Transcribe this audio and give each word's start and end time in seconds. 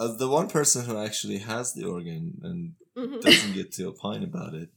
as 0.00 0.16
the 0.16 0.28
one 0.28 0.48
person 0.48 0.84
who 0.86 0.96
actually 0.98 1.38
has 1.38 1.74
the 1.74 1.84
organ 1.84 2.40
and 2.42 2.74
Mhm. 2.96 3.20
doesn't 3.20 3.52
get 3.54 3.72
to 3.74 3.84
opine 3.90 4.24
about 4.24 4.54
it, 4.54 4.70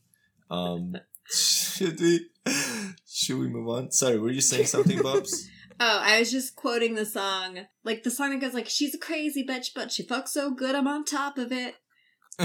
um, 0.51 0.95
should 1.31 1.99
we 1.99 2.27
should 3.07 3.39
we 3.39 3.47
move 3.47 3.67
on? 3.69 3.91
Sorry, 3.91 4.19
were 4.19 4.31
you 4.31 4.41
saying 4.41 4.65
something, 4.67 5.01
Bubs? 5.01 5.49
Oh, 5.79 5.99
I 6.03 6.19
was 6.19 6.31
just 6.31 6.55
quoting 6.55 6.93
the 6.93 7.05
song. 7.05 7.65
Like 7.83 8.03
the 8.03 8.11
song 8.11 8.29
that 8.29 8.39
goes 8.39 8.53
like, 8.53 8.69
"She's 8.69 8.93
a 8.93 8.99
crazy 8.99 9.43
bitch, 9.43 9.69
but 9.73 9.91
she 9.91 10.03
fucks 10.03 10.29
so 10.29 10.51
good, 10.51 10.75
I'm 10.75 10.87
on 10.87 11.03
top 11.03 11.39
of 11.39 11.51
it." 11.51 11.75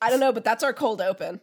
I 0.00 0.10
don't 0.10 0.20
know, 0.20 0.30
but 0.32 0.44
that's 0.44 0.62
our 0.62 0.74
cold 0.74 1.00
open. 1.00 1.40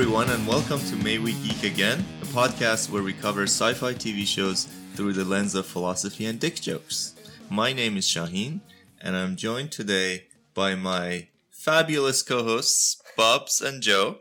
Everyone, 0.00 0.30
and 0.30 0.46
welcome 0.46 0.80
to 0.80 0.96
May 0.96 1.18
We 1.18 1.34
Geek 1.42 1.62
Again, 1.62 2.02
a 2.22 2.24
podcast 2.24 2.88
where 2.88 3.02
we 3.02 3.12
cover 3.12 3.42
sci 3.42 3.74
fi 3.74 3.92
TV 3.92 4.26
shows 4.26 4.64
through 4.94 5.12
the 5.12 5.26
lens 5.26 5.54
of 5.54 5.66
philosophy 5.66 6.24
and 6.24 6.40
dick 6.40 6.54
jokes. 6.54 7.14
My 7.50 7.74
name 7.74 7.98
is 7.98 8.06
Shaheen, 8.06 8.60
and 9.02 9.14
I'm 9.14 9.36
joined 9.36 9.72
today 9.72 10.28
by 10.54 10.74
my 10.74 11.28
fabulous 11.50 12.22
co 12.22 12.42
hosts, 12.42 12.98
Bubs 13.14 13.60
and 13.60 13.82
Joe. 13.82 14.20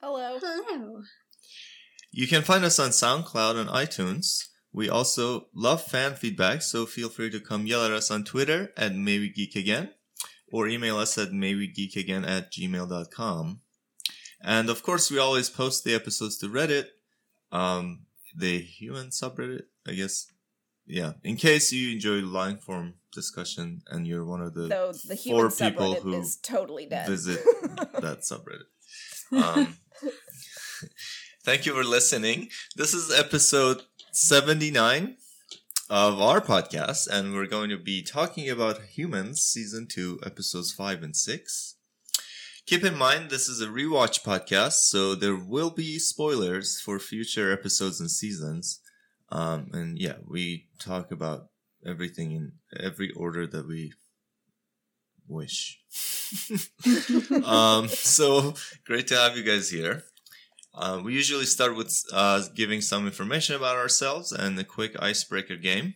Hello. 0.00 0.40
Hello. 0.40 1.02
You 2.10 2.26
can 2.26 2.42
find 2.42 2.64
us 2.64 2.80
on 2.80 2.90
SoundCloud 2.90 3.54
and 3.54 3.70
iTunes. 3.70 4.48
We 4.72 4.88
also 4.88 5.46
love 5.54 5.84
fan 5.84 6.16
feedback, 6.16 6.60
so 6.60 6.86
feel 6.86 7.08
free 7.08 7.30
to 7.30 7.38
come 7.38 7.66
yell 7.66 7.84
at 7.86 7.92
us 7.92 8.10
on 8.10 8.24
Twitter 8.24 8.72
at 8.76 8.96
May 8.96 9.20
We 9.20 9.32
Geek 9.32 9.54
Again 9.54 9.90
or 10.52 10.68
email 10.68 10.98
us 10.98 11.16
at 11.16 11.30
maywegeekagain 11.30 12.28
at 12.28 12.52
gmail.com. 12.52 13.61
And 14.44 14.68
of 14.68 14.82
course, 14.82 15.10
we 15.10 15.18
always 15.18 15.48
post 15.48 15.84
the 15.84 15.94
episodes 15.94 16.36
to 16.38 16.48
Reddit, 16.48 16.86
um, 17.52 18.06
the 18.36 18.58
human 18.58 19.08
subreddit, 19.08 19.62
I 19.86 19.92
guess. 19.92 20.26
Yeah, 20.84 21.12
in 21.22 21.36
case 21.36 21.72
you 21.72 21.92
enjoy 21.92 22.22
line 22.22 22.58
form 22.58 22.94
discussion 23.12 23.82
and 23.88 24.06
you're 24.06 24.24
one 24.24 24.40
of 24.40 24.54
the 24.54 24.68
So 24.68 24.92
the 25.06 25.14
human 25.14 25.50
four 25.50 25.70
people 25.70 25.94
who 25.94 26.20
is 26.20 26.36
totally 26.36 26.86
dead. 26.86 27.06
visit 27.08 27.40
that 28.00 28.22
subreddit. 28.22 28.66
Um, 29.32 29.76
thank 31.44 31.66
you 31.66 31.74
for 31.74 31.84
listening. 31.84 32.48
This 32.74 32.94
is 32.94 33.16
episode 33.16 33.82
79 34.10 35.16
of 35.88 36.20
our 36.20 36.40
podcast, 36.40 37.06
and 37.06 37.32
we're 37.32 37.46
going 37.46 37.70
to 37.70 37.78
be 37.78 38.02
talking 38.02 38.50
about 38.50 38.82
Humans, 38.82 39.40
season 39.40 39.86
2, 39.86 40.20
episodes 40.26 40.72
5 40.72 41.02
and 41.02 41.14
6. 41.14 41.76
Keep 42.64 42.84
in 42.84 42.96
mind, 42.96 43.28
this 43.28 43.48
is 43.48 43.60
a 43.60 43.66
rewatch 43.66 44.22
podcast, 44.22 44.84
so 44.84 45.16
there 45.16 45.34
will 45.34 45.70
be 45.70 45.98
spoilers 45.98 46.80
for 46.80 47.00
future 47.00 47.52
episodes 47.52 47.98
and 47.98 48.08
seasons. 48.08 48.80
Um, 49.30 49.70
and 49.72 49.98
yeah, 49.98 50.18
we 50.24 50.68
talk 50.78 51.10
about 51.10 51.48
everything 51.84 52.30
in 52.30 52.52
every 52.78 53.10
order 53.12 53.48
that 53.48 53.66
we 53.66 53.94
wish. 55.26 55.80
um, 57.44 57.88
so 57.88 58.54
great 58.84 59.08
to 59.08 59.16
have 59.16 59.36
you 59.36 59.42
guys 59.42 59.70
here. 59.70 60.04
Uh, 60.72 61.00
we 61.04 61.14
usually 61.14 61.46
start 61.46 61.76
with 61.76 62.00
uh, 62.12 62.42
giving 62.54 62.80
some 62.80 63.06
information 63.06 63.56
about 63.56 63.76
ourselves 63.76 64.30
and 64.30 64.56
a 64.58 64.64
quick 64.64 64.94
icebreaker 65.02 65.56
game. 65.56 65.94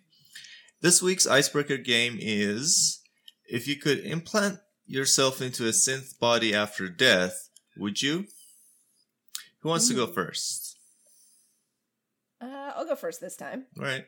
This 0.81 1.01
week's 1.01 1.29
icebreaker 1.29 1.77
game 1.77 2.19
is 2.21 3.01
if 3.49 3.69
you 3.69 3.77
could 3.77 4.01
implant 4.01 4.59
yourself 4.87 5.43
into 5.43 5.67
a 5.67 5.71
synth 5.71 6.19
body 6.19 6.55
after 6.55 6.89
death, 6.89 7.49
would 7.77 8.03
you? 8.03 8.27
Who 9.61 9.69
wants 9.69 9.89
to 9.89 9.95
go 9.95 10.07
first? 10.07 10.77
Uh, 12.41 12.73
I'll 12.77 12.87
go 12.87 12.95
first 12.95 13.21
this 13.21 13.37
time. 13.37 13.67
All 13.79 13.85
right. 13.85 14.05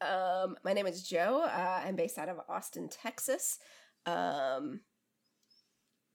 Um, 0.00 0.56
my 0.64 0.72
name 0.72 0.86
is 0.86 1.02
Joe. 1.02 1.42
Uh, 1.42 1.82
I'm 1.84 1.96
based 1.96 2.18
out 2.18 2.28
of 2.28 2.40
Austin, 2.48 2.88
Texas. 2.88 3.58
Um, 4.06 4.80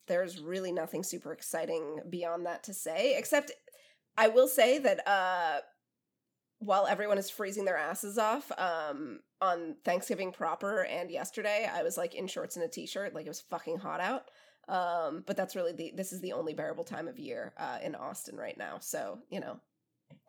there's 0.08 0.40
really 0.40 0.72
nothing 0.72 1.04
super 1.04 1.34
exciting 1.34 2.00
beyond 2.09 2.46
that 2.46 2.64
to 2.64 2.74
say, 2.74 3.18
except 3.18 3.52
I 4.18 4.28
will 4.28 4.48
say 4.48 4.80
that 4.80 5.08
uh, 5.08 5.59
while 6.59 6.88
everyone 6.88 7.18
is 7.18 7.30
freezing 7.30 7.66
their 7.66 7.78
asses 7.78 8.18
off 8.18 8.52
um, 8.58 9.20
on 9.42 9.76
Thanksgiving 9.86 10.32
proper 10.32 10.84
and 10.84 11.10
yesterday, 11.10 11.70
I 11.72 11.84
was 11.84 11.98
like 11.98 12.16
in 12.16 12.28
shorts 12.28 12.56
and 12.56 12.66
a 12.66 12.68
t-shirt, 12.68 13.14
like 13.14 13.26
it 13.26 13.30
was 13.30 13.42
fucking 13.42 13.78
hot 13.78 14.02
out. 14.02 14.26
Um, 14.68 15.24
but 15.26 15.36
that's 15.36 15.56
really 15.56 15.72
the 15.72 15.94
this 15.96 16.12
is 16.14 16.22
the 16.22 16.34
only 16.34 16.54
bearable 16.54 16.84
time 16.84 17.08
of 17.08 17.18
year 17.18 17.54
uh, 17.58 17.80
in 17.84 17.96
Austin 17.96 18.36
right 18.36 18.58
now. 18.58 18.78
So 18.80 19.20
you 19.30 19.40
know, 19.40 19.60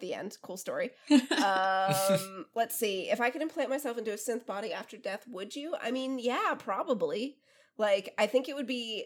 the 0.00 0.15
end. 0.15 0.37
Cool 0.43 0.56
story 0.56 0.91
um 1.10 2.47
let's 2.54 2.76
see 2.76 3.10
if 3.10 3.21
i 3.21 3.31
could 3.31 3.43
implant 3.43 3.71
myself 3.71 3.98
into 3.98 4.12
a 4.12 4.16
synth 4.16 4.47
body 4.47 4.72
after 4.72 4.97
death 4.97 5.25
would 5.28 5.54
you 5.54 5.75
i 5.82 5.91
mean 5.91 6.19
yeah 6.19 6.54
probably 6.59 7.37
like 7.78 8.12
i 8.19 8.27
think 8.27 8.48
it 8.48 8.54
would 8.54 8.66
be 8.66 9.04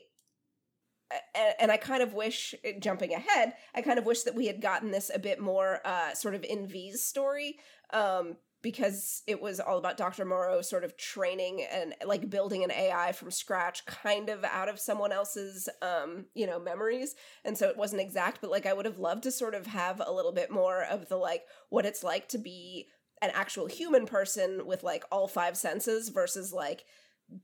and 1.61 1.71
i 1.71 1.77
kind 1.77 2.03
of 2.03 2.15
wish 2.15 2.55
eh, 2.65 2.73
jumping 2.81 3.13
ahead 3.13 3.55
i 3.75 3.83
kind 3.83 3.99
of 3.99 4.07
wish 4.07 4.23
that 4.23 4.35
we 4.35 4.47
had 4.47 4.61
gotten 4.61 4.91
this 4.91 5.11
a 5.15 5.19
bit 5.19 5.41
more 5.41 5.81
uh 5.85 6.15
sort 6.15 6.35
of 6.35 6.45
in 6.45 6.67
v's 6.67 7.05
story 7.05 7.57
um 7.93 8.37
because 8.65 9.23
it 9.27 9.41
was 9.41 9.61
all 9.61 9.79
about 9.79 9.99
dr 9.99 10.25
morrow 10.25 10.63
sort 10.63 10.83
of 10.83 10.97
training 10.97 11.65
and 11.71 11.95
like 12.05 12.31
building 12.31 12.65
an 12.65 12.73
ai 12.73 13.13
from 13.13 13.31
scratch 13.31 13.85
kind 13.85 14.31
of 14.31 14.43
out 14.43 14.69
of 14.69 14.81
someone 14.81 15.13
else's 15.13 15.69
um 15.83 16.25
you 16.35 16.47
know 16.47 16.59
memories. 16.59 17.15
And 17.45 17.59
so 17.59 17.69
it 17.69 17.77
wasn't 17.77 18.01
exact 18.01 18.41
but 18.41 18.51
like 18.51 18.67
i 18.67 18.73
would 18.73 18.87
have 18.87 18.99
loved 18.99 19.23
to 19.25 19.31
sort 19.31 19.55
of 19.55 19.67
have 19.67 20.03
a 20.05 20.13
little 20.13 20.33
bit 20.33 20.51
more 20.51 20.83
of 20.83 21.09
the 21.09 21.17
like 21.17 21.43
what 21.69 21.87
it's 21.87 22.03
like 22.03 22.29
to 22.31 22.39
be 22.39 22.89
an 23.21 23.31
actual 23.35 23.67
human 23.67 24.07
person 24.07 24.67
with 24.67 24.83
like 24.83 25.05
all 25.13 25.29
five 25.29 25.57
senses 25.57 26.09
versus 26.09 26.53
like 26.53 26.85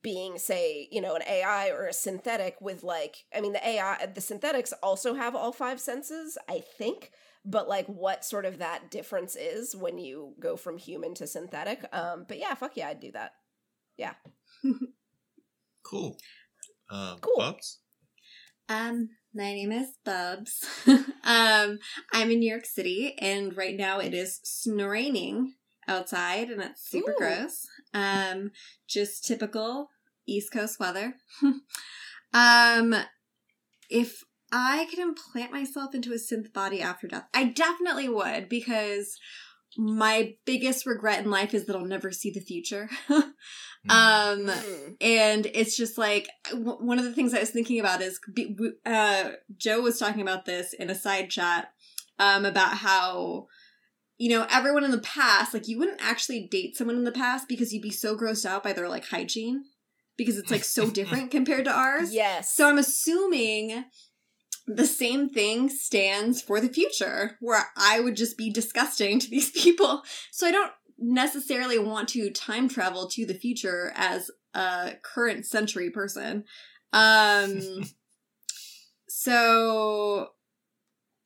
being 0.03 0.39
say 0.39 0.89
you 0.91 1.01
know 1.01 1.15
an 1.15 1.23
ai 1.29 1.69
or 1.71 1.87
a 1.87 1.93
synthetic 1.93 2.57
with 2.61 2.83
like 2.83 3.25
i 3.35 3.41
mean 3.41 3.53
the 3.53 3.69
ai 3.69 4.07
the 4.15 4.21
synthetics 4.21 4.73
also 4.83 5.15
have 5.15 5.35
all 5.35 5.53
five 5.53 5.81
senses 5.81 6.37
i 6.49 6.59
think 6.59 7.13
but 7.45 7.69
like 7.69 7.87
what 7.87 8.25
sort 8.25 8.45
of 8.45 8.59
that 8.59 8.91
difference 8.91 9.37
is 9.37 9.75
when 9.75 9.99
you 9.99 10.35
go 10.41 10.57
from 10.57 10.77
human 10.79 11.15
to 11.15 11.27
synthetic 11.27 11.85
um 11.93 12.25
but 12.29 12.39
yeah 12.39 12.55
fuck 12.55 12.77
yeah 12.77 12.89
i'd 12.89 13.01
do 13.01 13.13
that 13.13 13.33
yeah 13.97 14.15
Cool. 15.91 16.17
Uh, 16.89 17.17
Cool. 17.21 17.37
Bubs? 17.39 17.81
Um, 18.69 19.11
my 19.35 19.53
name 19.53 19.73
is 19.73 19.89
Bubs. 20.05 20.65
um, 20.87 21.79
I'm 22.13 22.31
in 22.31 22.39
New 22.39 22.51
York 22.51 22.65
City, 22.65 23.17
and 23.19 23.57
right 23.57 23.77
now 23.77 23.99
it 23.99 24.15
is 24.15 24.41
snowing 24.45 25.55
outside, 25.89 26.51
and 26.51 26.63
it's 26.63 26.89
super 26.89 27.11
Ooh. 27.13 27.19
gross. 27.19 27.67
Um, 27.93 28.53
just 28.89 29.25
typical 29.25 29.89
East 30.27 30.53
Coast 30.53 30.79
weather. 30.79 31.15
um, 32.33 32.95
if 33.89 34.23
I 34.53 34.87
could 34.91 34.99
implant 34.99 35.53
myself 35.53 35.95
into 35.95 36.13
a 36.13 36.17
synth 36.17 36.53
body 36.53 36.81
after 36.83 37.07
death, 37.07 37.25
I 37.35 37.45
definitely 37.45 38.09
would 38.09 38.49
because 38.49 39.19
my 39.77 40.35
biggest 40.45 40.85
regret 40.87 41.25
in 41.25 41.31
life 41.31 41.55
is 41.55 41.67
that 41.67 41.77
I'll 41.77 41.85
never 41.85 42.11
see 42.13 42.31
the 42.31 42.41
future. 42.41 42.89
Hmm. 43.89 43.91
um, 43.91 44.47
Mm. 44.47 44.97
and 45.01 45.47
it's 45.55 45.75
just 45.75 45.97
like 45.97 46.29
w- 46.51 46.77
one 46.85 46.99
of 46.99 47.05
the 47.07 47.15
things 47.15 47.33
I 47.33 47.41
was 47.41 47.49
thinking 47.49 47.81
about 47.81 48.03
is 48.03 48.21
uh, 48.85 49.31
Joe 49.57 49.81
was 49.81 49.99
talking 49.99 50.21
about 50.21 50.45
this 50.45 50.75
in 50.75 50.91
a 50.91 50.95
side 50.95 51.31
chat 51.31 51.73
um, 52.19 52.45
about 52.45 52.77
how 52.77 53.47
you 54.19 54.29
know 54.29 54.47
everyone 54.51 54.85
in 54.85 54.91
the 54.91 54.99
past 54.99 55.55
like 55.55 55.67
you 55.67 55.79
wouldn't 55.79 56.03
actually 56.03 56.47
date 56.51 56.77
someone 56.77 56.97
in 56.97 57.05
the 57.05 57.11
past 57.11 57.49
because 57.49 57.73
you'd 57.73 57.81
be 57.83 57.91
so 57.91 58.15
grossed 58.15 58.45
out 58.45 58.63
by 58.63 58.75
their 58.75 58.87
like 58.89 59.07
hygiene 59.07 59.65
because 60.19 60.37
it's 60.37 60.51
like 60.51 60.65
so 60.65 60.91
different 60.99 61.31
compared 61.31 61.65
to 61.65 61.73
ours. 61.73 62.13
yes 62.13 62.55
So 62.55 62.69
I'm 62.69 62.77
assuming 62.79 63.85
the 64.77 64.87
same 64.87 65.29
thing 65.29 65.69
stands 65.69 66.41
for 66.43 66.61
the 66.61 66.69
future, 66.69 67.37
where 67.41 67.67
I 67.77 68.01
would 68.01 68.17
just 68.17 68.37
be 68.37 68.51
disgusting 68.51 69.19
to 69.19 69.31
these 69.31 69.51
people. 69.63 70.03
So 70.31 70.47
I 70.47 70.53
don't 70.53 70.73
necessarily 70.99 71.79
want 71.79 72.09
to 72.11 72.31
time 72.31 72.69
travel 72.69 73.09
to 73.09 73.27
the 73.27 73.35
future 73.35 73.93
as 73.95 74.31
a 74.55 74.93
current 75.03 75.47
century 75.47 75.91
person. 75.91 76.45
Um 76.93 77.85
so 79.09 80.31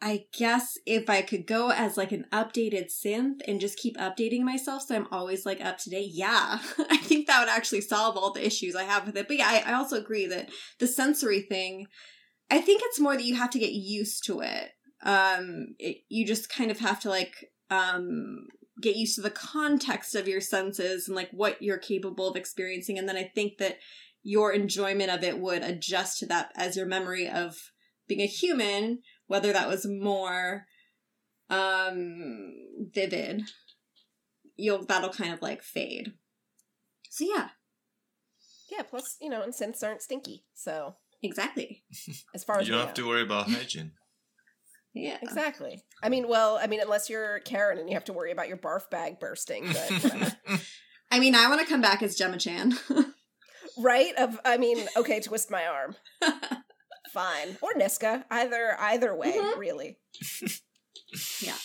I 0.01 0.27
guess 0.37 0.77
if 0.85 1.09
I 1.09 1.23
could 1.23 1.47
go 1.47 1.71
as 1.71 1.97
like 1.97 2.13
an 2.13 2.27
updated 2.31 2.93
synth 2.93 3.41
and 3.49 3.59
just 3.59 3.79
keep 3.79 3.97
updating 3.97 4.43
myself 4.43 4.83
so 4.83 4.95
I'm 4.95 5.09
always 5.11 5.47
like 5.47 5.65
up 5.65 5.79
to 5.79 5.91
date, 5.91 6.11
yeah, 6.13 6.59
I 6.91 6.99
think 6.99 7.27
that 7.27 7.41
would 7.41 7.49
actually 7.49 7.81
solve 7.81 8.17
all 8.17 8.31
the 8.31 8.47
issues 8.47 8.77
I 8.77 8.85
have 8.85 9.07
with 9.07 9.17
it. 9.17 9.27
But 9.27 9.39
yeah, 9.39 9.49
I, 9.49 9.71
I 9.71 9.75
also 9.75 9.97
agree 9.97 10.27
that 10.27 10.51
the 10.79 10.87
sensory 10.87 11.41
thing, 11.41 11.87
I 12.51 12.61
think 12.61 12.83
it's 12.85 13.01
more 13.01 13.17
that 13.17 13.25
you 13.25 13.37
have 13.37 13.51
to 13.51 13.59
get 13.59 13.73
used 13.73 14.25
to 14.27 14.41
it. 14.41 14.71
Um, 15.03 15.75
it, 15.79 15.99
you 16.09 16.27
just 16.27 16.49
kind 16.49 16.71
of 16.71 16.79
have 16.81 17.01
to 17.01 17.11
like 17.11 17.51
um 17.71 18.47
get 18.81 18.97
used 18.97 19.15
to 19.17 19.23
the 19.23 19.31
context 19.31 20.15
of 20.15 20.29
your 20.29 20.41
senses 20.41 21.07
and 21.07 21.17
like 21.17 21.31
what 21.31 21.63
you're 21.63 21.79
capable 21.79 22.29
of 22.29 22.37
experiencing 22.37 22.99
and 22.99 23.09
then 23.09 23.17
i 23.17 23.31
think 23.35 23.59
that 23.59 23.79
your 24.23 24.53
enjoyment 24.53 25.11
of 25.11 25.23
it 25.23 25.39
would 25.39 25.63
adjust 25.63 26.19
to 26.19 26.27
that 26.27 26.51
as 26.57 26.77
your 26.77 26.85
memory 26.85 27.29
of 27.29 27.71
being 28.09 28.21
a 28.21 28.27
human 28.27 28.99
whether 29.29 29.53
that 29.53 29.69
was 29.69 29.87
more 29.87 30.67
um 31.49 32.53
vivid 32.93 33.43
you'll 34.57 34.85
that'll 34.85 35.11
kind 35.11 35.33
of 35.33 35.41
like 35.41 35.63
fade 35.63 36.13
so 37.09 37.25
yeah 37.25 37.49
Yeah, 38.71 38.83
plus, 38.83 39.17
you 39.21 39.31
know, 39.31 39.43
and 39.43 39.53
synths 39.53 39.85
aren't 39.85 40.03
stinky. 40.03 40.45
So, 40.55 40.97
exactly 41.25 41.83
as 42.35 42.45
far 42.45 42.61
as 42.61 42.67
you 42.69 42.73
don't 42.73 42.81
have 42.87 42.97
know. 42.97 43.03
to 43.03 43.09
worry 43.09 43.23
about 43.23 43.49
hygiene. 43.51 43.93
yeah 44.95 45.19
Exactly. 45.23 45.83
I 46.03 46.09
mean, 46.09 46.29
well, 46.29 46.59
I 46.63 46.67
mean, 46.69 46.81
unless 46.81 47.09
you're 47.11 47.41
Karen 47.41 47.79
and 47.79 47.89
you 47.89 47.95
have 47.97 48.05
to 48.05 48.13
worry 48.13 48.31
about 48.31 48.47
your 48.49 48.59
barf 48.59 48.89
bag 48.91 49.19
bursting, 49.19 49.67
but 49.67 49.91
whatever. 50.03 50.37
i 51.11 51.19
mean 51.21 51.35
i 51.35 51.49
want 51.49 51.61
to 51.61 51.67
come 51.67 51.81
back 51.83 52.03
as 52.03 52.17
gemma 52.17 52.39
chan 52.39 52.73
right? 53.79 54.15
Of, 54.17 54.39
I 54.45 54.57
mean, 54.57 54.79
okay, 54.97 55.19
twist 55.21 55.51
my 55.51 55.67
arm, 55.67 55.97
fine, 57.13 57.57
or 57.61 57.73
Niska, 57.75 58.25
either 58.31 58.77
either 58.79 59.15
way, 59.17 59.33
Mhm. 59.33 59.59
really. 59.59 59.99
Yeah. 61.41 61.57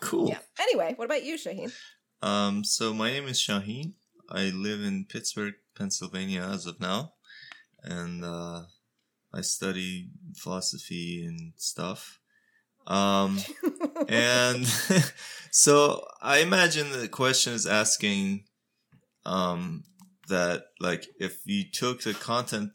Cool. 0.00 0.28
Yeah. 0.28 0.38
Anyway, 0.60 0.92
what 0.96 1.04
about 1.06 1.24
you, 1.24 1.34
Shaheen? 1.36 1.72
Um, 2.22 2.62
so 2.64 2.94
my 2.94 3.10
name 3.10 3.26
is 3.26 3.38
Shaheen. 3.38 3.94
I 4.30 4.44
live 4.50 4.80
in 4.80 5.06
Pittsburgh, 5.08 5.54
Pennsylvania 5.76 6.42
as 6.54 6.66
of 6.66 6.80
now, 6.80 7.14
and 7.82 8.24
uh, 8.24 8.62
I 9.36 9.42
study 9.42 10.08
philosophy 10.34 11.24
and 11.26 11.52
stuff. 11.56 12.20
Um, 12.86 13.38
and 14.08 14.66
so 15.50 16.06
I 16.22 16.38
imagine 16.38 16.92
the 16.92 17.08
question 17.08 17.52
is 17.52 17.66
asking 17.66 18.44
um, 19.24 19.84
that 20.28 20.66
like 20.80 21.06
if 21.20 21.40
you 21.44 21.64
took 21.70 22.02
the 22.02 22.14
content, 22.14 22.70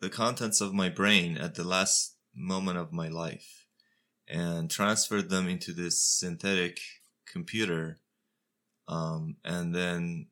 the 0.00 0.10
contents 0.10 0.60
of 0.60 0.74
my 0.74 0.88
brain 0.88 1.38
at 1.38 1.54
the 1.54 1.64
last 1.64 2.16
moment 2.34 2.78
of 2.78 2.92
my 2.92 3.08
life, 3.08 3.66
and 4.28 4.70
transferred 4.70 5.30
them 5.30 5.48
into 5.48 5.72
this 5.72 6.02
synthetic 6.02 6.80
computer 7.26 7.98
um, 8.88 9.36
and 9.44 9.74
then 9.74 10.26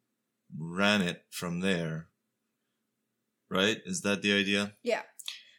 ran 0.58 1.02
it 1.02 1.24
from 1.30 1.60
there. 1.60 2.08
Right? 3.50 3.78
Is 3.84 4.02
that 4.02 4.22
the 4.22 4.32
idea? 4.32 4.72
Yeah. 4.82 5.02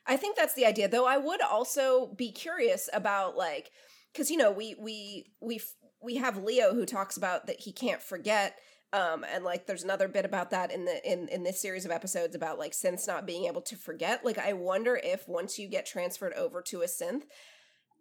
I 0.06 0.18
think 0.18 0.36
that's 0.36 0.54
the 0.54 0.66
idea. 0.66 0.88
Though 0.88 1.06
I 1.06 1.18
would 1.18 1.42
also 1.42 2.14
be 2.16 2.32
curious 2.32 2.90
about 2.94 3.36
like 3.36 3.72
cuz 4.16 4.32
you 4.32 4.38
know, 4.38 4.52
we 4.52 4.76
we 4.80 5.32
we 5.42 5.62
we 6.02 6.16
have 6.16 6.44
Leo 6.44 6.74
who 6.74 6.86
talks 6.86 7.18
about 7.18 7.48
that 7.48 7.60
he 7.62 7.72
can't 7.72 8.02
forget 8.02 8.58
um 8.94 9.26
and 9.26 9.44
like 9.44 9.68
there's 9.68 9.84
another 9.84 10.08
bit 10.08 10.24
about 10.24 10.52
that 10.52 10.72
in 10.72 10.86
the 10.86 11.12
in 11.12 11.28
in 11.28 11.44
this 11.44 11.62
series 11.62 11.86
of 11.86 11.92
episodes 11.92 12.36
about 12.36 12.58
like 12.58 12.72
synths 12.72 13.08
not 13.08 13.26
being 13.26 13.46
able 13.46 13.62
to 13.62 13.76
forget. 13.76 14.24
Like 14.24 14.38
I 14.38 14.54
wonder 14.54 15.00
if 15.02 15.28
once 15.28 15.60
you 15.60 15.68
get 15.68 15.86
transferred 15.86 16.34
over 16.34 16.62
to 16.64 16.82
a 16.82 16.88
synth 16.88 17.24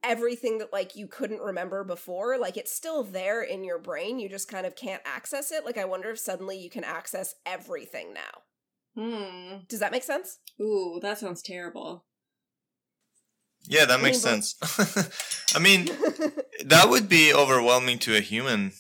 everything 0.05 0.59
that 0.59 0.73
like 0.73 0.97
you 0.97 1.07
couldn't 1.07 1.41
remember 1.41 1.83
before 1.83 2.39
like 2.39 2.57
it's 2.57 2.73
still 2.73 3.03
there 3.03 3.43
in 3.43 3.65
your 3.65 3.79
brain 3.79 4.19
you 4.19 4.29
just 4.29 4.49
kind 4.49 4.67
of 4.67 4.77
can't 4.77 5.03
access 5.05 5.51
it 5.51 5.65
like 5.65 5.79
i 5.79 5.85
wonder 5.85 6.11
if 6.11 6.19
suddenly 6.19 6.57
you 6.57 6.71
can 6.71 6.85
access 6.85 7.35
everything 7.45 8.13
now 8.13 8.43
hmm 8.97 9.57
does 9.69 9.81
that 9.81 9.93
make 9.93 10.03
sense 10.03 10.39
ooh 10.61 10.99
that 11.03 11.19
sounds 11.19 11.43
terrible 11.43 12.05
Yeah, 13.69 13.85
that 13.85 13.99
I 13.99 14.03
makes 14.03 14.25
mean, 14.25 14.43
sense. 14.43 14.55
I 15.55 15.59
mean, 15.59 15.87
that 16.65 16.87
would 16.89 17.09
be 17.09 17.35
overwhelming 17.35 17.99
to 18.01 18.17
a 18.17 18.21
human 18.21 18.73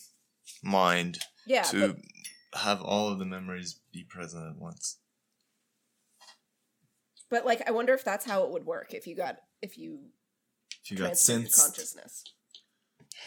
mind 0.63 1.19
yeah 1.47 1.63
to 1.65 1.89
but- 1.89 2.61
have 2.61 2.81
all 2.81 3.09
of 3.11 3.19
the 3.19 3.25
memories 3.27 3.81
be 3.93 4.03
present 4.05 4.47
at 4.49 4.57
once. 4.61 4.97
But 7.29 7.45
like, 7.45 7.69
I 7.69 7.73
wonder 7.73 7.93
if 7.93 8.05
that's 8.05 8.25
how 8.25 8.45
it 8.45 8.51
would 8.51 8.65
work 8.65 8.95
if 8.95 9.07
you 9.07 9.15
got 9.17 9.37
if 9.61 9.77
you 9.77 9.99
If 10.85 10.91
you 10.93 10.97
got 10.97 11.09
transferred 11.19 11.43
synths, 11.47 11.61
consciousness. 11.65 12.25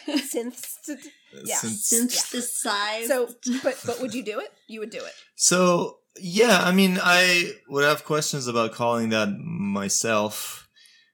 Synths. 0.08 0.88
uh, 0.88 0.96
yeah. 1.44 1.56
synths- 1.56 1.90
synthesized 1.92 3.08
So, 3.08 3.28
but 3.62 3.78
but 3.86 4.00
would 4.00 4.14
you 4.14 4.24
do 4.24 4.40
it? 4.40 4.50
You 4.68 4.80
would 4.80 4.90
do 4.90 5.04
it. 5.04 5.12
So 5.36 5.99
yeah, 6.18 6.60
I 6.62 6.72
mean, 6.72 6.98
I 7.02 7.52
would 7.68 7.84
have 7.84 8.04
questions 8.04 8.46
about 8.46 8.72
calling 8.72 9.10
that 9.10 9.28
myself, 9.38 10.68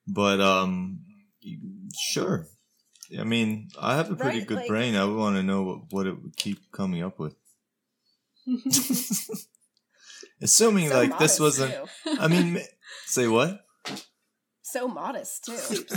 but 0.06 0.40
um, 0.40 1.00
sure. 2.10 2.46
I 3.18 3.24
mean, 3.24 3.68
I 3.80 3.96
have 3.96 4.10
a 4.10 4.16
pretty 4.16 4.38
Right, 4.40 4.46
good 4.48 4.56
like- 4.58 4.68
brain. 4.68 4.96
I 4.96 5.04
would 5.04 5.16
want 5.16 5.36
to 5.36 5.42
know 5.42 5.62
what, 5.62 5.78
what 5.90 6.06
it 6.06 6.20
would 6.22 6.36
keep 6.36 6.72
coming 6.72 7.02
up 7.02 7.18
with. 7.18 7.34
Assuming 10.42 10.88
So 10.88 10.94
like 10.96 11.18
this 11.18 11.40
wasn't. 11.40 11.74
I 12.18 12.28
mean, 12.28 12.60
say 13.06 13.26
what? 13.28 13.64
so 14.62 14.88
modest 14.88 15.44
too. 15.44 15.84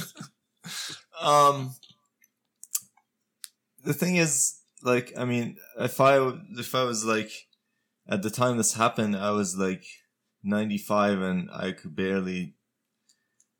Um, 1.21 1.73
the 3.83 3.93
thing 3.93 4.15
is, 4.15 4.59
like, 4.83 5.11
I 5.17 5.25
mean, 5.25 5.57
if 5.77 5.99
I 5.99 6.17
if 6.57 6.73
I 6.75 6.83
was 6.83 7.03
like, 7.03 7.29
at 8.09 8.23
the 8.23 8.29
time 8.29 8.57
this 8.57 8.73
happened, 8.73 9.15
I 9.15 9.31
was 9.31 9.55
like 9.55 9.85
ninety 10.43 10.77
five, 10.77 11.21
and 11.21 11.49
I 11.53 11.71
could 11.71 11.95
barely, 11.95 12.55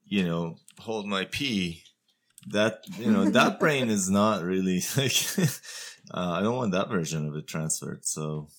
you 0.06 0.24
know, 0.24 0.58
hold 0.80 1.06
my 1.08 1.26
pee. 1.26 1.84
That 2.48 2.84
you 2.98 3.12
know, 3.12 3.30
that 3.30 3.60
brain 3.60 3.90
is 3.90 4.10
not 4.10 4.44
really 4.44 4.82
like. 4.98 5.16
uh, 6.12 6.32
I 6.32 6.42
don't 6.42 6.56
want 6.56 6.72
that 6.72 6.90
version 6.90 7.28
of 7.28 7.36
it 7.36 7.48
transferred. 7.48 8.06
So 8.06 8.50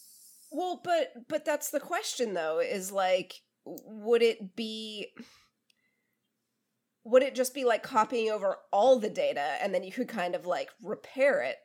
Well, 0.53 0.81
but 0.83 1.13
but 1.29 1.45
that's 1.45 1.71
the 1.71 1.81
question 1.81 2.35
though. 2.35 2.61
Is 2.61 2.93
like, 2.93 3.35
would 3.65 4.23
it 4.23 4.55
be? 4.55 5.09
Would 7.05 7.23
it 7.23 7.35
just 7.35 7.55
be 7.55 7.65
like 7.65 7.83
copying 7.83 8.31
over 8.31 8.59
all 8.73 8.99
the 8.99 9.09
data 9.09 9.57
and 9.63 9.75
then 9.75 9.83
you 9.83 9.91
could 9.91 10.07
kind 10.07 10.35
of 10.35 10.45
like 10.45 10.69
repair 10.83 11.43
it, 11.43 11.57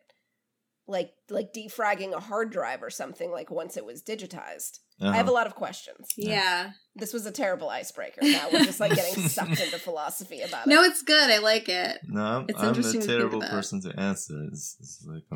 like 0.87 1.13
like 1.29 1.53
defragging 1.53 2.13
a 2.13 2.19
hard 2.19 2.51
drive 2.51 2.83
or 2.83 2.89
something 2.89 3.31
like 3.31 3.49
once 3.49 3.77
it 3.77 3.85
was 3.85 4.01
digitized? 4.03 4.79
I 5.01 5.07
have 5.07 5.15
a 5.15 5.19
uh-huh. 5.19 5.31
lot 5.33 5.47
of 5.47 5.55
questions. 5.55 6.13
yeah 6.15 6.71
This 6.95 7.11
was 7.11 7.25
a 7.25 7.31
terrible 7.31 7.69
icebreaker. 7.69 8.21
Now 8.21 8.47
we're 8.51 8.63
just 8.63 8.79
like 8.79 8.95
getting 8.95 9.27
sucked 9.27 9.59
into 9.59 9.77
philosophy 9.77 10.41
about 10.41 10.67
it. 10.67 10.69
no 10.69 10.83
it's 10.83 11.01
good 11.01 11.29
i 11.29 11.39
like 11.39 11.67
it 11.67 11.99
no, 12.07 12.21
I'm, 12.23 12.45
it's 12.47 12.59
I'm 12.61 12.69
interesting 12.69 13.03
a 13.03 13.05
terrible 13.05 13.39
about. 13.39 13.49
person 13.51 13.81
to 13.81 13.99
answer. 13.99 14.47
This, 14.49 14.75
this 14.79 15.01
is 15.01 15.05
what 15.05 15.17
it 15.17 15.29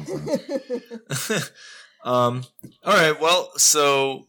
comes 1.28 1.52
um 2.06 2.44
all 2.86 2.94
right 2.94 3.20
well 3.20 3.52
so 3.58 4.28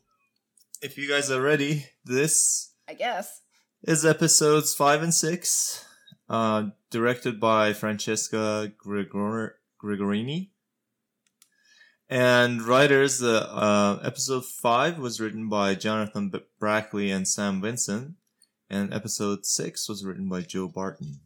if 0.83 0.99
you 0.99 1.09
guys 1.09 1.31
are 1.31 1.41
ready 1.41 1.87
this 2.05 2.73
I 2.89 2.95
guess. 2.95 3.43
is 3.85 4.05
episodes 4.05 4.75
five 4.75 5.01
and 5.03 5.15
six 5.15 5.85
uh 6.29 6.71
directed 6.91 7.39
by 7.39 7.73
francesca 7.73 8.73
Gregor- 8.77 9.57
gregorini 9.83 10.50
and 12.11 12.63
writers 12.63 13.23
uh, 13.23 13.39
uh 13.39 14.01
episode 14.05 14.45
five 14.45 14.99
was 14.99 15.21
written 15.21 15.49
by 15.49 15.75
jonathan 15.75 16.33
brackley 16.59 17.11
and 17.11 17.27
sam 17.29 17.61
vincent 17.61 18.15
and 18.69 18.93
episode 18.93 19.47
six 19.47 19.89
was 19.89 20.05
written 20.05 20.29
by 20.29 20.41
joe 20.43 20.69
barton 20.69 21.21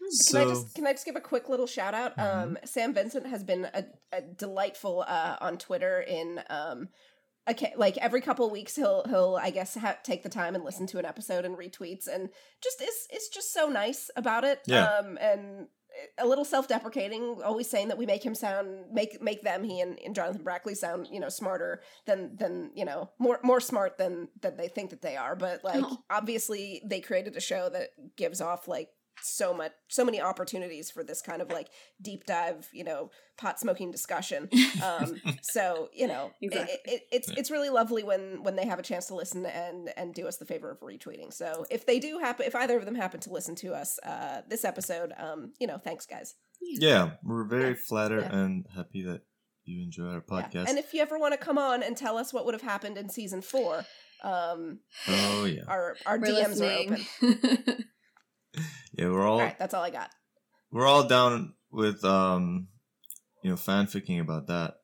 Can 0.00 0.10
so 0.12 0.40
I 0.42 0.44
just 0.44 0.74
can 0.74 0.86
I 0.86 0.92
just 0.92 1.06
give 1.06 1.16
a 1.16 1.20
quick 1.20 1.48
little 1.48 1.66
shout 1.68 1.94
out? 1.94 2.16
Mhm. 2.16 2.42
Um, 2.42 2.58
Sam 2.64 2.92
Vincent 2.92 3.26
has 3.26 3.44
been 3.44 3.68
a, 3.72 3.84
a 4.12 4.20
delightful 4.22 5.04
uh, 5.06 5.36
on 5.40 5.56
Twitter. 5.56 6.00
In 6.00 6.40
um, 6.50 6.88
okay, 7.48 7.72
like 7.76 7.96
every 7.98 8.20
couple 8.20 8.50
weeks 8.50 8.74
he'll 8.74 9.04
he'll 9.08 9.38
I 9.40 9.50
guess 9.50 9.76
ha- 9.76 9.98
take 10.02 10.24
the 10.24 10.28
time 10.28 10.56
and 10.56 10.64
listen 10.64 10.88
to 10.88 10.98
an 10.98 11.04
episode 11.04 11.44
and 11.44 11.56
retweets 11.56 12.08
and 12.12 12.28
just 12.60 12.82
is 12.82 13.06
is 13.14 13.28
just 13.28 13.52
so 13.52 13.68
nice 13.68 14.10
about 14.16 14.42
it. 14.42 14.60
Yeah. 14.66 14.84
Um, 14.86 15.16
and 15.20 15.68
a 16.18 16.26
little 16.26 16.44
self 16.44 16.68
deprecating, 16.68 17.40
always 17.44 17.68
saying 17.68 17.88
that 17.88 17.98
we 17.98 18.06
make 18.06 18.24
him 18.24 18.34
sound 18.34 18.84
make 18.92 19.20
make 19.20 19.42
them 19.42 19.64
he 19.64 19.80
and, 19.80 19.98
and 20.04 20.14
Jonathan 20.14 20.42
Brackley 20.42 20.74
sound 20.74 21.08
you 21.10 21.20
know 21.20 21.28
smarter 21.28 21.82
than 22.06 22.36
than 22.36 22.70
you 22.74 22.84
know 22.84 23.10
more 23.18 23.40
more 23.42 23.60
smart 23.60 23.98
than 23.98 24.28
than 24.40 24.56
they 24.56 24.68
think 24.68 24.90
that 24.90 25.02
they 25.02 25.16
are. 25.16 25.36
But 25.36 25.64
like 25.64 25.82
Oh. 25.82 25.98
obviously 26.10 26.82
they 26.84 27.00
created 27.00 27.36
a 27.36 27.40
show 27.40 27.68
that 27.70 27.90
gives 28.16 28.40
off 28.40 28.68
like 28.68 28.88
so 29.22 29.52
much 29.54 29.72
so 29.88 30.04
many 30.04 30.20
opportunities 30.20 30.90
for 30.90 31.02
this 31.04 31.20
kind 31.22 31.40
of 31.42 31.50
like 31.50 31.68
deep 32.00 32.24
dive 32.26 32.68
you 32.72 32.84
know 32.84 33.10
pot 33.38 33.58
smoking 33.60 33.90
discussion. 33.90 34.48
Um 34.84 35.20
so 35.42 35.88
you 35.92 36.06
know 36.06 36.30
Exactly. 36.40 36.74
it, 36.74 36.80
it, 36.84 37.02
it's 37.12 37.28
it's 37.30 37.50
really 37.50 37.70
lovely 37.70 38.02
when 38.02 38.42
when 38.42 38.56
they 38.56 38.66
have 38.66 38.78
a 38.78 38.82
chance 38.82 39.06
to 39.06 39.14
listen 39.14 39.46
and 39.46 39.90
and 39.96 40.14
do 40.14 40.26
us 40.26 40.36
the 40.36 40.44
favor 40.46 40.70
of 40.70 40.80
retweeting. 40.80 41.32
So 41.32 41.64
if 41.70 41.86
they 41.86 41.98
do 41.98 42.18
happen 42.18 42.46
if 42.46 42.54
either 42.54 42.76
of 42.78 42.84
them 42.84 42.94
happen 42.94 43.20
to 43.20 43.30
listen 43.32 43.54
to 43.56 43.74
us 43.74 43.98
uh 44.04 44.42
this 44.48 44.64
episode 44.64 45.12
um 45.18 45.52
you 45.58 45.66
know 45.66 45.78
thanks 45.78 46.06
guys. 46.06 46.34
Yeah. 46.60 47.12
We're 47.24 47.44
very 47.44 47.70
Yeah. 47.70 47.76
flattered 47.88 48.22
Yeah. 48.30 48.36
and 48.38 48.66
happy 48.74 49.02
that 49.04 49.22
you 49.64 49.82
enjoy 49.82 50.06
our 50.08 50.14
Yeah. 50.14 50.20
podcast. 50.48 50.68
And 50.68 50.78
if 50.78 50.92
you 50.94 51.00
ever 51.00 51.18
want 51.18 51.32
to 51.32 51.38
come 51.38 51.58
on 51.58 51.82
and 51.82 51.96
tell 51.96 52.16
us 52.18 52.32
what 52.32 52.44
would 52.44 52.54
have 52.54 52.62
happened 52.62 52.96
in 52.98 53.08
season 53.08 53.40
four 53.42 53.84
um 54.22 54.80
oh 55.08 55.44
yeah. 55.46 55.62
our 55.66 55.96
our 56.04 56.18
We're 56.18 56.26
dms 56.26 56.60
are 56.60 56.78
open 57.62 57.84
yeah 58.92 59.08
we're 59.08 59.26
all 59.26 59.34
all 59.34 59.40
right 59.40 59.58
that's 59.58 59.74
all 59.74 59.82
i 59.82 59.90
got 59.90 60.10
we're 60.70 60.86
all 60.86 61.04
down 61.04 61.54
with 61.70 62.04
um 62.04 62.68
you 63.42 63.50
know 63.50 63.56
fanficking 63.56 64.20
about 64.20 64.46
that. 64.48 64.76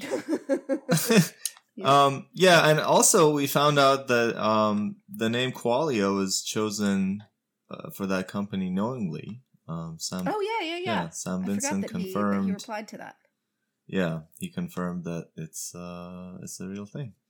um, 1.84 2.26
yeah, 2.32 2.68
and 2.68 2.80
also 2.80 3.32
we 3.32 3.46
found 3.46 3.78
out 3.78 4.08
that 4.08 4.36
um, 4.42 4.96
the 5.08 5.28
name 5.28 5.52
Qualia 5.52 6.14
was 6.14 6.42
chosen 6.42 7.24
uh, 7.70 7.90
for 7.90 8.06
that 8.06 8.28
company 8.28 8.70
knowingly. 8.70 9.42
Um, 9.68 9.96
Sam, 9.98 10.26
oh 10.26 10.40
yeah, 10.40 10.66
yeah, 10.66 10.78
yeah. 10.84 11.08
Sam 11.10 11.42
I 11.42 11.46
Vincent 11.46 11.82
that 11.82 11.96
he, 11.96 11.98
he 11.98 12.12
confirmed. 12.12 12.50
replied 12.50 12.88
to 12.88 12.98
that. 12.98 13.16
yeah, 13.86 14.20
he 14.38 14.48
confirmed 14.48 15.04
that 15.04 15.28
it's 15.36 15.74
uh, 15.74 16.38
it's 16.42 16.60
a 16.60 16.68
real 16.68 16.86
thing. 16.86 17.14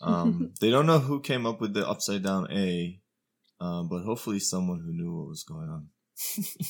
Um, 0.00 0.52
they 0.60 0.70
don't 0.70 0.86
know 0.86 0.98
who 0.98 1.20
came 1.20 1.46
up 1.46 1.62
with 1.62 1.72
the 1.72 1.88
upside 1.88 2.24
down 2.24 2.50
A, 2.50 3.00
um, 3.64 3.88
but 3.88 4.02
hopefully 4.02 4.38
someone 4.38 4.80
who 4.80 4.92
knew 4.92 5.16
what 5.16 5.28
was 5.28 5.44
going 5.44 5.68
on. 5.68 5.88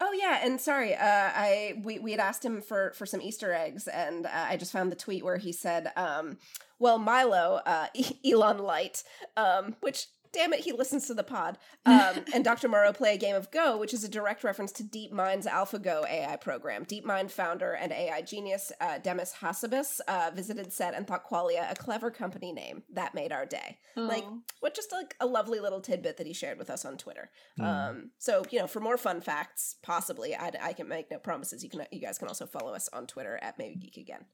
Oh 0.00 0.12
yeah, 0.12 0.40
and 0.44 0.60
sorry, 0.60 0.94
uh, 0.94 1.00
I 1.02 1.74
we 1.82 1.98
we 1.98 2.12
had 2.12 2.20
asked 2.20 2.44
him 2.44 2.62
for 2.62 2.92
for 2.92 3.04
some 3.04 3.20
Easter 3.20 3.52
eggs, 3.52 3.88
and 3.88 4.26
uh, 4.26 4.30
I 4.32 4.56
just 4.56 4.70
found 4.70 4.92
the 4.92 4.96
tweet 4.96 5.24
where 5.24 5.38
he 5.38 5.52
said, 5.52 5.90
um, 5.96 6.38
"Well, 6.78 6.98
Milo, 6.98 7.60
uh, 7.66 7.88
Elon 8.24 8.58
Light, 8.58 9.02
um, 9.36 9.74
which." 9.80 10.06
Damn 10.32 10.52
it, 10.52 10.60
he 10.60 10.72
listens 10.72 11.06
to 11.06 11.14
the 11.14 11.24
pod. 11.24 11.58
Um, 11.88 12.24
and 12.34 12.44
Dr. 12.44 12.68
Morrow 12.68 12.92
play 12.92 13.14
a 13.14 13.16
game 13.16 13.34
of 13.34 13.50
Go, 13.50 13.78
which 13.78 13.94
is 13.94 14.04
a 14.04 14.08
direct 14.08 14.44
reference 14.44 14.72
to 14.72 14.82
DeepMind's 14.82 15.46
AlphaGo 15.46 16.06
AI 16.06 16.36
program. 16.36 16.84
DeepMind 16.84 17.30
founder 17.30 17.72
and 17.72 17.92
AI 17.92 18.20
genius 18.20 18.72
uh, 18.80 18.98
Demis 18.98 19.34
Hassabis 19.40 20.00
uh, 20.06 20.30
visited 20.34 20.70
set 20.70 20.94
and 20.94 21.06
thought 21.06 21.28
Qualia 21.28 21.70
a 21.70 21.74
clever 21.74 22.10
company 22.10 22.52
name. 22.52 22.82
That 22.92 23.14
made 23.14 23.32
our 23.32 23.46
day. 23.46 23.78
Like, 23.96 24.24
what 24.60 24.74
just 24.74 24.92
like 24.92 25.16
a 25.18 25.26
lovely 25.26 25.60
little 25.60 25.80
tidbit 25.80 26.18
that 26.18 26.26
he 26.26 26.32
shared 26.32 26.58
with 26.58 26.68
us 26.68 26.84
on 26.84 26.98
Twitter. 26.98 27.30
Hmm. 27.56 27.64
Um, 27.64 28.10
so 28.18 28.42
you 28.50 28.58
know, 28.58 28.66
for 28.66 28.80
more 28.80 28.98
fun 28.98 29.20
facts, 29.20 29.76
possibly 29.82 30.34
I, 30.34 30.52
I 30.62 30.72
can 30.74 30.88
make 30.88 31.10
no 31.10 31.18
promises. 31.18 31.64
You 31.64 31.70
can 31.70 31.86
you 31.90 32.00
guys 32.00 32.18
can 32.18 32.28
also 32.28 32.46
follow 32.46 32.74
us 32.74 32.88
on 32.92 33.06
Twitter 33.06 33.38
at 33.40 33.58
May 33.58 33.70
We 33.70 33.76
Geek 33.76 33.96
Again. 33.96 34.24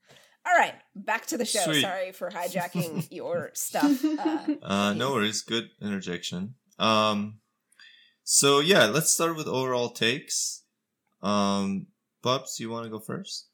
All 0.46 0.52
right, 0.58 0.74
back 0.94 1.26
to 1.26 1.38
the 1.38 1.44
show. 1.44 1.64
Sweet. 1.64 1.80
Sorry 1.82 2.12
for 2.12 2.30
hijacking 2.30 3.08
your 3.10 3.50
stuff. 3.54 4.04
Uh, 4.04 4.38
Uh, 4.62 4.92
no 4.94 5.12
worries. 5.12 5.42
Good 5.42 5.70
interjection. 5.80 6.54
Um, 6.78 7.38
so 8.24 8.60
yeah, 8.60 8.86
let's 8.86 9.10
start 9.12 9.36
with 9.36 9.46
overall 9.46 9.90
takes. 9.90 10.62
Um, 11.22 11.86
Bubs, 12.22 12.58
you 12.60 12.70
want 12.70 12.84
to 12.84 12.90
go 12.90 12.98
first? 12.98 13.48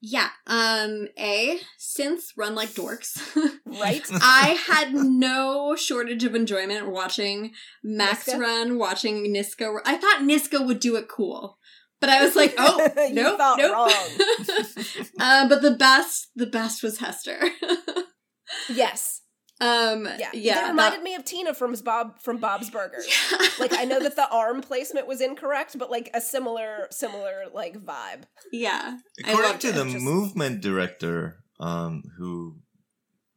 Yeah. 0.00 0.28
Um. 0.46 1.08
A. 1.18 1.58
Synths 1.78 2.26
run 2.36 2.54
like 2.54 2.68
dorks. 2.70 3.18
right? 3.66 4.02
I 4.12 4.58
had 4.66 4.94
no 4.94 5.74
shortage 5.74 6.22
of 6.24 6.34
enjoyment 6.34 6.88
watching 6.90 7.52
Max 7.82 8.26
Niska? 8.28 8.38
run, 8.38 8.78
watching 8.78 9.24
Niska. 9.34 9.80
I 9.84 9.96
thought 9.96 10.20
Niska 10.22 10.64
would 10.64 10.78
do 10.80 10.94
it 10.96 11.08
cool, 11.08 11.58
but 12.00 12.08
I 12.10 12.24
was 12.24 12.36
like, 12.36 12.54
oh 12.58 12.88
You 13.08 13.14
no, 13.14 13.36
thought 13.36 13.58
nope. 13.58 13.72
wrong. 13.72 15.06
uh, 15.20 15.48
but 15.48 15.62
the 15.62 15.76
best, 15.78 16.28
the 16.36 16.46
best 16.46 16.82
was 16.82 16.98
Hester. 16.98 17.38
yes. 18.68 19.22
um. 19.60 20.04
Yeah. 20.18 20.30
Yeah. 20.32 20.54
That 20.54 20.68
reminded 20.70 21.02
me 21.02 21.14
of 21.14 21.24
Tina 21.24 21.54
from 21.54 21.74
Bob 21.84 22.20
from 22.20 22.38
Bob's 22.38 22.70
Burgers. 22.70 23.06
that- 23.30 23.56
Like 23.58 23.72
I 23.74 23.84
know 23.84 24.00
that 24.00 24.16
the 24.16 24.28
arm 24.30 24.60
placement 24.60 25.06
was 25.06 25.20
incorrect, 25.20 25.76
but 25.78 25.90
like 25.90 26.10
a 26.14 26.20
similar 26.20 26.86
similar 26.90 27.44
like 27.52 27.78
vibe. 27.84 28.22
yeah. 28.52 28.98
According 29.24 29.58
to 29.58 29.68
it. 29.68 29.74
the 29.74 29.84
Just- 29.84 30.04
movement 30.04 30.60
director, 30.60 31.38
um, 31.60 32.02
who 32.18 32.58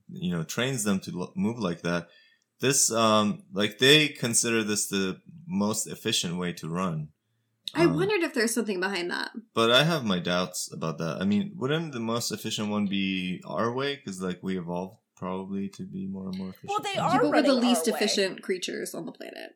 you 0.09 0.31
know 0.31 0.43
trains 0.43 0.83
them 0.83 0.99
to 1.01 1.11
lo- 1.11 1.33
move 1.35 1.57
like 1.59 1.81
that, 1.81 2.07
this 2.59 2.91
um, 2.91 3.43
like 3.53 3.79
they 3.79 4.09
consider 4.09 4.63
this 4.63 4.87
the 4.87 5.17
most 5.47 5.87
efficient 5.87 6.37
way 6.37 6.53
to 6.53 6.69
run. 6.69 7.09
I 7.73 7.85
Um, 7.85 7.95
wondered 7.95 8.21
if 8.23 8.33
there's 8.33 8.53
something 8.53 8.79
behind 8.79 9.09
that. 9.11 9.31
But 9.53 9.71
I 9.71 9.83
have 9.83 10.03
my 10.03 10.19
doubts 10.19 10.69
about 10.73 10.97
that. 10.97 11.21
I 11.21 11.25
mean, 11.25 11.53
wouldn't 11.55 11.93
the 11.93 11.99
most 11.99 12.31
efficient 12.31 12.69
one 12.69 12.87
be 12.87 13.41
our 13.45 13.71
way? 13.73 13.95
Because 13.95 14.21
like 14.21 14.39
we 14.43 14.57
evolved 14.59 14.97
probably 15.15 15.69
to 15.69 15.83
be 15.83 16.07
more 16.07 16.27
and 16.29 16.37
more 16.37 16.49
efficient. 16.49 16.69
Well, 16.69 16.79
they 16.81 16.95
than- 16.95 17.03
are 17.03 17.11
People 17.13 17.29
were 17.29 17.41
the 17.41 17.47
running 17.49 17.63
our 17.63 17.69
least 17.69 17.87
way. 17.87 17.93
efficient 17.93 18.41
creatures 18.41 18.93
on 18.93 19.05
the 19.05 19.11
planet. 19.11 19.51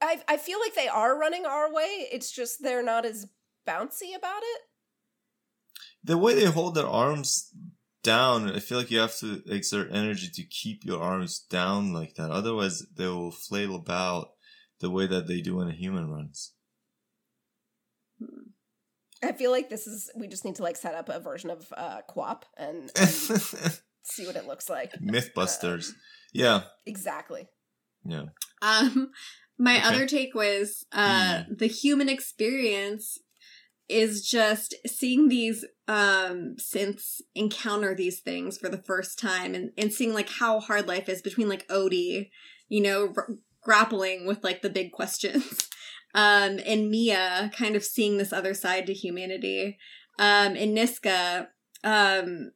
I 0.00 0.22
I 0.28 0.36
feel 0.36 0.58
like 0.60 0.74
they 0.74 0.88
are 0.88 1.18
running 1.18 1.46
our 1.46 1.72
way. 1.72 2.08
It's 2.12 2.30
just 2.30 2.62
they're 2.62 2.82
not 2.82 3.04
as 3.06 3.26
bouncy 3.66 4.14
about 4.16 4.42
it. 4.42 4.60
the 6.02 6.16
way 6.18 6.34
they 6.34 6.46
hold 6.46 6.74
their 6.74 6.86
arms 6.86 7.50
down. 8.02 8.50
I 8.50 8.60
feel 8.60 8.78
like 8.78 8.90
you 8.92 8.98
have 9.00 9.16
to 9.18 9.42
exert 9.46 9.90
energy 9.92 10.28
to 10.32 10.44
keep 10.44 10.84
your 10.84 11.02
arms 11.02 11.40
down 11.40 11.92
like 11.92 12.14
that. 12.14 12.30
Otherwise, 12.30 12.84
they 12.96 13.08
will 13.08 13.32
flail 13.32 13.74
about 13.74 14.28
the 14.80 14.90
way 14.90 15.06
that 15.08 15.26
they 15.26 15.40
do 15.40 15.56
when 15.56 15.68
a 15.68 15.72
human 15.72 16.08
runs. 16.10 16.52
I 19.22 19.32
feel 19.32 19.50
like 19.50 19.68
this 19.70 19.86
is 19.86 20.10
we 20.16 20.28
just 20.28 20.44
need 20.44 20.56
to 20.56 20.62
like 20.62 20.76
set 20.76 20.94
up 20.94 21.08
a 21.08 21.20
version 21.20 21.50
of 21.50 21.72
uh 21.76 22.02
Quap 22.08 22.44
and, 22.56 22.90
and 22.96 23.10
see 24.02 24.26
what 24.26 24.36
it 24.36 24.46
looks 24.46 24.68
like. 24.68 24.92
Mythbusters. 25.00 25.90
Yeah, 26.32 26.62
Exactly. 26.84 27.48
yeah. 28.04 28.24
Um, 28.62 29.10
my 29.58 29.76
Okay. 29.78 29.86
other 29.88 30.06
take 30.06 30.34
was 30.34 30.84
uh, 30.92 31.44
the 31.50 31.66
human 31.66 32.08
experience 32.08 33.18
is 33.88 34.28
just 34.28 34.74
seeing 34.86 35.28
these 35.28 35.64
um 35.88 36.56
synths 36.58 37.20
encounter 37.34 37.94
these 37.94 38.20
things 38.20 38.58
for 38.58 38.68
the 38.68 38.82
first 38.82 39.18
time 39.18 39.54
and, 39.54 39.70
and 39.78 39.92
seeing 39.92 40.12
like 40.12 40.28
how 40.28 40.58
hard 40.60 40.88
life 40.88 41.08
is 41.08 41.22
between 41.22 41.48
like 41.48 41.64
Odi, 41.70 42.30
you 42.68 42.82
know, 42.82 43.14
r- 43.16 43.28
grappling 43.62 44.26
with 44.26 44.42
like 44.44 44.60
the 44.62 44.70
big 44.70 44.92
questions. 44.92 45.68
Um, 46.14 46.60
and 46.64 46.90
Mia 46.90 47.50
kind 47.54 47.76
of 47.76 47.84
seeing 47.84 48.16
this 48.16 48.32
other 48.32 48.54
side 48.54 48.86
to 48.86 48.94
humanity. 48.94 49.78
Um, 50.18 50.56
and 50.56 50.76
Niska, 50.76 51.48
um, 51.84 52.52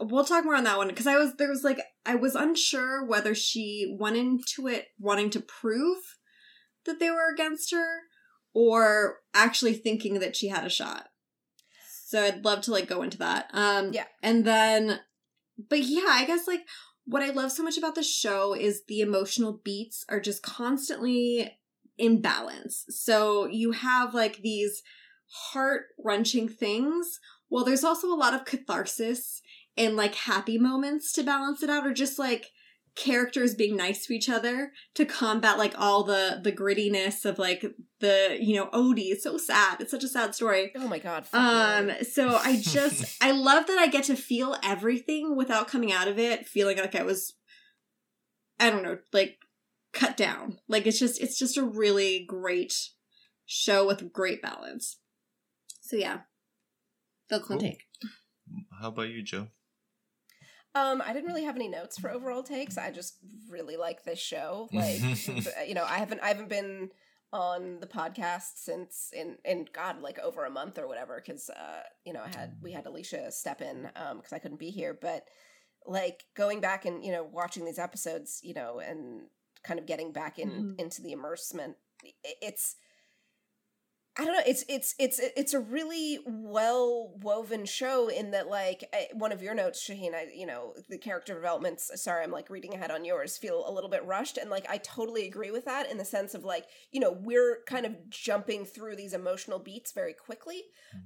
we'll 0.00 0.24
talk 0.24 0.44
more 0.44 0.56
on 0.56 0.64
that 0.64 0.78
one 0.78 0.88
because 0.88 1.06
I 1.06 1.16
was 1.16 1.34
there 1.36 1.50
was 1.50 1.62
like 1.62 1.80
I 2.04 2.14
was 2.14 2.34
unsure 2.34 3.04
whether 3.04 3.34
she 3.34 3.96
went 3.98 4.16
into 4.16 4.66
it 4.66 4.88
wanting 4.98 5.30
to 5.30 5.40
prove 5.40 5.98
that 6.84 6.98
they 6.98 7.10
were 7.10 7.32
against 7.32 7.72
her 7.72 8.00
or 8.54 9.18
actually 9.34 9.74
thinking 9.74 10.18
that 10.18 10.36
she 10.36 10.48
had 10.48 10.64
a 10.64 10.70
shot. 10.70 11.08
So 12.06 12.22
I'd 12.22 12.44
love 12.44 12.62
to 12.62 12.72
like 12.72 12.88
go 12.88 13.02
into 13.02 13.18
that. 13.18 13.48
Um 13.52 13.92
Yeah. 13.92 14.06
and 14.22 14.44
then 14.44 15.00
but 15.68 15.80
yeah, 15.80 16.08
I 16.08 16.24
guess 16.24 16.46
like 16.46 16.62
what 17.04 17.22
I 17.22 17.30
love 17.30 17.52
so 17.52 17.62
much 17.62 17.76
about 17.78 17.94
the 17.94 18.02
show 18.02 18.54
is 18.54 18.84
the 18.86 19.00
emotional 19.00 19.60
beats 19.64 20.04
are 20.08 20.20
just 20.20 20.42
constantly 20.42 21.58
in 21.98 22.20
balance. 22.20 22.84
So 22.88 23.46
you 23.46 23.72
have 23.72 24.14
like 24.14 24.38
these 24.38 24.82
heart 25.52 25.86
wrenching 25.98 26.48
things. 26.48 27.18
Well, 27.50 27.64
there's 27.64 27.84
also 27.84 28.08
a 28.08 28.16
lot 28.16 28.34
of 28.34 28.44
catharsis 28.44 29.42
and 29.76 29.96
like 29.96 30.14
happy 30.14 30.58
moments 30.58 31.12
to 31.12 31.22
balance 31.22 31.62
it 31.62 31.70
out, 31.70 31.86
or 31.86 31.92
just 31.92 32.18
like 32.18 32.50
characters 32.94 33.54
being 33.54 33.74
nice 33.74 34.04
to 34.04 34.12
each 34.12 34.28
other 34.28 34.70
to 34.94 35.06
combat 35.06 35.56
like 35.56 35.74
all 35.78 36.04
the 36.04 36.38
the 36.44 36.52
grittiness 36.52 37.24
of 37.24 37.38
like 37.38 37.64
the 38.00 38.36
you 38.40 38.54
know 38.56 38.68
Odi. 38.72 39.04
It's 39.04 39.24
so 39.24 39.38
sad. 39.38 39.80
It's 39.80 39.90
such 39.90 40.04
a 40.04 40.08
sad 40.08 40.34
story. 40.34 40.72
Oh 40.76 40.88
my 40.88 40.98
god. 40.98 41.26
Um, 41.32 41.92
so 42.02 42.36
I 42.36 42.56
just 42.60 43.16
I 43.22 43.30
love 43.32 43.66
that 43.66 43.78
I 43.78 43.86
get 43.86 44.04
to 44.04 44.16
feel 44.16 44.56
everything 44.62 45.36
without 45.36 45.68
coming 45.68 45.92
out 45.92 46.08
of 46.08 46.18
it 46.18 46.46
feeling 46.46 46.78
like 46.78 46.94
I 46.94 47.02
was 47.02 47.34
I 48.60 48.70
don't 48.70 48.82
know, 48.82 48.98
like 49.12 49.38
cut 49.92 50.16
down. 50.16 50.58
Like 50.68 50.86
it's 50.86 50.98
just 50.98 51.20
it's 51.20 51.38
just 51.38 51.56
a 51.56 51.64
really 51.64 52.24
great 52.26 52.74
show 53.46 53.86
with 53.86 54.12
great 54.12 54.42
balance. 54.42 54.98
So 55.80 55.96
yeah. 55.96 56.20
That's 57.28 57.48
my 57.48 57.56
Cool. 57.56 57.62
take. 57.62 57.84
How 58.80 58.88
about 58.88 59.08
you, 59.08 59.22
Joe? 59.22 59.48
Um, 60.74 61.02
I 61.04 61.12
didn't 61.12 61.28
really 61.28 61.44
have 61.44 61.56
any 61.56 61.68
notes 61.68 61.98
for 61.98 62.10
overall 62.10 62.42
takes. 62.42 62.78
I 62.78 62.90
just 62.90 63.18
really 63.50 63.76
like 63.76 64.04
this 64.04 64.18
show. 64.18 64.68
Like, 64.72 65.00
you 65.66 65.74
know, 65.74 65.84
I 65.84 65.98
haven't 65.98 66.20
I 66.22 66.28
haven't 66.28 66.48
been 66.48 66.90
on 67.32 67.78
the 67.80 67.86
podcast 67.86 68.56
since 68.56 69.10
in 69.14 69.36
in 69.44 69.66
God 69.72 70.02
like 70.02 70.18
over 70.18 70.44
a 70.44 70.50
month 70.50 70.78
or 70.78 70.86
whatever 70.86 71.16
because 71.24 71.48
uh 71.48 71.80
you 72.04 72.12
know 72.12 72.20
I 72.22 72.28
had 72.28 72.56
we 72.62 72.72
had 72.72 72.84
Alicia 72.84 73.32
step 73.32 73.62
in 73.62 73.88
um 73.96 74.18
because 74.18 74.32
I 74.32 74.38
couldn't 74.38 74.60
be 74.60 74.70
here, 74.70 74.96
but 74.98 75.24
like 75.86 76.24
going 76.36 76.60
back 76.60 76.84
and 76.84 77.04
you 77.04 77.12
know 77.12 77.22
watching 77.24 77.64
these 77.64 77.78
episodes, 77.78 78.40
you 78.42 78.54
know, 78.54 78.80
and 78.80 79.22
kind 79.62 79.78
of 79.80 79.86
getting 79.86 80.12
back 80.12 80.38
in 80.38 80.50
Mhm. 80.50 80.80
into 80.80 81.02
the 81.02 81.12
immersement, 81.12 81.76
it's. 82.24 82.76
I 84.18 84.26
don't 84.26 84.34
know. 84.34 84.42
It's 84.46 84.62
it's 84.68 84.94
it's 84.98 85.18
it's 85.18 85.54
a 85.54 85.60
really 85.60 86.18
well 86.26 87.14
woven 87.22 87.64
show 87.64 88.08
in 88.08 88.32
that 88.32 88.46
like 88.46 88.84
one 89.14 89.32
of 89.32 89.40
your 89.40 89.54
notes, 89.54 89.82
Shaheen. 89.82 90.14
I 90.14 90.26
you 90.34 90.44
know 90.44 90.74
the 90.90 90.98
character 90.98 91.32
developments. 91.34 91.90
Sorry, 91.94 92.22
I'm 92.22 92.30
like 92.30 92.50
reading 92.50 92.74
ahead 92.74 92.90
on 92.90 93.06
yours. 93.06 93.38
Feel 93.38 93.66
a 93.66 93.72
little 93.72 93.88
bit 93.88 94.04
rushed, 94.04 94.36
and 94.36 94.50
like 94.50 94.66
I 94.68 94.76
totally 94.76 95.26
agree 95.26 95.50
with 95.50 95.64
that 95.64 95.90
in 95.90 95.96
the 95.96 96.04
sense 96.04 96.34
of 96.34 96.44
like 96.44 96.66
you 96.90 97.00
know 97.00 97.10
we're 97.10 97.60
kind 97.66 97.86
of 97.86 98.10
jumping 98.10 98.66
through 98.66 98.96
these 98.96 99.14
emotional 99.14 99.58
beats 99.58 99.92
very 99.92 100.12
quickly. 100.12 100.64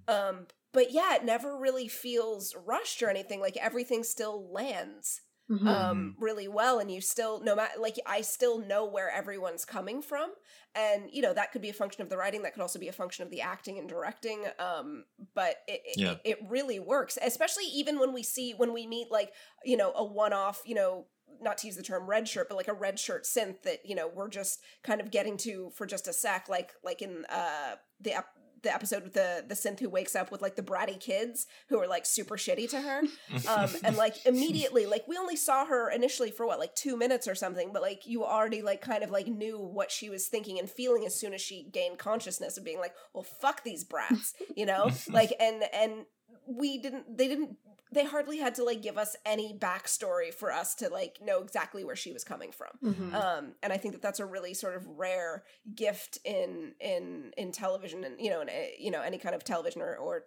Um, 0.09 0.49
but 0.73 0.91
yeah, 0.91 1.15
it 1.15 1.25
never 1.25 1.57
really 1.57 1.87
feels 1.87 2.57
rushed 2.67 3.05
or 3.05 3.09
anything. 3.09 3.41
Like 3.41 3.57
everything 3.57 4.03
still 4.03 4.51
lands. 4.51 5.21
Mhm. 5.51 5.67
um 5.69 6.15
really 6.19 6.49
well 6.49 6.79
and 6.81 6.91
you 6.91 7.01
still 7.01 7.41
no 7.41 7.55
matter 7.55 7.75
like 7.81 7.97
i 8.07 8.21
still 8.21 8.59
know 8.59 8.85
where 8.85 9.11
everyone's 9.11 9.65
coming 9.65 10.03
from 10.03 10.31
and 10.75 11.09
you 11.13 11.23
know 11.23 11.33
that 11.33 11.53
could 11.53 11.63
be 11.63 11.69
a 11.69 11.73
function 11.75 12.03
of 12.03 12.09
the 12.09 12.17
writing 12.17 12.43
that 12.43 12.53
could 12.53 12.63
also 12.63 12.79
be 12.79 12.89
a 12.89 12.93
function 12.93 13.23
of 13.25 13.31
the 13.31 13.41
acting 13.41 13.79
and 13.79 13.89
directing 13.89 14.45
um 14.59 15.05
but 15.35 15.57
it 15.69 15.83
it, 15.85 15.99
Yeah. 15.99 16.13
it, 16.13 16.21
it 16.25 16.39
really 16.49 16.81
works 16.81 17.17
especially 17.23 17.65
even 17.67 17.99
when 17.99 18.13
we 18.13 18.23
see 18.23 18.55
when 18.55 18.73
we 18.73 18.87
meet 18.87 19.11
like 19.11 19.33
you 19.65 19.77
know 19.77 19.93
a 19.95 20.05
one-off 20.05 20.63
you 20.67 20.75
know 20.75 21.07
not 21.41 21.59
to 21.59 21.67
use 21.67 21.77
the 21.77 21.83
term 21.83 22.07
red 22.09 22.27
shirt 22.29 22.49
but 22.49 22.57
like 22.57 22.69
a 22.69 22.73
red 22.73 22.99
shirt 22.99 23.25
synth 23.25 23.63
that 23.63 23.85
you 23.85 23.95
know 23.95 24.09
we're 24.09 24.29
just 24.29 24.61
kind 24.83 25.01
of 25.01 25.11
getting 25.11 25.37
to 25.37 25.71
for 25.75 25.87
just 25.87 26.09
a 26.09 26.13
sec 26.13 26.49
like 26.49 26.73
like 26.83 27.03
in 27.03 27.25
uh 27.29 27.77
the 28.01 28.15
ep- 28.15 28.36
the 28.67 28.75
episode 28.75 29.03
with 29.05 29.15
the 29.15 29.45
the 29.49 29.55
synth 29.55 29.81
who 29.81 29.89
wakes 29.89 30.15
up 30.15 30.31
with 30.31 30.43
like 30.43 30.57
the 30.57 30.63
bratty 30.63 30.99
kids 30.99 31.47
who 31.69 31.81
are 31.81 31.87
like 31.87 32.05
super 32.05 32.37
shitty 32.37 32.69
to 32.71 32.81
her. 32.81 33.03
Um 33.49 33.71
and 33.85 33.97
like 33.97 34.27
immediately 34.27 34.87
like 34.87 35.07
we 35.07 35.17
only 35.17 35.37
saw 35.37 35.65
her 35.67 35.91
initially 35.91 36.31
for 36.31 36.47
what 36.47 36.59
like 36.59 36.75
two 36.75 36.97
minutes 36.97 37.29
or 37.29 37.35
something 37.35 37.71
but 37.73 37.81
like 37.81 38.07
you 38.07 38.25
already 38.25 38.61
like 38.61 38.81
kind 38.81 39.05
of 39.05 39.11
like 39.11 39.29
knew 39.29 39.59
what 39.59 39.91
she 39.91 40.11
was 40.11 40.27
thinking 40.27 40.59
and 40.59 40.69
feeling 40.69 41.05
as 41.07 41.15
soon 41.15 41.33
as 41.33 41.41
she 41.41 41.69
gained 41.73 41.99
consciousness 41.99 42.57
of 42.57 42.65
being 42.65 42.79
like 42.81 42.93
well 43.15 43.23
fuck 43.23 43.63
these 43.63 43.85
brats 43.85 44.35
you 44.57 44.67
know? 44.67 44.91
Like 45.09 45.33
and 45.39 45.63
and 45.73 46.07
we 46.47 46.79
didn't 46.79 47.17
they 47.17 47.29
didn't 47.29 47.57
they 47.97 48.05
hardly 48.05 48.39
had 48.39 48.55
to 48.55 48.63
like 48.65 48.81
give 48.83 48.97
us 48.99 49.17
any 49.25 49.57
backstory 49.59 50.33
for 50.33 50.53
us 50.53 50.75
to 50.77 50.89
like 50.89 51.19
know 51.23 51.41
exactly 51.43 51.83
where 51.85 51.97
she 51.97 52.13
was 52.13 52.23
coming 52.25 52.53
from 52.53 52.71
Mhm. 52.95 53.15
um 53.15 53.55
and 53.63 53.73
i 53.73 53.77
think 53.77 53.95
that 53.95 54.03
that's 54.03 54.21
a 54.21 54.27
really 54.27 54.55
sort 54.55 54.77
of 54.77 54.87
rare 54.87 55.43
gift 55.75 56.19
in 56.25 56.75
in 56.81 57.33
in 57.37 57.51
television 57.53 58.05
and 58.05 58.21
you 58.21 58.31
know 58.31 58.41
in 58.43 58.49
a, 58.51 58.75
you 58.79 58.91
know 58.91 59.03
any 59.03 59.19
kind 59.19 59.35
of 59.35 59.43
television 59.45 59.83
or, 59.83 59.97
or 59.97 60.25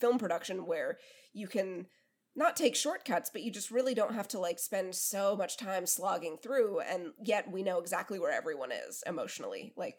film 0.00 0.18
production 0.18 0.66
where 0.66 0.98
you 1.32 1.46
can 1.46 1.86
not 2.34 2.56
take 2.56 2.74
shortcuts 2.74 3.30
but 3.32 3.42
you 3.42 3.50
just 3.50 3.70
really 3.70 3.94
don't 3.94 4.14
have 4.14 4.28
to 4.28 4.38
like 4.38 4.58
spend 4.58 4.94
so 4.94 5.36
much 5.36 5.56
time 5.56 5.84
slogging 5.86 6.36
through 6.42 6.80
and 6.80 7.12
yet 7.22 7.50
we 7.50 7.62
know 7.62 7.78
exactly 7.78 8.18
where 8.18 8.32
everyone 8.32 8.72
is 8.72 9.02
emotionally 9.06 9.72
like 9.76 9.98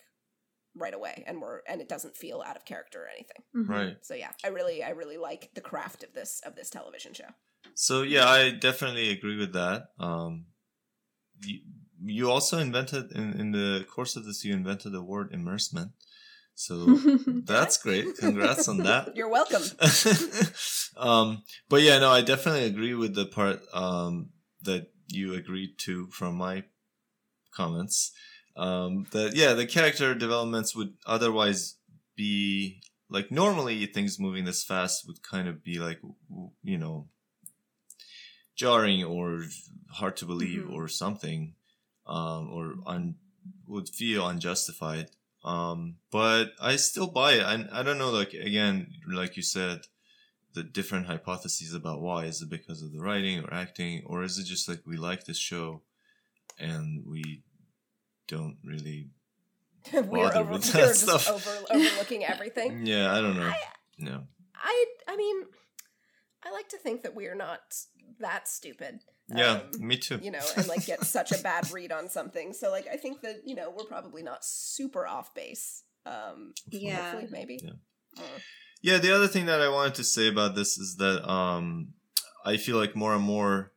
right 0.75 0.93
away 0.93 1.23
and 1.27 1.41
we're 1.41 1.59
and 1.67 1.81
it 1.81 1.87
doesn't 1.89 2.15
feel 2.17 2.41
out 2.45 2.55
of 2.55 2.65
character 2.65 3.03
or 3.03 3.07
anything 3.09 3.43
Mhm. 3.55 3.69
right. 3.69 3.97
so 4.01 4.13
yeah 4.15 4.31
i 4.43 4.47
really 4.47 4.83
i 4.83 4.89
really 4.89 5.17
like 5.17 5.51
the 5.53 5.61
craft 5.61 6.03
of 6.03 6.13
this 6.13 6.41
of 6.45 6.55
this 6.55 6.69
television 6.69 7.13
show 7.13 7.29
So 7.75 8.01
yeah, 8.03 8.27
I 8.27 8.51
definitely 8.51 9.09
agree 9.09 9.37
with 9.37 9.53
that. 9.53 9.79
Um, 9.97 10.45
you, 11.41 11.59
you 12.05 12.29
also 12.29 12.59
invented 12.59 13.11
in, 13.15 13.33
in 13.39 13.51
the 13.51 13.85
course 13.89 14.15
of 14.17 14.25
this, 14.25 14.43
you 14.45 14.53
invented 14.53 14.91
the 14.91 15.01
word 15.01 15.29
immersement. 15.31 15.91
So 16.55 16.73
that's 17.47 17.77
great. 17.77 18.05
Congrats 18.17 18.67
on 18.67 18.77
that. 18.89 19.15
you're 19.17 19.29
welcome 19.39 19.63
um, 20.97 21.43
but 21.69 21.81
yeah, 21.81 21.97
no, 21.99 22.09
I 22.11 22.21
definitely 22.21 22.65
agree 22.65 22.93
with 22.93 23.15
the 23.15 23.25
part 23.25 23.61
um, 23.73 24.29
that 24.63 24.91
you 25.07 25.33
agreed 25.33 25.77
to 25.85 26.07
from 26.11 26.35
my 26.35 26.63
comments. 27.55 28.11
Um, 28.55 29.07
that 29.11 29.35
yeah, 29.35 29.53
the 29.53 29.65
character 29.65 30.13
developments 30.13 30.75
would 30.75 30.93
otherwise 31.05 31.75
be 32.15 32.81
like 33.09 33.31
normally 33.31 33.85
things 33.87 34.19
moving 34.19 34.45
this 34.45 34.63
fast 34.63 35.07
would 35.07 35.23
kind 35.23 35.47
of 35.47 35.63
be 35.63 35.79
like 35.79 35.99
you 36.63 36.77
know 36.77 37.07
jarring 38.55 39.03
or 39.03 39.45
hard 39.91 40.15
to 40.17 40.25
believe 40.25 40.61
Mhm. 40.63 40.71
or 40.73 40.87
something, 40.87 41.55
um, 42.05 42.49
or 42.49 42.75
un- 42.85 43.15
would 43.67 43.89
feel 43.89 44.27
unjustified. 44.27 45.09
Um, 45.43 45.97
but 46.11 46.53
I 46.59 46.75
still 46.77 47.07
buy 47.07 47.33
it. 47.33 47.43
I, 47.43 47.67
I 47.79 47.83
don't 47.83 47.97
know, 47.97 48.11
like, 48.11 48.33
again, 48.33 48.93
like 49.07 49.35
you 49.35 49.43
said, 49.43 49.81
the 50.53 50.63
different 50.63 51.07
hypotheses 51.07 51.73
about 51.73 52.01
why. 52.01 52.25
Is 52.25 52.41
it 52.41 52.49
because 52.49 52.81
of 52.81 52.91
the 52.93 53.01
writing 53.01 53.39
or 53.43 53.51
acting, 53.53 54.03
or 54.05 54.23
is 54.23 54.37
it 54.37 54.45
just 54.45 54.69
like 54.69 54.81
we 54.85 54.95
like 54.97 55.25
this 55.25 55.39
show 55.39 55.81
and 56.59 57.03
we 57.05 57.41
don't 58.27 58.57
really. 58.63 59.09
we're 59.93 60.01
Bother 60.01 60.39
over 60.39 60.51
with 60.53 60.65
we're 60.75 60.81
that 60.81 60.87
just 60.87 61.01
stuff. 61.01 61.29
over 61.29 61.51
overlooking 61.71 62.23
everything 62.23 62.85
Yeah, 62.85 63.13
I 63.13 63.21
don't 63.21 63.35
know. 63.35 63.47
I- 63.47 63.57
No. 63.97 64.23
I 64.55 64.85
I 65.07 65.17
mean, 65.17 65.43
I 66.45 66.51
like 66.51 66.69
to 66.69 66.77
think 66.77 67.03
that 67.03 67.15
we 67.15 67.27
are 67.27 67.35
not 67.35 67.59
that 68.19 68.47
stupid. 68.47 68.99
Yeah, 69.27 69.51
um, 69.53 69.61
me 69.79 69.97
too. 69.97 70.19
You 70.21 70.31
know, 70.31 70.39
and 70.57 70.67
like 70.67 70.85
get 70.85 71.03
such 71.05 71.31
a 71.31 71.37
bad 71.41 71.71
read 71.71 71.91
on 71.91 72.09
something. 72.09 72.53
So 72.53 72.71
like 72.71 72.87
I 72.91 72.97
think 72.97 73.21
that, 73.21 73.41
you 73.45 73.55
know, 73.55 73.69
we're 73.75 73.85
probably 73.85 74.23
not 74.23 74.43
super 74.45 75.05
off 75.07 75.33
base. 75.33 75.83
Um 76.05 76.53
Yeah. 76.69 77.11
hopefully 77.11 77.27
maybe. 77.31 77.59
Yeah. 77.63 77.71
Uh, 78.17 78.39
Yeah, 78.81 78.97
the 78.99 79.13
other 79.15 79.27
thing 79.27 79.45
that 79.47 79.61
I 79.61 79.69
wanted 79.69 79.95
to 79.95 80.03
say 80.03 80.27
about 80.27 80.55
this 80.55 80.77
is 80.77 80.97
that 80.97 81.23
um, 81.29 81.93
I 82.45 82.57
feel 82.57 82.77
like 82.77 82.95
more 82.95 83.13
and 83.15 83.23
more 83.23 83.71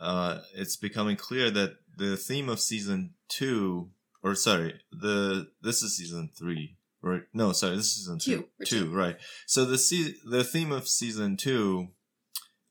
uh, 0.00 0.38
it's 0.54 0.76
becoming 0.76 1.16
clear 1.16 1.50
that 1.50 1.76
the 1.96 2.16
theme 2.16 2.48
of 2.48 2.60
season 2.60 3.14
two, 3.28 3.90
or 4.22 4.34
sorry, 4.34 4.80
the 4.92 5.48
this 5.62 5.82
is 5.82 5.96
season 5.96 6.30
three, 6.36 6.76
right? 7.02 7.22
No, 7.32 7.52
sorry, 7.52 7.76
this 7.76 7.86
is 7.86 7.96
season 7.96 8.18
two. 8.18 8.48
Two, 8.64 8.84
Two, 8.86 8.94
right? 8.94 9.16
So 9.46 9.64
the 9.64 9.78
se- 9.78 10.16
the 10.24 10.44
theme 10.44 10.72
of 10.72 10.88
season 10.88 11.36
two 11.36 11.88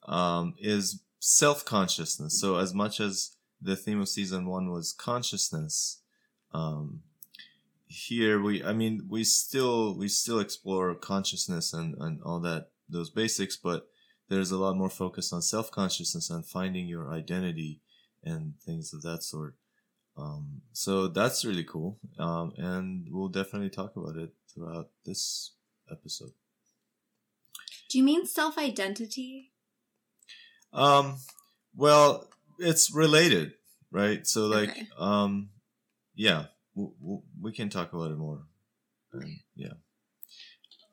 um, 0.08 0.54
is 0.60 1.02
self 1.20 1.66
consciousness. 1.66 2.40
So 2.40 2.58
as 2.58 2.74
much 2.74 3.00
as 3.00 3.36
the 3.62 3.76
theme 3.76 4.02
of 4.02 4.10
season 4.10 4.46
one 4.46 4.72
was 4.72 4.94
consciousness, 4.94 6.02
um, 6.54 7.02
here 7.88 8.42
we 8.42 8.64
i 8.64 8.74
mean 8.74 9.06
we 9.08 9.24
still 9.24 9.96
we 9.96 10.08
still 10.08 10.40
explore 10.40 10.94
consciousness 10.96 11.72
and 11.72 11.96
and 12.00 12.20
all 12.24 12.40
that 12.40 12.70
those 12.90 13.10
basics 13.10 13.56
but 13.56 13.88
there's 14.28 14.52
a 14.52 14.58
lot 14.58 14.76
more 14.76 14.90
focus 14.90 15.32
on 15.32 15.42
self-consciousness 15.42 16.30
and 16.30 16.46
finding 16.46 16.88
your 16.88 17.12
identity 17.14 17.80
and 18.26 18.54
things 18.60 18.94
of 18.94 19.02
that 19.04 19.24
sort. 19.24 19.56
Um 20.18 20.62
so 20.74 21.08
that's 21.08 21.46
really 21.46 21.64
cool. 21.64 22.00
Um 22.18 22.54
and 22.58 23.08
we'll 23.12 23.30
definitely 23.30 23.70
talk 23.70 23.96
about 23.96 24.16
it 24.18 24.34
throughout 24.54 24.90
this 25.06 25.54
episode. 25.92 26.32
Do 27.90 27.98
you 27.98 28.04
mean 28.04 28.26
self 28.26 28.58
identity? 28.58 29.52
um 30.74 31.18
well 31.76 32.28
it's 32.60 32.94
related 32.94 33.54
right? 33.92 34.28
So 34.28 34.48
like 34.48 34.70
Okay. 34.70 34.88
um 34.98 35.50
yeah 36.16 36.48
w- 36.76 36.94
w- 37.00 37.22
we 37.42 37.52
can 37.54 37.70
talk 37.70 37.94
about 37.94 38.12
it 38.12 38.18
more. 38.18 38.44
Yeah 39.56 39.74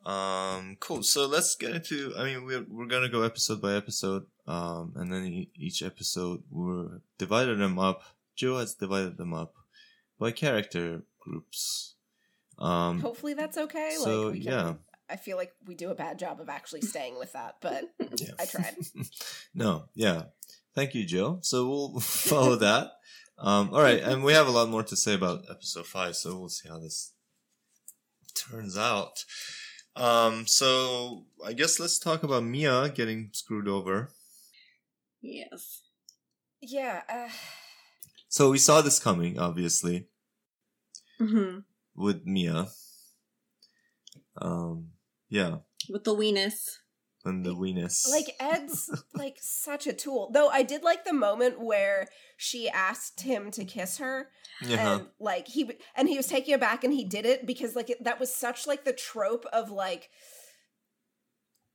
um 0.04 0.76
cool 0.80 1.02
so 1.02 1.26
let's 1.26 1.54
get 1.54 1.70
into 1.70 2.12
i 2.18 2.24
mean 2.24 2.44
we're, 2.44 2.64
we're 2.68 2.86
gonna 2.86 3.08
go 3.08 3.22
episode 3.22 3.60
by 3.60 3.74
episode 3.74 4.24
um 4.48 4.92
and 4.96 5.12
then 5.12 5.24
e- 5.24 5.50
each 5.54 5.82
episode 5.82 6.42
we're 6.50 7.00
divided 7.18 7.58
them 7.58 7.78
up 7.78 8.02
joe 8.34 8.58
has 8.58 8.74
divided 8.74 9.16
them 9.16 9.32
up 9.32 9.54
by 10.18 10.32
character 10.32 11.02
groups 11.20 11.94
um 12.58 13.00
hopefully 13.00 13.34
that's 13.34 13.56
okay. 13.56 13.94
so 13.96 14.22
like 14.22 14.32
we 14.34 14.40
can, 14.40 14.52
yeah 14.52 14.74
I 15.12 15.16
feel 15.16 15.36
like 15.36 15.52
we 15.66 15.74
do 15.74 15.90
a 15.90 15.94
bad 15.94 16.18
job 16.18 16.40
of 16.40 16.48
actually 16.48 16.80
staying 16.80 17.18
with 17.18 17.34
that, 17.34 17.56
but 17.60 17.84
yeah 18.16 18.30
I 18.38 18.46
tried. 18.46 18.76
no, 19.54 19.84
yeah. 19.94 20.22
Thank 20.74 20.94
you, 20.94 21.04
Joe. 21.04 21.38
So 21.42 21.68
we'll 21.68 22.00
follow 22.00 22.56
that. 22.56 22.92
Um, 23.38 23.70
all 23.74 23.82
right, 23.82 24.00
and 24.00 24.24
we 24.24 24.32
have 24.32 24.46
a 24.46 24.50
lot 24.50 24.68
more 24.70 24.82
to 24.84 24.96
say 24.96 25.14
about 25.14 25.44
episode 25.50 25.86
five, 25.86 26.16
so 26.16 26.38
we'll 26.38 26.48
see 26.48 26.68
how 26.68 26.78
this 26.78 27.12
turns 28.34 28.78
out. 28.78 29.24
Um, 29.94 30.46
so 30.46 31.26
I 31.44 31.52
guess 31.52 31.78
let's 31.78 31.98
talk 31.98 32.22
about 32.22 32.44
Mia 32.44 32.88
getting 32.90 33.30
screwed 33.32 33.68
over. 33.68 34.10
Yes. 35.20 35.82
Yeah, 36.60 37.02
uh, 37.08 37.28
So 38.28 38.50
we 38.50 38.58
saw 38.58 38.80
this 38.82 38.98
coming, 38.98 39.38
obviously, 39.38 40.08
hmm 41.18 41.60
with 41.94 42.24
Mia. 42.26 42.68
Um, 44.36 44.92
yeah, 45.28 45.58
With 45.88 46.04
the 46.04 46.14
weenus. 46.14 46.78
And 47.24 47.44
the 47.44 47.54
weenus. 47.54 48.08
like 48.10 48.34
Ed's 48.40 48.90
like 49.14 49.36
such 49.40 49.86
a 49.86 49.92
tool. 49.92 50.30
Though 50.32 50.48
I 50.48 50.62
did 50.62 50.82
like 50.82 51.04
the 51.04 51.12
moment 51.12 51.60
where 51.60 52.08
she 52.36 52.68
asked 52.68 53.20
him 53.22 53.50
to 53.52 53.64
kiss 53.64 53.98
her 53.98 54.28
yeah, 54.60 54.94
and 54.94 55.06
like 55.20 55.48
he 55.48 55.70
and 55.94 56.08
he 56.08 56.16
was 56.16 56.26
taking 56.26 56.54
it 56.54 56.60
back 56.60 56.84
and 56.84 56.92
he 56.92 57.04
did 57.04 57.26
it 57.26 57.46
because 57.46 57.76
like 57.76 57.90
it, 57.90 58.04
that 58.04 58.20
was 58.20 58.34
such 58.34 58.66
like 58.66 58.84
the 58.84 58.92
trope 58.92 59.46
of 59.52 59.70
like 59.70 60.10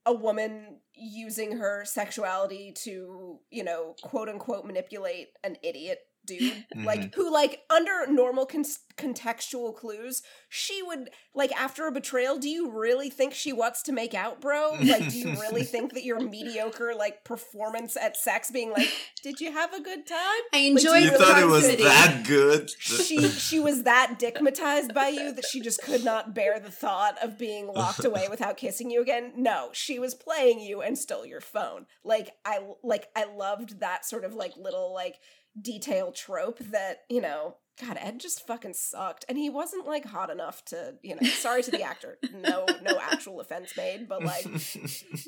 a 0.05 0.13
woman 0.13 0.79
using 0.93 1.57
her 1.57 1.83
sexuality 1.85 2.73
to 2.83 3.39
you 3.51 3.63
know 3.63 3.95
quote 4.01 4.29
unquote 4.29 4.65
manipulate 4.65 5.29
an 5.43 5.57
idiot 5.61 5.99
dude 6.27 6.65
Mm-hmm. 6.75 6.85
like 6.85 7.15
who 7.15 7.31
like 7.31 7.61
under 7.69 8.05
normal 8.07 8.45
con- 8.45 8.63
contextual 8.97 9.75
clues, 9.75 10.21
she 10.49 10.81
would 10.83 11.09
like 11.33 11.51
after 11.59 11.85
a 11.87 11.91
betrayal, 11.91 12.37
do 12.37 12.49
you 12.49 12.69
really 12.71 13.09
think 13.09 13.33
she 13.33 13.53
wants 13.53 13.81
to 13.83 13.91
make 13.91 14.13
out, 14.13 14.41
bro? 14.41 14.71
Like 14.81 15.09
do 15.09 15.17
you 15.17 15.29
really 15.39 15.63
think 15.73 15.93
that 15.93 16.03
your 16.03 16.19
mediocre 16.19 16.93
like 16.95 17.23
performance 17.23 17.95
at 17.95 18.17
sex 18.17 18.51
being 18.51 18.71
like, 18.71 18.91
"Did 19.23 19.39
you 19.39 19.51
have 19.51 19.73
a 19.73 19.81
good 19.81 20.05
time?" 20.07 20.17
I 20.53 20.57
Like, 20.57 20.65
enjoyed 20.71 21.03
you 21.03 21.11
the 21.11 21.17
thought 21.17 21.41
it 21.41 21.45
was 21.47 21.67
that 21.77 22.23
good? 22.27 22.69
she 22.79 23.27
she 23.29 23.59
was 23.59 23.83
that 23.83 24.17
dickmatized 24.19 24.93
by 24.93 25.07
you 25.09 25.31
that 25.31 25.45
she 25.45 25.61
just 25.61 25.81
could 25.81 26.03
not 26.03 26.33
bear 26.33 26.59
the 26.59 26.71
thought 26.71 27.17
of 27.23 27.37
being 27.37 27.67
locked 27.67 28.03
away 28.03 28.27
without 28.29 28.57
kissing 28.57 28.89
you 28.91 29.01
again. 29.01 29.33
No, 29.35 29.69
she 29.73 29.99
was 29.99 30.13
playing 30.15 30.59
you 30.59 30.81
and 30.81 30.97
stole 30.97 31.25
your 31.25 31.41
phone. 31.41 31.85
Like 32.03 32.31
I 32.45 32.59
like 32.83 33.07
I 33.15 33.25
loved 33.25 33.79
that 33.79 34.05
sort 34.05 34.25
of 34.25 34.33
like 34.33 34.57
little 34.57 34.93
like 34.93 35.15
detail 35.61 36.11
trope 36.11 36.59
that, 36.59 36.99
you 37.09 37.21
know, 37.21 37.55
God, 37.81 37.97
Ed 38.01 38.19
just 38.19 38.45
fucking 38.47 38.73
sucked. 38.73 39.25
And 39.29 39.37
he 39.37 39.49
wasn't 39.49 39.85
like 39.85 40.05
hot 40.05 40.29
enough 40.29 40.65
to, 40.65 40.95
you 41.03 41.15
know, 41.15 41.27
sorry 41.27 41.61
to 41.63 41.71
the 41.71 41.83
actor. 41.83 42.17
No, 42.33 42.65
no 42.81 42.99
actual 42.99 43.39
offense 43.39 43.75
made, 43.77 44.07
but 44.09 44.23
like 44.23 44.45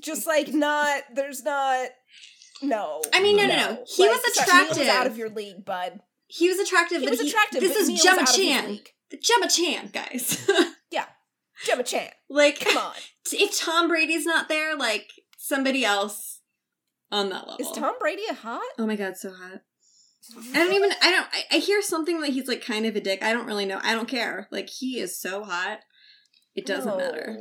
just 0.01 0.25
like 0.27 0.53
not 0.53 1.03
there's 1.13 1.43
not 1.43 1.89
no. 2.61 3.01
I 3.13 3.21
mean, 3.21 3.37
no, 3.37 3.45
no, 3.47 3.55
no. 3.55 3.83
He 3.87 4.07
was 4.07 4.21
sorry, 4.35 4.67
was 4.67 4.77
attractive. 4.77 4.87
out 4.87 5.05
of 5.07 5.17
your 5.17 5.29
league, 5.29 5.63
bud. 5.63 5.99
He 6.27 6.47
was 6.49 6.59
attractive, 6.59 6.99
He 7.01 7.05
but 7.05 7.11
was 7.11 7.21
he- 7.21 7.29
attractive. 7.29 7.61
This 7.61 7.75
is 7.75 8.01
Gemma 8.01 8.21
out 8.21 8.29
of 8.29 8.35
his 8.35 8.45
Chan. 8.45 8.79
Gemma 9.21 9.49
Chan, 9.49 9.89
guys. 9.93 10.49
Yeah, 10.91 11.05
Gemma 11.65 11.83
Chan. 11.83 12.09
like, 12.31 12.59
Come 12.61 12.77
on. 12.77 12.93
if 13.31 13.59
Tom 13.59 13.87
Brady's 13.87 14.25
not 14.25 14.49
there, 14.49 14.75
like 14.75 15.07
somebody 15.37 15.85
else 15.85 16.39
on 17.11 17.29
that 17.29 17.47
level. 17.47 17.57
Is 17.59 17.71
Tom 17.77 17.93
Brady 17.99 18.23
a 18.29 18.33
hot? 18.33 18.61
Oh 18.79 18.87
my 18.87 18.95
god, 18.95 19.15
so 19.17 19.31
hot. 19.31 19.61
I 20.53 20.53
don't 20.53 20.73
even. 20.73 20.91
I 21.01 21.11
don't. 21.11 21.27
I, 21.31 21.55
I 21.55 21.59
hear 21.59 21.81
something 21.81 22.21
that 22.21 22.31
he's 22.31 22.47
like 22.47 22.63
kind 22.63 22.85
of 22.85 22.95
a 22.95 23.01
dick. 23.01 23.23
I 23.23 23.33
don't 23.33 23.47
really 23.47 23.65
know. 23.65 23.79
I 23.81 23.93
don't 23.93 24.07
care. 24.07 24.47
Like 24.51 24.69
he 24.69 24.99
is 24.99 25.19
so 25.19 25.43
hot. 25.43 25.79
It 26.55 26.65
doesn't 26.65 26.97
matter. 26.97 27.37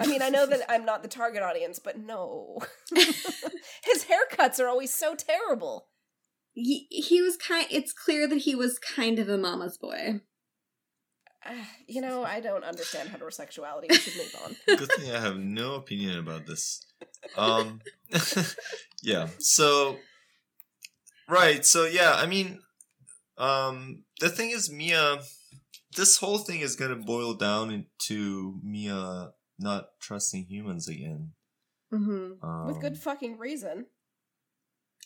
I 0.00 0.06
mean, 0.06 0.22
I 0.22 0.28
know 0.28 0.46
that 0.46 0.62
I'm 0.68 0.84
not 0.84 1.02
the 1.02 1.08
target 1.08 1.42
audience, 1.42 1.78
but 1.78 1.98
no. 1.98 2.58
His 2.94 4.04
haircuts 4.04 4.60
are 4.60 4.68
always 4.68 4.94
so 4.94 5.14
terrible. 5.14 5.88
He 6.54 6.86
he 6.90 7.20
was 7.22 7.36
kind. 7.36 7.66
It's 7.70 7.92
clear 7.92 8.26
that 8.28 8.38
he 8.38 8.54
was 8.54 8.78
kind 8.78 9.18
of 9.18 9.28
a 9.28 9.38
mama's 9.38 9.78
boy. 9.78 10.22
Ah, 11.44 11.68
You 11.86 12.00
know, 12.00 12.24
I 12.24 12.40
don't 12.40 12.64
understand 12.64 13.10
heterosexuality. 13.10 13.90
We 13.90 13.96
should 13.96 14.16
move 14.16 14.34
on. 14.44 14.56
Good 14.76 14.90
thing 14.92 15.14
I 15.14 15.20
have 15.20 15.36
no 15.38 15.74
opinion 15.74 16.18
about 16.18 16.46
this. 16.46 16.84
Um, 17.36 17.80
yeah. 19.02 19.28
So, 19.38 19.98
right. 21.28 21.64
So 21.64 21.84
yeah. 21.86 22.12
I 22.14 22.26
mean, 22.26 22.60
um, 23.36 24.04
the 24.20 24.28
thing 24.28 24.50
is, 24.50 24.70
Mia. 24.70 25.20
This 25.96 26.18
whole 26.18 26.38
thing 26.38 26.60
is 26.60 26.76
gonna 26.76 26.96
boil 26.96 27.34
down 27.34 27.70
into 27.70 28.60
Mia 28.62 29.30
not 29.58 29.86
trusting 30.00 30.46
humans 30.48 30.86
again. 30.88 31.32
Mm-hmm. 31.92 32.44
Um, 32.46 32.66
With 32.66 32.80
good 32.80 32.98
fucking 32.98 33.38
reason. 33.38 33.86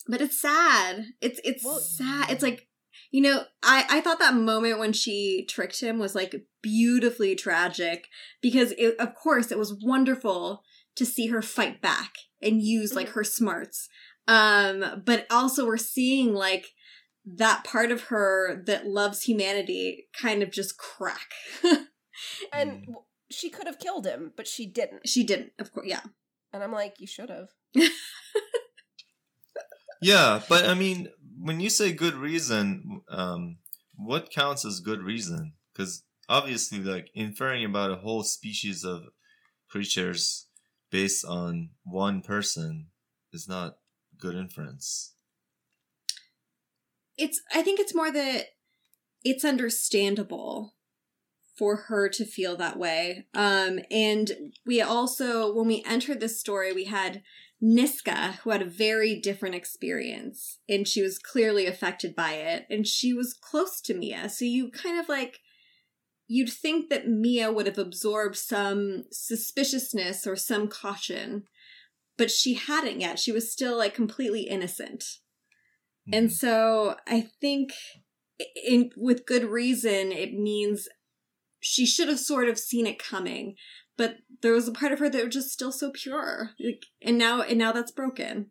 But 0.08 0.20
it's 0.20 0.40
sad. 0.40 1.06
It's 1.20 1.40
it's 1.44 1.64
Well- 1.64 1.78
sad. 1.78 2.30
It's 2.30 2.42
like 2.42 2.68
you 3.10 3.22
know, 3.22 3.44
I 3.62 3.86
I 3.88 4.00
thought 4.00 4.18
that 4.18 4.34
moment 4.34 4.78
when 4.78 4.92
she 4.92 5.46
tricked 5.48 5.80
him 5.80 5.98
was 5.98 6.14
like 6.14 6.34
beautifully 6.62 7.34
tragic 7.34 8.08
because 8.42 8.72
it, 8.72 8.96
of 8.98 9.14
course 9.14 9.50
it 9.50 9.58
was 9.58 9.78
wonderful 9.82 10.62
to 10.96 11.06
see 11.06 11.28
her 11.28 11.40
fight 11.40 11.80
back 11.80 12.12
and 12.42 12.60
use 12.60 12.94
like 12.94 13.08
Mhm. 13.08 13.12
her 13.12 13.24
smarts. 13.24 13.88
Um, 14.28 15.02
but 15.04 15.26
also 15.30 15.66
we're 15.66 15.76
seeing 15.76 16.32
like 16.34 16.66
that 17.24 17.64
part 17.64 17.90
of 17.90 18.04
her 18.04 18.62
that 18.66 18.86
loves 18.86 19.22
humanity 19.22 20.08
kind 20.20 20.42
of 20.42 20.50
just 20.50 20.78
crack. 20.78 21.32
And 22.52 22.86
Mm. 22.86 22.94
she 23.30 23.48
could 23.50 23.66
have 23.66 23.78
killed 23.80 24.06
him, 24.06 24.32
but 24.36 24.46
she 24.46 24.66
didn't. 24.66 25.08
she 25.08 25.24
didn't, 25.24 25.52
of 25.58 25.72
course. 25.72 25.86
Yeah. 25.88 26.02
And 26.52 26.62
I'm 26.62 26.70
like, 26.72 27.00
you 27.00 27.06
should 27.06 27.30
have. 27.30 27.48
Yeah, 30.00 30.42
but 30.48 30.64
I 30.66 30.74
mean, 30.74 31.08
when 31.38 31.60
you 31.60 31.70
say 31.70 31.92
good 31.92 32.14
reason, 32.14 33.02
um, 33.08 33.58
what 33.94 34.32
counts 34.32 34.64
as 34.64 34.80
good 34.80 35.00
reason? 35.02 35.52
Because 35.72 36.02
obviously, 36.28 36.78
like 36.80 37.08
inferring 37.14 37.64
about 37.64 37.92
a 37.92 37.96
whole 37.96 38.24
species 38.24 38.84
of 38.84 39.02
creatures 39.70 40.48
based 40.90 41.24
on 41.24 41.70
one 41.84 42.20
person 42.20 42.88
is 43.32 43.48
not 43.48 43.76
good 44.22 44.36
inference. 44.36 45.14
it's 47.18 47.40
i 47.52 47.60
think 47.60 47.80
it's 47.80 47.94
more 47.94 48.12
that 48.12 48.46
it's 49.24 49.44
understandable 49.44 50.74
for 51.58 51.76
her 51.88 52.08
to 52.08 52.24
feel 52.24 52.56
that 52.56 52.78
way. 52.78 53.26
Um 53.34 53.80
and 53.90 54.30
we 54.64 54.80
also 54.80 55.52
when 55.52 55.66
we 55.66 55.84
entered 55.86 56.20
this 56.20 56.40
story 56.40 56.72
we 56.72 56.84
had 56.84 57.22
niska 57.62 58.38
who 58.38 58.50
had 58.50 58.62
a 58.62 58.76
very 58.86 59.20
different 59.20 59.54
experience 59.54 60.58
and 60.68 60.88
she 60.88 61.02
was 61.02 61.18
clearly 61.18 61.66
affected 61.66 62.16
by 62.16 62.32
it 62.32 62.66
and 62.70 62.86
she 62.86 63.12
was 63.12 63.34
close 63.34 63.80
to 63.82 63.94
mia. 63.94 64.28
So 64.28 64.44
you 64.44 64.70
kind 64.70 64.98
of 64.98 65.08
like 65.08 65.40
you'd 66.26 66.50
think 66.50 66.88
that 66.88 67.06
mia 67.06 67.52
would 67.52 67.66
have 67.66 67.78
absorbed 67.78 68.36
some 68.36 69.04
suspiciousness 69.12 70.26
or 70.26 70.36
some 70.36 70.66
caution 70.68 71.44
but 72.16 72.30
she 72.30 72.54
hadn't 72.54 73.00
yet 73.00 73.18
she 73.18 73.32
was 73.32 73.50
still 73.52 73.76
like 73.76 73.94
completely 73.94 74.42
innocent 74.42 75.04
and 76.12 76.28
Mhm. 76.28 76.32
so 76.32 76.96
I 77.06 77.28
think 77.40 77.72
in 78.64 78.90
with 78.96 79.24
good 79.26 79.44
reason 79.44 80.10
it 80.12 80.32
means 80.34 80.88
she 81.60 81.86
should 81.86 82.08
have 82.08 82.18
sort 82.18 82.48
of 82.48 82.58
seen 82.58 82.88
it 82.88 82.98
coming, 82.98 83.54
but 83.96 84.16
there 84.40 84.52
was 84.52 84.66
a 84.66 84.72
part 84.72 84.90
of 84.90 84.98
her 84.98 85.08
that 85.08 85.24
was 85.26 85.32
just 85.34 85.50
still 85.50 85.70
so 85.70 85.92
pure. 85.92 86.50
Like 86.58 86.82
and 87.00 87.16
now 87.18 87.40
and 87.42 87.56
now 87.56 87.70
that's 87.70 87.92
broken. 87.92 88.50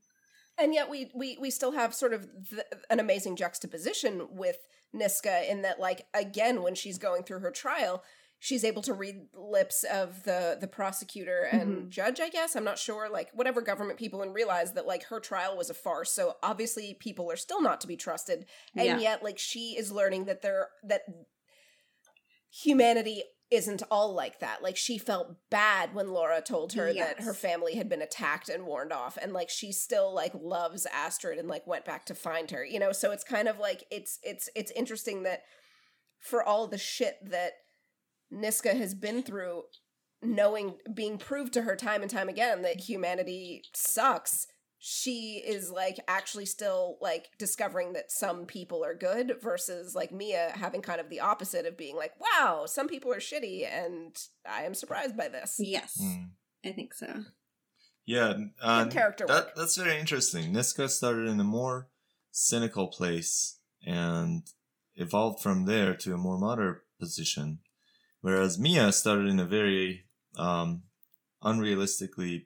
And 0.58 0.74
yet 0.74 0.90
we 0.90 1.12
we 1.14 1.38
we 1.42 1.52
still 1.52 1.74
have 1.74 1.94
sort 1.94 2.14
of 2.14 2.26
th- 2.50 2.62
an 2.90 3.02
amazing 3.02 3.36
juxtaposition 3.36 4.28
with 4.32 4.56
Niska 4.96 5.50
in 5.50 5.62
that 5.64 5.78
like 5.78 6.08
again 6.14 6.62
when 6.64 6.74
she's 6.74 6.98
going 6.98 7.24
through 7.24 7.40
her 7.40 7.52
trial 7.52 8.02
she's 8.44 8.64
able 8.64 8.82
to 8.82 8.94
read 8.94 9.28
lips 9.36 9.84
of 9.84 10.24
the 10.24 10.58
the 10.60 10.68
prosecutor 10.68 11.48
and 11.52 11.78
mm-hmm. 11.78 11.90
judge 11.90 12.20
I 12.20 12.28
guess 12.28 12.56
I'm 12.56 12.64
not 12.64 12.80
sure 12.80 13.08
like 13.10 13.30
whatever 13.34 13.62
government 13.62 14.00
people 14.00 14.24
and 14.24 14.34
realize 14.34 14.74
that 14.74 14.88
like 14.88 15.04
her 15.06 15.20
trial 15.20 15.56
was 15.56 15.70
a 15.70 15.76
farce 15.76 16.12
so 16.12 16.34
obviously 16.42 16.98
people 17.00 17.32
are 17.32 17.38
still 17.38 17.62
not 17.62 17.80
to 17.82 17.88
be 17.88 17.96
trusted 17.96 18.48
and 18.76 18.86
Yeah. 18.86 18.98
yet 18.98 19.24
like 19.24 19.38
she 19.38 19.78
is 19.78 19.92
learning 19.92 20.26
that 20.26 20.42
there 20.42 20.70
that 20.84 21.04
humanity 22.52 23.24
isn't 23.52 23.84
all 23.92 24.14
like 24.14 24.40
that. 24.40 24.64
Like 24.64 24.78
she 24.78 24.98
felt 24.98 25.36
bad 25.50 25.94
when 25.94 26.14
Laura 26.14 26.42
told 26.42 26.72
her 26.74 26.94
that 26.94 27.20
her 27.20 27.34
family 27.34 27.76
had 27.76 27.90
been 27.90 28.02
attacked 28.02 28.48
and 28.48 28.66
warned 28.66 28.94
off 28.94 29.18
and 29.22 29.34
like 29.34 29.50
she 29.50 29.74
still 29.74 30.16
like 30.16 30.32
loves 30.34 30.86
Astrid 30.86 31.38
and 31.38 31.50
like 31.50 31.68
went 31.68 31.84
back 31.84 32.06
to 32.06 32.16
find 32.16 32.50
her. 32.52 32.64
You 32.66 32.80
know, 32.80 32.94
so 32.94 33.12
it's 33.12 33.26
kind 33.26 33.50
of 33.50 33.60
like 33.60 33.84
it's 33.92 34.20
it's 34.24 34.50
it's 34.56 34.72
interesting 34.72 35.24
that 35.24 35.42
for 36.22 36.42
all 36.42 36.68
the 36.68 36.78
shit 36.78 37.18
that 37.30 37.52
Niska 38.34 38.76
has 38.76 38.94
been 38.94 39.24
through 39.24 39.64
knowing 40.22 40.76
being 40.94 41.18
proved 41.18 41.54
to 41.54 41.64
her 41.64 41.76
time 41.76 42.02
and 42.02 42.12
time 42.12 42.30
again 42.30 42.62
that 42.62 42.80
humanity 42.80 43.64
sucks 43.74 44.48
she 44.84 45.44
is 45.46 45.70
like 45.70 46.00
actually 46.08 46.48
still 46.48 46.98
like 47.02 47.30
discovering 47.38 47.94
that 47.94 48.12
some 48.12 48.48
people 48.48 48.84
are 48.84 48.96
good 48.96 49.34
versus 49.40 49.94
like 49.94 50.12
Mia 50.12 50.52
having 50.56 50.82
kind 50.82 51.00
of 51.00 51.08
the 51.08 51.20
opposite 51.20 51.68
of 51.68 51.78
being 51.78 51.96
like, 51.96 52.14
wow, 52.20 52.66
some 52.66 52.88
people 52.88 53.14
are 53.14 53.20
shitty 53.20 53.64
and 53.72 54.18
I 54.44 54.64
am 54.64 54.74
surprised 54.74 55.16
by 55.16 55.28
this. 55.28 55.58
Yes. 55.60 56.02
Mm. 56.02 56.32
I 56.66 56.72
think 56.72 56.96
so. 56.96 57.26
Yeah, 58.08 58.34
uh, 58.60 58.88
character 58.88 59.28
that, 59.28 59.46
work. 59.46 59.56
That's 59.56 59.78
very 59.78 60.00
interesting. 60.00 60.52
Niska 60.52 60.90
started 60.90 61.28
in 61.28 61.40
a 61.40 61.44
more 61.44 61.88
cynical 62.32 62.88
place 62.88 63.60
and 63.86 64.42
evolved 64.96 65.44
from 65.44 65.66
there 65.66 65.94
to 65.98 66.16
a 66.16 66.18
more 66.18 66.40
moderate 66.40 66.82
position, 67.00 67.60
whereas 68.22 68.60
Mia 68.60 68.92
started 68.92 69.28
in 69.28 69.40
a 69.40 69.46
very 69.46 70.06
um, 70.38 70.84
unrealistically 71.44 72.46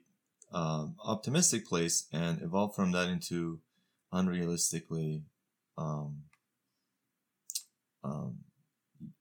um, 0.52 0.96
optimistic 1.04 1.66
place 1.66 2.06
and 2.12 2.42
evolved 2.42 2.74
from 2.74 2.92
that 2.92 3.08
into 3.08 3.60
unrealistically 4.12 5.22
um, 5.76 6.22
um, 8.02 8.38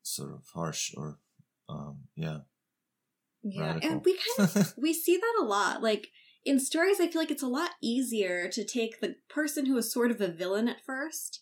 sort 0.01 0.31
of 0.31 0.43
harsh 0.53 0.93
or 0.95 1.19
um, 1.67 1.99
yeah. 2.15 2.39
Yeah. 3.43 3.67
Radical. 3.67 3.91
And 3.91 4.05
we 4.05 4.17
kind 4.37 4.49
of 4.55 4.73
we 4.77 4.93
see 4.93 5.17
that 5.17 5.41
a 5.41 5.45
lot. 5.45 5.83
Like 5.83 6.09
in 6.45 6.59
stories, 6.59 6.99
I 6.99 7.07
feel 7.07 7.21
like 7.21 7.31
it's 7.31 7.43
a 7.43 7.47
lot 7.47 7.71
easier 7.81 8.49
to 8.49 8.63
take 8.63 8.99
the 8.99 9.15
person 9.29 9.65
who 9.65 9.77
is 9.77 9.91
sort 9.91 10.11
of 10.11 10.21
a 10.21 10.27
villain 10.27 10.67
at 10.67 10.85
first 10.85 11.41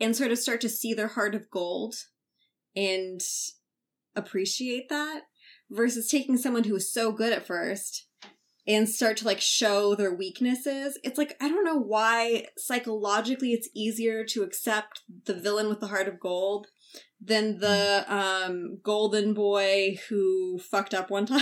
and 0.00 0.16
sort 0.16 0.32
of 0.32 0.38
start 0.38 0.60
to 0.62 0.68
see 0.68 0.94
their 0.94 1.08
heart 1.08 1.34
of 1.34 1.50
gold 1.50 1.94
and 2.74 3.20
appreciate 4.14 4.88
that 4.88 5.22
versus 5.70 6.08
taking 6.08 6.36
someone 6.36 6.64
who 6.64 6.76
is 6.76 6.92
so 6.92 7.12
good 7.12 7.32
at 7.32 7.46
first 7.46 8.06
and 8.66 8.88
start 8.88 9.16
to 9.16 9.24
like 9.24 9.40
show 9.40 9.94
their 9.94 10.14
weaknesses. 10.14 10.98
It's 11.02 11.18
like 11.18 11.36
I 11.40 11.48
don't 11.48 11.64
know 11.64 11.78
why 11.78 12.46
psychologically 12.56 13.52
it's 13.52 13.68
easier 13.74 14.24
to 14.26 14.42
accept 14.42 15.00
the 15.24 15.34
villain 15.34 15.68
with 15.68 15.80
the 15.80 15.88
heart 15.88 16.08
of 16.08 16.20
gold 16.20 16.68
than 17.20 17.58
the 17.58 18.04
um 18.08 18.78
golden 18.82 19.34
boy 19.34 19.98
who 20.08 20.58
fucked 20.58 20.94
up 20.94 21.10
one 21.10 21.26
time. 21.26 21.40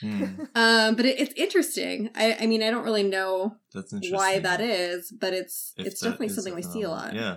Hmm, 0.00 0.24
Um, 0.54 0.94
but 0.96 1.04
it, 1.04 1.20
it's 1.20 1.34
interesting. 1.34 2.08
I, 2.14 2.38
I 2.40 2.46
mean, 2.46 2.62
I 2.62 2.70
don't 2.70 2.84
really 2.84 3.02
know 3.02 3.56
that's 3.74 3.92
why 4.10 4.38
that 4.38 4.60
is, 4.62 5.12
but 5.12 5.34
it's 5.34 5.74
If 5.76 5.86
it's 5.88 6.00
definitely 6.00 6.30
something 6.30 6.54
we 6.54 6.62
see 6.62 6.82
a 6.82 6.88
lot. 6.88 7.14
Yeah. 7.14 7.36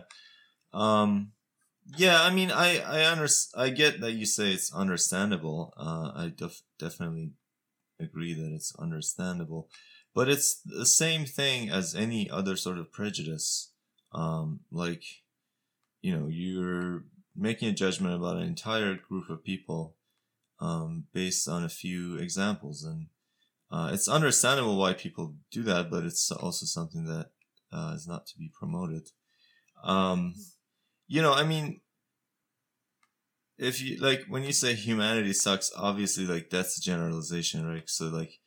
Um. 0.74 1.34
Yeah, 1.86 2.22
I 2.22 2.30
mean, 2.30 2.52
I 2.52 2.80
I 2.80 3.12
under, 3.12 3.28
I 3.56 3.70
get 3.70 4.00
that 4.02 4.14
you 4.14 4.26
say 4.26 4.52
it's 4.54 4.74
understandable. 4.74 5.74
Uh, 5.78 6.12
I 6.16 6.32
def- 6.36 6.62
definitely 6.80 7.34
agree 8.00 8.34
that 8.34 8.54
it's 8.54 8.76
understandable, 8.78 9.70
but 10.16 10.30
it's 10.30 10.62
the 10.62 10.86
same 10.86 11.26
thing 11.26 11.70
as 11.70 11.96
any 11.96 12.30
other 12.30 12.56
sort 12.56 12.78
of 12.78 12.92
prejudice. 12.92 13.72
Um, 14.14 14.62
like, 14.72 15.04
you 16.02 16.18
know, 16.18 16.28
you're 16.30 17.04
making 17.36 17.70
a 17.70 17.74
judgment 17.74 18.16
about 18.16 18.38
an 18.38 18.44
entire 18.44 18.96
group 18.96 19.30
of 19.30 19.44
people, 19.44 19.96
um, 20.60 21.06
based 21.14 21.48
on 21.48 21.64
a 21.64 21.70
few 21.70 22.18
examples, 22.18 22.84
and 22.84 23.08
uh, 23.72 23.90
it's 23.94 24.08
understandable 24.08 24.78
why 24.78 24.94
people 24.94 25.36
do 25.52 25.64
that, 25.64 25.90
but 25.92 26.06
it's 26.06 26.32
also 26.32 26.66
something 26.66 27.06
that 27.06 27.32
uh, 27.72 27.94
is 27.96 28.08
not 28.08 28.28
to 28.28 28.38
be 28.38 28.52
promoted. 28.58 29.10
Um, 29.84 30.36
you 31.08 31.22
know, 31.22 31.34
I 31.34 31.44
mean, 31.44 31.82
if 33.58 33.82
you 33.82 33.98
like 34.00 34.24
when 34.28 34.44
you 34.44 34.54
say 34.54 34.74
humanity 34.74 35.34
sucks, 35.34 35.72
obviously, 35.78 36.26
like 36.26 36.50
that's 36.50 36.78
a 36.78 36.82
generalization, 36.82 37.66
right? 37.66 37.88
So, 37.90 38.06
like, 38.06 38.40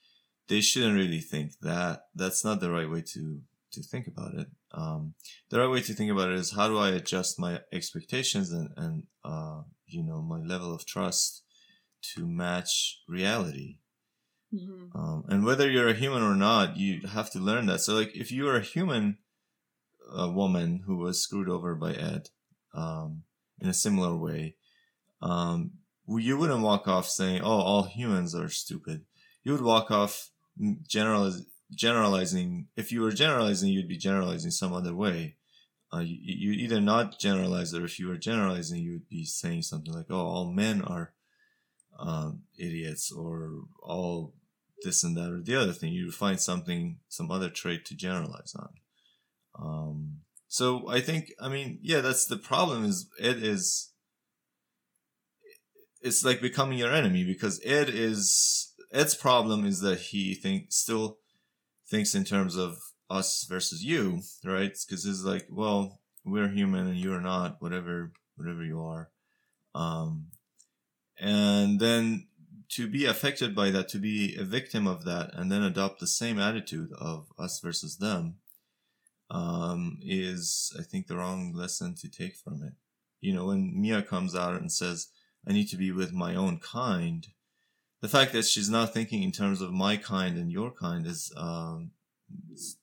they 0.49 0.61
shouldn't 0.61 0.97
really 0.97 1.21
think 1.21 1.53
that. 1.63 2.03
That's 2.15 2.45
not 2.45 2.61
the 2.61 2.71
right 2.71 2.91
way 2.91 3.03
to 3.15 3.41
to 3.73 3.83
think 3.83 4.07
about 4.07 4.35
it. 4.35 4.49
Um, 4.73 5.15
the 5.51 5.61
right 5.61 5.71
way 5.71 5.81
to 5.83 5.95
think 5.95 6.11
about 6.11 6.31
it 6.31 6.39
is 6.39 6.53
how 6.53 6.69
do 6.69 6.79
I 6.79 6.91
adjust 6.91 7.39
my 7.39 7.61
expectations 7.73 8.53
and 8.53 8.71
and 8.77 9.05
uh, 9.25 9.63
you 9.87 10.03
know 10.03 10.23
my 10.23 10.39
level 10.41 10.75
of 10.75 10.87
trust 10.87 11.43
to 12.15 12.27
match 12.27 13.03
reality. 13.09 13.79
Mhm. 14.53 14.95
Um, 14.95 15.25
and 15.29 15.45
whether 15.45 15.71
you're 15.71 15.89
a 15.89 15.95
human 15.95 16.23
or 16.23 16.37
not, 16.37 16.77
you 16.77 17.07
have 17.09 17.31
to 17.33 17.39
learn 17.41 17.67
that. 17.67 17.81
So, 17.81 17.95
like, 17.95 18.15
if 18.15 18.31
you 18.31 18.49
are 18.49 18.57
a 18.57 18.63
human, 18.63 19.19
a 20.13 20.31
woman 20.31 20.85
who 20.87 20.97
was 20.99 21.21
screwed 21.23 21.49
over 21.49 21.75
by 21.75 21.95
Ed, 21.95 22.31
um, 22.77 23.23
in 23.61 23.69
a 23.69 23.75
similar 23.75 24.17
way, 24.17 24.57
um, 25.23 25.73
you 26.09 26.37
wouldn't 26.39 26.63
walk 26.63 26.87
off 26.87 27.09
saying, 27.09 27.43
"Oh, 27.43 27.61
all 27.61 27.83
humans 27.85 28.35
are 28.35 28.49
stupid." 28.49 29.05
You 29.43 29.53
would 29.53 29.63
walk 29.63 29.91
off 29.91 30.31
generaliz- 30.61 31.47
generalizing. 31.75 32.69
If 32.77 32.93
you 32.93 33.01
were 33.01 33.13
generalizing, 33.13 33.71
you'd 33.71 33.89
be 33.89 33.99
generalizing 33.99 34.53
some 34.53 34.73
other 34.73 34.95
way. 34.95 35.37
Uh, 35.93 36.01
you 36.01 36.19
you 36.21 36.53
either 36.53 36.81
not 36.81 37.19
generalize, 37.19 37.75
or 37.75 37.85
if 37.85 37.99
you 37.99 38.09
were 38.09 38.19
generalizing, 38.19 38.83
you 38.83 38.93
would 38.93 39.09
be 39.09 39.25
saying 39.25 39.63
something 39.63 39.93
like, 39.93 40.07
"Oh, 40.11 40.27
all 40.27 40.53
men 40.53 40.83
are." 40.83 41.15
um, 41.99 42.43
idiots 42.59 43.13
or 43.13 43.53
all 43.83 44.35
this 44.83 45.03
and 45.03 45.17
that 45.17 45.33
or 45.33 45.41
the 45.41 45.57
other 45.57 45.73
thing. 45.73 45.93
You 45.93 46.07
would 46.07 46.15
find 46.15 46.41
something, 46.41 46.99
some 47.09 47.31
other 47.31 47.49
trait 47.49 47.85
to 47.87 47.95
generalize 47.95 48.55
on. 48.55 48.69
Um, 49.59 50.19
so 50.57 50.89
I 50.89 51.03
think, 51.03 51.35
I 51.39 51.51
mean, 51.51 51.81
yeah, 51.83 52.01
that's 52.01 52.25
the 52.25 52.39
problem 52.39 52.87
is 52.87 53.11
it 53.21 53.43
is, 53.43 53.93
it's 56.01 56.25
like 56.25 56.41
becoming 56.41 56.79
your 56.79 56.91
enemy 56.91 57.25
because 57.25 57.61
Ed 57.63 57.91
is, 57.91 58.73
Ed's 58.91 59.15
problem 59.15 59.67
is 59.67 59.81
that 59.81 59.99
he 59.99 60.33
think 60.33 60.73
still 60.73 61.19
thinks 61.91 62.15
in 62.15 62.25
terms 62.25 62.57
of 62.57 62.79
us 63.11 63.45
versus 63.47 63.85
you, 63.85 64.23
right? 64.47 64.75
Because 64.89 65.05
it's 65.05 65.25
like, 65.25 65.47
well, 65.51 66.01
we're 66.25 66.49
human 66.49 66.87
and 66.87 66.97
you're 66.97 67.21
not, 67.21 67.61
whatever, 67.61 68.13
whatever 68.37 68.65
you 68.65 68.81
are. 68.81 69.11
Um, 69.75 70.29
and 71.21 71.81
then 71.81 72.29
to 72.71 72.89
be 72.89 73.05
affected 73.05 73.55
by 73.55 73.69
that, 73.73 73.91
to 73.91 73.99
be 73.99 74.35
a 74.41 74.45
victim 74.45 74.87
of 74.87 75.05
that, 75.05 75.35
and 75.35 75.53
then 75.53 75.63
adopt 75.63 76.01
the 76.01 76.07
same 76.07 76.39
attitude 76.39 76.93
of 76.99 77.27
us 77.39 77.61
versus 77.63 77.99
them, 77.99 78.37
um, 79.31 79.99
is 80.03 80.75
I 80.79 80.83
think 80.83 81.07
the 81.07 81.17
wrong 81.17 81.53
lesson 81.55 81.95
to 81.97 82.09
take 82.09 82.37
from 82.37 82.63
it. 82.63 82.73
You 83.21 83.35
know, 83.35 83.47
when 83.47 83.81
Mia 83.81 84.03
comes 84.03 84.35
out 84.35 84.61
and 84.61 84.71
says, 84.71 85.09
"I 85.47 85.53
need 85.53 85.69
to 85.69 85.77
be 85.77 85.91
with 85.91 86.13
my 86.13 86.35
own 86.35 86.59
kind," 86.59 87.27
the 88.01 88.09
fact 88.09 88.33
that 88.33 88.45
she's 88.45 88.71
not 88.71 88.93
thinking 88.93 89.23
in 89.23 89.33
terms 89.33 89.61
of 89.61 89.73
my 89.73 89.97
kind 89.97 90.37
and 90.37 90.53
your 90.53 90.71
kind 90.71 91.07
is 91.07 91.33
um, 91.37 91.93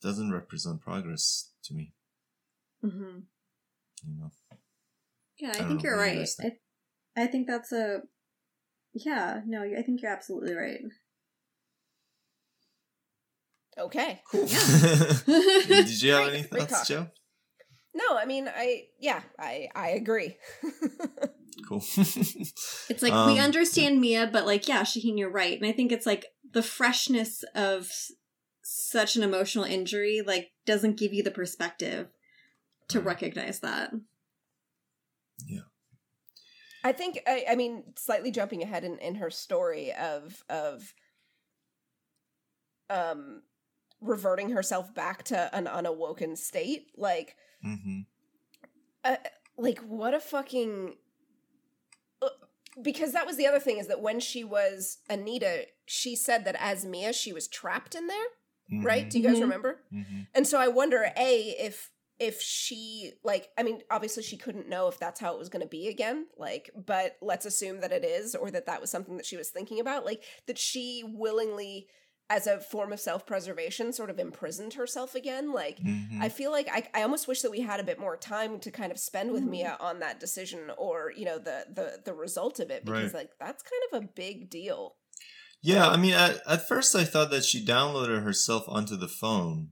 doesn't 0.02 0.32
represent 0.32 0.82
progress 0.82 1.52
to 1.64 1.74
me. 1.74 1.94
Mm-hmm. 2.84 3.20
You 4.06 4.20
know. 4.20 4.32
Yeah, 5.40 5.52
I, 5.56 5.60
don't 5.60 5.68
think 5.70 5.84
you're 5.84 5.98
What 5.98 6.06
do 6.06 6.14
you 6.14 6.20
right. 6.20 6.58
I, 7.18 7.24
I 7.24 7.28
think 7.28 7.48
that's 7.48 7.72
a. 7.72 8.02
Yeah, 8.94 9.42
no, 9.46 9.64
I 9.64 9.82
think 9.82 10.02
you're 10.02 10.12
absolutely 10.12 10.54
right. 10.54 10.82
Okay. 13.78 14.22
Cool. 14.32 14.46
Yeah. 14.46 14.60
Did 15.68 16.02
you 16.02 16.12
have 16.14 16.24
Great- 16.30 16.34
any 16.34 16.44
thoughts. 16.44 16.88
Joe? 16.88 17.08
No, 17.96 18.18
I 18.18 18.26
mean, 18.26 18.48
I 18.54 18.86
yeah, 19.00 19.22
I 19.40 19.70
I 19.76 19.90
agree. 19.90 20.38
Cool. 21.70 21.84
It's 21.96 23.02
like 23.04 23.14
Um, 23.14 23.32
we 23.32 23.40
understand 23.40 24.02
Mia, 24.02 24.28
but 24.34 24.46
like, 24.48 24.68
yeah, 24.68 24.82
Shaheen, 24.82 25.20
you're 25.20 25.30
right, 25.30 25.56
and 25.56 25.68
I 25.68 25.72
think 25.72 25.92
it's 25.92 26.06
like 26.08 26.26
the 26.52 26.64
freshness 26.64 27.44
of 27.54 27.92
such 28.64 29.16
an 29.16 29.22
emotional 29.24 29.64
injury 29.64 30.24
like 30.26 30.52
doesn't 30.66 30.98
give 30.98 31.14
you 31.14 31.22
the 31.22 31.30
perspective 31.32 32.08
to 32.90 33.00
Right. 33.00 33.06
recognize 33.06 33.60
that. 33.60 33.92
Yeah. 35.46 35.62
I 36.84 36.92
think 36.92 37.20
I, 37.28 37.46
I 37.52 37.56
mean 37.56 37.84
slightly 37.98 38.32
jumping 38.32 38.64
ahead 38.64 38.84
in, 38.84 38.98
in 38.98 39.16
her 39.16 39.30
story 39.30 39.94
of 39.94 40.44
of 40.50 40.94
um 42.90 43.44
reverting 44.04 44.50
herself 44.52 44.94
back 44.94 45.24
to 45.24 45.56
an 45.56 45.66
unawoken 45.66 46.38
state 46.38 46.88
like 46.98 47.36
hmm 47.62 48.02
uh, 49.06 49.16
like 49.58 49.80
what 49.80 50.14
a 50.14 50.20
fucking 50.20 50.96
uh, 52.22 52.30
because 52.82 53.12
that 53.14 53.26
was 53.26 53.38
the 53.38 53.46
other 53.48 53.60
thing 53.60 53.78
is 53.78 53.88
that 53.88 54.02
when 54.02 54.20
she 54.20 54.44
was 54.44 55.00
Anita 55.10 55.66
she 55.86 56.16
said 56.16 56.46
that 56.46 56.56
as 56.60 56.86
Mia 56.86 57.14
she 57.14 57.34
was 57.34 57.48
trapped 57.48 57.96
in 57.96 58.08
there 58.08 58.26
right 58.72 59.10
do 59.10 59.20
you 59.20 59.24
guys 59.28 59.38
Mhm. 59.38 59.42
remember 59.42 59.80
hmm 59.92 60.22
and 60.36 60.48
so 60.48 60.60
I 60.60 60.68
wonder, 60.68 61.12
a 61.16 61.56
if 61.60 61.92
if 62.20 62.42
she 62.42 63.14
like, 63.24 63.50
I 63.58 63.64
mean, 63.64 63.82
obviously 63.92 64.24
she 64.24 64.38
couldn't 64.38 64.70
know 64.70 64.88
if 64.88 64.98
that's 64.98 65.20
how 65.20 65.34
it 65.34 65.40
was 65.40 65.50
going 65.50 65.62
to 65.62 65.68
be 65.68 65.88
again. 65.90 66.28
Like, 66.38 66.70
but 66.76 67.18
let's 67.22 67.46
assume 67.46 67.82
that 67.82 67.92
it 67.92 68.04
is, 68.06 68.34
or 68.34 68.50
that 68.52 68.66
that 68.68 68.80
was 68.82 68.90
something 68.90 69.18
that 69.18 69.26
she 69.26 69.36
was 69.38 69.50
thinking 69.50 69.80
about. 69.80 70.06
Like 70.06 70.24
that 70.48 70.58
she 70.58 71.04
willingly, 71.06 71.88
as 72.30 72.48
a 72.48 72.60
form 72.60 72.92
of 72.94 73.00
self 73.00 73.26
preservation, 73.26 73.94
sort 73.94 74.10
of 74.10 74.20
imprisoned 74.20 74.74
herself 74.76 75.16
again. 75.16 75.52
Like. 75.52 75.80
hmm 75.80 76.22
I 76.22 76.30
feel 76.30 76.52
like 76.52 76.70
I, 76.72 76.88
I 76.94 77.02
almost 77.04 77.28
wish 77.28 77.42
that 77.42 77.52
we 77.52 77.62
had 77.62 77.80
a 77.82 77.84
bit 77.84 78.00
more 78.00 78.16
time 78.16 78.60
to 78.60 78.72
kind 78.72 78.92
of 78.92 79.00
spend 79.00 79.32
with 79.34 79.44
Mm. 79.44 79.50
Mia 79.50 79.78
on 79.82 80.00
that 80.00 80.20
decision 80.22 80.72
or 80.78 81.12
you 81.16 81.26
know 81.26 81.38
the 81.38 81.66
the 81.74 82.00
the 82.06 82.14
result 82.14 82.60
of 82.60 82.70
it 82.70 82.86
because 82.86 83.14
like 83.14 83.32
that's 83.40 83.62
kind 83.64 83.84
of 83.92 84.04
a 84.04 84.08
big 84.16 84.50
deal. 84.50 84.96
Yeah, 85.62 85.88
I 85.90 85.98
mean, 85.98 86.14
at, 86.14 86.42
at 86.48 86.68
first 86.68 86.96
I 86.96 87.04
thought 87.04 87.30
that 87.32 87.44
she 87.44 87.66
downloaded 87.66 88.24
herself 88.24 88.64
onto 88.68 88.96
the 88.96 89.08
phone, 89.08 89.70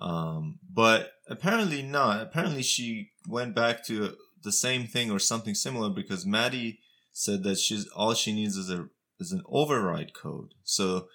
um, 0.00 0.58
but 0.72 1.12
apparently 1.28 1.82
not. 1.82 2.22
Apparently 2.22 2.62
she 2.62 3.10
went 3.28 3.54
back 3.54 3.84
to 3.86 4.16
the 4.42 4.52
same 4.52 4.86
thing 4.86 5.10
or 5.10 5.18
something 5.18 5.54
similar 5.54 5.90
because 5.90 6.26
Mattie 6.26 6.80
said 7.12 7.42
that 7.44 7.58
she's 7.58 7.86
all 7.88 8.14
she 8.14 8.32
needs 8.32 8.56
is 8.56 8.70
a 8.70 8.88
is 9.18 9.32
an 9.32 9.42
override 9.46 10.12
code. 10.14 10.54
So 10.64 11.08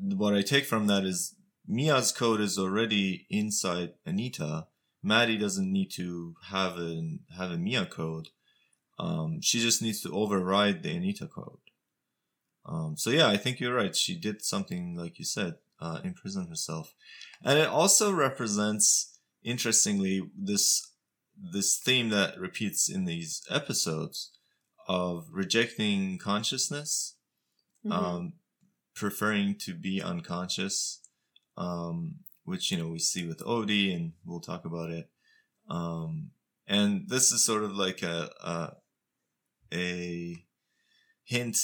what 0.00 0.34
I 0.34 0.42
take 0.42 0.64
from 0.66 0.86
that 0.86 1.04
is 1.04 1.34
Mia's 1.66 2.12
code 2.12 2.40
is 2.40 2.58
already 2.58 3.26
inside 3.30 3.94
Anita. 4.06 4.66
Mattie 5.02 5.38
doesn't 5.38 5.70
need 5.72 5.90
to 5.92 6.34
have 6.46 6.78
a 6.78 7.18
have 7.36 7.50
a 7.50 7.58
Mia 7.58 7.86
code. 7.86 8.28
Um, 8.98 9.40
she 9.40 9.60
just 9.60 9.80
needs 9.80 10.00
to 10.02 10.12
override 10.12 10.82
the 10.82 10.94
Anita 10.94 11.26
code. 11.26 11.58
Um, 12.66 12.96
so 12.96 13.10
yeah, 13.10 13.28
I 13.28 13.36
think 13.36 13.60
you're 13.60 13.74
right. 13.74 13.94
She 13.94 14.18
did 14.18 14.42
something 14.42 14.96
like 14.96 15.18
you 15.18 15.24
said, 15.24 15.54
uh, 15.80 16.00
imprison 16.04 16.48
herself, 16.48 16.94
and 17.44 17.58
it 17.58 17.68
also 17.68 18.12
represents, 18.12 19.18
interestingly, 19.42 20.22
this 20.36 20.90
this 21.52 21.78
theme 21.78 22.08
that 22.08 22.38
repeats 22.38 22.90
in 22.90 23.04
these 23.04 23.42
episodes 23.48 24.32
of 24.88 25.28
rejecting 25.30 26.18
consciousness, 26.18 27.14
Mhm. 27.84 27.92
um, 27.92 28.32
preferring 28.98 29.54
to 29.54 29.74
be 29.74 30.02
unconscious, 30.02 31.00
um, 31.56 32.16
which 32.44 32.70
you 32.70 32.76
know 32.76 32.88
we 32.88 32.98
see 32.98 33.26
with 33.26 33.42
Odi, 33.46 33.92
and 33.92 34.12
we'll 34.24 34.40
talk 34.40 34.64
about 34.64 34.90
it. 34.90 35.08
Um, 35.70 36.30
and 36.66 37.08
this 37.08 37.30
is 37.32 37.44
sort 37.44 37.62
of 37.62 37.76
like 37.76 38.02
a 38.02 38.30
a, 38.42 38.72
a 39.72 40.44
hint 41.24 41.56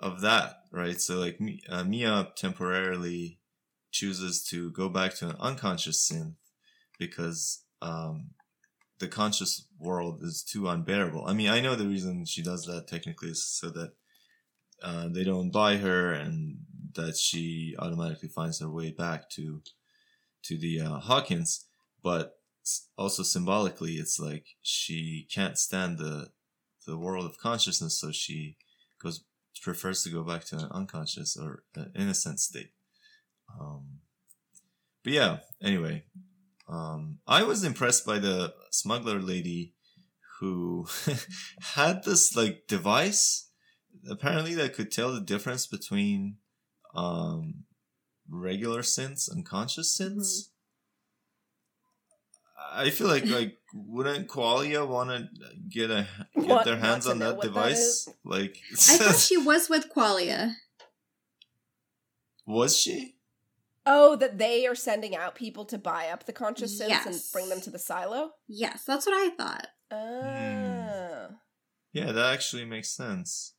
of 0.00 0.20
that, 0.20 0.56
right? 0.70 1.00
So 1.00 1.18
like 1.18 1.38
uh, 1.68 1.84
Mia 1.84 2.28
temporarily 2.36 3.38
chooses 3.90 4.44
to 4.50 4.70
go 4.72 4.88
back 4.88 5.14
to 5.14 5.30
an 5.30 5.36
unconscious 5.40 6.10
synth 6.10 6.34
because 6.98 7.64
um, 7.80 8.30
the 8.98 9.08
conscious 9.08 9.66
world 9.78 10.20
is 10.22 10.42
too 10.42 10.68
unbearable. 10.68 11.24
I 11.26 11.32
mean, 11.32 11.48
I 11.48 11.60
know 11.60 11.74
the 11.74 11.86
reason 11.86 12.26
she 12.26 12.42
does 12.42 12.66
that 12.66 12.86
technically 12.88 13.30
is 13.30 13.46
so 13.46 13.70
that 13.70 13.92
uh, 14.82 15.08
they 15.08 15.24
don't 15.24 15.50
buy 15.50 15.76
her 15.76 16.12
and 16.12 16.58
that 16.94 17.16
she 17.16 17.74
automatically 17.78 18.28
finds 18.28 18.60
her 18.60 18.70
way 18.70 18.90
back 18.90 19.28
to 19.30 19.62
to 20.44 20.58
the 20.58 20.80
uh, 20.80 20.98
Hawkins, 20.98 21.66
but 22.02 22.38
also 22.98 23.22
symbolically, 23.22 23.94
it's 23.94 24.18
like 24.18 24.46
she 24.62 25.26
can't 25.30 25.58
stand 25.58 25.98
the 25.98 26.30
the 26.86 26.98
world 26.98 27.24
of 27.24 27.38
consciousness, 27.38 27.98
so 27.98 28.12
she 28.12 28.56
goes 29.02 29.24
prefers 29.62 30.02
to 30.02 30.10
go 30.10 30.22
back 30.22 30.44
to 30.44 30.56
an 30.56 30.68
unconscious 30.72 31.36
or 31.36 31.62
an 31.74 31.90
innocent 31.96 32.40
state. 32.40 32.72
Um, 33.58 34.00
but 35.02 35.12
yeah, 35.12 35.38
anyway, 35.62 36.04
um, 36.68 37.20
I 37.26 37.44
was 37.44 37.64
impressed 37.64 38.04
by 38.04 38.18
the 38.18 38.52
smuggler 38.70 39.20
lady 39.20 39.74
who 40.40 40.86
had 41.74 42.04
this 42.04 42.36
like 42.36 42.66
device 42.66 43.48
apparently 44.10 44.54
that 44.54 44.74
could 44.74 44.90
tell 44.90 45.12
the 45.12 45.20
difference 45.20 45.66
between 45.66 46.36
um, 46.94 47.64
regular 48.28 48.82
synths 48.82 49.30
and 49.30 49.44
conscious 49.44 49.98
mm-hmm. 49.98 50.18
synths. 50.18 50.48
I 52.72 52.90
feel 52.90 53.08
like 53.08 53.26
like 53.26 53.58
wouldn't 53.74 54.28
Qualia 54.28 54.86
want 54.86 55.10
to 55.10 55.28
get 55.68 55.90
a 55.90 56.06
get 56.34 56.46
Want- 56.48 56.64
their 56.64 56.78
hands 56.78 57.06
on 57.06 57.18
that 57.18 57.36
what 57.36 57.42
that 57.42 57.48
device? 57.48 58.08
like, 58.24 58.58
I 58.72 58.96
thought 58.96 59.16
she 59.16 59.36
was 59.36 59.68
with 59.68 59.92
Qualia. 59.94 60.54
was 62.46 62.76
she? 62.76 63.16
Oh, 63.86 64.16
that 64.16 64.38
they 64.38 64.66
are 64.66 64.74
sending 64.74 65.14
out 65.14 65.34
people 65.34 65.66
to 65.66 65.76
buy 65.76 66.08
up 66.08 66.24
the 66.24 66.32
conscious 66.32 66.80
synths 66.80 67.06
and 67.06 67.20
bring 67.32 67.50
them 67.50 67.60
to 67.60 67.70
the 67.70 67.78
silo? 67.78 68.30
Yes, 68.48 68.84
that's 68.86 69.04
what 69.04 69.14
I 69.14 69.28
thought. 69.30 69.66
Oh. 69.90 71.28
Yeah, 71.92 72.12
that 72.12 72.32
actually 72.32 72.64
makes 72.64 72.90
sense. 72.90 73.53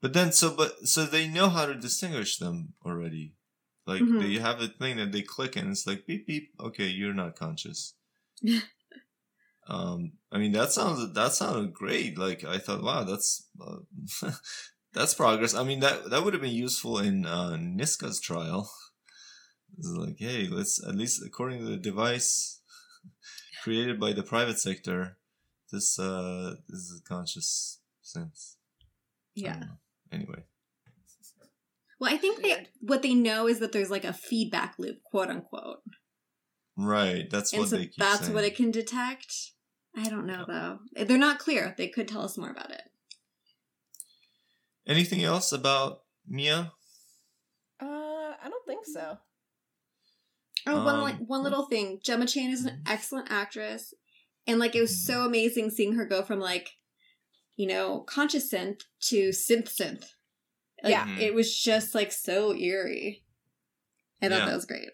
But 0.00 0.12
then, 0.12 0.32
so 0.32 0.54
but 0.54 0.86
so 0.88 1.04
they 1.04 1.26
know 1.26 1.48
how 1.48 1.66
to 1.66 1.74
distinguish 1.74 2.38
them 2.38 2.74
already. 2.84 3.34
Like 3.86 4.02
Mhm. 4.02 4.20
they 4.20 4.34
have 4.38 4.60
a 4.60 4.68
thing 4.68 4.96
that 4.98 5.12
they 5.12 5.22
click 5.22 5.56
and 5.56 5.70
it's 5.70 5.86
like 5.86 6.06
beep 6.06 6.26
beep. 6.26 6.52
Okay, 6.60 6.86
you're 6.88 7.14
not 7.14 7.36
conscious. 7.36 7.94
um, 9.68 10.12
I 10.30 10.38
mean 10.38 10.52
that 10.52 10.72
sounds 10.72 11.12
that 11.14 11.32
sounded 11.32 11.72
great. 11.74 12.16
Like 12.18 12.44
I 12.44 12.58
thought, 12.58 12.82
wow, 12.82 13.04
that's 13.04 13.48
uh, 13.60 13.78
that's 14.92 15.14
progress. 15.14 15.54
I 15.54 15.64
mean 15.64 15.80
that 15.80 16.10
that 16.10 16.22
would 16.24 16.32
have 16.34 16.42
been 16.42 16.54
useful 16.54 16.98
in 16.98 17.26
uh, 17.26 17.56
Niska's 17.58 18.20
trial. 18.20 18.70
It's 19.76 19.88
like, 19.88 20.16
hey, 20.18 20.48
let's 20.48 20.82
at 20.84 20.94
least 20.96 21.22
according 21.24 21.60
to 21.60 21.66
the 21.66 21.76
device 21.76 22.60
created 23.62 24.00
by 24.00 24.12
the 24.12 24.22
private 24.22 24.58
sector, 24.58 25.18
this 25.70 25.98
uh 25.98 26.54
this 26.68 26.80
is 26.80 27.00
a 27.04 27.08
conscious 27.08 27.80
synth. 28.04 28.56
Yeah. 29.34 29.62
Don't 30.10 30.20
know. 30.20 30.24
Anyway. 30.34 30.44
Well, 32.00 32.14
I 32.14 32.16
think 32.16 32.42
they 32.42 32.66
what 32.80 33.02
they 33.02 33.14
know 33.14 33.48
is 33.48 33.58
that 33.58 33.72
there's 33.72 33.90
like 33.90 34.04
a 34.04 34.12
feedback 34.12 34.76
loop, 34.78 35.02
quote 35.02 35.28
unquote, 35.30 35.80
Right. 36.76 37.28
That's 37.28 37.52
and 37.52 37.60
what 37.60 37.68
so 37.70 37.76
they 37.76 37.86
keep 37.86 37.96
that's 37.98 38.20
saying. 38.22 38.34
what 38.34 38.44
it 38.44 38.54
can 38.54 38.70
detect. 38.70 39.34
I 39.96 40.08
don't 40.08 40.26
know 40.26 40.44
though; 40.46 40.78
they're 41.04 41.18
not 41.18 41.40
clear. 41.40 41.74
They 41.76 41.88
could 41.88 42.06
tell 42.06 42.22
us 42.22 42.38
more 42.38 42.50
about 42.50 42.70
it. 42.70 42.82
Anything 44.86 45.24
else 45.24 45.50
about 45.52 46.02
Mia? 46.26 46.72
Uh, 47.80 47.84
I 47.86 48.48
don't 48.48 48.66
think 48.66 48.86
so. 48.86 49.18
Oh, 50.66 50.84
one 50.84 50.94
Um, 50.96 51.00
like 51.02 51.18
one 51.18 51.42
little 51.42 51.66
thing. 51.66 52.00
Gemma 52.02 52.26
Chan 52.26 52.50
is 52.50 52.64
an 52.64 52.76
Mhm. 52.84 52.90
excellent 52.90 53.30
actress, 53.30 53.92
and 54.46 54.60
like 54.60 54.76
it 54.76 54.80
was 54.80 55.04
so 55.04 55.24
amazing 55.24 55.70
seeing 55.70 55.94
her 55.94 56.04
go 56.06 56.22
from 56.22 56.38
like, 56.40 56.70
you 57.58 57.66
know, 57.66 58.00
conscious 58.00 58.50
synth 58.52 58.82
to 59.00 59.30
synth 59.30 59.68
synth. 59.68 60.04
Like, 60.82 60.92
Yeah. 60.92 61.18
It 61.18 61.34
was 61.34 61.54
just 61.54 61.92
like 61.94 62.12
so 62.12 62.54
eerie. 62.54 63.24
I 64.22 64.28
thought 64.28 64.38
Yeah. 64.38 64.46
that 64.46 64.54
was 64.54 64.64
great. 64.64 64.88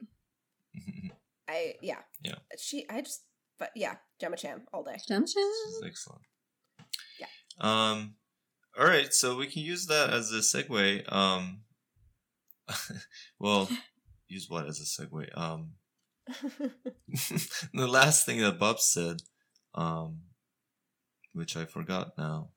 I 1.47 1.75
yeah. 1.83 2.01
Yeah. 2.23 2.37
She 2.59 2.89
I 2.89 3.03
just 3.03 3.23
but 3.59 3.71
yeah, 3.77 3.97
Gemma 4.21 4.37
Chan 4.37 4.67
all 4.73 4.83
day. 4.83 4.97
Gemma 5.07 5.21
This 5.21 5.37
is 5.37 5.79
Chan. 5.81 5.89
excellent. 5.91 6.23
Yeah. 7.21 7.27
Um. 7.61 8.17
All 8.77 8.87
right, 8.87 9.13
so 9.15 9.37
we 9.37 9.47
can 9.47 9.63
use 9.63 9.87
that 9.87 10.11
as 10.11 10.33
a 10.33 10.39
segue. 10.39 11.13
Um. 11.13 11.61
well, 13.39 13.69
use 14.27 14.47
what 14.49 14.67
as 14.67 14.81
a 14.81 14.85
segue? 14.85 15.29
Um. 15.39 15.75
the 17.75 17.87
last 17.87 18.25
thing 18.25 18.41
that 18.41 18.59
Bob 18.59 18.81
said, 18.81 19.19
um, 19.75 20.23
which 21.35 21.57
I 21.57 21.67
forgot 21.67 22.13
now. 22.17 22.51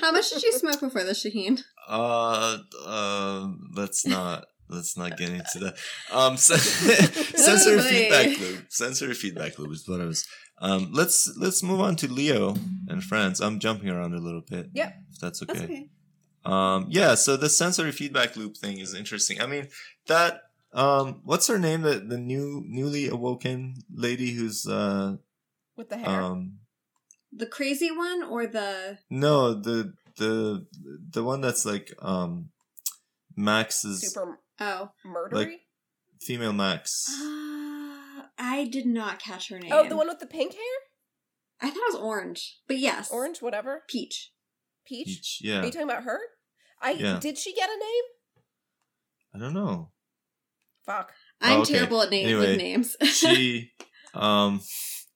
How 0.00 0.12
much 0.12 0.30
did 0.30 0.42
you 0.42 0.52
smoke 0.52 0.80
before 0.80 1.04
the 1.04 1.12
Shaheen? 1.12 1.60
Uh, 1.88 2.58
uh, 2.86 3.48
let's 3.74 4.06
not 4.06 4.46
let's 4.68 4.96
not 4.96 5.16
get 5.16 5.30
into 5.30 5.58
that. 5.60 5.76
Um, 6.12 6.36
sen- 6.36 6.58
sensory 6.58 7.76
boy. 7.76 7.82
feedback 7.82 8.38
loop. 8.40 8.66
Sensory 8.68 9.14
feedback 9.14 9.58
loop 9.58 9.72
is 9.72 9.88
what 9.88 10.00
I 10.00 10.04
was. 10.04 10.26
Um, 10.60 10.90
let's 10.92 11.32
let's 11.38 11.62
move 11.62 11.80
on 11.80 11.96
to 11.96 12.08
Leo 12.12 12.54
and 12.88 13.02
friends. 13.02 13.40
I'm 13.40 13.58
jumping 13.60 13.88
around 13.88 14.14
a 14.14 14.18
little 14.18 14.42
bit. 14.48 14.70
Yep. 14.74 14.94
if 15.12 15.18
that's 15.18 15.42
okay. 15.42 15.52
That's 15.54 15.64
okay. 15.64 15.88
Um, 16.44 16.86
yeah. 16.90 17.14
So 17.14 17.36
the 17.36 17.48
sensory 17.48 17.92
feedback 17.92 18.36
loop 18.36 18.56
thing 18.56 18.78
is 18.78 18.94
interesting. 18.94 19.40
I 19.40 19.46
mean 19.46 19.68
that. 20.06 20.42
Um, 20.72 21.22
what's 21.24 21.48
her 21.48 21.58
name? 21.58 21.82
The 21.82 21.96
the 21.98 22.16
new 22.18 22.62
newly 22.64 23.08
awoken 23.08 23.74
lady 23.92 24.30
who's 24.34 24.68
uh 24.68 25.16
With 25.76 25.88
the 25.88 25.98
hair. 25.98 26.22
um 26.22 26.59
The 27.32 27.46
crazy 27.46 27.90
one 27.90 28.22
or 28.24 28.46
the 28.46 28.98
no 29.08 29.54
the 29.54 29.94
the 30.16 30.66
the 31.10 31.22
one 31.24 31.40
that's 31.40 31.64
like 31.64 31.92
um 32.02 32.50
Max's 33.36 34.00
Super 34.02 34.40
oh 34.60 34.90
murdery? 35.06 35.56
female 36.20 36.52
Max. 36.52 37.06
uh, 37.08 38.22
I 38.38 38.68
did 38.70 38.86
not 38.86 39.18
catch 39.20 39.48
her 39.50 39.58
name. 39.58 39.70
oh, 39.72 39.88
the 39.88 39.96
one 39.96 40.08
with 40.08 40.18
the 40.18 40.26
pink 40.26 40.52
hair? 40.54 40.62
I 41.62 41.68
thought 41.70 41.76
it 41.88 41.92
was 41.94 42.02
orange, 42.02 42.58
but 42.66 42.78
yes, 42.78 43.10
Orange, 43.10 43.40
whatever. 43.42 43.84
peach. 43.88 44.32
Peach? 44.86 45.06
Peach. 45.40 45.42
Are 45.50 45.64
you 45.64 45.70
talking 45.70 45.82
about 45.82 46.04
her? 46.04 46.18
I 46.80 46.92
Yeah. 46.92 47.18
did 47.20 47.36
she 47.38 47.54
get 47.54 47.68
a 47.68 47.78
name? 47.78 48.04
I 49.34 49.38
don't 49.38 49.54
know. 49.54 49.90
Fuck. 50.84 51.12
I'm 51.40 51.58
Oh, 51.58 51.62
okay. 51.62 51.74
terrible 51.74 52.02
at 52.02 52.10
names 52.10 52.26
Anyway, 52.26 52.56
names. 52.56 52.96
She 53.04 53.72
um 54.14 54.60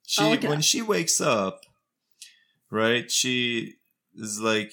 she 0.07 0.23
I'll 0.23 0.31
look 0.31 0.45
it 0.45 0.49
when 0.51 0.61
she 0.61 0.83
wakes 0.83 1.21
up, 1.21 1.63
right? 2.71 3.11
She 3.11 3.75
is 4.15 4.41
like 4.41 4.73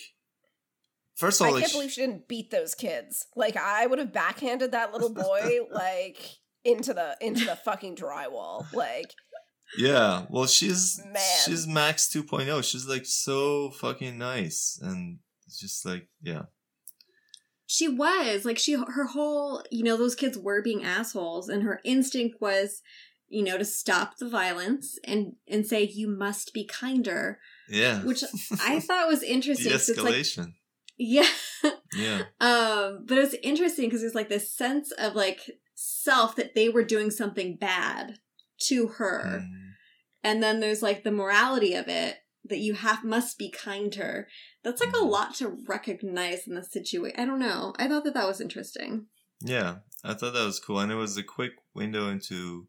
first 1.15 1.41
of 1.41 1.45
I 1.45 1.47
all 1.49 1.53
like 1.55 1.61
can't 1.61 1.71
she- 1.71 1.77
believe 1.77 1.91
she 1.91 2.01
didn't 2.01 2.27
beat 2.27 2.51
those 2.51 2.75
kids. 2.75 3.25
Like 3.35 3.55
I 3.57 3.85
would 3.87 3.99
have 3.99 4.13
backhanded 4.13 4.71
that 4.71 4.93
little 4.93 5.13
boy 5.13 5.59
like 5.71 6.19
into 6.63 6.93
the 6.93 7.17
into 7.21 7.45
the 7.45 7.55
fucking 7.55 7.95
drywall. 7.95 8.71
Like 8.73 9.13
Yeah, 9.77 10.25
well 10.29 10.47
she's 10.47 11.01
Man. 11.05 11.21
she's 11.45 11.67
Max 11.67 12.11
2.0. 12.13 12.63
She's 12.63 12.87
like 12.87 13.05
so 13.05 13.71
fucking 13.71 14.17
nice 14.17 14.79
and 14.81 15.19
it's 15.47 15.59
just 15.59 15.85
like 15.85 16.07
yeah. 16.21 16.43
she 17.65 17.87
was 17.89 18.45
like 18.45 18.57
she 18.57 18.73
her 18.73 19.07
whole 19.07 19.63
you 19.71 19.83
know 19.83 19.97
those 19.97 20.15
kids 20.15 20.37
were 20.37 20.61
being 20.61 20.83
assholes, 20.83 21.49
and 21.49 21.63
her 21.63 21.81
instinct 21.83 22.39
was 22.39 22.81
you 23.27 23.43
know 23.43 23.57
to 23.57 23.65
stop 23.65 24.17
the 24.17 24.29
violence 24.29 24.97
and 25.03 25.33
and 25.47 25.65
say 25.65 25.83
you 25.83 26.07
must 26.07 26.53
be 26.53 26.63
kinder, 26.65 27.39
Yeah. 27.71 28.01
which 28.03 28.23
I 28.63 28.79
thought 28.79 29.07
was 29.07 29.23
interesting. 29.23 29.71
it's 29.71 29.89
like 29.97 30.25
yeah, 30.97 31.25
yeah. 31.95 32.23
um, 32.41 33.05
but 33.07 33.17
it's 33.17 33.35
interesting 33.41 33.85
because 33.85 34.01
there's 34.01 34.13
like 34.15 34.29
this 34.29 34.51
sense 34.55 34.91
of 34.91 35.15
like 35.15 35.39
self 35.73 36.35
that 36.35 36.53
they 36.53 36.69
were 36.69 36.83
doing 36.83 37.09
something 37.09 37.55
bad 37.55 38.19
to 38.67 38.87
her. 38.87 39.41
Mm. 39.43 39.49
and 40.23 40.43
then 40.43 40.59
there's 40.59 40.83
like 40.83 41.03
the 41.03 41.11
morality 41.11 41.73
of 41.73 41.87
it 41.87 42.17
that 42.45 42.59
you 42.59 42.73
have 42.75 43.03
must 43.03 43.37
be 43.39 43.49
kinder 43.49 44.27
that's 44.63 44.81
like 44.81 44.93
a 44.93 44.99
Mhm. 44.99 45.09
lot 45.09 45.33
to 45.35 45.57
recognize 45.67 46.45
in 46.47 46.53
the 46.55 46.63
situation 46.63 47.19
i 47.19 47.25
don't 47.25 47.39
know 47.39 47.73
i 47.79 47.87
thought 47.87 48.03
that 48.03 48.13
that 48.13 48.27
was 48.27 48.39
interesting 48.41 49.07
Yeah, 49.43 49.77
I 50.03 50.13
thought 50.13 50.33
that 50.33 50.45
was 50.45 50.59
cool, 50.59 50.79
and 50.79 50.91
it 50.91 50.95
was 50.95 51.17
a 51.17 51.23
quick 51.23 51.53
window 51.73 52.07
into 52.09 52.67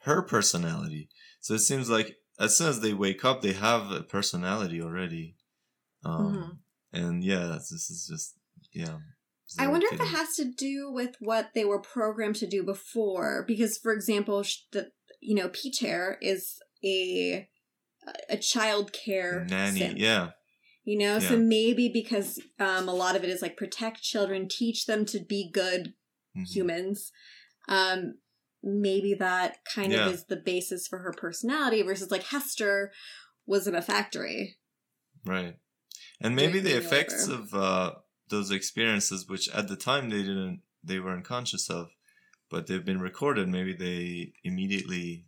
her 0.00 0.22
personality. 0.22 1.08
So 1.40 1.54
it 1.54 1.60
seems 1.60 1.88
like 1.88 2.16
as 2.40 2.56
soon 2.56 2.68
as 2.68 2.80
they 2.80 2.94
wake 2.94 3.24
up, 3.24 3.42
they 3.42 3.52
have 3.52 3.90
a 3.92 4.02
personality 4.02 4.80
already. 4.82 5.36
Um, 6.04 6.34
Mhm. 6.34 6.58
And 6.92 7.22
yeah, 7.22 7.46
this 7.46 7.70
is 7.70 8.08
just 8.10 8.34
yeah. 8.72 8.98
i 9.58 9.66
wonder 9.66 9.86
if 9.90 10.00
it 10.00 10.16
has 10.16 10.36
to 10.36 10.44
do 10.44 10.92
with 10.92 11.16
what 11.20 11.50
they 11.54 11.64
were 11.64 11.80
programmed 11.80 12.36
to 12.36 12.46
do 12.46 12.62
before 12.62 13.44
because 13.48 13.76
for 13.78 13.92
example 13.92 14.44
the 14.70 14.92
you 15.20 15.34
know 15.34 15.48
peach 15.48 15.80
hair 15.80 16.18
is 16.20 16.60
a 16.84 17.48
a 18.28 18.36
child 18.36 18.92
care 18.92 19.44
nanny. 19.48 19.94
Yeah, 19.98 20.30
You 20.84 20.98
know, 20.98 21.18
so 21.18 21.36
maybe 21.36 21.88
because 21.88 22.40
um, 22.58 22.88
a 22.88 22.94
lot 22.94 23.14
of 23.16 23.22
it 23.24 23.30
is 23.30 23.42
like 23.42 23.56
protect 23.56 24.02
children, 24.02 24.48
teach 24.48 24.86
them 24.86 25.04
to 25.06 25.20
be 25.20 25.50
good 25.52 25.94
Mhm. 26.36 26.46
humans. 26.54 27.12
Um, 27.68 28.18
maybe 28.62 29.14
that 29.14 29.64
kind 29.64 29.92
Yeah. 29.92 30.06
of 30.08 30.14
is 30.14 30.24
the 30.24 30.36
basis 30.36 30.86
for 30.86 30.98
her 30.98 31.12
personality 31.12 31.82
versus 31.82 32.10
like 32.10 32.24
Hester 32.24 32.92
was 33.46 33.66
in 33.66 33.74
a 33.74 33.82
factory. 33.82 34.58
Right. 35.24 35.56
And 36.20 36.36
maybe 36.36 36.60
the 36.60 36.76
effects 36.76 37.28
of 37.28 37.54
uh, 37.54 37.92
those 38.28 38.50
experiences, 38.50 39.26
which 39.28 39.48
at 39.50 39.68
the 39.68 39.76
time 39.76 40.10
they 40.10 40.18
didn't, 40.22 40.60
they 40.84 40.98
weren't 41.00 41.24
conscious 41.24 41.68
of, 41.70 41.90
but 42.50 42.66
they've 42.66 42.84
been 42.84 43.00
recorded. 43.00 43.48
Maybe 43.48 43.72
they 43.72 44.32
immediately 44.44 45.26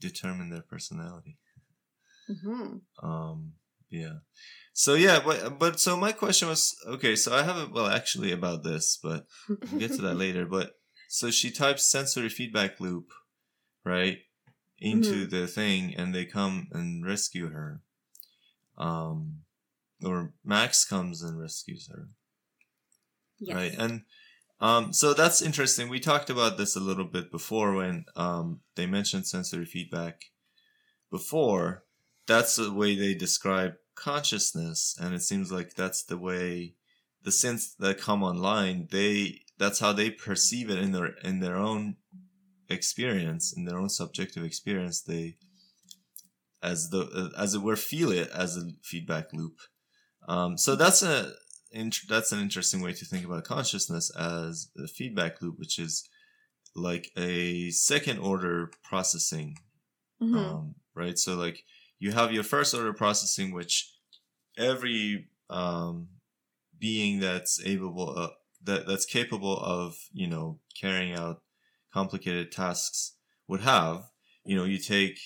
determine 0.00 0.50
their 0.50 0.62
personality. 0.62 1.38
hmm 2.42 2.76
Um, 3.02 3.54
yeah. 3.88 4.18
So 4.72 4.94
yeah, 4.94 5.20
but 5.24 5.58
but 5.58 5.80
so 5.80 5.96
my 5.96 6.12
question 6.12 6.48
was 6.48 6.74
okay. 6.86 7.16
So 7.16 7.34
I 7.34 7.42
have 7.42 7.56
a 7.56 7.66
well 7.72 7.86
actually 7.88 8.32
about 8.32 8.62
this, 8.62 8.98
but 9.02 9.26
we'll 9.48 9.80
get 9.80 9.92
to 9.92 10.02
that 10.02 10.14
later. 10.24 10.46
But 10.46 10.79
so 11.12 11.28
she 11.32 11.50
types 11.50 11.82
sensory 11.82 12.28
feedback 12.28 12.78
loop, 12.78 13.10
right, 13.84 14.20
into 14.78 15.26
the 15.26 15.48
thing, 15.48 15.94
and 15.96 16.14
they 16.14 16.24
come 16.24 16.68
and 16.72 17.04
rescue 17.04 17.50
her. 17.50 17.82
Um, 18.78 19.42
or 20.04 20.34
Max 20.44 20.84
comes 20.84 21.22
and 21.22 21.40
rescues 21.40 21.88
her, 21.88 22.08
Yes. 23.40 23.56
right? 23.56 23.74
And 23.76 24.02
um, 24.60 24.92
so 24.92 25.14
that's 25.14 25.42
interesting. 25.42 25.88
We 25.88 26.00
talked 26.00 26.30
about 26.30 26.58
this 26.58 26.76
a 26.76 26.80
little 26.80 27.04
bit 27.06 27.30
before 27.30 27.74
when 27.74 28.06
um 28.16 28.60
they 28.76 28.86
mentioned 28.86 29.26
sensory 29.26 29.66
feedback. 29.66 30.26
Before, 31.10 31.84
that's 32.26 32.56
the 32.56 32.72
way 32.72 32.94
they 32.96 33.14
describe 33.14 33.74
consciousness, 33.94 34.96
and 35.00 35.14
it 35.14 35.22
seems 35.22 35.52
like 35.52 35.74
that's 35.74 36.04
the 36.04 36.18
way 36.18 36.74
the 37.22 37.30
synths 37.30 37.76
that 37.78 37.98
come 37.98 38.22
online 38.22 38.88
they 38.90 39.42
that's 39.60 39.78
how 39.78 39.92
they 39.92 40.10
perceive 40.10 40.70
it 40.70 40.78
in 40.78 40.92
their 40.92 41.14
in 41.22 41.38
their 41.40 41.56
own 41.56 41.96
experience 42.68 43.52
in 43.56 43.64
their 43.64 43.78
own 43.78 43.88
subjective 43.88 44.44
experience 44.44 45.02
they 45.02 45.36
as 46.62 46.90
the 46.90 47.32
as 47.38 47.54
it 47.54 47.62
were 47.62 47.76
feel 47.76 48.10
it 48.10 48.28
as 48.30 48.56
a 48.56 48.70
feedback 48.82 49.32
loop 49.32 49.58
um, 50.28 50.58
so 50.58 50.74
that's 50.76 51.02
a 51.02 51.32
that's 52.08 52.32
an 52.32 52.40
interesting 52.40 52.80
way 52.80 52.92
to 52.92 53.04
think 53.04 53.24
about 53.24 53.44
consciousness 53.44 54.10
as 54.16 54.70
a 54.76 54.88
feedback 54.88 55.40
loop 55.40 55.58
which 55.58 55.78
is 55.78 56.08
like 56.74 57.10
a 57.16 57.70
second 57.70 58.18
order 58.18 58.70
processing 58.82 59.56
Mhm. 60.22 60.36
um, 60.36 60.74
right? 60.94 61.18
So 61.18 61.34
like 61.34 61.64
you 61.98 62.12
have 62.12 62.32
your 62.32 62.42
first 62.42 62.74
order 62.74 62.92
processing, 62.92 63.52
which 63.52 63.92
every 64.58 65.28
um, 65.48 66.08
being 66.78 67.20
that's 67.20 67.60
able 67.64 68.18
uh, 68.18 68.28
that 68.62 68.86
that's 68.86 69.06
capable 69.06 69.58
of 69.58 69.96
you 70.12 70.26
know 70.26 70.58
carrying 70.78 71.14
out 71.14 71.42
complicated 71.92 72.52
tasks 72.52 73.14
would 73.48 73.60
have. 73.60 74.04
You 74.44 74.56
know, 74.56 74.64
you 74.64 74.78
take 74.78 75.18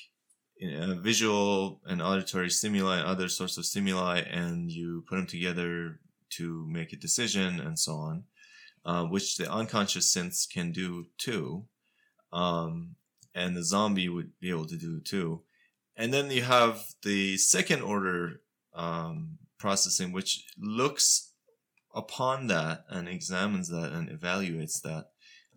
uh, 0.63 0.95
visual 0.95 1.81
and 1.87 2.01
auditory 2.01 2.51
stimuli 2.51 2.99
and 2.99 3.07
other 3.07 3.29
sorts 3.29 3.59
of 3.59 3.67
stimuli, 3.67 4.21
and 4.21 4.71
you 4.71 5.05
put 5.09 5.17
them 5.17 5.27
together 5.27 6.01
to 6.31 6.67
make 6.69 6.93
a 6.93 6.97
decision 6.97 7.61
and 7.61 7.79
so 7.79 7.95
on, 7.95 8.25
uh, 8.85 9.05
which 9.05 9.37
the 9.37 9.51
unconscious 9.51 10.15
synths 10.15 10.49
can 10.49 10.73
do 10.73 11.07
too. 11.19 11.65
Um, 12.33 12.97
and 13.35 13.57
the 13.57 13.65
zombie 13.65 14.09
would 14.09 14.31
be 14.41 14.51
able 14.51 14.67
to 14.67 14.77
do 14.77 15.01
too. 15.01 15.43
And 15.97 16.13
then 16.13 16.31
you 16.31 16.43
have 16.43 16.83
the 17.03 17.37
second 17.37 17.83
order 17.83 18.41
um, 18.75 19.39
processing, 19.59 20.13
which 20.13 20.45
looks 20.59 21.33
upon 21.95 22.49
that 22.49 22.85
and 22.89 23.09
examines 23.09 23.69
that 23.69 23.93
and 23.93 24.09
evaluates 24.09 24.81
that. 24.83 25.11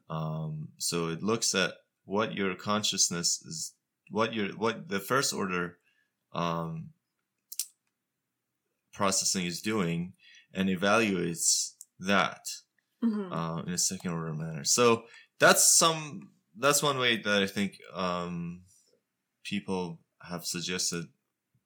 Um, 0.10 0.70
so 0.78 1.10
it 1.10 1.22
looks 1.22 1.54
at 1.56 1.74
what 2.06 2.34
your 2.34 2.56
consciousness 2.56 3.42
is, 3.44 3.74
what 4.10 4.34
your 4.34 4.50
what 4.50 4.88
the 4.88 5.00
first 5.00 5.34
order 5.34 5.78
um, 6.34 6.90
processing 8.94 9.46
is 9.46 9.62
doing, 9.62 10.14
and 10.54 10.70
evaluates 10.70 11.74
that 12.00 12.46
Mhm. 13.04 13.32
uh, 13.32 13.64
in 13.64 13.74
a 13.74 13.78
second 13.78 14.12
order 14.12 14.34
manner. 14.34 14.64
So 14.64 15.06
that's 15.40 15.78
some 15.78 16.32
that's 16.56 16.82
one 16.82 16.98
way 16.98 17.18
that 17.22 17.44
I 17.44 17.48
think 17.48 17.80
um, 17.94 18.64
people 19.44 20.00
have 20.22 20.46
suggested 20.46 21.06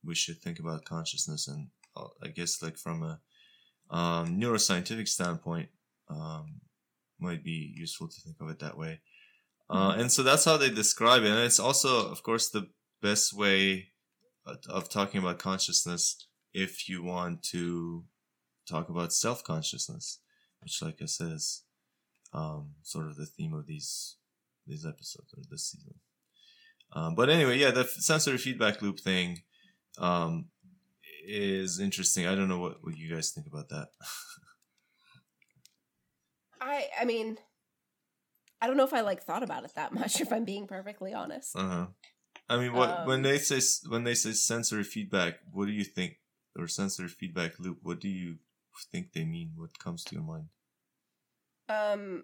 we 0.04 0.16
should 0.16 0.42
think 0.42 0.60
about 0.60 0.84
consciousness, 0.84 1.48
and 1.48 1.70
uh, 1.96 2.08
I 2.22 2.28
guess 2.28 2.62
like 2.62 2.78
from 2.78 3.04
a 3.04 3.22
um, 3.92 4.40
neuroscientific 4.40 5.08
standpoint, 5.08 5.70
um, 6.10 6.62
might 7.20 7.44
be 7.44 7.74
useful 7.76 8.08
to 8.08 8.22
think 8.22 8.38
of 8.42 8.50
it 8.50 8.60
that 8.60 8.78
way. 8.78 9.02
Uh, 9.70 9.96
and 9.98 10.12
so 10.12 10.24
that's 10.24 10.44
how 10.44 10.58
they 10.58 10.70
describe 10.70 11.24
it, 11.24 11.30
and 11.30 11.40
it's 11.40 11.60
also, 11.60 12.10
of 12.10 12.24
course, 12.24 12.50
the 12.50 12.68
best 13.02 13.34
way 13.34 13.92
of- 14.46 14.58
of 14.68 14.90
talking 14.90 15.22
about 15.22 15.40
consciousness 15.40 16.28
if 16.52 16.90
you 16.90 17.04
want 17.04 17.44
to 17.44 18.06
talk 18.68 18.90
about 18.90 19.14
self 19.14 19.44
consciousness 19.44 20.20
which, 20.62 20.82
like 20.82 21.02
I 21.02 21.06
said, 21.06 21.32
is 21.32 21.64
um, 22.34 22.76
sort 22.84 23.08
of 23.08 23.18
the 23.18 23.26
theme 23.26 23.54
of 23.54 23.68
these 23.68 24.18
these 24.68 24.86
episodes 24.86 25.34
or 25.36 25.44
this 25.50 25.72
season. 25.72 25.96
Um, 26.94 27.16
but 27.16 27.30
anyway, 27.30 27.58
yeah, 27.58 27.72
the 27.72 27.84
sensory 27.84 28.38
feedback 28.38 28.82
loop 28.82 29.00
thing 29.00 29.42
um, 29.98 30.50
is 31.26 31.80
interesting. 31.80 32.28
I 32.28 32.36
don't 32.36 32.48
know 32.50 32.60
what, 32.60 32.84
what 32.84 32.98
you 32.98 33.14
guys 33.14 33.32
think 33.32 33.48
about 33.48 33.70
that. 33.70 33.90
I 36.62 36.90
I 37.00 37.06
mean, 37.06 37.38
I 38.62 38.68
don't 38.68 38.78
know 38.78 38.84
if 38.86 38.94
I 38.94 39.02
like 39.02 39.24
thought 39.24 39.44
about 39.44 39.66
it 39.66 39.76
that 39.76 39.94
much. 39.94 40.22
If 40.22 40.32
I'm 40.32 40.46
being 40.46 40.68
perfectly 40.68 41.14
honest, 41.14 41.62
uh 41.62 41.68
huh. 41.68 41.88
I 42.50 42.58
mean, 42.58 42.74
what 42.74 43.04
when 43.04 43.22
Um, 43.22 43.24
they 43.24 43.38
say 43.40 43.60
when 43.90 44.04
they 44.04 44.14
say 44.16 44.34
sensory 44.34 44.84
feedback, 44.84 45.40
what 45.52 45.66
do 45.66 45.72
you 45.72 45.84
think? 45.84 46.20
Or 46.58 46.68
sensory 46.68 47.08
feedback 47.08 47.60
loop? 47.60 47.80
What 47.84 48.00
do 48.00 48.10
you 48.10 48.38
think 48.92 49.14
they 49.14 49.26
mean? 49.26 49.54
What 49.56 49.80
comes 49.80 50.04
to 50.06 50.16
your 50.16 50.24
mind? 50.24 50.50
um, 51.70 52.24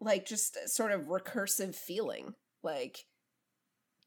like 0.00 0.26
just 0.26 0.56
sort 0.68 0.92
of 0.92 1.02
recursive 1.02 1.74
feeling, 1.74 2.34
like 2.62 3.06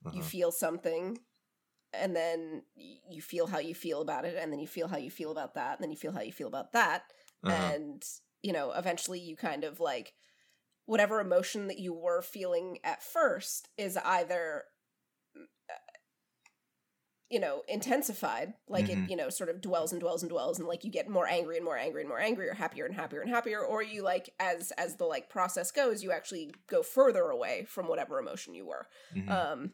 you 0.10 0.22
Uh-huh. 0.22 0.30
feel 0.30 0.52
something 0.52 1.20
and 1.94 2.16
then 2.16 2.64
you 2.76 3.22
feel 3.22 3.48
how 3.48 3.60
you 3.60 3.74
feel 3.76 4.02
about 4.02 4.26
it 4.26 4.36
and 4.40 4.52
then 4.52 4.60
you 4.60 4.68
feel 4.68 4.88
how 4.88 4.98
you 4.98 5.10
feel 5.12 5.32
about 5.32 5.54
that 5.56 5.76
and 5.78 5.84
then 5.84 5.92
you 5.92 5.98
feel 5.98 6.12
how 6.12 6.22
you 6.22 6.32
feel 6.34 6.48
about 6.48 6.72
that 6.74 7.04
Uh-huh. 7.44 7.72
and 7.72 8.04
you 8.44 8.52
know 8.54 8.72
eventually 8.72 9.20
you 9.20 9.36
kind 9.36 9.64
of 9.64 9.80
like 9.80 10.14
whatever 10.86 11.20
emotion 11.20 11.68
that 11.68 11.80
you 11.80 11.94
were 11.94 12.22
feeling 12.22 12.78
at 12.84 13.02
first 13.04 13.70
is 13.78 13.98
either 13.98 14.64
uh, 15.36 15.74
you 17.30 17.40
know 17.40 17.64
intensified 17.68 18.54
like 18.70 18.88
Mhm. 18.88 19.04
it 19.06 19.10
you 19.10 19.16
know 19.16 19.30
sort 19.30 19.50
of 19.50 19.62
dwells 19.62 19.92
and 19.92 20.00
dwells 20.02 20.24
and 20.24 20.30
dwells 20.30 20.60
and 20.60 20.68
like 20.68 20.84
you 20.84 20.92
get 20.92 21.10
more 21.10 21.28
angry 21.28 21.58
and 21.58 21.66
more 21.66 21.78
angry 21.78 22.02
and 22.02 22.10
more 22.10 22.20
angry 22.20 22.48
or 22.48 22.54
happier 22.54 22.86
and 22.86 22.96
happier 22.96 23.22
and 23.22 23.30
happier 23.30 23.60
or 23.64 23.82
you 23.84 24.02
like 24.02 24.30
as 24.40 24.72
as 24.72 24.96
the 24.96 25.06
like 25.06 25.30
process 25.30 25.72
goes 25.72 26.04
you 26.04 26.12
actually 26.12 26.54
go 26.68 26.82
further 26.84 27.24
away 27.30 27.66
from 27.68 27.88
whatever 27.88 28.20
emotion 28.20 28.54
you 28.54 28.66
were 28.66 28.88
Mhm. 29.16 29.30
um 29.32 29.74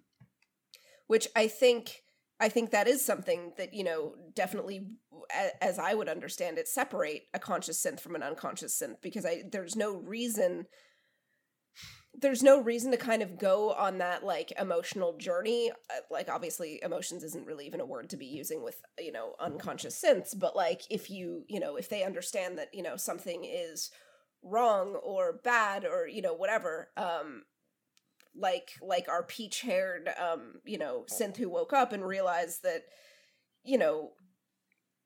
which 1.07 1.27
i 1.35 1.47
think 1.47 2.02
i 2.43 2.49
think 2.49 2.71
that 2.71 2.87
is 2.87 3.03
something 3.03 3.53
that 3.57 3.73
you 3.73 3.83
know 3.83 4.13
definitely 4.35 4.85
as 5.61 5.79
i 5.79 5.93
would 5.93 6.09
understand 6.09 6.57
it 6.57 6.67
separate 6.67 7.23
a 7.33 7.39
conscious 7.39 7.83
synth 7.83 7.99
from 7.99 8.15
an 8.15 8.23
unconscious 8.23 8.79
synth 8.79 9.01
because 9.01 9.25
i 9.25 9.41
there's 9.51 9.75
no 9.75 9.95
reason 9.95 10.65
there's 12.15 12.43
no 12.43 12.61
reason 12.61 12.91
to 12.91 12.97
kind 12.97 13.23
of 13.23 13.39
go 13.39 13.73
on 13.73 13.97
that 13.97 14.23
like 14.23 14.53
emotional 14.59 15.17
journey. 15.17 15.71
Uh, 15.71 16.01
like 16.11 16.29
obviously 16.29 16.79
emotions 16.83 17.23
isn't 17.23 17.47
really 17.47 17.65
even 17.65 17.79
a 17.81 17.85
word 17.85 18.09
to 18.11 18.17
be 18.17 18.25
using 18.25 18.63
with 18.63 18.81
you 18.99 19.11
know 19.11 19.33
unconscious 19.39 19.99
synths 19.99 20.37
but 20.37 20.55
like 20.55 20.81
if 20.91 21.09
you 21.09 21.43
you 21.47 21.59
know 21.59 21.75
if 21.75 21.89
they 21.89 22.03
understand 22.03 22.57
that 22.57 22.69
you 22.73 22.83
know 22.83 22.95
something 22.95 23.43
is 23.43 23.89
wrong 24.43 24.95
or 25.03 25.39
bad 25.43 25.85
or 25.85 26.07
you 26.07 26.21
know 26.21 26.33
whatever 26.33 26.89
um 26.97 27.43
like 28.35 28.71
like 28.81 29.07
our 29.07 29.23
peach 29.23 29.61
haired 29.61 30.09
um 30.19 30.55
you 30.65 30.77
know 30.77 31.05
synth 31.09 31.37
who 31.37 31.49
woke 31.49 31.73
up 31.73 31.93
and 31.93 32.05
realized 32.05 32.63
that 32.63 32.83
you 33.63 33.77
know 33.77 34.11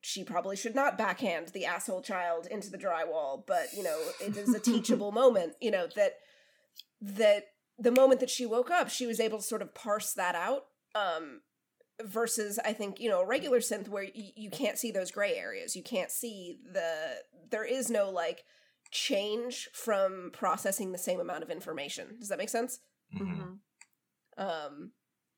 she 0.01 0.23
probably 0.23 0.55
should 0.55 0.75
not 0.75 0.97
backhand 0.97 1.49
the 1.49 1.65
asshole 1.65 2.01
child 2.01 2.47
into 2.49 2.69
the 2.69 2.77
drywall 2.77 3.43
but 3.45 3.67
you 3.75 3.83
know 3.83 3.99
it 4.21 4.37
is 4.37 4.53
a 4.53 4.59
teachable 4.59 5.11
moment 5.23 5.53
you 5.59 5.71
know 5.71 5.87
that 5.95 6.13
that 7.01 7.47
the 7.77 7.91
moment 7.91 8.19
that 8.19 8.29
she 8.29 8.45
woke 8.45 8.71
up 8.71 8.89
she 8.89 9.05
was 9.05 9.19
able 9.19 9.37
to 9.37 9.43
sort 9.43 9.61
of 9.61 9.75
parse 9.75 10.13
that 10.13 10.35
out 10.35 10.65
um 10.95 11.41
versus 12.03 12.59
i 12.63 12.71
think 12.71 12.99
you 12.99 13.09
know 13.09 13.21
a 13.21 13.25
regular 13.25 13.59
synth 13.59 13.87
where 13.89 14.03
y- 14.03 14.31
you 14.35 14.49
can't 14.49 14.77
see 14.77 14.91
those 14.91 15.11
gray 15.11 15.35
areas. 15.35 15.75
You 15.75 15.83
can't 15.83 16.11
see 16.11 16.59
the 16.71 17.17
there 17.49 17.65
is 17.65 17.89
no 17.89 18.09
like 18.09 18.43
change 18.91 19.67
from 19.73 20.29
processing 20.33 20.91
the 20.91 20.97
same 20.97 21.19
amount 21.19 21.43
of 21.43 21.49
information. 21.49 22.17
Does 22.19 22.29
that 22.29 22.37
make 22.37 22.49
sense 22.49 22.79
Mhm. 23.13 23.19
Mhm. 23.21 23.59
um 24.37 24.91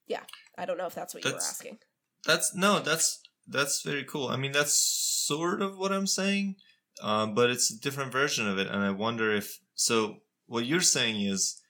yeah 0.08 0.24
i 0.58 0.66
don't 0.66 0.78
know 0.78 0.88
if 0.88 0.96
that's 0.96 1.14
what 1.14 1.24
you 1.24 1.32
were 1.32 1.38
asking 1.38 1.78
That's 2.26 2.54
no, 2.56 2.80
that's 2.80 3.22
that's 3.48 3.82
very 3.82 4.04
cool. 4.04 4.28
I 4.28 4.36
mean, 4.36 4.52
that's 4.52 4.74
sort 4.74 5.62
of 5.62 5.78
what 5.78 5.92
I'm 5.92 6.06
saying, 6.06 6.56
um, 7.02 7.34
but 7.34 7.50
it's 7.50 7.72
a 7.72 7.80
different 7.80 8.12
version 8.12 8.48
of 8.48 8.60
it. 8.60 8.68
And 8.68 8.84
I 8.84 8.92
wonder 8.92 9.34
if 9.34 9.60
so. 9.74 10.18
What 10.46 10.66
you're 10.66 10.82
saying 10.82 11.22
is, 11.22 11.62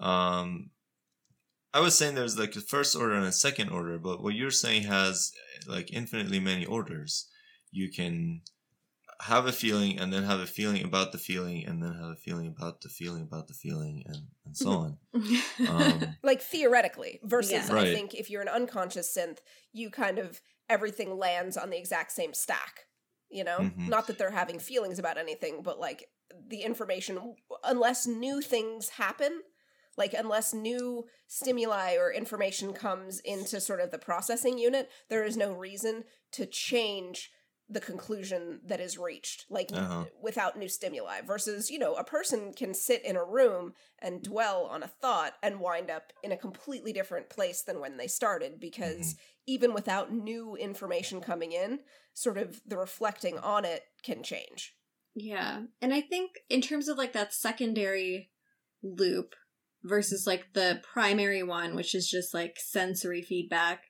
um, 0.00 0.70
I 1.74 1.80
was 1.80 1.96
saying 1.98 2.14
there's 2.14 2.38
like 2.38 2.56
a 2.56 2.60
first 2.60 2.96
order 2.96 3.14
and 3.14 3.26
a 3.26 3.32
second 3.32 3.68
order, 3.68 3.98
but 3.98 4.22
what 4.22 4.34
you're 4.34 4.50
saying 4.50 4.84
has 4.84 5.30
like 5.66 5.92
infinitely 5.92 6.40
many 6.40 6.64
orders. 6.64 7.28
You 7.70 7.90
can 7.92 8.40
have 9.20 9.46
a 9.46 9.52
feeling 9.52 9.98
and 9.98 10.12
then 10.12 10.22
have 10.22 10.40
a 10.40 10.46
feeling 10.46 10.84
about 10.84 11.10
the 11.12 11.18
feeling 11.18 11.64
and 11.66 11.82
then 11.82 11.92
have 11.94 12.10
a 12.10 12.16
feeling 12.16 12.46
about 12.46 12.80
the 12.82 12.88
feeling 12.88 13.22
about 13.22 13.48
the 13.48 13.54
feeling 13.54 14.04
and, 14.06 14.28
and 14.46 14.56
so 14.56 14.70
on. 14.70 14.98
Um, 15.68 16.16
like 16.22 16.40
theoretically 16.40 17.18
versus 17.24 17.68
Yeah. 17.68 17.76
i 17.76 17.92
think 17.92 18.14
if 18.14 18.30
you're 18.30 18.42
an 18.42 18.48
unconscious 18.48 19.12
synth 19.16 19.38
you 19.72 19.90
kind 19.90 20.18
of 20.18 20.40
everything 20.68 21.18
lands 21.18 21.56
on 21.56 21.70
the 21.70 21.76
exact 21.76 22.12
same 22.12 22.32
stack 22.32 22.86
you 23.28 23.42
know 23.42 23.58
Mhm. 23.58 23.88
not 23.88 24.06
that 24.06 24.18
they're 24.18 24.30
having 24.30 24.58
feelings 24.60 24.98
about 25.00 25.18
anything 25.18 25.62
but 25.62 25.80
like 25.80 26.08
the 26.46 26.62
information 26.62 27.34
unless 27.64 28.06
new 28.06 28.40
things 28.40 28.90
happen 28.90 29.42
like 29.96 30.14
unless 30.14 30.54
new 30.54 31.06
stimuli 31.26 31.96
or 31.96 32.12
information 32.12 32.72
comes 32.72 33.18
into 33.20 33.60
sort 33.60 33.80
of 33.80 33.90
the 33.90 33.98
processing 33.98 34.58
unit 34.58 34.88
there 35.08 35.24
is 35.24 35.36
no 35.36 35.52
reason 35.52 36.04
to 36.32 36.46
change 36.46 37.32
the 37.70 37.80
conclusion 37.80 38.60
that 38.64 38.80
is 38.80 38.96
reached 38.96 39.44
like 39.50 39.68
Uh-huh. 39.72 40.04
without 40.22 40.56
new 40.58 40.68
stimuli 40.68 41.20
versus 41.20 41.70
you 41.70 41.78
know 41.78 41.94
a 41.96 42.04
person 42.04 42.52
can 42.52 42.72
sit 42.72 43.04
in 43.04 43.14
a 43.14 43.24
room 43.24 43.74
and 43.98 44.22
dwell 44.22 44.64
on 44.70 44.82
a 44.82 44.88
thought 44.88 45.34
and 45.42 45.60
wind 45.60 45.90
up 45.90 46.12
in 46.22 46.32
a 46.32 46.36
completely 46.36 46.92
different 46.92 47.28
place 47.28 47.62
than 47.62 47.78
when 47.78 47.96
they 47.98 48.06
started 48.06 48.58
because 48.58 49.16
even 49.46 49.74
without 49.74 50.12
new 50.12 50.56
information 50.56 51.20
coming 51.20 51.52
in 51.52 51.80
sort 52.14 52.38
of 52.38 52.60
the 52.66 52.78
reflecting 52.78 53.38
on 53.38 53.64
it 53.64 53.82
can 54.02 54.22
change 54.22 54.74
Yeah. 55.14 55.62
And 55.82 55.92
I 55.92 56.00
think 56.00 56.32
in 56.48 56.60
terms 56.62 56.88
of 56.88 56.96
like 56.96 57.12
that 57.12 57.34
secondary 57.34 58.30
loop 58.82 59.34
versus 59.82 60.26
like 60.26 60.52
the 60.54 60.80
primary 60.92 61.42
one, 61.42 61.74
which 61.74 61.94
is 61.94 62.08
just 62.08 62.32
like 62.32 62.56
sensory 62.58 63.22
feedback, 63.22 63.84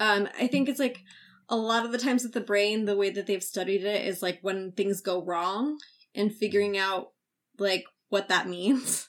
um, 0.00 0.28
I 0.38 0.46
think 0.46 0.68
it's 0.68 0.78
like 0.78 1.00
a 1.48 1.56
lot 1.56 1.84
of 1.84 1.92
the 1.92 1.98
times 1.98 2.22
with 2.22 2.32
the 2.32 2.40
brain, 2.40 2.84
the 2.84 2.96
way 2.96 3.10
that 3.10 3.26
they've 3.26 3.42
studied 3.42 3.84
it 3.84 4.06
is 4.06 4.22
like 4.22 4.38
when 4.42 4.72
things 4.72 5.00
go 5.00 5.22
wrong 5.22 5.78
and 6.14 6.34
figuring 6.34 6.76
out 6.76 7.12
like 7.58 7.84
what 8.08 8.28
that 8.28 8.48
means. 8.48 9.08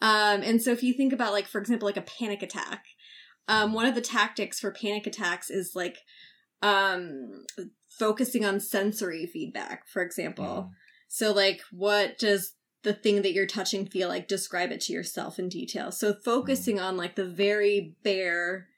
Um, 0.00 0.42
and 0.42 0.60
so 0.60 0.70
if 0.70 0.82
you 0.82 0.92
think 0.94 1.12
about 1.12 1.32
like, 1.32 1.46
for 1.46 1.60
example, 1.60 1.86
like 1.86 1.96
a 1.96 2.02
panic 2.02 2.42
attack, 2.42 2.84
um, 3.48 3.72
one 3.72 3.86
of 3.86 3.94
the 3.94 4.00
tactics 4.00 4.60
for 4.60 4.70
panic 4.70 5.06
attacks 5.06 5.50
is 5.50 5.72
like 5.74 5.98
um 6.62 7.44
focusing 7.98 8.44
on 8.44 8.60
sensory 8.60 9.26
feedback, 9.26 9.86
for 9.86 10.02
example. 10.02 10.70
So, 11.08 11.32
like, 11.32 11.60
what 11.70 12.18
does 12.18 12.54
the 12.82 12.92
thing 12.92 13.22
that 13.22 13.32
you're 13.32 13.46
touching 13.46 13.86
feel 13.86 14.08
like? 14.08 14.28
Describe 14.28 14.72
it 14.72 14.80
to 14.82 14.92
yourself 14.92 15.38
in 15.38 15.48
detail. 15.48 15.92
So, 15.92 16.14
focusing 16.24 16.80
on 16.80 16.96
like 16.96 17.14
the 17.14 17.26
very 17.26 17.94
bare, 18.02 18.68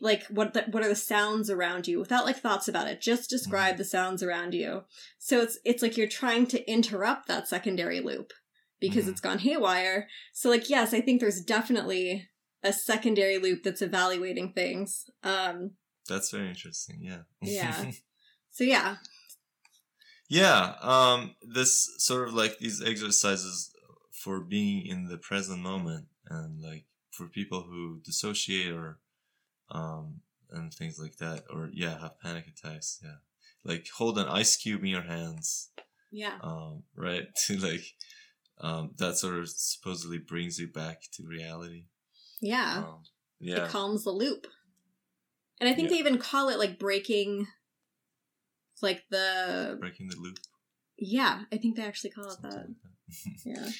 like 0.00 0.24
what 0.26 0.54
the, 0.54 0.62
what 0.70 0.84
are 0.84 0.88
the 0.88 0.94
sounds 0.94 1.50
around 1.50 1.88
you 1.88 1.98
without 1.98 2.24
like 2.24 2.38
thoughts 2.38 2.68
about 2.68 2.86
it. 2.88 3.00
Just 3.00 3.28
describe 3.30 3.76
the 3.78 3.84
sounds 3.84 4.22
around 4.22 4.54
you. 4.54 4.82
So 5.18 5.40
it's 5.40 5.58
it's 5.64 5.82
like 5.82 5.96
you're 5.96 6.06
trying 6.08 6.46
to 6.48 6.70
interrupt 6.70 7.26
that 7.28 7.48
secondary 7.48 8.00
loop 8.00 8.32
because 8.80 9.06
Mhm. 9.06 9.08
it's 9.08 9.20
gone 9.20 9.38
haywire. 9.38 10.08
So, 10.32 10.50
like, 10.50 10.68
yes, 10.68 10.92
I 10.92 11.00
think 11.00 11.20
there's 11.20 11.40
definitely 11.40 12.28
a 12.64 12.72
secondary 12.72 13.38
loop 13.38 13.62
that's 13.62 13.82
evaluating 13.82 14.52
things. 14.52 15.04
Um. 15.22 15.72
That's 16.08 16.30
very 16.30 16.48
interesting. 16.48 16.98
Yeah. 17.02 17.22
Yeah. 17.40 17.90
So 18.54 18.64
yeah. 18.64 18.96
yeah. 20.28 20.74
Um, 20.82 21.36
this 21.42 21.88
sort 21.98 22.28
of 22.28 22.34
like 22.34 22.58
these 22.58 22.82
exercises 22.82 23.70
for 24.12 24.40
being 24.40 24.86
in 24.86 25.06
the 25.08 25.18
present 25.18 25.60
moment 25.60 26.06
and 26.28 26.60
like 26.62 26.84
for 27.10 27.28
people 27.28 27.62
who 27.62 28.00
dissociate 28.04 28.70
or, 28.72 28.98
um, 29.72 30.20
and 30.50 30.72
things 30.72 30.98
like 31.00 31.16
that, 31.16 31.44
or 31.52 31.70
yeah, 31.72 31.98
have 32.00 32.20
panic 32.20 32.46
attacks. 32.46 33.00
Yeah. 33.02 33.16
Like 33.64 33.86
hold 33.96 34.18
an 34.18 34.28
ice 34.28 34.56
cube 34.56 34.80
in 34.82 34.86
your 34.88 35.02
hands. 35.02 35.70
Yeah. 36.10 36.38
Um, 36.42 36.84
right. 36.94 37.26
Like, 37.50 37.84
um, 38.60 38.90
that 38.98 39.16
sort 39.16 39.38
of 39.40 39.48
supposedly 39.48 40.18
brings 40.18 40.58
you 40.58 40.68
back 40.68 41.00
to 41.14 41.24
reality. 41.26 41.86
Yeah. 42.40 42.84
Um, 42.86 43.02
yeah. 43.40 43.64
It 43.64 43.70
calms 43.70 44.04
the 44.04 44.10
loop. 44.10 44.46
And 45.60 45.68
I 45.68 45.74
think 45.74 45.88
Yeah. 45.90 45.94
they 45.96 46.00
even 46.00 46.18
call 46.18 46.48
it 46.48 46.58
like 46.58 46.78
breaking 46.78 47.46
like 48.82 49.02
the 49.10 49.76
Breaking 49.80 50.08
the 50.08 50.16
loop. 50.16 50.38
yeah, 50.98 51.42
I 51.52 51.56
think 51.56 51.76
they 51.76 51.82
actually 51.84 52.10
call 52.10 52.24
it 52.26 52.32
something 52.32 52.50
that. 52.50 52.58
like 52.58 52.76
that. 53.24 53.42
Yeah. 53.46 53.70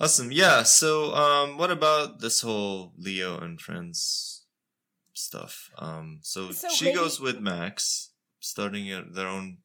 Awesome. 0.00 0.32
Yeah. 0.32 0.62
So, 0.62 1.14
um, 1.14 1.58
what 1.58 1.70
about 1.70 2.20
this 2.20 2.40
whole 2.40 2.92
Leo 2.96 3.38
and 3.38 3.60
friends 3.60 4.44
stuff? 5.12 5.70
Um, 5.78 6.20
so, 6.22 6.52
So 6.52 6.68
she 6.70 6.86
maybe- 6.86 6.96
goes 6.96 7.20
with 7.20 7.38
Max, 7.40 8.10
starting 8.40 8.90
a, 8.92 9.04
their 9.04 9.28
own 9.28 9.58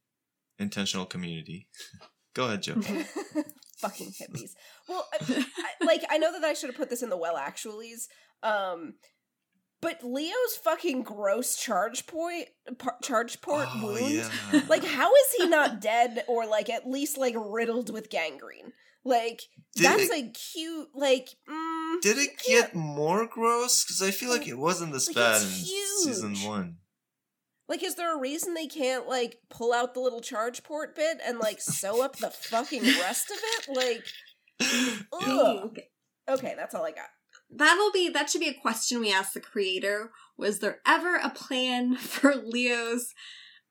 intentional 0.60 1.06
community. 1.06 1.68
Go 2.34 2.46
ahead, 2.48 2.64
Joe. 2.64 2.76
fucking 3.78 4.08
hippies 4.14 4.52
well 4.88 5.06
I, 5.14 5.46
I- 5.82 5.86
like 5.86 6.02
i 6.10 6.18
know 6.18 6.32
that 6.32 6.46
i 6.46 6.54
should 6.54 6.70
have 6.70 6.78
put 6.78 6.90
this 6.90 7.04
in 7.04 7.10
the 7.10 7.18
well 7.18 7.36
actuallys 7.36 8.08
um 8.42 8.94
but 9.82 10.02
leo's 10.02 10.56
fucking 10.64 11.04
gross 11.04 11.58
charge 11.58 12.08
point 12.08 12.48
par- 12.80 12.96
charge 13.04 13.42
port 13.42 13.68
Oh, 13.70 13.88
wound 13.94 14.14
yeah. 14.54 14.62
like 14.70 14.86
how 14.86 15.12
is 15.14 15.34
he 15.38 15.50
not 15.50 15.82
dead 15.82 16.24
or 16.30 16.48
like 16.48 16.70
at 16.70 16.90
least 16.90 17.18
like 17.18 17.36
riddled 17.38 17.92
with 17.92 18.10
gangrene 18.10 18.72
like 19.06 19.44
Did 19.76 19.86
that's 19.86 20.04
it- 20.10 20.26
a 20.26 20.30
cute 20.32 20.90
like 20.96 21.30
mm, 21.50 22.02
Did 22.02 22.18
it 22.18 22.32
you 22.48 22.60
get 22.62 22.76
more 22.76 23.28
gross? 23.28 23.84
Because 23.86 24.02
I 24.02 24.12
feel 24.12 24.30
like 24.30 24.48
it 24.48 24.58
wasn't 24.58 24.92
this 24.94 25.08
Like, 25.08 25.16
bad 25.16 25.42
in 25.42 25.48
it's 25.48 26.04
season 26.04 26.36
one. 26.46 26.78
Like, 27.68 27.84
is 27.84 27.96
there 27.96 28.16
a 28.16 28.20
reason 28.20 28.54
they 28.54 28.68
can't 28.68 29.08
like 29.08 29.38
pull 29.50 29.74
out 29.74 29.94
the 29.94 30.00
little 30.00 30.22
charge 30.22 30.62
port 30.64 30.96
bit 30.96 31.20
and 31.26 31.40
like 31.40 31.62
sew 31.62 32.04
up 32.04 32.18
the 32.18 32.30
fucking 32.30 32.84
rest 32.84 33.32
of 33.32 33.38
it? 33.42 33.76
Like, 33.76 34.06
yeah. 35.26 35.38
ugh. 35.64 35.80
Okay, 36.30 36.54
that's 36.58 36.74
all 36.76 36.86
I 36.86 36.92
got. 36.92 37.08
That'll 37.50 37.92
be 37.92 38.10
that 38.10 38.30
should 38.30 38.42
be 38.42 38.50
a 38.50 38.54
question 38.60 39.00
we 39.00 39.12
ask 39.14 39.34
the 39.34 39.40
creator. 39.40 40.12
Was 40.38 40.60
there 40.60 40.80
ever 40.86 41.16
a 41.16 41.30
plan 41.30 41.96
for 41.98 42.36
Leo's 42.36 43.14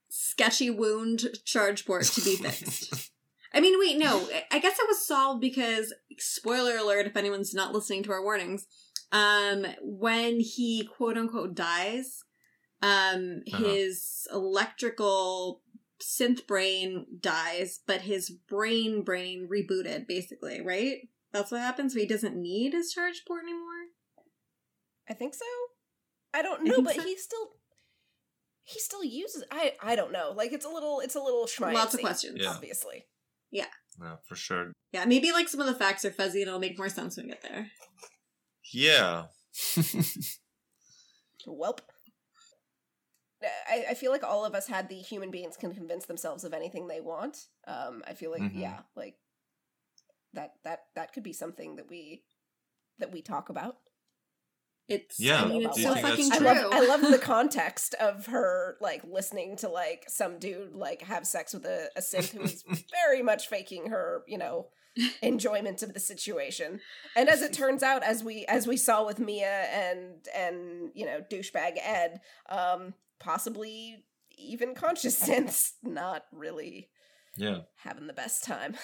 sketchy 0.09 0.71
wound 0.71 1.27
charge 1.45 1.85
port 1.87 2.05
to 2.05 2.21
be 2.21 2.37
fixed? 2.37 3.11
I 3.55 3.61
mean, 3.61 3.79
wait, 3.79 3.97
no. 3.99 4.29
I 4.51 4.59
guess 4.59 4.79
it 4.79 4.89
was 4.89 5.07
solved 5.07 5.41
because 5.41 5.95
spoiler 6.19 6.77
alert 6.77 7.07
if 7.07 7.17
anyone's 7.17 7.55
not 7.55 7.73
listening 7.73 8.03
to 8.05 8.13
our 8.13 8.23
warnings. 8.23 8.67
Um 9.13 9.65
when 9.81 10.41
he 10.41 10.89
quote 10.97 11.17
unquote 11.17 11.55
dies, 11.55 12.25
um 12.83 13.43
Uh-huh. 13.53 13.65
his 13.65 14.27
electrical 14.33 15.63
synth 16.03 16.47
brain 16.47 17.07
dies, 17.21 17.81
but 17.87 18.03
his 18.03 18.29
brain 18.31 19.03
brain 19.05 19.49
rebooted 19.51 20.07
basically, 20.09 20.61
right? 20.61 20.97
That's 21.33 21.51
what 21.53 21.61
happens. 21.61 21.93
So 21.95 22.01
he 22.01 22.07
doesn't 22.07 22.37
need 22.37 22.73
his 22.73 22.93
charge 22.93 23.23
port 23.27 23.45
anymore. 23.45 23.63
I 25.09 25.15
think 25.15 25.35
so. 25.35 25.45
I 26.33 26.43
don't 26.43 26.65
know, 26.65 26.75
think 26.75 26.87
but 26.87 26.97
so. 26.97 27.03
he 27.03 27.17
still 27.17 27.49
he 28.65 28.81
still 28.81 29.05
uses. 29.05 29.45
I 29.51 29.75
I 29.81 29.95
don't 29.95 30.11
know. 30.13 30.33
Like, 30.35 30.53
it's 30.53 30.65
a 30.65 30.69
little 30.71 31.01
it's 31.01 31.15
a 31.15 31.21
little 31.23 31.47
schmancy. 31.47 31.75
Lots 31.75 31.95
of 31.95 32.01
questions. 32.01 32.39
Yeah. 32.41 32.51
obviously. 32.51 33.07
No, 33.99 34.19
for 34.27 34.35
sure. 34.35 34.73
Yeah, 34.93 35.05
maybe 35.05 35.31
like 35.31 35.49
some 35.49 35.61
of 35.61 35.67
the 35.67 35.75
facts 35.75 36.05
are 36.05 36.11
fuzzy 36.11 36.41
and 36.43 36.49
it'll 36.49 36.59
make 36.61 36.77
more 36.77 36.89
sense 36.89 37.17
when 37.17 37.27
we 37.27 37.33
get 37.33 37.43
there. 37.43 37.71
Yeah. 38.73 39.27
Welp. 41.47 41.79
I, 43.69 43.85
I 43.91 43.95
feel 43.95 44.11
like 44.11 44.25
all 44.25 44.45
of 44.45 44.55
us 44.55 44.67
had 44.67 44.89
the 44.89 44.95
human 44.97 45.31
beings 45.31 45.57
can 45.57 45.75
convince 45.75 46.07
themselves 46.07 46.45
of 46.45 46.55
anything 46.55 46.87
they 46.89 47.01
want. 47.01 47.47
Um, 47.67 48.03
I 48.07 48.15
feel 48.15 48.31
like 48.31 48.41
Mhm. 48.43 48.59
yeah, 48.59 48.81
like 48.97 49.17
that 50.33 50.55
that 50.65 50.87
that 50.95 51.13
could 51.13 51.23
be 51.23 51.33
something 51.35 51.77
that 51.77 51.89
we 51.89 52.25
that 52.99 53.13
we 53.13 53.21
talk 53.23 53.51
about. 53.51 53.77
It's 54.89 55.19
Yeah, 55.19 55.43
I 55.43 55.47
mean 55.49 55.63
it's 55.65 55.83
so 55.83 55.95
fucking 55.95 56.31
true. 56.31 56.47
I 56.47 56.53
love 56.53 56.73
I 56.73 56.81
love 56.87 57.01
the 57.01 57.19
context 57.23 57.95
of 57.95 58.27
her 58.27 58.77
like 58.81 59.03
listening 59.05 59.57
to 59.59 59.69
like 59.69 60.05
some 60.09 60.39
dude 60.39 60.75
like 60.75 61.03
have 61.03 61.27
sex 61.27 61.55
with 61.55 61.65
a, 61.65 61.89
a 61.97 62.01
synth 62.01 62.33
who's 62.33 62.63
very 63.05 63.23
much 63.23 63.49
faking 63.49 63.87
her, 63.89 64.23
you 64.29 64.37
know, 64.37 64.69
enjoyment 65.23 65.83
of 65.83 65.95
the 65.95 66.01
situation. 66.01 66.81
And 67.17 67.29
as 67.31 67.41
it 67.41 67.53
turns 67.61 67.83
out, 67.83 68.03
as 68.03 68.23
we 68.23 68.45
as 68.47 68.67
we 68.67 68.77
saw 68.77 69.07
with 69.07 69.19
Mia 69.19 69.63
and 69.73 70.27
and 70.37 70.91
you 70.95 71.07
know 71.07 71.23
douchebag 71.31 71.79
Ed, 71.83 72.21
um, 72.51 72.93
possibly 73.19 74.05
even 74.37 74.75
conscious 74.75 75.19
synths 75.19 75.73
not 75.83 76.25
really 76.33 76.91
Yeah. 77.37 77.61
having 77.77 78.07
the 78.07 78.13
best 78.13 78.45
time. 78.45 78.75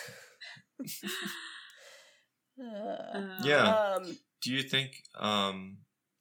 Uh, 2.59 2.65
Uh, 2.65 3.39
Yeah. 3.45 3.95
Um, 3.97 4.19
Do 4.43 4.53
you 4.53 4.63
think 4.63 4.93
um 5.19 5.79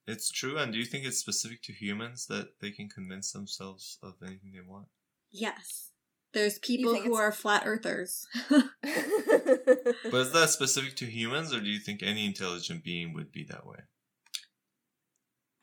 it's 0.10 0.30
true? 0.32 0.58
And 0.58 0.72
do 0.74 0.80
you 0.80 0.86
think 0.86 1.06
it's 1.06 1.18
specific 1.18 1.62
to 1.64 1.74
humans 1.74 2.26
that 2.28 2.60
they 2.62 2.72
can 2.72 2.90
convince 2.90 3.32
themselves 3.32 3.98
of 4.04 4.14
anything 4.26 4.52
they 4.54 4.68
want? 4.68 4.88
Yes. 5.32 5.92
There's 6.34 6.60
people 6.60 6.94
who 6.96 7.00
it's- 7.14 7.20
are 7.20 7.32
flat 7.32 7.64
earthers. 7.66 8.28
But 8.50 8.66
is 10.26 10.32
that 10.32 10.50
specific 10.58 10.96
to 10.98 11.06
humans, 11.06 11.54
or 11.54 11.60
do 11.60 11.70
you 11.70 11.80
think 11.80 12.04
any 12.04 12.26
intelligent 12.26 12.84
being 12.84 13.14
would 13.14 13.32
be 13.32 13.46
that 13.50 13.66
way? 13.66 13.80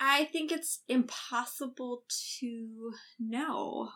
I 0.00 0.24
think 0.26 0.52
it's 0.52 0.80
impossible 0.88 2.04
to 2.40 2.92
know. 3.18 3.90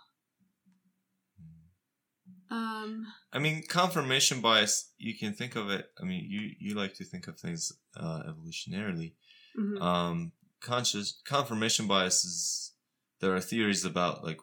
Um, 2.50 3.06
I 3.32 3.38
mean, 3.38 3.62
confirmation 3.68 4.40
bias. 4.40 4.92
You 4.98 5.16
can 5.16 5.34
think 5.34 5.56
of 5.56 5.70
it. 5.70 5.86
I 6.00 6.04
mean, 6.04 6.24
you 6.28 6.50
you 6.58 6.74
like 6.74 6.94
to 6.94 7.04
think 7.04 7.28
of 7.28 7.38
things 7.38 7.72
uh, 7.96 8.22
evolutionarily. 8.28 9.14
mhm. 9.58 9.80
Um, 9.80 10.32
conscious 10.60 11.20
confirmation 11.24 11.86
bias 11.86 12.24
is. 12.24 12.72
There 13.20 13.34
are 13.34 13.40
theories 13.40 13.84
about 13.84 14.24
like 14.24 14.38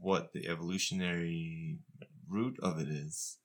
what 0.00 0.32
the 0.32 0.48
evolutionary 0.48 1.78
root 2.28 2.58
of 2.62 2.78
it 2.80 2.88
is, 2.88 3.36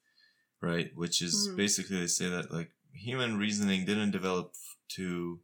right? 0.61 0.91
Which 0.95 1.21
is 1.21 1.49
Mhm. 1.49 1.57
basically 1.57 1.99
they 1.99 2.07
say 2.07 2.29
that 2.29 2.51
like 2.51 2.71
human 2.93 3.37
reasoning 3.37 3.85
didn't 3.85 4.11
develop 4.11 4.53
to 4.95 5.41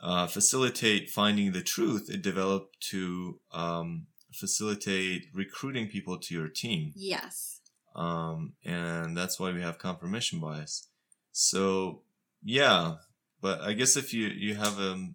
uh, 0.00 0.26
facilitate 0.26 1.10
finding 1.10 1.52
the 1.52 1.62
truth. 1.62 2.10
It 2.10 2.22
developed 2.22 2.80
to 2.90 3.40
um, 3.52 4.08
facilitate 4.32 5.26
recruiting 5.32 5.88
people 5.88 6.18
to 6.18 6.34
your 6.34 6.48
team 6.48 6.92
yes. 6.96 7.60
um, 7.94 8.54
and 8.64 9.16
that's 9.16 9.38
why 9.38 9.52
we 9.52 9.62
have 9.62 9.78
confirmation 9.78 10.40
bias. 10.40 10.88
So 11.30 12.02
yeah, 12.42 12.96
but 13.40 13.60
I 13.60 13.72
guess 13.74 13.96
if 13.96 14.12
you 14.12 14.26
you 14.26 14.54
have 14.56 14.78
a 14.80 15.08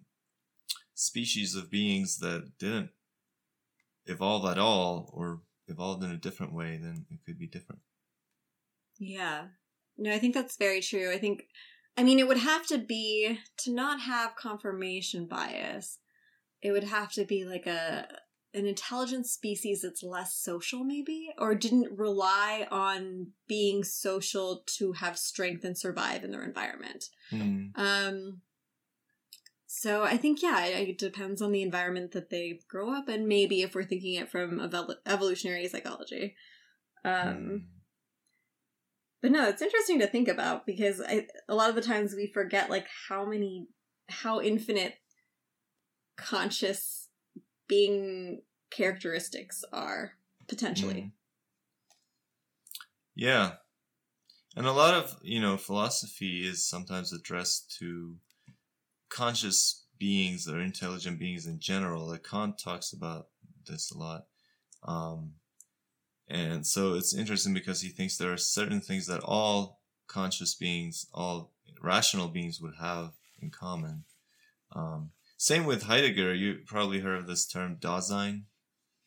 species 1.00 1.54
of 1.54 1.70
beings 1.70 2.18
that 2.18 2.58
didn't 2.58 2.90
evolve 4.04 4.44
at 4.44 4.58
all 4.58 5.10
or 5.14 5.40
evolved 5.66 6.04
in 6.04 6.10
a 6.10 6.16
different 6.16 6.52
way, 6.52 6.76
then 6.76 7.06
it 7.10 7.20
could 7.24 7.38
be 7.38 7.46
different. 7.46 7.80
Yeah. 8.98 9.46
No, 9.96 10.12
I 10.12 10.18
think 10.18 10.34
that's 10.34 10.56
very 10.56 10.82
true. 10.82 11.10
I 11.10 11.18
think, 11.18 11.44
I 11.96 12.04
mean, 12.04 12.18
it 12.18 12.28
would 12.28 12.38
have 12.38 12.66
to 12.66 12.78
be 12.78 13.38
to 13.58 13.72
not 13.72 14.00
have 14.00 14.36
confirmation 14.36 15.26
bias. 15.26 15.98
It 16.60 16.72
would 16.72 16.84
have 16.84 17.10
to 17.12 17.24
be 17.24 17.44
like 17.44 17.66
a 17.66 18.06
an 18.52 18.66
intelligent 18.66 19.26
species 19.26 19.82
that's 19.82 20.02
less 20.02 20.34
social, 20.34 20.82
maybe, 20.82 21.30
or 21.38 21.54
didn't 21.54 21.96
rely 21.96 22.66
on 22.70 23.28
being 23.46 23.84
social 23.84 24.64
to 24.66 24.92
have 24.92 25.16
strength 25.16 25.64
and 25.64 25.78
survive 25.78 26.24
in 26.24 26.32
their 26.32 26.42
environment. 26.42 27.04
Hmm. 27.30 27.66
Um. 27.76 28.40
So 29.72 30.02
I 30.02 30.16
think 30.16 30.42
yeah, 30.42 30.64
it, 30.64 30.88
it 30.88 30.98
depends 30.98 31.40
on 31.40 31.52
the 31.52 31.62
environment 31.62 32.10
that 32.10 32.28
they 32.28 32.58
grow 32.68 32.92
up 32.92 33.08
in. 33.08 33.14
And 33.14 33.28
maybe 33.28 33.62
if 33.62 33.72
we're 33.72 33.84
thinking 33.84 34.14
it 34.14 34.28
from 34.28 34.58
evol- 34.58 34.96
evolutionary 35.06 35.68
psychology. 35.68 36.34
Um. 37.04 37.34
Hmm. 37.34 37.56
But 39.22 39.30
no, 39.30 39.48
it's 39.48 39.62
interesting 39.62 40.00
to 40.00 40.08
think 40.08 40.26
about 40.26 40.66
because 40.66 41.00
I, 41.00 41.28
a 41.48 41.54
lot 41.54 41.68
of 41.68 41.76
the 41.76 41.82
times 41.82 42.14
we 42.16 42.26
forget 42.26 42.68
like 42.68 42.88
how 43.08 43.24
many, 43.24 43.68
how 44.08 44.40
infinite 44.40 44.94
conscious 46.16 47.08
being 47.68 48.42
characteristics 48.72 49.62
are 49.72 50.14
potentially. 50.48 50.94
Mm. 50.94 51.12
Yeah. 53.14 53.52
And 54.56 54.66
a 54.66 54.72
lot 54.72 54.94
of, 54.94 55.16
you 55.22 55.40
know, 55.40 55.56
philosophy 55.56 56.44
is 56.44 56.66
sometimes 56.66 57.12
addressed 57.12 57.76
to 57.78 58.16
conscious 59.10 59.84
beings 59.98 60.48
or 60.48 60.60
intelligent 60.60 61.18
beings 61.18 61.46
in 61.46 61.58
general. 61.60 62.08
Like 62.08 62.24
Kant 62.24 62.58
talks 62.58 62.92
about 62.92 63.26
this 63.68 63.90
a 63.90 63.98
lot. 63.98 64.24
Um, 64.82 65.34
and 66.28 66.66
so 66.66 66.94
it's 66.94 67.14
interesting 67.14 67.52
because 67.52 67.82
he 67.82 67.88
thinks 67.88 68.16
there 68.16 68.32
are 68.32 68.38
certain 68.38 68.80
things 68.80 69.06
that 69.06 69.20
all 69.22 69.80
conscious 70.06 70.54
beings, 70.54 71.06
all 71.12 71.52
rational 71.82 72.28
beings 72.28 72.60
would 72.60 72.74
have 72.80 73.12
in 73.40 73.50
common. 73.50 74.04
Um, 74.72 75.10
same 75.36 75.64
with 75.64 75.84
Heidegger. 75.84 76.34
You 76.34 76.60
probably 76.66 77.00
heard 77.00 77.18
of 77.18 77.26
this 77.26 77.46
term 77.46 77.76
Dasein. 77.76 78.42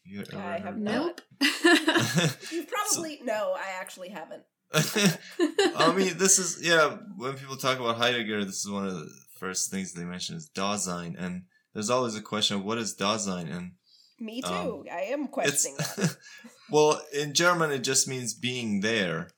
You 0.04 0.22
ever 0.22 0.38
I 0.38 0.54
have 0.58 0.64
heard 0.64 0.82
not. 0.82 0.93
Nope. 0.93 1.22
You 2.51 2.66
probably 2.66 3.20
no, 3.24 3.56
I 3.56 3.80
actually 3.80 4.10
haven't. 4.10 4.43
I 4.74 5.93
mean, 5.95 6.18
this 6.18 6.39
is 6.39 6.60
yeah. 6.62 6.97
When 7.16 7.34
people 7.34 7.56
talk 7.56 7.80
about 7.80 7.97
Heidegger, 7.97 8.43
this 8.43 8.66
is 8.66 8.70
one 8.70 8.88
of 8.88 8.95
the 8.95 9.10
first 9.38 9.72
things 9.72 9.94
they 9.94 10.04
mention 10.04 10.36
is 10.36 10.50
Dasein, 10.50 11.16
and 11.18 11.44
there's 11.74 11.90
always 11.90 12.16
a 12.16 12.22
question 12.22 12.58
of 12.58 12.66
what 12.66 12.78
is 12.78 12.96
Dasein, 12.96 13.54
and 13.54 13.74
Me 14.20 14.42
too. 14.42 14.48
Um, 14.48 14.84
I 14.92 15.02
am 15.12 15.28
questioning 15.28 15.78
that. 15.78 16.18
well 16.72 17.02
in 17.14 17.34
German 17.34 17.72
it 17.72 17.84
just 17.84 18.08
means 18.08 18.34
being 18.34 18.82
there, 18.82 19.30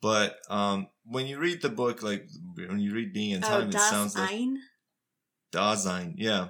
but 0.00 0.36
um, 0.48 0.88
when 1.04 1.26
you 1.26 1.38
read 1.38 1.62
the 1.62 1.68
book, 1.68 2.02
like 2.02 2.28
when 2.56 2.78
you 2.78 2.94
read 2.94 3.12
Being 3.12 3.32
in 3.32 3.44
oh, 3.44 3.48
Time, 3.48 3.68
it 3.68 3.74
sounds 3.74 4.16
like 4.16 4.30
ein? 4.30 4.58
Dasein. 5.52 6.14
Yeah, 6.16 6.48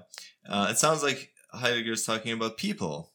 uh, 0.49 0.69
it 0.71 0.79
sounds 0.79 1.03
like 1.03 1.33
Heidegger's 1.53 2.05
talking 2.05 2.33
about 2.33 2.57
people. 2.57 3.13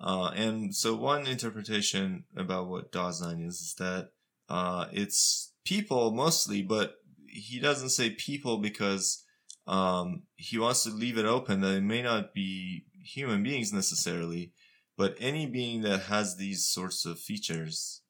Uh, 0.00 0.32
and 0.34 0.74
so 0.74 0.96
one 0.96 1.26
interpretation 1.26 2.24
about 2.36 2.68
what 2.68 2.90
Dasein 2.90 3.46
is 3.46 3.60
is 3.60 3.74
that 3.78 4.10
uh, 4.48 4.86
it's 4.92 5.52
people 5.64 6.10
mostly, 6.10 6.62
but 6.62 6.96
he 7.32 7.58
doesn't 7.58 7.90
say 7.90 8.10
people 8.10 8.58
because 8.58 9.24
um, 9.66 10.22
he 10.36 10.58
wants 10.58 10.84
to 10.84 10.90
leave 10.90 11.18
it 11.18 11.24
open 11.24 11.60
that 11.60 11.74
it 11.76 11.82
may 11.82 12.02
not 12.02 12.34
be 12.34 12.84
human 13.02 13.42
beings 13.42 13.72
necessarily, 13.72 14.52
but 14.96 15.16
any 15.18 15.46
being 15.46 15.82
that 15.82 16.02
has 16.02 16.36
these 16.36 16.68
sorts 16.68 17.04
of 17.04 17.18
features 17.18 18.02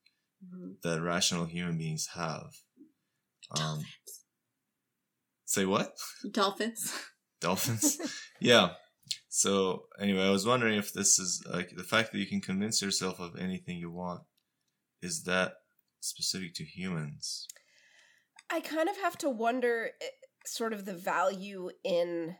Mhm. 0.45 0.81
that 0.83 1.01
rational 1.01 1.47
human 1.47 1.79
beings 1.79 2.09
have. 2.15 2.51
Um, 3.61 3.85
say 5.45 5.65
what? 5.65 5.95
Dolphins. 6.31 6.93
Dolphins? 7.41 7.99
yeah. 8.41 8.75
So 9.29 9.85
anyway, 10.01 10.27
I 10.27 10.31
was 10.31 10.45
wondering 10.47 10.79
if 10.79 10.93
this 10.93 11.19
is 11.19 11.45
like 11.49 11.71
the 11.77 11.85
fact 11.85 12.11
that 12.13 12.19
you 12.19 12.27
can 12.27 12.41
convince 12.41 12.83
yourself 12.83 13.21
of 13.21 13.37
anything 13.39 13.79
you 13.79 13.91
want. 13.91 14.23
Is 15.01 15.23
that 15.25 15.55
specific 16.01 16.55
to 16.55 16.65
humans? 16.65 17.47
I 18.53 18.61
kind 18.61 18.89
of 18.89 18.99
have 18.99 19.17
to 19.19 19.31
wonder 19.31 19.91
eh, 20.01 20.07
sort 20.45 20.73
of 20.73 20.85
the 20.85 20.95
value 20.95 21.71
in 21.83 22.37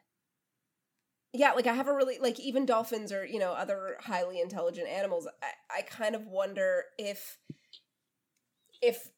yeah 1.33 1.53
like 1.53 1.67
i 1.67 1.73
have 1.73 1.89
a 1.89 1.95
really 1.95 2.19
like 2.19 2.39
even 2.39 2.67
dolphins 2.67 3.11
or 3.11 3.25
you 3.25 3.39
know 3.39 3.53
other 3.53 3.97
highly 4.01 4.41
intelligent 4.41 4.89
animals 4.89 5.27
i, 5.43 5.79
I 5.79 5.83
kind 5.83 6.15
of 6.15 6.27
wonder 6.27 6.85
if 6.99 7.39
if 8.83 9.09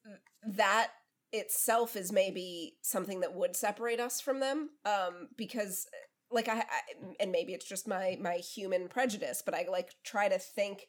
that 0.47 0.91
itself 1.33 1.95
is 1.95 2.11
maybe 2.11 2.77
something 2.81 3.19
that 3.19 3.33
would 3.33 3.55
separate 3.55 3.99
us 3.99 4.21
from 4.21 4.39
them 4.39 4.69
um 4.85 5.29
because 5.37 5.87
like 6.31 6.47
I, 6.47 6.59
I 6.59 6.63
and 7.19 7.31
maybe 7.31 7.53
it's 7.53 7.67
just 7.67 7.87
my 7.87 8.17
my 8.21 8.35
human 8.35 8.87
prejudice 8.87 9.41
but 9.43 9.53
i 9.53 9.65
like 9.69 9.89
try 10.03 10.29
to 10.29 10.39
think 10.39 10.87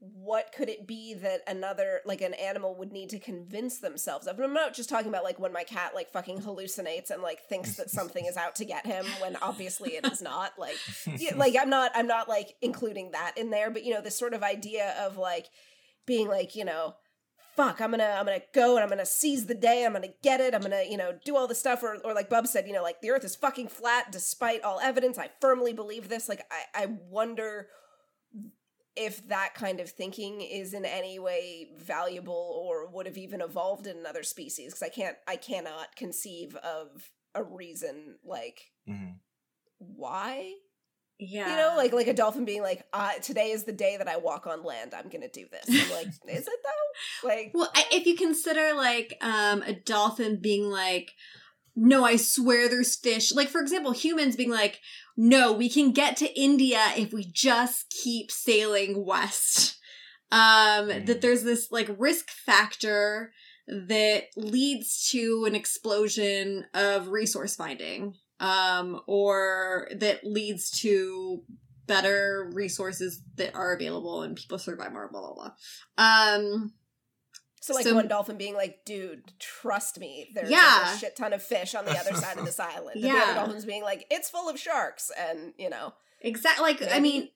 what 0.00 0.52
could 0.54 0.68
it 0.68 0.86
be 0.86 1.14
that 1.14 1.40
another 1.46 2.00
like 2.04 2.20
an 2.20 2.34
animal 2.34 2.74
would 2.76 2.92
need 2.92 3.08
to 3.10 3.18
convince 3.18 3.78
themselves 3.78 4.26
of? 4.26 4.36
And 4.36 4.44
i'm 4.44 4.52
not 4.52 4.74
just 4.74 4.88
talking 4.88 5.08
about 5.08 5.24
like 5.24 5.38
when 5.38 5.52
my 5.52 5.64
cat 5.64 5.94
like 5.94 6.10
fucking 6.10 6.40
hallucinates 6.40 7.10
and 7.10 7.22
like 7.22 7.40
thinks 7.48 7.76
that 7.76 7.90
something 7.90 8.26
is 8.26 8.36
out 8.36 8.54
to 8.56 8.64
get 8.64 8.86
him 8.86 9.06
when 9.20 9.36
obviously 9.36 9.90
it 9.90 10.06
is 10.06 10.20
not 10.20 10.52
like 10.58 10.76
yeah, 11.18 11.32
like 11.36 11.54
i'm 11.60 11.70
not 11.70 11.90
i'm 11.94 12.06
not 12.06 12.28
like 12.28 12.54
including 12.60 13.12
that 13.12 13.36
in 13.36 13.50
there 13.50 13.70
but 13.70 13.84
you 13.84 13.94
know 13.94 14.02
this 14.02 14.18
sort 14.18 14.34
of 14.34 14.42
idea 14.42 14.94
of 15.00 15.16
like 15.16 15.46
being 16.06 16.28
like 16.28 16.54
you 16.54 16.64
know 16.64 16.94
fuck 17.56 17.80
i'm 17.80 17.90
gonna 17.90 18.16
i'm 18.18 18.26
gonna 18.26 18.40
go 18.52 18.74
and 18.74 18.82
i'm 18.82 18.90
gonna 18.90 19.06
seize 19.06 19.46
the 19.46 19.54
day 19.54 19.84
i'm 19.84 19.92
gonna 19.92 20.08
get 20.22 20.40
it 20.40 20.54
i'm 20.54 20.60
gonna 20.60 20.82
you 20.88 20.96
know 20.96 21.12
do 21.24 21.36
all 21.36 21.46
this 21.46 21.60
stuff 21.60 21.82
or, 21.82 21.96
or 22.04 22.12
like 22.12 22.28
bub 22.28 22.46
said 22.46 22.66
you 22.66 22.72
know 22.72 22.82
like 22.82 23.00
the 23.00 23.10
earth 23.10 23.24
is 23.24 23.36
fucking 23.36 23.68
flat 23.68 24.10
despite 24.10 24.62
all 24.62 24.80
evidence. 24.80 25.18
I 25.18 25.30
firmly 25.40 25.72
believe 25.72 26.08
this. 26.08 26.28
Like 26.28 26.44
i 26.50 26.82
i 26.82 26.86
wonder 27.08 27.68
if 28.96 29.26
that 29.28 29.54
kind 29.54 29.80
of 29.80 29.90
thinking 29.90 30.40
is 30.40 30.72
in 30.74 30.84
any 30.84 31.18
way 31.18 31.68
valuable 31.78 32.60
or 32.64 32.86
would 32.88 33.06
have 33.06 33.18
even 33.18 33.40
evolved 33.40 33.86
in 33.86 33.96
another 33.98 34.22
species 34.22 34.72
because 34.72 34.82
i 34.82 34.88
can't 34.88 35.16
i 35.26 35.36
cannot 35.36 35.96
conceive 35.96 36.54
of 36.56 37.10
a 37.34 37.42
reason 37.42 38.16
like 38.24 38.70
Mhm. 38.88 39.16
why 39.78 40.52
Yeah. 41.18 41.50
you 41.50 41.56
know 41.56 41.74
like 41.76 41.92
like 41.92 42.06
a 42.06 42.14
dolphin 42.14 42.44
being 42.44 42.62
like 42.62 42.86
uh, 42.92 43.12
today 43.22 43.50
is 43.50 43.64
the 43.64 43.72
day 43.72 43.96
that 43.96 44.08
i 44.08 44.16
walk 44.16 44.46
on 44.46 44.62
land 44.64 44.94
i'm 44.94 45.08
gonna 45.08 45.28
do 45.28 45.46
this 45.50 45.64
i'm 45.68 45.90
like 45.90 46.06
is 46.28 46.46
it 46.46 46.60
though 46.64 47.28
like 47.28 47.50
Well, 47.54 47.70
I- 47.74 47.86
if 47.92 48.06
you 48.06 48.16
consider 48.16 48.72
like 48.74 49.16
um 49.20 49.62
a 49.62 49.72
dolphin 49.72 50.36
being 50.40 50.70
like, 50.70 51.12
no, 51.76 52.04
I 52.04 52.16
swear 52.16 52.68
there's 52.68 52.96
fish. 52.96 53.32
Like 53.32 53.48
for 53.48 53.60
example, 53.60 53.92
humans 53.92 54.36
being 54.36 54.50
like, 54.50 54.80
no, 55.16 55.52
we 55.52 55.68
can 55.68 55.92
get 55.92 56.16
to 56.18 56.40
India 56.40 56.80
if 56.96 57.12
we 57.12 57.24
just 57.24 57.90
keep 57.90 58.30
sailing 58.30 59.04
west. 59.04 59.78
Um, 60.32 60.88
that 61.04 61.20
there's 61.20 61.44
this 61.44 61.70
like 61.70 61.88
risk 61.98 62.28
factor 62.30 63.32
that 63.68 64.24
leads 64.36 65.08
to 65.10 65.44
an 65.46 65.54
explosion 65.54 66.64
of 66.74 67.08
resource 67.08 67.54
finding. 67.54 68.14
um, 68.40 69.00
or 69.06 69.88
that 69.96 70.24
leads 70.24 70.70
to 70.80 71.42
better 71.86 72.50
resources 72.52 73.22
that 73.36 73.54
are 73.54 73.74
available 73.74 74.22
and 74.22 74.36
people 74.36 74.58
survive 74.58 74.92
more, 74.92 75.08
blah, 75.10 75.20
blah, 75.20 75.34
blah. 75.34 75.52
Um, 75.98 76.72
So 77.64 77.72
like 77.72 77.84
So- 77.86 77.94
one 77.94 78.08
dolphin 78.08 78.36
being 78.36 78.54
like, 78.54 78.84
"Dude, 78.84 79.32
trust 79.38 79.98
me, 79.98 80.30
there's 80.34 80.50
Yeah. 80.50 80.80
like 80.84 80.94
a 80.96 80.98
shit 80.98 81.16
ton 81.16 81.32
of 81.32 81.42
fish 81.42 81.74
on 81.74 81.86
the 81.86 81.98
other 81.98 82.12
side 82.14 82.36
of 82.38 82.44
this 82.44 82.60
island." 82.74 82.96
And 82.96 83.04
the 83.04 83.10
other 83.18 83.34
dolphins 83.34 83.64
being 83.64 83.82
like, 83.82 84.06
"It's 84.10 84.28
full 84.28 84.48
of 84.50 84.58
sharks," 84.60 85.10
and 85.16 85.54
you 85.56 85.70
know. 85.70 85.94
exactly. 86.20 86.62
Like, 86.74 86.82
I 86.92 87.00
mean, 87.00 87.30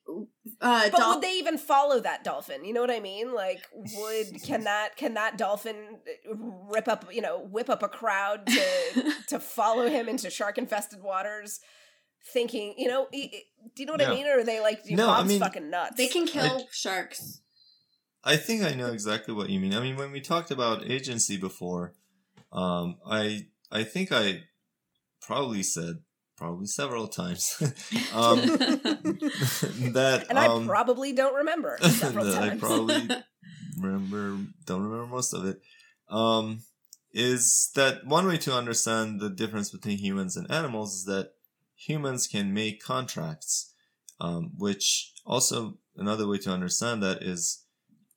uh, 0.61 0.89
But 0.91 0.97
dol- 0.99 1.13
would 1.15 1.23
they 1.23 1.33
even 1.33 1.57
follow 1.57 1.99
that 2.01 2.23
dolphin? 2.23 2.63
You 2.65 2.73
know 2.73 2.81
what 2.81 2.91
I 2.91 2.99
mean? 2.99 3.33
Like, 3.33 3.61
would 3.73 4.43
can 4.43 4.63
that 4.65 4.97
can 4.97 5.15
that 5.15 5.35
dolphin 5.37 5.99
uh, 6.07 6.35
rip 6.35 6.87
up 6.87 7.05
you 7.11 7.21
know 7.21 7.39
whip 7.39 7.69
up 7.69 7.81
a 7.81 7.87
crowd 7.89 8.45
to 8.47 9.13
to 9.29 9.39
follow 9.39 9.87
him 9.87 10.07
into 10.07 10.29
shark 10.29 10.59
infested 10.59 11.01
waters? 11.01 11.59
Thinking, 12.33 12.75
you 12.77 12.87
know, 12.87 13.07
do 13.11 13.17
you 13.77 13.85
know 13.85 13.93
what 13.93 14.01
No. 14.01 14.07
I 14.11 14.15
mean? 14.15 14.27
Or 14.27 14.39
are 14.39 14.43
they 14.43 14.59
like, 14.59 14.83
"Dude, 14.83 14.97
No, 14.97 15.09
I 15.09 15.23
mean, 15.23 15.39
fucking 15.39 15.69
nuts? 15.69 15.95
they 15.95 16.07
can 16.07 16.27
kill 16.27 16.67
sharks. 16.71 17.41
I 18.23 18.35
think 18.35 18.63
I 18.63 18.73
know 18.73 18.91
exactly 18.91 19.33
what 19.33 19.49
you 19.49 19.59
mean. 19.59 19.73
I 19.73 19.79
mean, 19.79 19.95
when 19.95 20.11
we 20.11 20.21
talked 20.21 20.51
about 20.51 20.89
agency 20.89 21.37
before, 21.37 21.93
um, 22.51 22.97
I 23.05 23.47
I 23.71 23.83
think 23.83 24.11
I 24.11 24.43
probably 25.21 25.63
said 25.63 25.99
probably 26.35 26.65
several 26.65 27.07
times 27.07 27.55
um, 28.13 28.37
that 29.93 30.25
and 30.29 30.37
um, 30.37 30.63
I 30.63 30.65
probably 30.65 31.13
don't 31.13 31.35
remember 31.35 31.77
several 31.81 32.25
that 32.25 32.41
I 32.41 32.55
probably 32.55 33.09
remember 33.77 34.37
don't 34.65 34.83
remember 34.83 35.07
most 35.07 35.33
of 35.33 35.45
it. 35.45 35.61
Um, 36.09 36.63
is 37.11 37.71
that 37.75 38.05
one 38.05 38.27
way 38.27 38.37
to 38.37 38.53
understand 38.53 39.19
the 39.19 39.29
difference 39.29 39.69
between 39.69 39.97
humans 39.97 40.37
and 40.37 40.49
animals 40.51 40.93
is 40.95 41.05
that 41.05 41.31
humans 41.75 42.27
can 42.27 42.53
make 42.53 42.83
contracts, 42.83 43.73
um, 44.19 44.51
which 44.57 45.13
also 45.25 45.77
another 45.95 46.27
way 46.27 46.37
to 46.39 46.51
understand 46.51 47.01
that 47.01 47.23
is 47.23 47.65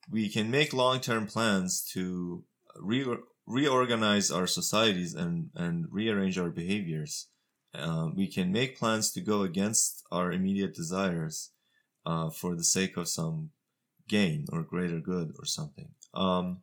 we 0.09 0.29
can 0.29 0.51
make 0.51 0.73
long-term 0.73 1.27
plans 1.27 1.81
to 1.93 2.43
re- 2.79 3.17
reorganize 3.45 4.31
our 4.31 4.47
societies 4.47 5.13
and, 5.13 5.49
and 5.55 5.85
rearrange 5.91 6.37
our 6.37 6.49
behaviors. 6.49 7.27
Um, 7.73 8.15
we 8.15 8.31
can 8.31 8.51
make 8.51 8.77
plans 8.77 9.11
to 9.13 9.21
go 9.21 9.41
against 9.41 10.03
our 10.11 10.31
immediate 10.31 10.75
desires 10.75 11.51
uh, 12.05 12.29
for 12.29 12.55
the 12.55 12.63
sake 12.63 12.97
of 12.97 13.07
some 13.07 13.49
gain 14.07 14.45
or 14.51 14.61
greater 14.61 14.99
good 14.99 15.33
or 15.39 15.45
something. 15.45 15.89
Um, 16.13 16.59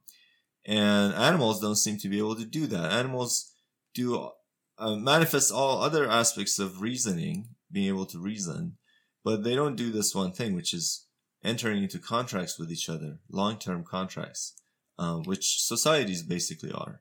and 0.66 1.14
animals 1.14 1.60
don't 1.60 1.76
seem 1.76 1.96
to 1.98 2.08
be 2.08 2.18
able 2.18 2.36
to 2.36 2.44
do 2.44 2.66
that. 2.68 2.92
Animals 2.92 3.52
do 3.94 4.30
uh, 4.78 4.96
manifest 4.96 5.50
all 5.52 5.82
other 5.82 6.08
aspects 6.08 6.58
of 6.58 6.80
reasoning, 6.80 7.48
being 7.72 7.88
able 7.88 8.06
to 8.06 8.18
reason, 8.18 8.76
but 9.24 9.42
they 9.42 9.54
don't 9.54 9.76
do 9.76 9.90
this 9.90 10.14
one 10.14 10.32
thing, 10.32 10.54
which 10.54 10.72
is 10.72 11.06
entering 11.42 11.82
into 11.82 11.98
contracts 11.98 12.58
with 12.58 12.70
each 12.70 12.88
other, 12.88 13.18
long-term 13.30 13.84
contracts, 13.84 14.54
um, 14.98 15.22
which 15.24 15.62
societies 15.62 16.22
basically 16.22 16.72
are. 16.72 17.00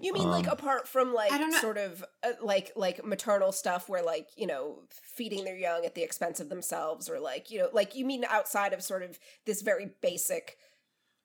You 0.00 0.14
mean 0.14 0.30
like 0.30 0.46
Um, 0.46 0.52
apart 0.54 0.88
from 0.88 1.12
like 1.12 1.30
I 1.30 1.36
don't 1.36 1.50
know- 1.50 1.60
sort 1.60 1.76
of 1.76 2.02
uh, 2.22 2.32
like 2.42 2.72
like 2.74 3.04
maternal 3.04 3.52
stuff 3.52 3.86
where 3.88 4.02
like 4.02 4.28
you 4.34 4.46
know 4.46 4.78
feeding 4.90 5.44
their 5.44 5.56
young 5.56 5.84
at 5.84 5.94
the 5.94 6.02
expense 6.02 6.40
of 6.40 6.48
themselves 6.48 7.08
or 7.10 7.20
like 7.20 7.50
you 7.50 7.58
know 7.58 7.68
like 7.72 7.94
you 7.94 8.06
mean 8.06 8.24
outside 8.30 8.72
of 8.72 8.82
sort 8.82 9.02
of 9.02 9.18
this 9.44 9.60
very 9.62 9.90
basic 10.00 10.56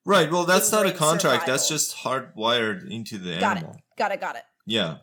Right. 0.06 0.32
Well, 0.32 0.46
that's 0.46 0.72
not 0.72 0.86
a 0.86 0.90
Inbred 0.90 0.98
contract. 0.98 1.46
That's 1.46 1.68
just 1.68 1.98
hardwired 1.98 2.90
into 2.90 3.18
the 3.18 3.38
got 3.40 3.58
animal. 3.58 3.76
it 3.76 3.82
got 3.98 4.12
it 4.12 4.20
got 4.20 4.36
it 4.36 4.44
Yeah. 4.66 4.98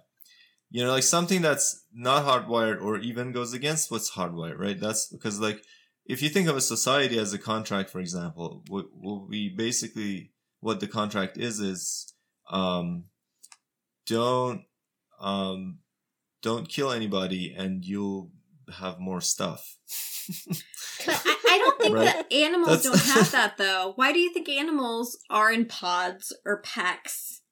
You 0.70 0.84
know, 0.84 0.90
like 0.90 1.04
something 1.04 1.42
that's 1.42 1.84
not 1.94 2.24
hardwired 2.24 2.82
or 2.82 2.98
even 2.98 3.30
goes 3.32 3.52
against 3.52 3.90
what's 3.90 4.10
hardwired, 4.12 4.58
right? 4.58 4.78
That's 4.78 5.06
because, 5.06 5.38
like, 5.38 5.62
if 6.08 6.22
you 6.22 6.28
think 6.28 6.48
of 6.48 6.56
a 6.56 6.60
society 6.60 7.18
as 7.18 7.32
a 7.32 7.38
contract, 7.38 7.90
for 7.90 8.00
example, 8.00 8.62
what, 8.68 8.86
what 8.92 9.28
we 9.28 9.48
basically, 9.48 10.32
what 10.60 10.80
the 10.80 10.86
contract 10.86 11.36
is, 11.38 11.60
is, 11.60 12.12
um, 12.50 13.04
don't, 14.06 14.62
um, 15.20 15.78
don't 16.42 16.68
kill 16.68 16.92
anybody 16.92 17.54
and 17.56 17.84
you'll 17.84 18.30
have 18.78 18.98
more 19.00 19.20
stuff. 19.20 19.78
But 21.04 21.22
I, 21.24 21.36
I 21.48 21.58
don't 21.58 21.78
think 21.80 21.94
Right. 21.94 22.04
that 22.04 22.32
animals 22.32 22.82
That's- 22.84 23.06
don't 23.06 23.16
have 23.16 23.30
that 23.32 23.56
though. 23.58 23.92
Why 23.96 24.12
do 24.12 24.18
you 24.18 24.32
think 24.32 24.48
animals 24.48 25.18
are 25.30 25.52
in 25.52 25.66
pods 25.66 26.32
or 26.44 26.60
packs 26.62 27.42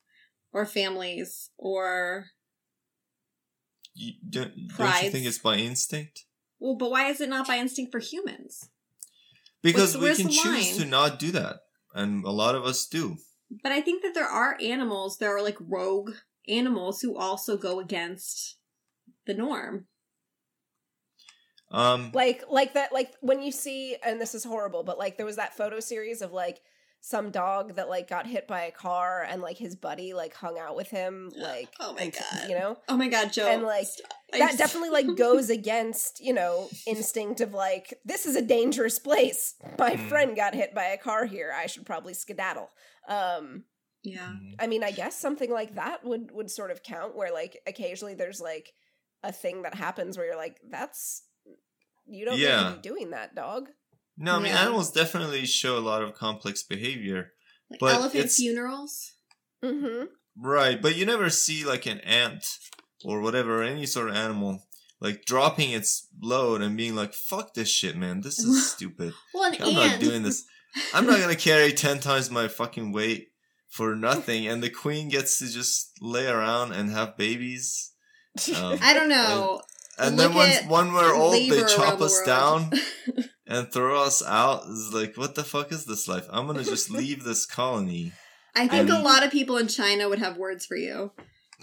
or 0.53 0.65
families 0.67 1.51
or 1.57 2.27
you, 3.95 4.13
don't, 4.29 4.53
don't 4.77 5.03
you 5.05 5.11
think 5.11 5.27
it's 5.27 5.39
by 5.39 5.57
instinct? 5.57 6.25
Well? 6.65 6.77
But 6.77 6.91
why 6.91 7.09
is 7.11 7.21
it 7.21 7.29
not 7.29 7.47
by 7.47 7.59
instinct 7.59 7.93
for 7.93 7.99
humans? 8.01 8.69
Because 9.63 9.97
What's- 9.97 9.97
we 9.97 10.05
where's 10.05 10.17
can 10.19 10.31
choose 10.31 10.71
line? 10.73 10.81
to 10.81 10.85
not 10.87 11.19
do 11.19 11.31
that. 11.33 11.61
And 11.95 12.25
a 12.25 12.31
lot 12.31 12.55
of 12.55 12.65
us 12.65 12.87
do. 12.87 13.17
But 13.63 13.71
I 13.73 13.81
think 13.81 14.03
that 14.03 14.15
there 14.15 14.27
are 14.29 14.59
animals. 14.61 15.19
There 15.19 15.35
are 15.37 15.43
like 15.43 15.57
rogue 15.61 16.13
animals 16.49 17.01
who 17.01 17.17
also 17.17 17.57
go 17.57 17.79
against 17.81 18.57
the 19.27 19.35
norm. 19.35 19.87
Um, 21.71 22.11
like 22.15 22.45
like 22.51 22.75
that 22.75 22.93
like 22.93 23.15
when 23.21 23.43
you 23.43 23.51
see 23.51 23.97
and 24.05 24.21
this 24.21 24.35
is 24.35 24.45
horrible 24.45 24.85
but 24.85 24.97
like 24.99 25.17
there 25.17 25.27
was 25.27 25.37
that 25.37 25.57
photo 25.57 25.81
series 25.81 26.23
of 26.23 26.31
like 26.31 26.61
some 27.07 27.31
dog 27.31 27.75
that 27.75 27.87
like 27.91 28.09
got 28.09 28.27
hit 28.27 28.49
by 28.49 28.63
a 28.63 28.71
car 28.71 29.27
and 29.29 29.43
like 29.43 29.59
his 29.59 29.77
buddy 29.77 30.15
like 30.15 30.33
hung 30.33 30.59
out 30.59 30.75
with 30.75 30.89
him 30.89 31.31
like 31.37 31.69
Oh 31.79 31.93
my 31.93 32.03
and- 32.05 32.13
God. 32.15 32.49
you 32.49 32.59
know 32.59 32.79
Oh 32.89 32.97
my 32.97 33.09
god, 33.09 33.31
Joe! 33.31 33.47
And, 33.47 33.63
like, 33.63 33.85
stop. 33.87 34.11
That 34.33 34.57
definitely 34.57 34.89
like 34.89 35.15
goes 35.17 35.51
against 35.51 36.21
you 36.25 36.33
know 36.33 36.71
instinct 36.87 37.43
of 37.43 37.53
like 37.53 37.93
this 38.07 38.25
is 38.25 38.37
a 38.37 38.43
dangerous 38.43 38.99
place 38.99 39.55
my 39.79 39.97
Mm. 39.97 40.09
friend 40.09 40.37
got 40.37 40.55
hit 40.55 40.75
by 40.75 40.85
a 40.85 40.97
car 40.97 41.27
here 41.27 41.53
i 41.55 41.67
should 41.67 41.85
probably 41.87 42.15
skedaddle 42.15 42.71
um 43.09 43.65
yeah. 44.03 44.33
i 44.59 44.67
mean 44.67 44.83
i 44.83 44.91
guess 44.91 45.15
something 45.19 45.51
like 45.51 45.75
that 45.75 46.05
would 46.05 46.31
would 46.33 46.51
sort 46.51 46.71
of 46.71 46.83
count 46.83 47.15
where 47.17 47.33
like 47.33 47.61
occasionally 47.67 48.15
there's 48.15 48.41
like 48.41 48.73
a 49.23 49.31
thing 49.31 49.63
that 49.63 49.75
happens 49.75 50.17
where 50.17 50.27
you're 50.27 50.37
like 50.37 50.59
that's 50.71 51.23
you 52.07 52.25
don't 52.25 52.39
Yeah. 52.39 52.57
need 52.63 52.69
to 52.71 52.77
be 52.77 52.89
doing 52.89 53.11
that 53.11 53.35
dog 53.35 53.69
No, 54.17 54.37
I 54.37 54.39
mean 54.39 54.53
Yeah. 54.53 54.63
animals 54.63 54.93
definitely 54.93 55.45
show 55.47 55.77
a 55.77 55.81
lot 55.81 56.03
of 56.03 56.15
complex 56.15 56.63
behavior. 56.63 57.33
Like 57.71 57.81
But 57.81 57.95
elephant 57.95 58.15
it's- 58.17 58.37
funerals. 58.37 59.13
mm-hmm 59.63 60.05
Right, 60.37 60.83
but 60.83 60.97
you 60.97 61.07
never 61.07 61.31
see 61.31 61.65
like 61.65 61.87
an 61.87 62.01
ant 62.01 62.45
or 63.05 63.21
whatever, 63.21 63.63
any 63.63 63.87
sort 63.87 64.11
of 64.11 64.17
animal, 64.17 64.67
like 65.01 65.25
dropping 65.25 65.71
its 65.71 66.09
load 66.21 66.61
and 66.61 66.77
being 66.77 66.97
like, 66.97 67.15
fuck 67.15 67.55
this 67.55 67.69
shit, 67.71 67.97
man. 67.97 68.21
This 68.23 68.41
is 68.41 68.71
stupid. 68.73 69.15
Well, 69.33 69.53
an 69.53 69.63
I'm 69.63 69.75
not 69.75 70.01
doing 70.01 70.23
this. 70.25 70.45
I'm 70.93 71.07
not 71.07 71.21
gonna 71.21 71.37
carry 71.37 71.73
10 71.73 72.01
times 72.01 72.31
my 72.33 72.49
fucking 72.49 72.91
weight 72.91 73.29
for 73.69 73.95
nothing. 73.95 74.49
And 74.49 74.61
the 74.61 74.71
queen 74.71 75.09
gets 75.09 75.39
to 75.39 75.49
just 75.49 75.93
lay 76.01 76.27
around 76.27 76.73
and 76.73 76.91
have 76.91 77.17
babies. 77.17 77.93
Um, 78.57 78.79
I 78.83 78.93
don't 78.95 79.09
know. 79.09 79.61
and 80.01 80.17
Look 80.17 80.27
then 80.31 80.35
once 80.37 80.57
at 80.57 80.69
when 80.69 80.93
we're 80.93 81.15
old, 81.15 81.35
they 81.35 81.61
chop 81.61 81.79
around 81.79 81.99
the 82.01 82.05
us 82.07 82.13
world. 82.15 82.27
down 82.27 82.73
and 83.47 83.71
throw 83.73 84.03
us 84.03 84.23
out. 84.25 84.65
is 84.69 84.93
like, 84.93 85.17
what 85.17 85.35
the 85.35 85.45
fuck 85.45 85.73
is 85.73 85.85
this 85.85 86.09
life? 86.09 86.27
I'm 86.31 86.47
gonna 86.47 86.65
just 86.65 86.91
leave 87.01 87.25
this 87.25 87.47
colony. 87.47 88.13
I 88.55 88.69
think 88.69 88.89
Um, 88.91 89.01
a 89.01 89.03
lot 89.03 89.25
of 89.25 89.33
people 89.33 89.57
in 89.57 89.69
China 89.69 90.09
would 90.09 90.21
have 90.21 90.37
words 90.37 90.65
for 90.67 90.77
you. 90.77 91.13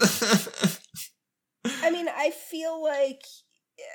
i 1.82 1.90
mean 1.90 2.08
i 2.08 2.30
feel 2.30 2.82
like 2.82 3.22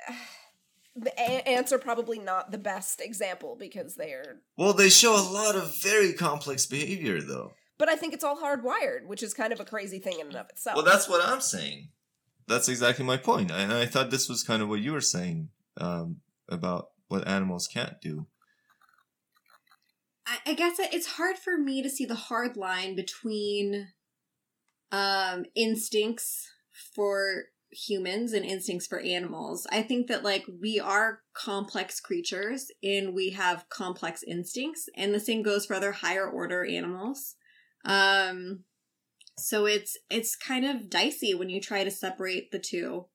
the 0.96 1.18
ants 1.20 1.72
are 1.72 1.78
probably 1.78 2.18
not 2.18 2.50
the 2.50 2.58
best 2.58 3.00
example 3.00 3.56
because 3.58 3.94
they're 3.94 4.40
well, 4.56 4.72
they 4.72 4.88
show 4.88 5.14
a 5.14 5.22
lot 5.32 5.54
of 5.54 5.80
very 5.82 6.12
complex 6.12 6.66
behavior, 6.66 7.20
though. 7.20 7.52
but 7.78 7.88
i 7.88 7.94
think 7.96 8.14
it's 8.14 8.24
all 8.24 8.36
hardwired 8.40 9.06
which 9.06 9.22
is 9.22 9.34
kind 9.34 9.52
of 9.52 9.60
a 9.60 9.64
crazy 9.64 9.98
thing 9.98 10.18
in 10.20 10.28
and 10.28 10.36
of 10.36 10.48
itself 10.50 10.76
Well, 10.76 10.84
that's 10.84 11.08
what 11.08 11.24
I'm 11.24 11.40
saying. 11.40 11.88
That's 12.46 12.68
exactly 12.68 13.04
my 13.04 13.18
point. 13.18 13.50
And 13.50 13.70
I 13.72 13.84
thought 13.84 14.10
this 14.10 14.26
was 14.28 14.42
kind 14.42 14.62
of 14.62 14.68
what 14.70 14.80
you 14.80 14.92
were 14.92 15.02
saying 15.02 15.50
um, 15.76 16.16
about 16.48 16.86
what 17.08 17.26
animals 17.26 17.66
can't 17.66 18.00
do. 18.00 18.26
I, 20.26 20.38
I 20.50 20.54
guess 20.54 20.76
it's 20.78 21.06
hard 21.06 21.36
for 21.38 21.58
me 21.58 21.82
to 21.82 21.90
see 21.90 22.04
the 22.04 22.14
hard 22.14 22.56
line 22.56 22.94
between 22.94 23.88
um, 24.92 25.44
instincts 25.54 26.50
for 26.94 27.44
humans 27.70 28.32
and 28.32 28.44
instincts 28.44 28.86
for 28.86 29.00
animals. 29.00 29.66
I 29.70 29.82
think 29.82 30.06
that 30.08 30.24
like 30.24 30.44
we 30.60 30.80
are 30.80 31.20
complex 31.34 32.00
creatures 32.00 32.70
and 32.82 33.14
we 33.14 33.30
have 33.30 33.68
complex 33.68 34.22
instincts, 34.22 34.88
and 34.96 35.14
the 35.14 35.20
same 35.20 35.42
goes 35.42 35.66
for 35.66 35.74
other 35.74 35.92
higher 35.92 36.28
order 36.28 36.64
animals. 36.64 37.36
Um, 37.84 38.64
so 39.38 39.66
it's 39.66 39.96
it's 40.10 40.36
kind 40.36 40.64
of 40.64 40.90
dicey 40.90 41.34
when 41.34 41.48
you 41.48 41.60
try 41.60 41.84
to 41.84 41.90
separate 41.90 42.50
the 42.50 42.58
two. 42.58 43.06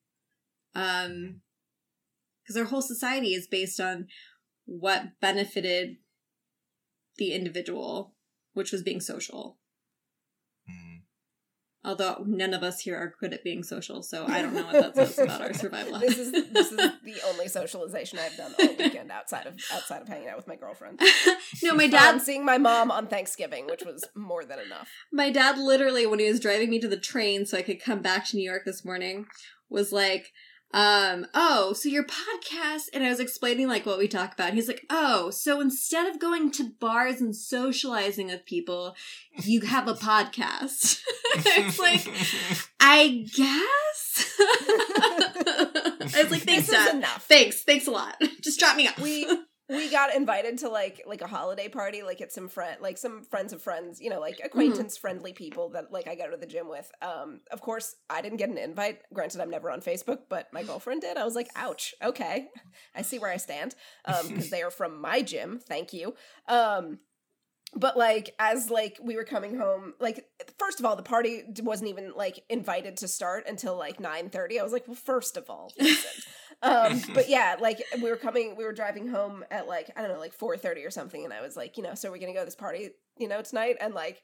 Um, 0.74 1.42
because 2.44 2.56
our 2.56 2.64
whole 2.66 2.82
society 2.82 3.34
is 3.34 3.46
based 3.46 3.80
on 3.80 4.06
what 4.66 5.18
benefited 5.20 5.96
the 7.18 7.32
individual, 7.32 8.14
which 8.52 8.70
was 8.72 8.82
being 8.82 9.00
social. 9.00 9.58
Although 11.86 12.24
none 12.26 12.54
of 12.54 12.62
us 12.62 12.80
here 12.80 12.96
are 12.96 13.14
good 13.20 13.34
at 13.34 13.44
being 13.44 13.62
social, 13.62 14.02
so 14.02 14.24
I 14.26 14.40
don't 14.40 14.54
know 14.54 14.62
what 14.64 14.72
that 14.72 14.94
says 14.96 15.18
about 15.18 15.42
our 15.42 15.52
survival. 15.52 15.98
this 15.98 16.16
is 16.16 16.32
this 16.32 16.72
is 16.72 16.78
the 17.04 17.16
only 17.26 17.46
socialization 17.46 18.18
I've 18.18 18.34
done 18.38 18.54
all 18.58 18.68
weekend 18.76 19.10
outside 19.10 19.46
of 19.46 19.58
outside 19.70 20.00
of 20.00 20.08
hanging 20.08 20.28
out 20.28 20.38
with 20.38 20.46
my 20.48 20.56
girlfriend. 20.56 20.98
no, 21.62 21.74
my 21.74 21.84
Um, 21.84 21.90
dad. 21.90 22.22
seeing 22.22 22.42
my 22.42 22.56
mom 22.56 22.90
on 22.90 23.06
Thanksgiving, 23.08 23.66
which 23.66 23.82
was 23.84 24.02
more 24.16 24.46
than 24.46 24.60
enough. 24.60 24.88
My 25.12 25.28
dad 25.28 25.58
literally, 25.58 26.06
when 26.06 26.20
he 26.20 26.30
was 26.30 26.40
driving 26.40 26.70
me 26.70 26.78
to 26.80 26.88
the 26.88 26.96
train 26.96 27.44
so 27.44 27.58
I 27.58 27.62
could 27.62 27.82
come 27.82 28.00
back 28.00 28.26
to 28.28 28.36
New 28.38 28.48
York 28.50 28.62
this 28.64 28.82
morning, 28.82 29.26
was 29.68 29.92
like, 29.92 30.28
um, 30.74 31.28
oh, 31.34 31.72
so 31.72 31.88
your 31.88 32.02
podcast, 32.02 32.88
and 32.92 33.04
I 33.04 33.08
was 33.08 33.20
explaining 33.20 33.68
like 33.68 33.86
what 33.86 33.96
we 33.96 34.08
talk 34.08 34.34
about. 34.34 34.48
And 34.48 34.56
he's 34.56 34.66
like, 34.66 34.84
oh, 34.90 35.30
so 35.30 35.60
instead 35.60 36.08
of 36.12 36.18
going 36.18 36.50
to 36.50 36.72
bars 36.80 37.20
and 37.20 37.34
socializing 37.34 38.26
with 38.26 38.44
people, 38.44 38.96
you 39.44 39.60
have 39.60 39.86
a 39.86 39.94
podcast. 39.94 41.00
it's 41.36 41.78
like, 41.78 42.08
I 42.80 43.24
guess. 43.36 44.34
I 46.16 46.22
was 46.24 46.32
like, 46.32 46.42
thanks, 46.42 46.68
dad. 46.68 46.96
enough. 46.96 47.24
Thanks, 47.28 47.62
thanks 47.62 47.86
a 47.86 47.92
lot. 47.92 48.20
Just 48.40 48.58
drop 48.58 48.76
me 48.76 48.88
off. 48.88 48.98
we 48.98 49.28
we 49.68 49.90
got 49.90 50.14
invited 50.14 50.58
to 50.58 50.68
like 50.68 51.02
like 51.06 51.22
a 51.22 51.26
holiday 51.26 51.68
party 51.68 52.02
like 52.02 52.20
at 52.20 52.32
some 52.32 52.48
friend 52.48 52.76
like 52.80 52.98
some 52.98 53.22
friends 53.24 53.52
of 53.52 53.62
friends 53.62 54.00
you 54.00 54.10
know 54.10 54.20
like 54.20 54.40
acquaintance 54.44 54.96
friendly 54.96 55.32
people 55.32 55.70
that 55.70 55.90
like 55.90 56.06
i 56.06 56.14
go 56.14 56.30
to 56.30 56.36
the 56.36 56.46
gym 56.46 56.68
with. 56.68 56.90
Um 57.00 57.40
of 57.50 57.60
course 57.60 57.96
i 58.10 58.20
didn't 58.20 58.38
get 58.38 58.50
an 58.50 58.58
invite. 58.58 59.00
Granted 59.12 59.40
i'm 59.40 59.50
never 59.50 59.70
on 59.70 59.80
facebook 59.80 60.20
but 60.28 60.52
my 60.52 60.62
girlfriend 60.62 61.00
did. 61.00 61.16
I 61.16 61.24
was 61.24 61.34
like 61.34 61.48
ouch 61.56 61.94
okay. 62.02 62.48
I 62.94 63.02
see 63.02 63.18
where 63.18 63.30
i 63.30 63.36
stand. 63.38 63.74
Um 64.04 64.28
because 64.28 64.50
they 64.50 64.62
are 64.62 64.70
from 64.70 65.00
my 65.00 65.22
gym. 65.22 65.58
Thank 65.58 65.92
you. 65.92 66.14
Um 66.48 66.98
but 67.76 67.96
like 67.96 68.34
as 68.38 68.70
like 68.70 68.98
we 69.02 69.16
were 69.16 69.24
coming 69.24 69.58
home 69.58 69.94
like 69.98 70.24
first 70.58 70.78
of 70.78 70.86
all 70.86 70.96
the 70.96 71.02
party 71.02 71.42
wasn't 71.62 71.88
even 71.88 72.12
like 72.14 72.44
invited 72.48 72.96
to 72.98 73.08
start 73.08 73.44
until 73.48 73.76
like 73.76 73.98
9 73.98 74.30
30 74.30 74.60
i 74.60 74.62
was 74.62 74.72
like 74.72 74.86
well 74.86 74.94
first 74.94 75.36
of 75.36 75.50
all 75.50 75.72
listen 75.78 76.22
um 76.64 77.00
but 77.14 77.28
yeah 77.28 77.56
like 77.60 77.82
we 78.02 78.10
were 78.10 78.16
coming 78.16 78.56
we 78.56 78.64
were 78.64 78.72
driving 78.72 79.08
home 79.08 79.44
at 79.50 79.68
like 79.68 79.90
i 79.96 80.02
don't 80.02 80.10
know 80.10 80.18
like 80.18 80.32
4 80.32 80.56
30 80.56 80.84
or 80.84 80.90
something 80.90 81.24
and 81.24 81.32
i 81.32 81.40
was 81.40 81.56
like 81.56 81.76
you 81.76 81.82
know 81.82 81.94
so 81.94 82.10
we're 82.10 82.18
gonna 82.18 82.32
go 82.32 82.40
to 82.40 82.44
this 82.44 82.56
party 82.56 82.90
you 83.18 83.28
know 83.28 83.42
tonight 83.42 83.76
and 83.80 83.94
like 83.94 84.22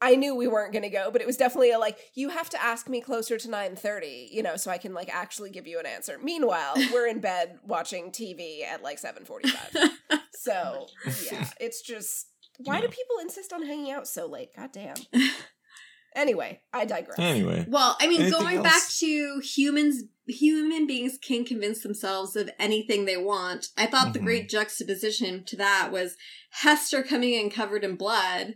I 0.00 0.14
knew 0.14 0.34
we 0.34 0.46
weren't 0.46 0.72
going 0.72 0.84
to 0.84 0.90
go, 0.90 1.10
but 1.10 1.20
it 1.20 1.26
was 1.26 1.36
definitely 1.36 1.72
a 1.72 1.78
like 1.78 1.98
you 2.14 2.28
have 2.28 2.48
to 2.50 2.62
ask 2.62 2.88
me 2.88 3.00
closer 3.00 3.36
to 3.36 3.48
9:30, 3.48 4.28
you 4.30 4.42
know, 4.42 4.56
so 4.56 4.70
I 4.70 4.78
can 4.78 4.94
like 4.94 5.12
actually 5.12 5.50
give 5.50 5.66
you 5.66 5.80
an 5.80 5.86
answer. 5.86 6.18
Meanwhile, 6.22 6.74
we're 6.92 7.08
in 7.08 7.20
bed 7.20 7.58
watching 7.64 8.12
TV 8.12 8.62
at 8.62 8.82
like 8.82 9.00
7:45. 9.00 9.90
So, 10.40 10.86
yeah, 11.32 11.50
it's 11.60 11.82
just 11.82 12.28
why 12.58 12.80
do 12.80 12.86
people 12.86 13.16
insist 13.20 13.52
on 13.52 13.66
hanging 13.66 13.90
out 13.90 14.06
so 14.06 14.26
late? 14.26 14.50
God 14.56 14.70
damn. 14.72 14.94
Anyway, 16.16 16.60
I 16.72 16.84
digress. 16.84 17.18
anyway, 17.18 17.64
Well, 17.68 17.96
I 18.00 18.08
mean, 18.08 18.22
Anything 18.22 18.40
going 18.40 18.62
back 18.62 18.82
to 18.98 19.40
humans, 19.40 20.04
human 20.26 20.86
beings 20.86 21.18
can 21.22 21.44
convince 21.44 21.82
themselves 21.82 22.34
of 22.36 22.50
anything 22.58 23.04
they 23.04 23.16
want. 23.16 23.68
I 23.76 23.86
thought 23.86 24.12
the 24.12 24.18
Mhm. 24.18 24.24
great 24.24 24.48
juxtaposition 24.48 25.44
to 25.44 25.56
that 25.56 25.90
was 25.92 26.16
Hester 26.50 27.02
coming 27.02 27.32
in 27.34 27.50
covered 27.50 27.84
in 27.84 27.96
blood, 27.96 28.54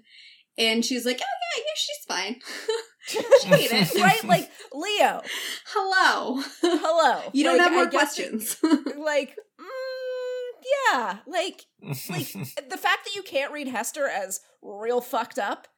and 0.59 0.85
she's 0.85 1.07
like, 1.07 1.21
"Oh 1.21 1.57
yeah, 1.57 1.63
yeah, 1.65 1.75
she's 1.77 2.05
fine." 2.09 2.41
she 3.07 3.19
ate 3.55 3.71
it. 3.73 3.95
right? 4.03 4.25
Like 4.25 4.51
Leo, 4.73 5.23
Hello. 5.67 6.43
hello. 6.61 7.23
You 7.33 7.45
don't 7.45 7.59
Like, 7.59 7.63
have 7.65 7.73
more 7.73 7.87
I 7.87 7.91
guess 7.91 8.19
it- 8.19 8.29
questions. 8.31 8.57
like, 8.97 9.37
mm, 9.61 10.93
yeah, 10.93 11.19
like 11.27 11.67
like 12.09 12.33
the 12.69 12.77
fact 12.79 13.05
that 13.05 13.15
you 13.15 13.23
can't 13.23 13.53
read 13.53 13.69
Hester 13.69 14.09
as 14.09 14.41
real 14.63 15.01
fucked 15.01 15.39
up 15.39 15.67
a- 15.67 15.71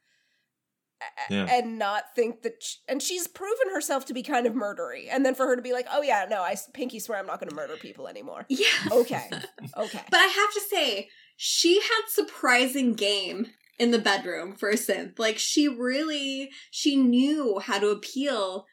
Yeah. 1.30 1.46
and 1.50 1.78
not 1.78 2.14
think 2.14 2.42
that 2.42 2.62
sh 2.62 2.76
and 2.88 3.02
she's 3.02 3.26
proven 3.26 3.72
herself 3.72 4.04
to 4.06 4.14
be 4.14 4.22
kind 4.22 4.46
of 4.46 4.54
murdery 4.54 5.06
and 5.10 5.24
then 5.24 5.34
for 5.34 5.46
her 5.46 5.56
to 5.56 5.62
be 5.62 5.72
like 5.72 5.86
oh 5.92 6.02
yeah 6.02 6.26
no 6.28 6.42
i 6.42 6.56
pinky 6.72 6.98
swear 7.00 7.18
i'm 7.18 7.26
not 7.26 7.40
going 7.40 7.48
to 7.50 7.56
murder 7.56 7.76
people 7.76 8.08
anymore 8.08 8.44
yeah. 8.48 8.66
okay 8.92 9.28
okay 9.76 10.00
But 10.10 10.18
I 10.20 10.26
have 10.26 10.52
to 10.54 10.60
say, 10.70 11.08
she 11.36 11.80
had 11.80 12.02
surprising 12.08 12.94
game 12.94 13.48
in 13.78 13.90
the 13.90 13.98
bedroom 13.98 14.54
for 14.54 14.70
a 14.70 14.74
synth. 14.74 15.18
Like 15.18 15.38
she 15.38 15.68
really 15.68 16.50
she 16.70 16.96
knew 16.96 17.58
how 17.58 17.78
to 17.78 17.88
appeal 17.88 18.66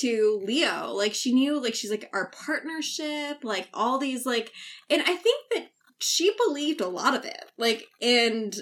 to 0.00 0.40
Leo. 0.44 0.92
Like 0.92 1.14
she 1.14 1.32
knew 1.32 1.62
like 1.62 1.74
she's 1.74 1.90
like 1.90 2.08
our 2.12 2.30
partnership, 2.30 3.38
like 3.42 3.68
all 3.74 3.98
these 3.98 4.24
like 4.26 4.52
and 4.88 5.02
I 5.02 5.14
think 5.14 5.44
that 5.54 5.66
she 5.98 6.32
believed 6.46 6.80
a 6.80 6.88
lot 6.88 7.14
of 7.14 7.24
it. 7.24 7.44
Like 7.58 7.86
and 8.00 8.54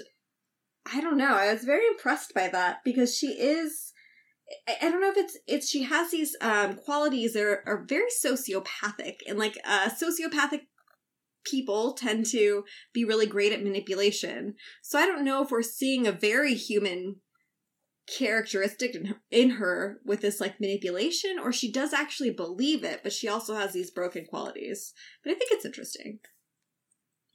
I 0.91 1.01
don't 1.01 1.17
know, 1.17 1.35
I 1.35 1.51
was 1.51 1.63
very 1.63 1.87
impressed 1.87 2.33
by 2.33 2.47
that 2.49 2.83
because 2.83 3.17
she 3.17 3.27
is 3.27 3.91
I, 4.67 4.89
don't 4.89 5.01
know 5.01 5.09
if 5.09 5.17
it's 5.17 5.37
it's 5.47 5.69
she 5.69 5.83
has 5.83 6.11
these 6.11 6.35
um 6.41 6.75
qualities 6.75 7.33
that 7.33 7.43
are, 7.43 7.63
are 7.65 7.85
very 7.87 8.09
sociopathic 8.23 9.17
and 9.27 9.39
like 9.39 9.57
uh 9.65 9.89
sociopathic 9.89 10.61
people 11.45 11.93
tend 11.93 12.25
to 12.27 12.63
be 12.93 13.05
really 13.05 13.27
great 13.27 13.53
at 13.53 13.63
manipulation. 13.63 14.55
So 14.81 14.97
I 14.99 15.05
don't 15.05 15.23
know 15.23 15.43
if 15.43 15.51
we're 15.51 15.61
seeing 15.61 16.07
a 16.07 16.11
very 16.11 16.55
human 16.55 17.17
characteristic 18.07 18.95
in 18.95 19.05
her, 19.05 19.15
in 19.31 19.49
her 19.51 19.99
with 20.05 20.21
this 20.21 20.39
like 20.39 20.59
manipulation 20.59 21.39
or 21.39 21.51
she 21.51 21.71
does 21.71 21.91
actually 21.91 22.29
believe 22.29 22.83
it 22.83 23.01
but 23.01 23.11
she 23.11 23.27
also 23.27 23.55
has 23.55 23.73
these 23.73 23.89
broken 23.89 24.25
qualities. 24.25 24.93
But 25.23 25.31
I 25.31 25.35
think 25.35 25.51
it's 25.51 25.65
interesting. 25.65 26.19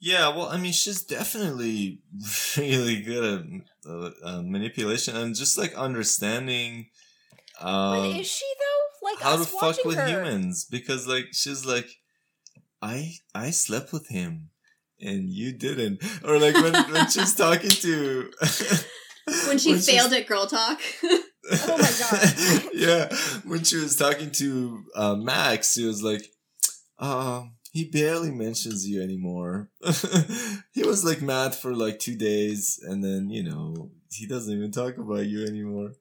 Yeah, 0.01 0.29
well, 0.29 0.49
I 0.49 0.57
mean, 0.57 0.73
she's 0.73 1.03
definitely 1.03 2.01
really 2.57 3.03
good 3.03 3.25
at 3.25 3.91
uh, 3.91 4.11
uh, 4.25 4.43
manipulation 4.43 5.15
and 5.17 5.35
just 5.35 5.59
like 5.59 5.75
understanding 5.75 6.87
um, 7.61 8.11
but 8.13 8.21
is 8.21 8.27
she 8.27 8.47
though 8.59 9.07
like 9.11 9.21
how 9.21 9.37
to 9.37 9.45
fuck 9.45 9.85
with 9.85 9.97
her 9.99 10.07
humans 10.09 10.65
because, 10.65 11.07
like, 11.07 11.27
she's 11.33 11.67
like, 11.67 11.89
I 12.81 13.13
I 13.35 13.51
slept 13.51 13.93
with 13.93 14.09
him 14.09 14.49
and 14.99 15.29
you 15.29 15.53
didn't, 15.53 16.03
or 16.25 16.39
like 16.39 16.55
when 16.55 16.73
when 16.91 17.11
she's 17.11 17.35
talking 17.35 17.69
to 17.71 18.31
When 19.47 19.59
she 19.59 19.73
she's- 19.75 19.87
failed 19.87 20.13
at 20.15 20.27
girl 20.27 20.47
talk. 20.47 20.81
Oh 21.53 21.79
my 21.79 21.91
God. 21.99 22.71
yeah, 22.75 23.09
when 23.45 23.65
she 23.65 23.77
was 23.77 23.97
talking 23.97 24.31
to 24.33 24.85
uh, 24.95 25.17
Max, 25.17 25.73
she 25.75 25.85
was 25.85 26.03
like, 26.03 26.25
um. 26.99 27.55
He 27.73 27.85
barely 27.89 28.31
mentions 28.33 28.89
you 28.89 29.01
anymore. 29.01 29.71
he 30.73 30.83
was 30.83 31.05
like 31.05 31.23
mad 31.23 31.55
for 31.55 31.75
like 31.75 31.99
two 32.01 32.17
days, 32.17 32.81
and 32.83 33.03
then 33.03 33.31
you 33.31 33.45
know 33.45 33.91
he 34.11 34.27
doesn't 34.27 34.53
even 34.53 34.73
talk 34.73 34.99
about 34.99 35.27
you 35.27 35.47
anymore. 35.47 35.93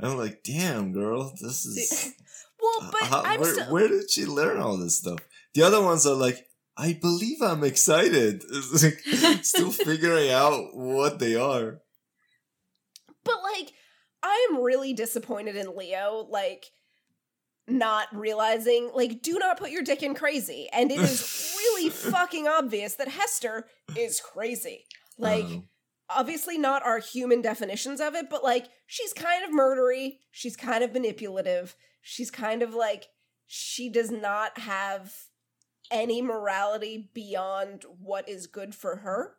I'm 0.00 0.16
like, 0.16 0.42
damn, 0.42 0.92
girl, 0.92 1.32
this 1.40 1.64
is 1.64 2.12
well 2.60 2.90
but 2.90 3.02
how- 3.02 3.22
i'm 3.22 3.40
where, 3.40 3.52
still 3.52 3.72
where 3.72 3.88
did 3.88 4.10
she 4.10 4.26
learn 4.26 4.58
all 4.58 4.76
this 4.76 4.98
stuff? 4.98 5.20
The 5.54 5.62
other 5.62 5.82
ones 5.82 6.06
are 6.06 6.14
like, 6.14 6.46
I 6.76 6.94
believe 6.94 7.42
I'm 7.42 7.64
excited. 7.64 8.42
It's 8.50 8.82
like 8.82 9.44
still 9.44 9.70
figuring 9.70 10.30
out 10.30 10.74
what 10.74 11.18
they 11.18 11.36
are. 11.36 11.82
But 13.24 13.42
like, 13.42 13.72
I 14.22 14.48
am 14.50 14.62
really 14.62 14.92
disappointed 14.92 15.56
in 15.56 15.76
Leo, 15.76 16.26
like 16.28 16.66
not 17.68 18.08
realizing, 18.12 18.90
like, 18.94 19.22
do 19.22 19.38
not 19.38 19.58
put 19.58 19.70
your 19.70 19.82
dick 19.82 20.02
in 20.02 20.14
crazy. 20.14 20.68
And 20.72 20.90
it 20.90 20.98
is 20.98 21.54
really 21.56 21.90
fucking 21.90 22.48
obvious 22.48 22.94
that 22.96 23.08
Hester 23.08 23.66
is 23.96 24.20
crazy. 24.20 24.84
Like, 25.18 25.44
Um, 25.44 25.68
obviously 26.10 26.58
not 26.58 26.84
our 26.84 26.98
human 26.98 27.40
definitions 27.40 28.00
of 28.00 28.14
it, 28.14 28.28
but 28.28 28.42
like, 28.44 28.68
she's 28.86 29.12
kind 29.12 29.44
of 29.44 29.50
murdery, 29.50 30.18
she's 30.30 30.56
kind 30.56 30.84
of 30.84 30.92
manipulative, 30.92 31.74
she's 32.02 32.30
kind 32.30 32.62
of 32.62 32.74
like, 32.74 33.08
she 33.46 33.88
does 33.88 34.10
not 34.10 34.58
have 34.58 35.14
any 35.90 36.20
morality 36.22 37.10
beyond 37.14 37.84
what 38.00 38.28
is 38.28 38.46
good 38.46 38.74
for 38.74 38.96
her. 38.96 39.36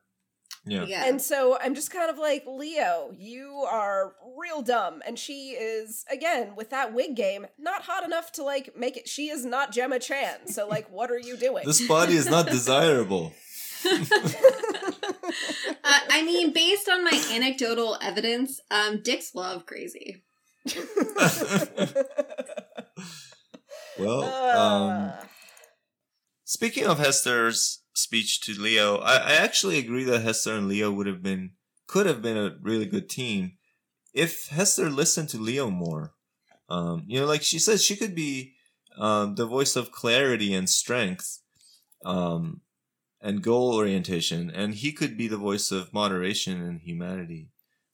Yeah. 0.66 0.86
yeah. 0.86 1.06
And 1.06 1.22
so 1.22 1.58
I'm 1.62 1.76
just 1.76 1.92
kind 1.92 2.10
of 2.10 2.18
like, 2.18 2.46
Leo, 2.48 3.12
you 3.18 3.66
are 3.70 4.14
real 4.38 4.62
dumb. 4.62 5.02
And 5.06 5.20
she 5.20 5.52
is, 5.52 6.06
again, 6.12 6.56
with 6.56 6.70
that 6.70 6.94
wig 6.94 7.16
game, 7.16 7.48
not 7.58 7.84
hot 7.84 8.04
enough 8.06 8.32
to 8.34 8.44
like 8.44 8.76
make 8.78 8.96
it. 8.98 9.08
She 9.08 9.30
is 9.30 9.46
not 9.46 9.72
Gemma 9.72 10.00
Chan. 10.00 10.48
So, 10.48 10.68
like, 10.68 10.90
what 10.90 11.12
are 11.12 11.20
you 11.20 11.36
doing? 11.38 11.64
This 11.66 11.86
body 11.88 12.16
is 12.16 12.30
not 12.30 12.48
desirable. 12.48 13.34
Uh, 15.86 16.00
I 16.10 16.24
mean, 16.24 16.54
based 16.54 16.88
on 16.88 17.04
my 17.04 17.22
anecdotal 17.32 17.98
evidence, 18.02 18.62
um, 18.72 19.02
dicks 19.04 19.36
love 19.36 19.66
crazy. 19.66 20.24
well, 24.00 24.24
um, 24.24 24.92
Uh, 24.92 25.12
speaking 26.46 26.86
of 26.86 27.00
Hester's 27.00 27.83
speech 27.94 28.42
to 28.42 28.54
Leo, 28.54 28.98
I, 28.98 29.16
I 29.18 29.34
actually 29.34 29.78
agree 29.78 30.04
that 30.06 30.22
Hester 30.22 30.54
and 30.54 30.68
Leo 30.68 30.92
would 30.92 31.08
have 31.08 31.22
been 31.24 31.52
could 31.88 32.06
have 32.06 32.22
been 32.22 32.38
a 32.38 32.56
really 32.62 32.86
good 32.86 33.10
team 33.10 33.54
if 34.14 34.48
Hester 34.48 34.90
listened 34.90 35.30
to 35.30 35.38
Leo 35.38 35.70
more. 35.70 36.14
Um, 36.70 37.04
you 37.08 37.20
know, 37.20 37.26
like 37.26 37.44
she 37.44 37.60
said, 37.60 37.82
she 37.82 37.96
could 37.96 38.16
be 38.16 38.54
um, 38.98 39.36
the 39.36 39.46
voice 39.46 39.76
of 39.76 39.92
clarity 39.92 40.54
and 40.54 40.70
strength, 40.70 41.40
um, 42.06 42.62
and 43.22 43.42
goal 43.42 43.76
orientation, 43.76 44.50
and 44.50 44.76
he 44.76 44.92
could 44.92 45.18
be 45.18 45.28
the 45.28 45.38
voice 45.38 45.72
of 45.72 45.94
moderation 45.94 46.62
and 46.62 46.82
humanity. 46.82 47.50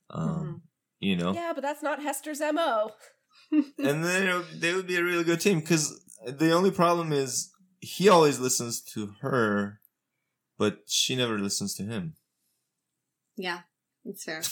Um, 0.10 0.64
You 1.00 1.16
know, 1.16 1.34
yeah, 1.34 1.54
but 1.54 1.62
that's 1.62 1.84
not 1.84 2.02
Hester's 2.02 2.42
MO. 2.42 2.92
and 3.52 4.04
then 4.04 4.28
it 4.28 4.62
they 4.62 4.74
would 4.74 4.88
be 4.88 4.98
a 4.98 5.04
really 5.04 5.24
good 5.24 5.40
team. 5.40 5.60
Because 5.60 6.04
the 6.28 6.52
only 6.52 6.72
problem 6.72 7.14
is 7.14 7.52
he 7.80 8.10
always 8.10 8.40
listens 8.40 8.82
to 8.94 9.14
her, 9.22 9.80
but 10.60 10.82
she 10.88 11.16
never 11.16 11.40
listens 11.40 11.74
to 11.76 11.84
him. 11.84 12.14
yeah, 13.38 13.62
it's 14.06 14.24
fair. 14.24 14.44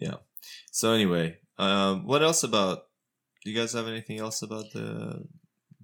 Yeah. 0.00 0.18
So 0.70 0.92
anyway, 0.92 1.38
um, 1.58 2.06
what 2.06 2.22
else 2.22 2.44
about? 2.44 2.82
Do 3.42 3.50
you 3.50 3.56
guys 3.58 3.72
have 3.72 3.88
anything 3.88 4.18
else 4.20 4.42
about 4.42 4.66
the 4.72 5.24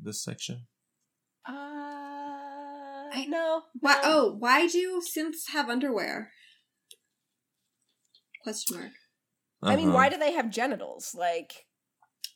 this 0.00 0.22
section? 0.22 0.66
Uh, 1.48 3.10
I- 3.10 3.26
know. 3.28 3.62
Why? 3.80 4.00
Oh, 4.04 4.36
why 4.38 4.68
do 4.68 5.02
synths 5.02 5.50
have 5.52 5.68
underwear? 5.68 6.30
Question 8.44 8.76
mark. 8.78 8.92
I 9.62 9.74
mean, 9.76 9.88
Uh-huh. 9.88 9.96
why 9.96 10.08
do 10.10 10.16
they 10.18 10.32
have 10.32 10.50
genitals? 10.50 11.14
Like, 11.14 11.66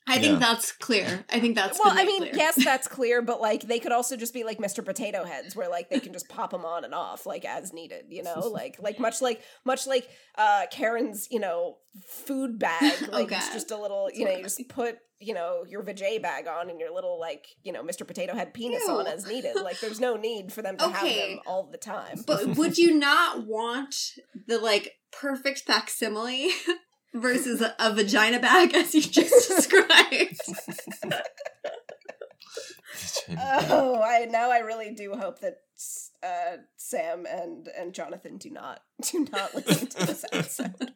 I 0.09 0.15
think 0.19 0.33
Yeah. 0.35 0.39
that's 0.39 0.73
clear. 0.73 1.25
I 1.31 1.39
think 1.39 1.55
that's 1.55 1.79
well, 1.83 1.93
I 1.97 2.05
mean, 2.05 2.23
clear. 2.23 2.33
yes, 2.35 2.65
that's 2.65 2.89
clear, 2.97 3.21
but 3.23 3.41
like, 3.41 3.63
they 3.63 3.79
could 3.79 3.93
also 3.93 4.17
just 4.17 4.33
be 4.35 4.43
like 4.43 4.59
Mr. 4.59 4.85
Potato 4.85 5.25
Heads, 5.25 5.55
where 5.55 5.69
like 5.69 5.91
they 5.91 6.01
can 6.01 6.13
just 6.13 6.29
pop 6.29 6.51
them 6.51 6.65
on 6.65 6.85
and 6.85 6.95
off, 6.95 7.27
like 7.27 7.45
as 7.45 7.73
needed, 7.73 8.07
you 8.09 8.23
know, 8.23 8.41
like 8.53 8.77
like 8.81 8.99
much 8.99 9.21
like 9.21 9.43
much 9.65 9.87
like 9.87 10.09
uh 10.37 10.63
Karen's, 10.73 11.29
you 11.31 11.39
know, 11.41 11.77
food 12.07 12.59
bag, 12.59 12.95
Oh, 13.09 13.13
like 13.13 13.31
it's 13.31 13.53
just 13.53 13.71
a 13.71 13.77
little, 13.77 14.09
you 14.13 14.25
know, 14.25 14.33
you 14.37 14.43
just 14.43 14.61
put 14.69 14.99
you 15.21 15.35
know 15.35 15.65
your 15.69 15.83
vajay 15.83 16.23
bag 16.23 16.47
on 16.47 16.71
and 16.71 16.79
your 16.79 16.95
little 16.95 17.19
like 17.19 17.45
you 17.65 17.73
know 17.73 17.83
Mr. 17.83 18.07
Potato 18.07 18.35
Head 18.35 18.55
penis 18.55 18.85
Ew. 18.87 18.95
on 18.95 19.07
as 19.09 19.27
needed. 19.27 19.57
Like, 19.57 19.81
there's 19.81 19.99
no 20.01 20.17
need 20.17 20.53
for 20.53 20.63
them 20.63 20.77
to 20.79 20.89
have 20.89 21.05
them 21.05 21.41
all 21.47 21.69
the 21.71 21.77
time. 21.79 22.23
But 22.27 22.57
would 22.57 22.79
you 22.79 22.97
not 22.97 23.45
want 23.47 23.95
the 24.47 24.59
like 24.59 24.93
perfect 25.11 25.61
facsimile 25.67 26.51
versus 27.15 27.61
a, 27.61 27.75
a 27.79 27.93
vagina 27.95 28.39
bag 28.39 28.75
as 28.75 28.95
you 28.95 29.03
just 29.03 29.49
described? 29.57 30.41
Oh, 33.31 34.01
I 34.03 34.27
now 34.31 34.51
I 34.51 34.59
really 34.59 34.95
do 34.95 35.13
hope 35.15 35.41
that 35.41 35.59
uh, 36.23 36.59
Sam 36.77 37.27
and 37.29 37.69
and 37.77 37.93
Jonathan 37.95 38.39
do 38.39 38.51
not 38.51 38.81
do 39.03 39.27
not 39.33 39.55
listen 39.55 39.87
to 39.89 40.07
this 40.07 40.25
episode. 40.33 40.93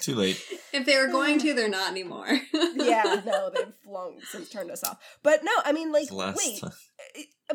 Too 0.00 0.14
late. 0.14 0.40
if 0.72 0.84
they 0.86 0.98
were 0.98 1.08
going 1.08 1.38
to, 1.40 1.54
they're 1.54 1.68
not 1.68 1.90
anymore. 1.90 2.28
yeah, 2.52 3.20
no, 3.26 3.50
they've 3.54 3.72
long 3.86 4.18
since 4.30 4.48
turned 4.48 4.70
us 4.70 4.84
off. 4.84 4.98
But 5.22 5.42
no, 5.44 5.52
I 5.64 5.72
mean, 5.72 5.92
like, 5.92 6.02
It's 6.02 6.10
the 6.10 6.16
last 6.16 6.36
wait, 6.38 6.60
time. 6.60 6.72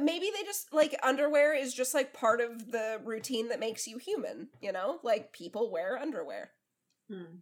maybe 0.06 0.30
they 0.36 0.44
just 0.44 0.74
like 0.74 0.96
underwear 1.04 1.56
is 1.56 1.74
just 1.74 1.94
like 1.94 2.14
part 2.14 2.42
of 2.42 2.72
the 2.72 3.00
routine 3.04 3.50
that 3.50 3.60
makes 3.60 3.88
you 3.88 3.98
human. 3.98 4.50
You 4.62 4.72
know, 4.72 5.00
like 5.04 5.32
people 5.34 5.72
wear 5.72 5.98
underwear. 5.98 6.52
Hmm. 7.10 7.38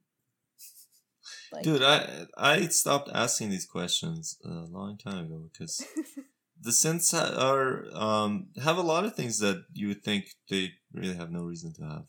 Like, 1.51 1.63
Dude, 1.63 1.83
I 1.83 2.25
I 2.37 2.67
stopped 2.67 3.09
asking 3.13 3.49
these 3.49 3.65
questions 3.65 4.37
a 4.43 4.49
long 4.49 4.97
time 4.97 5.25
ago 5.25 5.49
because 5.51 5.85
the 6.61 6.71
synths 6.71 7.13
are 7.13 7.85
um 7.93 8.47
have 8.63 8.77
a 8.77 8.81
lot 8.81 9.05
of 9.05 9.15
things 9.15 9.39
that 9.39 9.63
you 9.73 9.87
would 9.89 10.03
think 10.03 10.25
they 10.49 10.71
really 10.93 11.15
have 11.15 11.31
no 11.31 11.43
reason 11.43 11.73
to 11.73 11.83
have. 11.83 12.07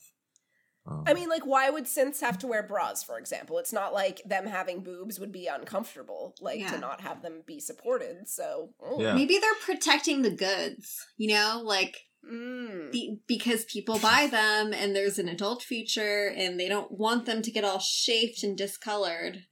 Um, 0.87 1.03
I 1.05 1.13
mean, 1.13 1.29
like, 1.29 1.45
why 1.45 1.69
would 1.69 1.83
synths 1.85 2.21
have 2.21 2.39
to 2.39 2.47
wear 2.47 2.63
bras, 2.63 3.03
for 3.03 3.19
example? 3.19 3.59
It's 3.59 3.73
not 3.73 3.93
like 3.93 4.21
them 4.25 4.47
having 4.47 4.81
boobs 4.81 5.19
would 5.19 5.31
be 5.31 5.45
uncomfortable, 5.45 6.33
like 6.41 6.59
Yeah. 6.59 6.71
to 6.71 6.79
not 6.79 7.01
have 7.01 7.21
them 7.21 7.43
be 7.45 7.59
supported. 7.59 8.27
So, 8.27 8.69
oh. 8.81 8.99
Yeah. 8.99 9.13
Maybe 9.13 9.37
they're 9.37 9.53
protecting 9.61 10.23
the 10.23 10.31
goods, 10.31 11.05
you 11.17 11.29
know, 11.29 11.61
like 11.63 11.97
Mm. 12.23 12.91
be, 12.91 13.19
because 13.27 13.65
people 13.65 13.97
buy 13.97 14.27
them 14.29 14.73
and 14.73 14.95
there's 14.95 15.17
an 15.19 15.29
adult 15.29 15.63
feature 15.63 16.31
and 16.35 16.59
they 16.59 16.67
don't 16.67 16.91
want 16.91 17.25
them 17.25 17.41
to 17.41 17.51
get 17.51 17.63
all 17.63 17.79
shaped 17.79 18.43
and 18.43 18.57
discolored, 18.57 19.45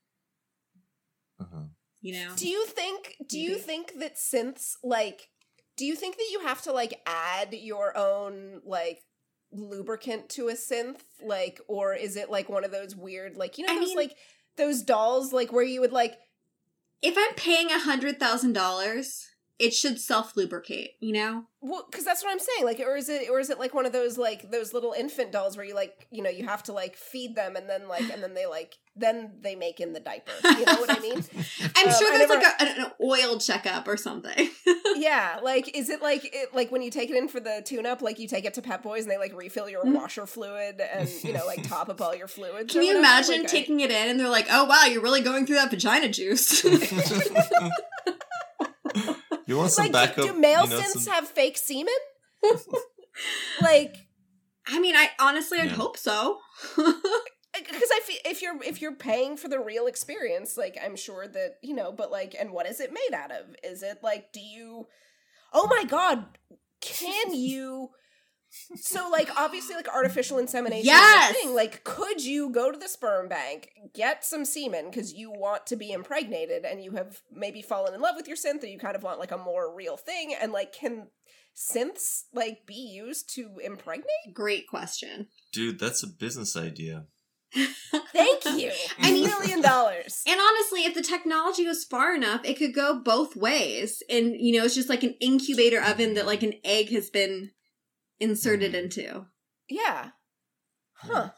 uh-huh. 1.40 1.68
you 2.02 2.14
know. 2.14 2.34
Do 2.36 2.48
you 2.48 2.66
think 2.66 3.16
do 3.28 3.40
you 3.40 3.56
think 3.58 3.94
that 4.00 4.16
synths 4.18 4.74
like 4.84 5.30
do 5.78 5.86
you 5.86 5.96
think 5.96 6.18
that 6.18 6.28
you 6.32 6.42
have 6.42 6.62
to 6.64 6.72
like 6.74 7.00
add 7.06 7.54
your 7.54 7.96
own 7.98 8.62
like 8.66 9.00
lubricant 9.52 10.30
to 10.30 10.50
a 10.50 10.54
synth 10.54 11.02
like 11.26 11.62
or 11.68 11.94
is 11.94 12.18
it 12.18 12.30
like 12.30 12.50
one 12.50 12.66
of 12.66 12.72
those 12.72 12.96
weird 12.96 13.38
like 13.38 13.58
you 13.58 13.66
know 13.66 13.74
I 13.74 13.78
those 13.78 13.88
mean- 13.88 13.98
like 13.98 14.16
those 14.58 14.82
dolls 14.82 15.32
like 15.32 15.54
where 15.54 15.64
you 15.64 15.80
would 15.82 15.94
like 15.94 16.16
If 17.02 17.16
I'm 17.18 17.36
paying 17.36 17.72
a 17.72 17.80
hundred 17.80 18.20
thousand 18.20 18.54
dollars, 18.54 19.28
it 19.60 19.74
should 19.74 20.00
self 20.00 20.36
lubricate, 20.38 20.92
you 21.00 21.14
know? 21.14 21.46
well 21.60 21.84
cuz 21.92 22.04
that's 22.06 22.24
what 22.24 22.32
I'm 22.32 22.38
saying 22.40 22.66
like 22.66 22.80
or 22.80 22.96
is 22.96 23.10
it 23.10 23.28
or 23.32 23.40
is 23.40 23.50
it 23.50 23.58
like 23.58 23.74
one 23.74 23.88
of 23.88 23.92
those 23.92 24.16
like 24.16 24.52
those 24.52 24.76
little 24.76 24.94
infant 24.94 25.32
dolls 25.32 25.58
where 25.58 25.66
you 25.66 25.74
like 25.74 26.08
you 26.12 26.22
know 26.22 26.30
you 26.30 26.46
have 26.46 26.62
to 26.64 26.72
like 26.72 26.96
feed 26.96 27.36
them 27.36 27.56
and 27.56 27.68
then 27.68 27.88
like 27.88 28.04
and 28.14 28.22
then 28.22 28.36
they 28.36 28.46
like 28.46 28.78
then 28.96 29.32
they 29.42 29.56
make 29.56 29.80
in 29.80 29.92
the 29.92 30.00
diaper 30.00 30.32
you 30.44 30.66
know 30.66 30.76
what 30.80 30.96
I 30.96 31.00
mean 31.00 31.14
I'm 31.76 31.88
Um, 31.88 31.94
sure 31.98 32.10
there's 32.16 32.30
never- 32.30 32.36
like 32.36 32.46
a, 32.46 32.62
an, 32.62 32.86
an 32.86 32.92
oil 33.02 33.40
checkup 33.40 33.88
or 33.88 33.98
something. 33.98 34.50
yeah, 34.98 35.40
like 35.42 35.76
is 35.76 35.90
it 35.90 36.02
like 36.04 36.26
it 36.26 36.54
like 36.54 36.72
when 36.72 36.84
you 36.84 36.92
take 36.92 37.10
it 37.10 37.16
in 37.16 37.28
for 37.28 37.40
the 37.40 37.64
tune 37.66 37.88
up, 37.88 38.04
like 38.04 38.20
you 38.20 38.28
take 38.28 38.46
it 38.46 38.54
to 38.54 38.62
Pep 38.62 38.84
Boys 38.84 39.02
and 39.04 39.12
they 39.12 39.18
like 39.18 39.34
refill 39.36 39.68
your 39.68 39.84
Mhm. 39.84 39.94
washer 39.94 40.28
fluid 40.28 40.80
and 40.80 41.10
you 41.24 41.34
know 41.34 41.46
like 41.48 41.68
top 41.68 41.90
up 41.90 42.00
all 42.02 42.16
your 42.16 42.28
fluids. 42.28 42.72
Can 42.72 42.84
you 42.84 42.90
whatever? 42.90 43.00
imagine 43.00 43.38
Like, 43.42 43.46
I- 43.50 43.52
taking 43.52 43.80
it 43.80 43.90
in 43.90 44.10
and 44.10 44.20
they're 44.20 44.30
like, 44.30 44.48
oh 44.52 44.66
wow, 44.66 44.86
you're 44.86 45.02
really 45.02 45.22
going 45.22 45.46
through 45.48 45.56
that 45.56 45.72
vagina 45.72 46.08
juice? 46.10 46.64
you 49.48 49.58
want 49.58 49.72
some 49.72 49.86
like 49.86 49.92
backup? 49.94 50.26
do, 50.26 50.34
do 50.34 50.40
male 50.40 50.64
you 50.66 50.70
know, 50.70 50.80
synths 50.80 51.00
some- 51.02 51.14
have 51.14 51.28
fake 51.28 51.58
semen? 51.58 51.94
like 53.62 53.96
I 54.70 54.80
mean, 54.80 54.96
I 54.96 55.10
honestly, 55.20 55.60
I'd 55.60 55.68
Yeah. 55.68 55.74
hope 55.76 55.98
so. 55.98 56.40
because 56.76 57.90
I 57.94 58.00
feel 58.04 58.18
if 58.26 58.42
you're 58.42 58.62
if 58.64 58.82
you're 58.82 58.96
paying 58.96 59.38
for 59.38 59.48
the 59.48 59.60
real 59.60 59.88
experience, 59.88 60.58
like 60.58 60.78
I'm 60.84 60.96
sure 60.96 61.28
that 61.28 61.56
you 61.64 61.74
know, 61.74 61.92
but 61.92 62.12
like, 62.12 62.36
and 62.38 62.52
what 62.52 62.68
is 62.68 62.80
it 62.80 62.92
made 62.94 63.16
out 63.18 63.32
of? 63.32 63.56
Is 63.64 63.82
it 63.84 64.00
like, 64.04 64.32
do 64.34 64.40
you? 64.42 64.88
Oh 65.54 65.68
my 65.68 65.86
god, 65.86 66.26
can 66.82 67.34
you? 67.34 67.90
So 68.76 69.10
like 69.10 69.30
obviously 69.38 69.76
like 69.76 69.88
artificial 69.94 70.38
insemination 70.38 70.86
Yes! 70.86 71.32
is 71.32 71.36
a 71.36 71.40
thing. 71.40 71.56
Like 71.56 71.84
could 71.84 72.24
you 72.24 72.50
go 72.50 72.72
to 72.72 72.78
the 72.78 72.88
sperm 72.88 73.28
bank, 73.28 73.70
get 73.94 74.26
some 74.26 74.46
semen 74.46 74.90
because 74.90 75.14
you 75.14 75.32
want 75.32 75.66
to 75.68 75.76
be 75.76 75.92
impregnated 75.92 76.66
and 76.66 76.84
you 76.84 76.92
have 76.92 77.22
maybe 77.32 77.62
fallen 77.62 77.94
in 77.94 78.02
love 78.02 78.16
with 78.16 78.28
your 78.28 78.38
synth 78.38 78.64
or 78.64 78.68
you 78.68 78.80
kind 78.80 78.96
of 78.96 79.04
want 79.04 79.20
like 79.20 79.32
a 79.32 79.38
more 79.38 79.74
real 79.74 79.98
thing 79.98 80.34
and 80.40 80.52
like 80.52 80.74
can 80.74 81.08
synths 81.56 82.24
like 82.34 82.66
be 82.66 82.74
used 82.74 83.34
to 83.36 83.58
impregnate? 83.64 84.34
Great 84.34 84.68
question. 84.68 85.28
Dude, 85.54 85.80
that's 85.80 86.04
a 86.04 86.08
business 86.08 86.56
idea. 86.56 87.06
Thank 87.54 88.46
you. 88.46 88.72
A 89.02 89.12
million 89.12 89.62
dollars. 89.62 90.22
And 90.28 90.40
honestly, 90.40 90.82
if 90.84 90.94
the 90.94 91.02
technology 91.02 91.64
goes 91.64 91.84
far 91.84 92.14
enough, 92.14 92.42
it 92.44 92.58
could 92.58 92.74
go 92.74 93.00
both 93.00 93.36
ways. 93.36 94.04
And, 94.10 94.36
you 94.38 94.58
know, 94.58 94.66
it's 94.66 94.76
just 94.76 94.90
like 94.90 95.04
an 95.04 95.16
incubator 95.22 95.82
oven 95.82 96.14
that 96.16 96.26
like 96.26 96.44
an 96.44 96.54
egg 96.64 96.90
has 96.90 97.10
been 97.10 97.52
inserted 98.20 98.74
Mhm. 98.74 98.84
into. 98.84 99.26
Yeah. 99.70 100.12
Huh. 100.94 101.32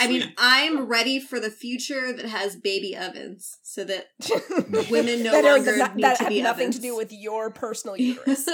I 0.00 0.06
mean, 0.06 0.32
I'm 0.38 0.86
ready 0.86 1.18
for 1.18 1.40
the 1.40 1.50
future 1.50 2.12
that 2.12 2.26
has 2.26 2.54
baby 2.54 2.96
ovens 2.96 3.58
so 3.64 3.82
that 3.84 4.06
women 4.90 5.24
no 5.24 5.32
that 5.32 5.44
are 5.44 5.56
longer 5.56 5.76
the- 5.76 5.88
need 5.94 6.04
that 6.04 6.18
to 6.18 6.22
have 6.24 6.30
be 6.32 6.40
nothing 6.42 6.62
ovens. 6.68 6.76
to 6.76 6.82
do 6.82 6.94
with 6.96 7.12
your 7.12 7.50
personal 7.50 7.96
uterus. 8.00 8.48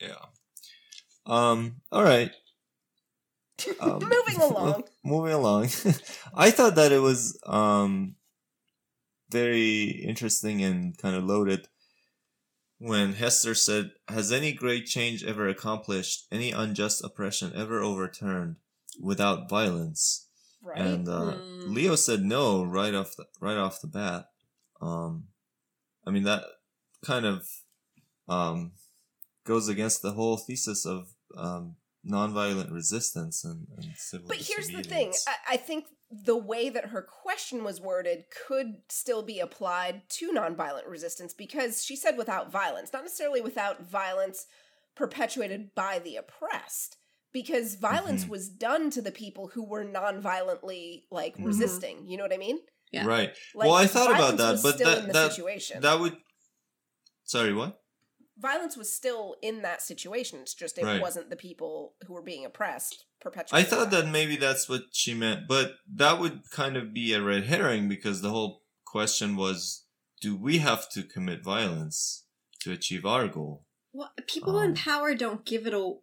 Yeah. 0.00 0.14
Um. 1.26 1.80
All 1.92 2.02
right. 2.04 2.30
Um, 3.78 3.98
Moving 4.02 4.40
along. 4.40 4.84
moving 5.04 5.34
along. 5.34 5.64
I 6.34 6.50
thought 6.50 6.76
that 6.76 6.92
it 6.92 6.98
was 7.00 7.38
um 7.44 8.14
very 9.30 9.84
interesting 10.08 10.64
and 10.64 10.96
kind 10.96 11.14
of 11.14 11.24
loaded 11.24 11.68
when 12.80 13.12
Hester 13.14 13.54
said, 13.54 13.92
"Has 14.08 14.32
any 14.32 14.52
great 14.52 14.86
change 14.86 15.22
ever 15.22 15.46
accomplished, 15.48 16.26
any 16.32 16.50
unjust 16.50 17.04
oppression 17.04 17.52
ever 17.54 17.80
overturned 17.80 18.56
without 19.00 19.48
violence?" 19.48 20.26
Right. 20.62 20.80
And 20.80 21.08
uh, 21.08 21.34
Hmm. 21.34 21.74
Leo 21.74 21.94
said 21.94 22.22
no 22.22 22.64
right 22.64 22.94
off 22.94 23.14
the 23.16 23.26
right 23.40 23.56
off 23.56 23.80
the 23.80 23.86
bat. 23.86 24.26
Um, 24.80 25.28
I 26.06 26.10
mean 26.10 26.24
that 26.24 26.44
kind 27.04 27.24
of 27.26 27.46
um 28.28 28.72
goes 29.44 29.68
against 29.68 30.02
the 30.02 30.12
whole 30.12 30.36
thesis 30.36 30.84
of 30.86 31.08
um 31.36 31.76
nonviolent 32.08 32.72
resistance 32.72 33.44
and, 33.44 33.66
and 33.76 33.86
civil 33.96 34.26
but 34.28 34.38
here's 34.38 34.68
the 34.68 34.82
thing. 34.82 35.12
I, 35.28 35.54
I 35.54 35.56
think 35.58 35.84
the 36.10 36.36
way 36.36 36.70
that 36.70 36.86
her 36.86 37.02
question 37.02 37.62
was 37.62 37.80
worded 37.80 38.24
could 38.48 38.76
still 38.88 39.22
be 39.22 39.38
applied 39.38 40.02
to 40.08 40.32
nonviolent 40.32 40.88
resistance 40.88 41.34
because 41.34 41.84
she 41.84 41.94
said 41.96 42.16
without 42.16 42.50
violence, 42.50 42.90
not 42.92 43.02
necessarily 43.02 43.40
without 43.40 43.88
violence 43.88 44.46
perpetuated 44.96 45.74
by 45.74 45.98
the 45.98 46.16
oppressed. 46.16 46.96
Because 47.32 47.76
violence 47.76 48.24
Mhm. 48.24 48.28
was 48.28 48.48
done 48.48 48.90
to 48.90 49.00
the 49.00 49.12
people 49.12 49.48
who 49.54 49.62
were 49.64 49.84
non-violently 49.84 51.06
like 51.12 51.36
Mhm. 51.36 51.46
resisting. 51.46 52.08
You 52.08 52.16
know 52.16 52.24
what 52.24 52.32
I 52.32 52.38
mean? 52.38 52.58
Yeah. 52.92 53.06
right. 53.06 53.32
Like, 53.54 53.68
Well, 53.68 53.76
I 53.76 53.86
thought 53.86 54.10
about 54.10 54.36
that, 54.38 54.60
but 54.64 54.78
that- 54.78 55.12
that- 55.12 55.30
situation. 55.30 55.80
That 55.82 56.00
would. 56.00 56.16
Sorry, 57.22 57.54
what? 57.54 57.79
Violence 58.40 58.76
was 58.76 58.94
still 58.94 59.36
in 59.42 59.62
that 59.62 59.82
situation. 59.82 60.40
It's 60.40 60.54
just 60.54 60.78
it 60.78 60.84
Right. 60.84 61.00
wasn't 61.00 61.30
the 61.30 61.36
people 61.36 61.94
who 62.06 62.14
were 62.14 62.22
being 62.22 62.44
oppressed 62.44 63.04
perpetually. 63.20 63.60
I 63.60 63.64
thought 63.64 63.90
that 63.90 64.04
violence. 64.04 64.12
maybe 64.12 64.36
that's 64.36 64.68
what 64.68 64.84
she 64.92 65.14
meant, 65.14 65.46
but 65.48 65.74
that 65.94 66.18
would 66.18 66.50
kind 66.50 66.76
of 66.76 66.92
be 66.94 67.12
a 67.12 67.22
red 67.22 67.44
herring 67.44 67.88
because 67.88 68.22
the 68.22 68.30
whole 68.30 68.62
question 68.84 69.36
was 69.36 69.84
do 70.20 70.36
we 70.36 70.58
have 70.58 70.88
to 70.90 71.02
commit 71.02 71.42
violence 71.42 72.26
to 72.60 72.72
achieve 72.72 73.06
our 73.06 73.26
goal? 73.28 73.64
Well, 73.92 74.12
people 74.26 74.60
in 74.60 74.70
Um, 74.70 74.74
power 74.76 75.14
don't 75.14 75.44
give 75.44 75.66
it 75.66 75.74
a 75.74 75.94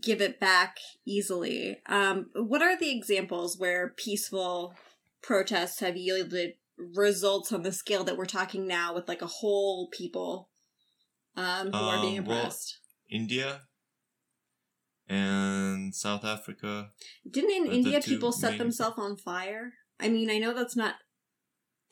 give 0.00 0.20
it 0.20 0.40
back 0.40 0.78
easily. 1.04 1.80
Um, 1.86 2.30
what 2.34 2.62
are 2.62 2.76
the 2.76 2.90
examples 2.90 3.58
where 3.58 3.90
peaceful 3.90 4.74
protests 5.22 5.80
have 5.80 5.96
yielded 5.96 6.54
results 6.76 7.52
on 7.52 7.62
the 7.62 7.72
scale 7.72 8.02
that 8.04 8.16
we're 8.16 8.24
talking 8.24 8.66
now 8.66 8.94
with 8.94 9.06
like 9.08 9.22
a 9.22 9.26
whole 9.26 9.88
people 9.90 10.48
um, 11.36 11.72
who 11.72 11.76
are 11.78 12.00
being 12.00 12.18
Um, 12.20 12.24
well- 12.26 12.38
oppressed? 12.40 12.78
India 13.10 13.62
and 15.08 15.94
South 15.94 16.24
Africa. 16.24 16.90
Didn't 17.30 17.66
in 17.66 17.72
India 17.72 18.00
people 18.00 18.32
set 18.32 18.50
main- 18.52 18.58
themselves 18.58 18.98
on 18.98 19.16
fire? 19.16 19.74
I 20.00 20.08
mean, 20.08 20.30
I 20.30 20.38
know 20.38 20.54
that's 20.54 20.76
not 20.76 20.96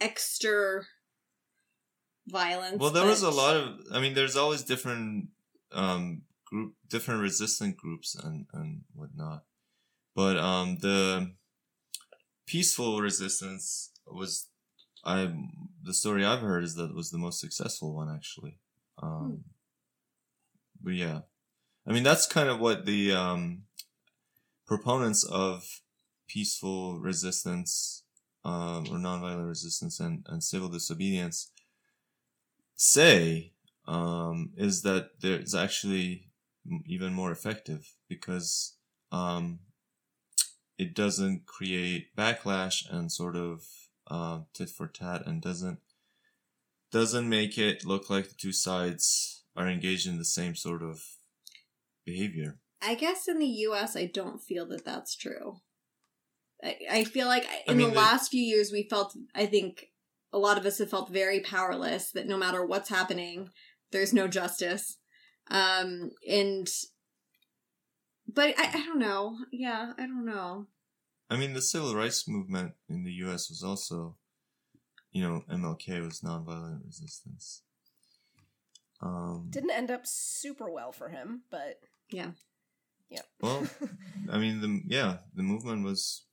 extra 0.01 0.83
violence. 2.27 2.79
Well, 2.81 2.91
there 2.91 3.07
was 3.07 3.23
a 3.23 3.31
lot 3.31 3.57
of. 3.57 3.79
I 3.93 4.01
mean, 4.01 4.15
there's 4.15 4.37
always 4.37 4.63
different 4.63 5.29
um 5.73 6.23
group, 6.45 6.75
different 6.89 7.21
resistant 7.23 7.77
groups 7.77 8.15
and 8.15 8.47
and 8.53 8.83
whatnot. 8.95 9.45
But 10.15 10.37
um, 10.39 10.79
the 10.79 11.35
peaceful 12.47 13.01
resistance 13.01 13.93
was, 14.07 14.49
I 15.05 15.33
the 15.83 15.95
story 15.95 16.25
I've 16.25 16.41
heard 16.41 16.65
is 16.65 16.75
that 16.75 16.91
it 16.91 16.95
was 16.95 17.11
the 17.11 17.19
most 17.19 17.41
successful 17.41 17.95
one 17.95 18.11
actually. 18.15 18.59
Um, 19.03 19.45
but 20.83 20.95
yeah, 20.95 21.21
I 21.87 21.93
mean 21.93 22.03
that's 22.03 22.27
kind 22.27 22.49
of 22.49 22.61
what 22.61 22.87
the 22.87 23.13
um 23.13 23.65
proponents 24.67 25.25
of 25.25 25.83
peaceful 26.29 26.99
resistance 26.99 28.05
um, 28.45 28.87
or 28.91 28.97
nonviolent 28.99 29.49
resistance 29.49 30.01
and, 30.01 30.25
and 30.29 30.43
civil 30.43 30.69
disobedience 30.69 31.51
say 32.75 33.53
um, 33.87 34.51
is 34.57 34.83
that 34.83 35.11
there's 35.21 35.55
actually 35.55 36.29
even 36.87 37.13
more 37.13 37.31
effective 37.31 37.95
because 38.09 38.77
um, 39.11 39.59
it 40.79 40.95
doesn't 40.95 41.47
create 41.47 42.15
backlash 42.17 42.85
and 42.91 43.13
sort 43.13 43.37
of 43.37 43.65
uh, 44.09 44.41
tit 44.55 44.71
for 44.71 44.89
tat 44.89 45.27
and 45.27 45.43
doesn't 45.43 45.79
doesn't 46.93 47.29
make 47.29 47.59
it 47.59 47.85
look 47.85 48.09
like 48.11 48.29
the 48.29 48.35
two 48.35 48.53
sides 48.53 49.45
are 49.57 49.69
engaged 49.69 50.07
in 50.07 50.19
the 50.19 50.25
same 50.25 50.55
sort 50.55 50.83
of 50.83 51.03
behavior. 52.05 52.59
I 52.81 52.95
guess 52.95 53.29
in 53.29 53.39
the 53.39 53.47
U.S., 53.47 53.97
I 53.97 54.07
don't 54.07 54.41
feel 54.41 54.67
that 54.69 54.85
that's 54.85 55.17
true. 55.17 55.61
I, 56.63 56.77
I 56.91 57.05
feel 57.05 57.27
like 57.27 57.47
in 57.67 57.77
mean, 57.77 57.89
the 57.89 57.95
the- 57.95 58.01
last 58.01 58.31
few 58.31 58.43
years, 58.43 58.71
we 58.73 58.87
felt. 58.89 59.17
I 59.35 59.47
think 59.47 59.87
a 60.33 60.39
lot 60.39 60.59
of 60.59 60.67
us 60.67 60.79
have 60.79 60.91
felt 60.91 61.11
very 61.11 61.41
powerless. 61.41 62.11
That 62.13 62.27
no 62.27 62.37
matter 62.37 62.65
what's 62.65 62.89
happening, 62.89 63.51
there's 63.91 64.13
no 64.13 64.29
justice. 64.29 64.99
Um, 65.51 66.11
and 66.29 66.69
but 68.27 68.55
I, 68.59 68.69
I 68.69 68.87
don't 68.87 68.99
know. 68.99 69.39
Yeah, 69.53 69.93
I 69.99 70.03
don't 70.03 70.25
know. 70.27 70.67
I 71.31 71.37
mean, 71.37 71.55
the 71.55 71.63
civil 71.63 71.95
rights 71.95 72.29
movement 72.29 72.73
in 72.89 73.05
the 73.05 73.13
U.S. 73.25 73.49
was 73.49 73.63
also, 73.65 74.17
you 75.13 75.23
know, 75.23 75.45
MLK 75.51 76.03
was 76.05 76.21
nonviolent 76.21 76.85
resistance. 76.87 77.63
Um, 79.01 79.49
didn't 79.51 79.71
end 79.73 79.91
up 79.91 80.07
super 80.07 80.71
well 80.71 80.93
for 80.93 81.09
him, 81.09 81.43
but 81.51 81.81
Yeah. 82.11 82.33
yeah. 83.11 83.23
Well, 83.41 83.67
I 84.31 84.39
mean, 84.39 84.61
the 84.61 84.81
yeah, 84.87 85.19
the 85.35 85.43
movement 85.43 85.85
was 85.85 86.25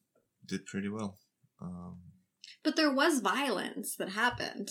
did 0.45 0.65
pretty 0.65 0.89
well. 0.89 1.17
Um, 1.61 2.01
But 2.63 2.75
there 2.75 2.91
was 2.91 3.21
violence 3.21 3.95
that 3.97 4.09
happened. 4.09 4.69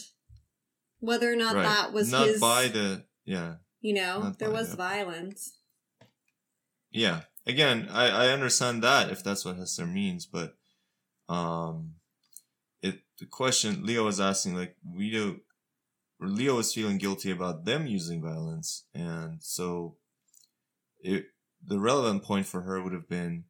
Whether 1.00 1.32
or 1.32 1.36
not 1.36 1.54
right. 1.54 1.62
that 1.64 1.92
was 1.92 2.11
not 2.11 2.26
his, 2.26 2.40
by 2.40 2.68
the 2.68 3.04
yeah 3.24 3.56
you 3.80 3.94
know, 3.94 4.32
there 4.38 4.50
was 4.50 4.70
the- 4.70 4.76
violence. 4.76 5.59
yeah. 6.90 7.22
Again, 7.46 7.88
I 7.90 8.09
I 8.11 8.28
understand 8.28 8.82
that 8.82 9.11
if 9.11 9.22
that's 9.24 9.44
what 9.44 9.56
Hester 9.56 9.86
means, 9.86 10.26
but 10.26 10.56
um, 11.28 11.94
it 11.96 11.97
the 13.18 13.26
question 13.26 13.84
Leo 13.84 14.04
was 14.04 14.20
asking 14.20 14.54
like 14.54 14.76
we 14.84 15.10
do. 15.10 15.40
Leo 16.20 16.56
was 16.56 16.72
feeling 16.74 16.98
guilty 16.98 17.30
about 17.30 17.64
them 17.64 17.86
using 17.86 18.20
violence, 18.22 18.84
and 18.94 19.42
so 19.42 19.96
it 21.00 21.26
the 21.64 21.78
relevant 21.78 22.22
point 22.24 22.46
for 22.46 22.62
her 22.62 22.82
would 22.82 22.92
have 22.92 23.08
been 23.08 23.44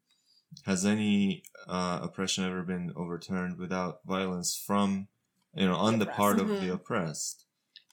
has 0.65 0.85
any 0.85 1.43
uh, 1.67 2.01
oppression 2.03 2.45
ever 2.45 2.63
been 2.63 2.93
overturned 2.97 3.59
without 3.59 4.01
violence 4.07 4.57
from 4.67 5.09
you 5.55 5.67
know 5.67 5.75
on 5.77 5.99
the 5.99 6.05
oppressed. 6.05 6.17
part 6.19 6.41
of 6.41 6.47
Mhm. 6.49 6.61
the 6.61 6.73
oppressed 6.73 7.45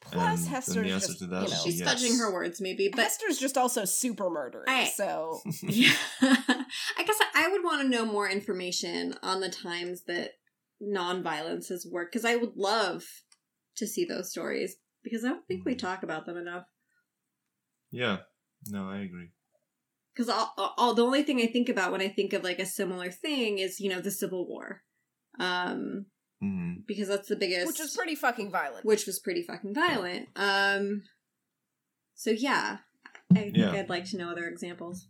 Plus, 0.01 0.21
And 0.23 0.38
then 0.45 0.53
Hester's 0.53 0.76
the 0.76 0.91
answer 0.91 1.07
just, 1.07 1.19
to 1.19 1.26
that 1.28 1.43
you 1.45 1.49
know, 1.49 1.63
be 1.63 1.71
She's 1.71 1.80
yes. 1.80 1.89
fudging 2.03 2.19
her 2.19 2.32
words, 2.32 2.61
maybe, 2.61 2.89
but 2.89 2.99
Hester's 3.01 3.39
just 3.39 3.57
also 3.57 3.86
super 3.86 4.30
murdery. 4.30 4.65
I- 4.67 4.86
so 4.95 5.41
yeah. 5.63 5.93
I 6.21 7.03
guess 7.05 7.17
I 7.34 7.47
would 7.51 7.63
want 7.63 7.82
to 7.82 7.88
know 7.89 8.05
more 8.05 8.30
information 8.30 9.15
on 9.23 9.39
the 9.39 9.49
times 9.49 10.03
that 10.03 10.34
nonviolence 10.86 11.70
has 11.70 11.86
worked 11.90 12.12
because 12.14 12.26
I 12.26 12.36
would 12.36 12.56
love 12.56 13.04
to 13.78 13.88
see 13.88 14.06
those 14.06 14.30
stories 14.32 14.78
because 15.04 15.24
I 15.26 15.30
don't 15.30 15.48
think 15.48 15.66
we 15.66 15.74
Mhm. 15.76 15.80
talk 15.80 16.04
about 16.04 16.26
them 16.26 16.38
enough. 16.38 16.66
yeah 17.92 18.18
no 18.68 18.90
i 18.90 19.00
agree 19.00 19.30
Because 20.14 20.30
all, 20.30 20.54
all 20.78 20.94
the 20.94 21.04
only 21.06 21.24
thing 21.24 21.40
I 21.42 21.48
think 21.48 21.68
about 21.70 21.92
when 21.92 22.02
I 22.02 22.08
think 22.10 22.34
of 22.34 22.44
like 22.44 22.60
a 22.60 22.66
similar 22.66 23.12
thing 23.12 23.60
is 23.60 23.80
you 23.80 23.90
know 23.90 24.00
the 24.02 24.12
Civil 24.12 24.48
War, 24.48 24.84
um, 25.40 26.06
hmm 26.40 26.74
because 26.88 27.08
that's 27.10 27.28
the 27.28 27.36
biggest, 27.36 27.68
which 27.68 27.80
was 27.80 27.96
pretty 27.96 28.16
fucking 28.16 28.50
violent. 28.52 28.86
which 28.86 29.06
was 29.06 29.20
pretty 29.20 29.44
fucking 29.44 29.74
violent. 29.74 30.30
Um, 30.36 31.04
so 32.16 32.32
yeah, 32.32 32.78
I 33.34 33.40
think 33.52 33.56
Yeah. 33.58 33.72
I'd 33.72 33.90
like 33.90 34.06
to 34.12 34.18
know 34.18 34.30
other 34.32 34.48
examples. 34.48 35.08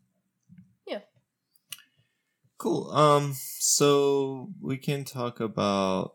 Cool 2.57 2.89
um 2.91 3.33
so 3.59 4.49
we 4.61 4.77
can 4.77 5.03
talk 5.03 5.39
about 5.39 6.13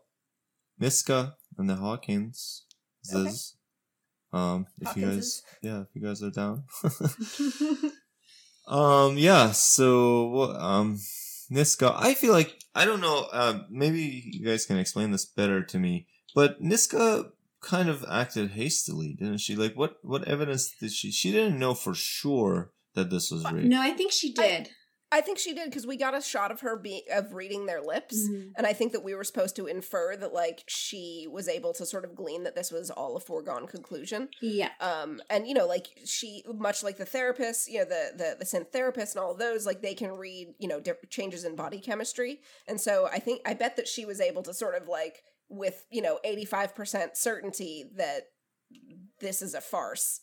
niska 0.79 1.33
and 1.57 1.69
the 1.69 1.75
hawkins 1.75 2.65
Okay. 3.13 3.29
um 4.33 4.65
if 4.79 4.95
you 4.95 5.05
guys 5.05 5.43
yeah 5.61 5.81
if 5.81 5.87
you 5.93 6.01
guys 6.01 6.21
are 6.23 6.31
down 6.31 6.63
Um. 8.67 9.17
Yeah. 9.17 9.51
So, 9.51 10.53
um, 10.53 10.97
Niska. 11.51 11.93
I 11.97 12.13
feel 12.13 12.31
like 12.31 12.59
I 12.75 12.85
don't 12.85 13.01
know. 13.01 13.27
Um. 13.31 13.65
Maybe 13.69 14.23
you 14.31 14.45
guys 14.45 14.65
can 14.65 14.77
explain 14.77 15.11
this 15.11 15.25
better 15.25 15.63
to 15.63 15.79
me. 15.79 16.07
But 16.35 16.61
Niska 16.61 17.31
kind 17.59 17.89
of 17.89 18.05
acted 18.09 18.51
hastily, 18.51 19.13
didn't 19.17 19.39
she? 19.39 19.55
Like, 19.55 19.75
what 19.75 19.97
what 20.03 20.25
evidence 20.27 20.71
did 20.79 20.91
she? 20.91 21.11
She 21.11 21.31
didn't 21.31 21.59
know 21.59 21.73
for 21.73 21.93
sure 21.95 22.71
that 22.93 23.09
this 23.09 23.31
was 23.31 23.43
rigged. 23.51 23.67
no, 23.67 23.81
I 23.81 23.91
think 23.91 24.11
she 24.11 24.31
did. 24.31 24.69
I 24.69 24.69
think 25.19 25.37
she 25.37 25.53
did 25.53 25.65
because 25.65 25.85
we 25.85 25.97
got 25.97 26.15
a 26.15 26.21
shot 26.21 26.51
of 26.51 26.61
her 26.61 26.77
be 26.77 27.03
of 27.11 27.33
reading 27.33 27.65
their 27.65 27.81
lips, 27.81 28.15
Mhm. 28.29 28.53
and 28.55 28.65
I 28.65 28.71
think 28.71 28.93
that 28.93 29.03
we 29.03 29.13
were 29.13 29.25
supposed 29.25 29.57
to 29.57 29.67
infer 29.67 30.15
that 30.15 30.31
like 30.31 30.63
she 30.67 31.27
was 31.29 31.49
able 31.49 31.73
to 31.73 31.85
sort 31.85 32.05
of 32.05 32.15
glean 32.15 32.43
that 32.43 32.55
this 32.55 32.71
was 32.71 32.89
all 32.89 33.17
a 33.17 33.19
foregone 33.19 33.67
conclusion. 33.67 34.29
Yeah. 34.41 34.71
Um, 34.79 35.21
and 35.29 35.45
you 35.45 35.53
know, 35.53 35.65
like 35.67 35.87
she, 36.05 36.43
much 36.47 36.81
like 36.83 36.95
the 36.97 37.05
therapist, 37.05 37.69
you 37.69 37.79
know, 37.79 37.85
the 37.85 38.13
the 38.15 38.35
the 38.39 38.45
synth 38.45 38.71
therapist 38.71 39.15
and 39.17 39.25
all 39.25 39.35
those, 39.35 39.65
like 39.65 39.81
they 39.81 39.95
can 39.95 40.13
read, 40.13 40.55
you 40.59 40.69
know, 40.69 40.79
di- 40.79 40.93
changes 41.09 41.43
in 41.43 41.57
body 41.57 41.81
chemistry, 41.81 42.39
and 42.67 42.79
so 42.79 43.07
I 43.11 43.19
think 43.19 43.41
I 43.45 43.53
bet 43.53 43.75
that 43.75 43.89
she 43.89 44.05
was 44.05 44.21
able 44.21 44.43
to 44.43 44.53
sort 44.53 44.75
of 44.81 44.87
like 44.87 45.23
with 45.49 45.85
you 45.89 46.01
know 46.01 46.19
eighty 46.23 46.45
five 46.45 46.73
percent 46.73 47.17
certainty 47.17 47.83
that 47.95 48.27
this 49.19 49.41
is 49.41 49.53
a 49.53 49.59
farce. 49.61 50.19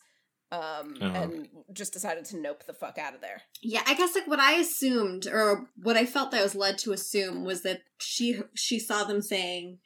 Um, 0.51 0.95
Uh-huh. 0.99 1.21
and 1.21 1.47
just 1.73 1.93
decided 1.93 2.25
to 2.25 2.37
nope 2.37 2.63
the 2.65 2.73
fuck 2.73 2.97
out 2.97 3.13
of 3.13 3.21
there. 3.21 3.43
Yeah, 3.61 3.83
I 3.85 3.93
guess 3.93 4.15
like 4.15 4.25
what 4.25 4.39
I 4.39 4.53
assumed 4.53 5.27
or 5.27 5.69
what 5.75 5.95
I 5.95 6.05
felt 6.07 6.31
that 6.31 6.39
I 6.39 6.43
was 6.43 6.55
led 6.55 6.79
to 6.79 6.91
assume 6.91 7.43
was 7.45 7.61
that 7.61 7.81
she 7.99 8.41
she 8.55 8.79
saw 8.79 9.03
them 9.03 9.21
saying, 9.21 9.77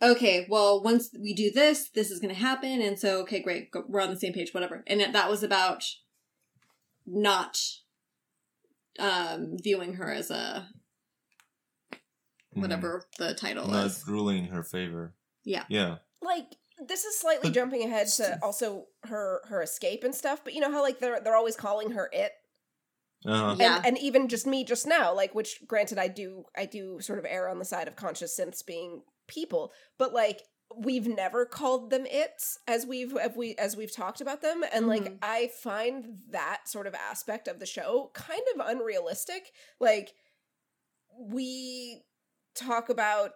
"Okay, 0.00 0.46
well, 0.48 0.80
once 0.84 1.10
we 1.20 1.34
do 1.34 1.50
this, 1.50 1.88
this 1.90 2.12
is 2.12 2.20
going 2.20 2.32
to 2.32 2.40
happen." 2.40 2.80
And 2.80 2.96
so, 2.96 3.20
okay, 3.22 3.40
great, 3.42 3.72
go, 3.72 3.82
we're 3.88 4.00
on 4.00 4.10
the 4.10 4.20
same 4.20 4.32
page, 4.32 4.54
whatever. 4.54 4.84
And 4.86 5.00
that 5.00 5.28
was 5.28 5.42
about 5.42 5.82
not 7.04 7.58
um 9.00 9.56
viewing 9.60 9.94
her 9.94 10.12
as 10.12 10.30
a 10.30 10.68
Mhm. 12.54 12.60
whatever 12.62 13.02
the 13.18 13.34
title 13.34 13.66
Not 13.66 13.84
was. 13.84 14.06
ruling 14.08 14.44
in 14.44 14.50
her 14.50 14.62
favor. 14.62 15.14
Yeah. 15.44 15.64
Yeah. 15.68 15.98
like 16.20 16.56
this 16.86 17.04
is 17.04 17.18
slightly 17.18 17.48
But 17.50 17.54
jumping 17.54 17.82
ahead 17.82 18.06
to 18.18 18.38
also 18.42 18.86
her 19.04 19.40
her 19.48 19.62
escape 19.62 20.04
and 20.04 20.14
stuff 20.14 20.42
but 20.44 20.54
you 20.54 20.60
know 20.60 20.70
how 20.70 20.82
like 20.82 20.98
they're 21.00 21.20
they're 21.20 21.36
always 21.36 21.56
calling 21.56 21.92
her 21.92 22.08
it 22.12 22.32
Uh-huh. 23.26 23.56
Yeah. 23.58 23.76
and, 23.78 23.86
and 23.86 23.98
even 23.98 24.28
just 24.28 24.46
me 24.46 24.64
just 24.64 24.86
now 24.86 25.12
like 25.14 25.34
which 25.34 25.60
granted 25.66 25.98
i 25.98 26.06
do 26.08 26.44
i 26.56 26.66
do 26.66 27.00
sort 27.00 27.18
of 27.18 27.24
err 27.28 27.48
on 27.48 27.58
the 27.58 27.64
side 27.64 27.88
of 27.88 27.96
conscious 27.96 28.38
synths 28.38 28.64
being 28.64 29.02
people 29.26 29.72
but 29.98 30.12
like 30.14 30.42
we've 30.76 31.08
never 31.08 31.46
called 31.46 31.90
them 31.90 32.04
its 32.06 32.58
as 32.68 32.84
we've 32.86 33.16
as 33.16 33.32
we 33.36 33.54
as 33.56 33.76
we've 33.76 33.94
talked 33.94 34.20
about 34.20 34.42
them 34.42 34.62
and 34.72 34.86
like 34.86 35.04
Mhm. 35.04 35.18
i 35.22 35.50
find 35.62 36.18
that 36.30 36.60
sort 36.66 36.86
of 36.86 36.94
aspect 36.94 37.48
of 37.48 37.58
the 37.58 37.66
show 37.66 38.10
kind 38.14 38.42
of 38.54 38.66
unrealistic 38.68 39.50
like 39.80 40.12
we 41.18 42.02
talk 42.54 42.88
about 42.88 43.32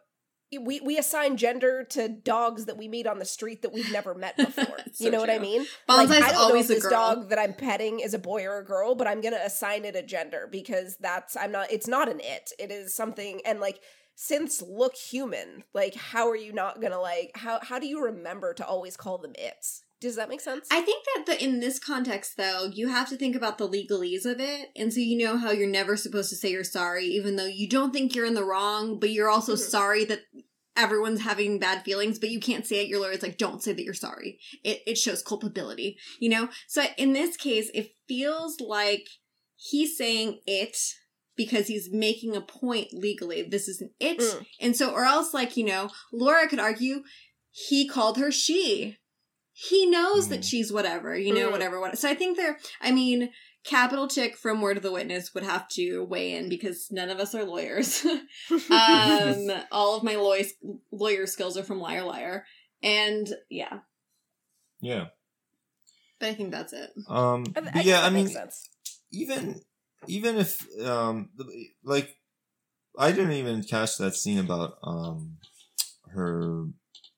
we 0.60 0.80
we 0.80 0.98
assign 0.98 1.36
gender 1.36 1.84
to 1.84 2.08
dogs 2.08 2.66
that 2.66 2.76
we 2.76 2.88
meet 2.88 3.06
on 3.06 3.18
the 3.18 3.24
street 3.24 3.62
that 3.62 3.72
we've 3.72 3.90
never 3.90 4.14
met 4.14 4.36
before 4.36 4.78
So 4.92 5.04
you 5.04 5.10
know 5.10 5.20
what 5.20 5.30
i 5.30 5.38
mean 5.38 5.66
Bonsai's 5.88 6.10
like, 6.10 6.22
I 6.22 6.32
don't 6.32 6.40
always 6.40 6.68
know 6.68 6.76
if 6.76 6.82
this 6.82 6.90
girl. 6.90 7.14
dog 7.14 7.28
that 7.30 7.38
I'm 7.38 7.54
petting 7.54 8.00
is 8.00 8.14
a 8.14 8.18
boy 8.18 8.44
or 8.44 8.58
a 8.58 8.64
girl, 8.64 8.94
but 8.94 9.06
I'm 9.06 9.20
gonna 9.20 9.40
assign 9.44 9.84
it 9.84 9.96
a 9.96 10.02
gender 10.02 10.48
because 10.50 10.96
that's 10.98 11.36
I'm 11.36 11.52
not. 11.52 11.70
It's 11.72 11.88
not 11.88 12.08
an 12.08 12.20
it. 12.20 12.52
It 12.58 12.70
is 12.70 12.94
something. 12.94 13.40
And 13.44 13.60
like 13.60 13.80
synths 14.16 14.62
look 14.66 14.94
human. 14.94 15.64
Like 15.74 15.94
how 15.94 16.28
are 16.28 16.36
you 16.36 16.52
not 16.52 16.80
gonna 16.80 17.00
like 17.00 17.32
how 17.34 17.60
how 17.62 17.78
do 17.78 17.86
you 17.86 18.04
remember 18.04 18.54
to 18.54 18.66
always 18.66 18.96
call 18.96 19.18
them 19.18 19.32
its? 19.36 19.82
Does 20.02 20.16
that 20.16 20.28
make 20.28 20.40
sense? 20.40 20.66
I 20.70 20.80
think 20.80 21.04
that 21.14 21.26
the, 21.26 21.42
in 21.42 21.60
this 21.60 21.78
context, 21.78 22.36
though, 22.36 22.68
you 22.72 22.88
have 22.88 23.08
to 23.10 23.16
think 23.16 23.36
about 23.36 23.56
the 23.56 23.68
legalese 23.68 24.26
of 24.26 24.40
it. 24.40 24.70
And 24.76 24.92
so 24.92 24.98
you 24.98 25.16
know 25.16 25.38
how 25.38 25.52
you're 25.52 25.68
never 25.68 25.96
supposed 25.96 26.28
to 26.30 26.36
say 26.36 26.50
you're 26.50 26.64
sorry, 26.64 27.04
even 27.04 27.36
though 27.36 27.46
you 27.46 27.68
don't 27.68 27.92
think 27.92 28.14
you're 28.14 28.26
in 28.26 28.34
the 28.34 28.44
wrong, 28.44 28.98
but 28.98 29.10
you're 29.10 29.30
also 29.30 29.54
Mhm. 29.54 29.58
sorry 29.70 30.04
that 30.06 30.22
everyone's 30.74 31.20
having 31.20 31.60
bad 31.60 31.84
feelings, 31.84 32.18
but 32.18 32.30
you 32.30 32.40
can't 32.40 32.66
say 32.66 32.82
it. 32.82 32.88
Your 32.88 32.98
lawyer's 33.00 33.22
like, 33.22 33.38
don't 33.38 33.62
say 33.62 33.72
that 33.72 33.84
you're 33.84 33.94
sorry. 33.94 34.40
It, 34.64 34.82
it 34.86 34.98
shows 34.98 35.22
culpability, 35.22 35.98
you 36.18 36.30
know? 36.30 36.48
So 36.66 36.84
in 36.98 37.12
this 37.12 37.36
case, 37.36 37.70
it 37.72 37.92
feels 38.08 38.60
like 38.60 39.06
he's 39.54 39.96
saying 39.96 40.40
it 40.46 40.76
because 41.36 41.68
he's 41.68 41.90
making 41.92 42.34
a 42.34 42.40
point 42.40 42.88
legally. 42.92 43.42
This 43.42 43.68
is 43.68 43.80
an 43.80 43.90
it. 44.00 44.18
Mm. 44.18 44.46
And 44.60 44.76
so, 44.76 44.90
or 44.90 45.04
else, 45.04 45.32
like, 45.32 45.56
you 45.56 45.64
know, 45.64 45.90
Laura 46.12 46.48
could 46.48 46.58
argue 46.58 47.04
he 47.50 47.86
called 47.86 48.18
her 48.18 48.32
she. 48.32 48.98
He 49.68 49.86
knows 49.86 50.28
that 50.28 50.40
Mm. 50.40 50.48
she's 50.48 50.72
whatever, 50.72 51.16
you 51.16 51.32
know, 51.34 51.48
Mm. 51.48 51.52
whatever, 51.52 51.80
what. 51.80 51.96
So 51.98 52.08
I 52.08 52.14
think 52.14 52.36
there, 52.36 52.58
I 52.80 52.90
mean, 52.92 53.32
Capital 53.64 54.08
Chick 54.08 54.36
from 54.36 54.60
Word 54.60 54.76
of 54.76 54.82
the 54.82 54.90
Witness 54.90 55.32
would 55.34 55.44
have 55.44 55.68
to 55.70 56.02
weigh 56.04 56.32
in 56.34 56.48
because 56.48 56.90
none 56.90 57.10
of 57.10 57.18
us 57.20 57.32
are 57.34 57.44
lawyers. 57.44 58.04
um, 58.70 59.50
all 59.70 59.96
of 59.96 60.02
my 60.02 60.16
lawyer, 60.16 60.44
lawyer 60.90 61.26
skills 61.26 61.56
are 61.56 61.62
from 61.62 61.80
Liar 61.80 62.02
Liar. 62.04 62.44
And 62.82 63.32
yeah, 63.48 63.80
Yeah. 64.80 65.06
but 66.18 66.30
I 66.30 66.34
think 66.34 66.50
that's 66.50 66.72
it. 66.72 66.90
Um. 67.08 67.44
I- 67.54 67.60
I 67.78 67.80
yeah. 67.82 68.00
that 68.00 68.04
I 68.06 68.10
mean, 68.10 68.24
makes 68.24 68.34
sense. 68.36 68.68
even 69.12 69.60
even 70.08 70.36
if 70.38 70.66
um 70.84 71.30
like 71.84 72.16
I 72.98 73.12
didn't 73.12 73.32
even 73.32 73.62
catch 73.62 73.96
that 73.98 74.16
scene 74.16 74.38
about 74.40 74.78
um 74.82 75.38
her 76.08 76.66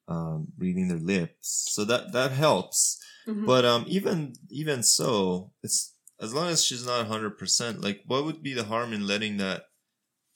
um 0.08 0.48
reading 0.58 0.88
their 0.88 0.98
lips, 0.98 1.66
so 1.70 1.84
that 1.84 2.12
that 2.12 2.32
helps. 2.32 2.98
Mhm. 3.26 3.46
But 3.46 3.64
um, 3.64 3.84
even 3.88 4.34
even 4.50 4.82
so, 4.82 5.52
it's 5.62 5.94
as 6.20 6.34
long 6.34 6.48
as 6.48 6.64
she's 6.64 6.86
not 6.86 7.06
hundred 7.06 7.38
percent. 7.38 7.80
Like, 7.80 8.02
what 8.06 8.24
would 8.24 8.42
be 8.42 8.52
the 8.54 8.64
harm 8.64 8.92
in 8.92 9.06
letting 9.06 9.38
that 9.38 9.64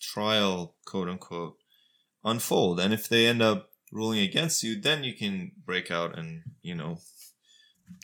trial, 0.01 0.77
quote 0.87 1.09
unquote, 1.09 1.57
unfold? 2.25 2.81
And 2.81 2.93
if 2.95 3.09
they 3.09 3.27
end 3.27 3.43
up 3.43 3.71
ruling 3.93 4.21
against 4.21 4.63
you, 4.63 4.81
then 4.81 5.05
you 5.05 5.15
can 5.15 5.53
break 5.65 5.91
out 5.91 6.17
and 6.19 6.43
you 6.63 6.75
know, 6.75 6.99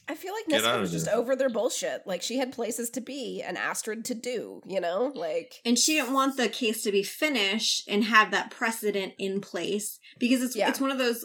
I 0.08 0.14
feel 0.14 0.32
like 0.34 0.46
Get 0.48 0.62
Niska 0.62 0.66
out 0.66 0.80
was 0.80 0.92
just 0.92 1.06
there. 1.06 1.16
over 1.16 1.34
their 1.36 1.50
bullshit. 1.50 2.06
Like 2.06 2.22
she 2.22 2.38
had 2.38 2.52
places 2.52 2.90
to 2.90 3.00
be 3.00 3.42
and 3.46 3.56
Astrid 3.58 4.04
to 4.06 4.14
do. 4.14 4.60
You 4.66 4.80
know, 4.80 5.12
like 5.14 5.54
and 5.64 5.78
she 5.78 5.94
didn't 5.94 6.12
want 6.14 6.36
the 6.36 6.48
case 6.48 6.82
to 6.82 6.92
be 6.92 7.02
finished 7.02 7.84
and 7.88 8.04
have 8.04 8.30
that 8.30 8.50
precedent 8.50 9.14
in 9.18 9.40
place 9.40 9.98
because 10.18 10.42
it's 10.42 10.56
Yeah. 10.56 10.68
it's 10.68 10.80
one 10.80 10.90
of 10.90 10.98
those 10.98 11.24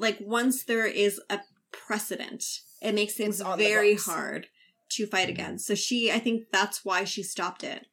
like 0.00 0.18
once 0.20 0.64
there 0.64 0.86
is 0.86 1.20
a 1.30 1.40
precedent 1.72 2.44
it 2.82 2.94
makes 2.94 3.14
things 3.14 3.40
It's 3.40 3.56
very 3.56 3.96
hard 3.96 4.46
to 4.90 5.06
fight 5.06 5.28
against 5.28 5.66
so 5.66 5.74
she 5.74 6.10
i 6.12 6.18
think 6.18 6.44
that's 6.52 6.84
why 6.84 7.04
she 7.04 7.22
stopped 7.22 7.64
it 7.64 7.86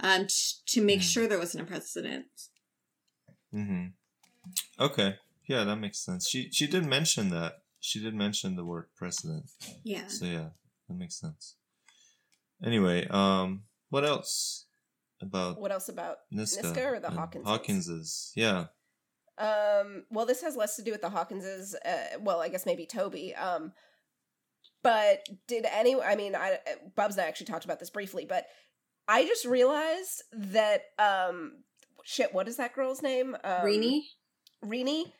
um 0.00 0.26
t- 0.26 0.34
to 0.66 0.80
make 0.82 1.00
Mm. 1.00 1.10
sure 1.12 1.26
there 1.26 1.38
wasn't 1.38 1.64
a 1.64 1.66
precedent 1.66 2.26
hmm 3.52 3.86
okay, 4.78 5.16
yeah, 5.46 5.64
that 5.64 5.76
makes 5.76 5.98
sense. 6.04 6.28
She 6.28 6.50
she 6.52 6.66
did 6.66 6.84
mention 6.84 7.30
that. 7.30 7.62
She 7.80 8.00
did 8.02 8.14
mention 8.14 8.56
the 8.56 8.64
word 8.64 8.86
precedent. 8.96 9.46
yeah 9.84 10.06
So 10.08 10.24
yeah, 10.26 10.48
that 10.88 10.94
makes 10.96 11.18
sense. 11.18 11.56
Anyway, 12.64 13.06
um, 13.08 13.62
what 13.88 14.04
else 14.04 14.66
about 15.22 15.60
what 15.60 15.72
else 15.72 15.88
about 15.88 16.18
Niska, 16.32 16.62
Niska 16.62 16.92
or 16.92 17.00
the 17.00 17.08
and 17.08 17.18
Hawkinses? 17.18 17.44
Hawkinses, 17.44 18.32
yeah. 18.34 18.66
Um, 19.38 20.04
well, 20.10 20.26
this 20.26 20.42
has 20.42 20.56
less 20.56 20.76
to 20.76 20.82
do 20.82 20.90
with 20.90 21.02
the 21.02 21.10
Hawkinses. 21.10 21.74
Uh, 21.84 22.18
well, 22.20 22.40
I 22.40 22.48
guess 22.48 22.66
maybe 22.66 22.86
Toby. 22.86 23.34
Um, 23.34 23.72
but 24.82 25.28
did 25.46 25.66
any? 25.70 26.00
I 26.00 26.16
mean, 26.16 26.34
I 26.34 26.58
Bubs 26.96 27.16
and 27.16 27.24
I 27.24 27.28
actually 27.28 27.46
talked 27.46 27.64
about 27.64 27.80
this 27.80 27.90
briefly, 27.90 28.26
but 28.28 28.46
I 29.06 29.24
just 29.24 29.44
realized 29.44 30.22
that 30.32 30.82
um, 30.98 31.64
shit. 32.04 32.32
What 32.34 32.48
is 32.48 32.56
that 32.56 32.74
girl's 32.74 33.02
name? 33.02 33.36
Um, 33.44 33.64
Renie? 33.64 34.08
Renie 34.62 35.12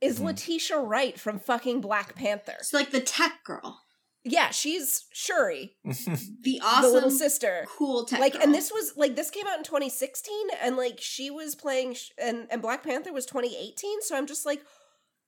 is 0.00 0.20
Mhm. 0.20 0.24
Letitia 0.26 0.80
Wright 0.80 1.18
from 1.18 1.38
fucking 1.38 1.80
Black 1.80 2.14
Panther. 2.14 2.56
it's 2.58 2.72
like 2.72 2.90
the 2.90 3.00
tech 3.00 3.42
girl 3.44 3.80
Yeah, 4.28 4.50
she's 4.50 5.04
Shuri, 5.12 5.76
the 5.84 6.60
awesome 6.64 6.82
the 6.82 6.88
little 6.88 7.10
sister. 7.10 7.64
cool 7.68 8.04
tech 8.04 8.18
like 8.18 8.32
girl. 8.32 8.42
and 8.42 8.52
this 8.54 8.72
was 8.72 8.92
like 8.96 9.14
this 9.14 9.30
came 9.30 9.46
out 9.46 9.56
in 9.58 9.62
2016 9.64 10.34
and 10.60 10.76
like 10.76 10.98
she 11.00 11.30
was 11.30 11.54
playing 11.54 11.94
sh- 11.94 12.10
and 12.18 12.48
and 12.50 12.60
black 12.60 12.82
panther 12.82 13.12
was 13.12 13.24
2018 13.26 14.02
so 14.02 14.16
i'm 14.16 14.26
just 14.26 14.44
like 14.44 14.62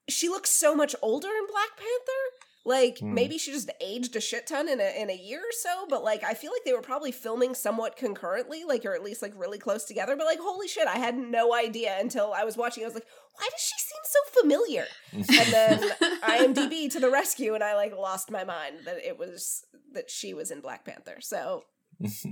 she 0.09 0.29
looks 0.29 0.51
so 0.51 0.75
much 0.75 0.97
older 1.01 1.29
in 1.29 1.47
black 1.47 1.71
panther 1.77 2.23
like 2.69 2.99
Hmm. 2.99 3.15
maybe 3.15 3.39
she 3.39 3.51
just 3.53 3.71
aged 3.81 4.15
a 4.15 4.21
shit 4.21 4.47
ton 4.47 4.69
in 4.69 4.81
a 4.81 5.01
in 5.03 5.11
a 5.11 5.17
year 5.17 5.41
or 5.41 5.53
so 5.53 5.87
but 5.89 6.05
like 6.05 6.23
i 6.23 6.35
feel 6.35 6.53
like 6.53 6.65
they 6.65 6.73
were 6.73 6.83
probably 6.83 7.11
filming 7.13 7.55
somewhat 7.55 7.97
concurrently 7.97 8.65
like 8.65 8.85
or 8.85 8.95
at 8.95 9.03
least 9.03 9.23
like 9.23 9.33
really 9.37 9.59
close 9.59 9.85
together 9.85 10.15
but 10.17 10.27
like 10.27 10.39
holy 10.41 10.69
shit 10.69 10.87
i 10.87 10.99
had 10.99 11.17
no 11.17 11.55
idea 11.55 11.97
until 11.99 12.33
i 12.33 12.45
was 12.45 12.57
watching 12.57 12.85
i 12.85 12.87
was 12.87 12.95
like 12.95 13.07
why 13.39 13.49
does 13.51 13.61
she 13.61 13.79
seem 13.79 14.03
so 14.05 14.41
familiar 14.41 14.87
and 15.13 15.53
then 15.53 15.91
imdb 16.55 16.91
to 16.93 17.01
the 17.01 17.11
rescue 17.11 17.55
and 17.55 17.65
i 17.65 17.75
like 17.75 17.97
lost 17.97 18.31
my 18.31 18.45
mind 18.45 18.77
that 18.85 18.99
it 19.05 19.19
was 19.19 19.65
that 19.95 20.11
she 20.11 20.35
was 20.35 20.51
in 20.51 20.61
black 20.61 20.85
panther 20.85 21.17
so 21.21 21.63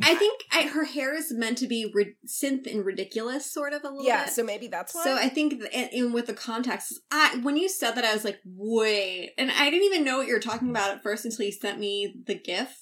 i 0.02 0.14
think 0.20 0.42
I, 0.52 0.62
her 0.68 0.84
hair 0.84 1.14
is 1.14 1.32
meant 1.32 1.58
to 1.58 1.66
be 1.66 1.90
ri- 1.92 2.14
synth 2.26 2.70
and 2.70 2.84
ridiculous 2.84 3.52
sort 3.52 3.72
of 3.72 3.82
a 3.84 3.88
little 3.88 4.04
yeah 4.06 4.24
bit 4.24 4.32
so 4.34 4.44
maybe 4.44 4.68
that's 4.68 4.94
why 4.94 5.02
So 5.04 5.16
I 5.16 5.28
think, 5.28 5.60
th- 5.60 5.70
and, 5.74 5.90
and 5.92 6.14
with 6.14 6.26
the 6.26 6.34
context, 6.34 7.00
I 7.10 7.38
when 7.42 7.56
you 7.56 7.68
said 7.68 7.92
that, 7.92 8.04
I 8.04 8.14
was 8.14 8.24
like, 8.24 8.38
wait, 8.44 9.32
and 9.38 9.50
I 9.50 9.68
didn't 9.70 9.86
even 9.86 10.04
know 10.04 10.18
what 10.18 10.28
you 10.28 10.34
were 10.34 10.40
talking 10.40 10.70
about 10.70 10.90
at 10.92 11.02
first 11.02 11.24
until 11.24 11.44
you 11.46 11.52
sent 11.52 11.80
me 11.80 12.14
the 12.26 12.34
GIF, 12.38 12.76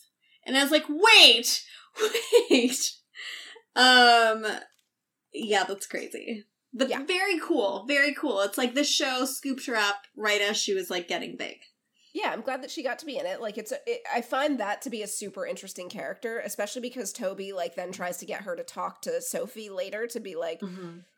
and 0.44 0.56
I 0.56 0.62
was 0.62 0.70
like, 0.70 0.84
wait, 0.88 1.64
wait, 2.50 2.92
um, 3.76 4.46
yeah, 5.32 5.64
that's 5.64 5.86
crazy, 5.86 6.44
but 6.72 6.88
Yeah. 6.90 7.02
very 7.04 7.38
cool, 7.40 7.84
very 7.88 8.14
cool. 8.14 8.40
It's 8.42 8.58
like 8.58 8.74
this 8.74 8.90
show 8.90 9.24
scooped 9.24 9.66
her 9.66 9.76
up 9.76 10.02
right 10.16 10.40
as 10.40 10.56
she 10.56 10.74
was 10.74 10.90
like 10.90 11.08
getting 11.08 11.36
big. 11.36 11.56
Yeah 12.14 12.30
i'm 12.32 12.40
glad 12.40 12.62
that 12.62 12.70
she 12.70 12.82
got 12.82 12.98
to 13.00 13.06
be 13.06 13.18
in 13.18 13.26
it. 13.26 13.40
Like 13.40 13.58
it's 13.58 13.72
a, 13.72 13.76
it, 13.86 14.00
i 14.14 14.20
find 14.22 14.60
that 14.60 14.80
to 14.82 14.90
be 14.90 15.02
a 15.02 15.06
super 15.06 15.44
interesting 15.46 15.88
character 15.88 16.40
especially 16.44 16.82
because 16.82 17.12
toby 17.12 17.52
like 17.52 17.74
then 17.74 17.92
tries 17.92 18.16
to 18.18 18.26
get 18.26 18.42
her 18.42 18.54
to 18.56 18.62
talk 18.62 19.02
to 19.02 19.20
sophie 19.20 19.68
later 19.70 20.06
to 20.06 20.20
be 20.20 20.34
like 20.36 20.60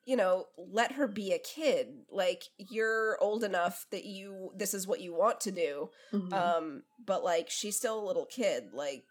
you 0.06 0.16
know 0.16 0.46
let 0.56 0.92
her 0.92 1.06
be 1.08 1.32
a 1.32 1.38
kid. 1.38 1.88
Like 2.10 2.44
you're 2.58 3.18
old 3.20 3.42
enough 3.44 3.86
that 3.90 4.04
you 4.04 4.50
this 4.56 4.72
is 4.72 4.86
what 4.86 5.00
you 5.00 5.12
want 5.14 5.40
to 5.40 5.50
do. 5.50 5.90
Mhm. 6.12 6.32
um 6.32 6.82
but 7.04 7.24
like 7.24 7.50
she's 7.50 7.76
still 7.76 7.98
a 7.98 8.06
little 8.06 8.24
kid. 8.26 8.72
Like 8.72 9.02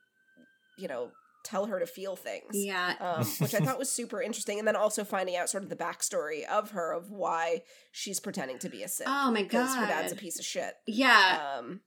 you 0.78 0.88
know 0.88 1.12
tell 1.46 1.68
her 1.68 1.80
to 1.80 1.86
feel 1.86 2.16
things 2.18 2.50
yeah, 2.54 2.96
um, 3.00 3.26
which 3.40 3.56
I 3.56 3.60
thought 3.60 3.80
was 3.80 3.90
super 3.92 4.22
interesting. 4.22 4.60
And 4.60 4.68
then 4.68 4.76
also 4.76 5.04
finding 5.06 5.38
out 5.38 5.50
sort 5.50 5.64
of 5.64 5.70
the 5.70 5.76
backstory 5.78 6.44
of 6.46 6.72
her, 6.72 6.92
of 6.92 7.10
why 7.12 7.62
she's 7.94 8.20
pretending 8.20 8.60
to 8.60 8.70
be 8.70 8.84
a 8.84 8.88
synth. 8.88 9.04
oh 9.08 9.32
my 9.32 9.44
god. 9.44 9.50
Because 9.50 9.76
her 9.76 9.86
dad's 9.86 10.12
a 10.12 10.16
piece 10.18 10.38
of 10.40 10.46
shit. 10.46 10.74
yeah. 10.88 11.56
Um, 11.60 11.80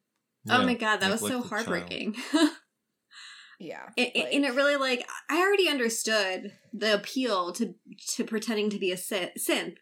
Oh 0.50 0.64
my 0.64 0.72
god, 0.74 1.00
that 1.00 1.10
like- 1.10 1.20
was 1.20 1.30
so 1.30 1.42
the 1.42 1.48
child. 1.48 1.50
heartbreaking. 1.50 2.16
yeah. 3.58 3.88
It, 3.96 4.12
it- 4.14 4.24
like- 4.24 4.34
and 4.34 4.44
it 4.44 4.54
really 4.54 4.76
like 4.76 5.06
I 5.28 5.40
already 5.40 5.68
understood 5.68 6.52
the 6.72 6.94
appeal 6.94 7.52
to 7.54 7.74
to 8.14 8.24
pretending 8.24 8.70
to 8.70 8.78
be 8.78 8.92
a 8.92 8.96
sy- 8.96 9.32
synth, 9.38 9.76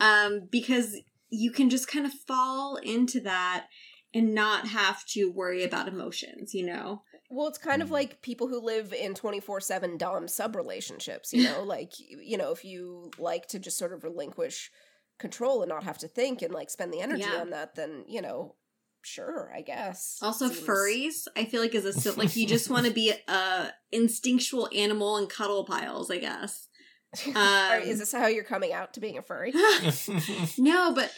um, 0.00 0.48
because 0.50 0.96
you 1.30 1.50
can 1.50 1.68
just 1.70 1.88
kind 1.88 2.06
of 2.06 2.12
fall 2.12 2.76
into 2.76 3.20
that 3.20 3.66
and 4.14 4.34
not 4.34 4.68
have 4.68 5.04
to 5.06 5.26
worry 5.30 5.62
about 5.62 5.86
emotions, 5.88 6.54
you 6.54 6.64
know. 6.64 7.02
Well, 7.30 7.46
it's 7.48 7.58
kind 7.58 7.82
of 7.82 7.88
Mm. 7.88 7.92
like 7.92 8.22
people 8.22 8.48
who 8.48 8.58
live 8.60 8.92
in 8.92 9.14
24 9.14 9.60
7 9.60 9.96
Dom 9.96 10.28
sub 10.28 10.56
relationships, 10.56 11.32
you 11.32 11.44
know? 11.44 11.62
like, 11.62 11.92
you 11.98 12.36
know, 12.36 12.50
if 12.52 12.64
you 12.64 13.10
like 13.18 13.46
to 13.48 13.58
just 13.58 13.78
sort 13.78 13.92
of 13.92 14.04
relinquish 14.04 14.70
control 15.18 15.62
and 15.62 15.68
not 15.68 15.84
have 15.84 15.98
to 15.98 16.08
think 16.08 16.42
and 16.42 16.54
like 16.54 16.70
spend 16.70 16.92
the 16.92 17.00
energy 17.00 17.22
Yeah. 17.22 17.40
on 17.40 17.50
that, 17.50 17.74
then, 17.74 18.04
you 18.06 18.22
know, 18.22 18.54
sure, 19.02 19.52
I 19.54 19.62
guess. 19.62 20.18
Also, 20.22 20.48
Seems- 20.48 20.60
furries, 20.66 21.26
I 21.36 21.44
feel 21.44 21.60
like 21.62 21.74
is 21.74 21.84
a 21.84 21.92
sy- 21.92 22.10
like 22.10 22.34
you 22.36 22.46
just 22.46 22.68
want 22.70 22.86
to 22.86 22.92
be 22.92 23.12
a 23.28 23.72
instinctual 23.92 24.68
animal 24.74 25.16
and 25.16 25.28
cuddle 25.28 25.64
piles, 25.64 26.10
I 26.10 26.18
guess. 26.18 26.68
Um, 27.34 27.80
is 27.82 27.98
this 28.00 28.12
how 28.12 28.26
you're 28.26 28.44
coming 28.44 28.72
out 28.74 28.92
to 28.94 29.00
being 29.00 29.16
a 29.16 29.22
furry? 29.22 29.52
no, 30.58 30.92
but 30.94 31.10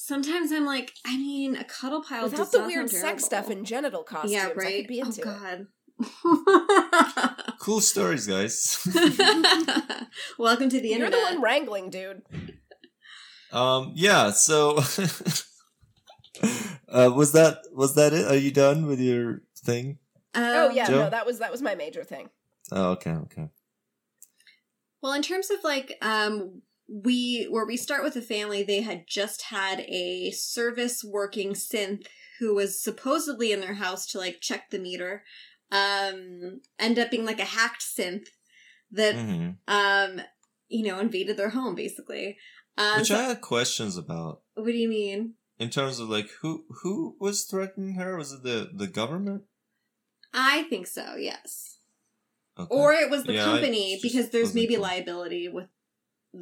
Sometimes 0.00 0.52
I'm 0.52 0.64
like, 0.64 0.92
I 1.04 1.16
mean, 1.16 1.56
a 1.56 1.64
cuddle 1.64 2.00
pile 2.04 2.22
Without 2.22 2.36
does 2.36 2.50
the 2.52 2.58
not 2.58 2.66
weird 2.68 2.88
sound 2.88 3.00
sex 3.02 3.24
stuff 3.24 3.50
and 3.50 3.66
genital 3.66 4.04
costumes, 4.04 4.32
yeah, 4.32 4.44
right. 4.44 4.52
I 4.56 4.62
right. 4.62 4.76
could 4.82 4.86
be 4.86 5.00
into 5.00 5.22
oh 5.26 5.32
it. 5.44 5.66
God. 7.26 7.44
Cool 7.58 7.80
stories, 7.80 8.24
guys. 8.28 8.78
Welcome 10.38 10.68
to 10.68 10.80
the 10.80 10.86
You're 10.90 11.04
internet. 11.06 11.10
the 11.10 11.18
one 11.34 11.42
wrangling, 11.42 11.90
dude. 11.90 12.22
um, 13.50 13.90
yeah. 13.96 14.30
So, 14.30 14.76
uh, 16.88 17.10
was 17.12 17.32
that 17.32 17.58
was 17.74 17.96
that 17.96 18.12
it? 18.12 18.24
Are 18.30 18.36
you 18.36 18.52
done 18.52 18.86
with 18.86 19.00
your 19.00 19.42
thing? 19.58 19.98
oh 20.36 20.68
Um, 20.68 20.76
yeah, 20.76 20.86
Joe? 20.86 21.00
no, 21.00 21.10
that 21.10 21.26
was 21.26 21.40
that 21.40 21.50
was 21.50 21.60
my 21.60 21.74
major 21.74 22.04
thing. 22.04 22.30
Oh, 22.70 22.90
okay, 22.92 23.10
okay. 23.10 23.48
Well, 25.02 25.12
in 25.14 25.22
terms 25.22 25.50
of 25.50 25.64
like 25.64 25.98
um 26.00 26.62
we 26.88 27.44
where 27.50 27.66
we 27.66 27.76
start 27.76 28.02
with 28.02 28.14
the 28.14 28.22
family, 28.22 28.62
they 28.62 28.80
had 28.80 29.06
just 29.06 29.42
had 29.42 29.80
a 29.80 30.30
service 30.30 31.04
working 31.04 31.52
synth 31.52 32.06
who 32.40 32.54
was 32.54 32.80
supposedly 32.82 33.52
in 33.52 33.60
their 33.60 33.74
house 33.74 34.06
to 34.06 34.18
like 34.18 34.40
check 34.40 34.70
the 34.70 34.78
meter. 34.78 35.22
Um 35.70 36.60
end 36.78 36.98
up 36.98 37.10
being 37.10 37.26
like 37.26 37.40
a 37.40 37.44
hacked 37.44 37.82
synth 37.82 38.28
that 38.90 39.14
hmm 39.16 39.50
um 39.66 40.20
you 40.68 40.86
know 40.86 40.98
invaded 40.98 41.36
their 41.36 41.50
home 41.50 41.74
basically. 41.74 42.38
Um 42.78 42.98
Which 42.98 43.08
so- 43.08 43.16
I 43.18 43.22
had 43.24 43.40
questions 43.42 43.96
about 43.96 44.42
what 44.54 44.66
do 44.66 44.72
you 44.78 44.88
mean? 44.88 45.34
in 45.58 45.70
terms 45.70 45.98
of 45.98 46.08
like 46.08 46.30
who 46.40 46.64
who 46.82 47.16
was 47.20 47.44
threatening 47.44 47.94
her? 47.94 48.16
Was 48.16 48.32
it 48.32 48.42
the 48.44 48.70
the 48.72 48.86
government? 48.86 49.42
I 50.32 50.62
think 50.64 50.86
so, 50.86 51.16
yes. 51.16 51.76
Okay. 52.58 52.68
Or 52.74 52.92
it 52.92 53.10
was 53.10 53.24
the 53.24 53.34
Yeah, 53.34 53.44
company 53.44 53.98
because 54.02 54.30
there's 54.30 54.54
maybe 54.54 54.76
liability 54.76 55.48
with 55.48 55.68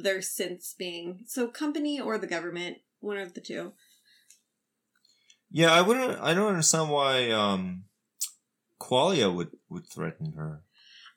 their 0.03 0.19
synths 0.19 0.75
being 0.77 1.23
so 1.27 1.47
company 1.47 1.99
or 1.99 2.17
the 2.17 2.27
government, 2.27 2.77
one 2.99 3.17
of 3.17 3.33
the 3.33 3.41
two. 3.41 3.73
yeah, 5.51 5.71
I 5.71 5.81
wouldn't. 5.81 6.19
I 6.19 6.33
don't 6.33 6.49
understand 6.49 6.89
why 6.89 7.31
um, 7.31 7.85
Qualia 8.79 9.33
would 9.33 9.51
would 9.69 9.87
threaten 9.87 10.33
her. 10.33 10.63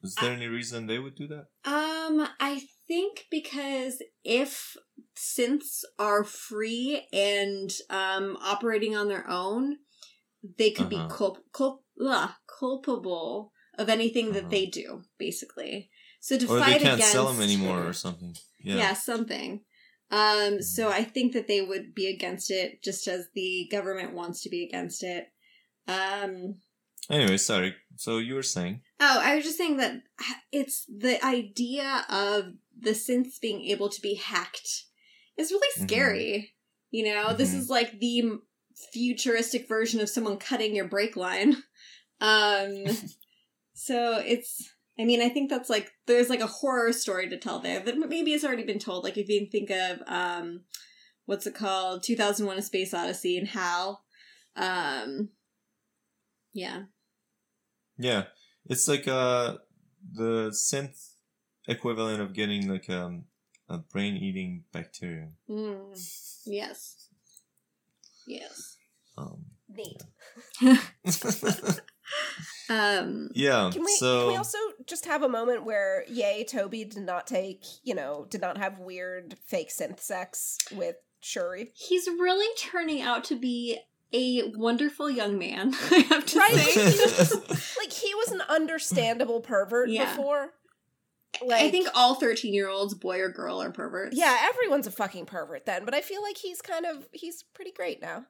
Is 0.02 0.14
there 0.14 0.32
any 0.32 0.46
reason 0.46 0.86
they 0.86 0.98
would 0.98 1.14
do 1.14 1.26
that? 1.28 1.46
Um, 1.64 2.26
I 2.40 2.62
think 2.88 3.26
because 3.30 4.02
if 4.24 4.76
synths 5.14 5.84
are 5.98 6.24
free 6.24 7.06
and 7.12 7.70
um 7.90 8.38
operating 8.40 8.96
on 8.96 9.08
their 9.08 9.28
own, 9.28 9.76
they 10.58 10.70
could 10.70 10.86
Uh-huh. 10.92 11.08
be 11.08 11.14
culp- 11.14 11.44
culp- 11.52 11.84
ugh, 12.02 12.30
culpable 12.58 13.52
of 13.76 13.88
anything 13.90 14.32
that 14.32 14.44
Uh-huh. 14.44 14.50
they 14.50 14.66
do, 14.66 15.02
basically. 15.18 15.90
So 16.20 16.38
to 16.38 16.46
Or 16.46 16.56
they 16.56 16.62
fight 16.62 16.80
can't 16.80 16.94
against 16.94 17.12
sell 17.12 17.26
them 17.32 17.42
anymore 17.42 17.86
or 17.86 17.92
something. 17.92 18.36
Yeah. 18.62 18.76
Yeah. 18.76 18.92
something. 18.94 19.60
Um, 20.10 20.60
so 20.60 20.88
I 20.90 21.04
think 21.04 21.34
that 21.34 21.46
they 21.46 21.60
would 21.62 21.94
be 21.94 22.08
against 22.08 22.50
it, 22.50 22.82
just 22.82 23.06
as 23.06 23.28
the 23.34 23.68
government 23.70 24.12
wants 24.12 24.42
to 24.42 24.48
be 24.50 24.64
against 24.64 25.02
it. 25.04 25.28
Um, 25.86 26.56
Anyway, 27.08 27.38
sorry. 27.38 27.74
So 27.96 28.18
you 28.18 28.34
were 28.34 28.42
saying? 28.42 28.82
Oh, 29.00 29.20
I 29.20 29.34
was 29.34 29.44
just 29.44 29.58
saying 29.58 29.78
that 29.78 30.02
it's 30.52 30.84
the 30.86 31.24
idea 31.24 32.04
of 32.08 32.52
the 32.78 32.90
synths 32.90 33.40
being 33.40 33.64
able 33.66 33.88
to 33.88 34.00
be 34.00 34.14
hacked 34.14 34.84
is 35.36 35.50
really 35.50 35.68
Mhm. 35.78 35.88
scary. 35.88 36.54
You 36.92 37.04
know, 37.06 37.34
this 37.34 37.50
Mhm. 37.52 37.58
is 37.58 37.68
like 37.68 37.98
the 37.98 38.38
futuristic 38.92 39.66
version 39.68 40.00
of 40.00 40.08
someone 40.08 40.38
cutting 40.38 40.74
your 40.74 40.88
brake 40.88 41.16
line. 41.16 41.62
Um, 42.22 42.84
so 43.74 44.18
it's. 44.18 44.70
I 44.98 45.04
mean, 45.04 45.22
I 45.22 45.28
think 45.28 45.48
that's 45.48 45.70
like 45.70 45.90
there's 46.06 46.28
like 46.28 46.40
a 46.40 46.46
horror 46.46 46.92
story 46.92 47.28
to 47.28 47.38
tell 47.38 47.58
there 47.60 47.80
that 47.80 47.96
maybe 47.96 48.32
it's 48.32 48.44
already 48.44 48.64
been 48.64 48.78
told. 48.78 49.04
Like 49.04 49.16
if 49.16 49.28
you 49.28 49.46
think 49.46 49.70
of 49.70 50.02
um, 50.06 50.62
what's 51.26 51.46
it 51.46 51.54
called, 51.54 52.02
Two 52.02 52.16
Thousand 52.16 52.46
One: 52.46 52.58
A 52.58 52.62
Space 52.62 52.92
Odyssey, 52.92 53.38
and 53.38 53.48
Hal. 53.48 54.04
Um, 54.56 55.30
yeah. 56.52 56.82
Yeah. 57.98 58.24
It's 58.66 58.88
like 58.88 59.08
uh 59.08 59.58
the 60.12 60.50
synth 60.50 61.10
equivalent 61.68 62.20
of 62.20 62.32
getting 62.32 62.68
like 62.68 62.88
um 62.90 63.24
a 63.68 63.78
brain 63.78 64.16
eating 64.16 64.64
bacteria. 64.72 65.28
Mm. 65.48 65.98
Yes. 66.46 67.08
Yes. 68.26 68.76
Um, 69.16 69.44
Neat. 69.68 70.02
Um. 72.68 73.30
yeah. 73.34 73.70
Can 73.72 73.84
we 73.84 73.96
so 73.96 74.20
can 74.20 74.28
we 74.28 74.36
also 74.36 74.58
just 74.86 75.06
have 75.06 75.22
a 75.22 75.28
moment 75.28 75.64
where 75.64 76.04
yay 76.08 76.44
Toby 76.44 76.84
did 76.84 77.02
not 77.04 77.26
take 77.26 77.64
you 77.82 77.94
know 77.94 78.26
did 78.30 78.40
not 78.40 78.58
have 78.58 78.78
weird 78.78 79.36
fake 79.46 79.70
synth 79.70 80.00
sex 80.00 80.56
with 80.72 80.96
Shuri? 81.20 81.72
He's 81.74 82.06
really 82.06 82.46
turning 82.56 83.02
out 83.02 83.24
to 83.24 83.36
be 83.36 83.78
a 84.12 84.50
wonderful 84.56 85.08
young 85.10 85.38
man, 85.38 85.72
I 85.90 85.98
have 86.10 86.26
to 86.26 86.38
Right? 86.38 86.54
say. 86.56 87.36
Like 87.78 87.92
he 87.92 88.14
was 88.16 88.32
an 88.32 88.42
understandable 88.48 89.40
pervert 89.40 89.88
Yeah. 89.88 90.04
before. 90.16 90.50
Like 91.44 91.62
I 91.62 91.70
think 91.70 91.88
all 91.94 92.16
13 92.16 92.52
year 92.52 92.68
olds, 92.68 92.94
boy 92.94 93.20
or 93.20 93.28
girl, 93.28 93.62
are 93.62 93.70
perverts. 93.70 94.16
yeah, 94.16 94.36
everyone's 94.48 94.86
a 94.86 94.90
fucking 94.90 95.26
pervert 95.26 95.64
then, 95.66 95.84
but 95.84 95.94
I 95.94 96.00
feel 96.00 96.22
like 96.22 96.36
he's 96.36 96.60
kind 96.60 96.84
of 96.86 97.08
he's 97.12 97.42
pretty 97.54 97.70
great 97.72 98.00
now. 98.02 98.26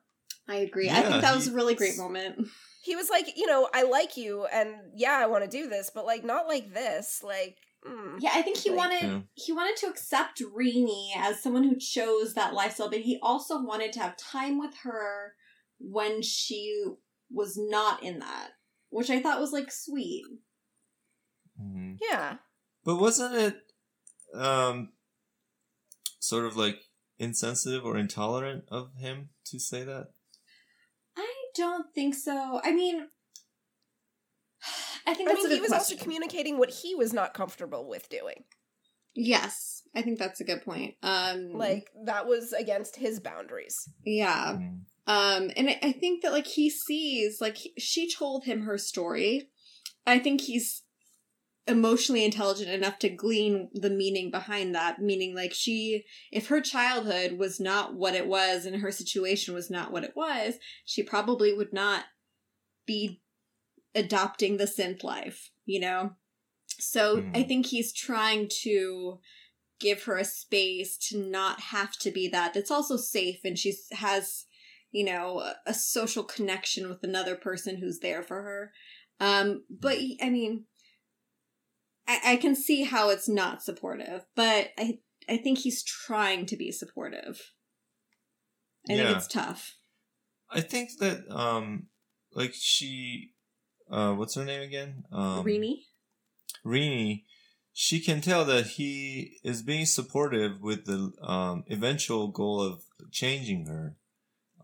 I 0.49 0.57
agree. 0.57 0.89
I 0.91 1.01
think 1.03 1.21
that 1.23 1.35
was 1.35 1.49
a 1.49 1.53
really 1.53 1.75
great 1.75 1.97
moment. 1.97 2.49
He 2.83 2.97
was 2.97 3.11
like, 3.11 3.37
you 3.37 3.47
know, 3.47 3.69
I 3.75 3.83
like 3.83 4.17
you 4.17 4.47
and 4.47 4.75
yeah, 4.95 5.19
I 5.21 5.27
want 5.27 5.45
to 5.45 5.51
do 5.51 5.69
this, 5.69 5.91
but 5.95 6.07
like 6.07 6.25
not 6.25 6.49
like 6.49 6.73
this. 6.73 7.23
Like 7.23 7.59
mm. 7.87 8.17
Yeah, 8.21 8.31
I 8.35 8.43
think 8.43 8.57
he 8.57 8.71
Like, 8.71 8.79
wanted 8.79 9.03
Yeah. 9.03 9.21
he 9.35 9.53
wanted 9.53 9.77
to 9.79 9.87
accept 9.87 10.41
Renie 10.55 11.13
as 11.17 11.43
someone 11.43 11.65
who 11.65 11.77
chose 11.77 12.35
that 12.35 12.55
lifestyle, 12.55 12.89
but 12.91 13.01
he 13.01 13.19
also 13.23 13.63
wanted 13.63 13.93
to 13.95 14.01
have 14.01 14.17
time 14.17 14.59
with 14.59 14.75
her 14.83 15.35
when 15.79 16.23
she 16.23 16.85
was 17.31 17.57
not 17.59 18.03
in 18.03 18.19
that, 18.21 18.51
which 18.89 19.11
I 19.11 19.21
thought 19.21 19.41
was 19.41 19.53
like 19.53 19.71
sweet. 19.71 20.25
Mhm. 21.61 21.99
Yeah. 22.01 22.39
But 22.85 22.97
wasn't 22.97 23.35
it 23.35 23.57
um 24.35 24.93
sort 26.19 26.47
of 26.47 26.57
like 26.57 26.79
insensitive 27.19 27.85
or 27.85 27.99
intolerant 27.99 28.65
of 28.69 28.95
him 28.95 29.31
to 29.47 29.59
say 29.59 29.85
that? 29.85 30.13
I 31.51 31.61
don't 31.61 31.87
think 31.95 32.15
so. 32.15 32.61
I 32.63 32.73
mean, 32.73 33.07
I 35.07 35.15
think 35.15 35.31
I 35.31 35.35
mean, 35.35 35.47
a 35.47 35.49
he 35.55 35.61
was 35.61 35.71
question. 35.71 35.97
also 35.97 36.03
communicating 36.05 36.59
what 36.59 36.71
he 36.71 36.95
was 36.95 37.13
not 37.13 37.35
comfortable 37.35 37.89
with 37.89 38.09
doing. 38.09 38.45
Yes, 39.15 39.83
I 39.95 40.03
think 40.03 40.19
that's 40.19 40.41
a 40.41 40.45
good 40.45 40.63
point. 40.63 40.95
Um, 41.03 41.53
Like 41.55 41.89
that 42.05 42.27
was 42.27 42.53
against 42.53 42.97
his 42.97 43.19
boundaries. 43.21 43.89
yeah, 44.05 44.53
Mhm. 44.59 44.81
um, 45.07 45.51
and 45.57 45.71
I, 45.71 45.79
I 45.83 45.93
think 45.93 46.23
that 46.23 46.33
like 46.33 46.47
he 46.47 46.71
sees 46.71 47.41
like 47.41 47.57
he- 47.57 47.75
she 47.79 48.11
told 48.11 48.45
him 48.45 48.63
her 48.63 48.79
story. 48.79 49.51
I 50.07 50.19
think 50.19 50.43
he's 50.43 50.83
emotionally 51.67 52.25
intelligent 52.25 52.71
enough 52.71 52.99
to 52.99 53.09
glean 53.09 53.69
the 53.73 53.91
meaning 53.91 54.31
behind 54.31 54.75
that. 54.75 54.99
Meaning, 55.01 55.35
like 55.35 55.53
she, 55.53 56.05
if 56.33 56.49
her 56.49 56.61
childhood 56.61 57.39
was 57.39 57.61
not 57.61 57.95
what 57.95 58.15
it 58.15 58.27
was 58.27 58.65
and 58.65 58.77
her 58.77 58.91
situation 58.91 59.55
was 59.55 59.71
not 59.71 59.93
what 59.93 60.05
it 60.05 60.17
was, 60.17 60.55
she 60.85 61.03
probably 61.03 61.53
would 61.53 61.73
not 61.73 62.05
be 62.87 63.21
adopting 63.95 64.57
the 64.57 64.65
synth 64.65 65.05
life. 65.05 65.51
You 65.65 65.81
know. 65.81 66.17
So 66.79 67.23
Mhm. 67.23 67.37
I 67.37 67.43
think 67.43 67.67
he's 67.67 67.93
trying 67.93 68.49
to 68.63 69.21
give 69.81 70.05
her 70.05 70.17
a 70.17 70.25
space 70.25 70.97
to 71.09 71.19
not 71.19 71.61
have 71.61 71.97
to 71.99 72.11
be 72.11 72.29
that. 72.29 72.55
That's 72.55 72.71
also 72.71 72.97
safe 72.97 73.41
and 73.45 73.59
she 73.59 73.75
has, 73.93 74.47
you 74.91 75.05
know, 75.05 75.55
a 75.67 75.75
social 75.75 76.23
connection 76.23 76.89
with 76.89 77.03
another 77.03 77.35
person 77.35 77.77
who's 77.77 77.99
there 78.01 78.23
for 78.23 78.43
her. 78.43 78.73
Um, 79.21 79.65
but 79.71 79.99
I 80.21 80.31
mean, 80.31 80.67
I, 82.11 82.33
I 82.33 82.37
can 82.37 82.57
see 82.57 82.83
how 82.83 83.09
it's 83.11 83.29
not 83.29 83.63
supportive, 83.63 84.25
but 84.35 84.71
I 84.79 84.99
I 85.29 85.37
think 85.37 85.59
he's 85.59 85.85
trying 85.85 86.45
to 86.47 86.57
be 86.57 86.73
supportive. 86.73 87.53
I 88.89 88.95
Yeah. 88.95 89.07
think 89.07 89.19
it's 89.19 89.29
tough. 89.29 89.77
I 90.51 90.61
think 90.61 90.91
that 90.99 91.31
um 91.31 91.87
like 92.35 92.53
she 92.55 93.35
uh 93.91 94.15
what's 94.15 94.35
her 94.35 94.45
name 94.45 94.63
again? 94.63 95.05
Um 95.13 95.45
Renie? 95.45 95.87
Renie, 96.65 97.27
she 97.73 98.01
can 98.01 98.21
tell 98.21 98.45
that 98.45 98.67
he 98.67 99.39
is 99.45 99.63
being 99.63 99.87
supportive 99.87 100.61
with 100.61 100.85
the 100.85 101.13
um, 101.23 101.65
eventual 101.71 102.29
goal 102.29 102.61
of 102.61 102.83
changing 103.11 103.67
her. 103.67 103.97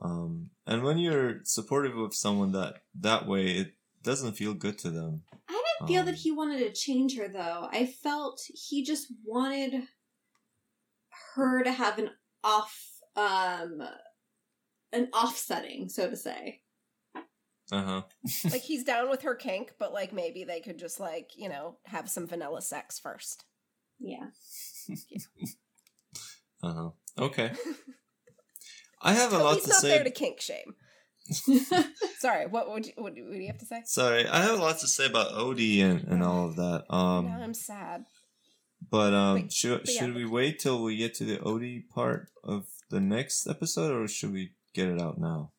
Um, 0.03 0.51
and 0.67 0.83
when 0.83 0.99
you're 0.99 1.41
supportive 1.45 1.97
of 1.97 2.15
someone 2.15 2.53
that 2.53 2.83
that 3.01 3.27
way, 3.27 3.53
it 3.53 3.75
doesn't 4.03 4.35
feel 4.37 4.53
good 4.53 4.79
to 4.81 4.91
them. 4.91 5.23
I 5.49 5.56
didn't 5.81 5.89
feel 5.89 6.01
Um, 6.01 6.07
that 6.07 6.15
he 6.17 6.31
wanted 6.33 6.59
to 6.59 6.73
change 6.73 7.17
her 7.17 7.29
though. 7.29 7.69
I 7.71 7.87
felt 7.87 8.43
he 8.49 8.85
just 8.85 9.07
wanted 9.25 9.83
her 11.35 11.63
to 11.63 11.73
have 11.73 11.99
an 11.99 12.11
off 12.45 13.01
um 13.17 13.83
an 14.93 15.09
offsetting, 15.13 15.89
so 15.89 16.09
to 16.11 16.17
say. 16.17 16.63
Uh 17.73 17.83
huh. 17.83 18.03
like 18.51 18.63
he's 18.63 18.85
down 18.85 19.11
with 19.11 19.23
her 19.23 19.35
kink, 19.35 19.73
but 19.79 19.93
like 19.93 20.13
maybe 20.13 20.45
they 20.45 20.61
could 20.61 20.79
just 20.79 21.01
like, 21.01 21.31
you 21.37 21.49
know, 21.49 21.79
have 21.87 22.09
some 22.09 22.27
vanilla 22.27 22.63
sex 22.63 22.99
first. 22.99 23.45
Yeah. 23.99 24.27
Uh 26.63 26.73
huh. 26.73 26.91
Okay. 27.19 27.53
I 29.03 29.13
have 29.13 29.33
a 29.33 29.39
lot 29.39 29.51
Toby's 29.51 29.65
to 29.65 29.69
not 29.71 29.81
say. 29.83 29.89
there 29.91 30.05
to 30.05 30.11
kink 30.11 30.41
shame. 30.41 30.75
Sorry, 32.19 32.47
what 32.47 32.71
would 32.71 32.87
you, 32.87 32.93
what 32.97 33.15
do 33.15 33.21
you 33.21 33.47
have 33.49 33.59
to 33.59 33.67
say? 33.67 33.83
Sorry, 33.85 34.27
I 34.27 34.43
have 34.43 34.59
a 34.59 34.63
lot 34.63 34.79
to 34.81 34.87
say 34.89 35.07
about 35.07 35.33
Odi 35.35 35.81
and, 35.83 36.05
and 36.05 36.23
all 36.23 36.47
of 36.49 36.57
that. 36.57 36.85
Um, 36.91 37.27
now 37.27 37.41
I'm 37.43 37.55
sad. 37.55 38.05
but 38.91 39.13
um, 39.15 39.43
But- 39.43 39.53
should 39.53 39.81
but 39.85 39.93
yeah, 39.95 40.01
should 40.01 40.15
we 40.15 40.25
wait 40.25 40.59
till 40.59 40.83
we 40.83 40.97
get 40.97 41.15
to 41.15 41.25
the 41.25 41.41
Odi 41.41 41.81
part 41.81 42.29
of 42.45 42.67
the 42.91 43.01
next 43.01 43.47
episode, 43.47 43.93
or 43.93 44.09
should 44.09 44.33
we 44.33 44.53
get 44.75 44.89
it 44.89 45.01
out 45.01 45.19
now? 45.19 45.53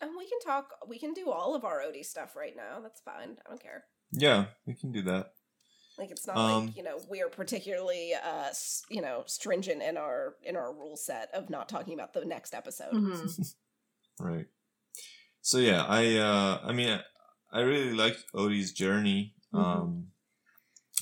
And 0.00 0.10
we 0.16 0.26
can 0.28 0.38
talk. 0.44 0.68
We 0.88 0.98
can 0.98 1.12
do 1.12 1.30
all 1.30 1.54
of 1.54 1.64
our 1.64 1.82
Odi 1.82 2.02
stuff 2.02 2.34
right 2.36 2.54
now. 2.56 2.80
That's 2.80 3.00
fine. 3.00 3.36
I 3.44 3.48
don't 3.50 3.62
care. 3.62 3.84
Yeah, 4.12 4.46
we 4.66 4.74
can 4.74 4.92
do 4.92 5.02
that. 5.02 5.32
Like 5.98 6.10
it's 6.10 6.26
not 6.26 6.36
Um, 6.38 6.66
like 6.66 6.76
you 6.76 6.82
know 6.82 6.98
we're 7.10 7.28
particularly 7.28 8.12
uh 8.14 8.48
you 8.88 9.02
know 9.02 9.24
stringent 9.26 9.82
in 9.82 9.98
our 9.98 10.34
in 10.42 10.56
our 10.56 10.72
rule 10.72 10.96
set 10.96 11.28
of 11.34 11.50
not 11.50 11.68
talking 11.68 11.92
about 11.92 12.14
the 12.14 12.24
next 12.24 12.54
episode. 12.54 12.92
Mhm. 12.94 13.54
Right. 14.18 14.46
So 15.42 15.58
yeah, 15.58 15.84
I 15.88 16.16
uh 16.16 16.60
I 16.64 16.72
mean 16.72 16.88
I, 16.90 17.00
I 17.52 17.60
really 17.62 17.92
liked 17.92 18.24
Odi's 18.34 18.72
journey. 18.72 19.34
Um 19.52 20.08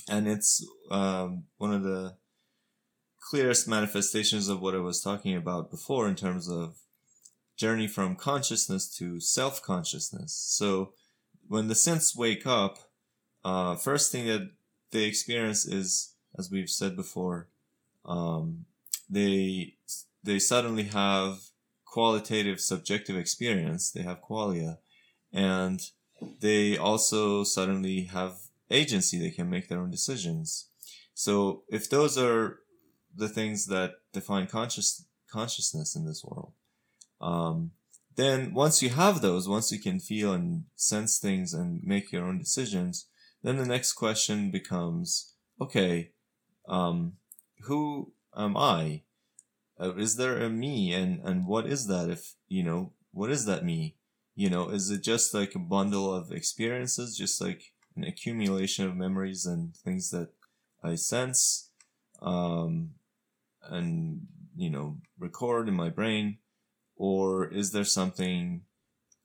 and 0.09 0.27
it's 0.27 0.65
um 0.89 1.43
one 1.57 1.73
of 1.73 1.83
the 1.83 2.15
clearest 3.21 3.67
manifestations 3.67 4.47
of 4.47 4.61
what 4.61 4.73
I 4.73 4.79
was 4.79 5.01
talking 5.01 5.35
about 5.35 5.69
before 5.69 6.07
in 6.07 6.15
terms 6.15 6.49
of 6.49 6.77
journey 7.57 7.87
from 7.87 8.15
consciousness 8.15 8.87
to 8.97 9.19
self-consciousness. 9.19 10.33
So 10.33 10.93
when 11.47 11.67
the 11.67 11.73
synths 11.75 12.15
wake 12.15 12.47
up, 12.47 12.77
uh 13.43 13.75
first 13.75 14.11
thing 14.11 14.25
that 14.27 14.49
they 14.91 15.03
experience 15.03 15.65
is 15.65 16.15
as 16.37 16.49
we've 16.49 16.69
said 16.69 16.95
before, 16.95 17.49
um 18.05 18.65
they 19.09 19.75
they 20.23 20.39
suddenly 20.39 20.83
have 20.83 21.39
qualitative 21.91 22.59
subjective 22.59 23.17
experience 23.17 23.91
they 23.91 24.03
have 24.03 24.21
qualia 24.21 24.77
and 25.33 25.81
they 26.39 26.77
also 26.77 27.43
suddenly 27.43 28.03
have 28.05 28.33
agency 28.69 29.19
they 29.19 29.31
can 29.31 29.49
make 29.49 29.69
their 29.69 29.79
own 29.79 29.91
decisions. 29.91 30.69
So 31.13 31.63
if 31.69 31.89
those 31.89 32.17
are 32.17 32.59
the 33.15 33.29
things 33.29 33.65
that 33.67 33.93
define 34.13 34.47
conscious 34.47 35.05
consciousness 35.31 35.95
in 35.95 36.05
this 36.05 36.23
world 36.23 36.53
um, 37.21 37.71
then 38.15 38.53
once 38.53 38.81
you 38.81 38.89
have 38.89 39.21
those 39.21 39.47
once 39.47 39.71
you 39.71 39.79
can 39.79 39.99
feel 39.99 40.33
and 40.33 40.63
sense 40.75 41.19
things 41.19 41.53
and 41.53 41.83
make 41.83 42.11
your 42.11 42.25
own 42.25 42.39
decisions 42.39 43.07
then 43.43 43.57
the 43.57 43.65
next 43.65 43.93
question 43.93 44.49
becomes 44.49 45.33
okay 45.61 46.11
um, 46.67 47.13
who 47.61 48.11
am 48.35 48.57
i 48.57 49.03
uh, 49.79 49.95
is 49.95 50.15
there 50.15 50.37
a 50.39 50.49
me? 50.49 50.93
And 50.93 51.21
and 51.23 51.47
what 51.47 51.65
is 51.65 51.87
that 51.87 52.09
if 52.09 52.35
you 52.47 52.63
know 52.63 52.93
what 53.11 53.31
is 53.31 53.45
that 53.45 53.65
me? 53.65 53.95
You 54.35 54.49
know 54.49 54.69
is 54.69 54.89
it 54.89 55.03
just 55.03 55.33
like 55.33 55.55
a 55.55 55.59
bundle 55.59 56.13
of 56.13 56.31
experiences 56.31 57.17
just 57.17 57.41
like 57.41 57.73
an 57.95 58.03
accumulation 58.03 58.85
of 58.85 58.95
memories 58.95 59.45
and 59.45 59.75
things 59.75 60.11
that 60.11 60.29
i 60.81 60.95
sense 60.95 61.71
um 62.21 62.91
and 63.63 64.27
you 64.55 64.69
know 64.69 64.97
record 65.17 65.67
in 65.67 65.73
my 65.73 65.89
brain? 65.89 66.37
Or 66.95 67.47
is 67.47 67.71
there 67.71 67.85
something 67.85 68.63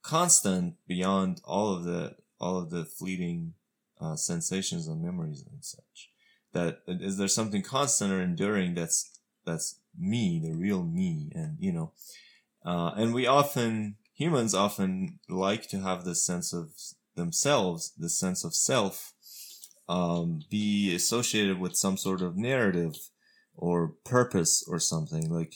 constant 0.02 0.76
beyond 0.86 1.40
all 1.44 1.74
of 1.74 1.84
the 1.84 2.16
all 2.40 2.58
of 2.58 2.70
the 2.70 2.84
fleeting 2.84 3.54
uh, 4.00 4.16
sensations 4.16 4.86
and 4.86 5.02
memories 5.02 5.44
and 5.50 5.64
such? 5.64 6.10
That 6.52 6.82
is 6.86 7.16
there 7.16 7.28
something 7.28 7.62
constant 7.62 8.12
or 8.12 8.22
enduring 8.22 8.74
that's 8.74 9.18
that's 9.44 9.80
me, 9.98 10.40
the 10.42 10.52
real 10.52 10.82
me, 10.82 11.30
and 11.34 11.56
you 11.58 11.72
know, 11.72 11.92
uh, 12.64 12.92
and 12.96 13.14
we 13.14 13.26
often 13.26 13.96
humans 14.14 14.54
often 14.54 15.18
like 15.28 15.68
to 15.68 15.80
have 15.80 16.04
this 16.04 16.24
sense 16.24 16.52
of 16.52 16.70
themselves, 17.16 17.92
this 17.98 18.18
sense 18.18 18.44
of 18.44 18.54
self, 18.54 19.12
um, 19.88 20.40
be 20.50 20.94
associated 20.94 21.58
with 21.58 21.76
some 21.76 21.96
sort 21.96 22.22
of 22.22 22.36
narrative 22.36 22.94
or 23.56 23.94
purpose 24.04 24.64
or 24.66 24.78
something 24.78 25.30
like, 25.30 25.54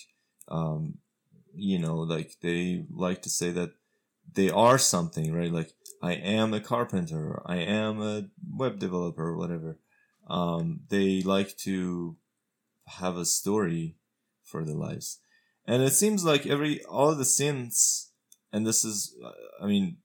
um, 0.48 0.98
you 1.55 1.78
know, 1.78 1.97
like 1.97 2.36
they 2.43 2.85
like 2.90 3.23
to 3.23 3.31
say 3.31 3.51
that 3.51 3.70
they 4.35 4.51
are 4.51 4.78
something, 4.78 5.32
right? 5.32 5.52
Like 5.52 5.73
I 6.02 6.12
am 6.12 6.52
a 6.52 6.60
carpenter, 6.60 7.43
I 7.47 7.56
am 7.56 8.01
a 8.01 8.28
web 8.55 8.78
developer, 8.78 9.36
whatever. 9.36 9.78
Um, 10.28 10.81
they 10.90 11.23
like 11.23 11.56
to 11.59 12.16
have 12.86 13.16
a 13.16 13.24
story 13.24 13.97
for 14.48 14.64
their 14.64 14.74
lives. 14.74 15.20
And 15.66 15.82
it 15.82 15.92
seems 15.92 16.24
like 16.24 16.46
every 16.46 16.82
all 16.84 17.14
the 17.14 17.24
synths, 17.24 18.08
and 18.52 18.66
this 18.66 18.84
is, 18.84 19.14
I 19.62 19.66
mean, 19.66 19.98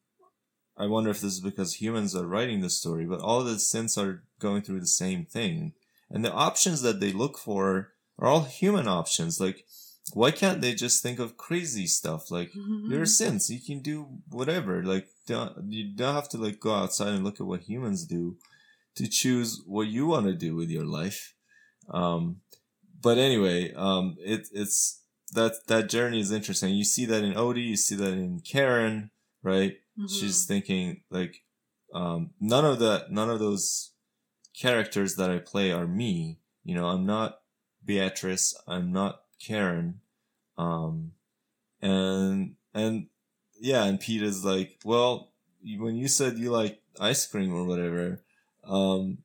I 0.78 0.88
wonder 0.88 1.10
if 1.10 1.22
this 1.22 1.34
is 1.34 1.40
because 1.40 1.76
humans 1.76 2.15
are 2.15 2.28
writing 2.28 2.61
the 2.61 2.70
story, 2.70 3.06
but 3.06 3.22
all 3.22 3.44
the 3.44 3.53
synths 3.53 3.98
are 3.98 4.24
going 4.40 4.61
through 4.64 4.82
the 4.82 4.88
same 4.88 5.26
thing, 5.26 5.74
and 6.10 6.24
the 6.24 6.34
options 6.34 6.82
that 6.82 6.99
they 6.99 7.11
look 7.11 7.38
for 7.38 7.94
are 8.20 8.28
all 8.28 8.44
human 8.44 8.88
options. 8.88 9.40
Like, 9.40 9.65
why 10.14 10.32
can't 10.32 10.60
they 10.61 10.74
just 10.74 11.02
think 11.02 11.20
of 11.20 11.38
crazy 11.38 11.88
stuff? 11.88 12.30
Like, 12.30 12.52
you're 12.90 13.03
a 13.03 13.06
synth, 13.06 13.49
you 13.49 13.61
can 13.61 13.82
do 13.82 14.20
whatever. 14.30 14.84
Like, 14.84 15.07
don't, 15.26 15.72
you 15.72 15.95
don't 15.95 16.15
have 16.15 16.30
to 16.30 16.38
like 16.38 16.60
go 16.60 16.74
outside 16.74 17.14
and 17.14 17.24
look 17.24 17.40
at 17.40 17.48
what 17.48 17.61
humans 17.61 18.06
do 18.06 18.38
to 18.95 19.07
choose 19.07 19.61
what 19.65 19.88
you 19.88 20.07
want 20.07 20.26
to 20.26 20.34
do 20.34 20.56
with 20.56 20.70
your 20.70 20.86
life. 20.86 21.34
Um, 21.90 22.41
but 23.04 23.18
anyway, 23.18 23.74
um, 23.76 24.16
it, 24.20 24.48
it's 24.54 25.02
that 25.34 25.68
that 25.68 25.90
journey 25.90 26.22
is 26.22 26.32
interesting. 26.32 26.74
You 26.74 26.86
see 26.86 27.06
that 27.06 27.24
in 27.24 27.36
Odi, 27.36 27.62
you 27.62 27.76
see 27.76 27.96
that 27.96 28.14
in 28.14 28.40
Karen, 28.40 29.12
right? 29.44 29.74
Mm-hmm. 30.00 30.08
She's 30.08 30.46
thinking 30.46 31.02
like, 31.12 31.44
um, 31.94 32.32
none 32.40 32.66
of 32.66 32.80
that, 32.80 33.12
none 33.12 33.30
of 33.30 33.40
those 33.40 33.92
characters 34.58 35.16
that 35.18 35.30
I 35.30 35.40
play 35.40 35.72
are 35.72 35.86
me. 35.86 36.40
You 36.64 36.76
know, 36.76 36.88
I'm 36.88 37.06
not 37.06 37.42
Beatrice. 37.84 38.56
I'm 38.68 38.94
not 38.94 39.22
Karen. 39.46 40.00
Um, 40.58 41.12
and 41.82 42.56
and 42.74 43.08
yeah, 43.60 43.84
and 43.84 44.00
Pete 44.00 44.24
is 44.24 44.46
like, 44.46 44.80
well, 44.86 45.34
when 45.78 45.98
you 45.98 46.08
said 46.08 46.38
you 46.38 46.52
like 46.52 46.82
ice 47.02 47.28
cream 47.28 47.54
or 47.54 47.66
whatever, 47.66 48.22
um, 48.66 49.18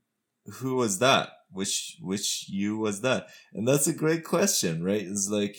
who 0.47 0.75
was 0.75 0.99
that? 0.99 1.31
Which 1.51 1.97
which 2.01 2.49
you 2.49 2.77
was 2.79 3.01
that? 3.01 3.29
And 3.53 3.67
that's 3.67 3.87
a 3.87 3.93
great 3.93 4.25
question, 4.25 4.85
right? 4.85 5.03
It's 5.03 5.29
like, 5.29 5.57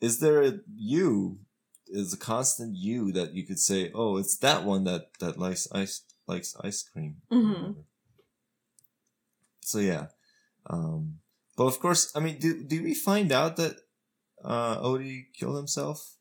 is 0.00 0.20
there 0.20 0.42
a 0.42 0.60
you? 0.74 1.40
Is 1.86 2.14
a 2.14 2.16
constant 2.16 2.76
you 2.76 3.12
that 3.12 3.34
you 3.34 3.46
could 3.46 3.58
say, 3.58 3.90
oh, 3.94 4.16
it's 4.16 4.36
that 4.38 4.64
one 4.64 4.84
that 4.84 5.10
that 5.20 5.38
likes 5.38 5.68
ice 5.72 6.02
likes 6.26 6.56
ice 6.62 6.82
cream. 6.82 7.16
Mhm. 7.30 7.84
So 9.60 9.78
yeah, 9.78 10.06
um, 10.68 11.18
but 11.56 11.64
of 11.66 11.78
course, 11.80 12.12
I 12.16 12.20
mean, 12.20 12.38
do 12.38 12.64
do 12.64 12.82
we 12.82 12.94
find 12.94 13.32
out 13.32 13.56
that 13.56 13.76
uh, 14.44 14.78
Odi 14.80 15.28
killed 15.38 15.56
himself 15.56 16.16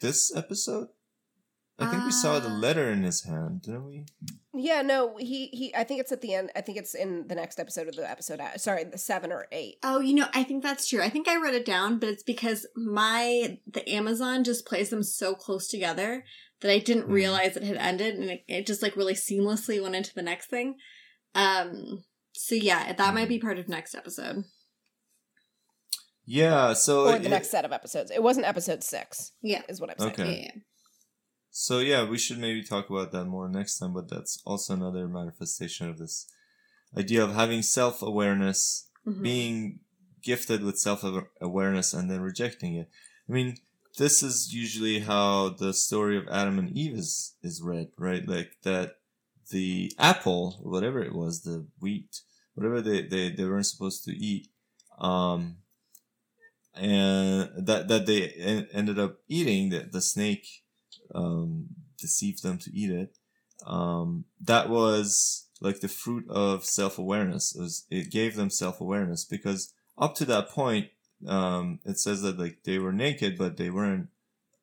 this 0.00 0.34
episode? 0.34 0.88
I 1.82 1.90
think 1.90 2.04
we 2.04 2.10
saw 2.12 2.38
the 2.38 2.48
Uh, 2.48 2.58
letter 2.58 2.90
in 2.90 3.02
his 3.02 3.24
hand, 3.24 3.62
didn't 3.62 3.86
we? 3.86 4.04
Yeah, 4.54 4.82
no, 4.82 5.16
he 5.18 5.46
he. 5.48 5.74
I 5.74 5.84
think 5.84 6.00
it's 6.00 6.12
at 6.12 6.20
the 6.20 6.34
end. 6.34 6.50
I 6.54 6.60
think 6.60 6.78
it's 6.78 6.94
in 6.94 7.26
the 7.28 7.34
next 7.34 7.58
episode 7.58 7.88
of 7.88 7.96
the 7.96 8.08
episode. 8.08 8.40
uh, 8.40 8.56
Sorry, 8.58 8.84
the 8.84 8.98
seven 8.98 9.32
or 9.32 9.46
eight. 9.52 9.76
Oh, 9.82 10.00
you 10.00 10.14
know, 10.14 10.26
I 10.34 10.44
think 10.44 10.62
that's 10.62 10.88
true. 10.88 11.00
I 11.02 11.08
think 11.08 11.26
I 11.28 11.36
wrote 11.36 11.54
it 11.54 11.64
down, 11.64 11.98
but 11.98 12.08
it's 12.10 12.22
because 12.22 12.66
my 12.76 13.58
the 13.66 13.88
Amazon 13.88 14.44
just 14.44 14.66
plays 14.66 14.90
them 14.90 15.02
so 15.02 15.34
close 15.34 15.68
together 15.68 16.24
that 16.60 16.70
I 16.70 16.78
didn't 16.78 17.06
Hmm. 17.06 17.12
realize 17.12 17.56
it 17.56 17.62
had 17.64 17.76
ended, 17.78 18.14
and 18.16 18.30
it, 18.30 18.44
it 18.46 18.66
just 18.66 18.82
like 18.82 18.94
really 18.96 19.14
seamlessly 19.14 19.82
went 19.82 19.96
into 19.96 20.14
the 20.14 20.22
next 20.22 20.46
thing. 20.48 20.76
Um. 21.34 22.04
So 22.34 22.54
yeah, 22.54 22.92
that 22.92 23.14
might 23.14 23.28
be 23.28 23.38
part 23.38 23.58
of 23.58 23.68
next 23.68 23.94
episode. 23.94 24.44
Yeah. 26.24 26.72
So 26.74 27.08
or 27.08 27.18
the 27.18 27.26
it- 27.26 27.30
next 27.30 27.50
set 27.50 27.64
of 27.64 27.72
episodes. 27.72 28.10
It 28.10 28.22
wasn't 28.22 28.46
episode 28.46 28.82
six, 28.84 29.32
Yeah. 29.42 29.62
is 29.68 29.80
what 29.80 29.90
I'm 29.90 29.98
saying. 29.98 30.12
Okay. 30.12 30.50
Yeah. 30.54 30.60
So 31.54 31.80
yeah, 31.80 32.08
we 32.08 32.16
should 32.16 32.38
maybe 32.38 32.62
talk 32.62 32.88
about 32.88 33.12
that 33.12 33.26
more 33.26 33.46
next 33.48 33.78
time. 33.78 33.92
But 33.92 34.08
that's 34.08 34.42
also 34.46 34.72
another 34.72 35.06
manifestation 35.06 35.88
of 35.88 35.98
this 35.98 36.26
idea 36.96 37.22
of 37.22 37.34
having 37.34 37.62
self 37.62 38.02
awareness, 38.02 38.88
Mhm. 39.06 39.22
being 39.22 39.80
gifted 40.22 40.64
with 40.64 40.78
self 40.78 41.04
awareness, 41.40 41.92
and 41.92 42.10
then 42.10 42.20
rejecting 42.22 42.74
it. 42.76 42.88
I 43.28 43.32
mean, 43.32 43.58
this 43.98 44.22
is 44.22 44.54
usually 44.54 45.00
how 45.00 45.50
the 45.50 45.74
story 45.74 46.16
of 46.16 46.26
Adam 46.28 46.58
and 46.58 46.74
Eve 46.76 46.94
is 46.96 47.34
is 47.42 47.60
read, 47.60 47.92
right? 47.98 48.26
Like 48.26 48.56
that 48.62 48.98
the 49.50 49.92
apple 49.98 50.58
whatever 50.62 51.02
it 51.02 51.14
was, 51.14 51.42
the 51.42 51.66
wheat, 51.80 52.22
whatever 52.54 52.80
they 52.80 53.02
they, 53.02 53.28
they 53.30 53.44
weren't 53.44 53.66
supposed 53.66 54.04
to 54.04 54.12
eat, 54.16 54.48
um, 54.98 55.58
and 56.74 57.66
that 57.66 57.88
that 57.88 58.06
they 58.06 58.30
en- 58.30 58.68
ended 58.72 58.98
up 58.98 59.18
eating 59.28 59.68
that 59.70 59.92
the 59.92 60.00
snake 60.00 60.61
um, 61.14 61.66
deceived 61.98 62.42
them 62.42 62.58
to 62.58 62.70
eat 62.74 62.90
it. 62.90 63.16
Um, 63.66 64.24
that 64.40 64.68
was 64.68 65.46
like 65.60 65.80
the 65.80 65.88
fruit 65.88 66.28
of 66.28 66.64
self 66.64 66.98
awareness. 66.98 67.54
It 67.90 67.96
it 68.04 68.10
gave 68.10 68.34
them 68.36 68.50
self 68.50 68.80
awareness 68.80 69.24
because 69.24 69.72
up 69.98 70.14
to 70.16 70.24
that 70.26 70.48
point, 70.48 70.88
um, 71.26 71.78
it 71.84 71.98
says 71.98 72.22
that 72.22 72.38
like 72.38 72.64
they 72.64 72.78
were 72.78 72.92
naked, 72.92 73.38
but 73.38 73.56
they 73.56 73.70
weren't 73.70 74.08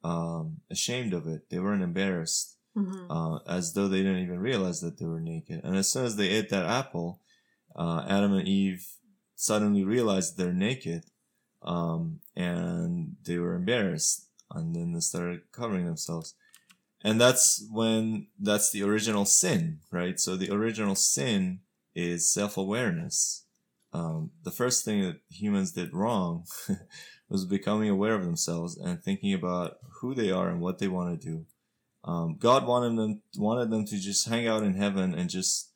um, 0.03 0.57
ashamed 0.69 1.13
of 1.13 1.27
it. 1.27 1.49
They 1.49 1.59
weren't 1.59 1.83
embarrassed, 1.83 2.55
Mhm. 2.75 3.07
uh, 3.09 3.39
as 3.45 3.73
though 3.73 3.87
they 3.89 3.97
didn't 4.03 4.23
even 4.23 4.39
realize 4.39 4.79
that 4.81 4.97
they 4.97 5.05
were 5.05 5.19
naked. 5.19 5.61
And 5.63 5.75
as 5.75 5.89
soon 5.91 6.05
as 6.05 6.15
they 6.15 6.29
ate 6.29 6.49
that 6.49 6.65
apple, 6.65 7.19
uh, 7.75 8.05
Adam 8.07 8.33
and 8.33 8.47
Eve 8.47 8.87
suddenly 9.35 9.83
realized 9.83 10.37
they're 10.37 10.53
naked, 10.53 11.05
um, 11.61 12.21
and 12.35 13.17
they 13.23 13.37
were 13.37 13.55
embarrassed, 13.55 14.28
and 14.51 14.75
then 14.75 14.93
they 14.93 14.99
started 14.99 15.51
covering 15.51 15.85
themselves. 15.85 16.35
And 17.03 17.19
that's 17.19 17.65
when 17.71 18.27
that's 18.39 18.71
the 18.71 18.83
original 18.83 19.25
sin, 19.25 19.79
right? 19.91 20.19
So 20.19 20.35
the 20.35 20.51
original 20.51 20.95
sin 20.95 21.59
is 21.95 22.31
self-awareness. 22.31 23.45
Um, 23.93 24.31
the 24.43 24.51
first 24.51 24.85
thing 24.85 25.01
that 25.01 25.21
humans 25.29 25.71
did 25.71 25.93
wrong 25.93 26.45
was 27.29 27.45
becoming 27.45 27.89
aware 27.89 28.15
of 28.15 28.25
themselves 28.25 28.77
and 28.77 29.01
thinking 29.01 29.33
about 29.33 29.77
who 30.01 30.13
they 30.13 30.29
are 30.29 30.49
and 30.49 30.61
what 30.61 30.79
they 30.79 30.87
want 30.87 31.19
to 31.19 31.27
do. 31.27 31.45
Um, 32.03 32.37
God 32.37 32.65
wanted 32.65 32.97
them 32.97 33.21
wanted 33.37 33.69
them 33.69 33.85
to 33.85 33.99
just 33.99 34.27
hang 34.27 34.47
out 34.47 34.63
in 34.63 34.75
heaven 34.75 35.13
and 35.13 35.29
just 35.29 35.71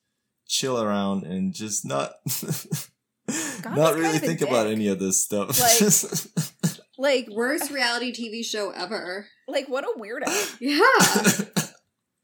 chill 0.47 0.81
around 0.81 1.23
and 1.25 1.53
just 1.53 1.85
not 1.85 2.13
not 3.75 3.95
really 3.95 4.19
think 4.19 4.41
about 4.41 4.67
any 4.67 4.87
of 4.87 4.99
this 4.99 5.23
stuff. 5.23 5.59
Like, 5.59 6.43
Like 6.97 7.27
worst 7.31 7.71
reality 7.79 8.11
TV 8.13 8.43
show 8.45 8.71
ever. 8.71 9.27
like 9.47 9.67
what 9.69 9.83
a 9.83 9.93
weirdo. 9.99 10.57
Yeah. 10.61 11.45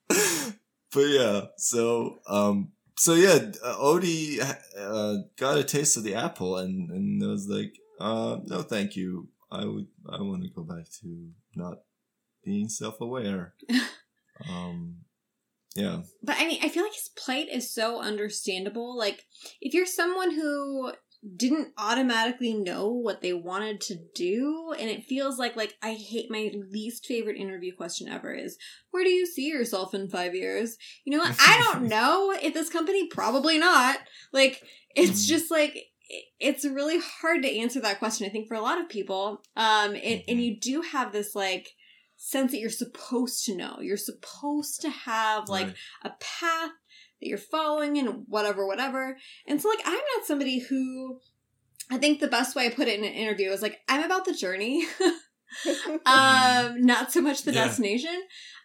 but 0.94 1.02
yeah, 1.02 1.42
so 1.58 2.20
um, 2.28 2.72
so 2.98 3.14
yeah, 3.14 3.52
uh, 3.64 3.76
Odi 3.78 4.40
uh, 4.42 5.16
got 5.38 5.58
a 5.58 5.64
taste 5.64 5.98
of 5.98 6.04
the 6.04 6.16
apple 6.16 6.58
and 6.58 6.90
and 6.90 7.22
was 7.22 7.48
like, 7.48 7.74
uh, 8.00 8.38
no, 8.46 8.62
thank 8.62 8.96
you. 8.96 9.30
I 9.52 9.66
would 9.66 9.88
I 10.10 10.22
want 10.22 10.44
to 10.44 10.50
go 10.50 10.64
back 10.64 10.86
to 11.02 11.30
not 11.56 11.80
being 12.44 12.70
self 12.70 13.02
aware. 13.02 13.54
um, 14.50 14.98
yeah, 15.76 16.02
But 16.24 16.38
I 16.40 16.48
mean, 16.48 16.60
I 16.64 16.70
feel 16.70 16.84
like 16.84 16.94
his 16.94 17.10
plight 17.16 17.48
is 17.52 17.72
so 17.74 18.02
understandable. 18.02 18.98
Like, 18.98 19.26
if 19.62 19.74
you're 19.74 19.86
someone 19.86 20.32
who 20.32 20.92
didn't 21.36 21.74
automatically 21.78 22.54
know 22.54 22.88
what 22.90 23.22
they 23.22 23.34
wanted 23.34 23.82
to 23.82 23.96
do, 24.16 24.74
and 24.80 24.90
it 24.90 25.04
feels 25.06 25.38
like, 25.38 25.56
like, 25.56 25.76
I 25.82 25.94
hate 25.94 26.32
my 26.32 26.52
least 26.72 27.06
favorite 27.06 27.36
interview 27.38 27.76
question 27.76 28.08
ever 28.08 28.34
is, 28.34 28.58
where 28.92 29.04
do 29.04 29.10
you 29.10 29.26
see 29.26 29.48
yourself 29.48 29.94
in 29.94 30.10
five 30.10 30.34
years? 30.34 30.78
You 31.04 31.18
know 31.18 31.24
what? 31.24 31.36
I 31.40 31.58
don't 31.74 31.90
know. 31.90 32.32
if 32.42 32.54
this 32.54 32.70
company, 32.70 33.08
probably 33.08 33.58
not. 33.58 34.00
Like, 34.32 34.64
it's 34.96 35.26
Mhm. 35.26 35.28
just 35.28 35.52
like, 35.52 35.78
it's 36.40 36.66
really 36.66 37.00
hard 37.00 37.44
to 37.44 37.58
answer 37.58 37.82
that 37.82 38.00
question, 38.00 38.26
I 38.26 38.30
think, 38.30 38.48
for 38.48 38.56
a 38.56 38.62
lot 38.62 38.80
of 38.82 38.90
people. 38.90 39.44
Um, 39.56 39.92
and, 39.96 40.24
and 40.28 40.40
Mhm. 40.40 40.44
you 40.44 40.60
do 40.60 40.82
have 40.82 41.12
this, 41.12 41.36
like, 41.36 41.76
sense 42.16 42.52
that 42.52 42.60
you're 42.60 42.70
supposed 42.70 43.46
to 43.46 43.56
know. 43.56 43.80
You're 43.82 43.98
supposed 43.98 44.82
to 44.82 44.90
have, 44.90 45.50
like, 45.50 45.68
right. 45.68 45.76
a 46.04 46.10
path 46.20 46.72
that 47.22 47.28
you're 47.28 47.38
following 47.38 47.98
and 47.98 48.26
whatever, 48.28 48.66
whatever. 48.68 49.18
And 49.48 49.62
so, 49.62 49.70
like, 49.70 49.82
I'm 49.86 49.94
not 50.18 50.26
somebody 50.26 50.60
who 50.60 51.20
I 51.92 51.98
think 51.98 52.20
the 52.20 52.28
best 52.28 52.56
way 52.56 52.66
I 52.68 52.70
put 52.70 52.88
it 52.88 53.00
in 53.00 53.06
an 53.06 53.14
interview 53.14 53.50
is 53.52 53.62
like, 53.62 53.80
I'm 53.88 54.04
about 54.04 54.26
the 54.26 54.34
journey, 54.34 54.86
um, 56.06 56.82
not 56.86 57.12
so 57.12 57.22
much 57.22 57.44
the 57.44 57.52
Yeah. 57.52 57.66
destination. 57.66 58.22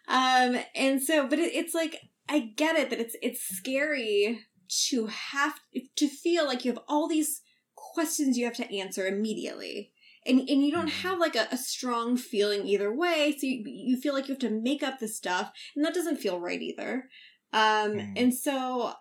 Um, 0.07 0.57
and 0.75 1.01
so, 1.01 1.27
but 1.27 1.39
it, 1.39 1.53
it's 1.53 1.73
like, 1.73 1.97
I 2.29 2.39
get 2.55 2.75
it 2.75 2.89
that 2.89 2.99
it's, 2.99 3.15
it's 3.21 3.41
scary 3.41 4.41
to 4.87 5.07
have 5.07 5.59
to 5.97 6.07
feel 6.07 6.45
like 6.45 6.65
you 6.65 6.71
have 6.73 6.83
all 6.87 7.07
these 7.07 7.41
questions 7.75 8.37
you 8.37 8.45
have 8.45 8.55
to 8.55 8.75
answer 8.75 9.05
immediately. 9.07 9.91
And, 10.27 10.39
and 10.39 10.65
you 10.65 10.71
don't 10.71 10.89
Mhm. 10.89 11.01
have 11.03 11.19
like 11.19 11.35
a, 11.35 11.47
a 11.51 11.57
strong 11.57 12.17
feeling 12.17 12.65
either 12.67 12.91
way. 12.91 13.35
So 13.39 13.45
you, 13.45 13.63
you 13.65 13.97
feel 14.01 14.13
like 14.13 14.27
you 14.27 14.33
have 14.33 14.39
to 14.39 14.49
make 14.49 14.81
up 14.81 14.99
this 14.99 15.15
stuff 15.15 15.51
and 15.75 15.85
that 15.85 15.93
doesn't 15.93 16.17
feel 16.17 16.39
right 16.39 16.61
either. 16.61 17.09
Um, 17.55 17.99
Mhm. 17.99 18.15
and 18.17 18.35
so 18.35 18.93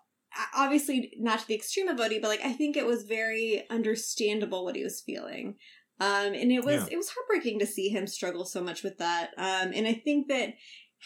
obviously 0.55 1.13
not 1.19 1.41
to 1.41 1.47
the 1.49 1.55
extreme 1.57 1.89
of 1.89 2.01
Odi, 2.01 2.19
but 2.21 2.29
like 2.29 2.45
I 2.45 2.53
think 2.55 2.77
it 2.77 2.87
was 2.87 3.05
very 3.05 3.69
understandable 3.71 4.65
what 4.65 4.77
he 4.77 4.85
was 4.85 5.03
feeling. 5.03 5.57
Um, 6.01 6.35
and 6.35 6.51
it 6.53 6.65
was 6.65 6.87
Yeah. 6.87 6.89
it 6.89 6.97
was 6.97 7.11
heartbreaking 7.11 7.61
to 7.61 7.67
see 7.67 7.89
him 7.89 8.07
struggle 8.07 8.45
so 8.45 8.63
much 8.63 8.83
with 8.83 8.99
that. 8.99 9.31
Um, 9.39 9.73
and 9.75 9.87
I 9.87 9.95
think 9.95 10.29
that 10.29 10.55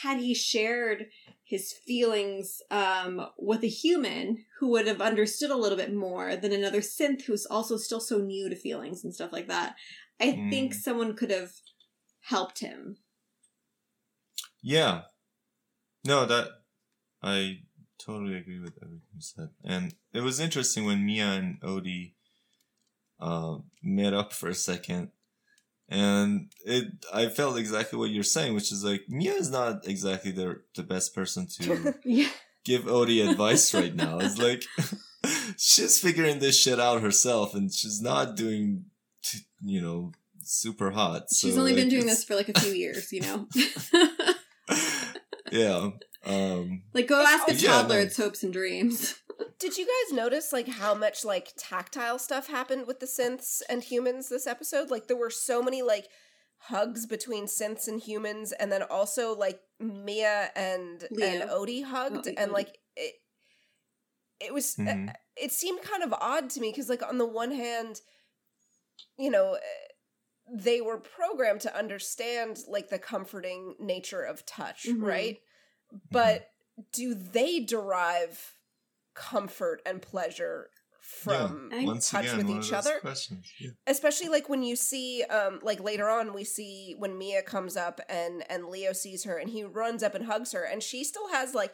had 0.02 0.20
he 0.20 0.34
shared 0.34 1.06
his 1.44 1.72
feelings 1.72 2.62
um, 2.70 3.26
with 3.38 3.64
a 3.64 3.68
human 3.68 4.44
who 4.60 4.68
would 4.68 4.86
have 4.86 5.00
understood 5.00 5.50
a 5.50 5.56
little 5.56 5.78
bit 5.78 5.92
more 5.94 6.36
than 6.36 6.52
another 6.52 6.80
synth 6.80 7.22
who's 7.22 7.46
also 7.46 7.76
still 7.76 8.00
so 8.00 8.18
new 8.18 8.48
to 8.48 8.56
feelings 8.56 9.04
and 9.04 9.14
stuff 9.14 9.32
like 9.32 9.48
that, 9.48 9.76
I 10.20 10.44
think 10.50 10.72
Mm. 10.72 10.74
someone 10.74 11.16
could 11.16 11.30
have 11.30 11.50
helped 12.22 12.60
him. 12.60 12.98
Yeah. 14.62 15.04
No, 16.04 16.26
that 16.26 16.57
I 17.22 17.60
totally 17.98 18.36
agree 18.36 18.60
with 18.60 18.74
everything 18.82 19.08
you 19.14 19.20
said. 19.20 19.48
And 19.64 19.94
it 20.12 20.20
was 20.20 20.38
interesting 20.40 20.84
when 20.84 21.04
Mia 21.04 21.26
and 21.26 21.58
Odi 21.62 22.14
uh, 23.20 23.58
met 23.82 24.14
up 24.14 24.32
for 24.32 24.48
a 24.48 24.54
second. 24.54 25.10
And 25.88 26.52
it 26.64 26.84
I 27.12 27.28
felt 27.28 27.56
exactly 27.58 27.98
what 27.98 28.10
you're 28.10 28.22
saying, 28.22 28.54
which 28.54 28.70
is 28.70 28.84
like 28.84 29.02
Mia 29.08 29.32
is 29.32 29.50
not 29.50 29.86
exactly 29.88 30.30
the 30.32 30.60
the 30.76 30.82
best 30.82 31.14
person 31.14 31.46
to 31.60 31.94
Yeah. 32.04 32.28
give 32.64 32.86
Odi 32.86 33.22
advice 33.22 33.72
right 33.72 33.94
now. 33.94 34.18
It's 34.18 34.36
like 34.38 34.64
she's 35.56 35.98
figuring 35.98 36.40
this 36.40 36.60
shit 36.60 36.78
out 36.78 37.00
herself 37.00 37.54
and 37.54 37.72
she's 37.72 38.02
not 38.02 38.36
doing 38.36 38.84
t- 39.22 39.46
you 39.64 39.80
know 39.80 40.12
super 40.44 40.90
hot. 40.90 41.24
She's 41.34 41.54
So, 41.54 41.60
only 41.60 41.74
been 41.74 41.88
doing 41.88 42.04
this 42.06 42.22
for 42.22 42.34
like 42.36 42.50
a 42.50 42.60
few 42.60 42.72
years, 42.72 43.10
you 43.10 43.22
know. 43.22 43.48
yeah. 45.50 45.90
Um 46.24 46.82
like 46.94 47.06
go 47.06 47.22
ask 47.22 47.48
a 47.48 47.54
Yeah, 47.54 47.68
toddler 47.72 47.96
no. 47.96 48.02
its 48.02 48.16
hopes 48.16 48.42
and 48.42 48.52
dreams. 48.52 49.16
Did 49.60 49.76
you 49.78 49.86
guys 49.86 50.16
notice 50.16 50.52
like 50.52 50.68
how 50.68 50.94
much 50.94 51.24
like 51.24 51.52
tactile 51.56 52.18
stuff 52.18 52.48
happened 52.48 52.86
with 52.86 53.00
the 53.00 53.06
synths 53.06 53.62
and 53.68 53.82
humans 53.82 54.28
this 54.28 54.46
episode? 54.46 54.90
Like 54.90 55.06
there 55.06 55.16
were 55.16 55.30
so 55.30 55.62
many 55.62 55.82
like 55.82 56.08
hugs 56.62 57.06
between 57.06 57.46
synths 57.46 57.86
and 57.86 58.00
humans, 58.00 58.50
and 58.52 58.70
then 58.72 58.82
also 58.82 59.34
like 59.36 59.60
Mia 59.78 60.50
and 60.56 61.04
Leo. 61.12 61.26
and 61.26 61.50
Odi 61.50 61.82
hugged, 61.82 62.26
Oh, 62.28 62.32
and 62.36 62.50
like 62.52 62.78
it. 62.96 63.14
It 64.40 64.52
was. 64.54 64.74
Mhm. 64.76 65.12
It 65.36 65.52
seemed 65.52 65.82
kind 65.82 66.02
of 66.02 66.12
odd 66.12 66.50
to 66.50 66.60
me 66.60 66.70
because, 66.70 66.88
like, 66.88 67.02
on 67.02 67.18
the 67.18 67.26
one 67.26 67.52
hand, 67.52 68.00
you 69.16 69.30
know, 69.30 69.54
eh, 69.54 69.60
they 70.52 70.80
were 70.80 70.98
programmed 70.98 71.60
to 71.62 71.76
understand 71.76 72.58
like 72.68 72.88
the 72.88 72.98
comforting 72.98 73.76
nature 73.78 74.22
of 74.22 74.44
touch, 74.46 74.86
Mhm. 74.88 75.02
right? 75.02 75.40
But 76.10 76.50
do 76.92 77.14
they 77.14 77.60
derive 77.60 78.54
comfort 79.14 79.82
and 79.84 80.00
pleasure 80.00 80.70
from 81.00 81.70
I 81.72 81.76
think 81.76 81.86
once 81.86 82.10
touch 82.10 82.26
again, 82.26 82.36
with 82.36 82.46
one 82.46 82.58
of 82.58 82.64
each 82.64 82.70
those 82.70 82.86
other? 82.86 82.98
Questions. 83.00 83.50
Yeah. 83.58 83.70
especially 83.86 84.28
like 84.28 84.48
when 84.50 84.62
you 84.62 84.76
see 84.76 85.24
um 85.24 85.58
like 85.62 85.80
later 85.80 86.06
on 86.08 86.34
we 86.34 86.44
see 86.44 86.94
when 86.98 87.16
Mia 87.16 87.42
comes 87.42 87.76
up 87.76 88.00
and 88.10 88.44
and 88.50 88.66
Leo 88.66 88.92
sees 88.92 89.24
her 89.24 89.38
and 89.38 89.48
he 89.48 89.64
runs 89.64 90.02
up 90.02 90.14
and 90.14 90.26
hugs 90.26 90.52
her 90.52 90.62
and 90.62 90.82
she 90.82 91.04
still 91.04 91.28
has 91.30 91.54
like 91.54 91.72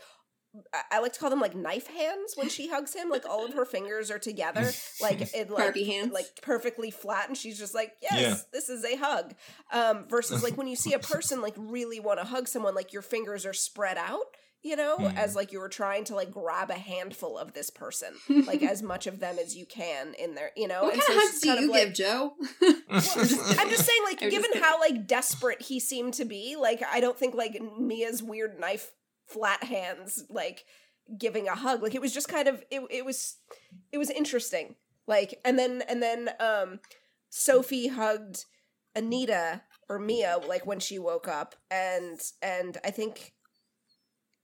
I- 0.73 0.83
I 0.93 0.99
like 1.01 1.13
to 1.15 1.21
call 1.21 1.31
them 1.31 1.41
like 1.41 1.55
knife 1.55 1.89
hands 1.89 2.35
when 2.37 2.49
she 2.49 2.69
hugs 2.69 2.95
him. 2.95 3.09
Like 3.11 3.27
all 3.29 3.45
of 3.45 3.55
her 3.55 3.65
fingers 3.65 4.11
are 4.11 4.19
together, 4.19 4.71
like 5.01 5.21
it 5.35 5.51
like 5.51 5.77
hands. 5.77 6.13
like 6.13 6.27
perfectly 6.43 6.91
flat, 6.91 7.29
and 7.29 7.37
she's 7.37 7.59
just 7.59 7.75
like, 7.75 7.93
"Yes, 8.03 8.21
Yeah. 8.21 8.37
this 8.53 8.69
is 8.69 8.85
a 8.85 8.97
hug." 8.97 9.35
Um, 9.73 10.07
versus 10.09 10.43
like 10.43 10.57
when 10.57 10.67
you 10.69 10.77
see 10.77 10.93
a 10.93 10.99
person 11.15 11.41
like 11.43 11.55
really 11.57 12.01
want 12.01 12.21
to 12.21 12.25
hug 12.27 12.49
someone, 12.49 12.75
like 12.75 12.93
your 12.93 13.03
fingers 13.03 13.45
are 13.47 13.53
spread 13.53 13.99
out, 13.99 14.23
you 14.63 14.77
know, 14.77 14.97
Mhm. 14.99 15.17
as 15.17 15.35
like 15.35 15.51
you 15.53 15.59
were 15.59 15.69
trying 15.69 16.05
to 16.05 16.15
like 16.15 16.31
grab 16.31 16.71
a 16.71 16.75
handful 16.75 17.37
of 17.37 17.53
this 17.53 17.71
person, 17.71 18.15
like 18.47 18.63
as 18.63 18.83
much 18.83 19.07
of 19.09 19.19
them 19.21 19.37
as 19.41 19.57
you 19.57 19.67
can 19.67 20.15
in 20.15 20.35
there, 20.37 20.51
you 20.57 20.69
know. 20.69 20.85
what 20.85 20.95
and 20.95 21.03
kind 21.03 21.13
so 21.13 21.17
of 21.19 21.23
hugs 21.31 21.41
do 21.41 21.49
kind 21.49 21.61
you 21.61 21.67
of, 21.67 21.73
like, 21.73 21.85
give, 21.87 21.95
Joe? 21.95 22.33
I'm 22.91 23.71
just 23.71 23.85
saying, 23.87 24.01
like, 24.05 24.23
I'm 24.23 24.31
given 24.31 24.51
how 24.63 24.79
like 24.81 25.07
desperate 25.07 25.63
he 25.63 25.81
seemed 25.81 26.15
to 26.15 26.25
be, 26.25 26.57
like, 26.57 26.83
I 26.91 27.01
don't 27.01 27.19
think 27.19 27.35
like 27.35 27.61
Mia's 27.79 28.23
weird 28.23 28.59
knife 28.61 28.93
flat 29.27 29.65
hands 29.65 30.25
like 30.29 30.65
giving 31.19 31.49
a 31.49 31.55
hug. 31.55 31.83
Like, 31.83 31.95
it 31.95 32.01
was 32.01 32.13
just 32.15 32.29
kind 32.29 32.49
of 32.49 32.63
it. 32.71 32.83
It 32.91 33.05
was 33.05 33.37
it 33.93 33.99
was 33.99 34.11
interesting. 34.11 34.77
Like, 35.07 35.41
and 35.45 35.59
then 35.59 35.83
and 35.89 36.03
then 36.03 36.31
um, 36.41 36.81
Sophie 37.31 37.89
hugged 37.89 38.45
Anita 38.97 39.63
or 39.89 39.99
Mia 39.99 40.39
like 40.49 40.67
when 40.67 40.81
she 40.81 40.99
woke 40.99 41.29
up, 41.29 41.55
and 41.71 42.21
and 42.43 42.79
I 42.85 42.91
think. 42.91 43.33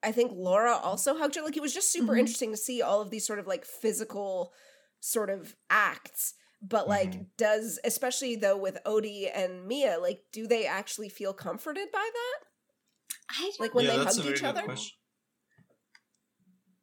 I 0.02 0.12
think 0.12 0.32
Laura 0.34 0.72
also 0.76 1.14
hugged 1.18 1.34
her. 1.34 1.42
Like 1.42 1.58
it 1.58 1.62
was 1.62 1.74
just 1.74 1.92
super 1.92 2.14
Mhm. 2.14 2.20
interesting 2.20 2.50
to 2.52 2.56
see 2.56 2.80
all 2.80 3.02
of 3.02 3.10
these 3.10 3.26
sort 3.26 3.38
of 3.38 3.46
like 3.46 3.66
physical 3.66 4.54
sort 5.00 5.30
of 5.30 5.56
acts 5.70 6.34
but 6.62 6.86
like 6.88 7.12
Mhm. 7.12 7.26
does 7.38 7.78
especially 7.84 8.36
though 8.36 8.56
with 8.56 8.76
odi 8.84 9.26
and 9.28 9.66
mia 9.66 9.98
like 9.98 10.24
do 10.30 10.46
they 10.46 10.66
actually 10.66 11.08
feel 11.08 11.32
comforted 11.32 11.90
by 11.90 12.06
that 12.12 12.46
I 13.30 13.42
don't 13.42 13.60
Like 13.60 13.74
when 13.74 13.84
yeah, 13.84 13.92
they 13.92 14.04
that's 14.04 14.16
hugged 14.16 14.18
a 14.18 14.22
very 14.22 14.34
each 14.34 14.40
good 14.42 14.48
other? 14.48 14.62
question. 14.62 14.96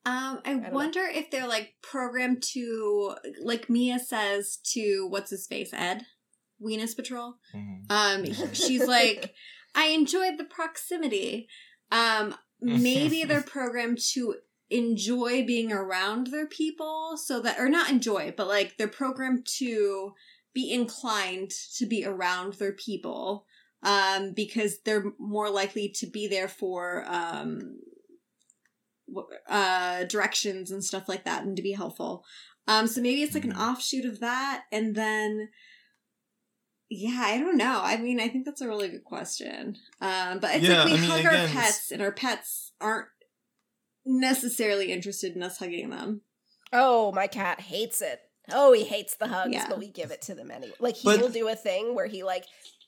Um, 0.05 0.39
I, 0.45 0.53
know. 0.53 0.69
wonder 0.71 1.01
if 1.03 1.29
they're 1.31 1.47
like 1.47 1.73
programmed 1.81 2.41
to, 2.53 3.15
like 3.43 3.69
Mia 3.69 3.99
says 3.99 4.57
to 4.73 5.05
what's 5.09 5.31
his 5.31 5.47
face, 5.47 5.71
Ed, 5.73 6.03
Venus 6.61 6.95
Patrol. 6.95 7.35
Mhm. 7.53 7.81
Um, 7.89 8.53
she's 8.53 8.87
like, 8.87 9.33
I 9.75 9.87
enjoyed 9.87 10.37
the 10.37 10.45
proximity. 10.45 11.49
Um, 11.91 12.35
maybe 12.61 13.25
they're 13.25 13.41
programmed 13.57 13.99
to 14.13 14.35
enjoy 14.69 15.45
being 15.45 15.71
around 15.73 16.27
their 16.27 16.47
people 16.47 17.17
so 17.17 17.39
that 17.39 17.57
or 17.57 17.69
not 17.69 17.89
enjoy 17.89 18.33
but 18.35 18.49
like 18.49 18.75
they're 18.77 18.85
programmed 18.89 19.45
to 19.45 20.11
be 20.53 20.69
inclined 20.73 21.49
to 21.77 21.85
be 21.85 22.03
around 22.05 22.51
their 22.55 22.73
people 22.73 23.45
um 23.83 24.33
because 24.33 24.79
they're 24.85 25.05
more 25.19 25.49
likely 25.49 25.87
to 25.89 26.07
be 26.07 26.27
there 26.27 26.47
for 26.47 27.03
um 27.07 27.77
uh 29.47 30.03
directions 30.05 30.71
and 30.71 30.83
stuff 30.83 31.07
like 31.07 31.23
that 31.25 31.43
and 31.43 31.55
to 31.55 31.63
be 31.63 31.71
helpful 31.71 32.25
um 32.67 32.87
so 32.87 32.99
maybe 33.01 33.21
it's 33.23 33.33
like 33.35 33.45
an 33.45 33.53
Mhm. 33.53 33.71
offshoot 33.73 34.05
of 34.05 34.19
that 34.19 34.63
and 34.71 34.95
then 34.95 35.49
yeah, 36.89 37.21
I 37.25 37.37
don't 37.37 37.57
know. 37.57 37.81
I 37.83 37.97
mean, 37.97 38.17
I 38.21 38.29
think 38.29 38.45
that's 38.45 38.61
a 38.61 38.67
really 38.69 38.87
good 38.87 39.03
question. 39.03 39.75
Um, 39.99 40.39
but 40.39 40.55
it's 40.55 40.63
Yeah, 40.65 40.83
like 40.83 40.85
we 40.85 40.93
I 40.93 41.01
mean, 41.01 41.09
hug 41.09 41.19
again, 41.19 41.33
our 41.35 41.43
it's- 41.43 41.53
pets, 41.53 41.91
and 41.91 42.01
our 42.01 42.13
pets 42.13 42.71
aren't 42.79 43.09
necessarily 44.05 44.93
interested 44.93 45.35
in 45.35 45.43
us 45.43 45.57
hugging 45.57 45.89
them. 45.89 46.21
Oh, 46.71 47.11
my 47.11 47.27
cat 47.27 47.59
hates 47.59 48.01
it. 48.01 48.21
Oh, 48.53 48.71
he 48.71 48.85
hates 48.85 49.15
the 49.17 49.27
hugs, 49.27 49.51
Yeah. 49.51 49.67
but 49.67 49.79
we 49.79 49.89
give 49.89 50.11
it 50.11 50.21
to 50.23 50.33
them 50.35 50.49
anyway. 50.49 50.71
Like 50.79 50.95
he 50.95 51.03
But- 51.09 51.19
will 51.19 51.27
do 51.27 51.49
a 51.49 51.57
thing 51.57 51.93
where 51.93 52.07
he 52.07 52.23
like 52.23 52.45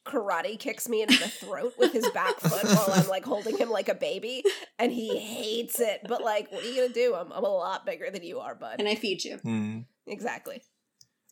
karate 0.10 0.58
kicks 0.60 0.90
me 0.90 1.02
in 1.04 1.08
the 1.10 1.28
throat 1.30 1.74
with 1.78 1.94
his 1.94 2.10
back 2.10 2.40
foot 2.40 2.64
while 2.64 2.92
I'm 2.94 3.08
like 3.08 3.24
holding 3.26 3.58
him 3.58 3.70
like 3.70 3.90
a 3.90 3.94
baby, 3.96 4.44
and 4.78 4.92
he 4.92 5.18
hates 5.18 5.80
it. 5.80 6.02
But 6.08 6.24
like, 6.24 6.52
what 6.52 6.64
are 6.64 6.68
you 6.68 6.76
gonna 6.82 6.94
do? 6.94 7.16
I'm 7.16 7.32
I'm 7.32 7.44
a 7.44 7.48
lot 7.50 7.86
bigger 7.86 8.10
than 8.12 8.24
you 8.24 8.40
are, 8.40 8.56
bud. 8.56 8.76
And 8.80 8.88
I 8.88 8.96
feed 8.96 9.24
you. 9.24 9.38
Hmm. 9.38 9.80
exactly. 10.08 10.62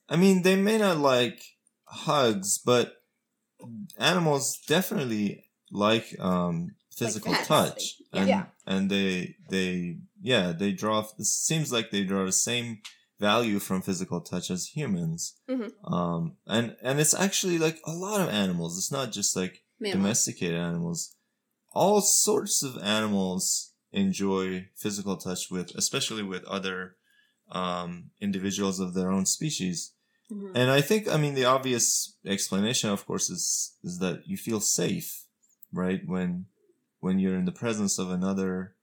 I 0.10 0.16
mean, 0.16 0.44
they 0.44 0.56
may 0.56 0.78
not 0.78 0.98
like 1.00 1.42
hugs, 1.86 2.58
but 2.58 2.94
animals 3.98 4.60
definitely 4.68 5.46
like 5.72 6.16
um, 6.20 6.76
physical 6.96 7.34
pets. 7.34 7.48
touch, 7.48 7.96
Yeah. 8.14 8.20
and 8.20 8.30
Yeah. 8.30 8.46
and 8.66 8.90
they 8.90 9.36
they 9.50 9.98
yeah 10.22 10.52
they 10.52 10.72
draw. 10.72 11.06
It 11.20 11.26
seems 11.26 11.72
like 11.72 11.92
they 11.92 12.04
draw 12.04 12.26
the 12.26 12.32
same 12.32 12.80
value 13.20 13.60
from 13.60 13.82
physical 13.82 14.22
touch 14.22 14.52
as 14.52 14.68
humans. 14.68 15.34
Mhm. 15.50 15.72
Um, 15.92 16.38
and 16.46 16.76
and 16.82 17.00
it's 17.00 17.14
actually 17.14 17.58
like 17.58 17.80
a 17.86 17.92
lot 17.92 18.22
of 18.22 18.30
animals. 18.30 18.78
It's 18.78 18.92
not 18.92 19.12
just 19.12 19.36
like 19.36 19.64
Mammal. 19.80 19.98
domesticated 19.98 20.56
animals. 20.56 21.16
All 21.74 22.02
sorts 22.02 22.64
of 22.64 22.78
animals 22.78 23.72
enjoy 23.92 24.70
physical 24.76 25.18
touch 25.18 25.50
with, 25.50 25.72
especially 25.76 26.24
with 26.24 26.44
other 26.46 26.96
um, 27.50 28.12
individuals 28.20 28.80
of 28.80 28.94
their 28.94 29.10
own 29.10 29.26
species. 29.26 29.94
Mhm. 30.30 30.52
And 30.54 30.70
I 30.70 30.82
think, 30.82 31.08
I 31.08 31.16
mean, 31.18 31.34
the 31.34 31.46
obvious 31.46 32.18
explanation, 32.26 32.90
of 32.90 33.06
course, 33.06 33.30
is 33.30 33.76
is 33.84 34.00
that 34.00 34.28
you 34.28 34.38
feel 34.38 34.60
safe, 34.60 35.26
right? 35.72 36.02
When 36.06 36.48
when 37.00 37.20
you're 37.20 37.38
in 37.38 37.46
the 37.46 37.52
presence 37.64 37.98
of 37.98 38.10
another 38.12 38.76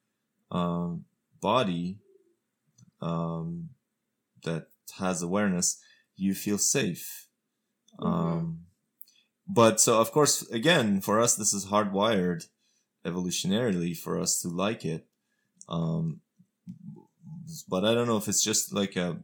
um, 0.50 1.04
body 1.40 1.98
um, 3.00 3.68
that 4.44 4.68
has 4.98 5.22
awareness, 5.22 5.80
you 6.16 6.34
feel 6.34 6.58
safe. 6.58 7.28
Mhm. 7.98 8.06
Um, 8.06 8.66
but 9.46 9.80
so, 9.80 10.00
of 10.00 10.10
course, 10.12 10.42
again, 10.48 11.00
for 11.00 11.20
us, 11.20 11.36
this 11.36 11.52
is 11.52 11.66
hardwired 11.66 12.46
evolutionarily 13.04 13.96
for 13.96 14.18
us 14.18 14.40
to 14.40 14.48
like 14.48 14.84
it. 14.84 15.06
Um, 15.68 16.20
but 17.68 17.84
I 17.84 17.94
don't 17.94 18.06
know 18.06 18.16
if 18.16 18.28
it's 18.28 18.42
just 18.42 18.72
like 18.72 18.96
a, 18.96 19.20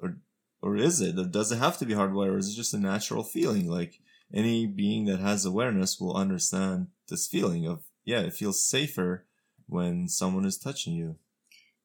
or, 0.00 0.18
or 0.62 0.76
is 0.76 1.00
it, 1.00 1.18
or 1.18 1.24
does 1.24 1.50
it 1.50 1.58
have 1.58 1.78
to 1.78 1.86
be 1.86 1.94
hardwired, 1.94 2.34
or 2.34 2.38
is 2.38 2.50
it 2.50 2.56
just 2.56 2.74
a 2.74 2.78
natural 2.78 3.24
feeling? 3.24 3.68
Like 3.68 4.00
any 4.32 4.66
being 4.66 5.06
that 5.06 5.20
has 5.20 5.44
awareness 5.44 6.00
will 6.00 6.16
understand 6.16 6.88
this 7.08 7.26
feeling 7.26 7.66
of, 7.66 7.84
yeah, 8.04 8.20
it 8.20 8.34
feels 8.34 8.64
safer 8.64 9.26
when 9.66 10.08
someone 10.08 10.44
is 10.44 10.58
touching 10.58 10.94
you. 10.94 11.16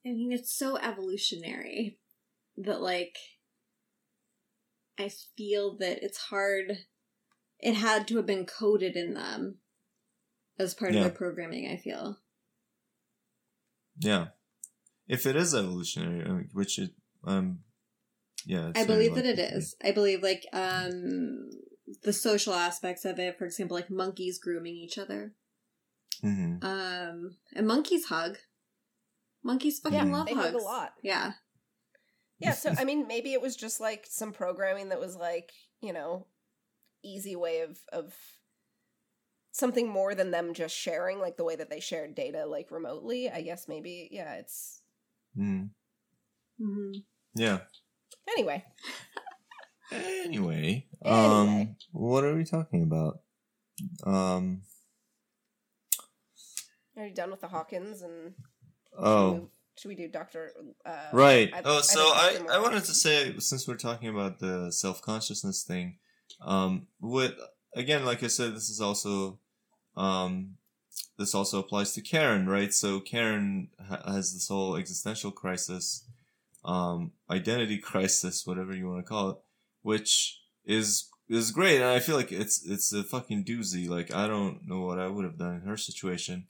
I 0.05 0.09
mean, 0.09 0.31
it's 0.31 0.53
so 0.53 0.77
evolutionary 0.77 1.97
that, 2.59 2.81
like, 2.81 3.17
I 4.97 5.09
feel 5.09 5.77
that 5.77 6.03
it's 6.03 6.17
hard. 6.17 6.85
It 7.59 7.73
had 7.75 8.07
to 8.09 8.17
have 8.17 8.25
been 8.25 8.45
coded 8.45 8.95
in 8.95 9.13
them 9.13 9.59
as 10.57 10.73
part 10.73 10.93
Yeah. 10.93 10.99
of 10.99 11.03
their 11.05 11.13
programming, 11.17 11.67
I 11.69 11.77
feel. 11.77 12.19
Yeah. 13.97 14.29
If 15.07 15.25
it 15.25 15.35
is 15.35 15.55
evolutionary, 15.55 16.49
which 16.53 16.77
it, 16.79 16.91
um, 17.23 17.63
yeah. 18.45 18.71
I 18.75 18.85
believe 18.85 19.15
that 19.15 19.25
it 19.25 19.37
likely 19.37 19.45
to 19.45 19.51
be. 19.51 19.57
is. 19.57 19.75
I 19.83 19.91
believe, 19.91 20.21
like, 20.23 20.45
um, 20.53 21.49
the 22.03 22.13
social 22.13 22.53
aspects 22.53 23.03
of 23.05 23.19
it, 23.19 23.37
for 23.37 23.45
example, 23.45 23.75
like 23.75 23.89
monkeys 23.89 24.37
grooming 24.37 24.75
each 24.75 24.97
other. 24.97 25.33
Mhm. 26.21 26.63
Um, 26.63 27.37
and 27.53 27.67
monkeys 27.67 28.05
hug. 28.05 28.37
Monkeys 29.41 29.79
fucking 29.79 29.97
Yeah, 29.97 30.03
love 30.03 30.27
they 30.27 30.33
hugs. 30.33 30.51
hug 30.51 30.55
a 30.55 30.63
lot. 30.63 30.93
Yeah. 31.01 31.33
Yeah, 32.39 32.53
so 32.53 32.73
I 32.77 32.83
mean, 32.85 33.07
maybe 33.07 33.33
it 33.33 33.41
was 33.41 33.55
just 33.55 33.79
like 33.79 34.05
some 34.09 34.31
programming 34.31 34.89
that 34.89 34.99
was 34.99 35.15
like, 35.15 35.51
you 35.81 35.93
know, 35.93 36.27
easy 37.03 37.35
way 37.35 37.61
of 37.61 37.79
of 37.91 38.13
something 39.51 39.89
more 39.89 40.15
than 40.15 40.31
them 40.31 40.53
just 40.53 40.75
sharing, 40.75 41.19
like 41.19 41.37
the 41.37 41.43
way 41.43 41.55
that 41.55 41.69
they 41.69 41.79
shared 41.79 42.15
data 42.15 42.45
like 42.45 42.71
remotely. 42.71 43.29
I 43.29 43.41
guess 43.41 43.67
maybe, 43.67 44.07
yeah, 44.11 44.35
it's 44.35 44.81
Mhm. 45.37 45.69
hmm 46.57 46.91
Yeah. 47.35 47.59
anyway. 48.29 48.65
Anyway, 49.91 50.87
Anyway. 51.03 51.15
um, 51.15 51.75
what 51.91 52.23
are 52.23 52.35
we 52.35 52.43
talking 52.45 52.83
about? 52.83 53.21
Um, 54.03 54.61
Are 56.95 57.07
you 57.07 57.13
done 57.13 57.31
with 57.31 57.41
the 57.41 57.47
Hawkins 57.47 58.01
and 58.03 58.35
oh, 58.97 59.49
should 59.79 59.87
we 59.89 59.95
do 59.95 60.09
Doctor? 60.09 60.51
Uh, 60.85 61.07
right. 61.13 61.49
I- 61.53 61.61
oh, 61.63 61.79
so 61.81 62.11
think 62.33 62.49
I, 62.49 62.55
I 62.55 62.59
wanted 62.59 62.83
to 62.83 62.93
say, 62.93 63.33
since 63.39 63.65
we're 63.67 63.75
talking 63.75 64.09
about 64.09 64.39
the 64.39 64.71
self 64.71 65.01
consciousness 65.01 65.63
thing, 65.63 65.97
um, 66.41 66.87
with 66.99 67.33
again, 67.75 68.03
like 68.03 68.21
I 68.23 68.27
said, 68.27 68.55
this 68.55 68.69
is 68.69 68.81
also, 68.81 69.39
um, 69.95 70.55
this 71.17 71.33
also 71.33 71.59
applies 71.59 71.93
to 71.93 72.01
Karen, 72.01 72.47
right? 72.47 72.73
So 72.73 72.99
Karen 72.99 73.69
ha- 73.87 74.03
has 74.05 74.33
this 74.33 74.49
whole 74.49 74.75
existential 74.75 75.31
crisis, 75.31 76.05
um, 76.65 77.13
identity 77.29 77.77
crisis, 77.91 78.45
whatever 78.45 78.75
you 78.75 78.89
want 78.89 79.05
to 79.05 79.09
call 79.09 79.29
it, 79.29 79.37
which 79.81 80.41
is 80.65 81.09
is 81.29 81.51
great, 81.51 81.75
and 81.75 81.85
I 81.85 81.99
feel 81.99 82.17
like 82.17 82.33
it's 82.33 82.67
it's 82.67 82.91
a 82.91 83.03
fucking 83.03 83.45
doozy. 83.45 83.87
Like 83.87 84.13
I 84.13 84.27
don't 84.27 84.67
know 84.67 84.81
what 84.81 84.99
I 84.99 85.07
would 85.07 85.23
have 85.23 85.37
done 85.37 85.55
in 85.55 85.61
her 85.61 85.77
situation, 85.77 86.47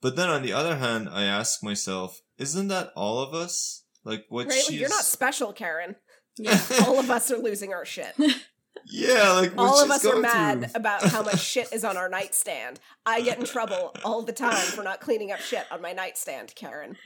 but 0.00 0.16
then 0.16 0.28
on 0.28 0.42
the 0.42 0.52
other 0.52 0.76
hand, 0.76 1.08
I 1.10 1.24
ask 1.24 1.62
myself, 1.62 2.20
isn't 2.38 2.68
that 2.68 2.92
all 2.96 3.20
of 3.20 3.34
us? 3.34 3.84
Like 4.04 4.24
what 4.28 4.46
Right, 4.46 4.56
like, 4.56 4.64
she's 4.64 4.80
you're 4.80 4.88
not 4.88 5.04
special, 5.04 5.52
Karen. 5.52 5.96
Yeah. 6.38 6.58
All 6.86 6.98
of 6.98 7.10
us 7.10 7.30
are 7.30 7.36
losing 7.36 7.74
our 7.74 7.84
shit. 7.84 8.14
yeah, 8.86 9.32
like 9.32 9.54
what 9.54 9.66
all 9.66 9.82
of 9.82 9.88
she's 9.92 10.06
us 10.06 10.06
are 10.06 10.20
mad 10.20 10.70
through. 10.70 10.80
about 10.80 11.02
how 11.02 11.22
much 11.22 11.40
shit 11.40 11.70
is 11.70 11.84
on 11.84 11.96
our 11.98 12.08
nightstand. 12.08 12.80
I 13.04 13.20
get 13.20 13.38
in 13.38 13.44
trouble 13.44 13.94
all 14.04 14.22
the 14.22 14.32
time 14.32 14.54
for 14.54 14.82
not 14.82 15.00
cleaning 15.00 15.32
up 15.32 15.40
shit 15.40 15.66
on 15.70 15.82
my 15.82 15.92
nightstand, 15.92 16.54
Karen. 16.56 16.96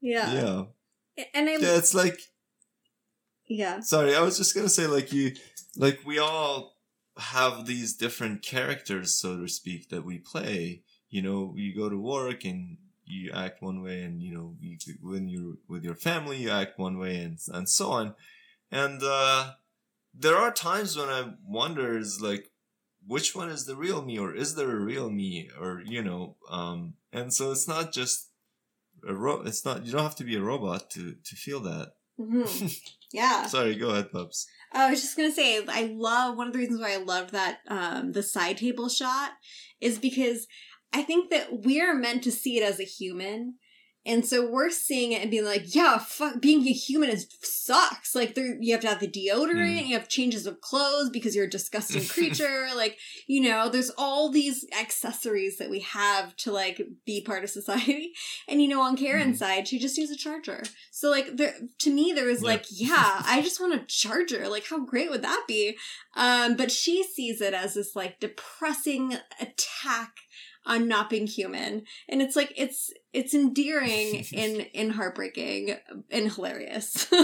Yeah. 0.00 0.32
Yeah, 1.16 1.24
And 1.34 1.48
I, 1.48 1.52
yeah, 1.52 1.76
it's 1.76 1.94
like 1.94 2.18
yeah. 3.46 3.78
Sorry, 3.80 4.16
I 4.16 4.22
was 4.22 4.38
just 4.38 4.54
gonna 4.56 4.68
say 4.68 4.86
like 4.88 5.12
you 5.12 5.32
like 5.76 6.00
we 6.04 6.18
all 6.18 6.74
have 7.18 7.66
these 7.66 7.94
different 7.94 8.42
characters, 8.42 9.14
so 9.14 9.36
to 9.38 9.46
speak, 9.48 9.90
that 9.90 10.04
we 10.04 10.18
play. 10.18 10.82
You 11.10 11.22
know, 11.22 11.52
you 11.56 11.74
go 11.74 11.88
to 11.88 11.98
work 11.98 12.44
and 12.44 12.76
you 13.04 13.32
act 13.32 13.60
one 13.62 13.82
way, 13.82 14.02
and 14.02 14.22
you 14.22 14.32
know, 14.32 14.54
you, 14.60 14.76
when 15.02 15.28
you're 15.28 15.56
with 15.68 15.84
your 15.84 15.96
family, 15.96 16.38
you 16.38 16.50
act 16.50 16.78
one 16.78 16.98
way, 16.98 17.16
and 17.16 17.38
and 17.52 17.68
so 17.68 17.90
on. 17.90 18.14
And 18.70 19.02
uh, 19.02 19.54
there 20.14 20.36
are 20.36 20.52
times 20.52 20.96
when 20.96 21.08
I 21.08 21.32
wonder, 21.44 21.98
is 21.98 22.20
like, 22.20 22.50
which 23.06 23.34
one 23.34 23.48
is 23.50 23.66
the 23.66 23.74
real 23.76 24.02
me, 24.02 24.18
or 24.18 24.32
is 24.34 24.54
there 24.54 24.70
a 24.70 24.78
real 24.78 25.10
me, 25.10 25.50
or 25.60 25.82
you 25.84 26.02
know, 26.02 26.36
um, 26.48 26.94
and 27.12 27.34
so 27.34 27.50
it's 27.50 27.66
not 27.66 27.92
just 27.92 28.28
a 29.08 29.14
ro- 29.14 29.42
It's 29.42 29.64
not 29.64 29.84
you 29.84 29.92
don't 29.92 30.02
have 30.02 30.16
to 30.16 30.24
be 30.24 30.36
a 30.36 30.42
robot 30.42 30.90
to 30.90 31.14
to 31.24 31.36
feel 31.36 31.60
that. 31.60 31.92
hmm 32.16 32.44
Yeah. 33.12 33.46
Sorry, 33.46 33.74
go 33.74 33.90
ahead, 33.90 34.12
pups. 34.12 34.46
I 34.72 34.88
was 34.88 35.00
just 35.02 35.16
gonna 35.16 35.32
say, 35.32 35.64
I 35.66 35.92
love 35.92 36.36
one 36.36 36.46
of 36.46 36.52
the 36.52 36.60
reasons 36.60 36.80
why 36.80 36.92
I 36.92 36.98
loved 36.98 37.32
that 37.32 37.58
um 37.66 38.12
the 38.12 38.22
side 38.22 38.58
table 38.58 38.88
shot 38.88 39.32
is 39.80 39.98
because 39.98 40.46
I 40.92 41.02
think 41.02 41.30
that 41.30 41.64
we're 41.64 41.94
meant 41.94 42.24
to 42.24 42.32
see 42.32 42.58
it 42.58 42.62
as 42.62 42.80
a 42.80 42.84
human. 42.84 43.54
And 44.06 44.24
so 44.24 44.48
we're 44.50 44.70
seeing 44.70 45.12
it 45.12 45.20
and 45.20 45.30
being 45.30 45.44
like, 45.44 45.74
yeah, 45.74 45.98
fuck, 45.98 46.40
being 46.40 46.66
a 46.66 46.72
human 46.72 47.10
is 47.10 47.28
sucks. 47.42 48.14
Like, 48.14 48.34
you 48.34 48.72
have 48.72 48.80
to 48.80 48.88
have 48.88 48.98
the 48.98 49.06
deodorant, 49.06 49.86
you 49.86 49.94
have 49.94 50.08
changes 50.08 50.46
of 50.46 50.62
clothes 50.62 51.10
because 51.10 51.36
you're 51.36 51.44
a 51.44 51.50
disgusting 51.50 52.04
creature. 52.08 52.68
like, 52.74 52.98
you 53.26 53.42
know, 53.42 53.68
there's 53.68 53.90
all 53.98 54.30
these 54.30 54.64
accessories 54.78 55.58
that 55.58 55.68
we 55.68 55.80
have 55.80 56.34
to 56.36 56.50
like 56.50 56.80
be 57.04 57.20
part 57.20 57.44
of 57.44 57.50
society. 57.50 58.12
And 58.48 58.60
you 58.60 58.68
know, 58.68 58.80
on 58.80 58.96
Karen's 58.96 59.38
side, 59.38 59.68
she 59.68 59.78
just 59.78 59.96
needs 59.96 60.10
a 60.10 60.16
charger. 60.16 60.62
So 60.90 61.10
like, 61.10 61.36
there 61.36 61.54
to 61.80 61.92
me, 61.92 62.12
there 62.12 62.26
was 62.26 62.42
like, 62.42 62.64
yeah, 62.70 63.22
I 63.24 63.42
just 63.42 63.60
want 63.60 63.74
a 63.74 63.84
charger. 63.86 64.48
Like, 64.48 64.66
how 64.66 64.84
great 64.84 65.10
would 65.10 65.22
that 65.22 65.44
be? 65.46 65.76
Um, 66.16 66.56
but 66.56 66.72
she 66.72 67.04
sees 67.04 67.40
it 67.40 67.54
as 67.54 67.74
this 67.74 67.94
like 67.94 68.18
depressing 68.18 69.18
attack 69.40 70.16
on 70.70 70.88
not 70.88 71.10
being 71.10 71.26
human. 71.26 71.84
And 72.08 72.22
it's 72.22 72.36
like 72.36 72.52
it's 72.56 72.90
it's 73.12 73.34
endearing 73.34 74.24
and 74.34 74.66
and 74.74 74.92
heartbreaking 74.92 75.76
and 76.10 76.32
hilarious. 76.32 77.06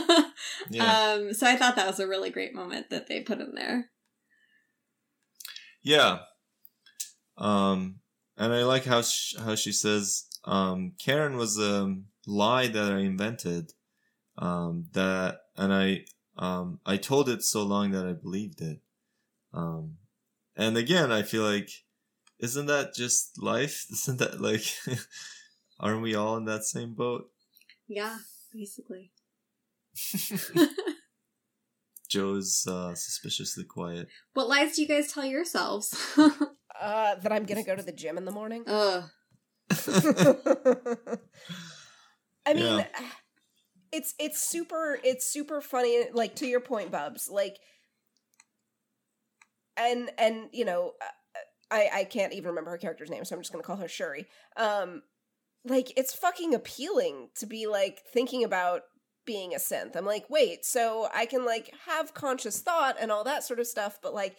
Yeah. 0.68 1.14
Um 1.14 1.32
so 1.32 1.46
I 1.46 1.56
thought 1.56 1.76
that 1.76 1.86
was 1.86 1.98
a 1.98 2.06
really 2.06 2.30
great 2.30 2.54
moment 2.54 2.90
that 2.90 3.06
they 3.08 3.20
put 3.20 3.40
in 3.40 3.54
there. 3.54 3.90
Yeah. 5.82 6.18
Um, 7.38 8.00
and 8.36 8.52
I 8.52 8.64
like 8.64 8.84
how 8.84 9.02
sh- 9.02 9.36
how 9.38 9.54
she 9.54 9.72
says 9.72 10.26
um, 10.44 10.92
Karen 10.98 11.36
was 11.36 11.58
a 11.58 11.96
lie 12.26 12.66
that 12.66 12.92
I 12.92 12.98
invented. 12.98 13.72
Um, 14.38 14.86
that 14.92 15.38
and 15.56 15.72
I 15.72 16.04
um, 16.36 16.80
I 16.84 16.96
told 16.96 17.28
it 17.28 17.42
so 17.42 17.62
long 17.62 17.92
that 17.92 18.06
I 18.06 18.12
believed 18.12 18.60
it. 18.60 18.80
Um, 19.54 19.98
and 20.56 20.76
again, 20.76 21.12
I 21.12 21.22
feel 21.22 21.42
like 21.42 21.70
isn't 22.38 22.66
that 22.66 22.94
just 22.94 23.40
life? 23.42 23.86
Isn't 23.92 24.18
that 24.18 24.40
like 24.40 24.64
aren't 25.80 26.02
we 26.02 26.14
all 26.14 26.36
in 26.36 26.44
that 26.46 26.64
same 26.64 26.94
boat? 26.94 27.30
Yeah, 27.88 28.18
basically. 28.52 29.12
Joe's 32.08 32.66
uh, 32.68 32.94
suspiciously 32.94 33.64
quiet. 33.64 34.08
What 34.34 34.48
lies 34.48 34.76
do 34.76 34.82
you 34.82 34.88
guys 34.88 35.12
tell 35.12 35.24
yourselves? 35.24 35.92
Uh, 36.16 37.14
that 37.16 37.32
I'm 37.32 37.44
gonna 37.44 37.64
go 37.64 37.74
to 37.74 37.82
the 37.82 37.92
gym 37.92 38.16
in 38.18 38.24
the 38.24 38.30
morning. 38.30 38.62
Ugh. 38.66 39.04
I 42.46 42.54
mean, 42.54 42.62
Yeah. 42.78 42.86
it's 43.92 44.14
it's 44.18 44.40
super 44.40 44.98
it's 45.02 45.26
super 45.26 45.60
funny. 45.60 46.04
Like 46.12 46.36
to 46.36 46.46
your 46.46 46.60
point, 46.60 46.90
Bubs. 46.92 47.28
Like, 47.30 47.56
and 49.76 50.10
and 50.18 50.48
you 50.52 50.64
know, 50.64 50.92
uh, 51.02 51.06
I 51.70 51.88
I 51.92 52.04
can't 52.04 52.32
even 52.32 52.48
remember 52.48 52.70
her 52.70 52.78
character's 52.78 53.10
name, 53.10 53.24
so 53.24 53.34
I'm 53.34 53.42
just 53.42 53.52
gonna 53.52 53.64
call 53.64 53.76
her 53.76 53.88
Shuri. 53.88 54.26
Um, 54.56 55.02
like 55.64 55.92
it's 55.96 56.14
fucking 56.14 56.54
appealing 56.54 57.30
to 57.36 57.46
be 57.46 57.66
like 57.66 58.02
thinking 58.12 58.44
about 58.44 58.82
being 59.24 59.54
a 59.54 59.58
synth. 59.58 59.96
I'm 59.96 60.06
like, 60.06 60.30
wait, 60.30 60.64
so 60.64 61.08
I 61.14 61.26
can 61.26 61.44
like 61.44 61.74
have 61.86 62.14
conscious 62.14 62.60
thought 62.60 62.96
and 63.00 63.10
all 63.10 63.24
that 63.24 63.44
sort 63.44 63.60
of 63.60 63.66
stuff, 63.66 63.98
but 64.02 64.14
like 64.14 64.36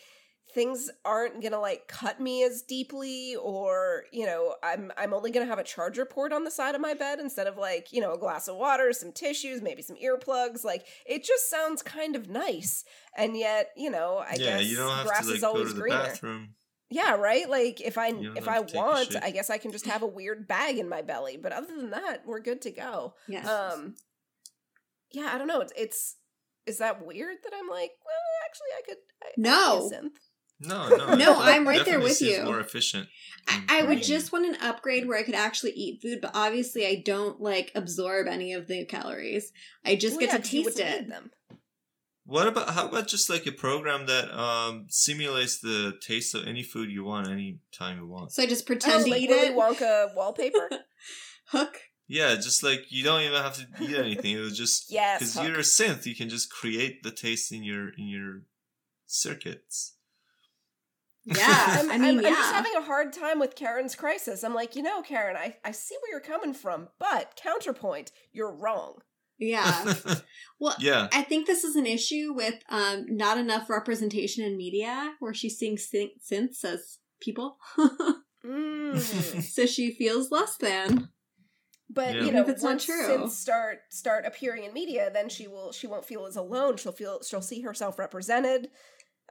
things 0.53 0.89
aren't 1.03 1.41
gonna 1.41 1.59
like 1.59 1.87
cut 1.87 2.21
me 2.21 2.43
as 2.43 2.61
deeply 2.61 3.35
or 3.41 4.05
you 4.13 4.25
know 4.25 4.55
i'm 4.63 4.91
i'm 4.97 5.13
only 5.13 5.29
gonna 5.29 5.45
have 5.45 5.59
a 5.59 5.63
charger 5.63 6.05
port 6.05 6.31
on 6.31 6.45
the 6.45 6.51
side 6.51 6.73
of 6.73 6.79
my 6.79 6.93
bed 6.93 7.19
instead 7.19 7.47
of 7.47 7.57
like 7.57 7.91
you 7.91 7.99
know 7.99 8.13
a 8.13 8.17
glass 8.17 8.47
of 8.47 8.55
water 8.55 8.93
some 8.93 9.11
tissues 9.11 9.61
maybe 9.61 9.81
some 9.81 9.97
earplugs 9.97 10.63
like 10.63 10.85
it 11.05 11.23
just 11.23 11.49
sounds 11.49 11.81
kind 11.81 12.15
of 12.15 12.29
nice 12.29 12.85
and 13.17 13.37
yet 13.37 13.71
you 13.75 13.89
know 13.89 14.23
i 14.25 14.35
yeah, 14.37 14.57
guess 14.57 14.65
you 14.65 14.77
don't 14.77 14.95
have 14.95 15.05
grass 15.05 15.21
to 15.21 15.27
like 15.27 15.35
is 15.35 15.41
go 15.41 15.47
always 15.49 15.67
to 15.67 15.73
the 15.73 15.81
greener 15.81 15.97
bathroom. 15.97 16.49
Yeah 16.89 17.15
right 17.15 17.49
like 17.49 17.81
if 17.81 17.97
i 17.97 18.07
You 18.07 18.33
if 18.35 18.47
i 18.47 18.59
to 18.61 18.65
take 18.65 18.75
a 18.75 18.77
want 18.77 19.15
i 19.21 19.29
guess 19.31 19.49
i 19.49 19.57
can 19.57 19.71
just 19.71 19.85
have 19.87 20.01
a 20.01 20.07
weird 20.07 20.47
bag 20.47 20.77
in 20.77 20.87
my 20.87 21.01
belly 21.01 21.37
but 21.37 21.51
other 21.51 21.67
than 21.67 21.89
that 21.91 22.23
we're 22.25 22.39
good 22.39 22.61
to 22.63 22.71
go 22.71 23.13
Yes. 23.27 23.45
um 23.47 23.95
yeah 25.11 25.31
i 25.33 25.37
don't 25.37 25.47
know 25.47 25.61
it's 25.61 25.73
it's 25.75 26.15
is 26.65 26.77
that 26.79 27.05
weird 27.05 27.37
that 27.43 27.53
i'm 27.57 27.67
like 27.69 27.91
well 28.05 28.15
actually 28.45 28.67
i 28.77 28.81
could 28.85 28.97
I, 29.23 29.27
I 29.27 29.29
could 29.29 29.43
be 29.43 29.49
a 29.49 29.51
No. 29.51 29.91
synth. 29.91 30.11
No, 30.59 30.89
no, 30.97 31.13
No, 31.15 31.39
I'm 31.39 31.67
right 31.67 31.85
there 31.85 31.99
with 31.99 32.19
you. 32.19 32.41
More 32.43 32.59
efficient. 32.59 33.07
I, 33.47 33.61
I 33.69 33.83
would 33.83 34.01
just 34.01 34.31
want 34.31 34.47
an 34.47 34.55
upgrade 34.59 35.07
where 35.07 35.15
I 35.15 35.21
could 35.21 35.35
actually 35.35 35.73
eat 35.73 36.01
food, 36.01 36.17
but 36.19 36.31
obviously 36.33 36.87
I 36.87 37.03
don't 37.05 37.39
like 37.39 37.71
absorb 37.75 38.25
any 38.25 38.53
of 38.53 38.65
the 38.65 38.83
calories. 38.85 39.51
I 39.85 39.95
just 39.95 40.13
Well, 40.15 40.21
get 40.21 40.29
yeah, 40.29 40.37
to 40.37 40.41
'cause 40.41 40.53
you 40.53 40.63
taste 40.63 40.79
it. 40.79 41.09
them. 41.09 41.29
What 42.29 42.45
about 42.45 42.71
how 42.71 42.89
about 42.89 43.07
just 43.07 43.29
like 43.29 43.45
a 43.47 43.53
program 43.53 44.05
that 44.07 44.29
um 44.37 44.87
simulates 44.89 45.59
the 45.59 45.97
taste 46.01 46.35
of 46.35 46.45
any 46.45 46.61
food 46.61 46.91
you 46.91 47.05
want 47.05 47.29
any 47.29 47.59
time 47.71 47.97
you 47.99 48.05
want? 48.05 48.33
So 48.33 48.43
I 48.43 48.45
just 48.45 48.63
Oh, 48.63 48.67
pretend 48.67 49.05
to 49.05 49.11
like 49.11 49.21
eat 49.21 49.29
Willy 49.29 49.47
it. 49.47 49.55
Wonka 49.55 50.13
wallpaper. 50.13 50.69
Hook. 51.51 51.79
Yeah, 52.05 52.35
just 52.35 52.63
like 52.63 52.91
you 52.91 53.05
don't 53.05 53.21
even 53.21 53.41
have 53.41 53.55
to 53.55 53.65
eat 53.81 53.95
anything. 53.95 54.33
It 54.35 54.41
was 54.41 54.57
just 54.57 54.91
Yes, 54.91 55.19
because 55.19 55.47
you're 55.47 55.59
a 55.59 55.63
synth, 55.63 56.05
you 56.05 56.15
can 56.15 56.27
just 56.27 56.51
create 56.51 57.01
the 57.01 57.11
taste 57.11 57.53
in 57.53 57.63
your 57.63 57.89
in 57.97 58.07
your 58.09 58.41
circuits. 59.05 59.93
Yeah, 61.23 61.35
I'm, 61.47 61.89
I 61.91 61.97
mean, 61.97 62.17
I'm, 62.19 62.21
yeah. 62.23 62.29
I'm 62.29 62.35
just 62.35 62.53
having 62.53 62.75
a 62.75 62.81
hard 62.81 63.13
time 63.13 63.39
with 63.39 63.55
Karen's 63.55 63.95
crisis. 63.95 64.43
I'm 64.43 64.53
like, 64.53 64.75
you 64.75 64.81
know, 64.81 65.01
Karen, 65.01 65.35
I, 65.37 65.55
I 65.63 65.71
see 65.71 65.95
where 66.01 66.11
you're 66.11 66.19
coming 66.21 66.53
from, 66.53 66.89
but 66.99 67.39
counterpoint, 67.41 68.11
you're 68.31 68.51
wrong. 68.53 68.99
Yeah. 69.39 69.93
Well, 70.59 70.75
yeah. 70.79 71.07
I 71.13 71.21
think 71.21 71.45
this 71.45 71.63
is 71.63 71.75
an 71.75 71.85
issue 71.85 72.33
with 72.33 72.55
um, 72.69 73.05
not 73.09 73.37
enough 73.37 73.69
representation 73.69 74.43
in 74.43 74.57
media 74.57 75.13
where 75.19 75.31
she's 75.33 75.55
seeing 75.59 75.77
syn- 75.77 76.09
synths 76.19 76.63
as 76.65 76.97
people. 77.21 77.57
Mm. 78.45 79.41
so 79.41 79.65
she 79.65 79.91
feels 79.91 80.31
less 80.31 80.55
than. 80.57 81.09
But 81.89 82.15
Yeah. 82.15 82.21
you 82.23 82.31
know, 82.31 82.41
if 82.41 82.49
it's 82.49 82.63
not 82.63 82.69
once 82.69 82.85
true. 82.85 83.07
synths 83.07 83.31
start 83.31 83.79
start 83.89 84.25
appearing 84.25 84.63
in 84.63 84.73
media, 84.73 85.09
then 85.13 85.27
she 85.29 85.47
will 85.47 85.71
she 85.71 85.87
won't 85.87 86.05
feel 86.05 86.25
as 86.25 86.35
alone. 86.37 86.77
She'll 86.77 86.91
feel 86.91 87.21
she'll 87.23 87.41
see 87.41 87.61
herself 87.61 87.97
represented. 87.99 88.69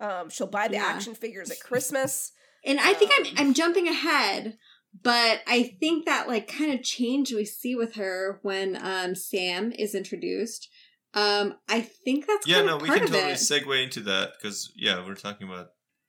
Um, 0.01 0.29
she'll 0.29 0.49
buy 0.49 0.69
the 0.69 0.75
Yeah. 0.75 0.87
action 0.87 1.15
figures 1.15 1.51
at 1.51 1.61
Christmas. 1.61 2.33
And 2.65 2.79
I 2.81 2.93
think 2.95 3.11
Um, 3.13 3.25
I'm 3.39 3.49
I'm 3.49 3.55
jumping 3.55 3.89
ahead, 3.89 4.59
but 5.03 5.41
I 5.47 5.75
think 5.81 6.07
that 6.07 6.29
like 6.29 6.49
kind 6.49 6.73
of 6.73 6.83
change 6.83 7.33
we 7.33 7.45
see 7.45 7.75
with 7.75 7.95
her 7.97 8.39
when 8.43 8.77
um 8.81 9.15
Sam 9.15 9.73
is 9.73 9.95
introduced. 9.95 10.69
Um, 11.15 11.55
I 11.69 11.81
think 11.81 12.27
that's 12.27 12.47
Yeah, 12.47 12.57
kind 12.57 12.67
no, 12.67 12.77
of 12.77 12.83
we 12.83 12.89
part 12.89 12.99
can 13.01 13.09
totally 13.09 13.33
it. 13.33 13.37
segue 13.39 13.83
into 13.85 14.01
that 14.01 14.33
because 14.37 14.73
yeah, 14.77 15.05
we're 15.07 15.15
talking 15.15 15.49
about 15.49 15.69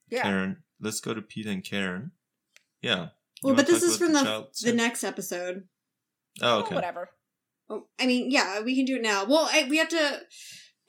Yeah. 0.10 0.24
Karen. 0.24 0.64
Let's 0.82 1.00
go 1.00 1.14
to 1.14 1.22
Pete 1.22 1.48
and 1.48 1.64
Karen. 1.64 2.12
Yeah. 2.82 3.08
well, 3.42 3.56
but 3.56 3.68
this 3.68 3.84
is 3.84 3.98
from 3.98 4.14
the 4.14 4.22
child 4.24 4.48
the 4.62 4.74
next 4.74 5.04
episode. 5.04 5.64
Oh, 6.42 6.58
Oh, 6.58 6.60
okay. 6.62 6.76
whatever. 6.76 7.10
Oh, 7.70 7.88
I 8.00 8.06
mean, 8.06 8.30
yeah, 8.32 8.62
we 8.62 8.76
can 8.76 8.86
do 8.86 8.96
it 8.98 9.02
now. 9.02 9.26
Well, 9.26 9.50
I, 9.52 9.68
we 9.70 9.78
have 9.78 9.90
to. 9.90 10.22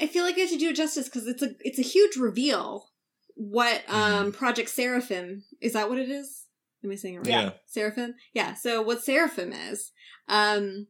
I 0.00 0.06
feel 0.06 0.22
like 0.24 0.36
we 0.36 0.42
have 0.42 0.50
to 0.50 0.58
do 0.58 0.68
it 0.70 0.76
justice 0.76 1.06
because 1.08 1.26
it's 1.26 1.42
a 1.42 1.50
it's 1.60 1.78
a 1.78 1.82
huge 1.82 2.16
reveal. 2.16 2.90
What 3.34 3.86
Mm-hmm. 3.86 3.94
um 3.94 4.32
Project 4.32 4.68
Seraphim 4.70 5.44
is 5.60 5.72
that? 5.74 5.88
What 5.88 5.98
it 5.98 6.10
is? 6.10 6.44
Am 6.84 6.90
I 6.90 6.94
saying 6.94 7.14
it 7.14 7.18
right? 7.18 7.28
Yeah. 7.28 7.50
Seraphim. 7.66 8.14
Yeah. 8.34 8.54
So 8.54 8.82
what 8.82 9.02
Seraphim 9.02 9.52
is? 9.52 9.90
Um, 10.28 10.86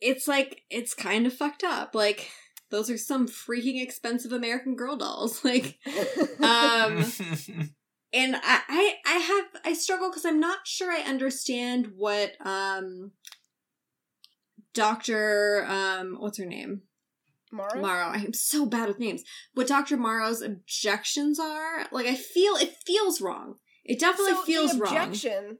it's 0.00 0.26
like 0.26 0.62
it's 0.70 0.94
kind 0.94 1.26
of 1.26 1.34
fucked 1.34 1.62
up. 1.62 1.94
Like 1.94 2.30
those 2.70 2.88
are 2.88 2.98
some 2.98 3.26
freaking 3.26 3.82
expensive 3.82 4.32
American 4.32 4.76
Girl 4.76 4.96
dolls. 4.96 5.44
Like, 5.50 5.78
um, 6.40 7.04
and 8.12 8.36
I, 8.36 8.60
I, 8.68 8.94
I 9.04 9.12
have, 9.14 9.44
I 9.64 9.72
struggle 9.72 10.08
because 10.08 10.24
I'm 10.24 10.38
not 10.38 10.60
sure 10.66 10.92
I 10.92 11.00
understand 11.00 11.92
what, 11.96 12.32
um, 12.44 13.12
Doctor, 14.72 15.66
um, 15.68 16.16
what's 16.20 16.38
her 16.38 16.46
name? 16.46 16.82
Mara? 17.50 17.80
Morrow. 17.80 18.06
I 18.06 18.18
am 18.18 18.32
so 18.32 18.64
bad 18.64 18.86
with 18.86 19.00
names. 19.00 19.24
What 19.54 19.66
Doctor 19.66 19.96
Morrow's 19.96 20.40
objections 20.40 21.40
are? 21.40 21.86
Like, 21.90 22.06
I 22.06 22.14
feel 22.14 22.54
it 22.54 22.76
feels 22.86 23.20
wrong. 23.20 23.56
It 23.84 23.98
definitely 23.98 24.34
so 24.34 24.42
feels 24.42 24.72
the 24.72 24.80
wrong. 24.80 24.96
objection, 24.96 25.58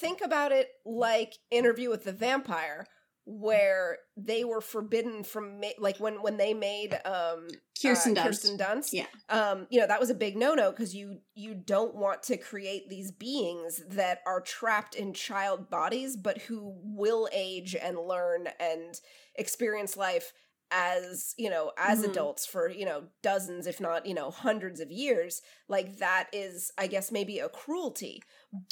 think 0.00 0.20
about 0.22 0.52
it 0.52 0.68
like 0.84 1.34
Interview 1.50 1.90
with 1.90 2.04
the 2.04 2.12
Vampire, 2.12 2.86
where 3.26 3.98
they 4.18 4.44
were 4.44 4.60
forbidden 4.60 5.24
from 5.24 5.58
ma- 5.60 5.68
like 5.78 5.98
when 5.98 6.20
when 6.22 6.36
they 6.36 6.52
made 6.52 6.92
um 7.06 7.48
Kirsten 7.80 8.16
uh, 8.16 8.20
Dunst. 8.20 8.24
Kirsten 8.26 8.58
Dunst. 8.58 8.92
Yeah. 8.92 9.06
Um, 9.30 9.66
you 9.70 9.80
know, 9.80 9.86
that 9.86 9.98
was 9.98 10.10
a 10.10 10.14
big 10.14 10.36
no-no 10.36 10.70
because 10.70 10.94
you 10.94 11.20
you 11.34 11.54
don't 11.54 11.94
want 11.94 12.22
to 12.24 12.36
create 12.36 12.88
these 12.88 13.10
beings 13.10 13.82
that 13.88 14.18
are 14.26 14.40
trapped 14.40 14.94
in 14.94 15.14
child 15.14 15.70
bodies, 15.70 16.16
but 16.16 16.38
who 16.42 16.74
will 16.82 17.28
age 17.32 17.74
and 17.74 17.98
learn 17.98 18.48
and 18.60 19.00
experience 19.36 19.96
life 19.96 20.32
as 20.70 21.34
you 21.38 21.48
know 21.50 21.72
as 21.78 22.00
Mhm. 22.00 22.10
adults 22.10 22.46
for 22.46 22.68
you 22.70 22.84
know 22.84 23.04
dozens 23.22 23.66
if 23.66 23.80
not 23.80 24.06
you 24.06 24.14
know 24.14 24.30
hundreds 24.30 24.80
of 24.80 24.90
years 24.90 25.42
like 25.68 25.98
that 25.98 26.28
is 26.32 26.70
i 26.78 26.86
guess 26.86 27.12
maybe 27.12 27.38
a 27.38 27.48
cruelty 27.48 28.22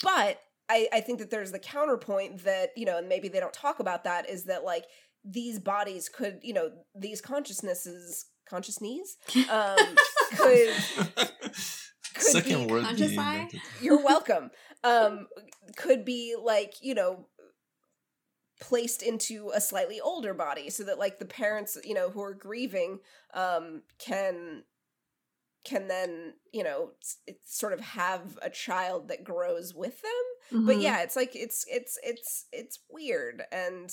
but 0.03 0.41
i 0.69 0.89
i 0.93 1.01
think 1.01 1.19
that 1.19 1.31
there's 1.31 1.53
the 1.53 1.59
counterpoint 1.59 2.45
that 2.45 2.71
you 2.77 2.85
know 2.87 2.99
and 2.99 3.09
maybe 3.09 3.29
they 3.29 3.41
don't 3.41 3.53
talk 3.53 3.79
about 3.81 4.05
that 4.05 4.29
is 4.29 4.45
that 4.45 4.65
like 4.65 4.85
these 5.25 5.59
bodies 5.61 6.09
could 6.09 6.41
you 6.43 6.53
know 6.55 6.71
these 6.95 7.21
consciousnesses 7.21 8.27
consciousness 8.49 9.17
um 9.51 9.77
could 12.15 12.23
Second 12.23 12.67
be 12.67 12.73
word 12.73 12.85
conscious 12.85 13.09
being 13.09 13.19
eye. 13.21 13.35
invented. 13.35 13.61
you're 13.81 14.03
welcome 14.03 14.51
um 14.85 15.27
could 15.77 16.05
be 16.05 16.35
like 16.41 16.75
you 16.83 16.95
know 16.95 17.27
placed 18.63 19.03
into 19.03 19.51
a 19.55 19.61
slightly 19.61 20.01
older 20.01 20.33
body 20.33 20.71
so 20.71 20.85
that 20.85 20.99
like 20.99 21.19
the 21.19 21.25
parents 21.25 21.77
you 21.85 21.95
know 21.95 22.09
who 22.11 22.23
are 22.23 22.33
grieving 22.35 23.01
um 23.35 23.83
can 23.99 24.63
can 25.65 25.89
then 25.89 26.35
you 26.53 26.63
know 26.65 26.91
s- 27.03 27.19
sort 27.45 27.73
of 27.73 27.81
have 27.81 28.39
a 28.41 28.49
child 28.49 29.09
that 29.09 29.25
grows 29.25 29.75
with 29.75 30.01
them 30.03 30.65
but 30.67 30.77
Mhm. 30.77 30.83
yeah 30.83 31.03
it's 31.03 31.17
like 31.17 31.35
it's 31.35 31.65
it's 31.69 31.99
it's 32.03 32.47
it's 32.53 32.79
weird 32.91 33.43
and 33.53 33.91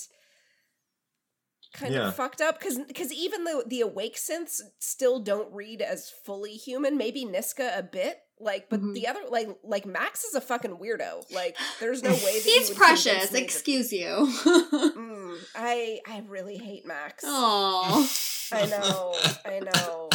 kind 1.72 1.94
Yeah. 1.94 2.08
of 2.08 2.16
fucked 2.16 2.40
up 2.40 2.58
because 2.58 2.78
because 2.78 3.12
even 3.12 3.44
though 3.44 3.62
the 3.66 3.80
awake 3.80 4.16
synths 4.16 4.60
still 4.80 5.20
don't 5.20 5.52
read 5.52 5.80
as 5.82 6.10
fully 6.10 6.54
human 6.54 6.96
maybe 6.96 7.24
niska 7.24 7.76
a 7.78 7.82
bit 7.82 8.18
Like, 8.40 8.68
but 8.70 8.80
Mhm. 8.80 8.94
the 8.94 9.06
other, 9.06 9.20
like, 9.28 9.48
like 9.62 9.84
Max 9.86 10.24
is 10.24 10.34
a 10.34 10.40
fucking 10.40 10.78
weirdo. 10.78 11.30
Like, 11.32 11.56
there's 11.78 12.02
no 12.02 12.10
way 12.14 12.16
that 12.40 12.44
you 12.46 12.52
He's 12.58 12.68
would 12.70 12.78
precious. 12.78 13.04
convince 13.12 13.32
me 13.32 13.38
that- 13.40 13.44
Excuse 13.44 13.92
you. 13.92 14.06
Mm, 14.08 15.38
I 15.54 16.00
I 16.06 16.24
really 16.26 16.56
hate 16.56 16.86
Max. 16.86 17.22
Oh. 17.26 18.10
I 18.52 18.66
know, 18.66 19.14
I 19.44 19.60
know. 19.60 20.08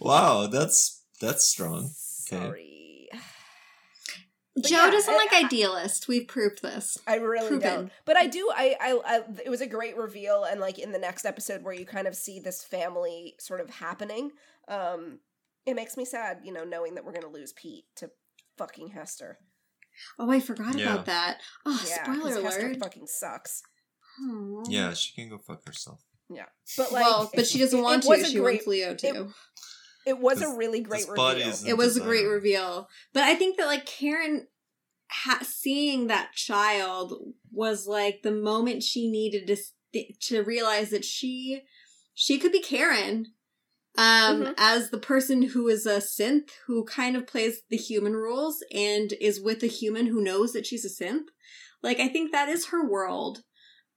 wow, 0.00 0.46
that's 0.46 1.02
that's 1.20 1.44
strong. 1.44 1.90
Okay. 2.30 2.42
Sorry, 2.46 3.08
But 4.56 4.64
Joe 4.64 4.84
yeah, 4.84 4.90
doesn't 4.90 5.12
I- 5.12 5.16
like 5.16 5.32
I- 5.32 5.44
idealist. 5.44 6.08
We've 6.08 6.26
proved 6.26 6.62
this. 6.62 6.96
I 7.06 7.16
really 7.16 7.48
Proven. 7.48 7.60
don't. 7.74 7.92
But 8.04 8.16
I 8.16 8.26
do. 8.26 8.50
I, 8.54 8.76
I 8.80 9.00
I 9.04 9.20
it 9.44 9.50
was 9.50 9.60
a 9.60 9.66
great 9.66 9.96
reveal, 9.96 10.44
and 10.44 10.60
like 10.60 10.78
in 10.78 10.92
the 10.92 10.98
next 10.98 11.24
episode 11.24 11.62
where 11.62 11.74
you 11.74 11.84
kind 11.84 12.06
of 12.06 12.14
see 12.16 12.40
this 12.40 12.62
family 12.64 13.34
sort 13.38 13.60
of 13.60 13.68
happening. 13.70 14.32
Um, 14.68 15.18
it 15.66 15.74
makes 15.74 15.96
me 15.96 16.04
sad, 16.04 16.40
you 16.44 16.52
know, 16.52 16.64
knowing 16.64 16.94
that 16.94 17.04
we're 17.04 17.12
gonna 17.12 17.28
lose 17.32 17.52
Pete 17.52 17.84
to 17.96 18.10
fucking 18.58 18.88
Hester. 18.88 19.38
Oh, 20.18 20.30
I 20.30 20.40
forgot 20.40 20.76
Yeah. 20.78 20.92
about 20.94 21.06
that. 21.06 21.40
Oh, 21.64 21.84
Yeah, 21.88 22.04
'cause 22.04 22.16
spoiler 22.18 22.42
Hester 22.42 22.66
alert. 22.66 22.78
fucking 22.80 23.06
sucks. 23.06 23.62
Aw. 24.22 24.62
Yeah, 24.68 24.92
she 24.94 25.12
can 25.14 25.28
go 25.28 25.38
fuck 25.38 25.64
herself. 25.66 26.00
Yeah, 26.30 26.46
but 26.76 26.90
like, 26.92 27.04
well, 27.04 27.30
but 27.34 27.46
she 27.46 27.58
doesn't 27.58 27.80
want 27.82 28.04
it 28.04 28.08
was 28.08 28.20
to. 28.20 28.26
She 28.26 28.38
great- 28.38 28.54
wants 28.56 28.66
Leo 28.66 28.94
to. 28.94 29.32
It 30.06 30.18
was 30.18 30.42
a 30.42 30.48
really 30.48 30.80
great 30.80 31.08
reveal. 31.08 31.66
it 31.66 31.76
was 31.76 31.96
a 31.96 32.00
great 32.00 32.26
reveal. 32.26 32.88
But 33.12 33.22
I 33.24 33.34
think 33.34 33.56
that 33.56 33.66
like 33.66 33.86
Karen 33.86 34.48
ha- 35.10 35.42
seeing 35.44 36.06
that 36.08 36.32
child 36.34 37.34
was 37.52 37.86
like 37.86 38.22
the 38.22 38.30
moment 38.32 38.82
she 38.82 39.10
needed 39.10 39.46
to 39.46 39.56
st- 39.56 40.20
to 40.20 40.42
realize 40.42 40.90
that 40.90 41.04
she 41.04 41.62
she 42.14 42.38
could 42.38 42.52
be 42.52 42.60
Karen 42.60 43.33
um 43.96 44.42
Mhm. 44.42 44.54
as 44.58 44.90
the 44.90 44.98
person 44.98 45.42
who 45.42 45.68
is 45.68 45.86
a 45.86 45.98
synth 45.98 46.50
who 46.66 46.84
kind 46.84 47.16
of 47.16 47.26
plays 47.26 47.62
the 47.70 47.76
human 47.76 48.14
rules 48.14 48.62
and 48.72 49.12
is 49.20 49.40
with 49.40 49.62
a 49.62 49.68
human 49.68 50.06
who 50.06 50.20
knows 50.22 50.52
that 50.52 50.66
she's 50.66 50.84
a 50.84 50.88
synth. 51.04 51.26
Like 51.82 52.00
I 52.00 52.08
think 52.08 52.32
that 52.32 52.48
is 52.48 52.66
her 52.66 52.88
world. 52.88 53.42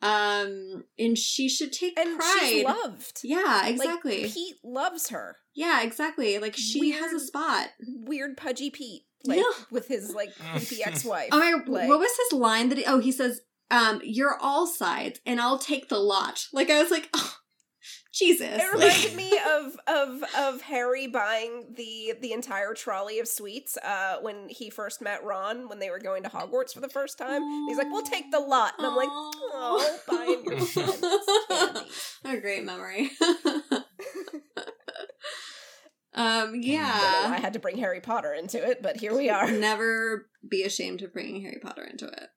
Um 0.02 0.84
and 0.99 1.18
she 1.18 1.49
should 1.49 1.74
take 1.74 1.98
and 1.98 2.19
pride. 2.19 2.38
she's 2.41 2.64
loved. 2.65 3.19
yeah, 3.24 3.61
Like, 3.64 3.72
exactly. 3.74 4.30
Pete 4.30 4.56
loves 4.64 5.10
her. 5.10 5.38
yeah, 5.56 5.82
exactly. 5.82 6.38
Like 6.38 6.56
she 6.56 6.91
has 6.91 7.11
a 7.14 7.19
spot. 7.19 7.69
Weird 7.88 8.38
pudgy 8.38 8.69
Pete, 8.69 9.03
like 9.26 9.40
Yeah. 9.40 9.64
with 9.72 9.88
his 9.88 10.14
like 10.14 10.30
creepy 10.38 10.84
ex-wife. 10.86 11.30
Oh 11.32 11.40
my! 11.40 11.53
Like- 11.65 11.90
what 11.90 11.98
was 11.99 12.11
his 12.30 12.40
line 12.40 12.69
that? 12.69 12.78
He, 12.78 12.86
oh, 12.86 12.99
he 12.99 13.11
says, 13.11 13.41
um, 13.72 13.99
"You're 14.03 14.38
all 14.40 14.68
sides, 14.68 15.19
and 15.26 15.41
I'll 15.41 15.57
take 15.57 15.90
the 15.90 15.98
lot." 15.98 16.45
Like 16.53 16.69
I 16.69 16.80
was 16.80 16.91
like, 16.91 17.10
oh, 17.15 17.37
Jesus. 18.14 18.62
It 18.62 18.74
reminded 18.74 19.16
me 19.18 19.32
of 19.38 19.78
of 19.88 20.24
of 20.38 20.62
Harry 20.62 21.08
buying 21.08 21.74
the 21.76 22.14
the 22.20 22.34
entire 22.34 22.74
trolley 22.74 23.20
of 23.20 23.28
sweets 23.28 23.78
uh, 23.78 24.18
when 24.22 24.50
he 24.50 24.70
first 24.70 25.02
met 25.02 25.24
Ron 25.24 25.70
when 25.70 25.80
they 25.80 25.90
were 25.90 26.00
going 26.00 26.24
to 26.24 26.30
Hogwarts 26.30 26.74
for 26.74 26.80
the 26.80 26.90
first 26.90 27.18
time. 27.18 27.42
He's 27.68 27.78
like, 27.78 27.92
"We'll 27.92 28.04
take 28.04 28.32
the 28.32 28.40
lot," 28.40 28.74
and 28.78 28.88
I'm 28.88 28.96
like, 28.96 29.10
"Oh, 29.12 30.00
buying 30.08 30.44
your 30.46 30.66
candy." 30.66 31.90
a 32.26 32.42
great 32.42 32.64
memory. 32.66 33.12
um, 36.14 36.62
Don't 37.24 37.34
I 37.34 37.40
had 37.40 37.54
to 37.54 37.60
bring 37.60 37.78
Harry 37.78 38.02
Potter 38.02 38.34
into 38.34 38.64
it, 38.64 38.82
but 38.82 38.98
here 38.98 39.16
we 39.16 39.30
are. 39.30 39.50
Never 39.52 40.28
be 40.48 40.64
ashamed 40.64 41.02
of 41.02 41.14
bringing 41.14 41.42
Harry 41.42 41.60
Potter 41.62 41.84
into 41.84 42.08
it. 42.08 42.30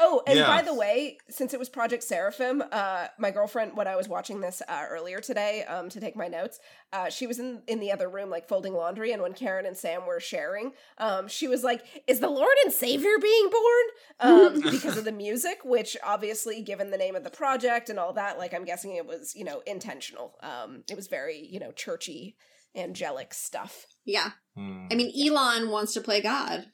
Oh, 0.00 0.22
and 0.26 0.38
Yeah. 0.38 0.46
by 0.46 0.62
the 0.62 0.74
way, 0.74 1.18
since 1.30 1.54
it 1.54 1.58
was 1.58 1.68
Project 1.68 2.02
Seraphim, 2.02 2.62
uh, 2.70 3.08
my 3.18 3.30
girlfriend, 3.30 3.76
when 3.76 3.86
I 3.88 3.96
was 3.96 4.08
watching 4.08 4.40
this 4.40 4.62
uh, 4.68 4.84
earlier 4.88 5.20
today 5.20 5.64
um, 5.64 5.88
to 5.90 6.00
take 6.00 6.16
my 6.16 6.28
notes, 6.28 6.58
uh, 6.92 7.08
she 7.08 7.26
was 7.26 7.38
in, 7.38 7.62
in 7.66 7.80
the 7.80 7.92
other 7.92 8.08
room, 8.08 8.28
like 8.30 8.48
folding 8.48 8.74
laundry. 8.74 9.12
And 9.12 9.22
when 9.22 9.32
Karen 9.32 9.66
and 9.66 9.76
Sam 9.76 10.06
were 10.06 10.20
sharing, 10.20 10.72
um, 10.98 11.28
she 11.28 11.48
was 11.48 11.64
like, 11.64 11.82
Is 12.06 12.20
the 12.20 12.28
Lord 12.30 12.56
and 12.64 12.72
Savior 12.72 13.18
being 13.20 13.50
born? 13.50 13.84
Um, 14.20 14.60
because 14.70 14.96
of 14.96 15.04
the 15.04 15.12
music, 15.12 15.58
which 15.64 15.96
obviously, 16.04 16.62
given 16.62 16.90
the 16.90 16.98
name 16.98 17.16
of 17.16 17.24
the 17.24 17.30
project 17.30 17.88
and 17.88 17.98
all 17.98 18.12
that, 18.14 18.38
like, 18.38 18.52
I'm 18.54 18.64
guessing 18.64 18.96
it 18.96 19.06
was, 19.06 19.34
you 19.34 19.44
know, 19.44 19.62
intentional. 19.66 20.34
Um, 20.42 20.84
it 20.90 20.96
was 20.96 21.06
very, 21.08 21.38
you 21.38 21.58
know, 21.60 21.72
churchy, 21.72 22.36
angelic 22.74 23.32
stuff. 23.32 23.86
Yeah. 24.04 24.30
Hmm. 24.54 24.86
I 24.90 24.94
mean, 24.94 25.12
Elon 25.18 25.70
wants 25.70 25.94
to 25.94 26.00
play 26.00 26.20
God. 26.20 26.66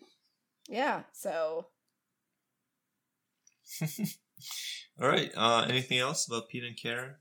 Yeah. 0.69 1.03
So 1.13 1.67
All 5.01 5.09
right. 5.09 5.31
Uh, 5.37 5.67
anything 5.69 5.99
else 5.99 6.27
about 6.27 6.49
Pete 6.49 6.65
and 6.65 6.77
Karen? 6.81 7.15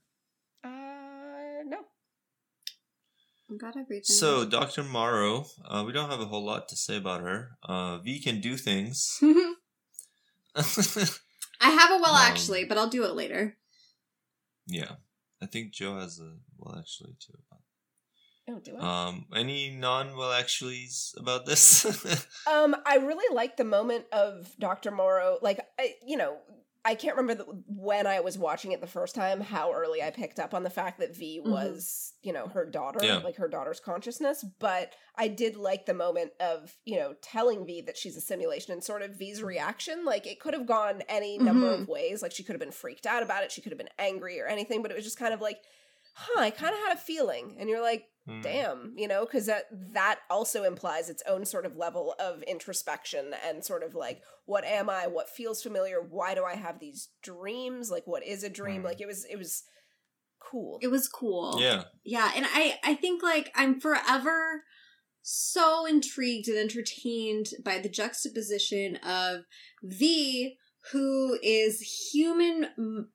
Uh, 0.63 1.63
no. 1.65 1.77
I 3.49 3.57
got 3.57 3.75
everything. 3.77 4.03
So, 4.03 4.45
Dr. 4.45 4.83
Morrow, 4.83 5.45
uh, 5.67 5.83
we 5.85 5.91
don't 5.93 6.09
have 6.09 6.19
a 6.21 6.25
whole 6.25 6.43
lot 6.45 6.69
to 6.69 6.75
say 6.75 6.97
about 6.97 7.21
her. 7.21 7.57
Uh, 7.63 7.97
V 7.99 8.21
can 8.21 8.39
do 8.41 8.57
things. 8.57 9.19
I 10.55 11.69
have 11.69 11.91
a 11.91 11.97
well 12.01 12.15
Um, 12.15 12.21
actually, 12.31 12.65
but 12.65 12.77
I'll 12.77 12.89
do 12.89 13.03
it 13.05 13.15
later. 13.15 13.57
yeah. 14.67 14.95
I 15.43 15.47
think 15.47 15.73
Joe 15.73 15.97
has 15.97 16.19
a 16.19 16.35
well 16.57 16.77
actually 16.77 17.15
too. 17.19 17.33
Oh, 18.53 18.59
do 18.59 18.75
I? 18.77 19.07
Um, 19.07 19.25
any 19.35 19.69
non 19.69 20.15
well 20.17 20.31
actuallys 20.31 21.17
about 21.19 21.45
this? 21.45 21.85
Um, 22.47 22.75
I 22.85 22.95
really 22.97 23.33
like 23.33 23.55
the 23.57 23.63
moment 23.63 24.05
of 24.11 24.51
Dr. 24.59 24.91
Morrow. 24.91 25.37
Like, 25.41 25.59
I, 25.79 25.93
you 26.05 26.17
know, 26.17 26.37
I 26.83 26.95
can't 26.95 27.15
remember 27.15 27.43
the, 27.43 27.63
when 27.67 28.07
I 28.07 28.19
was 28.21 28.37
watching 28.39 28.71
it 28.71 28.81
the 28.81 28.87
first 28.87 29.13
time 29.13 29.39
how 29.39 29.71
early 29.71 30.01
I 30.01 30.09
picked 30.09 30.39
up 30.39 30.53
on 30.55 30.63
the 30.63 30.69
fact 30.71 30.99
that 30.99 31.15
V 31.15 31.39
Mhm. 31.45 31.49
was, 31.51 32.13
you 32.23 32.33
know, 32.33 32.47
her 32.47 32.65
daughter, 32.65 32.99
Yeah. 33.05 33.17
like 33.17 33.35
her 33.37 33.47
daughter's 33.47 33.79
consciousness. 33.79 34.43
But 34.59 34.93
I 35.15 35.27
did 35.27 35.55
like 35.55 35.85
the 35.85 35.93
moment 35.93 36.31
of, 36.39 36.75
you 36.83 36.97
know, 36.97 37.13
telling 37.21 37.65
V 37.65 37.81
that 37.81 37.97
she's 37.97 38.17
a 38.17 38.21
simulation 38.21 38.73
and 38.73 38.83
sort 38.83 39.03
of 39.03 39.11
V's 39.11 39.43
reaction. 39.43 40.03
Like, 40.03 40.25
it 40.25 40.39
could 40.39 40.55
have 40.55 40.65
gone 40.65 41.03
any 41.07 41.37
number 41.37 41.67
Mhm. 41.67 41.81
of 41.83 41.87
ways. 41.87 42.21
Like, 42.23 42.31
she 42.33 42.43
could 42.43 42.53
have 42.53 42.59
been 42.59 42.71
freaked 42.71 43.05
out 43.05 43.21
about 43.23 43.43
it. 43.43 43.51
She 43.51 43.61
could 43.61 43.71
have 43.71 43.79
been 43.79 43.89
angry 43.99 44.41
or 44.41 44.47
anything. 44.47 44.81
But 44.81 44.89
it 44.91 44.95
was 44.95 45.05
just 45.05 45.19
kind 45.19 45.33
of 45.35 45.39
like, 45.41 45.61
huh, 46.15 46.41
I 46.41 46.49
kind 46.49 46.73
of 46.73 46.79
had 46.81 46.97
a 46.97 46.99
feeling. 46.99 47.55
And 47.59 47.69
you're 47.69 47.81
like, 47.81 48.07
Hmm. 48.27 48.41
damn 48.41 48.93
you 48.95 49.07
know 49.07 49.25
because 49.25 49.47
that 49.47 49.63
that 49.93 50.19
also 50.29 50.63
implies 50.63 51.09
its 51.09 51.23
own 51.27 51.43
sort 51.43 51.65
of 51.65 51.75
level 51.75 52.13
of 52.19 52.43
introspection 52.43 53.33
and 53.47 53.65
sort 53.65 53.81
of 53.83 53.95
like 53.95 54.21
what 54.45 54.63
am 54.63 54.91
i 54.91 55.07
what 55.07 55.27
feels 55.27 55.63
familiar 55.63 55.97
why 56.07 56.35
do 56.35 56.43
i 56.43 56.53
have 56.55 56.79
these 56.79 57.09
dreams 57.23 57.89
like 57.89 58.03
what 58.05 58.23
is 58.23 58.43
a 58.43 58.49
dream 58.49 58.81
Mm. 58.83 58.85
like 58.85 59.01
it 59.01 59.07
was 59.07 59.25
it 59.25 59.37
was 59.37 59.63
cool 60.39 60.77
It 60.81 60.87
was 60.89 61.07
cool. 61.07 61.57
Yeah. 61.59 61.83
Yeah, 62.03 62.31
and 62.35 62.45
I 62.47 62.77
I 62.83 62.93
think 62.95 63.23
like 63.23 63.51
I'm 63.55 63.79
forever 63.79 64.63
so 65.23 65.85
intrigued 65.85 66.47
and 66.47 66.57
entertained 66.57 67.47
by 67.63 67.77
the 67.79 67.89
juxtaposition 67.89 68.97
of 68.97 69.41
V 69.83 70.57
who 70.91 71.37
is 71.43 72.09
human 72.11 72.65
m- 72.77 73.09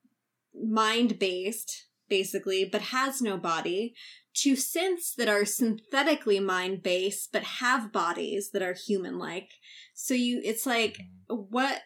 mind 0.54 1.18
based 1.18 1.86
basically 2.08 2.64
but 2.64 2.80
has 2.80 3.20
no 3.20 3.36
body 3.36 3.94
to 4.34 4.52
synths 4.52 5.14
that 5.16 5.28
are 5.28 5.44
synthetically 5.44 6.40
mind 6.40 6.82
based 6.82 7.30
but 7.32 7.42
have 7.42 7.92
bodies 7.92 8.50
that 8.52 8.62
are 8.62 8.74
human 8.74 9.18
like 9.18 9.50
so 9.94 10.14
you 10.14 10.40
it's 10.44 10.66
like 10.66 10.98
what 11.28 11.80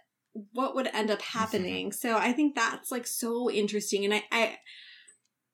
what 0.52 0.74
would 0.74 0.88
end 0.88 1.10
up 1.10 1.22
happening 1.22 1.92
so 1.92 2.16
i 2.16 2.32
think 2.32 2.54
that's 2.54 2.90
like 2.90 3.06
so 3.06 3.50
interesting 3.50 4.04
and 4.04 4.14
i 4.14 4.22
i 4.30 4.56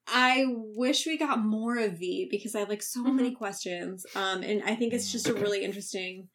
I 0.08 0.44
wish 0.48 1.06
we 1.06 1.18
got 1.18 1.44
more 1.44 1.78
of 1.78 1.98
V 1.98 2.28
because 2.30 2.54
I 2.54 2.60
have 2.60 2.68
like 2.68 2.82
so 2.82 3.02
many 3.02 3.34
questions. 3.34 4.06
Um, 4.14 4.42
and 4.42 4.62
I 4.62 4.76
think 4.76 4.92
it's 4.92 5.10
just 5.10 5.28
a 5.28 5.34
really 5.34 5.64
interesting 5.64 6.28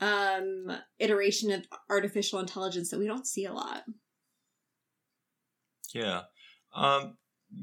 um 0.00 0.66
iteration 0.98 1.52
of 1.52 1.64
artificial 1.88 2.40
intelligence 2.40 2.90
that 2.90 2.98
we 2.98 3.06
don't 3.06 3.26
see 3.26 3.44
a 3.44 3.52
lot. 3.52 3.84
Yeah. 5.94 6.22
Um, 6.74 7.16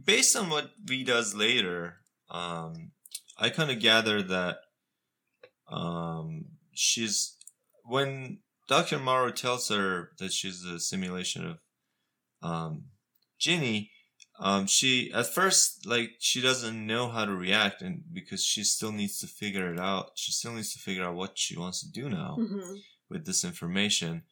based 0.05 0.35
on 0.35 0.49
what 0.49 0.71
V 0.83 1.03
does 1.03 1.33
later, 1.35 1.97
um, 2.29 2.91
I 3.37 3.49
kind 3.49 3.71
of 3.71 3.79
gather 3.79 4.21
that 4.23 4.57
um, 5.69 6.45
she's 6.73 7.37
when 7.85 8.39
Dr. 8.67 8.99
Morrow 8.99 9.31
tells 9.31 9.69
her 9.69 10.11
that 10.19 10.31
she's 10.31 10.63
a 10.63 10.79
simulation 10.79 11.45
of 11.45 11.57
um, 12.41 12.85
Ginny. 13.39 13.91
Um, 14.39 14.65
she 14.65 15.11
at 15.13 15.27
first 15.33 15.85
like 15.85 16.11
she 16.19 16.41
doesn't 16.41 16.87
know 16.87 17.09
how 17.09 17.25
to 17.25 17.31
react, 17.35 17.81
and 17.81 18.03
because 18.11 18.43
she 18.43 18.63
still 18.63 18.91
needs 18.91 19.19
to 19.19 19.27
figure 19.27 19.71
it 19.73 19.79
out, 19.79 20.11
she 20.15 20.31
still 20.31 20.53
needs 20.53 20.73
to 20.73 20.79
figure 20.79 21.03
out 21.05 21.15
what 21.15 21.37
she 21.37 21.57
wants 21.57 21.81
to 21.81 21.91
do 21.91 22.09
now 22.09 22.37
Mm-hmm. 22.39 22.73
with 23.09 23.25
this 23.25 23.43
information. 23.43 24.23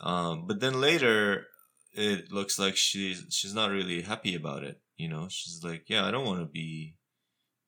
Um, 0.00 0.46
but 0.46 0.60
then 0.60 0.80
later, 0.80 1.46
it 1.92 2.30
looks 2.30 2.58
like 2.58 2.76
she's 2.76 3.24
she's 3.30 3.54
not 3.54 3.70
really 3.70 4.02
happy 4.02 4.34
about 4.36 4.62
it. 4.62 4.80
You 4.96 5.08
know, 5.08 5.28
she's 5.28 5.62
like, 5.62 5.88
"Yeah, 5.88 6.06
I 6.06 6.10
don't 6.10 6.26
want 6.26 6.40
to 6.40 6.46
be 6.46 6.96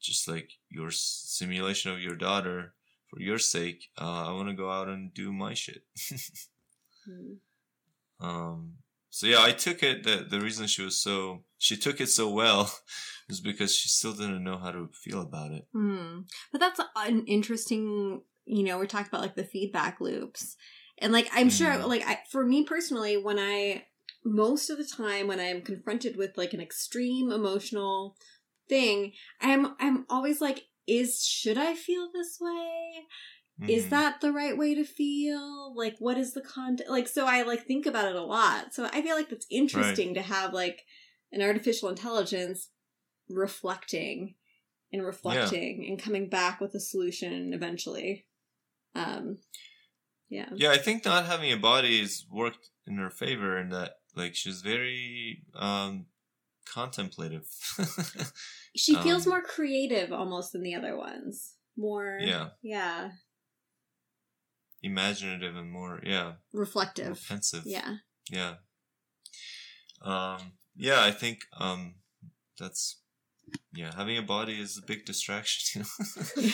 just 0.00 0.28
like 0.28 0.52
your 0.70 0.90
simulation 0.90 1.92
of 1.92 2.00
your 2.00 2.16
daughter 2.16 2.74
for 3.08 3.20
your 3.20 3.38
sake. 3.38 3.88
Uh, 4.00 4.28
I 4.28 4.32
want 4.32 4.48
to 4.48 4.54
go 4.54 4.70
out 4.70 4.88
and 4.88 5.12
do 5.12 5.32
my 5.32 5.54
shit." 5.54 5.82
um, 8.20 8.74
so 9.10 9.26
yeah, 9.26 9.42
I 9.42 9.52
took 9.52 9.82
it 9.82 10.04
that 10.04 10.30
the 10.30 10.40
reason 10.40 10.66
she 10.66 10.82
was 10.82 11.00
so 11.00 11.44
she 11.58 11.76
took 11.76 12.00
it 12.00 12.08
so 12.08 12.30
well 12.30 12.72
was 13.28 13.40
because 13.40 13.74
she 13.74 13.88
still 13.88 14.12
didn't 14.12 14.44
know 14.44 14.58
how 14.58 14.70
to 14.70 14.88
feel 14.92 15.22
about 15.22 15.52
it. 15.52 15.66
Hmm. 15.72 16.20
But 16.52 16.60
that's 16.60 16.80
an 16.96 17.24
interesting, 17.26 18.22
you 18.44 18.64
know, 18.64 18.78
we're 18.78 18.86
talking 18.86 19.08
about 19.08 19.22
like 19.22 19.36
the 19.36 19.44
feedback 19.44 20.00
loops. 20.00 20.56
And 20.98 21.12
like 21.12 21.28
I'm 21.32 21.50
sure 21.50 21.72
Mhm. 21.72 21.86
like 21.86 22.06
I, 22.06 22.20
for 22.30 22.44
me 22.44 22.64
personally 22.64 23.16
when 23.16 23.38
I 23.38 23.86
most 24.34 24.70
of 24.70 24.78
the 24.78 24.84
time 24.84 25.26
when 25.26 25.40
I'm 25.40 25.62
confronted 25.62 26.16
with 26.16 26.36
like 26.36 26.52
an 26.54 26.60
extreme 26.60 27.30
emotional 27.32 28.16
thing, 28.68 29.12
I'm 29.40 29.74
I'm 29.80 30.06
always 30.08 30.40
like 30.40 30.64
is 30.86 31.22
should 31.24 31.58
I 31.58 31.74
feel 31.74 32.10
this 32.12 32.38
way? 32.40 33.06
Is 33.68 33.86
Mhm. 33.86 33.90
that 33.90 34.20
the 34.20 34.32
right 34.32 34.56
way 34.56 34.74
to 34.74 34.84
feel? 34.84 35.74
Like 35.76 35.96
what 35.98 36.18
is 36.18 36.32
the 36.34 36.40
content? 36.42 36.90
Like 36.90 37.08
so 37.08 37.26
I 37.26 37.42
like 37.42 37.66
think 37.66 37.86
about 37.86 38.08
it 38.08 38.16
a 38.16 38.22
lot. 38.22 38.74
So 38.74 38.86
I 38.86 39.02
feel 39.02 39.16
like 39.16 39.28
that's 39.28 39.46
interesting 39.50 40.14
to 40.14 40.22
have 40.22 40.52
like 40.54 40.84
an 41.32 41.42
artificial 41.42 41.88
intelligence 41.88 42.70
reflecting 43.28 44.36
and 44.92 45.04
reflecting 45.04 45.86
and 45.88 45.98
coming 46.02 46.28
back 46.30 46.60
with 46.60 46.74
a 46.74 46.80
solution 46.80 47.52
eventually. 47.52 48.26
Um 48.94 49.38
yeah. 50.28 50.50
Yeah, 50.54 50.70
I 50.70 50.78
think 50.78 51.04
not 51.04 51.26
having 51.26 51.52
a 51.52 51.56
body 51.56 52.00
has 52.00 52.26
worked 52.30 52.70
in 52.86 52.96
her 52.98 53.10
favor 53.10 53.58
in 53.58 53.70
that 53.70 53.97
like 54.18 54.34
she's 54.34 54.60
very 54.60 55.44
um 55.54 56.06
contemplative. 56.72 57.46
She 58.76 58.94
feels 58.96 59.26
Um, 59.26 59.30
more 59.30 59.42
creative 59.42 60.12
almost 60.12 60.52
than 60.52 60.62
the 60.62 60.74
other 60.74 60.96
ones. 60.96 61.54
More 61.76 62.18
Yeah. 62.20 62.50
Yeah. 62.62 63.10
Imaginative 64.82 65.56
and 65.56 65.70
more 65.72 66.00
yeah, 66.04 66.34
Reflective. 66.52 67.24
pensive. 67.28 67.62
Yeah. 67.66 67.96
Yeah. 68.30 68.54
Um 70.02 70.52
yeah, 70.76 71.02
I 71.02 71.10
think 71.10 71.40
um 71.58 71.94
that's 72.58 73.00
yeah, 73.72 73.92
having 73.96 74.18
a 74.18 74.22
body 74.22 74.60
is 74.60 74.76
a 74.78 74.86
big 74.86 75.06
distraction, 75.06 75.82
you 76.36 76.42
know. 76.42 76.50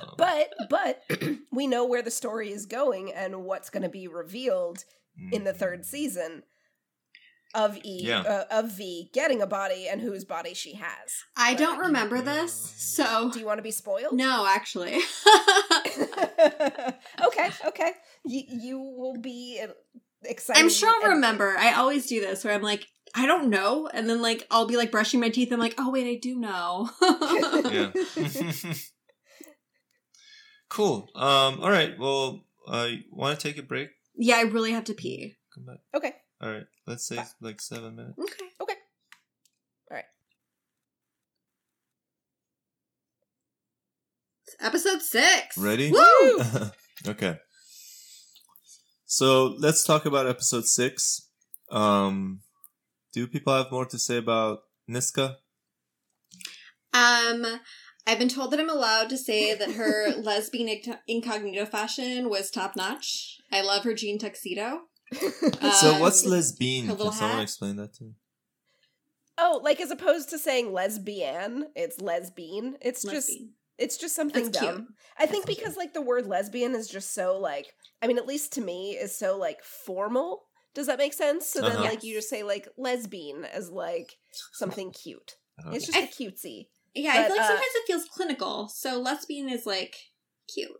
um, 0.00 0.14
But 0.18 0.50
but 0.68 1.02
we 1.52 1.66
know 1.66 1.86
where 1.86 2.02
the 2.02 2.10
story 2.10 2.50
is 2.50 2.66
going 2.66 3.12
and 3.12 3.44
what's 3.44 3.70
going 3.70 3.84
to 3.84 3.88
be 3.88 4.08
revealed 4.08 4.84
in 5.30 5.44
the 5.44 5.52
mm, 5.52 5.56
third 5.56 5.84
season 5.84 6.42
of 7.54 7.76
E 7.84 8.00
Yeah. 8.02 8.20
uh, 8.20 8.44
of 8.50 8.70
V 8.72 9.10
getting 9.12 9.42
a 9.42 9.46
body 9.46 9.88
and 9.88 10.00
whose 10.00 10.24
body 10.24 10.54
she 10.54 10.74
has. 10.74 11.24
I 11.36 11.54
don't 11.54 11.78
remember 11.78 12.20
this, 12.22 12.52
so 12.52 13.30
Do 13.32 13.38
you 13.40 13.46
want 13.46 13.58
to 13.58 13.62
be 13.62 13.70
spoiled? 13.70 14.12
no, 14.14 14.46
actually. 14.48 14.96
okay, 17.26 17.50
okay. 17.66 17.92
You 18.24 18.42
you 18.48 18.78
will 18.78 19.18
be 19.20 19.60
uh, 19.62 19.68
excited. 20.24 20.60
I'm 20.60 20.70
sure 20.70 20.88
I'll 21.02 21.10
remember. 21.14 21.54
I 21.58 21.72
always 21.74 22.06
do 22.06 22.20
this 22.20 22.44
where 22.44 22.54
I'm 22.54 22.62
like, 22.62 22.86
I 23.14 23.26
don't 23.26 23.50
know, 23.50 23.88
and 23.92 24.08
then 24.08 24.22
like 24.22 24.46
I'll 24.50 24.66
be 24.66 24.76
like 24.76 24.90
brushing 24.90 25.20
my 25.20 25.28
teeth. 25.28 25.52
I'm 25.52 25.60
like, 25.60 25.74
oh 25.78 25.90
wait, 25.90 26.06
I 26.06 26.18
do 26.20 26.38
know. 26.38 26.90
yeah. 27.70 27.90
cool. 30.68 31.08
Um 31.14 31.60
all 31.60 31.70
right. 31.70 31.98
Well, 31.98 32.44
I 32.68 33.00
want 33.10 33.38
to 33.38 33.48
take 33.48 33.58
a 33.58 33.62
break. 33.62 33.90
yeah, 34.16 34.36
I 34.36 34.42
really 34.42 34.72
have 34.72 34.84
to 34.84 34.94
pee. 34.94 35.36
Come 35.54 35.64
back. 35.66 35.78
Okay. 35.94 36.14
All 36.40 36.50
right. 36.50 36.64
Let's 36.86 37.06
say 37.06 37.22
like 37.40 37.60
7 37.60 37.94
minutes. 37.94 38.18
Okay. 38.18 38.44
Okay. 38.60 38.74
All 39.90 39.96
right. 39.96 40.04
Episode 44.60 45.02
six. 45.02 45.56
Ready? 45.56 45.92
Woo! 45.92 46.40
okay. 47.06 47.38
So 49.06 49.54
let's 49.58 49.84
talk 49.84 50.06
about 50.06 50.26
episode 50.26 50.66
six. 50.66 51.28
Um, 51.70 52.40
do 53.12 53.26
people 53.26 53.54
have 53.54 53.70
more 53.70 53.86
to 53.86 53.98
say 53.98 54.16
about 54.16 54.60
Niska? 54.90 55.36
Um, 56.94 57.60
I've 58.06 58.18
been 58.18 58.28
told 58.28 58.50
that 58.50 58.60
I'm 58.60 58.70
allowed 58.70 59.08
to 59.10 59.18
say 59.18 59.54
that 59.54 59.72
her 59.72 60.10
lesbian 60.16 60.80
incognito 61.06 61.66
fashion 61.66 62.28
was 62.28 62.50
top 62.50 62.74
notch. 62.76 63.38
I 63.52 63.62
love 63.62 63.84
her 63.84 63.94
jean 63.94 64.18
tuxedo. 64.18 64.82
so 65.80 65.94
Um, 65.94 66.00
what's 66.00 66.24
lesbian? 66.24 66.86
Can 66.86 66.96
little 66.96 67.12
someone 67.12 67.36
hat? 67.38 67.42
explain 67.44 67.76
that 67.76 67.94
to 67.94 68.04
me? 68.04 68.12
oh, 69.38 69.60
like 69.62 69.80
as 69.80 69.90
opposed 69.90 70.30
to 70.30 70.38
saying 70.38 70.72
lesbian, 70.72 71.66
it's 71.74 72.00
lesbian. 72.00 72.76
It's 72.80 73.02
just 73.02 73.30
it's 73.78 73.96
just 73.96 74.14
something 74.14 74.44
That's 74.44 74.58
dumb. 74.58 74.76
cute. 74.76 74.88
I 75.18 75.26
think 75.26 75.46
because 75.46 75.76
like 75.76 75.92
the 75.94 76.02
word 76.02 76.26
lesbian 76.26 76.74
is 76.74 76.88
just 76.88 77.14
so 77.14 77.38
like 77.38 77.74
I 78.02 78.06
mean 78.06 78.18
at 78.18 78.26
least 78.26 78.52
to 78.54 78.60
me 78.60 78.92
is 78.92 79.16
so 79.16 79.36
like 79.38 79.62
formal. 79.62 80.42
Does 80.74 80.86
that 80.86 80.98
make 80.98 81.12
sense? 81.12 81.46
So 81.48 81.60
then 81.60 81.72
Uh-huh. 81.72 81.82
like 81.84 82.02
you 82.02 82.14
just 82.14 82.30
say 82.30 82.42
like 82.42 82.68
lesbian 82.78 83.44
as 83.44 83.70
like 83.70 84.12
something 84.52 84.92
cute. 84.92 85.36
Okay. 85.66 85.76
It's 85.76 85.86
just 85.86 85.98
I- 85.98 86.02
a 86.04 86.06
cutesy. 86.08 86.68
Yeah, 86.94 87.12
I 87.12 87.22
feel 87.26 87.36
like 87.36 87.40
uh, 87.40 87.46
sometimes 87.48 87.66
it 87.74 87.86
feels 87.86 88.04
clinical. 88.06 88.68
So 88.68 88.98
lesbian 89.00 89.48
is 89.50 89.66
like 89.66 89.96
cute. 90.52 90.70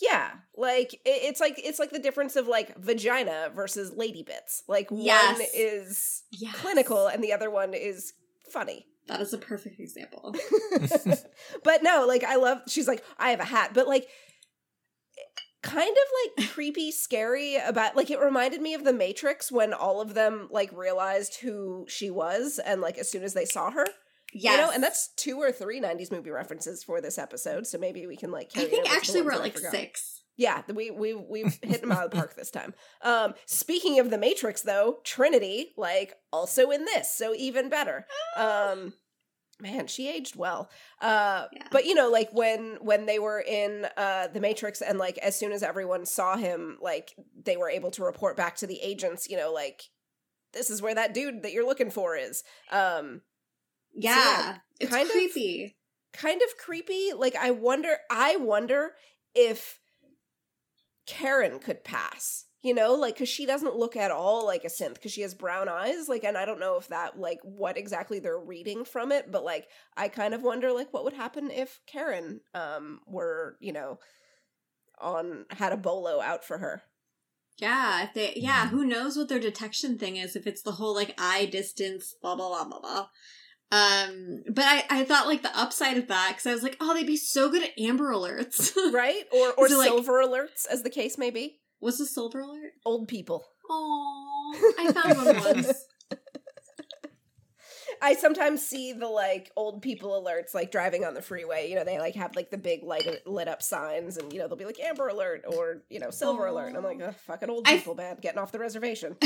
Yeah, 0.00 0.30
like 0.56 0.94
it, 0.94 1.00
it's 1.04 1.40
like 1.40 1.60
it's 1.62 1.78
like 1.78 1.90
the 1.90 1.98
difference 1.98 2.36
of 2.36 2.46
like 2.48 2.76
vagina 2.78 3.50
versus 3.54 3.92
lady 3.94 4.22
bits. 4.22 4.62
Like 4.68 4.88
Yes. 4.90 5.38
one 5.38 5.46
is 5.54 6.22
Yeah. 6.30 6.52
clinical 6.52 7.06
and 7.06 7.22
the 7.22 7.32
other 7.32 7.50
one 7.50 7.74
is 7.74 8.12
funny. 8.52 8.86
That 9.08 9.20
is 9.20 9.32
a 9.32 9.38
perfect 9.38 9.80
example. 9.80 10.34
but 11.64 11.82
no, 11.82 12.04
like 12.06 12.24
I 12.24 12.36
love 12.36 12.58
she's 12.68 12.88
like 12.88 13.04
I 13.18 13.30
have 13.30 13.40
a 13.40 13.44
hat, 13.44 13.72
but 13.74 13.88
like 13.88 14.06
kind 15.62 15.90
of 15.90 16.38
like 16.38 16.50
creepy 16.50 16.90
scary 16.90 17.56
about 17.56 17.94
like 17.96 18.10
it 18.10 18.18
reminded 18.18 18.62
me 18.62 18.72
of 18.72 18.84
the 18.84 18.92
Matrix 18.94 19.52
when 19.52 19.74
all 19.74 20.00
of 20.00 20.14
them 20.14 20.48
like 20.50 20.72
realized 20.72 21.36
who 21.40 21.84
she 21.88 22.10
was 22.10 22.58
and 22.64 22.80
like 22.80 22.96
as 22.96 23.10
soon 23.10 23.22
as 23.22 23.34
they 23.34 23.44
saw 23.44 23.70
her. 23.70 23.86
Yes. 24.32 24.56
You 24.56 24.64
know, 24.66 24.70
and 24.72 24.82
that's 24.82 25.08
two 25.16 25.38
or 25.38 25.50
three 25.52 25.80
90s 25.80 26.10
movie 26.12 26.30
references 26.30 26.84
for 26.84 27.00
this 27.00 27.18
episode, 27.18 27.66
so 27.66 27.78
maybe 27.78 28.06
we 28.06 28.16
can 28.16 28.30
like 28.30 28.50
I 28.56 28.60
think 28.64 28.72
over 28.72 28.82
to 28.84 28.88
the 28.90 28.96
actually 28.96 29.22
we're 29.22 29.32
at 29.32 29.40
like 29.40 29.58
six. 29.58 30.22
Yeah, 30.36 30.62
we 30.72 30.90
we 30.90 31.12
we've 31.14 31.58
hit 31.62 31.82
them 31.82 31.92
out 31.92 32.04
of 32.04 32.10
the 32.10 32.16
park 32.16 32.34
this 32.34 32.50
time. 32.50 32.72
Um, 33.02 33.34
speaking 33.46 33.98
of 33.98 34.08
the 34.10 34.16
Matrix, 34.16 34.62
though, 34.62 34.98
Trinity 35.04 35.72
like 35.76 36.14
also 36.32 36.70
in 36.70 36.84
this, 36.86 37.12
so 37.12 37.34
even 37.34 37.68
better. 37.68 38.06
Um, 38.36 38.94
man, 39.60 39.86
she 39.86 40.08
aged 40.08 40.36
well. 40.36 40.70
Uh, 41.02 41.46
Yeah. 41.52 41.66
but 41.70 41.84
you 41.84 41.94
know, 41.94 42.08
like 42.08 42.30
when 42.32 42.78
when 42.80 43.04
they 43.04 43.18
were 43.18 43.40
in 43.40 43.86
uh 43.98 44.28
the 44.28 44.40
Matrix, 44.40 44.80
and 44.80 44.98
like 44.98 45.18
as 45.18 45.38
soon 45.38 45.52
as 45.52 45.62
everyone 45.62 46.06
saw 46.06 46.36
him, 46.36 46.78
like 46.80 47.14
they 47.44 47.58
were 47.58 47.68
able 47.68 47.90
to 47.90 48.02
report 48.04 48.36
back 48.36 48.56
to 48.56 48.66
the 48.66 48.80
agents. 48.80 49.28
You 49.28 49.36
know, 49.36 49.52
like 49.52 49.82
this 50.54 50.70
is 50.70 50.80
where 50.80 50.94
that 50.94 51.12
dude 51.12 51.42
that 51.42 51.52
you're 51.52 51.66
looking 51.66 51.90
for 51.90 52.16
is. 52.16 52.42
Um, 52.70 53.20
Yeah. 53.94 54.14
yeah, 54.14 54.56
it's 54.80 54.90
kind 54.90 55.06
of- 55.06 55.12
creepy. 55.12 55.76
kind 56.12 56.40
of 56.42 56.56
creepy. 56.58 57.12
Like 57.14 57.36
I 57.36 57.50
wonder 57.52 57.98
I 58.10 58.36
wonder 58.36 58.92
if 59.34 59.78
Karen 61.06 61.58
could 61.58 61.84
pass. 61.84 62.46
You 62.62 62.74
know, 62.74 62.94
like 62.94 63.16
cuz 63.16 63.28
she 63.28 63.46
doesn't 63.46 63.76
look 63.76 63.96
at 63.96 64.10
all 64.10 64.44
like 64.44 64.64
a 64.64 64.68
synth 64.68 65.00
cuz 65.00 65.12
she 65.12 65.22
has 65.22 65.34
brown 65.34 65.68
eyes 65.68 66.08
like 66.08 66.24
and 66.24 66.36
I 66.36 66.44
don't 66.44 66.60
know 66.60 66.76
if 66.76 66.88
that 66.88 67.18
like 67.18 67.38
what 67.42 67.78
exactly 67.78 68.18
they're 68.18 68.38
reading 68.38 68.84
from 68.84 69.10
it, 69.12 69.30
but 69.30 69.44
like 69.44 69.68
I 69.96 70.08
kind 70.08 70.34
of 70.34 70.42
wonder 70.42 70.70
like 70.72 70.92
what 70.92 71.04
would 71.04 71.14
happen 71.14 71.50
if 71.50 71.80
Karen 71.86 72.42
um 72.54 73.00
were, 73.06 73.56
you 73.60 73.72
know, 73.72 73.98
on 74.98 75.46
had 75.50 75.72
a 75.72 75.76
bolo 75.78 76.20
out 76.20 76.44
for 76.44 76.58
her. 76.58 76.82
Yeah, 77.56 78.04
if 78.04 78.14
they 78.14 78.34
yeah, 78.36 78.68
who 78.68 78.84
knows 78.84 79.16
what 79.16 79.28
their 79.28 79.38
detection 79.40 79.98
thing 79.98 80.16
is, 80.16 80.36
if 80.36 80.46
it's 80.46 80.62
the 80.62 80.72
whole 80.72 80.94
like 80.94 81.14
eye 81.18 81.46
distance, 81.46 82.14
blah 82.20 82.34
blah 82.34 82.48
blah 82.48 82.64
blah 82.64 82.80
blah. 82.80 83.08
Um, 83.72 84.42
but 84.52 84.64
I, 84.66 84.84
I 84.90 85.04
thought 85.04 85.26
like 85.28 85.42
the 85.42 85.56
upside 85.56 85.96
of 85.96 86.08
that 86.08 86.30
because 86.32 86.46
I 86.46 86.52
was 86.54 86.62
like, 86.64 86.76
oh, 86.80 86.92
they'd 86.94 87.06
be 87.06 87.16
so 87.16 87.48
good 87.50 87.62
at 87.62 87.78
Amber 87.78 88.12
Alerts. 88.12 88.72
Right? 88.92 89.22
Or 89.32 89.52
or 89.56 89.66
it, 89.66 89.72
like- 89.76 89.86
silver 89.88 90.22
alerts 90.24 90.66
as 90.70 90.82
the 90.82 90.90
case 90.90 91.16
may 91.16 91.30
be. 91.30 91.60
What's 91.78 92.00
a 92.00 92.06
silver 92.06 92.40
alert? 92.40 92.72
Old 92.84 93.08
people. 93.08 93.44
Oh, 93.70 94.72
I 94.78 94.92
found 94.92 95.16
one 95.24 95.36
once. 95.56 95.84
I 98.02 98.14
sometimes 98.14 98.62
see 98.66 98.92
the 98.94 99.06
like 99.06 99.50
old 99.56 99.82
people 99.82 100.10
alerts 100.22 100.54
like 100.54 100.70
driving 100.72 101.04
on 101.04 101.12
the 101.14 101.20
freeway. 101.22 101.68
You 101.68 101.76
know, 101.76 101.84
they 101.84 101.98
like 101.98 102.14
have 102.14 102.34
like 102.34 102.50
the 102.50 102.56
big 102.58 102.82
light 102.82 103.06
lit 103.26 103.46
up 103.46 103.62
signs, 103.62 104.16
and 104.16 104.32
you 104.32 104.38
know 104.38 104.48
they'll 104.48 104.56
be 104.56 104.64
like 104.64 104.80
Amber 104.80 105.08
Alert 105.08 105.42
or 105.46 105.82
you 105.90 106.00
know 106.00 106.10
Silver 106.10 106.46
Alert. 106.46 106.68
And 106.68 106.78
I'm 106.78 106.84
like, 106.84 107.00
Ugh, 107.02 107.14
fucking 107.26 107.50
old 107.50 107.68
I- 107.68 107.76
people, 107.76 107.94
man, 107.94 108.16
getting 108.20 108.38
off 108.38 108.52
the 108.52 108.58
reservation. 108.58 109.16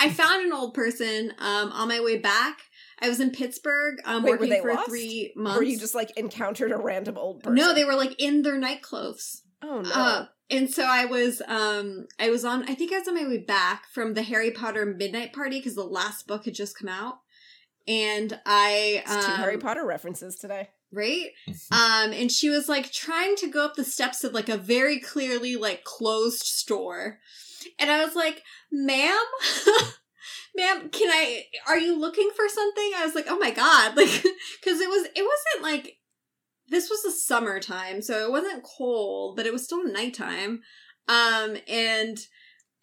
I 0.00 0.10
found 0.10 0.46
an 0.46 0.52
old 0.52 0.72
person 0.74 1.32
um 1.38 1.72
on 1.72 1.88
my 1.88 2.00
way 2.00 2.16
back. 2.18 2.58
I 3.00 3.08
was 3.08 3.20
in 3.20 3.30
Pittsburgh 3.30 3.96
um 4.04 4.22
Wait, 4.22 4.30
were 4.32 4.36
working 4.36 4.50
they 4.50 4.60
for 4.60 4.74
lost? 4.74 4.88
three 4.88 5.32
months. 5.36 5.60
Or 5.60 5.62
you 5.64 5.78
just 5.78 5.94
like 5.94 6.16
encountered 6.16 6.72
a 6.72 6.78
random 6.78 7.16
old 7.18 7.42
person. 7.42 7.54
no, 7.56 7.74
they 7.74 7.84
were 7.84 7.94
like 7.96 8.14
in 8.20 8.42
their 8.42 8.58
nightclothes. 8.58 9.42
Oh 9.62 9.80
no. 9.80 9.90
Uh, 9.90 10.26
and 10.50 10.70
so 10.70 10.84
I 10.84 11.06
was 11.06 11.40
um 11.48 12.06
I 12.18 12.30
was 12.30 12.44
on 12.44 12.68
I 12.68 12.74
think 12.74 12.92
I 12.92 12.98
was 12.98 13.08
on 13.08 13.14
my 13.14 13.26
way 13.26 13.38
back 13.38 13.86
from 13.92 14.14
the 14.14 14.22
Harry 14.22 14.50
Potter 14.50 14.84
midnight 14.86 15.32
party 15.32 15.58
because 15.58 15.74
the 15.74 15.84
last 15.84 16.26
book 16.26 16.44
had 16.44 16.54
just 16.54 16.78
come 16.78 16.88
out. 16.88 17.14
And 17.88 18.38
I 18.46 19.02
It's 19.04 19.10
um, 19.10 19.22
two 19.22 19.32
Harry 19.42 19.58
Potter 19.58 19.84
references 19.86 20.36
today. 20.36 20.68
right? 20.92 21.28
Um 21.72 22.12
and 22.12 22.30
she 22.30 22.48
was 22.50 22.68
like 22.68 22.92
trying 22.92 23.36
to 23.36 23.48
go 23.50 23.64
up 23.64 23.74
the 23.74 23.84
steps 23.84 24.22
of 24.24 24.32
like 24.32 24.48
a 24.48 24.56
very 24.56 25.00
clearly 25.00 25.56
like 25.56 25.84
closed 25.84 26.42
store. 26.42 27.18
And 27.78 27.90
I 27.90 28.04
was 28.04 28.14
like, 28.14 28.42
"Ma'am, 28.70 29.16
ma'am 30.56 30.88
can 30.90 31.10
i 31.10 31.44
are 31.68 31.78
you 31.78 31.98
looking 31.98 32.30
for 32.36 32.48
something 32.48 32.90
i 32.96 33.04
was 33.04 33.14
like 33.14 33.26
oh 33.28 33.38
my 33.38 33.50
god 33.50 33.96
like 33.96 34.08
because 34.60 34.80
it 34.80 34.88
was 34.88 35.06
it 35.14 35.24
wasn't 35.24 35.62
like 35.62 35.98
this 36.68 36.88
was 36.90 37.02
the 37.02 37.10
summertime 37.10 38.00
so 38.02 38.24
it 38.24 38.30
wasn't 38.30 38.64
cold 38.64 39.36
but 39.36 39.46
it 39.46 39.52
was 39.52 39.64
still 39.64 39.84
nighttime 39.84 40.60
um 41.08 41.56
and 41.68 42.18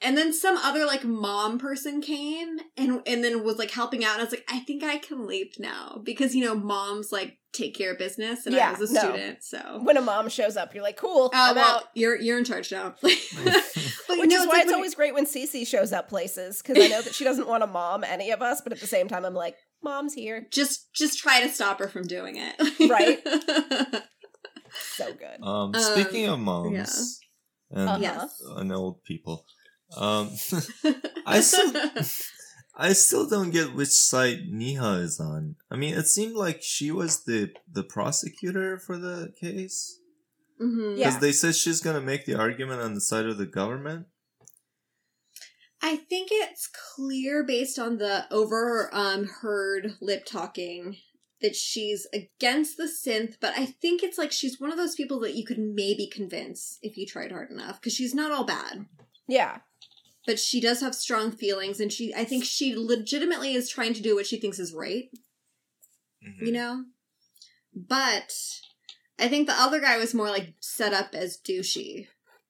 and 0.03 0.17
then 0.17 0.33
some 0.33 0.57
other 0.57 0.85
like 0.85 1.03
mom 1.03 1.57
person 1.59 2.01
came 2.01 2.57
and 2.77 3.01
and 3.05 3.23
then 3.23 3.43
was 3.43 3.57
like 3.57 3.71
helping 3.71 4.03
out 4.03 4.13
and 4.13 4.21
i 4.21 4.23
was 4.23 4.33
like 4.33 4.45
i 4.49 4.59
think 4.59 4.83
i 4.83 4.97
can 4.97 5.25
leave 5.27 5.53
now 5.59 5.99
because 6.03 6.35
you 6.35 6.43
know 6.43 6.55
moms 6.55 7.11
like 7.11 7.37
take 7.53 7.75
care 7.75 7.91
of 7.91 7.97
business 7.97 8.45
and 8.45 8.55
i 8.55 8.71
was 8.71 8.89
a 8.89 8.93
no. 8.93 8.99
student 9.01 9.43
so 9.43 9.79
When 9.83 9.97
a 9.97 10.01
mom 10.01 10.29
shows 10.29 10.55
up, 10.55 10.73
you're 10.73 10.83
like, 10.83 10.95
cool, 10.95 11.29
Oh 11.33 11.49
I'm 11.49 11.55
well, 11.55 11.77
out. 11.77 11.83
you're 11.95 12.17
you're 12.17 12.37
in 12.37 12.45
charge 12.45 12.71
now. 12.71 12.95
but 14.07 14.17
Which 14.19 14.29
no, 14.29 14.41
is 14.41 14.47
why 14.47 14.53
like 14.53 14.61
it's 14.61 14.67
when- 14.67 14.75
always 14.75 14.95
great 14.95 15.13
when 15.13 15.25
Cece 15.25 15.65
shows 15.67 15.91
up 15.93 16.09
places 16.09 16.61
because 16.61 16.83
I 16.83 16.87
know 16.87 17.01
that 17.01 17.13
she 17.15 17.23
doesn't 17.23 17.47
want 17.47 17.63
to 17.63 17.67
mom 17.67 18.03
any 18.03 18.31
of 18.31 18.41
us, 18.41 18.61
but 18.61 18.71
at 18.73 18.79
the 18.79 18.87
same 18.87 19.07
time, 19.07 19.25
I'm 19.25 19.33
like, 19.33 19.55
mom's 19.83 20.13
here. 20.13 20.45
just 20.51 20.93
just 20.93 21.17
try 21.19 21.41
to 21.41 21.49
stop 21.49 21.79
her 21.79 21.87
from 21.87 22.03
doing 22.03 22.35
it. 22.37 22.89
Right. 22.89 24.01
So 24.95 25.11
good. 25.13 25.41
Um, 25.43 25.73
Um, 25.75 25.81
speaking 25.81 26.27
of 26.27 26.39
moms 26.39 27.19
and, 27.71 27.89
Uh-huh. 27.89 27.97
yes. 28.01 28.41
and 28.55 28.71
old 28.71 29.03
people, 29.03 29.45
um, 29.97 30.29
I 31.25 31.41
still, 31.41 31.73
I 32.75 32.93
still 32.93 33.27
don't 33.27 33.49
get 33.51 33.75
which 33.75 33.89
side 33.89 34.47
Niha 34.49 35.01
is 35.03 35.19
on. 35.19 35.55
I 35.69 35.75
mean, 35.75 35.93
it 35.93 36.07
seemed 36.07 36.35
like 36.35 36.61
she 36.63 36.89
was 36.89 37.23
the 37.25 37.49
the 37.69 37.83
prosecutor 37.83 38.77
for 38.79 38.97
the 38.97 39.33
case 39.41 39.99
Mhm. 40.61 40.97
Yeah. 40.97 41.07
because 41.09 41.21
they 41.21 41.31
said 41.31 41.55
she's 41.55 41.81
gonna 41.81 42.01
make 42.01 42.25
the 42.25 42.35
argument 42.35 42.81
on 42.81 42.93
the 42.93 43.01
side 43.01 43.25
of 43.25 43.37
the 43.37 43.45
government. 43.45 44.07
I 45.81 45.95
think 45.95 46.29
it's 46.31 46.67
clear 46.67 47.43
based 47.43 47.79
on 47.79 47.97
the 47.97 48.31
over 48.31 48.89
um 48.93 49.25
heard 49.25 49.95
lip 49.99 50.25
talking 50.25 50.97
that 51.41 51.55
she's 51.55 52.05
against 52.13 52.77
the 52.77 52.83
synth, 52.83 53.37
but 53.41 53.57
I 53.57 53.65
think 53.65 54.03
it's 54.03 54.19
like 54.19 54.31
she's 54.31 54.59
one 54.59 54.71
of 54.71 54.77
those 54.77 54.93
people 54.93 55.19
that 55.21 55.33
you 55.33 55.43
could 55.43 55.57
maybe 55.57 56.05
convince 56.07 56.77
if 56.83 56.97
you 56.97 57.07
tried 57.07 57.31
hard 57.31 57.49
enough 57.49 57.79
because 57.81 57.93
she's 57.95 58.13
not 58.13 58.31
all 58.31 58.43
bad. 58.43 58.85
Yeah. 59.27 59.61
But 60.27 60.37
she 60.39 60.61
does 60.61 60.81
have 60.81 60.93
strong 60.93 61.31
feelings 61.31 61.79
and 61.79 61.91
she 61.91 62.13
I 62.13 62.25
think 62.25 62.43
she 62.43 62.75
legitimately 62.75 63.55
is 63.55 63.67
trying 63.69 63.95
to 63.95 64.01
do 64.03 64.13
what 64.13 64.27
she 64.27 64.39
thinks 64.39 64.59
is 64.59 64.73
right. 64.73 65.09
Mhm. 66.23 66.45
you 66.45 66.51
know? 66.51 66.85
But 67.73 68.31
I 69.21 69.27
think 69.27 69.47
the 69.47 69.53
other 69.53 69.79
guy 69.79 69.97
was 69.97 70.13
more 70.13 70.29
like 70.29 70.55
set 70.59 70.93
up 70.93 71.13
as 71.13 71.37
douchey. 71.37 72.07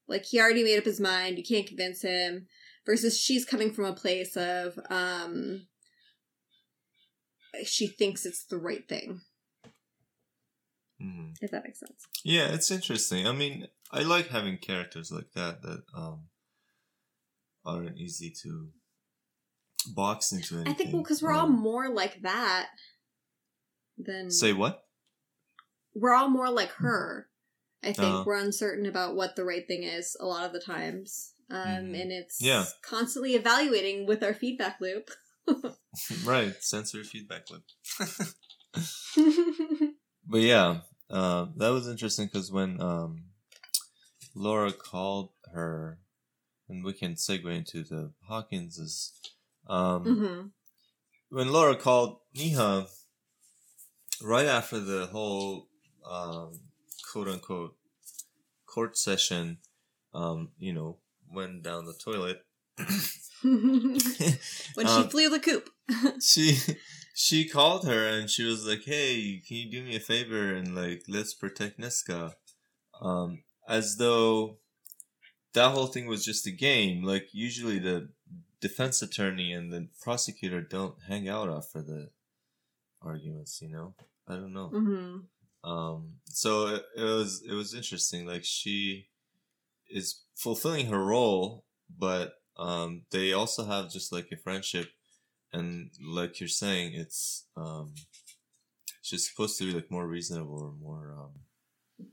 Like 0.08 0.26
he 0.26 0.40
already 0.40 0.64
made 0.64 0.78
up 0.78 0.86
his 0.86 1.00
mind, 1.00 1.38
you 1.38 1.44
can't 1.44 1.68
convince 1.68 2.02
him. 2.02 2.48
Versus 2.86 3.20
she's 3.20 3.46
coming 3.46 3.72
from 3.72 3.86
a 3.86 3.94
place 3.94 4.36
of 4.36 4.80
um 4.90 5.68
she 7.66 7.88
thinks 7.88 8.26
it's 8.26 8.46
the 8.46 8.58
right 8.58 8.88
thing. 8.88 9.22
Mhm. 11.02 11.36
If 11.42 11.52
that 11.52 11.64
makes 11.64 11.80
sense. 11.80 12.08
Yeah, 12.24 12.48
it's 12.54 12.72
interesting. 12.72 13.28
I 13.28 13.34
mean, 13.34 13.68
I 13.92 14.02
like 14.04 14.30
having 14.30 14.58
characters 14.58 15.12
like 15.12 15.32
that 15.36 15.62
that 15.62 15.84
um 15.94 16.30
aren't 17.66 17.98
easy 17.98 18.34
to 18.44 18.70
box 19.94 20.32
into 20.32 20.56
anything. 20.56 20.72
I 20.74 20.76
think 20.76 20.94
well 20.94 21.04
because 21.04 21.22
we're 21.22 21.34
all 21.34 21.46
Um, 21.46 21.60
more 21.60 21.90
like 21.90 22.22
that 22.22 22.70
than 23.98 24.32
say 24.32 24.54
what? 24.54 24.88
We're 25.94 26.14
all 26.14 26.30
more 26.30 26.50
like 26.50 26.72
her. 26.74 27.28
I 27.84 27.94
think 27.94 28.14
Uh-huh. 28.16 28.24
we're 28.26 28.36
uncertain 28.38 28.86
about 28.86 29.16
what 29.16 29.36
the 29.36 29.44
right 29.44 29.66
thing 29.68 29.84
is 29.84 30.16
a 30.20 30.26
lot 30.26 30.46
of 30.46 30.54
the 30.54 30.60
times. 30.60 31.34
Um, 31.50 31.58
Mhm. 31.94 32.02
and 32.02 32.12
it's 32.12 32.40
Yeah. 32.42 32.66
constantly 32.82 33.36
evaluating 33.36 34.06
with 34.06 34.24
our 34.24 34.34
feedback 34.34 34.80
loop. 34.80 35.10
right, 36.24 36.56
sensory 36.64 37.04
feedback 37.04 37.50
loop. 37.50 37.64
But 40.28 40.42
yeah, 40.42 40.82
uh, 41.10 41.48
that 41.58 41.70
was 41.70 41.88
interesting 41.88 42.28
because 42.28 42.52
when 42.52 42.80
um, 42.80 43.26
Laura 44.36 44.72
called 44.72 45.32
her, 45.52 46.00
and 46.70 46.84
we 46.86 46.94
can 46.94 47.16
segue 47.16 47.54
into 47.54 47.84
the 47.84 48.14
Hawkinses. 48.30 49.12
Um, 49.68 50.04
hmm 50.04 50.48
When 51.30 51.52
Laura 51.52 51.76
called 51.76 52.20
Niha, 52.36 52.88
right 54.22 54.46
after 54.46 54.80
the 54.80 55.08
whole 55.08 55.68
um, 56.06 56.60
quote 57.12 57.28
unquote 57.28 57.76
court 58.66 58.98
session, 58.98 59.58
um, 60.14 60.50
you 60.60 60.74
know, 60.74 60.98
went 61.32 61.64
down 61.64 61.86
the 61.86 61.94
toilet. 61.94 62.46
when 63.44 63.98
she 64.88 65.04
Um, 65.04 65.10
flew 65.10 65.30
the 65.30 65.40
coop. 65.40 65.70
she 66.22 66.58
she 67.14 67.48
called 67.48 67.86
her 67.86 68.08
and 68.08 68.30
she 68.30 68.44
was 68.44 68.66
like, 68.66 68.84
"Hey, 68.86 69.42
can 69.46 69.58
you 69.58 69.72
do 69.72 69.84
me 69.84 69.96
a 69.96 70.00
favor 70.00 70.54
and 70.54 70.76
like 70.76 71.04
let's 71.08 71.34
protect 71.34 71.80
Niska?" 71.80 72.36
Um, 73.02 73.44
as 73.68 73.98
though 73.98 74.58
that 75.54 75.72
whole 75.72 75.88
thing 75.88 76.08
was 76.08 76.24
just 76.26 76.48
a 76.48 76.52
game. 76.52 77.04
Like 77.04 77.30
usually 77.34 77.80
the 77.80 78.10
defense 78.60 79.02
attorney 79.02 79.52
and 79.54 79.72
the 79.74 79.88
prosecutor 80.02 80.62
don't 80.62 80.96
hang 81.08 81.28
out 81.28 81.50
after 81.50 81.82
the 81.82 82.10
arguments. 83.02 83.62
You 83.62 83.70
know, 83.70 83.96
I 84.28 84.36
don't 84.36 84.54
know. 84.54 84.70
hmm 84.70 84.86
Um, 84.88 85.28
so 86.34 86.68
it, 86.76 86.84
it 86.98 87.04
was 87.04 87.44
it 87.48 87.54
was 87.54 87.74
interesting. 87.74 88.26
Like 88.26 88.44
she 88.44 89.08
is 89.90 90.22
fulfilling 90.36 90.88
her 90.88 91.04
role, 91.04 91.66
but 91.98 92.34
um, 92.58 93.04
they 93.12 93.34
also 93.34 93.66
have 93.66 93.92
just 93.92 94.12
like 94.12 94.28
a 94.32 94.38
friendship, 94.38 94.88
and 95.54 95.92
like 96.06 96.40
you're 96.40 96.50
saying, 96.50 96.94
it's 96.94 97.46
um, 97.58 97.94
she's 99.02 99.30
supposed 99.30 99.58
to 99.60 99.66
be 99.66 99.74
like 99.74 99.90
more 99.92 100.08
reasonable 100.08 100.60
or 100.62 100.74
more 100.82 101.16
um, 101.20 102.08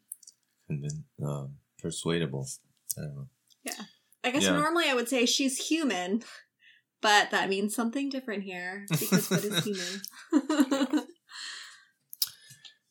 convin- 0.67 1.05
um 1.25 1.57
persuadable. 1.81 2.47
I 2.97 3.03
don't 3.03 3.15
know. 3.17 3.29
Yeah, 3.65 3.83
I 4.25 4.31
guess 4.31 4.45
Yeah. 4.45 4.53
normally 4.57 4.89
I 4.89 4.95
would 4.95 5.09
say 5.09 5.27
she's 5.27 5.69
human, 5.69 6.23
but 7.01 7.31
that 7.31 7.49
means 7.49 7.75
something 7.75 8.09
different 8.09 8.43
here 8.45 8.87
because 8.91 9.31
what 9.31 9.45
is 9.45 9.65
human? 10.33 11.07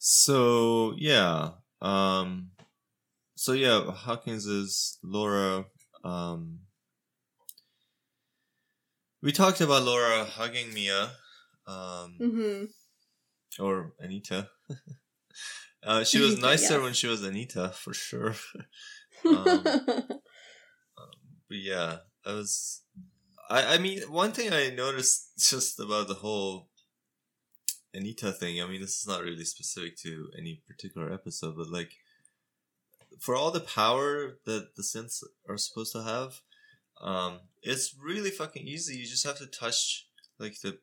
So 0.09 0.93
yeah, 0.97 1.55
um, 1.81 2.51
so 3.35 3.53
yeah, 3.53 3.91
Hawkins 3.91 4.45
is 4.45 4.99
Laura. 5.03 5.65
Um, 6.03 6.61
we 9.21 9.31
talked 9.31 9.61
about 9.61 9.83
Laura 9.83 10.25
hugging 10.25 10.73
Mia, 10.73 11.11
um, 11.65 12.17
hmm 12.19 12.65
or 13.59 13.93
Anita. 13.99 14.49
uh, 15.83 16.03
she 16.03 16.19
was 16.19 16.37
nicer 16.39 16.75
Yes. 16.75 16.83
when 16.83 16.93
she 16.93 17.07
was 17.07 17.23
Anita, 17.23 17.69
for 17.69 17.93
sure. 17.93 18.35
Um, 19.25 19.63
But 21.49 21.57
yeah, 21.57 21.97
I 22.25 22.33
was. 22.33 22.83
I 23.49 23.75
I 23.75 23.77
mean, 23.77 24.01
one 24.11 24.31
thing 24.31 24.51
I 24.53 24.69
noticed 24.69 25.31
just 25.49 25.79
about 25.79 26.07
the 26.07 26.13
whole 26.15 26.69
Anita 27.97 28.31
thing. 28.31 28.61
I 28.61 28.67
mean, 28.67 28.81
this 28.81 28.99
is 28.99 29.07
not 29.07 29.23
really 29.23 29.43
specific 29.43 29.97
to 29.97 30.29
any 30.37 30.61
particular 30.67 31.11
episode, 31.11 31.57
but 31.57 31.69
like, 31.69 31.93
for 33.19 33.35
all 33.35 33.51
the 33.51 33.59
power 33.59 34.37
that 34.45 34.75
the 34.75 34.83
synths 34.83 35.23
are 35.49 35.57
supposed 35.57 35.93
to 35.93 36.03
have, 36.03 36.41
um, 37.01 37.39
it's 37.63 37.95
really 37.99 38.29
fucking 38.29 38.67
easy. 38.67 38.97
You 38.97 39.05
just 39.05 39.25
have 39.25 39.39
to 39.39 39.47
touch 39.47 40.07
like 40.39 40.61
the 40.61 40.77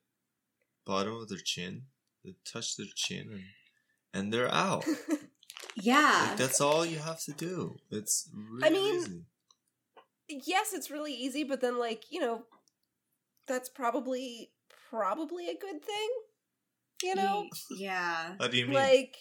bottom 0.84 1.14
of 1.14 1.28
their 1.28 1.38
chin, 1.38 1.82
they 2.24 2.34
touch 2.44 2.76
their 2.76 2.86
chin, 2.94 3.28
and 3.32 3.42
and 4.12 4.32
they're 4.32 4.52
out. 4.52 4.84
yeah. 5.76 6.26
Like 6.28 6.38
that's 6.38 6.60
all 6.60 6.84
you 6.84 6.98
have 6.98 7.20
to 7.24 7.32
do. 7.32 7.76
It's 7.90 8.28
really 8.34 8.64
I 8.64 8.70
mean, 8.70 8.94
easy. 8.96 9.22
yes, 10.46 10.72
it's 10.72 10.90
really 10.90 11.14
easy, 11.14 11.44
but 11.44 11.60
then 11.60 11.78
like, 11.78 12.04
you 12.10 12.20
know, 12.20 12.42
that's 13.46 13.68
probably 13.68 14.50
probably 14.90 15.48
a 15.48 15.58
good 15.58 15.82
thing. 15.82 16.08
You 17.02 17.14
know? 17.14 17.46
yeah. 17.70 18.34
How 18.38 18.48
do 18.48 18.56
you 18.56 18.66
mean? 18.66 18.74
Like 18.74 19.16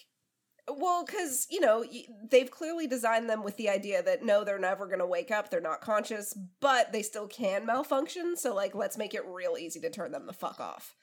well, 0.68 1.04
cuz 1.06 1.48
you 1.50 1.60
know, 1.60 1.84
they've 2.30 2.50
clearly 2.50 2.88
designed 2.88 3.30
them 3.30 3.44
with 3.44 3.58
the 3.58 3.70
idea 3.70 4.02
that 4.02 4.24
no, 4.24 4.44
they're 4.44 4.60
never 4.60 4.86
going 4.88 5.00
to 5.00 5.06
wake 5.06 5.32
up, 5.32 5.50
they're 5.50 5.60
not 5.60 5.82
conscious, 5.82 6.38
but 6.62 6.92
they 6.92 7.02
still 7.02 7.28
can 7.28 7.66
malfunction, 7.66 8.38
so 8.38 8.54
like 8.54 8.74
let's 8.74 8.98
make 8.98 9.14
it 9.14 9.26
real 9.26 9.58
easy 9.60 9.80
to 9.82 9.90
turn 9.90 10.12
them 10.12 10.26
the 10.26 10.34
fuck 10.34 10.60
off. 10.60 10.96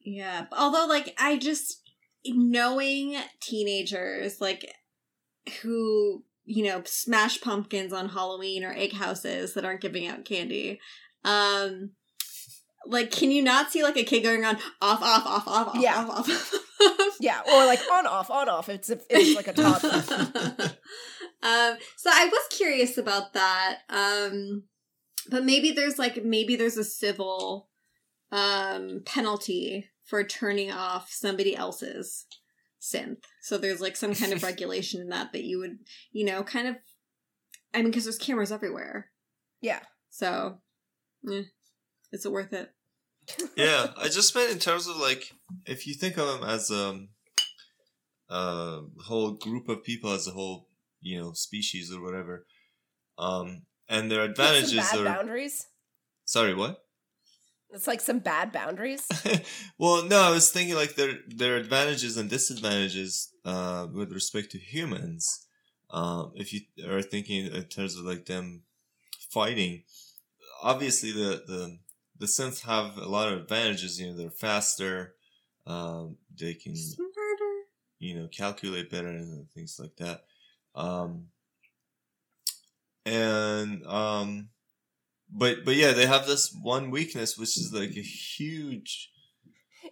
Yeah. 0.00 0.46
Although, 0.52 0.86
like, 0.86 1.14
I 1.18 1.36
just 1.36 1.82
knowing 2.24 3.16
teenagers 3.40 4.40
like 4.40 4.74
who 5.62 6.24
you 6.44 6.64
know 6.64 6.82
smash 6.84 7.40
pumpkins 7.40 7.92
on 7.92 8.08
Halloween 8.10 8.64
or 8.64 8.72
egg 8.72 8.92
houses 8.92 9.54
that 9.54 9.64
aren't 9.64 9.80
giving 9.80 10.06
out 10.06 10.24
candy. 10.24 10.80
Um, 11.24 11.90
like, 12.86 13.10
can 13.10 13.30
you 13.30 13.42
not 13.42 13.70
see 13.70 13.82
like 13.82 13.96
a 13.96 14.04
kid 14.04 14.22
going 14.22 14.44
on 14.44 14.56
off, 14.80 15.02
off, 15.02 15.26
off, 15.26 15.48
off, 15.48 15.68
off, 15.68 15.76
Yeah. 15.80 15.98
off, 15.98 16.28
off, 16.28 16.28
off? 16.30 16.54
Yeah, 17.20 17.40
or 17.52 17.66
like 17.66 17.80
on 17.92 18.06
off, 18.06 18.30
on 18.30 18.48
off. 18.48 18.68
It's 18.68 18.88
if 18.88 19.02
it's 19.10 19.34
like 19.36 19.48
a 19.48 19.52
toddler. 19.52 19.90
um, 21.42 21.76
so 21.96 22.10
I 22.12 22.28
was 22.30 22.42
curious 22.50 22.96
about 22.96 23.32
that. 23.32 23.78
Um, 23.88 24.64
but 25.28 25.44
maybe 25.44 25.72
there's 25.72 25.98
like 25.98 26.24
maybe 26.24 26.54
there's 26.54 26.76
a 26.76 26.84
civil 26.84 27.68
um 28.30 29.02
penalty 29.04 29.86
for 30.04 30.22
turning 30.22 30.70
off 30.70 31.10
somebody 31.10 31.56
else's 31.56 32.26
synth. 32.80 33.24
So 33.42 33.58
there's 33.58 33.80
like 33.80 33.96
some 33.96 34.14
kind 34.14 34.32
of 34.32 34.42
regulation 34.44 35.00
in 35.00 35.08
that 35.08 35.32
that 35.32 35.44
you 35.44 35.58
would, 35.58 35.78
you 36.12 36.24
know, 36.24 36.44
kind 36.44 36.68
of 36.68 36.76
I 37.74 37.82
mean 37.82 37.92
cuz 37.92 38.04
there's 38.04 38.18
cameras 38.18 38.52
everywhere. 38.52 39.10
Yeah. 39.60 39.80
So 40.10 40.60
eh, 41.30 41.42
is 42.12 42.24
it 42.24 42.32
worth 42.32 42.52
it? 42.52 42.72
yeah, 43.56 43.88
I 43.96 44.08
just 44.08 44.34
meant 44.34 44.52
in 44.52 44.58
terms 44.58 44.86
of 44.86 44.96
like 44.96 45.32
if 45.66 45.86
you 45.86 45.94
think 45.94 46.16
of 46.16 46.26
them 46.26 46.48
as 46.48 46.70
um, 46.70 47.08
a 48.30 48.80
whole 49.04 49.32
group 49.32 49.68
of 49.68 49.84
people 49.84 50.12
as 50.12 50.26
a 50.26 50.32
whole, 50.32 50.68
you 51.00 51.20
know, 51.20 51.32
species 51.32 51.92
or 51.92 52.02
whatever, 52.02 52.46
um, 53.18 53.62
and 53.88 54.10
their 54.10 54.26
That's 54.28 54.38
some 54.38 54.46
advantages 54.46 54.90
bad 54.90 54.98
are. 54.98 55.04
boundaries. 55.04 55.66
Sorry, 56.24 56.54
what? 56.54 56.82
It's 57.70 57.86
like 57.86 58.00
some 58.00 58.18
bad 58.20 58.50
boundaries. 58.50 59.06
well, 59.78 60.02
no, 60.04 60.20
I 60.20 60.30
was 60.30 60.50
thinking 60.50 60.74
like 60.74 60.94
their 60.94 61.18
their 61.28 61.56
advantages 61.56 62.16
and 62.16 62.30
disadvantages 62.30 63.30
uh, 63.44 63.86
with 63.92 64.12
respect 64.12 64.50
to 64.52 64.58
humans. 64.58 65.46
Um, 65.90 66.32
if 66.34 66.52
you 66.52 66.60
are 66.86 67.02
thinking 67.02 67.46
in 67.46 67.64
terms 67.64 67.96
of 67.96 68.04
like 68.04 68.26
them 68.26 68.62
fighting, 69.30 69.82
obviously 70.62 71.12
the 71.12 71.42
the 71.46 71.78
the 72.18 72.26
synths 72.26 72.62
have 72.62 72.96
a 72.98 73.08
lot 73.08 73.32
of 73.32 73.38
advantages. 73.38 74.00
You 74.00 74.08
know, 74.08 74.16
they're 74.16 74.30
faster. 74.30 75.14
Um, 75.66 76.16
they 76.38 76.54
can 76.54 76.74
Smarter. 76.74 77.12
you 77.98 78.14
know 78.14 78.28
calculate 78.28 78.90
better 78.90 79.08
and 79.08 79.50
things 79.50 79.78
like 79.80 79.96
that. 79.96 80.24
Um, 80.74 81.26
and 83.04 83.84
um, 83.86 84.48
but 85.30 85.64
but 85.64 85.76
yeah, 85.76 85.92
they 85.92 86.06
have 86.06 86.26
this 86.26 86.54
one 86.62 86.90
weakness, 86.90 87.36
which 87.36 87.56
is 87.56 87.72
like 87.72 87.90
a 87.90 88.02
huge. 88.02 89.10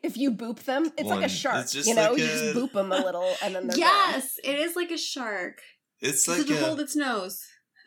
if 0.03 0.17
you 0.17 0.33
boop 0.33 0.65
them, 0.65 0.93
it's 0.97 1.09
like 1.09 1.25
a 1.25 1.29
shark. 1.29 1.63
It's 1.63 1.73
just 1.73 1.89
you 1.89 1.95
know, 1.95 2.11
like 2.11 2.19
you 2.19 2.25
a- 2.25 2.29
just 2.29 2.57
boop 2.57 2.73
them 2.73 2.93
a 2.93 2.99
little, 2.99 3.35
and 3.43 3.55
then 3.55 3.67
they're 3.67 3.77
gone. 3.77 4.13
Yes, 4.13 4.39
it 4.43 4.59
is 4.59 4.77
like 4.77 4.91
a 4.91 4.99
shark. 4.99 5.61
It's 6.01 6.29
like 6.29 6.49
it 6.49 6.63
hold 6.63 6.81
its 6.81 6.95
nose? 6.95 7.43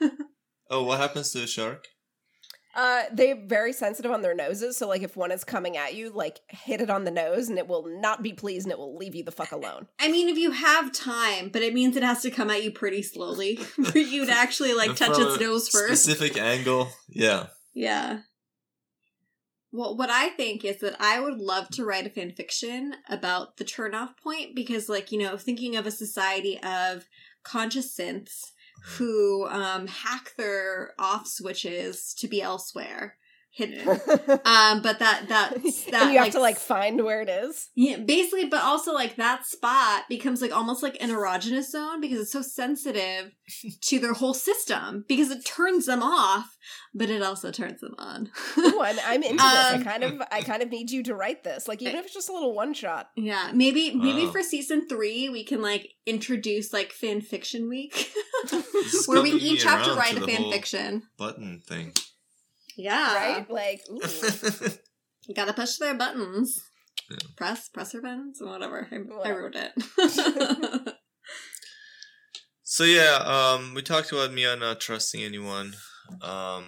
oh, 0.70 0.84
what 0.84 1.00
happens 1.00 1.32
to 1.34 1.44
a 1.44 1.48
shark? 1.48 1.88
Uh, 2.80 3.04
they're 3.12 3.36
very 3.36 3.74
sensitive 3.74 4.10
on 4.10 4.22
their 4.22 4.34
noses, 4.34 4.78
so 4.78 4.88
like 4.88 5.02
if 5.02 5.18
one 5.18 5.34
is 5.34 5.44
coming 5.44 5.76
at 5.76 5.96
you, 5.96 6.10
like 6.12 6.40
hit 6.48 6.80
it 6.80 6.90
on 6.90 7.04
the 7.04 7.12
nose, 7.12 7.50
and 7.50 7.58
it 7.58 7.68
will 7.68 7.86
not 8.00 8.24
be 8.24 8.32
pleased, 8.32 8.66
and 8.66 8.72
it 8.72 8.78
will 8.78 8.96
leave 8.96 9.14
you 9.14 9.22
the 9.22 9.34
fuck 9.34 9.52
alone. 9.52 9.88
I 10.00 10.10
mean, 10.10 10.30
if 10.30 10.38
you 10.38 10.52
have 10.52 10.94
time, 10.94 11.50
but 11.50 11.62
it 11.62 11.74
means 11.74 11.98
it 11.98 12.04
has 12.04 12.22
to 12.22 12.32
come 12.32 12.50
at 12.50 12.64
you 12.64 12.72
pretty 12.72 13.02
slowly 13.02 13.58
for 13.58 13.98
you 13.98 14.26
to 14.26 14.32
actually 14.32 14.74
like 14.74 14.96
touch 14.96 15.20
its 15.20 15.36
a 15.36 15.40
nose 15.42 15.68
first. 15.68 16.04
Specific 16.04 16.38
angle, 16.38 16.88
yeah. 17.10 17.48
Yeah. 17.74 18.20
Well, 19.74 19.98
what 19.98 20.10
I 20.10 20.30
think 20.30 20.64
is 20.64 20.80
that 20.80 20.96
I 21.02 21.20
would 21.20 21.38
love 21.38 21.68
to 21.72 21.84
write 21.84 22.08
a 22.08 22.10
fan 22.10 22.32
fiction 22.32 22.94
about 23.10 23.58
the 23.58 23.66
turnoff 23.66 24.12
point 24.24 24.56
because, 24.56 24.88
like, 24.88 25.12
you 25.12 25.20
know, 25.20 25.36
thinking 25.36 25.76
of 25.76 25.86
a 25.86 25.92
society 25.92 26.58
of 26.64 27.08
conscious 27.44 27.94
synths 27.94 28.52
who 28.84 29.48
um, 29.48 29.88
hack 29.88 30.34
their 30.38 30.94
off 31.00 31.28
switches 31.28 32.14
to 32.16 32.28
be 32.28 32.42
elsewhere, 32.42 33.18
hidden. 33.52 34.00
Um, 34.46 34.82
but 34.82 35.00
that 35.00 35.26
that 35.30 35.54
that 35.92 36.04
and 36.04 36.14
you 36.14 36.20
have 36.20 36.32
to 36.32 36.40
like 36.40 36.58
find 36.58 37.04
where 37.04 37.22
it 37.22 37.30
is. 37.30 37.70
yeah, 37.76 37.98
basically, 37.98 38.46
but 38.46 38.64
also 38.64 38.94
like 38.94 39.16
that 39.18 39.46
spot 39.46 40.04
becomes 40.10 40.42
like 40.42 40.56
almost 40.56 40.82
like 40.84 40.98
an 41.02 41.10
erogenous 41.10 41.66
zone 41.72 42.00
because 42.02 42.20
it's 42.22 42.32
so 42.32 42.42
sensitive 42.42 43.32
to 43.82 44.00
their 44.00 44.14
whole 44.14 44.34
system 44.34 45.04
because 45.08 45.30
it 45.32 45.46
turns 45.46 45.86
them 45.86 46.02
off, 46.04 46.58
but 46.94 47.10
it 47.10 47.22
also 47.22 47.52
turns 47.52 47.82
them 47.82 47.96
on. 47.98 48.30
Ooh, 48.58 48.82
I'm, 48.82 48.98
I'm 49.06 49.24
into 49.24 49.36
this. 49.36 49.44
I 49.44 49.74
Um, 49.76 49.84
kind 49.84 50.04
of, 50.04 50.22
I 50.32 50.42
kind 50.42 50.62
of 50.64 50.70
need 50.70 50.90
you 50.92 51.04
to 51.04 51.16
write 51.16 51.44
this, 51.44 51.68
like 51.68 51.82
even 51.82 51.96
if 51.96 52.06
it's 52.06 52.14
just 52.14 52.30
a 52.30 52.34
little 52.34 52.54
one 52.56 52.74
shot. 52.74 53.10
yeah, 53.16 53.52
maybe 53.54 53.94
maybe 53.94 54.26
Wow. 54.26 54.32
for 54.32 54.42
season 54.44 54.88
three 54.88 55.30
we 55.30 55.44
can 55.44 55.62
like 55.62 55.90
introduce 56.06 56.72
like 56.74 56.92
fan 56.92 57.22
fiction 57.22 57.68
week 57.70 58.12
where 59.08 59.22
we 59.22 59.32
each 59.32 59.64
have 59.64 59.84
to 59.86 59.94
write 59.96 60.16
to 60.16 60.24
a 60.24 60.28
fan 60.28 60.52
fiction. 60.52 61.04
Button 61.18 61.62
thing. 61.66 61.94
Yeah, 62.80 63.14
right? 63.14 63.50
Like, 63.52 63.82
ooh. 63.92 64.00
You 65.28 65.36
gotta 65.36 65.54
push 65.54 65.76
their 65.78 65.96
buttons. 65.96 66.64
Yeah. 67.12 67.18
Press 67.36 67.68
press 67.68 67.92
their 67.92 68.02
buttons 68.02 68.40
and 68.40 68.50
whatever. 68.50 68.88
I, 68.90 69.28
I 69.28 69.32
wrote 69.32 69.56
it. 69.56 69.74
so 72.64 72.86
yeah, 72.86 73.18
um, 73.26 73.74
we 73.74 73.82
talked 73.82 74.14
about 74.14 74.34
Mia 74.34 74.56
not 74.56 74.80
trusting 74.80 75.22
anyone, 75.22 75.74
um, 76.22 76.68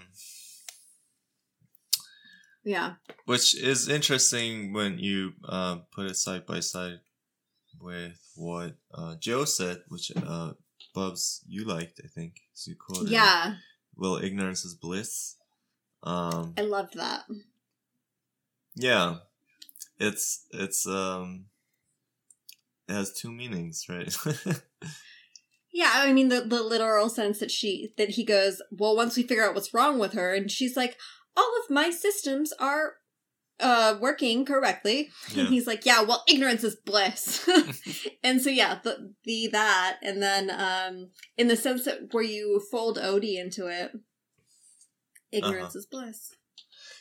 yeah. 2.66 2.96
which 3.26 3.56
is 3.56 3.88
interesting 3.88 4.74
when 4.74 5.00
you 5.00 5.32
uh, 5.48 5.78
put 5.96 6.08
it 6.08 6.18
side 6.18 6.46
by 6.46 6.60
side 6.60 7.00
with 7.80 8.20
what 8.36 8.76
uh, 8.94 9.16
Joe 9.16 9.46
said, 9.46 9.78
which 9.88 10.12
uh, 10.16 10.52
Bubs 10.94 11.42
you 11.48 11.64
liked, 11.64 12.02
I 12.04 12.08
think. 12.08 12.42
So 12.54 12.72
you 12.72 12.78
quoted. 12.78 13.08
it. 13.08 13.14
Yeah. 13.14 13.56
Well, 13.96 14.18
ignorance 14.18 14.66
is 14.66 14.76
bliss. 14.76 15.38
Um, 16.04 16.54
I 16.58 16.62
loved 16.62 16.96
that. 16.98 17.24
yeah, 18.76 19.18
it's 20.00 20.46
it's 20.52 20.88
um, 20.88 21.46
it 22.88 22.94
has 22.94 23.14
two 23.14 23.32
meanings, 23.32 23.86
right? 23.88 24.16
Yeah, 25.74 25.92
I 25.94 26.12
mean 26.12 26.28
the 26.28 26.42
the 26.42 26.62
literal 26.62 27.10
sense 27.10 27.40
that 27.40 27.52
she 27.52 27.94
that 27.98 28.12
he 28.12 28.26
goes, 28.26 28.62
well, 28.72 28.96
once 28.96 29.16
we 29.16 29.24
figure 29.24 29.46
out 29.46 29.56
what's 29.56 29.74
wrong 29.74 30.00
with 30.00 30.14
her, 30.14 30.34
and 30.34 30.52
she's 30.52 30.76
like, 30.76 30.98
all 31.38 31.52
of 31.64 31.70
my 31.74 31.90
systems 31.90 32.52
are 32.60 32.96
uh 33.60 33.96
working 34.02 34.44
correctly. 34.46 35.10
Yeah. 35.34 35.42
And 35.46 35.54
he's 35.54 35.68
like, 35.68 35.86
yeah, 35.86 36.02
well, 36.02 36.24
ignorance 36.28 36.64
is 36.64 36.76
bliss. 36.76 37.50
and 38.24 38.42
so 38.42 38.50
yeah, 38.50 38.80
the 38.84 39.14
the 39.24 39.48
that, 39.54 39.98
and 40.04 40.22
then 40.22 40.50
um 40.52 41.12
in 41.38 41.48
the 41.48 41.56
sense 41.56 41.86
that 41.86 42.14
where 42.14 42.24
you 42.24 42.62
fold 42.70 42.98
Odi 42.98 43.38
into 43.38 43.68
it, 43.68 43.92
ignorance 45.32 45.74
Uh-huh. 45.74 45.76
is 45.76 45.86
bliss. 45.86 46.36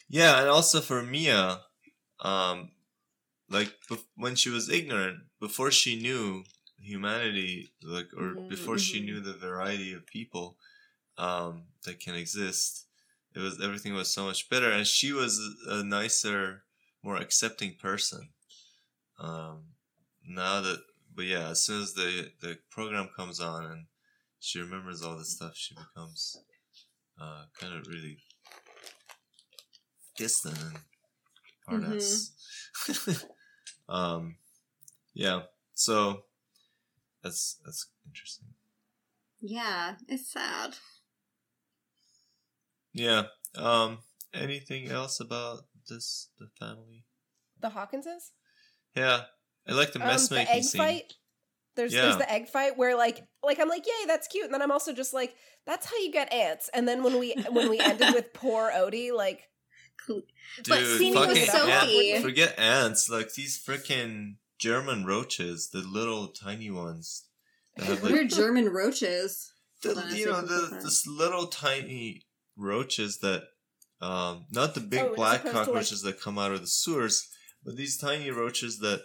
Yeah, 0.08 0.40
and 0.40 0.48
also 0.48 0.80
for 0.80 1.02
Mia, 1.02 1.64
um, 2.20 2.72
like 3.48 3.78
bef- 3.90 4.06
when 4.16 4.36
she 4.36 4.50
was 4.50 4.70
ignorant, 4.70 5.24
before 5.40 5.70
she 5.70 6.00
knew 6.00 6.44
humanity, 6.78 7.74
like 7.82 8.08
or 8.16 8.38
Mhm, 8.38 8.46
before 8.48 8.78
she 8.78 9.04
mhm. 9.04 9.04
knew 9.04 9.20
the 9.20 9.34
variety 9.34 9.92
of 9.94 10.06
people, 10.06 10.58
um, 11.18 11.68
that 11.84 12.00
can 12.00 12.14
exist, 12.16 12.86
it 13.34 13.40
was 13.40 13.62
everything 13.62 13.94
was 13.94 14.12
so 14.12 14.26
much 14.26 14.50
better, 14.50 14.70
and 14.72 14.86
she 14.86 15.12
was 15.12 15.40
a, 15.68 15.78
a 15.80 15.84
nicer, 15.84 16.64
more 17.02 17.16
accepting 17.18 17.76
person. 17.76 18.32
Um, 19.18 19.74
now 20.24 20.60
that, 20.60 20.82
but 21.14 21.26
yeah, 21.26 21.48
as 21.50 21.64
soon 21.64 21.82
as 21.82 21.94
the 21.94 22.32
the 22.40 22.58
program 22.70 23.08
comes 23.16 23.40
on 23.40 23.64
and 23.66 23.86
she 24.38 24.60
remembers 24.60 25.02
all 25.02 25.16
this 25.18 25.32
stuff, 25.34 25.56
she 25.56 25.74
becomes 25.74 26.42
uh, 27.20 27.44
kind 27.58 27.74
of 27.74 27.86
really 27.86 28.18
distant 30.16 30.58
and 30.58 30.78
hard 31.66 31.84
ass. 31.96 32.32
um, 33.88 34.36
yeah. 35.14 35.42
So 35.74 36.24
that's 37.22 37.58
that's 37.64 37.86
interesting. 38.06 38.48
Yeah, 39.40 39.96
it's 40.08 40.30
sad. 40.32 40.76
Yeah. 42.92 43.24
Um. 43.56 43.98
Anything 44.32 44.88
else 44.88 45.18
about 45.18 45.64
this 45.88 46.28
the 46.38 46.48
family? 46.58 47.04
the 47.60 47.70
Hawkinses. 47.70 48.30
Yeah, 48.94 49.22
I 49.66 49.72
like 49.72 49.92
the 49.92 50.00
Um, 50.00 50.06
mess 50.06 50.28
the 50.28 50.48
egg 50.48 50.64
scene. 50.64 50.78
fight. 50.78 51.14
There's 51.80 51.94
Yeah. 51.94 52.02
there's 52.02 52.18
the 52.18 52.30
egg 52.30 52.48
fight 52.48 52.76
where 52.76 52.94
like 52.94 53.26
like 53.42 53.58
I'm 53.58 53.68
like 53.68 53.86
yay 53.86 54.06
that's 54.06 54.28
cute 54.28 54.44
and 54.44 54.52
then 54.52 54.60
I'm 54.62 54.70
also 54.70 54.92
just 54.92 55.14
like 55.14 55.34
that's 55.66 55.86
how 55.86 55.96
you 55.96 56.12
get 56.12 56.30
ants 56.32 56.68
and 56.74 56.86
then 56.86 57.02
when 57.02 57.18
we 57.18 57.34
when 57.50 57.70
we 57.70 57.80
ended 57.80 58.12
with 58.14 58.34
poor 58.34 58.70
Odi 58.74 59.12
like 59.12 59.40
Dude, 60.06 60.24
seeing 60.64 61.14
it 61.14 61.18
with 61.18 61.28
fucking 61.28 61.46
Sophie- 61.46 62.12
ant- 62.12 62.24
forget 62.24 62.58
ants. 62.58 63.08
Like 63.08 63.34
these 63.34 63.62
freaking 63.62 64.36
German 64.58 65.04
roaches, 65.04 65.68
the 65.72 65.80
little 65.80 66.28
tiny 66.28 66.70
ones. 66.70 67.24
That 67.76 67.84
have, 67.86 68.02
What 68.02 68.12
like, 68.12 68.20
are 68.22 68.24
German 68.24 68.70
roaches? 68.70 69.52
the, 69.82 69.94
Hold 69.94 70.04
on, 70.04 70.14
you 70.16 70.26
know 70.26 70.34
think 70.36 70.48
the 70.48 70.78
this 70.82 71.06
little 71.06 71.46
tiny 71.46 72.22
roaches 72.56 73.18
that 73.18 73.44
um 74.02 74.46
not 74.50 74.74
the 74.74 74.80
big 74.80 75.00
Oh, 75.02 75.14
black 75.14 75.40
opposed 75.40 75.52
to, 75.52 75.58
like- 75.58 75.66
cockroaches 75.66 76.02
that 76.02 76.20
come 76.20 76.38
out 76.38 76.52
of 76.52 76.60
the 76.60 76.66
sewers 76.66 77.28
but 77.64 77.76
these 77.76 77.96
tiny 77.98 78.30
roaches 78.30 78.78
that 78.80 79.02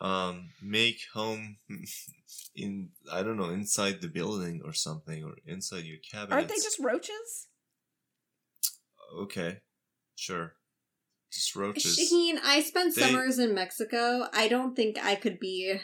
um 0.00 0.50
make 0.62 1.00
home 1.12 1.56
in 2.56 2.88
i 3.12 3.22
don't 3.22 3.36
know 3.36 3.50
inside 3.50 4.00
the 4.00 4.08
building 4.08 4.62
or 4.64 4.72
something 4.72 5.22
or 5.24 5.34
inside 5.46 5.84
your 5.84 5.98
cabinets 6.10 6.32
aren't 6.32 6.48
they 6.48 6.54
just 6.54 6.78
roaches? 6.80 7.48
okay 9.18 9.58
sure 10.16 10.54
just 11.32 11.54
roaches 11.54 11.96
Shaheen, 11.98 12.38
I 12.44 12.60
spent 12.60 12.96
They- 12.96 13.02
summers 13.02 13.38
in 13.38 13.54
Mexico. 13.54 14.26
I 14.32 14.48
don't 14.48 14.74
think 14.74 14.96
I 15.00 15.14
could 15.14 15.38
be 15.38 15.76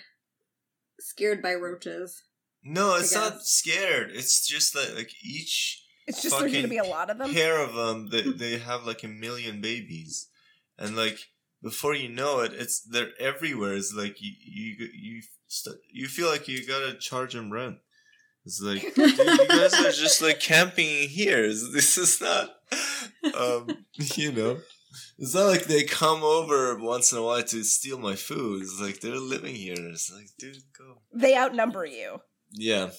scared 0.99 1.41
by 1.41 1.53
roaches. 1.55 2.23
no 2.65 2.97
it's 2.97 3.15
not 3.15 3.43
scared 3.43 4.11
it's 4.13 4.45
just 4.47 4.73
that 4.75 4.97
like 4.97 5.13
each 5.23 5.85
It's 6.09 6.21
just 6.23 6.37
there's 6.39 6.53
gonna 6.53 6.67
be 6.69 6.79
a 6.79 6.85
lot 6.85 7.11
of 7.11 7.19
them. 7.19 7.33
pair 7.33 7.61
of 7.61 7.75
them 7.75 8.09
they, 8.11 8.23
they 8.55 8.59
have 8.59 8.85
like 8.87 9.05
a 9.05 9.09
million 9.09 9.61
babies 9.61 10.29
and 10.79 10.97
like 10.97 11.19
before 11.71 11.95
you 11.95 12.09
know 12.09 12.41
it, 12.41 12.53
it's 12.55 12.81
they're 12.81 13.11
everywhere. 13.19 13.75
It's 13.75 13.93
like 13.95 14.17
you 14.21 14.33
you 14.45 14.89
you 14.95 15.23
st- 15.49 15.83
you 15.93 16.07
feel 16.07 16.29
like 16.29 16.49
you 16.49 16.67
gotta 16.67 16.95
charge 17.09 17.33
them 17.35 17.53
rent. 17.53 17.79
It's 18.45 18.61
like 18.63 18.83
dude, 18.95 19.19
you 19.19 19.49
guys 19.49 19.75
are 19.75 19.91
just 19.91 20.23
like 20.23 20.39
camping 20.41 21.09
here. 21.09 21.43
This 21.49 21.99
is 21.99 22.21
not, 22.21 22.51
um, 23.39 23.67
you 24.21 24.33
know. 24.33 24.59
It's 25.19 25.35
not 25.35 25.47
like 25.47 25.65
they 25.65 25.83
come 25.85 26.23
over 26.23 26.79
once 26.79 27.13
in 27.13 27.19
a 27.19 27.23
while 27.23 27.43
to 27.43 27.63
steal 27.65 27.99
my 27.99 28.15
food. 28.15 28.63
It's 28.63 28.81
like 28.81 29.01
they're 29.01 29.17
living 29.35 29.55
here. 29.55 29.75
It's 29.79 30.11
like, 30.15 30.29
dude, 30.39 30.63
go. 30.79 31.03
They 31.13 31.37
outnumber 31.37 31.85
you. 31.85 32.21
Yeah. 32.53 32.91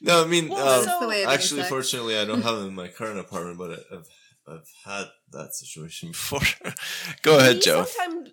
No, 0.00 0.24
I 0.24 0.26
mean, 0.26 0.48
Well, 0.48 0.80
um, 0.80 0.84
so- 0.84 0.98
the 1.00 1.08
way 1.08 1.22
it 1.22 1.28
actually, 1.28 1.64
fortunately, 1.64 2.16
I 2.18 2.24
don't 2.24 2.42
have 2.42 2.56
them 2.56 2.68
in 2.68 2.74
my 2.74 2.88
current 2.88 3.18
apartment, 3.20 3.58
but 3.58 3.70
I've 3.92 4.06
I've 4.48 4.70
had 4.84 5.06
that 5.32 5.54
situation 5.54 6.08
before. 6.12 6.40
go 7.22 7.38
ahead, 7.38 7.56
we 7.56 7.60
Joe. 7.60 7.84
Sometimes 7.84 8.30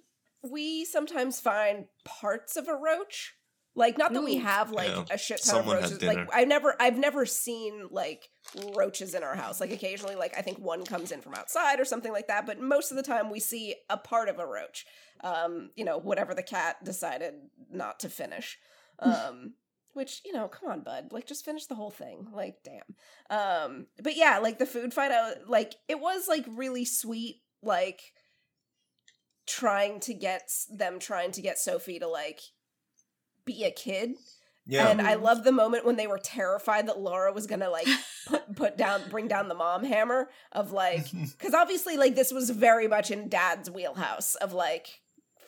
we 0.50 0.86
sometimes 0.86 1.40
find 1.40 1.86
parts 2.06 2.56
of 2.58 2.68
a 2.68 2.76
roach. 2.76 3.34
Like 3.76 3.98
not 4.00 4.12
that 4.14 4.24
we 4.24 4.38
have 4.38 4.72
like 4.72 4.88
Yeah. 4.90 5.04
a 5.12 5.18
shit 5.20 5.38
ton 5.44 5.58
Someone 5.58 5.78
of 5.78 5.84
had 5.84 5.92
roaches. 5.92 6.08
Like 6.08 6.30
I've 6.34 6.48
never 6.48 6.76
I've 6.80 6.98
never 6.98 7.28
seen 7.28 7.90
like 7.92 8.28
roaches 8.76 9.14
in 9.14 9.22
our 9.22 9.36
house. 9.36 9.60
Like 9.62 9.72
occasionally 9.72 10.16
like 10.16 10.36
I 10.36 10.42
think 10.42 10.58
one 10.58 10.84
comes 10.84 11.12
in 11.12 11.22
from 11.22 11.36
outside 11.36 11.80
or 11.80 11.86
something 11.86 12.12
like 12.12 12.28
that, 12.28 12.48
but 12.48 12.60
most 12.60 12.90
of 12.90 12.98
the 12.98 13.04
time 13.04 13.30
we 13.30 13.40
see 13.40 13.76
a 13.90 13.98
part 13.98 14.30
of 14.30 14.40
a 14.40 14.48
roach. 14.48 14.86
Um, 15.24 15.70
you 15.76 15.86
know, 15.86 16.00
whatever 16.00 16.34
the 16.34 16.42
cat 16.44 16.84
decided 16.84 17.34
not 17.72 18.00
to 18.02 18.10
finish. 18.10 18.58
Um 19.00 19.54
which, 19.98 20.22
you 20.24 20.32
know, 20.32 20.48
come 20.48 20.70
on, 20.70 20.82
bud. 20.82 21.12
Like 21.12 21.28
just 21.28 21.44
finish 21.44 21.66
the 21.66 21.76
whole 21.76 21.92
thing. 21.92 22.28
Like 22.34 22.60
damn. 22.64 22.96
Um 23.30 23.88
but 24.02 24.16
yeah, 24.16 24.38
like 24.38 24.60
the 24.60 24.66
food 24.66 24.94
fight 24.94 25.12
out 25.12 25.50
like 25.50 25.74
it 25.90 26.00
was 26.00 26.28
like 26.28 26.46
really 26.48 26.86
sweet 26.86 27.42
like 27.62 28.02
trying 29.46 30.00
to 30.02 30.14
get 30.14 30.50
them 30.70 31.00
trying 31.00 31.32
to 31.32 31.42
get 31.42 31.58
Sophie 31.58 32.00
to 32.00 32.08
like 32.08 32.42
be 33.46 33.64
a 33.64 33.72
kid. 33.72 34.12
Yeah. 34.68 34.90
And 34.90 35.02
I 35.02 35.16
love 35.16 35.44
the 35.44 35.54
moment 35.54 35.86
when 35.86 35.96
they 35.96 36.08
were 36.08 36.20
terrified 36.20 36.88
that 36.88 37.00
Laura 37.00 37.32
was 37.32 37.48
gonna 37.48 37.70
like 37.70 37.88
put 38.28 38.44
put 38.56 38.78
down 38.78 39.02
bring 39.10 39.28
down 39.28 39.48
the 39.48 39.56
mom 39.56 39.84
hammer 39.84 40.30
of 40.52 40.72
like 40.72 41.06
because 41.38 41.54
obviously 41.54 41.98
like 41.98 42.16
this 42.16 42.32
was 42.32 42.50
very 42.50 42.88
much 42.88 43.10
in 43.10 43.30
dad's 43.30 43.72
wheelhouse 43.72 44.36
of 44.36 44.54
like 44.54 45.02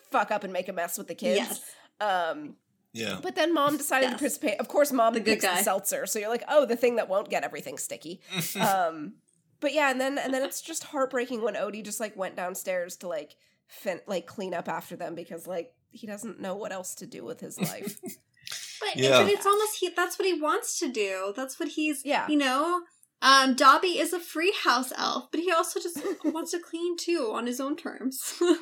fuck 0.10 0.32
up 0.32 0.44
and 0.44 0.54
make 0.54 0.70
a 0.70 0.74
mess 0.74 0.98
with 0.98 1.08
the 1.08 1.16
kids. 1.16 1.38
Yes. 1.38 1.62
Um 2.00 2.56
yeah. 2.94 3.20
but 3.22 3.36
then 3.36 3.53
mom 3.53 3.78
decided 3.78 4.07
to 4.07 4.11
participate. 4.16 4.60
Of 4.60 4.68
course 4.68 4.91
mom 4.91 5.14
The 5.14 5.20
good 5.20 5.40
picks 5.40 5.44
the 5.57 5.64
seltzer. 5.64 6.06
So 6.06 6.20
you're 6.20 6.30
like, 6.30 6.44
oh, 6.48 6.66
the 6.66 6.76
thing 6.76 6.95
that 6.98 7.10
won't 7.10 7.30
get 7.30 7.44
everything 7.44 7.78
sticky. 7.78 8.22
um 8.60 9.14
but 9.61 9.74
yeah, 9.74 9.91
and 9.91 9.99
then 9.99 10.18
and 10.18 10.34
then 10.34 10.44
it's 10.44 10.61
just 10.61 10.86
heartbreaking 10.86 11.41
when 11.41 11.57
Odi 11.57 11.82
just 11.82 11.99
like 11.99 12.16
went 12.16 12.36
downstairs 12.36 12.95
to 12.98 13.07
like 13.07 13.36
fin- 13.68 14.02
like 14.07 14.26
clean 14.26 14.53
up 14.53 14.70
after 14.70 14.95
them 14.95 15.16
because 15.16 15.45
like 15.48 15.72
he 15.91 16.07
doesn't 16.07 16.40
know 16.40 16.56
what 16.56 16.72
else 16.72 16.95
to 16.95 17.06
do 17.06 17.26
with 17.26 17.40
his 17.41 17.60
life. 17.72 17.98
But, 18.02 18.95
Yeah. 18.95 19.22
but 19.22 19.32
it's 19.32 19.45
almost 19.45 19.78
he 19.80 19.90
that's 19.95 20.18
what 20.18 20.26
he 20.28 20.40
wants 20.40 20.80
to 20.80 20.88
do. 20.90 21.34
That's 21.36 21.60
what 21.60 21.70
he's 21.70 22.03
Yeah. 22.06 22.28
you 22.30 22.38
know. 22.38 22.82
Um 23.22 23.53
Dobby 23.56 23.99
is 23.99 24.14
a 24.14 24.20
free 24.20 24.53
house 24.64 24.94
elf, 24.98 25.26
but 25.32 25.41
he 25.41 25.52
also 25.52 25.82
just 25.82 25.99
wants 26.24 26.52
to 26.52 26.60
clean 26.60 26.95
too 26.95 27.32
on 27.34 27.45
his 27.45 27.60
own 27.60 27.76
terms. 27.76 28.36
yeah. 28.41 28.56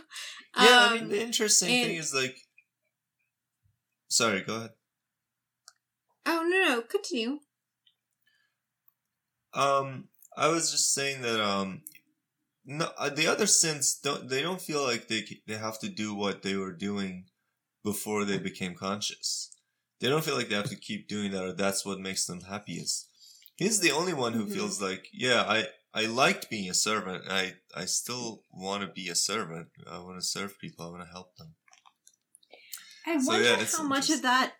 I 0.56 0.94
mean, 0.96 1.04
Um, 1.04 1.10
the 1.10 1.22
interesting 1.22 1.70
and- 1.76 1.86
thing 1.88 1.96
is 1.98 2.14
like. 2.14 2.38
Sorry. 4.10 4.42
Go 4.42 4.56
ahead. 4.58 4.74
Oh 6.28 6.44
no 6.48 6.62
no, 6.76 6.82
continue. 6.84 7.40
Um, 9.54 10.10
I 10.36 10.50
was 10.50 10.72
just 10.72 10.94
saying 10.94 11.22
that 11.24 11.40
um, 11.42 11.84
no, 12.66 12.92
uh, 12.98 13.10
the 13.10 13.28
other 13.28 13.46
synths 13.46 14.02
don't. 14.02 14.30
They 14.30 14.42
don't 14.44 14.62
feel 14.62 14.84
like 14.84 15.10
they 15.10 15.26
they 15.48 15.58
have 15.58 15.80
to 15.82 15.90
do 15.90 16.16
what 16.16 16.44
they 16.44 16.56
were 16.56 16.74
doing 16.74 17.30
before 17.84 18.26
they 18.26 18.40
became 18.40 18.76
conscious. 18.76 19.56
They 20.02 20.10
don't 20.10 20.26
feel 20.26 20.38
like 20.38 20.50
they 20.50 20.56
have 20.56 20.70
to 20.72 20.78
keep 20.78 21.10
doing 21.10 21.32
that, 21.34 21.44
or 21.46 21.54
that's 21.54 21.86
what 21.86 22.00
makes 22.00 22.26
them 22.26 22.42
happiest. 22.42 23.10
He's 23.58 23.82
the 23.82 23.92
only 23.92 24.14
one 24.14 24.34
who 24.34 24.48
Mhm. 24.48 24.54
feels 24.54 24.82
like, 24.82 25.10
yeah, 25.14 25.44
I 25.44 25.70
I 25.94 26.08
liked 26.08 26.50
being 26.50 26.70
a 26.72 26.76
servant. 26.76 27.26
I 27.30 27.58
I 27.76 27.86
still 27.86 28.46
want 28.52 28.84
to 28.84 28.90
be 28.90 29.10
a 29.10 29.16
servant. 29.16 29.70
I 29.88 30.00
want 30.00 30.22
to 30.22 30.28
serve 30.28 30.60
people. 30.60 30.88
I 30.88 30.92
want 30.92 31.04
to 31.04 31.12
help 31.12 31.36
them. 31.38 31.57
I 33.08 33.18
So, 33.20 33.32
wonder 33.32 33.46
yeah, 33.46 33.66
how 33.66 33.84
much 33.84 34.10
of 34.10 34.22
that. 34.24 34.54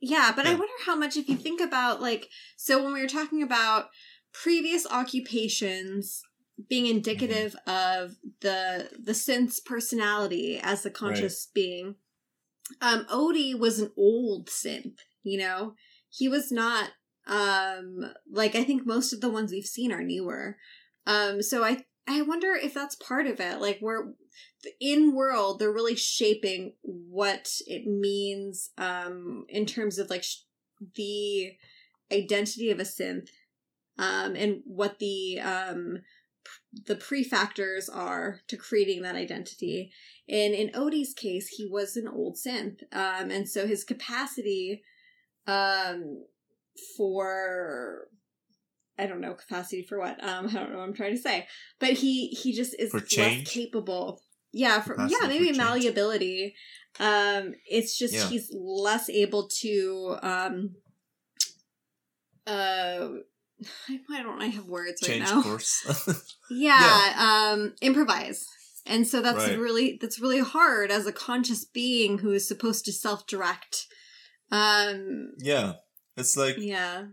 Yeah, 0.00 0.32
but 0.34 0.46
I 0.46 0.50
wonder 0.50 0.72
how 0.84 0.96
much 0.96 1.16
if 1.16 1.28
you 1.28 1.36
think 1.36 1.60
about 1.60 2.00
like 2.00 2.28
so 2.56 2.82
when 2.82 2.92
we 2.92 3.00
were 3.00 3.08
talking 3.08 3.42
about 3.42 3.86
previous 4.32 4.86
occupations 4.86 6.22
being 6.68 6.86
indicative 6.86 7.54
Mm-hmm. 7.66 7.70
of 7.70 8.16
the 8.40 8.90
the 9.02 9.14
synth's 9.14 9.60
personality 9.60 10.60
as 10.62 10.82
the 10.82 10.90
conscious 10.90 11.48
being. 11.54 11.96
Um 12.80 13.06
Odi 13.10 13.54
was 13.54 13.78
an 13.78 13.92
old 13.96 14.48
synth, 14.48 14.98
you 15.22 15.38
know? 15.38 15.74
He 16.10 16.28
was 16.28 16.50
not 16.52 16.90
um 17.26 18.12
like 18.30 18.54
I 18.54 18.64
think 18.64 18.86
most 18.86 19.12
of 19.12 19.20
the 19.20 19.30
ones 19.30 19.52
we've 19.52 19.64
seen 19.66 19.92
are 19.92 20.02
newer. 20.02 20.56
Um 21.06 21.42
so 21.42 21.64
I 21.64 21.84
I 22.06 22.22
wonder 22.22 22.54
if 22.54 22.72
that's 22.74 22.94
part 22.96 23.26
of 23.26 23.40
it. 23.40 23.60
Like 23.60 23.78
we're 23.80 24.12
in 24.80 25.14
world 25.14 25.58
they're 25.58 25.72
really 25.72 25.96
shaping 25.96 26.72
what 26.82 27.48
it 27.66 27.86
means 27.86 28.70
um 28.78 29.44
in 29.48 29.64
terms 29.66 29.98
of 29.98 30.10
like 30.10 30.22
sh- 30.22 30.42
the 30.96 31.52
identity 32.12 32.70
of 32.70 32.78
a 32.78 32.84
synth 32.84 33.28
um 33.98 34.34
and 34.34 34.62
what 34.64 34.98
the 34.98 35.38
um 35.40 35.98
p- 36.44 36.82
the 36.86 36.96
prefactors 36.96 37.88
are 37.92 38.40
to 38.48 38.56
creating 38.56 39.02
that 39.02 39.14
identity 39.14 39.90
and 40.28 40.54
in 40.54 40.70
odi's 40.74 41.14
case 41.14 41.48
he 41.56 41.68
was 41.70 41.96
an 41.96 42.08
old 42.08 42.36
synth 42.36 42.80
um 42.92 43.30
and 43.30 43.48
so 43.48 43.66
his 43.66 43.84
capacity 43.84 44.82
um 45.46 46.24
for 46.96 48.08
I 48.98 49.06
don't 49.06 49.20
know 49.20 49.34
capacity 49.34 49.82
for 49.82 49.98
what. 49.98 50.22
Um, 50.22 50.48
I 50.50 50.52
don't 50.52 50.72
know 50.72 50.78
what 50.78 50.88
I'm 50.88 50.94
trying 50.94 51.14
to 51.14 51.22
say, 51.22 51.46
but 51.78 51.90
he 51.90 52.28
he 52.28 52.52
just 52.52 52.74
is 52.78 52.92
less 52.92 53.48
capable. 53.48 54.20
Yeah, 54.52 54.80
for 54.80 54.96
yeah, 54.98 55.26
maybe 55.28 55.52
malleability. 55.52 56.54
Um, 56.98 57.54
it's 57.66 57.96
just 57.98 58.14
Yeah. 58.14 58.28
he's 58.28 58.50
less 58.52 59.08
able 59.10 59.48
to 59.60 60.16
um. 60.22 60.76
Uh, 62.46 63.08
why 64.06 64.22
don't 64.22 64.40
I 64.40 64.46
have 64.46 64.66
words 64.66 65.02
right 65.02 65.10
Change 65.18 65.24
now? 65.24 65.42
course. 65.42 66.24
Yeah, 66.50 67.50
um, 67.52 67.74
improvise. 67.82 68.46
And 68.86 69.06
so 69.06 69.20
that's 69.20 69.36
Right. 69.36 69.58
really 69.58 69.98
that's 70.00 70.18
really 70.18 70.40
hard 70.40 70.90
as 70.90 71.06
a 71.06 71.12
conscious 71.12 71.66
being 71.66 72.18
who 72.18 72.32
is 72.32 72.48
supposed 72.48 72.86
to 72.86 72.92
self-direct. 72.92 73.86
Um, 74.50 75.32
yeah, 75.36 75.74
it's 76.16 76.38
like 76.38 76.56
yeah. 76.56 77.08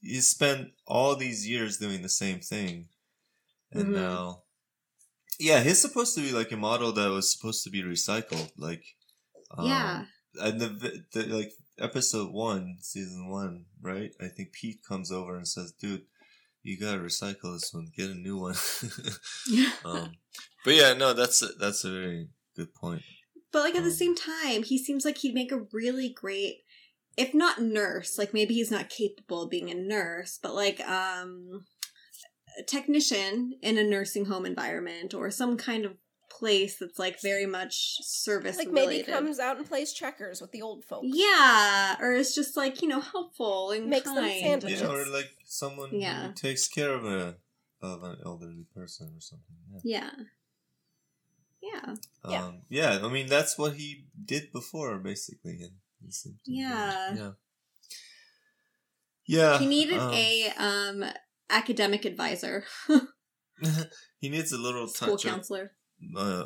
you 0.00 0.22
spent 0.22 0.68
all 0.86 1.14
these 1.14 1.46
years 1.46 1.76
doing 1.76 2.00
the 2.00 2.08
same 2.08 2.40
thing 2.40 2.88
and 3.70 3.88
Mhm. 3.88 3.96
now 3.96 4.44
yeah 5.40 5.60
he's 5.60 5.80
supposed 5.80 6.14
to 6.14 6.20
be 6.20 6.32
like 6.32 6.52
a 6.52 6.56
model 6.56 6.92
that 6.92 7.10
was 7.10 7.32
supposed 7.32 7.64
to 7.64 7.70
be 7.70 7.82
recycled 7.82 8.50
like 8.56 8.84
um, 9.56 9.66
yeah. 9.66 10.04
and 10.40 10.60
the, 10.60 11.02
the 11.12 11.22
like 11.24 11.52
episode 11.80 12.30
one 12.32 12.76
season 12.80 13.28
one 13.28 13.64
right? 13.82 14.10
I 14.20 14.28
think 14.28 14.52
pete 14.52 14.80
comes 14.86 15.10
over 15.10 15.36
and 15.36 15.48
says 15.48 15.72
dude 15.72 16.02
you 16.62 16.78
gotta 16.78 16.98
recycle 16.98 17.54
this 17.54 17.70
one 17.72 17.88
get 17.96 18.10
a 18.10 18.14
new 18.14 18.38
one. 18.38 18.54
Um 19.84 20.12
but 20.64 20.74
yeah 20.74 20.92
no 20.92 21.14
that's 21.14 21.42
a, 21.42 21.46
that's 21.58 21.84
a 21.84 21.90
very 21.90 22.28
good 22.54 22.74
point. 22.74 23.02
But 23.52 23.60
like 23.60 23.74
at 23.74 23.82
the 23.82 23.90
Um, 23.90 23.96
same 23.96 24.14
time, 24.14 24.62
he 24.62 24.78
seems 24.78 25.04
like 25.04 25.18
he'd 25.18 25.34
make 25.34 25.50
a 25.52 25.66
really 25.72 26.10
great 26.10 26.58
if 27.16 27.34
not 27.34 27.60
nurse, 27.60 28.18
like 28.18 28.32
maybe 28.32 28.54
he's 28.54 28.70
not 28.70 28.88
capable 28.88 29.42
of 29.42 29.50
being 29.50 29.70
a 29.70 29.74
nurse, 29.74 30.38
but 30.40 30.54
like 30.54 30.80
um 30.86 31.64
a 32.58 32.62
technician 32.62 33.54
in 33.62 33.78
a 33.78 33.84
nursing 33.84 34.24
home 34.26 34.44
environment 34.46 35.14
or 35.14 35.30
some 35.30 35.56
kind 35.56 35.84
of 35.84 35.96
place 36.30 36.78
that's 36.78 36.98
like 36.98 37.20
very 37.20 37.44
much 37.46 37.98
service 38.02 38.56
like 38.56 38.68
maybe 38.68 38.86
related. 38.86 39.12
comes 39.12 39.38
out 39.38 39.56
and 39.58 39.66
plays 39.68 39.92
checkers 39.92 40.40
with 40.40 40.52
the 40.52 40.62
old 40.62 40.84
folks. 40.84 41.06
Yeah, 41.10 41.96
or 42.00 42.12
it's 42.12 42.34
just 42.34 42.56
like, 42.56 42.80
you 42.82 42.88
know, 42.88 43.00
helpful 43.00 43.72
and 43.72 43.88
Makes 43.88 44.04
them 44.06 44.16
kind. 44.24 44.40
sandwiches. 44.40 44.80
yeah 44.80 44.88
or 44.88 45.06
like 45.06 45.30
someone 45.44 45.90
Yeah. 45.92 46.28
who 46.28 46.32
takes 46.32 46.68
care 46.68 46.92
of 46.94 47.04
a 47.04 47.36
of 47.82 48.02
an 48.04 48.16
elderly 48.24 48.66
person 48.74 49.12
or 49.16 49.20
something 49.20 49.56
yeah 49.82 50.10
Yeah. 51.62 51.84
Yeah. 51.84 51.94
Yeah. 52.28 52.44
Um, 52.46 52.62
yeah, 52.68 53.00
I 53.02 53.08
mean 53.08 53.26
that's 53.26 53.58
what 53.58 53.74
he 53.74 54.04
did 54.24 54.50
before, 54.52 54.98
basically. 54.98 55.60
And 55.62 55.72
he 56.04 56.10
seemed 56.10 56.36
to 56.44 56.50
be- 56.50 56.56
Yeah. 56.58 57.14
yeah, 57.14 57.30
yeah. 59.26 59.58
He 59.58 59.66
needed 59.66 59.98
um, 59.98 60.12
a 60.12 60.52
um 60.58 61.04
academic 61.50 62.04
advisor, 62.04 62.64
he 64.20 64.28
needs 64.28 64.52
a 64.52 64.58
little 64.58 64.86
school 64.88 65.16
touch 65.16 65.26
up, 65.26 65.32
counselor. 65.32 65.72
uh, 66.16 66.44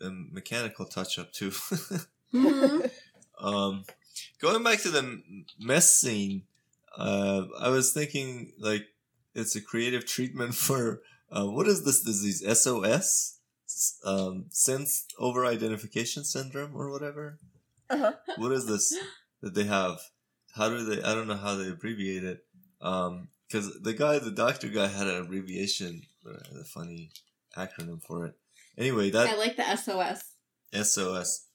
a 0.00 0.10
mechanical 0.10 0.86
touch 0.86 1.18
up 1.18 1.32
too. 1.32 1.52
Mhm. 2.34 2.90
um, 3.40 3.84
going 4.38 4.62
back 4.62 4.82
to 4.82 4.90
the 4.90 5.22
mess 5.58 5.98
scene, 5.98 6.42
uh, 6.98 7.46
I 7.58 7.70
was 7.70 7.94
thinking 7.94 8.52
like 8.58 8.84
it's 9.34 9.56
a 9.56 9.62
creative 9.62 10.04
treatment 10.04 10.54
for 10.54 11.00
uh, 11.32 11.46
what 11.46 11.66
is 11.66 11.86
this 11.86 12.02
disease? 12.02 12.42
SOS, 12.46 13.38
um, 14.04 14.46
synth 14.50 15.04
over 15.18 15.46
identification 15.46 16.22
syndrome 16.22 16.76
or 16.76 16.90
whatever. 16.90 17.38
Uh-huh. 17.88 18.12
What 18.36 18.52
is 18.52 18.66
this 18.66 18.94
that 19.40 19.54
they 19.54 19.64
have? 19.64 19.98
How 20.54 20.68
do 20.68 20.84
they? 20.84 21.02
I 21.02 21.14
don't 21.14 21.28
know 21.28 21.36
how 21.36 21.54
they 21.54 21.70
abbreviate 21.70 22.24
it. 22.24 22.44
Um, 22.82 23.28
because 23.48 23.80
the 23.80 23.94
guy, 23.94 24.18
the 24.18 24.30
doctor 24.30 24.68
guy, 24.68 24.88
had 24.88 25.06
an 25.06 25.22
abbreviation, 25.22 26.02
uh, 26.26 26.60
a 26.60 26.64
funny 26.64 27.10
acronym 27.56 28.02
for 28.02 28.26
it. 28.26 28.34
Anyway, 28.76 29.10
that 29.10 29.30
I 29.30 29.36
like 29.36 29.56
the 29.56 29.76
SOS. 29.76 30.22
SOS. 30.72 31.46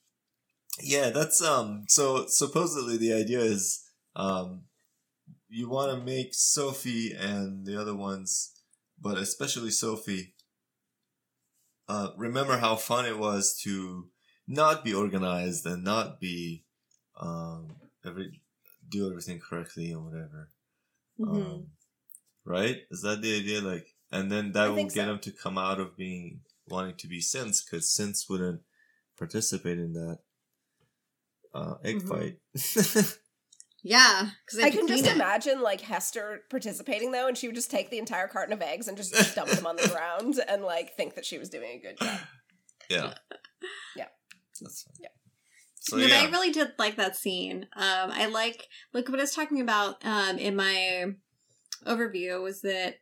Yeah, 0.81 1.11
that's 1.11 1.41
um 1.41 1.85
so 1.87 2.25
supposedly 2.27 2.97
the 2.97 3.13
idea 3.13 3.39
is 3.39 3.83
um 4.15 4.63
you 5.47 5.69
want 5.69 5.91
to 5.91 6.03
make 6.03 6.33
Sophie 6.33 7.13
and 7.13 7.65
the 7.65 7.79
other 7.79 7.95
ones, 7.95 8.53
but 8.99 9.17
especially 9.17 9.69
Sophie 9.69 10.33
uh 11.87 12.09
remember 12.17 12.57
how 12.57 12.75
fun 12.75 13.05
it 13.05 13.19
was 13.19 13.57
to 13.63 14.09
not 14.47 14.83
be 14.83 14.93
organized 14.93 15.65
and 15.65 15.83
not 15.83 16.19
be 16.19 16.65
um 17.19 17.75
every 18.03 18.41
do 18.89 19.07
everything 19.07 19.39
correctly 19.39 19.91
and 19.91 20.03
whatever. 20.03 20.49
Mhm. 21.19 21.45
Um, 21.45 21.67
right? 22.45 22.77
Is 22.91 23.01
that 23.01 23.21
the 23.21 23.35
idea 23.37 23.61
like 23.61 23.87
and 24.11 24.31
then 24.31 24.51
that 24.53 24.65
I 24.65 24.69
will 24.69 24.83
get 24.83 24.91
so. 24.93 25.05
them 25.05 25.19
to 25.19 25.31
come 25.31 25.57
out 25.57 25.79
of 25.79 25.97
being 25.97 26.41
wanting 26.67 26.95
to 26.97 27.07
be 27.07 27.19
synths 27.19 27.61
because 27.65 27.95
synths 27.99 28.29
wouldn't 28.29 28.61
participate 29.17 29.77
in 29.79 29.93
that 29.93 30.19
uh, 31.53 31.75
egg 31.83 32.01
Mhm. 32.01 32.09
fight. 32.09 33.17
Yeah, 33.85 34.29
because 34.45 34.63
I 34.63 34.69
can 34.69 34.87
just 34.87 35.05
imagine 35.05 35.61
like 35.61 35.81
Hester 35.81 36.43
participating 36.49 37.11
though, 37.11 37.27
and 37.27 37.37
she 37.37 37.47
would 37.49 37.55
just 37.55 37.69
take 37.69 37.89
the 37.89 37.97
entire 37.97 38.29
carton 38.29 38.53
of 38.53 38.61
eggs 38.61 38.87
and 38.87 38.95
just 38.95 39.35
dump 39.35 39.49
them 39.49 39.65
on 39.67 39.75
the 39.75 39.87
ground 39.93 40.39
and 40.47 40.63
like 40.63 40.95
think 40.95 41.15
that 41.15 41.25
she 41.25 41.37
was 41.37 41.49
doing 41.49 41.71
a 41.71 41.79
good 41.79 41.97
job. 41.99 42.19
yeah. 42.89 43.13
Yeah. 43.97 44.05
That's 44.61 44.83
fine. 44.83 44.93
Yeah. 45.01 45.09
So 45.81 45.97
no, 45.97 46.03
but 46.07 46.13
I 46.13 46.29
really 46.29 46.51
did 46.53 46.71
like 46.79 46.95
that 46.95 47.17
scene. 47.17 47.67
Um, 47.75 48.09
I 48.11 48.27
like 48.27 48.69
like 48.93 49.09
what 49.09 49.19
I 49.19 49.23
was 49.23 49.35
talking 49.35 49.59
about 49.59 49.95
um, 50.05 50.37
in 50.37 50.55
my 50.55 51.07
overview 51.85 52.41
was 52.41 52.61
that 52.61 52.95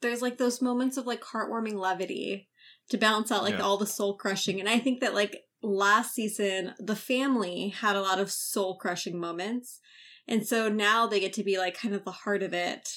there's 0.00 0.22
like 0.22 0.38
those 0.38 0.62
moments 0.62 0.96
of 0.96 1.06
like 1.06 1.22
heartwarming 1.22 1.74
levity 1.74 2.48
to 2.90 2.98
balance 2.98 3.32
out 3.32 3.42
like 3.42 3.54
Yeah. 3.54 3.62
all 3.62 3.76
the 3.76 3.86
soul 3.86 4.16
crushing, 4.16 4.60
and 4.60 4.68
I 4.68 4.78
think 4.78 5.00
that 5.00 5.14
like 5.14 5.36
last 5.62 6.14
season 6.14 6.74
the 6.78 6.96
family 6.96 7.68
had 7.70 7.96
a 7.96 8.02
lot 8.02 8.18
of 8.18 8.30
soul 8.30 8.76
crushing 8.76 9.18
moments, 9.18 9.80
and 10.28 10.46
so 10.46 10.68
now 10.68 11.06
they 11.06 11.20
get 11.20 11.32
to 11.34 11.44
be 11.44 11.58
like 11.58 11.76
kind 11.76 11.94
of 11.94 12.04
the 12.04 12.12
heart 12.12 12.42
of 12.42 12.52
it. 12.52 12.88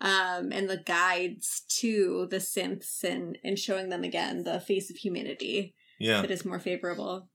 Um, 0.00 0.50
and 0.52 0.68
the 0.68 0.76
guides 0.84 1.62
to 1.78 2.26
the 2.28 2.38
synths 2.38 3.04
and, 3.04 3.38
and 3.44 3.58
showing 3.58 3.88
them 3.88 4.02
again 4.02 4.42
the 4.42 4.60
face 4.60 4.90
of 4.90 4.96
humanity 4.96 5.74
yeah. 5.98 6.20
that 6.20 6.32
is 6.32 6.44
more 6.44 6.58
favorable. 6.58 7.30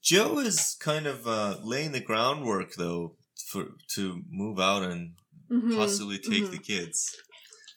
Joe 0.00 0.38
is 0.38 0.76
kind 0.80 1.06
of 1.06 1.26
uh, 1.26 1.56
laying 1.62 1.92
the 1.92 2.00
groundwork 2.00 2.74
though 2.76 3.16
for 3.48 3.64
to 3.94 4.22
move 4.30 4.58
out 4.60 4.84
and 4.84 5.14
Mhm, 5.50 5.76
possibly 5.76 6.18
take 6.18 6.44
mhm. 6.44 6.50
the 6.50 6.58
kids 6.58 7.14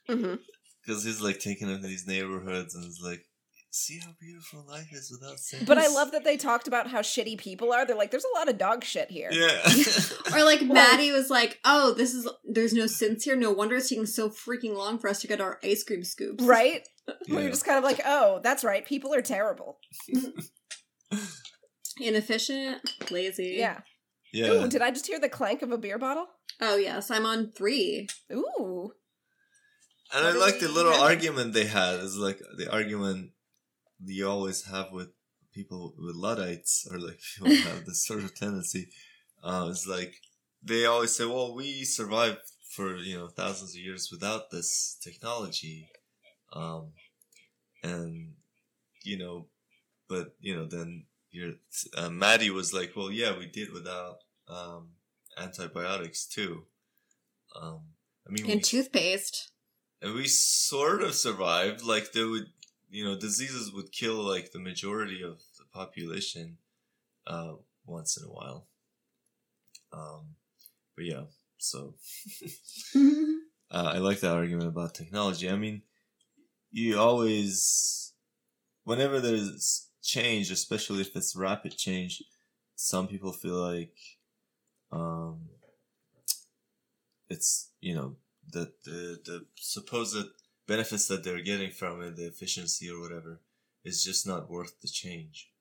because 0.07 1.03
he's 1.03 1.21
like 1.21 1.39
taking 1.39 1.67
them 1.67 1.81
to 1.81 1.87
these 1.87 2.07
neighborhoods 2.07 2.73
and 2.75 2.83
he's 2.85 3.01
like, 3.01 3.21
see 3.69 3.99
how 3.99 4.11
beautiful 4.19 4.65
life 4.67 4.87
is 4.91 5.11
without 5.11 5.37
synths. 5.37 5.65
But 5.67 5.77
I 5.77 5.87
love 5.87 6.11
that 6.11 6.23
they 6.23 6.37
talked 6.37 6.67
about 6.67 6.87
how 6.89 7.01
shitty 7.01 7.37
people 7.37 7.73
are. 7.73 7.85
They're 7.85 7.95
like, 7.95 8.11
there's 8.11 8.25
a 8.25 8.37
lot 8.39 8.49
of 8.49 8.57
dog 8.57 8.83
shit 8.83 9.11
here. 9.11 9.29
Yeah. 9.31 9.61
Or 10.33 10.43
like 10.43 10.61
Mattie 10.65 11.11
was 11.11 11.29
like, 11.29 11.59
"Oh, 11.63 11.93
this 11.93 12.13
is 12.13 12.27
there's 12.43 12.73
no 12.73 12.83
synths 12.83 13.23
here. 13.23 13.35
No 13.35 13.51
wonder 13.51 13.75
it's 13.77 13.89
taking 13.89 14.05
so 14.05 14.29
freaking 14.29 14.75
long 14.75 14.99
for 14.99 15.09
us 15.09 15.21
to 15.21 15.27
get 15.27 15.39
our 15.41 15.57
ice 15.63 15.83
cream 15.83 16.03
scoops." 16.03 16.43
Right? 16.43 16.85
We 17.29 17.37
Yeah. 17.37 17.43
were 17.43 17.49
just 17.49 17.65
kind 17.65 17.77
of 17.77 17.83
like, 17.85 18.01
oh, 18.05 18.41
that's 18.43 18.63
right. 18.65 18.85
People 18.85 19.13
are 19.13 19.21
terrible. 19.21 19.79
Inefficient, 21.99 22.93
lazy. 23.09 23.55
Yeah. 23.57 23.79
Yeah. 24.33 24.47
Ooh, 24.51 24.67
did 24.67 24.81
I 24.81 24.91
just 24.91 25.07
hear 25.07 25.19
the 25.19 25.29
clank 25.29 25.61
of 25.61 25.71
a 25.71 25.77
beer 25.77 25.97
bottle? 25.97 26.27
Oh 26.61 26.75
yes, 26.77 27.11
I'm 27.11 27.25
on 27.25 27.51
three. 27.51 28.07
Ooh. 28.31 28.93
And 30.13 30.25
I 30.25 30.31
What 30.31 30.33
do 30.33 30.39
like 30.39 30.59
the 30.59 30.69
little 30.69 30.93
have? 30.93 31.01
argument 31.01 31.53
they 31.53 31.65
had. 31.65 31.99
It's 31.99 32.15
like 32.15 32.39
the 32.57 32.71
argument 32.71 33.31
you 34.05 34.27
always 34.29 34.65
have 34.65 34.91
with 34.91 35.09
people 35.53 35.93
with 35.97 36.15
Luddites, 36.15 36.87
or 36.91 36.99
like 36.99 37.19
people 37.35 37.55
who 37.61 37.69
have 37.69 37.85
this 37.85 38.05
sort 38.05 38.23
of 38.23 38.33
tendency. 38.35 38.89
Uh, 39.43 39.67
it's 39.69 39.85
like 39.87 40.15
they 40.63 40.85
always 40.85 41.15
say, 41.15 41.25
"Well, 41.25 41.53
we 41.55 41.83
survived 41.83 42.39
for 42.69 42.95
you 42.97 43.17
know 43.17 43.27
thousands 43.27 43.71
of 43.71 43.81
years 43.81 44.09
without 44.11 44.49
this 44.51 44.97
technology," 45.03 45.89
um, 46.53 46.93
and 47.83 48.35
you 49.03 49.17
know, 49.17 49.47
but 50.09 50.35
you 50.39 50.55
know, 50.55 50.65
then 50.67 51.06
your 51.31 51.53
uh, 51.95 52.09
Mattie 52.09 52.49
was 52.49 52.73
like, 52.73 52.93
"Well, 52.95 53.11
yeah, 53.11 53.37
we 53.37 53.45
did 53.47 53.71
without 53.71 54.19
um, 54.47 54.91
antibiotics 55.37 56.25
too." 56.25 56.65
Um, 57.55 57.81
I 58.27 58.31
mean, 58.31 58.45
we 58.45 58.53
And 58.53 58.63
toothpaste. 58.63 59.51
and 60.01 60.13
we 60.13 60.27
sort 60.27 61.01
of 61.01 61.15
survived. 61.15 61.83
Like 61.83 62.11
there 62.11 62.27
would, 62.27 62.47
you 62.89 63.03
know, 63.03 63.17
diseases 63.17 63.71
would 63.73 63.91
kill 63.91 64.15
like 64.15 64.51
the 64.51 64.59
majority 64.59 65.21
of 65.23 65.41
the 65.57 65.65
population 65.71 66.57
uh, 67.25 67.53
once 67.85 68.17
in 68.17 68.23
a 68.25 68.31
while. 68.31 68.67
Um, 69.91 70.35
but 70.95 71.05
yeah, 71.05 71.23
so 71.57 71.95
uh, 72.95 72.99
I 73.71 73.97
like 73.99 74.19
that 74.21 74.35
argument 74.35 74.67
about 74.67 74.93
technology. 74.95 75.49
I 75.49 75.55
mean, 75.55 75.83
you 76.71 76.99
always, 76.99 78.13
whenever 78.83 79.19
there's 79.19 79.86
change, 80.07 80.49
especially 80.49 81.01
if 81.01 81.15
it's 81.15 81.35
rapid 81.35 81.77
change, 81.77 82.23
some 82.75 83.07
people 83.07 83.33
feel 83.33 83.55
like 83.55 83.95
um, 84.91 85.49
it's 87.29 87.71
you 87.81 87.93
know 87.93 88.15
the 88.49 88.71
the 88.85 89.19
the 89.25 89.45
supposed 89.55 90.25
benefits 90.67 91.07
that 91.07 91.23
they're 91.23 91.41
getting 91.41 91.71
from 91.71 92.01
it, 92.01 92.15
the 92.15 92.25
efficiency 92.27 92.89
or 92.89 92.99
whatever, 93.01 93.41
is 93.83 94.03
just 94.03 94.25
not 94.25 94.49
worth 94.49 94.79
the 94.81 94.87
change. 94.87 95.51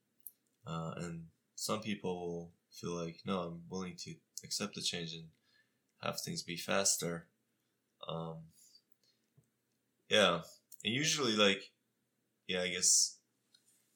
Uh, 0.66 0.92
and 0.96 1.24
some 1.54 1.80
people 1.80 2.14
will 2.14 2.52
feel 2.72 2.92
like, 2.92 3.18
no, 3.24 3.38
I'm 3.40 3.62
willing 3.70 3.94
to 3.98 4.14
accept 4.44 4.74
the 4.74 4.80
change 4.80 5.12
and 5.14 5.28
have 6.02 6.20
things 6.20 6.42
be 6.42 6.56
faster. 6.56 7.28
Um, 8.08 8.38
yeah, 10.08 10.40
and 10.84 10.94
usually, 10.94 11.36
like, 11.36 11.70
yeah, 12.46 12.62
I 12.62 12.68
guess 12.68 13.15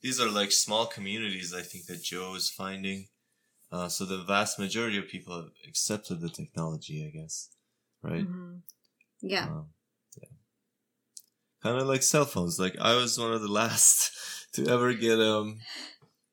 these 0.03 0.21
are 0.21 0.29
like 0.29 0.53
small 0.53 0.87
communities. 0.87 1.55
I 1.55 1.63
think 1.63 1.87
that 1.87 2.03
Joe 2.03 2.35
is 2.35 2.51
finding. 2.51 3.09
Uh, 3.73 3.89
so 3.89 4.05
the 4.05 4.19
vast 4.19 4.59
majority 4.59 4.99
of 4.99 5.07
people 5.09 5.37
have 5.37 5.51
accepted 5.69 6.21
the 6.21 6.29
technology, 6.29 7.07
I 7.07 7.17
guess, 7.17 7.51
right? 8.03 8.27
Mhm. 8.27 8.63
Yeah. 9.23 9.45
Um, 9.45 9.67
yeah. 10.17 10.29
Kind 11.63 11.79
of 11.81 11.87
like 11.87 12.03
cell 12.03 12.25
phones. 12.25 12.59
Like 12.59 12.77
I 12.81 12.97
was 12.97 13.19
one 13.19 13.33
of 13.33 13.43
the 13.43 13.49
last 13.49 14.13
to 14.55 14.67
ever 14.67 14.93
get 14.95 15.21
um, 15.21 15.61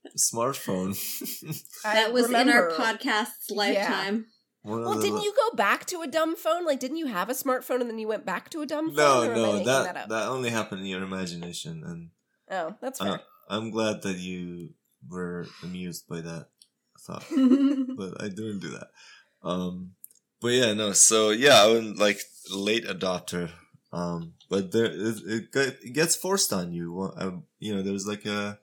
a 0.06 0.18
smartphone. 0.18 0.98
That 1.84 2.11
was 2.11 2.30
in 2.30 2.49
our 2.49 2.72
podcast's 2.72 3.49
lifetime. 3.52 4.27
One 4.61 4.81
Well, 4.84 4.99
didn't 4.99 5.18
la- 5.18 5.22
you 5.23 5.34
go 5.34 5.56
back 5.56 5.85
to 5.85 6.02
a 6.02 6.07
dumb 6.07 6.35
phone? 6.35 6.65
Like, 6.65 6.80
didn't 6.80 6.98
you 6.98 7.06
have 7.07 7.30
a 7.30 7.34
smartphone 7.34 7.80
and 7.80 7.89
then 7.89 7.99
you 7.99 8.07
went 8.07 8.26
back 8.26 8.49
to 8.49 8.61
a 8.61 8.65
dumb 8.65 8.88
phone? 8.88 8.95
No, 8.95 9.22
or 9.22 9.26
am 9.26 9.31
I 9.31 9.35
no, 9.35 9.52
making 9.53 9.65
that 9.65 10.10
that 10.10 10.27
only 10.27 10.49
happened 10.49 10.81
in 10.81 10.88
your 10.88 11.03
imagination, 11.03 11.84
and 11.85 12.10
Oh, 12.49 12.76
that's 12.81 12.99
uh, 12.99 13.06
fair. 13.06 13.22
I'm 13.49 13.71
glad 13.71 14.01
that 14.03 14.17
you 14.17 14.69
were 15.07 15.47
amused 15.63 16.07
by 16.07 16.21
that 16.21 16.47
thought. 16.99 17.25
but 17.97 18.21
I 18.21 18.29
didn't 18.29 18.59
do 18.59 18.69
that. 18.71 18.87
Um, 19.43 19.91
but 20.41 20.49
yeah, 20.49 20.73
no. 20.73 20.91
So 20.91 21.29
yeah, 21.29 21.63
I 21.63 21.67
was 21.67 21.97
like 21.97 22.19
late 22.51 22.85
adopter. 22.85 23.51
Um, 23.93 24.33
but 24.49 24.71
there 24.71 24.85
it, 24.85 25.17
it, 25.25 25.55
it 25.83 25.93
gets 25.93 26.15
forced 26.15 26.51
on 26.51 26.71
you. 26.73 27.11
Um, 27.15 27.43
you 27.59 27.73
know, 27.75 27.81
there's 27.81 28.05
like 28.07 28.25
a 28.25 28.59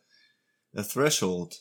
a 0.74 0.82
threshold, 0.82 1.55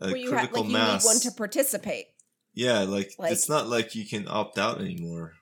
a 0.00 0.08
Where 0.08 0.16
you, 0.16 0.28
critical 0.28 0.62
like, 0.62 0.66
you 0.68 0.72
mass. 0.72 1.04
need 1.04 1.08
one 1.08 1.20
to 1.20 1.30
participate. 1.32 2.06
yeah, 2.54 2.80
like, 2.80 3.12
like- 3.18 3.32
it's 3.32 3.48
not 3.48 3.68
like 3.68 3.94
you 3.94 4.06
can 4.06 4.26
opt 4.28 4.58
out 4.58 4.80
anymore. 4.80 5.34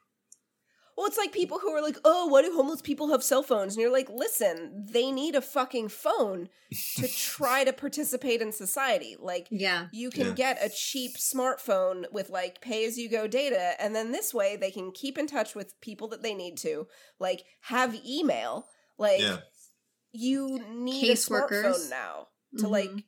Well, 0.99 1.07
it's 1.07 1.17
like 1.17 1.31
people 1.31 1.61
who 1.61 1.71
are 1.71 1.81
like, 1.81 1.97
oh, 2.05 2.27
why 2.27 2.43
do 2.43 2.53
homeless 2.53 2.83
people 2.83 3.11
have 3.11 3.23
cell 3.23 3.45
phones? 3.45 3.75
And 3.77 3.81
you're 3.83 3.93
like, 3.93 4.11
listen, 4.11 4.85
they 4.91 5.13
need 5.13 5.37
a 5.37 5.41
fucking 5.41 5.91
phone 5.91 6.49
to 6.97 7.07
try 7.17 7.63
to 7.63 7.73
participate 7.73 8.43
in 8.43 8.51
society. 8.51 9.15
Like, 9.17 9.47
yeah. 9.53 9.87
you 9.93 10.11
can 10.11 10.27
Yeah. 10.29 10.33
get 10.33 10.59
a 10.61 10.69
cheap 10.69 11.13
smartphone 11.17 12.11
with 12.11 12.31
like 12.31 12.61
pay 12.61 12.85
as 12.85 12.99
you 12.99 13.09
go 13.09 13.29
data, 13.29 13.81
and 13.81 13.95
then 13.95 14.11
this 14.11 14.35
way 14.35 14.57
they 14.57 14.73
can 14.73 14.91
keep 14.91 15.17
in 15.17 15.29
touch 15.29 15.55
with 15.55 15.81
people 15.81 16.09
that 16.09 16.23
they 16.25 16.35
need 16.35 16.57
to, 16.59 16.89
like, 17.21 17.45
have 17.61 17.95
email. 18.05 18.67
Like, 18.99 19.21
yeah, 19.21 19.39
you 20.11 20.59
need 20.69 21.11
a 21.11 21.15
Caseworkers. 21.15 21.63
smartphone 21.63 21.91
now 21.91 22.27
to 22.59 22.67
like 22.67 22.91
Mhm. 22.91 23.05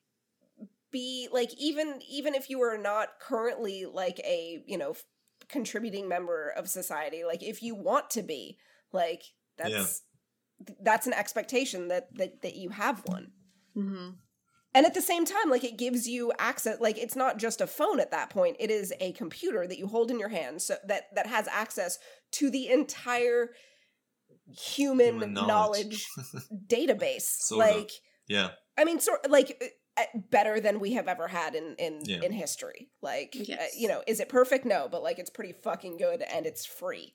be 0.93 1.29
like 1.33 1.51
even 1.59 2.01
even 2.09 2.37
if 2.37 2.49
you 2.51 2.61
are 2.63 2.79
not 2.79 3.19
currently 3.21 3.85
like 3.87 4.21
a 4.21 4.63
you 4.67 4.79
know 4.79 4.91
f- 4.91 5.05
contributing 5.51 6.09
member 6.09 6.49
of 6.57 6.69
society 6.69 7.23
like 7.25 7.43
if 7.43 7.63
you 7.63 7.75
want 7.75 8.11
to 8.11 8.23
be 8.23 8.57
like 8.93 9.23
that's 9.59 9.71
Yeah. 9.71 10.75
that's 10.83 11.07
an 11.07 11.13
expectation 11.13 11.89
that 11.89 12.09
that 12.17 12.43
that 12.43 12.57
you 12.57 12.71
have 12.71 13.03
one 13.07 13.33
Mm-hmm. 13.77 14.11
And 14.73 14.87
at 14.87 14.95
the 14.95 15.03
same 15.03 15.25
time, 15.25 15.49
like 15.51 15.65
it 15.65 15.77
gives 15.77 16.07
you 16.09 16.33
access 16.39 16.81
like 16.81 16.97
it's 16.99 17.17
not 17.17 17.39
just 17.39 17.61
a 17.61 17.67
phone 17.67 17.99
at 18.01 18.11
that 18.13 18.31
point. 18.31 18.57
It 18.61 18.71
is 18.71 18.93
a 19.01 19.13
computer 19.13 19.67
that 19.67 19.79
you 19.79 19.87
hold 19.89 20.11
in 20.13 20.19
your 20.21 20.29
hand 20.29 20.63
so 20.63 20.77
that 20.87 21.05
that 21.15 21.27
has 21.27 21.49
access 21.49 21.99
to 22.33 22.51
the 22.51 22.69
entire 22.69 23.51
human, 24.49 25.07
Human 25.15 25.33
knowledge, 25.35 26.07
knowledge. 26.17 26.43
database. 26.69 27.23
Sort 27.23 27.67
of. 27.69 27.77
like 27.77 27.91
yeah. 28.29 28.51
I 28.79 28.85
mean 28.85 29.01
sort 29.01 29.29
like 29.31 29.61
better 30.31 30.61
than 30.61 30.81
we 30.81 30.93
have 30.95 31.09
ever 31.09 31.29
had 31.29 31.55
in 31.55 31.75
in 31.79 32.01
Yeah. 32.05 32.23
in 32.23 32.33
history. 32.33 32.91
Like 33.03 33.37
uh, 33.39 33.57
you 33.77 33.89
know, 33.89 34.03
is 34.07 34.21
it 34.21 34.29
perfect? 34.29 34.65
No, 34.65 34.89
but 34.91 35.03
like 35.03 35.19
it's 35.19 35.31
pretty 35.31 35.53
fucking 35.53 35.97
good 35.99 36.23
and 36.23 36.47
it's 36.47 36.65
free. 36.67 37.15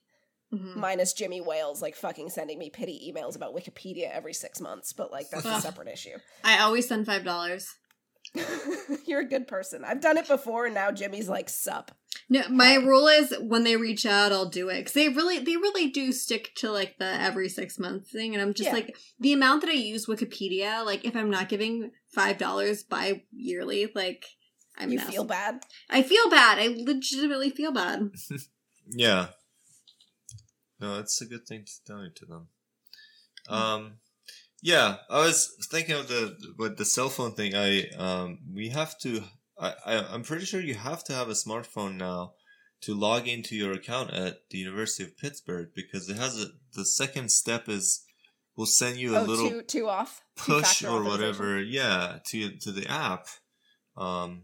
Mm-hmm. 0.53 0.79
Minus 0.79 1.13
Jimmy 1.13 1.41
Wales 1.41 1.81
like 1.81 1.95
fucking 1.95 2.29
sending 2.29 2.59
me 2.59 2.69
pity 2.69 3.11
emails 3.11 3.35
about 3.35 3.55
Wikipedia 3.55 4.11
every 4.13 4.33
6 4.33 4.61
months, 4.61 4.93
but 4.93 5.11
like 5.11 5.29
that's 5.31 5.45
a 5.45 5.59
separate 5.61 5.87
issue. 5.87 6.17
I 6.43 6.59
always 6.59 6.87
send 6.87 7.05
five 7.05 7.23
dollars. 7.23 7.67
You're 9.05 9.21
a 9.21 9.27
good 9.27 9.47
person. 9.47 9.83
I've 9.85 10.01
done 10.01 10.17
it 10.17 10.27
before, 10.27 10.65
and 10.65 10.73
now 10.75 10.91
Jimmy's 10.91 11.29
like, 11.29 11.47
"Sup." 11.49 11.91
No, 12.27 12.41
my 12.49 12.75
rule 12.75 13.07
is 13.07 13.35
when 13.39 13.63
they 13.63 13.77
reach 13.77 14.05
out, 14.05 14.31
I'll 14.31 14.49
do 14.49 14.69
it 14.69 14.79
because 14.79 14.93
they 14.93 15.09
really, 15.09 15.37
they 15.39 15.57
really 15.57 15.89
do 15.91 16.11
stick 16.11 16.53
to 16.55 16.71
like 16.71 16.97
the 16.97 17.05
every 17.05 17.49
six 17.49 17.77
months 17.77 18.11
thing, 18.11 18.33
and 18.33 18.41
I'm 18.41 18.53
just 18.53 18.67
Yeah. 18.69 18.73
like 18.73 18.97
the 19.19 19.33
amount 19.33 19.61
that 19.61 19.69
I 19.69 19.73
use 19.73 20.07
Wikipedia. 20.07 20.83
Like 20.83 21.05
if 21.05 21.15
I'm 21.15 21.29
not 21.29 21.49
giving 21.49 21.91
five 22.13 22.37
dollars 22.39 22.83
bi 22.83 23.23
yearly, 23.31 23.91
like 23.93 24.25
I'm 24.77 24.91
you 24.91 24.99
feel 24.99 25.23
bad. 25.23 25.63
I 25.89 26.01
feel 26.01 26.29
bad. 26.29 26.57
I 26.59 26.67
legitimately 26.77 27.51
feel 27.51 27.71
bad. 27.71 28.09
Yeah. 28.87 29.29
No, 30.79 30.99
it's 30.99 31.19
a 31.21 31.25
good 31.25 31.47
thing 31.47 31.65
to 31.65 31.71
donate 31.91 32.15
to 32.17 32.25
them. 32.27 32.47
Um, 33.49 33.93
yeah, 34.61 34.97
I 35.09 35.19
was 35.25 35.55
thinking 35.71 35.95
of 35.95 36.07
the 36.07 36.35
with 36.57 36.77
the 36.77 36.85
cell 36.85 37.09
phone 37.09 37.33
thing. 37.33 37.55
I 37.55 37.87
um, 37.97 38.39
we 38.53 38.69
have 38.69 38.97
to. 38.99 39.23
I, 39.59 39.73
I 39.85 40.13
I'm 40.13 40.23
pretty 40.23 40.45
sure 40.45 40.61
you 40.61 40.75
have 40.75 41.03
to 41.05 41.13
have 41.13 41.29
a 41.29 41.33
smartphone 41.33 41.95
now 41.95 42.33
to 42.81 42.93
log 42.93 43.27
into 43.27 43.55
your 43.55 43.71
account 43.73 44.11
at 44.11 44.39
the 44.51 44.57
University 44.57 45.03
of 45.03 45.17
Pittsburgh 45.17 45.69
because 45.75 46.09
it 46.09 46.17
has 46.17 46.41
a 46.41 46.47
the 46.73 46.85
second 46.85 47.31
step 47.31 47.69
is 47.69 48.03
we'll 48.55 48.67
send 48.67 48.97
you 48.97 49.15
a 49.15 49.19
oh, 49.21 49.23
little 49.23 49.49
two 49.49 49.61
two 49.63 49.87
off, 49.87 50.21
push 50.35 50.83
or 50.83 51.03
whatever. 51.03 51.61
Yeah, 51.61 52.19
to 52.27 52.57
to 52.57 52.71
the 52.71 52.87
app. 52.89 53.27
Um, 53.97 54.43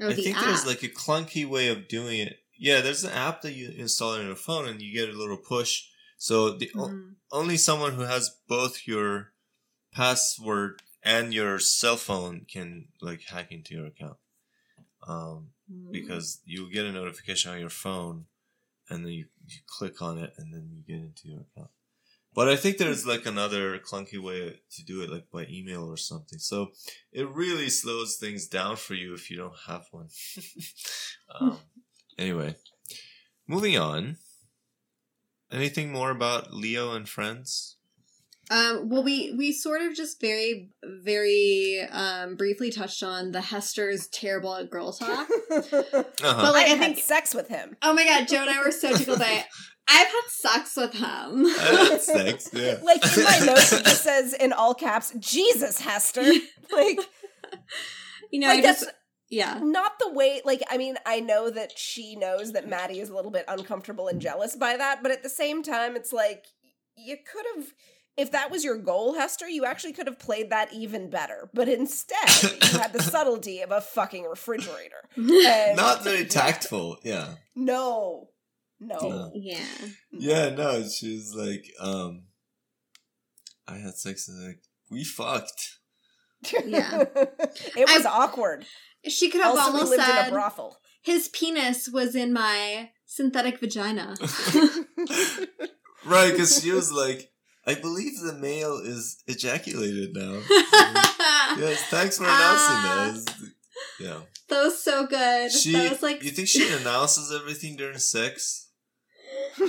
Or 0.00 0.08
I 0.10 0.12
the 0.12 0.22
think 0.22 0.36
app. 0.36 0.44
there's 0.44 0.66
like 0.66 0.82
a 0.82 0.88
clunky 0.88 1.46
way 1.48 1.68
of 1.68 1.88
doing 1.88 2.20
it. 2.20 2.36
Yeah, 2.58 2.80
there's 2.82 3.04
an 3.04 3.12
app 3.12 3.42
that 3.42 3.54
you 3.54 3.70
install 3.76 4.14
on 4.14 4.26
your 4.26 4.36
phone 4.36 4.68
and 4.68 4.82
you 4.82 4.92
get 4.92 5.08
a 5.14 5.18
little 5.18 5.38
push. 5.38 5.84
So 6.18 6.50
the 6.50 6.70
o- 6.74 6.88
Mhm. 6.88 7.14
only 7.32 7.56
someone 7.56 7.94
who 7.94 8.02
has 8.02 8.30
both 8.48 8.86
your 8.86 9.32
password 9.92 10.82
and 11.08 11.32
your 11.32 11.58
cell 11.58 11.96
phone 11.96 12.44
can 12.46 12.88
like 13.00 13.22
hack 13.22 13.50
into 13.50 13.74
your 13.74 13.86
account. 13.86 14.18
Um, 15.06 15.54
Mhm. 15.70 15.90
because 15.92 16.40
you 16.44 16.70
get 16.70 16.84
a 16.86 16.92
notification 16.92 17.50
on 17.50 17.60
your 17.60 17.70
phone 17.70 18.26
and 18.90 19.04
then 19.04 19.12
you, 19.12 19.26
you 19.46 19.60
click 19.66 20.02
on 20.02 20.18
it 20.18 20.34
and 20.36 20.52
then 20.52 20.68
you 20.70 20.82
get 20.82 21.02
into 21.02 21.28
your 21.28 21.40
account. 21.40 21.70
But 22.34 22.48
I 22.48 22.56
think 22.56 22.76
there's 22.76 23.06
like 23.06 23.24
another 23.24 23.78
clunky 23.78 24.18
way 24.18 24.60
to 24.70 24.84
do 24.84 25.00
it, 25.00 25.10
like 25.10 25.30
by 25.30 25.46
email 25.46 25.84
or 25.84 25.96
something. 25.96 26.38
So 26.38 26.72
it 27.10 27.26
really 27.28 27.70
slows 27.70 28.16
things 28.16 28.46
down 28.46 28.76
for 28.76 28.94
you 28.94 29.14
if 29.14 29.30
you 29.30 29.38
don't 29.38 29.58
have 29.66 29.86
one. 29.90 30.10
um, 31.40 31.58
anyway, 32.18 32.56
moving 33.46 33.78
on. 33.78 34.18
Anything 35.50 35.90
more 35.90 36.10
about 36.10 36.52
Leo 36.52 36.92
and 36.92 37.08
friends? 37.08 37.77
Um, 38.50 38.88
well, 38.88 39.04
we 39.04 39.34
we 39.36 39.52
sort 39.52 39.82
of 39.82 39.94
just 39.94 40.20
very 40.20 40.70
very 40.82 41.80
um 41.90 42.36
briefly 42.36 42.70
touched 42.70 43.02
on 43.02 43.32
the 43.32 43.40
Hester's 43.42 44.06
terrible 44.08 44.54
at 44.54 44.70
girl 44.70 44.92
talk. 44.92 45.28
Uh-huh. 45.50 46.42
But, 46.42 46.52
like, 46.52 46.66
I 46.66 46.72
I 46.72 46.76
had 46.76 46.94
think- 46.94 46.98
sex 46.98 47.34
with 47.34 47.48
him. 47.48 47.76
oh 47.82 47.92
my 47.94 48.04
god, 48.04 48.26
Joe 48.28 48.38
and 48.42 48.50
I 48.50 48.62
were 48.64 48.70
so 48.70 48.94
tickled 48.96 49.18
by 49.18 49.30
it. 49.30 49.44
I've 49.90 50.06
had 50.08 50.24
sex 50.28 50.76
with 50.76 50.92
him. 50.94 51.44
That's 51.44 52.06
sex, 52.06 52.50
yeah. 52.54 52.78
Like 52.82 53.02
in 53.16 53.24
my 53.24 53.38
notes, 53.46 53.72
it 53.72 53.84
just 53.84 54.02
says 54.02 54.34
in 54.34 54.52
all 54.52 54.74
caps, 54.74 55.14
"Jesus, 55.18 55.80
Hester." 55.80 56.22
Like 56.70 57.00
you 58.30 58.40
know, 58.40 58.48
Like, 58.48 58.58
I 58.58 58.62
just 58.62 58.84
yeah. 59.30 59.58
not 59.62 59.92
the 59.98 60.12
way. 60.12 60.42
Like 60.44 60.62
I 60.70 60.76
mean, 60.76 60.96
I 61.06 61.20
know 61.20 61.48
that 61.50 61.78
she 61.78 62.16
knows 62.16 62.52
that 62.52 62.68
Mattie 62.68 63.00
is 63.00 63.08
a 63.08 63.14
little 63.14 63.30
bit 63.30 63.44
uncomfortable 63.48 64.08
and 64.08 64.20
jealous 64.20 64.54
by 64.56 64.76
that, 64.76 65.02
but 65.02 65.10
at 65.12 65.22
the 65.22 65.30
same 65.30 65.62
time, 65.62 65.96
it's 65.96 66.12
like 66.12 66.44
you 66.96 67.16
could 67.16 67.44
have. 67.56 67.66
If 68.18 68.32
that 68.32 68.50
was 68.50 68.64
your 68.64 68.76
goal, 68.76 69.14
Hester, 69.14 69.48
you 69.48 69.64
actually 69.64 69.92
could 69.92 70.08
have 70.08 70.18
played 70.18 70.50
that 70.50 70.72
even 70.74 71.08
better. 71.08 71.48
But 71.54 71.68
instead, 71.68 72.18
you 72.42 72.78
had 72.78 72.92
the 72.92 73.00
subtlety 73.14 73.60
of 73.60 73.70
a 73.70 73.80
fucking 73.80 74.24
refrigerator. 74.24 74.96
And- 75.16 75.76
Not 75.76 76.02
very 76.02 76.24
tactful, 76.26 76.98
yeah. 77.04 77.34
No. 77.54 78.30
No. 78.80 78.98
No. 79.00 79.30
yeah. 79.34 79.64
Yeah, 80.10 80.50
no, 80.50 80.82
she 80.88 81.14
was 81.14 81.32
like, 81.34 81.64
um, 81.80 82.24
I 83.68 83.76
had 83.76 83.94
sex 83.94 84.26
and 84.28 84.44
like, 84.46 84.62
we 84.90 85.04
fucked. 85.04 85.78
Yeah. 86.64 87.04
it 87.14 87.88
was 87.88 88.04
awkward. 88.04 88.66
She 89.06 89.30
could 89.30 89.42
have 89.42 89.50
Also, 89.56 89.62
almost 89.72 89.90
lived 89.90 90.02
in 90.02 90.06
said 90.08 90.28
a 90.28 90.30
brothel. 90.32 90.76
his 91.02 91.28
penis 91.28 91.88
was 91.88 92.14
in 92.16 92.32
my 92.32 92.90
synthetic 93.06 93.60
vagina. 93.60 94.14
right, 96.04 96.30
because 96.32 96.60
she 96.60 96.70
was 96.72 96.90
like, 96.92 97.27
I 97.68 97.74
believe 97.74 98.18
the 98.18 98.32
male 98.32 98.78
is 98.78 99.22
ejaculated 99.26 100.14
now. 100.14 100.40
yes, 101.58 101.82
thanks 101.90 102.16
for 102.16 102.24
announcing 102.24 102.76
that. 102.82 103.34
Yeah. 104.00 104.20
that 104.48 104.64
was 104.64 104.82
so 104.82 105.06
good. 105.06 105.52
She, 105.52 105.72
that 105.72 105.90
was 105.90 106.02
like 106.02 106.24
you 106.24 106.30
think 106.30 106.48
she 106.48 106.66
announces 106.72 107.30
everything 107.30 107.76
during 107.76 107.98
sex? 107.98 108.70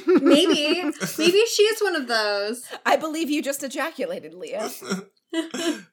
maybe 0.07 0.81
maybe 1.17 1.41
she 1.45 1.63
is 1.63 1.81
one 1.81 1.97
of 1.97 2.07
those. 2.07 2.63
I 2.85 2.95
believe 2.95 3.30
you 3.30 3.41
just 3.41 3.63
ejaculated, 3.63 4.34
Leo. 4.34 4.69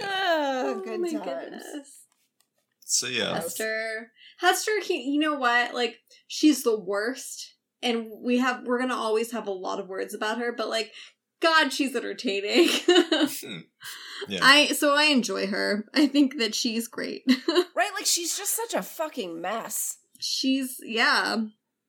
Ah, 0.00 0.62
oh 0.64 0.82
good 0.82 1.00
my 1.00 1.12
times. 1.12 1.22
goodness. 1.22 1.88
so 2.80 3.08
yeah. 3.08 3.34
Hester. 3.34 4.10
Hester, 4.38 4.80
he, 4.82 5.02
you 5.02 5.20
know 5.20 5.34
what? 5.34 5.74
Like, 5.74 5.98
she's 6.28 6.62
the 6.62 6.80
worst. 6.80 7.52
And 7.82 8.06
we 8.22 8.38
have, 8.38 8.62
we're 8.64 8.78
gonna 8.78 8.94
always 8.96 9.32
have 9.32 9.46
a 9.46 9.52
lot 9.52 9.80
of 9.80 9.88
words 9.88 10.14
about 10.14 10.38
her, 10.38 10.52
but 10.52 10.68
like, 10.68 10.92
God, 11.40 11.72
she's 11.72 11.94
entertaining. 11.96 12.68
Hmm. 13.44 13.58
Yeah. 14.28 14.40
I, 14.42 14.68
so 14.68 14.94
I 14.94 15.04
enjoy 15.04 15.48
her. 15.48 15.86
I 15.94 16.06
think 16.06 16.38
that 16.38 16.54
she's 16.54 16.86
great. 16.88 17.22
Right? 17.74 17.90
Like 17.94 18.06
she's 18.06 18.36
just 18.36 18.54
such 18.54 18.74
a 18.74 18.82
fucking 18.82 19.40
mess. 19.40 19.96
she's, 20.20 20.76
yeah. 20.84 21.38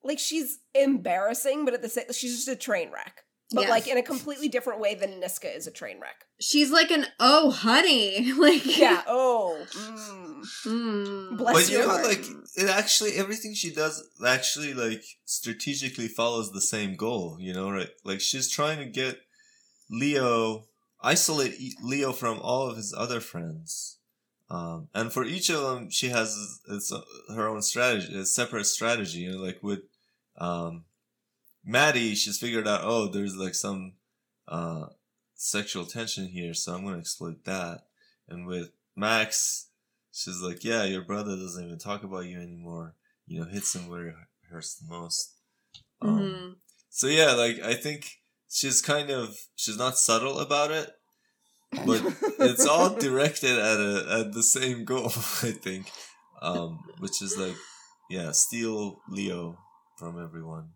Like 0.03 0.17
she's 0.19 0.59
embarrassing, 0.73 1.65
but 1.65 1.73
at 1.75 1.81
the 1.81 1.89
same 1.89 2.05
she's 2.11 2.35
just 2.35 2.47
a 2.47 2.55
train 2.55 2.91
wreck. 2.91 3.22
But 3.53 3.63
Yeah. 3.65 3.69
like 3.69 3.87
in 3.87 3.97
a 3.97 4.03
completely 4.03 4.49
different 4.49 4.79
way 4.79 4.95
than 4.95 5.21
Niska 5.21 5.55
is 5.55 5.67
a 5.67 5.71
train 5.71 5.99
wreck. 6.01 6.25
She's 6.39 6.71
like 6.71 6.89
an, 6.91 7.05
oh, 7.19 7.51
honey. 7.51 8.31
Like, 8.37 8.77
Yeah. 8.77 9.03
Oh. 9.07 9.65
Mm. 9.73 10.43
Mm. 10.65 11.37
Bless 11.37 11.55
but 11.55 11.71
you 11.71 11.77
your 11.77 11.87
know, 11.87 12.03
like 12.03 12.25
it 12.55 12.69
actually 12.69 13.13
everything 13.13 13.53
she 13.53 13.71
does 13.73 14.03
actually 14.25 14.73
like 14.73 15.03
strategically 15.25 16.07
follows 16.07 16.51
the 16.51 16.61
same 16.61 16.95
goal. 16.95 17.37
You 17.39 17.53
know, 17.53 17.69
right? 17.71 17.89
Like 18.03 18.19
she's 18.21 18.49
trying 18.49 18.79
to 18.79 18.85
get 18.85 19.17
Leo 19.89 20.65
isolate 21.01 21.53
E- 21.59 21.75
Leo 21.81 22.11
from 22.13 22.39
all 22.39 22.67
of 22.69 22.77
his 22.77 22.93
other 22.97 23.19
friends, 23.19 23.97
um, 24.49 24.87
and 24.93 25.11
for 25.13 25.23
each 25.23 25.49
of 25.49 25.61
them, 25.61 25.89
she 25.89 26.09
has 26.09 26.59
its, 26.69 26.91
her 27.33 27.47
own 27.47 27.61
strategy, 27.61 28.17
a 28.17 28.25
separate 28.25 28.65
strategy. 28.65 29.19
You 29.19 29.31
know, 29.33 29.37
like 29.43 29.59
with 29.61 29.81
um, 30.37 30.85
Mattie, 31.65 32.15
she's 32.15 32.37
figured 32.39 32.67
out, 32.67 32.81
oh, 32.83 33.07
there's 33.07 33.35
like 33.35 33.55
some 33.55 33.93
uh, 34.47 34.87
sexual 35.35 35.85
tension 35.85 36.27
here, 36.27 36.53
so 36.53 36.73
I'm 36.73 36.83
gonna 36.85 36.97
exploit 36.97 37.43
that. 37.45 37.81
And 38.27 38.45
with 38.45 38.69
Max, 38.95 39.69
she's 40.11 40.41
like, 40.41 40.63
yeah, 40.63 40.83
your 40.83 41.01
brother 41.03 41.35
doesn't 41.35 41.63
even 41.65 41.79
talk 41.79 42.03
about 42.03 42.25
you 42.25 42.37
anymore. 42.39 42.95
You 43.25 43.41
know, 43.41 43.47
hits 43.47 43.75
him 43.75 43.87
where 43.87 44.07
it 44.07 44.15
hurts 44.49 44.75
the 44.75 44.87
most. 44.93 45.33
Um, 46.01 46.19
Mhm. 46.19 46.55
So 46.89 47.07
yeah, 47.07 47.31
like 47.31 47.59
I 47.61 47.73
think 47.75 48.09
she's 48.49 48.81
kind 48.81 49.09
of 49.09 49.35
she's 49.55 49.77
not 49.77 49.97
subtle 49.97 50.39
about 50.39 50.71
it, 50.71 50.91
but 51.71 52.01
it's 52.39 52.65
all 52.67 52.89
directed 52.95 53.57
at 53.57 53.79
a 53.79 54.19
at 54.19 54.33
the 54.33 54.43
same 54.43 54.85
goal. 54.85 55.07
I 55.41 55.51
think, 55.51 55.89
um, 56.41 56.79
which 56.99 57.21
is 57.21 57.37
like, 57.37 57.55
yeah, 58.09 58.31
steal 58.31 59.01
Leo 59.09 59.57
from 59.97 60.21
everyone. 60.21 60.69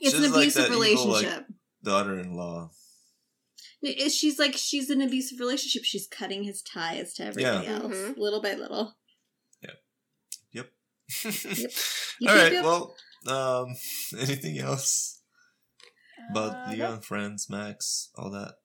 It's 0.00 0.14
an 0.14 0.22
She's 0.22 0.30
like 0.30 0.38
abusive 0.42 0.62
that 0.62 0.66
evil, 0.68 0.78
like- 1.06 1.22
relationship. 1.22 1.46
Daughter-in-law. 1.82 2.70
It- 3.82 4.10
She's 4.12 4.38
like 4.38 4.56
she's 4.56 4.90
in 4.90 5.00
an 5.00 5.06
abusive 5.08 5.38
relationship. 5.40 5.84
She's 5.84 6.06
cutting 6.08 6.44
his 6.44 6.62
ties 6.62 7.14
to 7.14 7.24
everybody 7.24 7.66
Yeah. 7.66 7.74
else, 7.74 7.94
Mhm. 7.94 8.16
little 8.18 8.42
by 8.42 8.54
little. 8.54 8.96
Yep. 9.62 9.82
Yep. 10.52 10.72
All 11.24 11.30
right. 12.36 12.50
think 12.50 12.64
Well, 12.64 12.96
um, 13.26 13.76
anything 14.18 14.58
else 14.58 15.22
about 16.30 16.68
Uh, 16.68 16.70
Leo 16.72 16.88
no. 16.88 16.92
and 16.94 17.04
friends, 17.04 17.48
Max, 17.48 18.10
all 18.16 18.30
that? 18.30 18.56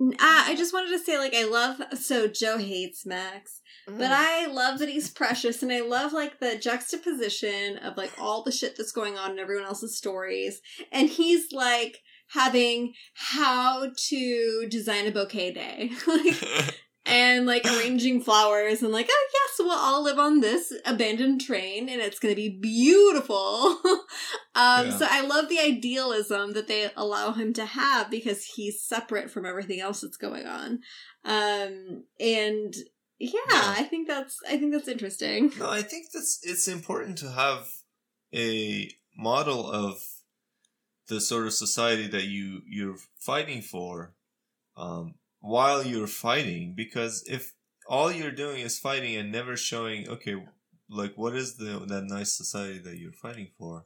Uh, 0.00 0.14
I 0.20 0.54
just 0.56 0.72
wanted 0.72 0.90
to 0.90 0.98
say, 1.04 1.18
like, 1.18 1.34
I 1.34 1.44
love. 1.44 1.80
So 1.98 2.28
Joe 2.28 2.58
hates 2.58 3.04
Max, 3.04 3.60
Mm. 3.88 3.98
but 3.98 4.10
I 4.12 4.46
love 4.46 4.78
that 4.80 4.88
he's 4.88 5.10
precious, 5.10 5.62
and 5.62 5.72
I 5.72 5.80
love 5.80 6.12
like 6.12 6.40
the 6.40 6.56
juxtaposition 6.56 7.78
of 7.78 7.96
like 7.96 8.12
all 8.18 8.42
the 8.42 8.52
shit 8.52 8.76
that's 8.76 8.92
going 8.92 9.16
on 9.16 9.32
in 9.32 9.38
everyone 9.38 9.64
else's 9.64 9.96
stories, 9.96 10.60
and 10.92 11.08
he's 11.08 11.52
like 11.52 11.98
having 12.32 12.92
how 13.14 13.90
to 14.08 14.66
design 14.68 15.06
a 15.06 15.10
bouquet 15.10 15.52
day, 15.52 15.90
like, 16.06 16.74
and 17.08 17.46
like 17.46 17.64
arranging 17.66 18.20
flowers, 18.26 18.82
and 18.82 18.92
like, 18.92 19.08
oh 19.10 19.28
yes, 19.34 19.56
we'll 19.58 19.72
all 19.76 20.02
live 20.04 20.18
on 20.18 20.40
this 20.40 20.72
abandoned 20.84 21.40
train, 21.40 21.88
and 21.88 22.00
it's 22.00 22.18
gonna 22.18 22.34
be 22.34 22.48
beautiful. 22.60 23.78
um, 24.54 24.86
Yeah. 24.86 24.96
so 24.98 25.06
I 25.10 25.22
love 25.22 25.48
the 25.48 25.58
idealism 25.58 26.52
that 26.52 26.68
they 26.68 26.90
allow 26.96 27.32
him 27.32 27.52
to 27.54 27.64
have 27.64 28.10
because 28.10 28.44
he's 28.44 28.82
separate 28.82 29.30
from 29.30 29.44
everything 29.46 29.80
else 29.80 30.02
that's 30.02 30.16
going 30.16 30.46
on. 30.46 30.80
Um, 31.24 32.04
and 32.20 32.74
yeah, 33.18 33.40
Yeah. 33.50 33.74
I 33.78 33.82
think 33.84 34.06
that's 34.06 34.38
I 34.48 34.58
think 34.58 34.72
that's 34.72 34.88
interesting. 34.88 35.52
No, 35.58 35.68
I 35.68 35.82
think 35.82 36.06
that's 36.12 36.38
it's 36.42 36.68
important 36.68 37.18
to 37.18 37.30
have 37.30 37.68
a 38.34 38.90
model 39.16 39.68
of 39.70 40.04
the 41.08 41.20
sort 41.20 41.46
of 41.46 41.52
society 41.54 42.06
that 42.06 42.24
you 42.24 42.60
you're 42.68 42.98
fighting 43.18 43.62
for 43.62 44.14
um, 44.76 45.14
while 45.48 45.80
you're 45.90 46.06
fighting 46.26 46.74
because 46.82 47.14
if 47.36 47.54
all 47.88 48.10
you're 48.12 48.40
doing 48.44 48.60
is 48.68 48.78
fighting 48.88 49.14
and 49.16 49.32
never 49.32 49.56
showing 49.56 50.08
okay 50.14 50.36
like 51.00 51.14
what 51.22 51.34
is 51.42 51.56
the 51.56 51.72
that 51.92 52.04
nice 52.04 52.32
society 52.42 52.78
that 52.86 52.98
you're 52.98 53.12
fighting 53.26 53.48
for 53.58 53.84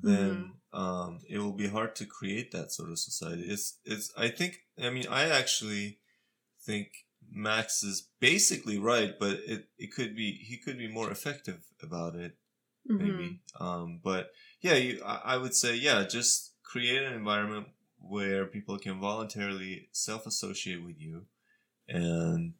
then 0.00 0.52
um, 0.72 1.20
it 1.28 1.38
will 1.38 1.52
be 1.64 1.68
hard 1.68 1.96
to 1.96 2.06
create 2.06 2.50
that 2.52 2.70
sort 2.72 2.90
of 2.90 2.98
society 2.98 3.42
it's 3.42 3.78
it's 3.84 4.12
i 4.16 4.28
think 4.28 4.52
i 4.82 4.90
mean 4.90 5.06
i 5.10 5.24
actually 5.40 5.98
think 6.68 6.88
max 7.30 7.82
is 7.82 8.08
basically 8.20 8.78
right 8.78 9.12
but 9.18 9.34
it, 9.46 9.68
it 9.78 9.92
could 9.96 10.14
be 10.16 10.32
he 10.32 10.56
could 10.56 10.78
be 10.78 10.88
more 10.98 11.10
effective 11.10 11.60
about 11.82 12.14
it 12.14 12.32
Mhm. 12.88 12.98
maybe. 12.98 13.40
Um, 13.60 14.00
but 14.02 14.30
yeah, 14.60 14.74
you, 14.74 15.02
I, 15.04 15.34
I 15.34 15.36
would 15.36 15.54
say 15.54 15.74
yeah, 15.76 16.04
just 16.04 16.54
create 16.62 17.02
an 17.02 17.12
environment 17.12 17.68
where 18.00 18.46
people 18.46 18.78
can 18.78 19.00
voluntarily 19.00 19.88
self-associate 19.92 20.82
with 20.84 20.98
you 20.98 21.26
and 21.88 22.54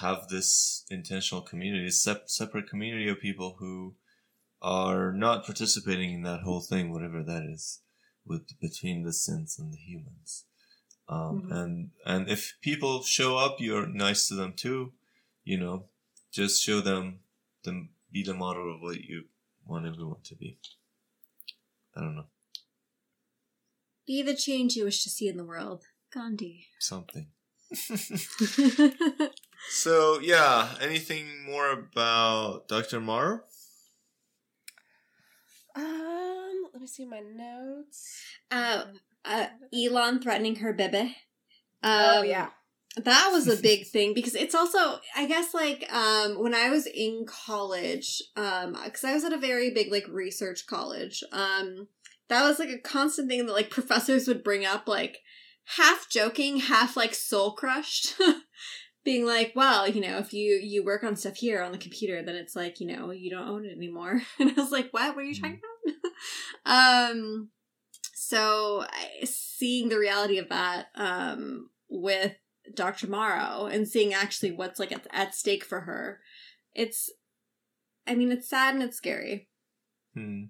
have 0.00 0.28
this 0.28 0.84
intentional 0.90 1.42
community, 1.42 1.90
sep- 1.90 2.28
separate 2.28 2.68
community 2.68 3.08
of 3.08 3.20
people 3.20 3.56
who 3.58 3.94
are 4.62 5.12
not 5.12 5.44
participating 5.44 6.12
in 6.12 6.22
that 6.22 6.40
whole 6.40 6.60
thing, 6.60 6.92
whatever 6.92 7.22
that 7.22 7.42
is, 7.44 7.80
with 8.26 8.58
between 8.60 9.02
the 9.04 9.10
synths 9.10 9.58
and 9.58 9.72
the 9.72 9.78
humans. 9.78 10.44
Um, 11.08 11.42
Mhm. 11.42 11.52
And 11.52 11.90
and 12.04 12.28
if 12.28 12.54
people 12.60 13.02
show 13.02 13.36
up, 13.36 13.60
you're 13.60 13.86
nice 13.86 14.28
to 14.28 14.34
them 14.34 14.54
too. 14.54 14.92
You 15.44 15.58
know, 15.58 15.88
just 16.30 16.62
show 16.62 16.80
them 16.80 17.20
the 17.64 17.88
be 18.12 18.22
the 18.22 18.34
model 18.34 18.74
of 18.74 18.80
what 18.80 19.00
you 19.00 19.28
want 19.64 19.86
everyone 19.86 20.22
to 20.22 20.36
be. 20.36 20.58
I 21.96 22.00
don't 22.00 22.16
know 22.16 22.28
Be 24.10 24.22
the 24.22 24.34
change 24.34 24.74
you 24.74 24.86
wish 24.86 25.04
to 25.04 25.08
see 25.08 25.28
in 25.28 25.36
the 25.36 25.44
world, 25.44 25.84
Gandhi. 26.12 26.66
something. 26.80 27.28
So 29.68 30.18
yeah, 30.20 30.70
anything 30.80 31.44
more 31.46 31.70
about 31.70 32.66
Dr. 32.66 32.98
Morrow? 32.98 33.42
Um, 35.76 36.64
let 36.72 36.80
me 36.80 36.88
see 36.88 37.04
my 37.04 37.20
notes. 37.20 38.20
uh, 38.50 38.86
uh, 39.24 39.46
Elon 39.72 40.20
threatening 40.20 40.56
her 40.56 40.72
bebe. 40.72 41.14
oh 41.84 42.18
Um, 42.20 42.24
yeah. 42.26 42.48
That 42.96 43.28
was 43.32 43.46
a 43.46 43.62
big 43.62 43.86
thing 43.92 44.12
because 44.12 44.34
it's 44.34 44.56
also, 44.56 44.98
I 45.14 45.26
guess, 45.26 45.54
like 45.54 45.86
um, 45.92 46.42
when 46.42 46.54
I 46.54 46.68
was 46.70 46.86
in 46.86 47.26
college, 47.28 48.20
um, 48.34 48.72
because 48.84 49.04
I 49.04 49.14
was 49.14 49.22
at 49.22 49.32
a 49.32 49.38
very 49.38 49.70
big 49.70 49.92
like 49.92 50.08
research 50.08 50.66
college. 50.66 51.22
Um, 51.30 51.86
that 52.30 52.44
was 52.44 52.58
like 52.58 52.70
a 52.70 52.78
constant 52.78 53.28
thing 53.28 53.44
that 53.44 53.52
like 53.52 53.70
professors 53.70 54.26
would 54.28 54.44
bring 54.44 54.64
up, 54.64 54.88
like 54.88 55.18
half 55.76 56.08
joking, 56.08 56.58
half 56.58 56.96
like 56.96 57.12
soul 57.12 57.52
crushed, 57.52 58.14
being 59.04 59.26
like, 59.26 59.52
"Well, 59.54 59.88
you 59.88 60.00
know, 60.00 60.18
if 60.18 60.32
you 60.32 60.54
you 60.62 60.84
work 60.84 61.02
on 61.04 61.16
stuff 61.16 61.36
here 61.36 61.60
on 61.60 61.72
the 61.72 61.78
computer, 61.78 62.22
then 62.22 62.36
it's 62.36 62.54
like 62.54 62.80
you 62.80 62.86
know 62.86 63.10
you 63.10 63.30
don't 63.30 63.48
own 63.48 63.64
it 63.66 63.76
anymore." 63.76 64.22
And 64.38 64.50
I 64.50 64.54
was 64.54 64.70
like, 64.70 64.90
"What? 64.92 65.14
What 65.14 65.24
are 65.24 65.28
you 65.28 65.34
talking 65.34 65.60
about?" 66.64 67.10
um, 67.12 67.50
so 68.14 68.84
I, 68.88 69.24
seeing 69.24 69.88
the 69.88 69.98
reality 69.98 70.38
of 70.38 70.48
that, 70.50 70.86
um, 70.94 71.70
with 71.88 72.36
Dr. 72.72 73.08
Morrow 73.08 73.66
and 73.66 73.88
seeing 73.88 74.14
actually 74.14 74.52
what's 74.52 74.78
like 74.78 74.92
at, 74.92 75.06
at 75.10 75.34
stake 75.34 75.64
for 75.64 75.80
her. 75.80 76.20
It's, 76.74 77.10
I 78.06 78.14
mean, 78.14 78.30
it's 78.30 78.48
sad 78.48 78.74
and 78.74 78.84
it's 78.84 78.96
scary. 78.96 79.48
Hmm. 80.14 80.44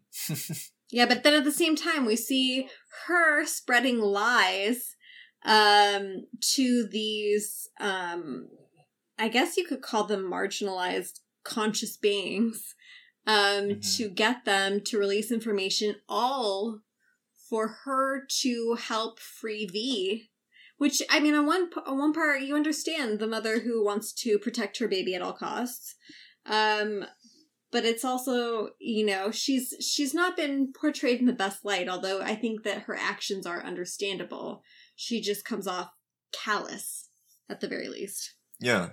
Yeah, 0.91 1.07
but 1.07 1.23
then 1.23 1.35
at 1.35 1.45
the 1.45 1.53
same 1.53 1.77
time, 1.77 2.05
we 2.05 2.17
see 2.17 2.69
her 3.07 3.47
spreading 3.47 4.01
lies 4.01 4.97
um, 5.45 6.27
to 6.55 6.87
these, 6.87 7.69
um, 7.79 8.49
I 9.19 9.29
guess 9.29 9.57
you 9.57 9.65
could 9.65 9.83
call 9.83 10.05
them 10.05 10.31
marginalized 10.31 11.21
conscious 11.45 11.97
beings, 11.97 12.75
um, 13.27 13.69
Mhm. 13.69 13.97
to 13.97 14.09
get 14.09 14.45
them 14.45 14.81
to 14.83 14.99
release 14.99 15.31
information, 15.31 15.97
all 16.09 16.81
for 17.49 17.69
her 17.85 18.27
to 18.41 18.75
help 18.75 19.19
free 19.19 19.67
V. 19.67 20.31
Which 20.77 21.03
I 21.11 21.21
mean, 21.21 21.35
on 21.35 21.47
one 21.47 21.71
on 21.85 21.99
one 21.99 22.13
part, 22.13 22.41
you 22.43 22.57
understand 22.57 23.19
the 23.19 23.27
mother 23.27 23.61
who 23.61 23.85
wants 23.85 24.13
to 24.15 24.39
protect 24.39 24.79
her 24.79 24.89
baby 24.89 25.15
at 25.15 25.21
all 25.23 25.35
costs. 25.35 25.95
Um, 26.47 27.05
but 27.73 27.85
it's 27.85 28.05
also 28.05 28.71
you 28.79 29.05
know 29.05 29.31
she's 29.31 29.75
she's 29.81 30.13
not 30.15 30.37
been 30.37 30.73
portrayed 30.73 31.21
in 31.21 31.27
the 31.27 31.33
best 31.33 31.65
light 31.65 31.89
although 31.89 32.21
i 32.21 32.35
think 32.35 32.63
that 32.63 32.83
her 32.83 32.97
actions 32.97 33.47
are 33.47 33.63
understandable 33.63 34.63
she 34.97 35.21
just 35.21 35.45
comes 35.45 35.67
off 35.67 35.91
callous 36.33 37.09
at 37.49 37.61
the 37.61 37.69
very 37.69 37.89
least 37.89 38.35
yeah. 38.61 38.91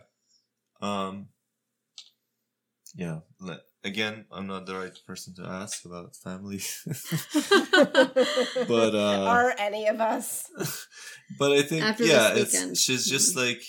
Um. 0.82 1.28
Yeah. 2.96 3.20
Again, 3.84 4.26
I'm 4.32 4.48
not 4.48 4.66
the 4.66 4.76
right 4.76 4.98
person 5.06 5.36
to 5.36 5.44
ask 5.44 5.86
about 5.86 6.16
family, 6.16 6.62
but 8.68 8.96
uh, 8.96 9.24
are 9.28 9.54
any 9.58 9.88
of 9.88 10.02
us? 10.02 10.50
but 11.40 11.52
I 11.52 11.62
think 11.62 11.84
After 11.84 12.04
yeah, 12.06 12.34
it's. 12.34 12.58
Mm-hmm. 12.58 12.74
she's 12.74 13.06
just 13.06 13.36
like 13.38 13.62
n- 13.62 13.64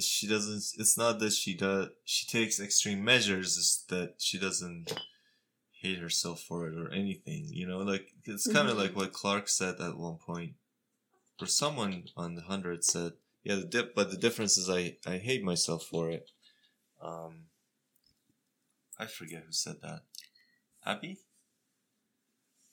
she 0.00 0.26
doesn't. 0.26 0.64
It's 0.80 0.96
not 0.98 1.18
that 1.20 1.32
she 1.32 1.54
does. 1.54 1.88
She 2.04 2.26
takes 2.26 2.60
extreme 2.60 3.04
measures. 3.04 3.56
It's 3.56 3.84
that 3.88 4.14
she 4.18 4.38
doesn't 4.38 4.92
hate 5.72 5.98
herself 5.98 6.40
for 6.42 6.66
it 6.68 6.76
or 6.76 6.92
anything. 6.92 7.46
You 7.50 7.66
know, 7.66 7.78
like 7.78 8.12
it's 8.24 8.46
kind 8.50 8.68
of 8.68 8.76
Mhm. 8.76 8.80
like 8.80 8.96
what 8.96 9.12
Clarke 9.12 9.48
said 9.48 9.80
at 9.80 9.96
one 9.98 10.18
point, 10.18 10.56
or 11.40 11.46
someone 11.46 12.08
on 12.16 12.34
the 12.34 12.42
hundred 12.42 12.84
said, 12.84 13.12
"Yeah, 13.44 13.56
the 13.56 13.64
dip, 13.66 13.94
but 13.94 14.10
the 14.10 14.16
difference 14.16 14.56
is 14.58 14.68
I 14.70 14.98
I 15.06 15.18
hate 15.18 15.42
myself 15.42 15.84
for 15.86 16.10
it." 16.10 16.30
Um, 17.00 17.48
I 18.98 19.06
forget 19.06 19.44
who 19.44 19.52
said 19.52 19.80
that. 19.82 20.02
Abby. 20.84 21.18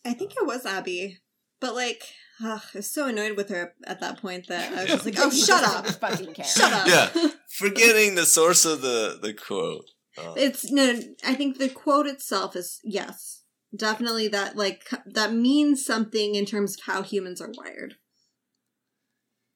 i 0.06 0.14
think 0.14 0.32
it 0.36 0.45
was 0.45 0.66
abby 0.66 1.20
but 1.64 1.74
like 1.83 2.01
ugh, 2.43 2.61
i 2.74 2.77
was 2.77 2.92
so 2.92 3.08
annoyed 3.08 3.35
with 3.38 3.50
her 3.50 3.74
at 3.85 4.00
that 4.01 4.16
point 4.22 4.48
that 4.48 4.66
i 4.74 4.82
was 4.82 4.90
Yeah. 4.90 4.95
just 4.95 5.06
like 5.06 5.16
oh 5.25 5.30
shut 5.32 5.64
up 5.64 5.85
Fucking 6.03 6.33
care. 6.33 6.45
shut 6.45 6.74
up 6.80 6.88
Yeah. 6.88 7.08
Forgetting 7.64 8.16
the 8.16 8.25
source 8.38 8.64
of 8.66 8.82
the 8.82 9.00
the 9.25 9.33
quote. 9.33 9.85
Uh, 10.17 10.33
it's 10.45 10.69
no 10.72 10.85
no, 10.93 11.01
i 11.32 11.33
think 11.40 11.58
the 11.58 11.69
quote 11.69 12.08
itself 12.08 12.56
is 12.56 12.80
yes 12.83 13.43
definitely 13.75 14.27
that 14.27 14.56
like 14.64 14.82
that 15.19 15.32
means 15.33 15.83
something 15.85 16.35
in 16.35 16.45
terms 16.45 16.75
of 16.75 16.82
how 16.90 17.01
humans 17.01 17.40
are 17.42 17.51
wired 17.59 17.93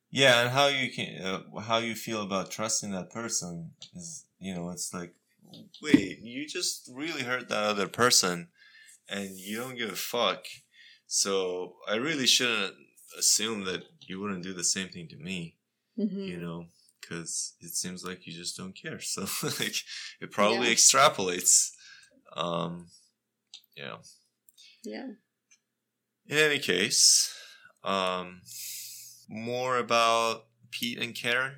Yeah, 0.09 0.41
and 0.41 0.49
how 0.57 0.67
you 0.67 0.87
can 0.91 1.09
uh, 1.29 1.59
how 1.69 1.77
you 1.87 1.93
feel 1.95 2.21
about 2.23 2.49
trusting 2.57 2.91
that 2.91 3.11
person 3.11 3.71
is 3.95 4.25
you 4.39 4.53
know 4.55 4.69
it's 4.75 4.91
like 4.93 5.13
wait 5.81 6.19
you 6.21 6.47
just 6.47 6.89
really 7.01 7.23
hurt 7.23 7.49
that 7.49 7.63
other 7.71 7.87
person 7.87 8.47
and 9.09 9.29
you 9.45 9.57
don't 9.61 9.77
give 9.77 9.91
a 9.91 9.95
fuck 9.95 10.41
so 11.07 11.75
I 11.87 11.95
really 11.95 12.27
shouldn't 12.27 12.75
assume 13.17 13.63
that 13.65 13.83
you 14.01 14.19
wouldn't 14.19 14.43
do 14.43 14.53
the 14.53 14.63
same 14.63 14.89
thing 14.89 15.07
to 15.07 15.17
me 15.17 15.55
mm-hmm. 15.97 16.19
you 16.19 16.37
know 16.37 16.65
because 17.01 17.55
it 17.61 17.69
seems 17.69 18.03
like 18.03 18.27
you 18.27 18.33
just 18.33 18.57
don't 18.57 18.73
care 18.79 18.99
so 19.01 19.25
like 19.59 19.75
it 20.21 20.31
probably 20.31 20.67
Yeah. 20.67 20.73
extrapolates 20.73 21.71
um 22.35 22.87
yeah 23.75 23.95
yeah 24.83 25.07
in 26.27 26.37
any 26.37 26.59
case 26.59 27.33
um 27.83 28.41
more 29.29 29.77
about 29.77 30.45
Pete 30.71 30.99
and 30.99 31.15
Karen 31.15 31.55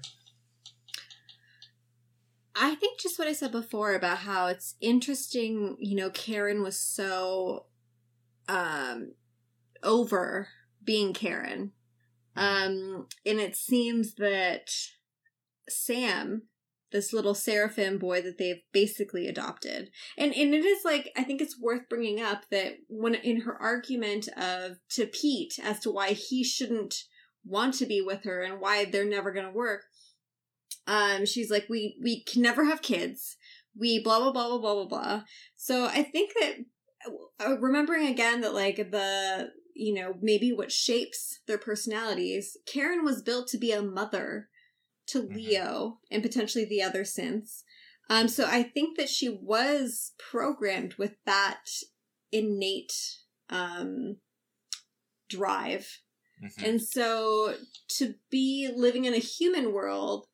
I 2.61 2.75
think 2.75 2.99
just 2.99 3.17
what 3.17 3.27
I 3.27 3.33
said 3.33 3.53
before 3.53 3.93
about 3.95 4.17
how 4.17 4.47
it's 4.47 4.75
interesting, 4.81 5.77
you 5.79 5.95
know, 5.95 6.09
Karen 6.09 6.61
was 6.61 6.77
so 6.77 7.67
um 8.49 9.13
over 9.83 10.49
being 10.83 11.13
Karen 11.13 11.71
Um, 12.35 13.07
and 13.25 13.39
it 13.39 13.55
seems 13.55 14.15
that 14.15 14.69
Sam, 15.67 16.43
this 16.91 17.11
little 17.13 17.35
seraphim 17.35 17.97
boy 17.99 18.21
that 18.21 18.37
they've 18.37 18.61
basically 18.71 19.27
adopted, 19.27 19.91
and 20.17 20.33
and 20.33 20.53
it 20.53 20.65
is 20.65 20.85
like 20.85 21.11
I 21.17 21.23
think 21.23 21.41
it's 21.41 21.59
worth 21.59 21.89
bringing 21.89 22.21
up 22.21 22.43
that 22.49 22.77
when 22.87 23.15
in 23.15 23.41
her 23.41 23.55
argument 23.61 24.27
of 24.37 24.77
to 24.91 25.05
Pete 25.05 25.59
as 25.61 25.79
to 25.81 25.91
why 25.91 26.13
he 26.13 26.43
shouldn't 26.43 27.03
want 27.45 27.73
to 27.75 27.85
be 27.85 28.01
with 28.01 28.23
her 28.23 28.41
and 28.41 28.59
why 28.61 28.85
they're 28.85 29.05
never 29.05 29.31
going 29.31 29.45
to 29.45 29.51
work, 29.51 29.83
um, 30.87 31.25
she's 31.25 31.51
like 31.51 31.67
we 31.69 31.97
we 32.01 32.23
can 32.23 32.41
never 32.41 32.65
have 32.65 32.81
kids. 32.81 33.37
We 33.77 34.01
blah 34.01 34.19
blah 34.19 34.31
blah 34.31 34.47
blah 34.47 34.57
blah 34.59 34.73
blah 34.73 34.85
blah. 34.85 35.23
So 35.55 35.85
I 35.85 36.03
think 36.03 36.31
that 36.39 36.53
uh, 37.45 37.57
remembering 37.59 38.07
again 38.07 38.41
that 38.41 38.53
like 38.53 38.77
the 38.77 39.51
you 39.79 39.93
know 39.93 40.15
maybe 40.21 40.51
what 40.51 40.71
shapes 40.71 41.39
their 41.47 41.57
personalities 41.57 42.57
karen 42.65 43.03
was 43.03 43.21
built 43.21 43.47
to 43.47 43.57
be 43.57 43.71
a 43.71 43.81
mother 43.81 44.49
to 45.07 45.23
Mhm. 45.23 45.35
leo 45.35 45.99
and 46.11 46.21
potentially 46.21 46.65
the 46.65 46.81
other 46.81 47.03
synths 47.03 47.63
um 48.09 48.27
so 48.27 48.45
i 48.45 48.61
think 48.61 48.97
that 48.97 49.09
she 49.09 49.29
was 49.29 50.13
programmed 50.17 50.95
with 50.95 51.15
that 51.25 51.65
innate 52.31 52.93
um 53.49 54.17
drive 55.29 56.01
Mhm. 56.43 56.67
and 56.67 56.81
so 56.81 57.55
to 57.89 58.15
be 58.29 58.69
living 58.73 59.05
in 59.05 59.13
a 59.13 59.17
human 59.19 59.73
world, 59.73 60.27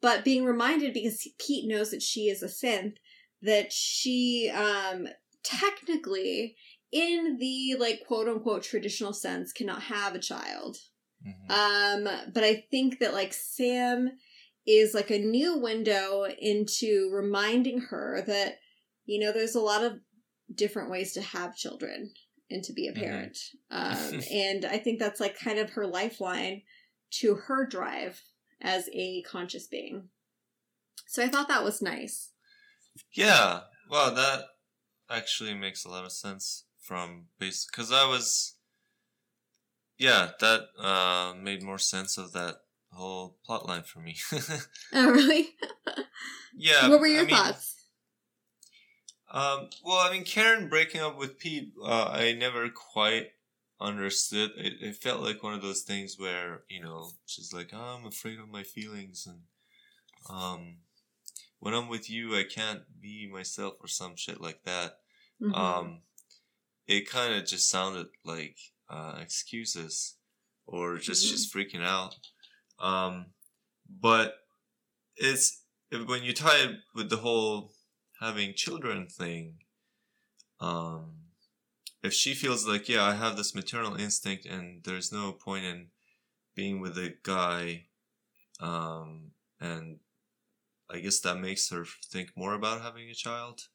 but 0.00 0.24
being 0.24 0.44
reminded 0.44 0.92
because 0.94 1.26
Pete 1.38 1.66
knows 1.68 1.90
that 1.90 2.02
she 2.02 2.28
is 2.28 2.42
a 2.42 2.46
synth, 2.46 2.96
that 3.42 3.72
she 3.72 4.50
um 4.54 5.08
technically 5.42 6.56
in 6.92 7.36
the 7.38 7.76
like 7.78 8.06
quote 8.06 8.28
unquote 8.28 8.62
traditional 8.62 9.12
sense 9.12 9.52
cannot 9.52 9.82
have 9.82 10.14
a 10.14 10.18
child. 10.20 10.78
Mhm. 11.20 11.50
Um 11.50 12.04
but 12.32 12.44
I 12.44 12.66
think 12.70 12.98
that 13.00 13.14
like 13.14 13.32
Sam 13.32 14.18
is 14.66 14.94
like 14.94 15.10
a 15.10 15.18
new 15.18 15.58
window 15.58 16.24
into 16.24 17.10
reminding 17.12 17.80
her 17.80 18.22
that 18.26 18.60
you 19.06 19.18
know 19.18 19.32
there's 19.32 19.54
a 19.54 19.60
lot 19.60 19.84
of 19.84 20.00
different 20.54 20.90
ways 20.90 21.12
to 21.14 21.22
have 21.22 21.56
children 21.56 22.12
and 22.50 22.64
to 22.64 22.72
be 22.72 22.88
a 22.88 22.92
Mhm. 22.92 23.00
parent. 23.00 23.38
Um, 23.70 24.20
and 24.32 24.64
I 24.64 24.78
think 24.78 24.98
that's 24.98 25.20
like 25.20 25.38
kind 25.38 25.58
of 25.58 25.70
her 25.70 25.86
lifeline 25.86 26.62
to 27.10 27.34
her 27.34 27.66
drive 27.66 28.22
as 28.60 28.88
a 28.92 29.22
conscious 29.22 29.66
being. 29.66 30.08
So 31.06 31.22
I 31.24 31.28
thought 31.28 31.48
that 31.48 31.64
was 31.64 31.82
nice. 31.82 32.32
Yeah, 33.12 33.64
well, 33.90 34.14
that 34.14 34.44
actually 35.10 35.54
makes 35.54 35.84
a 35.84 35.88
lot 35.90 36.04
of 36.04 36.12
sense 36.12 36.64
from 36.88 37.26
base 37.38 37.66
because 37.70 37.92
I 37.92 38.06
was, 38.08 38.54
yeah, 39.98 40.30
that 40.40 40.60
uh, 40.80 41.34
made 41.38 41.62
more 41.62 41.78
sense 41.78 42.16
of 42.16 42.32
that 42.32 42.62
whole 42.90 43.36
plot 43.44 43.68
line 43.68 43.82
for 43.82 44.00
me. 44.00 44.16
Oh, 44.94 45.10
really? 45.10 45.50
yeah. 46.56 46.88
what 46.88 47.00
were 47.00 47.06
your 47.06 47.22
I 47.22 47.26
mean, 47.26 47.36
thoughts? 47.36 47.74
Um, 49.30 49.68
well, 49.84 49.98
I 49.98 50.10
mean, 50.10 50.24
Karen 50.24 50.70
breaking 50.70 51.02
up 51.02 51.18
with 51.18 51.38
Pete, 51.38 51.74
uh, 51.84 52.04
I 52.10 52.32
never 52.32 52.70
quite 52.70 53.32
understood. 53.78 54.52
It, 54.56 54.74
it 54.80 54.96
felt 54.96 55.20
like 55.20 55.42
one 55.42 55.52
of 55.52 55.60
those 55.60 55.82
things 55.82 56.16
where, 56.18 56.62
you 56.70 56.82
know, 56.82 57.10
she's 57.26 57.52
like, 57.52 57.70
oh, 57.74 57.98
I'm 57.98 58.06
afraid 58.06 58.38
of 58.38 58.48
my 58.48 58.62
feelings. 58.62 59.28
And, 59.28 59.40
um, 60.34 60.76
when 61.58 61.74
I'm 61.74 61.88
with 61.88 62.08
you, 62.08 62.34
I 62.34 62.44
can't 62.44 62.80
be 62.98 63.28
myself 63.30 63.74
or 63.82 63.88
some 63.88 64.16
shit 64.16 64.40
like 64.40 64.62
that. 64.64 65.00
Mhm. 65.42 65.54
Um, 65.54 66.00
it 66.88 67.08
kind 67.08 67.34
of 67.34 67.46
just 67.46 67.68
sounded 67.70 68.08
like, 68.24 68.58
uh, 68.88 69.18
excuses 69.20 70.16
or 70.66 70.98
just, 70.98 71.24
Mhm. 71.24 71.30
she's 71.30 71.52
freaking 71.52 71.84
out. 71.84 72.16
Um, 72.78 73.34
but 73.88 74.34
it's, 75.16 75.64
when 75.90 76.22
you 76.22 76.32
tie 76.32 76.58
it 76.58 76.80
with 76.94 77.10
the 77.10 77.18
whole 77.18 77.74
having 78.20 78.54
children 78.54 79.08
thing, 79.08 79.58
um, 80.60 81.32
if 82.02 82.12
she 82.14 82.34
feels 82.34 82.66
like, 82.66 82.88
yeah, 82.88 83.04
I 83.04 83.14
have 83.14 83.36
this 83.36 83.54
maternal 83.54 83.96
instinct 83.96 84.46
and 84.46 84.82
there's 84.84 85.12
no 85.12 85.32
point 85.32 85.64
in 85.64 85.90
being 86.54 86.80
with 86.80 86.96
a 86.98 87.16
guy, 87.22 87.88
um, 88.60 89.32
and 89.60 90.00
I 90.90 91.00
guess 91.00 91.20
that 91.20 91.38
makes 91.38 91.68
her 91.70 91.84
think 91.84 92.36
more 92.36 92.54
about 92.54 92.80
having 92.80 93.10
a 93.10 93.14
child, 93.14 93.68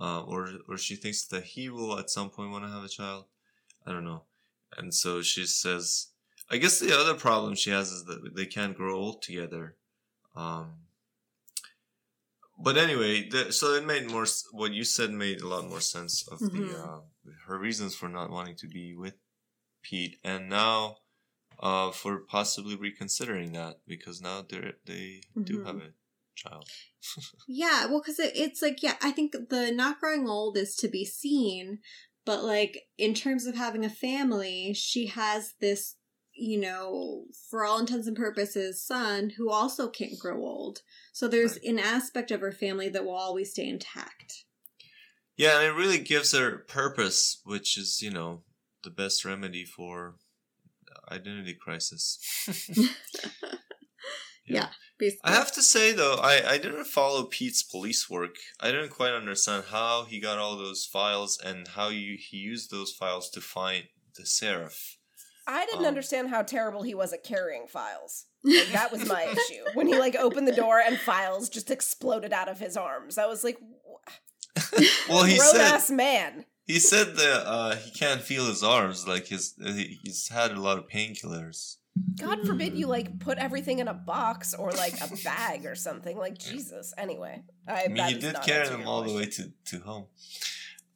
uh, 0.00 0.22
or 0.24 0.48
or 0.68 0.78
she 0.78 0.96
thinks 0.96 1.26
that 1.28 1.44
he 1.44 1.68
will 1.70 1.98
at 1.98 2.10
some 2.10 2.30
point 2.30 2.50
want 2.52 2.64
to 2.64 2.70
have 2.70 2.84
a 2.84 2.88
child. 2.88 3.26
I 3.86 3.92
don't 3.92 4.04
know, 4.04 4.24
and 4.76 4.94
so 4.94 5.22
she 5.22 5.46
says. 5.46 6.08
I 6.52 6.56
guess 6.58 6.80
the 6.80 6.98
other 6.98 7.14
problem 7.14 7.54
she 7.54 7.70
has 7.70 7.92
is 7.92 8.04
that 8.06 8.34
they 8.34 8.46
can't 8.46 8.76
grow 8.76 8.96
old 8.96 9.22
together. 9.22 9.76
Um, 10.34 10.88
but 12.58 12.76
anyway, 12.76 13.28
the, 13.28 13.52
so 13.52 13.74
it 13.74 13.84
made 13.86 14.10
more. 14.10 14.26
What 14.52 14.72
you 14.72 14.84
said 14.84 15.10
made 15.10 15.40
a 15.40 15.48
lot 15.48 15.68
more 15.68 15.80
sense 15.80 16.26
of 16.28 16.40
Mhm. 16.40 16.52
the 16.52 16.74
uh, 16.78 17.00
her 17.46 17.58
reasons 17.58 17.94
for 17.94 18.08
not 18.08 18.30
wanting 18.30 18.56
to 18.56 18.68
be 18.68 18.94
with 18.94 19.14
Pete, 19.82 20.20
and 20.24 20.48
now 20.50 20.98
uh, 21.60 21.90
for 21.92 22.20
possibly 22.20 22.76
reconsidering 22.76 23.52
that 23.52 23.80
because 23.86 24.20
now 24.22 24.42
they 24.42 24.74
they 24.86 25.22
do 25.44 25.60
Mhm. 25.60 25.66
have 25.66 25.76
a 25.78 25.92
child. 26.40 26.68
Yeah, 27.48 27.86
well, 27.86 28.00
because 28.00 28.18
it, 28.20 28.32
it's 28.36 28.62
like, 28.62 28.82
yeah, 28.82 28.94
I 29.02 29.10
think 29.10 29.32
the 29.32 29.72
not 29.72 29.98
growing 30.00 30.28
old 30.28 30.56
is 30.56 30.76
to 30.76 30.88
be 30.88 31.04
seen, 31.04 31.78
but 32.24 32.44
like 32.44 32.78
in 32.98 33.14
terms 33.14 33.46
of 33.46 33.56
having 33.56 33.84
a 33.84 33.90
family, 33.90 34.72
she 34.74 35.06
has 35.06 35.54
this, 35.60 35.96
you 36.32 36.60
know, 36.60 37.24
for 37.50 37.64
all 37.64 37.80
intents 37.80 38.06
and 38.06 38.16
purposes, 38.16 38.80
son 38.86 39.30
who 39.36 39.50
also 39.50 39.88
can't 39.88 40.18
grow 40.20 40.44
old. 40.44 40.82
So 41.12 41.26
there's 41.26 41.54
Right. 41.54 41.70
an 41.70 41.78
aspect 41.80 42.30
of 42.30 42.40
her 42.40 42.52
family 42.52 42.88
that 42.90 43.04
will 43.04 43.16
always 43.16 43.50
stay 43.50 43.66
intact. 43.68 44.44
Yeah, 45.36 45.58
and 45.58 45.66
it 45.68 45.80
really 45.80 45.98
gives 45.98 46.32
her 46.32 46.58
purpose, 46.58 47.40
which 47.44 47.76
is 47.76 48.00
you 48.02 48.10
know 48.10 48.42
the 48.84 48.90
best 48.90 49.24
remedy 49.24 49.64
for 49.64 50.14
identity 51.10 51.54
crisis. 51.54 52.18
Yeah. 54.46 54.66
Basically. 54.66 54.89
I 55.24 55.32
have 55.32 55.52
to 55.52 55.62
say 55.62 55.92
though, 55.92 56.14
I, 56.16 56.42
I 56.52 56.58
didn't 56.58 56.84
follow 56.86 57.24
Pete's 57.24 57.62
police 57.62 58.08
work. 58.10 58.36
I 58.60 58.70
didn't 58.72 58.90
quite 58.90 59.12
understand 59.12 59.64
how 59.70 60.04
he 60.04 60.20
got 60.20 60.38
all 60.38 60.56
those 60.56 60.84
files 60.84 61.38
and 61.44 61.68
how 61.68 61.88
you, 61.88 62.16
he 62.18 62.36
used 62.38 62.70
those 62.70 62.92
files 62.92 63.30
to 63.30 63.40
find 63.40 63.84
the 64.16 64.26
seraph. 64.26 64.96
I 65.46 65.64
didn't 65.66 65.80
Um, 65.80 65.86
understand 65.86 66.28
how 66.30 66.42
terrible 66.42 66.82
he 66.82 66.94
was 66.94 67.12
at 67.12 67.24
carrying 67.24 67.66
files. 67.66 68.26
Like, 68.44 68.72
that 68.72 68.90
was 68.92 69.06
my 69.06 69.22
issue. 69.24 69.64
When 69.74 69.86
he 69.86 69.98
like 69.98 70.16
opened 70.16 70.48
the 70.48 70.52
door 70.52 70.80
and 70.80 70.98
files 70.98 71.48
just 71.50 71.70
exploded 71.70 72.32
out 72.32 72.48
of 72.48 72.58
his 72.58 72.74
arms. 72.76 73.18
I 73.18 73.26
was 73.26 73.44
like, 73.44 73.58
Well, 75.08 75.24
he 75.24 75.36
grown 75.36 75.50
said 75.52 75.74
ass 75.74 75.90
man. 75.90 76.44
he 76.66 76.78
said 76.78 77.16
that 77.16 77.42
uh, 77.46 77.76
he 77.76 77.90
can't 77.90 78.20
feel 78.22 78.46
his 78.46 78.62
arms. 78.62 79.06
Like 79.06 79.26
his 79.26 79.54
he's 80.02 80.28
had 80.28 80.52
a 80.52 80.60
lot 80.60 80.78
of 80.78 80.88
painkillers. 80.88 81.76
God 82.18 82.46
forbid 82.46 82.76
you 82.76 82.86
like 82.86 83.18
put 83.18 83.38
everything 83.38 83.78
in 83.80 83.88
a 83.88 83.94
box 83.94 84.54
or 84.54 84.70
like 84.72 84.94
a 85.00 85.08
bag 85.24 85.66
or 85.66 85.74
something. 85.74 86.16
Like 86.16 86.38
Jesus. 86.38 86.94
Anyway, 86.96 87.42
I, 87.66 87.84
I 87.84 87.88
mean, 87.88 88.04
he 88.06 88.14
did 88.14 88.40
carry 88.42 88.68
them 88.68 88.86
all 88.86 89.02
the 89.02 89.12
way 89.14 89.26
to 89.26 89.52
to 89.66 89.80
home. 89.80 90.06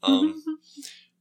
Um, 0.07 0.43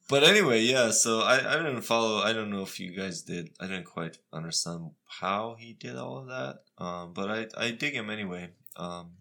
But 0.09 0.25
anyway, 0.25 0.59
yeah, 0.59 0.91
so 0.91 1.21
I, 1.21 1.35
I 1.53 1.55
didn't 1.55 1.83
follow 1.83 2.17
I 2.21 2.33
don't 2.33 2.49
know 2.49 2.63
if 2.63 2.79
you 2.81 2.91
guys 2.91 3.21
did. 3.21 3.51
I 3.61 3.67
didn't 3.67 3.85
quite 3.85 4.17
understand 4.33 4.91
how 5.21 5.55
he 5.57 5.71
did 5.71 5.95
all 5.95 6.17
of 6.17 6.27
that. 6.27 6.55
Um 6.77 7.13
but 7.13 7.31
I 7.31 7.47
I 7.65 7.71
dig 7.71 7.93
him 7.93 8.09
anyway. 8.09 8.49
Um 8.75 9.11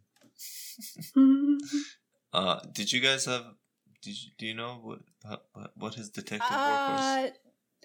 uh 2.33 2.61
did 2.73 2.93
you 2.93 3.01
guys 3.01 3.25
have 3.27 3.45
did 4.03 4.21
you, 4.23 4.31
do 4.39 4.47
you 4.47 4.55
know 4.55 4.81
what 4.83 5.01
how- 5.25 5.71
what 5.77 5.95
his 5.95 6.09
detective 6.11 6.51
work 6.51 6.89
was? 6.91 7.01
Uh, 7.01 7.31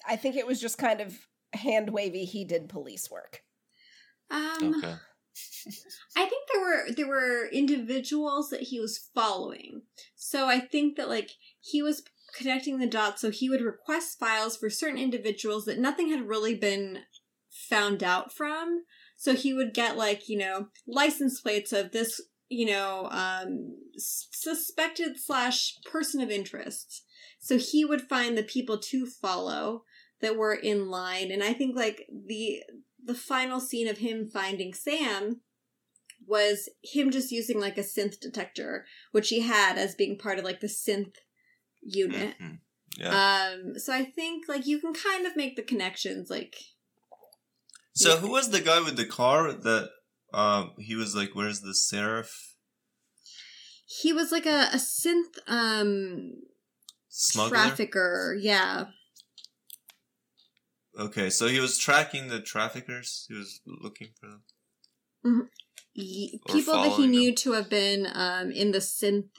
I 0.08 0.16
think 0.16 0.36
it 0.36 0.48
was 0.48 0.60
just 0.60 0.78
kind 0.78 1.00
of 1.02 1.16
hand 1.54 1.92
wavy. 1.92 2.26
He 2.26 2.46
did 2.46 2.70
police 2.70 3.10
work. 3.10 3.44
um, 4.30 4.76
Okay. 4.78 4.96
I 6.16 6.26
think 6.26 6.48
there 6.52 6.62
were 6.62 6.92
there 6.92 7.08
were 7.08 7.48
individuals 7.48 8.50
that 8.50 8.64
he 8.64 8.80
was 8.80 9.10
following. 9.14 9.84
So 10.16 10.48
I 10.48 10.60
think 10.60 10.98
that 10.98 11.10
like 11.10 11.32
he 11.60 11.82
was 11.82 12.04
connecting 12.36 12.80
the 12.80 12.88
dots 12.88 13.22
so 13.22 13.32
he 13.32 13.50
would 13.50 13.62
request 13.62 14.20
files 14.20 14.58
for 14.58 14.70
certain 14.70 15.00
individuals 15.00 15.66
that 15.66 15.80
nothing 15.80 16.10
had 16.10 16.28
really 16.28 16.56
been 16.56 17.00
found 17.50 18.04
out 18.04 18.34
from. 18.34 18.84
So 19.16 19.34
he 19.34 19.54
would 19.54 19.74
get 19.74 19.98
like, 19.98 20.28
you 20.28 20.38
know, 20.38 20.68
license 20.88 21.40
plates 21.40 21.72
of 21.72 21.92
this, 21.92 22.20
you 22.50 22.66
know, 22.66 23.08
um 23.12 23.76
suspected 23.98 25.18
slash 25.20 25.78
person 25.86 26.22
of 26.22 26.30
interest. 26.32 27.04
So 27.40 27.58
he 27.58 27.86
would 27.86 28.02
find 28.02 28.38
the 28.38 28.44
people 28.44 28.80
to 28.80 29.06
follow 29.06 29.84
that 30.22 30.36
were 30.36 30.54
in 30.54 30.90
line 30.90 31.32
and 31.32 31.44
I 31.44 31.54
think 31.54 31.76
like 31.76 32.08
the 32.10 32.64
the 33.04 33.16
final 33.16 33.60
scene 33.60 33.88
of 33.88 34.00
him 34.00 34.28
finding 34.30 34.74
Sam 34.74 35.42
was 36.26 36.68
him 36.84 37.10
just 37.12 37.32
using 37.32 37.60
like 37.60 37.78
a 37.78 37.82
synth 37.82 38.20
detector, 38.20 38.86
which 39.12 39.30
he 39.30 39.42
had 39.42 39.78
as 39.78 39.96
being 39.96 40.18
part 40.18 40.40
of 40.40 40.46
like 40.46 40.60
the 40.60 40.68
synth 40.68 41.16
unit. 41.82 42.36
Mhm. 42.42 42.60
Yeah. 42.98 43.50
Um, 43.54 43.78
so 43.78 43.94
I 43.94 44.04
think 44.04 44.48
like 44.50 44.66
you 44.66 44.80
can 44.80 44.94
kind 44.94 45.26
of 45.26 45.36
make 45.38 45.56
the 45.56 45.62
connections 45.62 46.30
like 46.30 46.58
So 47.94 48.14
Yeah. 48.16 48.20
who 48.20 48.30
was 48.32 48.50
the 48.50 48.60
guy 48.62 48.80
with 48.80 48.98
the 48.98 49.06
car 49.06 49.54
that 49.54 49.90
um 50.34 50.74
he 50.80 50.96
was 50.96 51.16
like, 51.16 51.34
"Where's 51.34 51.62
the 51.62 51.74
seraph 51.76 52.56
He 53.86 54.12
was 54.12 54.32
like 54.32 54.46
a, 54.46 54.70
a 54.74 54.78
synth 54.78 55.38
um 55.48 56.34
smuggler?" 57.08 57.58
trafficker. 57.58 58.38
Yeah. 58.40 58.86
Okay, 60.98 61.30
so 61.30 61.48
he 61.48 61.60
was 61.60 61.78
tracking 61.78 62.28
the 62.28 62.40
traffickers. 62.42 63.26
He 63.28 63.36
was 63.36 63.62
looking 63.66 64.10
for 64.20 64.28
them. 64.28 64.42
Or 66.48 66.56
people 66.56 66.74
that 66.74 66.92
he 66.94 67.08
knew 67.08 67.28
them. 67.28 67.36
to 67.36 67.52
have 67.54 67.70
been 67.70 68.08
um, 68.14 68.52
in 68.52 68.72
the 68.72 68.80
synth 68.80 69.30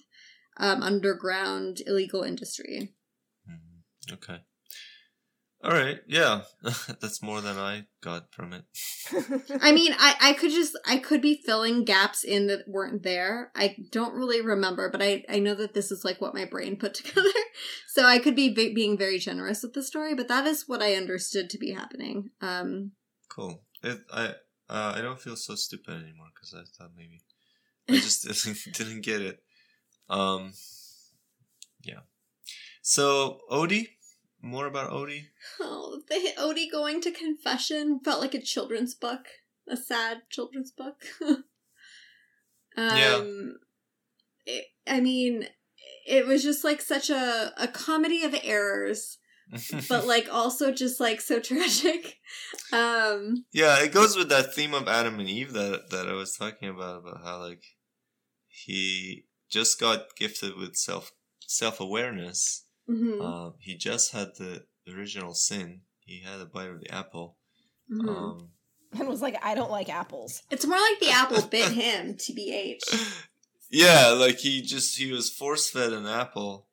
um, 0.59 0.83
underground 0.83 1.83
illegal 1.87 2.23
industry. 2.23 2.95
Mhm. 3.49 4.13
Okay. 4.13 4.41
All 5.63 5.73
right. 5.73 5.99
Yeah, 6.07 6.43
that's 7.01 7.21
more 7.21 7.41
than 7.41 7.59
I 7.59 7.87
got 8.01 8.33
from 8.33 8.53
it. 8.53 8.65
I 9.61 9.73
mean, 9.73 9.93
I, 9.99 10.15
I 10.21 10.33
could 10.35 10.53
just 10.53 10.79
I 10.87 10.99
could 10.99 11.21
be 11.21 11.43
filling 11.45 11.85
gaps 11.85 12.23
in 12.23 12.47
that 12.47 12.69
weren't 12.69 13.03
there. 13.03 13.51
I 13.57 13.77
don't 13.91 14.15
really 14.15 14.41
remember, 14.41 14.89
but 14.89 15.03
I 15.03 15.25
I 15.29 15.41
know 15.41 15.55
that 15.57 15.75
this 15.75 15.91
is 15.91 16.05
like 16.05 16.21
what 16.21 16.35
my 16.35 16.45
brain 16.45 16.77
put 16.77 16.95
together. 16.95 17.29
So 17.89 18.05
I 18.05 18.21
could 18.21 18.37
be 18.37 18.55
be- 18.55 18.73
being 18.73 18.97
very 18.97 19.19
generous 19.19 19.63
with 19.65 19.73
the 19.73 19.83
story, 19.83 20.15
but 20.15 20.29
that 20.29 20.47
is 20.47 20.69
what 20.69 20.81
I 20.81 20.95
understood 20.95 21.51
to 21.51 21.59
be 21.59 21.73
happening. 21.73 22.31
Um, 22.41 22.93
Cool. 23.29 23.63
It, 23.83 23.99
I 24.13 24.35
uh, 24.71 24.93
I 24.97 25.01
don't 25.01 25.21
feel 25.21 25.37
so 25.37 25.57
stupid 25.57 25.95
anymore 25.95 26.29
because 26.35 26.55
I 26.55 26.63
thought 26.77 26.93
maybe 26.97 27.23
I 27.89 27.95
just 27.95 28.23
didn't, 28.45 28.75
didn't 28.75 29.01
get 29.01 29.23
it. 29.23 29.43
Um. 30.09 30.53
Yeah. 31.83 32.01
So 32.83 33.41
Odi, 33.51 33.98
more 34.43 34.67
about 34.67 34.91
Odi. 34.93 35.27
oh, 35.61 36.01
the 36.09 36.33
Odi 36.39 36.69
going 36.71 37.01
to 37.03 37.11
confession 37.11 38.01
felt 38.05 38.21
like 38.21 38.35
a 38.35 38.41
children's 38.41 38.95
book, 38.95 39.27
a 39.69 39.77
sad 39.77 40.23
children's 40.31 40.71
book. 40.71 41.03
um, 41.21 41.45
Yeah. 42.77 43.25
it, 44.47 44.65
I 44.87 45.01
mean, 45.01 45.49
it 46.07 46.27
was 46.27 46.43
just 46.43 46.65
like 46.65 46.81
such 46.81 47.11
a 47.11 47.53
a 47.57 47.69
comedy 47.69 48.25
of 48.25 48.35
errors. 48.43 49.19
but 49.89 50.07
like 50.07 50.29
also 50.31 50.71
just 50.73 51.01
like 51.01 51.21
so 51.23 51.41
tragic. 51.41 52.19
Um 52.73 53.47
yeah, 53.53 53.79
it 53.83 53.93
goes 53.93 54.15
with 54.17 54.29
that 54.29 54.55
theme 54.55 54.75
of 54.75 54.89
Adam 54.89 55.19
and 55.19 55.29
Eve 55.29 55.55
that 55.55 55.91
that 55.91 56.07
I 56.09 56.13
was 56.13 56.37
talking 56.37 56.69
about 56.69 56.99
about 57.01 57.23
how 57.25 57.41
like 57.41 57.63
he 58.47 59.25
just 59.51 59.81
got 59.81 60.15
gifted 60.17 60.57
with 60.57 60.77
self 60.77 61.13
self 61.47 61.81
awareness. 62.89 63.21
mhm, 63.21 63.25
Um, 63.47 63.55
he 63.61 63.77
just 63.77 64.13
had 64.13 64.29
the 64.37 64.65
original 64.93 65.35
sin. 65.35 65.83
He 66.01 66.21
had 66.21 66.41
a 66.41 66.47
bite 66.47 66.71
of 66.71 66.81
the 66.81 66.91
apple. 66.93 67.37
mhm. 67.91 68.09
Um, 68.09 68.51
and 68.93 69.07
was 69.09 69.21
like, 69.23 69.37
I 69.45 69.55
don't 69.55 69.71
like 69.71 69.89
apples. 69.91 70.43
it's 70.51 70.67
more 70.67 70.79
like 70.79 70.99
the 71.01 71.11
apple 71.11 71.43
bit 71.51 71.73
him, 71.73 72.15
TBH. 72.15 72.81
yeah, 73.71 74.09
like 74.09 74.39
he 74.39 74.63
just 74.63 74.97
he 74.97 75.13
was 75.13 75.29
force 75.31 75.69
fed 75.71 75.93
an 75.93 76.07
apple, 76.07 76.69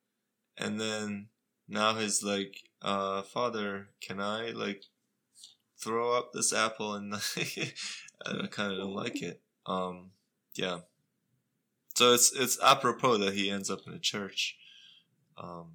and 0.56 0.80
then 0.80 1.28
now 1.68 1.94
he's 1.94 2.22
like, 2.22 2.56
uh, 2.82 3.22
father, 3.22 3.88
can 4.00 4.20
I 4.20 4.50
like 4.50 4.84
throw 5.78 6.12
up 6.16 6.32
this 6.32 6.52
apple? 6.54 6.94
And 6.94 7.14
I 7.36 8.46
kind 8.50 8.72
of 8.72 8.78
don't 8.78 8.94
like 8.94 9.20
it. 9.22 9.42
Um, 9.66 10.12
yeah. 10.54 10.80
So 11.96 12.12
it's 12.14 12.32
it's 12.34 12.58
apropos 12.62 13.18
that 13.18 13.34
he 13.34 13.50
ends 13.50 13.70
up 13.70 13.80
in 13.86 13.92
a 13.92 13.98
church. 13.98 14.56
Um, 15.36 15.72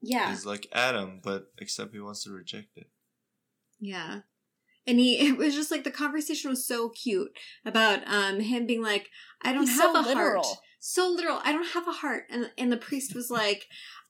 Yeah. 0.00 0.30
he's 0.30 0.46
like 0.46 0.66
Adam, 0.72 1.20
but 1.22 1.52
except 1.58 1.92
he 1.92 2.00
wants 2.00 2.24
to 2.24 2.30
reject 2.30 2.76
it. 2.76 2.86
Yeah. 3.80 4.20
And 4.86 4.98
he 4.98 5.18
it 5.28 5.36
was 5.36 5.54
just 5.54 5.70
like 5.70 5.84
the 5.84 5.90
conversation 5.90 6.50
was 6.50 6.66
so 6.66 6.88
cute 6.90 7.30
about 7.64 8.00
um 8.06 8.40
him 8.40 8.66
being 8.66 8.82
like, 8.82 9.08
I 9.42 9.52
don't 9.52 9.66
He's 9.66 9.80
have 9.80 9.94
so 9.94 10.00
a 10.00 10.02
literal. 10.02 10.42
heart. 10.44 10.56
So 10.80 11.08
literal. 11.08 11.40
I 11.42 11.52
don't 11.52 11.68
have 11.72 11.88
a 11.88 11.92
heart. 11.92 12.24
And 12.30 12.50
and 12.56 12.70
the 12.72 12.76
priest 12.76 13.14
was 13.14 13.30
like, 13.30 13.66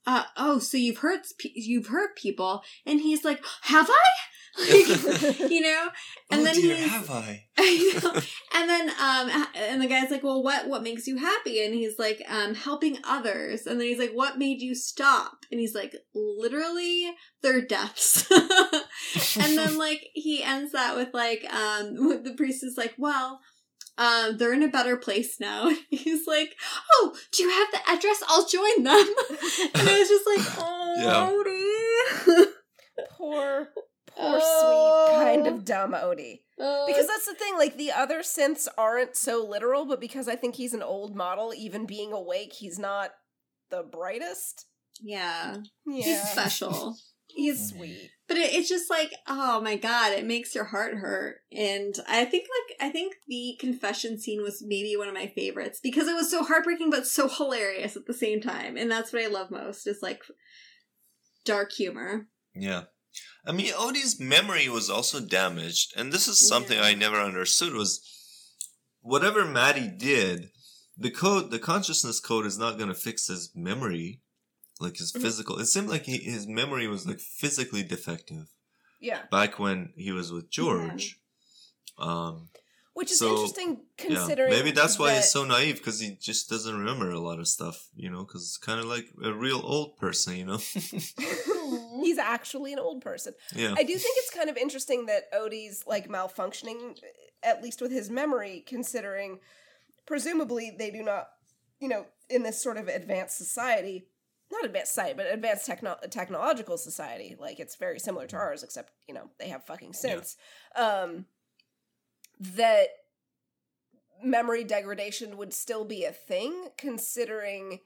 uh, 0.08 0.24
oh, 0.38 0.58
so 0.58 0.78
you've 0.78 0.98
hurt 0.98 1.26
you've 1.54 1.88
hurt 1.88 2.16
people, 2.16 2.62
and 2.86 2.98
he's 2.98 3.24
like, 3.24 3.44
have 3.62 3.90
I? 3.90 3.94
Like, 4.58 5.38
you 5.50 5.60
know, 5.60 5.88
and 6.32 6.40
oh 6.40 6.44
then 6.44 6.54
dear, 6.54 6.74
he's 6.74 6.90
have 6.90 7.10
I? 7.10 7.44
Know. 7.58 8.20
and 8.54 8.68
then 8.68 8.88
um 8.90 9.46
and 9.54 9.80
the 9.80 9.86
guy's 9.86 10.10
like 10.10 10.24
well 10.24 10.42
what 10.42 10.66
what 10.66 10.82
makes 10.82 11.06
you 11.06 11.16
happy 11.16 11.64
and 11.64 11.72
he's 11.72 11.96
like 11.96 12.20
um 12.28 12.56
helping 12.56 12.98
others 13.04 13.66
and 13.66 13.78
then 13.78 13.86
he's 13.86 14.00
like 14.00 14.10
what 14.12 14.36
made 14.36 14.60
you 14.60 14.74
stop 14.74 15.44
and 15.52 15.60
he's 15.60 15.76
like 15.76 15.94
literally 16.12 17.12
their 17.42 17.60
deaths 17.60 18.28
and 19.38 19.56
then 19.56 19.78
like 19.78 20.08
he 20.14 20.42
ends 20.42 20.72
that 20.72 20.96
with 20.96 21.14
like 21.14 21.44
um 21.52 21.94
the 22.24 22.34
priest 22.36 22.64
is 22.64 22.76
like 22.76 22.94
well 22.98 23.40
um, 23.98 24.38
they're 24.38 24.52
in 24.54 24.62
a 24.62 24.68
better 24.68 24.96
place 24.96 25.38
now. 25.38 25.70
He's 25.90 26.26
like, 26.26 26.54
"Oh, 26.94 27.14
do 27.32 27.42
you 27.42 27.50
have 27.50 27.68
the 27.72 27.90
address? 27.90 28.22
I'll 28.28 28.46
join 28.46 28.84
them." 28.84 28.94
and 29.74 29.88
I 29.88 29.98
was 29.98 30.08
just 30.08 30.26
like, 30.26 30.58
"Oh, 30.58 31.40
Odi." 31.40 32.50
Poor, 33.10 33.68
poor, 33.68 33.68
Oh. 34.20 35.08
sweet, 35.10 35.24
kind 35.24 35.46
of 35.46 35.64
dumb 35.64 35.94
Odi. 35.94 36.42
Because 36.56 37.06
that's 37.06 37.26
the 37.26 37.34
thing, 37.34 37.54
like 37.56 37.76
the 37.76 37.92
other 37.92 38.20
synths 38.20 38.66
aren't 38.76 39.16
so 39.16 39.44
literal, 39.44 39.84
but 39.86 40.00
because 40.00 40.26
I 40.26 40.34
think 40.34 40.56
he's 40.56 40.74
an 40.74 40.82
old 40.82 41.14
model, 41.14 41.52
even 41.56 41.86
being 41.86 42.12
awake, 42.12 42.52
he's 42.52 42.78
not 42.80 43.10
the 43.70 43.82
brightest. 43.84 44.66
yeah, 45.00 45.58
Yeah. 45.86 46.02
he's 46.04 46.22
special. 46.30 46.96
He's 47.28 47.68
sweet. 47.70 48.10
But 48.28 48.36
it, 48.36 48.52
it's 48.52 48.68
just 48.68 48.90
like, 48.90 49.12
oh 49.26 49.60
my 49.60 49.76
god, 49.76 50.12
it 50.12 50.26
makes 50.26 50.54
your 50.54 50.64
heart 50.64 50.94
hurt. 50.94 51.38
And 51.50 51.94
I 52.06 52.24
think 52.26 52.46
like 52.68 52.88
I 52.88 52.92
think 52.92 53.14
the 53.26 53.56
confession 53.58 54.18
scene 54.18 54.42
was 54.42 54.62
maybe 54.64 54.96
one 54.96 55.08
of 55.08 55.14
my 55.14 55.26
favorites 55.26 55.80
because 55.82 56.06
it 56.06 56.14
was 56.14 56.30
so 56.30 56.44
heartbreaking 56.44 56.90
but 56.90 57.06
so 57.06 57.28
hilarious 57.28 57.96
at 57.96 58.06
the 58.06 58.14
same 58.14 58.40
time. 58.40 58.76
And 58.76 58.90
that's 58.90 59.12
what 59.12 59.22
I 59.22 59.28
love 59.28 59.50
most 59.50 59.86
is 59.86 60.00
like 60.02 60.22
dark 61.44 61.72
humor. 61.72 62.28
Yeah. 62.54 62.84
I 63.46 63.52
mean, 63.52 63.72
Odi's 63.76 64.20
memory 64.20 64.68
was 64.68 64.90
also 64.90 65.20
damaged, 65.20 65.94
and 65.96 66.12
this 66.12 66.28
is 66.28 66.38
something 66.38 66.76
Yeah. 66.76 66.84
I 66.84 66.94
never 66.94 67.16
understood 67.16 67.72
was 67.72 68.02
whatever 69.00 69.44
Mattie 69.46 69.88
did, 69.88 70.50
the 70.96 71.10
code, 71.10 71.50
the 71.50 71.58
consciousness 71.58 72.20
code 72.20 72.44
is 72.44 72.58
not 72.58 72.76
going 72.76 72.90
to 72.90 72.94
fix 72.94 73.28
his 73.28 73.50
memory, 73.54 74.20
like 74.80 74.96
his 74.96 75.12
Mhm. 75.12 75.22
physical. 75.22 75.58
It 75.58 75.66
seemed 75.66 75.88
like 75.88 76.04
he, 76.04 76.18
his 76.18 76.46
memory 76.46 76.86
was 76.88 77.06
like 77.06 77.20
physically 77.20 77.82
defective 77.82 78.46
Yeah. 79.00 79.26
back 79.30 79.58
when 79.58 79.92
he 79.96 80.12
was 80.12 80.30
with 80.32 80.50
George. 80.50 81.20
Um, 81.98 82.50
Which 82.94 83.12
is 83.12 83.18
So, 83.20 83.30
interesting 83.30 83.70
yeah, 83.98 84.06
considering. 84.06 84.50
maybe 84.50 84.72
that's 84.72 84.98
why 84.98 85.10
that- 85.10 85.16
he's 85.22 85.30
so 85.30 85.44
naive 85.44 85.76
because 85.78 86.00
he 86.00 86.16
just 86.16 86.48
doesn't 86.50 86.76
remember 86.76 87.10
a 87.10 87.20
lot 87.20 87.38
of 87.38 87.46
stuff, 87.46 87.88
you 87.94 88.10
know, 88.10 88.24
because 88.24 88.42
it's 88.42 88.56
kind 88.56 88.80
of 88.80 88.86
like 88.86 89.06
a 89.22 89.32
real 89.32 89.60
old 89.64 89.96
person, 89.98 90.34
you 90.36 90.44
know. 90.44 90.58
he's 92.02 92.18
actually 92.18 92.72
an 92.72 92.78
old 92.78 93.00
person. 93.02 93.34
yeah. 93.54 93.74
I 93.76 93.82
do 93.84 93.96
think 93.96 94.14
it's 94.18 94.30
kind 94.34 94.50
of 94.50 94.56
interesting 94.56 95.06
that 95.06 95.24
Odi's 95.32 95.84
like 95.86 96.08
malfunctioning, 96.08 96.98
at 97.42 97.62
least 97.62 97.80
with 97.80 97.90
his 97.92 98.10
memory, 98.10 98.64
considering 98.66 99.38
presumably 100.06 100.74
they 100.76 100.90
do 100.90 101.02
not, 101.02 101.28
you 101.80 101.88
know, 101.88 102.06
in 102.28 102.42
this 102.42 102.60
sort 102.62 102.76
of 102.78 102.88
advanced 102.88 103.36
society, 103.36 104.06
not 104.50 104.64
advanced 104.64 104.94
society, 104.94 105.14
but 105.16 105.26
advanced 105.32 105.66
techno- 105.66 105.98
technological 106.10 106.78
society, 106.78 107.36
like 107.38 107.60
it's 107.60 107.76
very 107.76 107.98
similar 107.98 108.26
to 108.26 108.36
ours, 108.36 108.62
except, 108.62 108.92
you 109.06 109.14
know, 109.14 109.30
they 109.38 109.48
have 109.48 109.64
fucking 109.64 109.92
synths. 109.92 110.36
Um, 110.76 111.26
that 112.40 112.88
memory 114.22 114.64
degradation 114.64 115.36
would 115.36 115.52
still 115.52 115.84
be 115.84 116.04
a 116.04 116.12
thing, 116.12 116.68
considering 116.76 117.80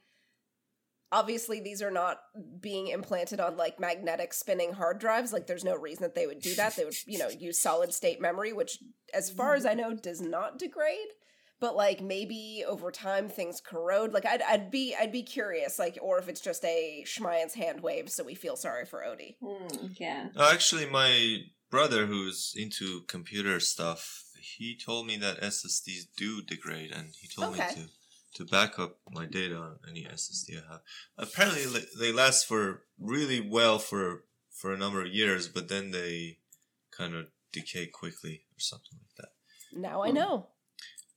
obviously 1.10 1.60
these 1.60 1.82
are 1.82 1.90
not 1.90 2.20
being 2.60 2.88
implanted 2.88 3.38
on 3.38 3.56
like 3.56 3.78
magnetic 3.78 4.32
spinning 4.32 4.72
hard 4.72 4.98
drives. 4.98 5.32
Like 5.32 5.46
there's 5.46 5.64
no 5.64 5.76
reason 5.76 6.02
that 6.02 6.14
they 6.14 6.26
would 6.26 6.40
do 6.40 6.54
that. 6.54 6.76
They 6.76 6.84
would 6.84 6.94
you 7.06 7.18
know 7.18 7.28
use 7.38 7.58
solid 7.58 7.92
state 7.92 8.20
memory 8.20 8.52
which 8.52 8.78
as 9.12 9.30
far 9.30 9.54
as 9.54 9.66
i 9.66 9.74
know 9.74 9.94
does 9.94 10.20
not 10.20 10.58
degrade 10.58 11.08
but 11.62 11.76
like 11.76 12.02
maybe 12.02 12.64
over 12.68 12.90
time 12.90 13.28
things 13.28 13.60
corrode 13.60 14.12
like 14.12 14.26
i'd, 14.26 14.42
I'd 14.42 14.70
be 14.70 14.94
i'd 15.00 15.12
be 15.12 15.22
curious 15.22 15.78
like 15.78 15.96
or 16.02 16.18
if 16.18 16.28
it's 16.28 16.40
just 16.40 16.64
a 16.64 17.04
schmiance 17.06 17.54
hand 17.54 17.80
wave 17.80 18.10
so 18.10 18.24
we 18.24 18.34
feel 18.34 18.56
sorry 18.56 18.84
for 18.84 19.04
odi 19.04 19.36
hmm, 19.40 19.86
yeah. 19.96 20.28
Oh, 20.36 20.50
actually, 20.52 20.86
my 20.86 21.38
brother, 21.70 22.06
who's 22.06 22.54
into 22.56 23.02
computer 23.02 23.60
stuff, 23.60 24.24
he 24.40 24.76
told 24.76 25.06
me 25.06 25.16
that 25.18 25.40
SSDs 25.40 26.06
do 26.16 26.42
degrade, 26.42 26.90
and 26.92 27.14
he 27.20 27.28
told 27.28 27.54
Okay. 27.54 27.68
me 27.68 27.74
to 27.74 27.88
to 28.34 28.44
back 28.46 28.78
up 28.78 28.98
my 29.10 29.26
data 29.26 29.56
on 29.56 29.78
any 29.88 30.04
SSD 30.04 30.56
I 30.56 30.72
have. 30.72 30.80
Apparently, 31.18 31.64
they 31.98 32.12
last 32.12 32.46
for 32.46 32.84
really 32.98 33.40
well 33.40 33.78
for 33.78 34.24
for 34.50 34.72
a 34.72 34.78
number 34.78 35.02
of 35.02 35.08
years, 35.08 35.48
but 35.48 35.68
then 35.68 35.90
they 35.90 36.38
kind 36.90 37.14
of 37.14 37.26
decay 37.52 37.86
quickly 37.86 38.44
or 38.56 38.60
something 38.60 38.98
like 39.02 39.16
that. 39.18 39.32
now 39.78 40.02
i 40.02 40.08
hmm. 40.08 40.14
know 40.14 40.46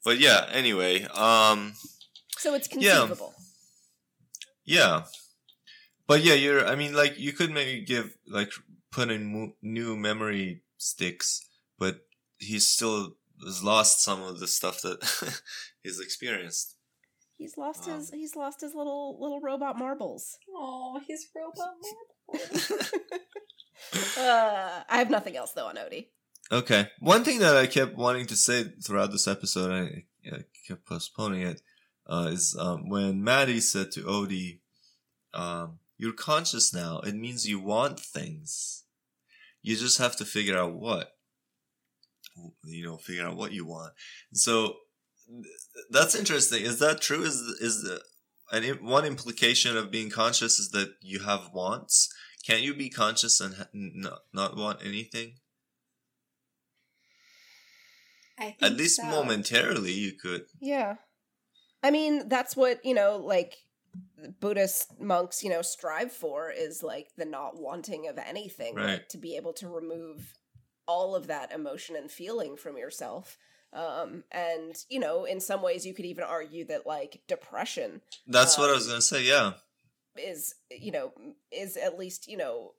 But 0.05 0.19
yeah, 0.19 0.47
anyway, 0.51 1.03
um, 1.05 1.73
so 2.37 2.53
it's 2.53 2.69
Yeah. 2.71 2.99
conceivable 2.99 3.33
Yeah, 4.63 5.05
but 6.07 6.23
yeah, 6.23 6.33
you're. 6.35 6.65
I 6.65 6.75
mean, 6.75 6.93
like 6.93 7.17
you 7.19 7.33
could 7.33 7.51
maybe 7.51 7.83
give 7.83 8.15
like 8.27 8.51
put 8.91 9.09
in 9.09 9.25
mo- 9.25 9.55
new 9.61 9.95
memory 9.97 10.61
sticks, 10.77 11.47
but 11.77 12.01
he 12.37 12.59
still 12.59 13.17
has 13.43 13.63
lost 13.63 14.03
some 14.03 14.21
of 14.21 14.39
the 14.39 14.47
stuff 14.47 14.81
that 14.81 14.99
he's 15.83 15.99
experienced. 15.99 16.75
He's 17.37 17.57
lost 17.57 17.87
Um, 17.87 17.95
his 17.99 18.09
he's 18.11 18.35
lost 18.35 18.61
his 18.61 18.73
little 18.73 19.17
little 19.19 19.41
robot 19.41 19.77
marbles. 19.77 20.37
Oh, 20.55 20.99
his 21.07 21.27
robot 21.35 21.75
marbles. 22.31 22.71
uh, 24.17 24.83
I 24.89 24.97
have 24.97 25.09
nothing 25.09 25.35
else 25.35 25.51
though 25.51 25.67
on 25.67 25.77
Odi. 25.77 26.11
Okay. 26.51 26.87
One 26.99 27.23
thing 27.23 27.39
that 27.39 27.55
I 27.55 27.67
kept 27.67 27.95
wanting 27.95 28.27
to 28.27 28.35
say 28.35 28.65
throughout 28.83 29.11
this 29.11 29.27
episode, 29.27 29.71
I, 29.71 30.03
I 30.29 30.41
kept 30.67 30.85
postponing 30.85 31.41
it, 31.41 31.61
uh, 32.07 32.29
is 32.31 32.55
um, 32.59 32.89
when 32.89 33.23
Mattie 33.23 33.59
said 33.59 33.91
to 33.93 34.05
Odi, 34.05 34.61
um, 35.33 35.79
"You're 35.97 36.13
conscious 36.13 36.73
now. 36.73 36.99
It 36.99 37.15
means 37.15 37.47
you 37.47 37.59
want 37.59 37.99
things. 37.99 38.83
You 39.63 39.75
just 39.75 39.97
have 39.97 40.15
to 40.17 40.25
figure 40.25 40.57
out 40.57 40.73
what. 40.73 41.13
You 42.63 42.85
know, 42.85 42.97
figure 42.97 43.25
out 43.25 43.37
what 43.37 43.53
you 43.53 43.65
want." 43.65 43.93
So 44.33 44.75
that's 45.89 46.13
interesting. 46.13 46.63
Is 46.63 46.77
that 46.79 47.01
true? 47.01 47.23
Is 47.23 47.41
is 47.59 47.81
the 47.81 48.01
and 48.51 48.81
one 48.81 49.05
implication 49.05 49.75
of 49.75 49.89
being 49.89 50.11
conscious 50.11 50.59
is 50.59 50.69
that 50.71 50.93
you 51.01 51.19
have 51.19 51.49
wants? 51.53 52.13
Can't 52.45 52.61
you 52.61 52.75
be 52.75 52.89
conscious 52.89 53.39
and 53.41 53.55
ha- 53.55 53.67
not 53.73 54.19
not 54.31 54.55
want 54.55 54.85
anything? 54.85 55.37
I 58.37 58.43
think 58.51 58.61
At 58.61 58.73
least 58.77 58.97
so. 58.97 59.05
momentarily, 59.05 59.91
you 59.93 60.13
could. 60.13 60.45
Yeah. 60.59 60.95
I 61.83 61.91
mean, 61.91 62.27
that's 62.27 62.55
what, 62.55 62.83
you 62.85 62.93
know, 62.93 63.17
like 63.17 63.55
Buddhist 64.39 64.99
monks, 64.99 65.43
you 65.43 65.49
know, 65.49 65.61
strive 65.61 66.11
for 66.11 66.51
is 66.51 66.83
like 66.83 67.09
the 67.17 67.25
not 67.25 67.59
wanting 67.59 68.07
of 68.07 68.17
anything, 68.17 68.75
Right. 68.75 68.85
like 68.85 69.09
to 69.09 69.17
be 69.17 69.35
able 69.35 69.53
to 69.53 69.69
remove 69.69 70.33
all 70.87 71.15
of 71.15 71.27
that 71.27 71.51
emotion 71.51 71.95
and 71.95 72.11
feeling 72.11 72.57
from 72.57 72.77
yourself. 72.77 73.37
Um, 73.73 74.23
and, 74.31 74.75
you 74.89 74.99
know, 74.99 75.25
in 75.25 75.39
some 75.39 75.61
ways 75.61 75.85
you 75.85 75.93
could 75.93 76.05
even 76.05 76.23
argue 76.23 76.65
that 76.65 76.85
like 76.85 77.21
depression 77.27 78.01
That's 78.27 78.57
what 78.57 78.67
I 78.69 78.73
Um, 78.73 78.75
was 78.77 78.87
gonna 78.87 79.01
say. 79.01 79.23
Yeah, 79.23 79.53
is, 80.17 80.55
you 80.71 80.91
know, 80.91 81.13
is 81.51 81.75
at 81.77 81.97
least, 81.97 82.27
you 82.27 82.37
know, 82.37 82.73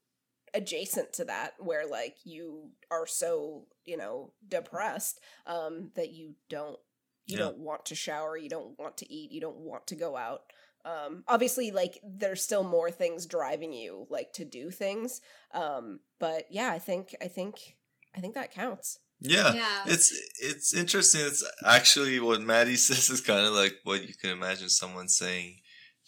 adjacent 0.55 1.13
to 1.15 1.25
that 1.25 1.55
where 1.59 1.87
like 1.87 2.17
you 2.25 2.71
are 2.91 3.07
so, 3.07 3.67
you 3.85 3.97
know, 3.97 4.33
depressed 4.49 5.21
um 5.47 5.91
that 5.95 6.13
you 6.13 6.35
don't 6.49 6.79
you 7.27 7.37
Yeah. 7.39 7.45
don't 7.47 7.59
want 7.59 7.87
to 7.87 7.95
shower, 7.95 8.37
you 8.37 8.49
don't 8.49 8.79
want 8.79 8.97
to 8.99 9.13
eat, 9.13 9.33
you 9.33 9.41
don't 9.41 9.59
want 9.59 9.87
to 9.89 9.97
go 9.97 10.17
out. 10.17 10.43
Um 10.85 11.25
obviously 11.29 11.71
like 11.73 11.99
there's 12.05 12.43
still 12.43 12.63
more 12.65 12.91
things 12.91 13.27
driving 13.27 13.73
you 13.73 14.07
like 14.11 14.33
to 14.35 14.45
do 14.45 14.71
things. 14.71 15.21
Um 15.53 16.01
but 16.21 16.45
yeah, 16.51 16.71
I 16.71 16.79
think 16.79 17.15
I 17.21 17.29
think 17.29 17.77
I 18.17 18.21
think 18.21 18.35
that 18.35 18.53
counts. 18.53 18.99
yeah. 19.21 19.53
Yeah. 19.55 19.83
It's 19.87 20.13
it's 20.41 20.73
interesting. 20.75 21.23
It's 21.25 21.45
actually 21.65 22.21
what 22.21 22.41
Mattie 22.41 22.77
says 22.87 23.11
is 23.11 23.21
kind 23.21 23.47
of 23.47 23.53
like 23.53 23.75
what 23.85 24.07
you 24.07 24.15
can 24.15 24.31
imagine 24.31 24.69
someone 24.69 25.09
saying 25.09 25.59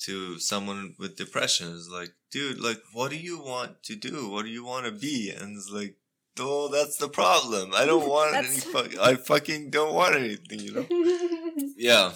to 0.04 0.38
someone 0.38 0.94
with 0.98 1.16
depression. 1.16 1.68
Is 1.68 1.88
like, 1.90 2.12
dude, 2.30 2.60
like, 2.60 2.80
what 2.92 3.10
do 3.10 3.16
you 3.16 3.38
want 3.38 3.82
to 3.84 3.96
do? 3.96 4.28
What 4.28 4.44
do 4.44 4.50
you 4.50 4.64
want 4.64 4.86
to 4.86 4.92
be? 4.92 5.30
And 5.30 5.56
it's 5.56 5.70
like, 5.70 5.96
oh, 6.38 6.68
that's 6.68 6.96
the 6.96 7.08
problem. 7.08 7.72
I 7.74 7.84
don't 7.84 8.08
want 8.08 8.36
any. 8.36 8.46
Fuck, 8.46 8.98
I 8.98 9.14
fucking 9.14 9.70
don't 9.70 9.94
want 9.94 10.16
anything. 10.16 10.60
You 10.60 10.72
know? 10.74 10.86
Yeah. 11.76 12.12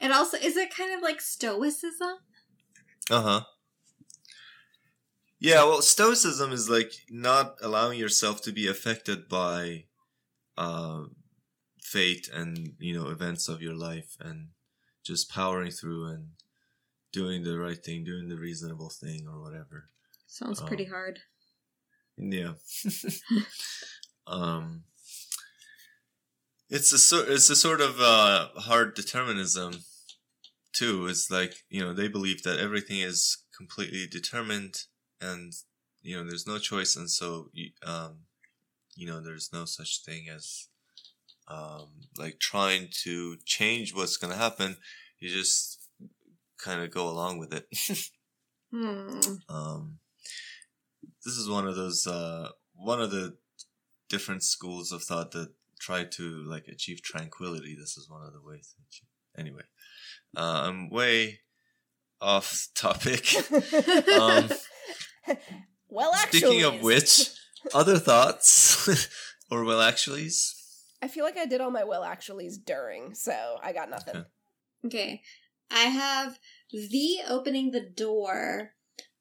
it 0.00 0.10
also 0.10 0.36
is 0.38 0.56
it 0.56 0.74
kind 0.74 0.92
of 0.92 1.02
like 1.02 1.20
stoicism? 1.20 2.16
Uh 3.10 3.22
huh. 3.22 3.40
Yeah, 5.38 5.64
well, 5.64 5.82
Stoicism 5.82 6.50
is 6.52 6.70
like 6.70 6.92
not 7.10 7.56
allowing 7.62 7.98
yourself 7.98 8.42
to 8.42 8.52
be 8.52 8.66
affected 8.66 9.28
by 9.28 9.84
uh, 10.56 11.02
fate 11.82 12.28
and 12.32 12.72
you 12.78 12.98
know 12.98 13.10
events 13.10 13.48
of 13.48 13.60
your 13.60 13.74
life, 13.74 14.16
and 14.20 14.48
just 15.06 15.30
powering 15.30 15.70
through 15.70 16.06
and 16.08 16.28
doing 17.12 17.42
the 17.44 17.58
right 17.58 17.82
thing, 17.82 18.04
doing 18.04 18.28
the 18.28 18.36
reasonable 18.36 18.90
thing, 18.90 19.26
or 19.28 19.40
whatever. 19.40 19.88
Sounds 20.26 20.60
Oh. 20.60 20.66
pretty 20.66 20.86
hard. 20.86 21.20
Yeah. 22.18 22.54
um, 24.26 24.84
it's 26.68 26.92
a 26.92 26.98
sort. 26.98 27.28
It's 27.28 27.48
a 27.50 27.56
sort 27.56 27.80
of 27.80 28.00
uh, 28.00 28.48
hard 28.56 28.94
determinism, 28.94 29.84
too. 30.72 31.06
It's 31.06 31.30
like 31.30 31.54
you 31.68 31.80
know 31.80 31.92
they 31.92 32.08
believe 32.08 32.42
that 32.42 32.58
everything 32.58 33.00
is 33.00 33.44
completely 33.56 34.06
determined, 34.06 34.82
and 35.20 35.52
you 36.02 36.16
know 36.16 36.24
there's 36.28 36.46
no 36.46 36.58
choice, 36.58 36.96
and 36.96 37.08
so 37.10 37.50
um, 37.84 38.20
you 38.94 39.06
know 39.06 39.20
there's 39.20 39.50
no 39.52 39.64
such 39.64 40.02
thing 40.04 40.28
as 40.28 40.68
um, 41.48 41.88
like 42.18 42.38
trying 42.40 42.88
to 43.04 43.36
change 43.44 43.94
what's 43.94 44.16
gonna 44.16 44.36
happen. 44.36 44.76
You 45.20 45.28
just 45.30 45.88
kind 46.58 46.82
of 46.82 46.90
go 46.90 47.08
along 47.08 47.38
with 47.38 47.52
it. 47.54 47.66
Hmm. 48.72 49.20
um, 49.48 49.98
this 51.24 51.34
is 51.34 51.48
one 51.48 51.68
of 51.68 51.76
those 51.76 52.04
uh, 52.06 52.48
one 52.74 53.00
of 53.00 53.12
the 53.12 53.36
different 54.10 54.42
schools 54.42 54.90
of 54.90 55.04
thought 55.04 55.30
that 55.32 55.52
try 55.80 56.02
to 56.04 56.42
like 56.44 56.66
achieve 56.66 57.00
tranquility. 57.00 57.76
This 57.78 57.96
is 57.96 58.10
one 58.10 58.22
of 58.26 58.32
the 58.32 58.42
ways. 58.42 58.74
to 58.76 58.82
achieve- 58.88 59.08
Anyway, 59.38 59.62
uh, 60.36 60.64
I'm 60.66 60.90
way 60.90 61.40
off 62.20 62.68
topic. 62.74 63.24
Um, 64.20 64.50
well, 65.88 66.12
actually, 66.14 66.38
Speaking 66.40 66.64
of 66.64 66.82
which, 66.82 67.30
other 67.72 67.98
thoughts 67.98 69.08
or 69.50 69.64
well, 69.64 69.78
actuallys. 69.78 70.55
I 71.02 71.08
feel 71.08 71.24
like 71.24 71.36
I 71.36 71.46
did 71.46 71.60
all 71.60 71.70
my 71.70 71.84
will 71.84 72.02
actuallys 72.02 72.54
during, 72.64 73.14
so 73.14 73.58
I 73.62 73.72
got 73.72 73.90
nothing. 73.90 74.16
Okay. 74.16 74.26
Okay. 74.84 75.22
I 75.70 75.84
have 75.84 76.38
the 76.72 77.18
opening 77.28 77.70
the 77.70 77.80
door. 77.80 78.72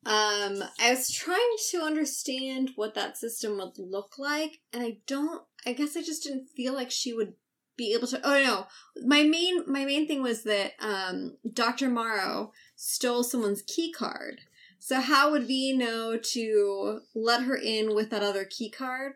Um, 0.05 0.63
I 0.79 0.91
was 0.91 1.11
trying 1.11 1.39
to 1.71 1.81
understand 1.81 2.71
what 2.75 2.93
that 2.93 3.17
system 3.17 3.57
would 3.57 3.79
look 3.79 4.19
like, 4.19 4.59
and 4.71 4.83
I 4.83 4.97
don't 5.07 5.43
I 5.65 5.73
guess 5.73 5.97
I 5.97 6.01
just 6.01 6.23
didn't 6.23 6.49
feel 6.55 6.73
like 6.73 6.91
she 6.91 7.13
would 7.13 7.33
be 7.75 7.93
able 7.93 8.07
to 8.07 8.21
oh 8.23 8.41
no. 8.43 8.67
My 9.03 9.23
main 9.23 9.63
my 9.67 9.85
main 9.85 10.07
thing 10.07 10.21
was 10.21 10.43
that 10.43 10.73
um 10.79 11.37
Dr. 11.51 11.89
Morrow 11.89 12.51
stole 12.75 13.23
someone's 13.23 13.63
key 13.63 13.91
card. 13.91 14.41
So 14.79 15.01
how 15.01 15.31
would 15.31 15.47
V 15.47 15.75
know 15.75 16.17
to 16.17 16.99
let 17.15 17.43
her 17.43 17.55
in 17.55 17.95
with 17.95 18.11
that 18.11 18.21
other 18.21 18.45
key 18.45 18.69
card 18.69 19.13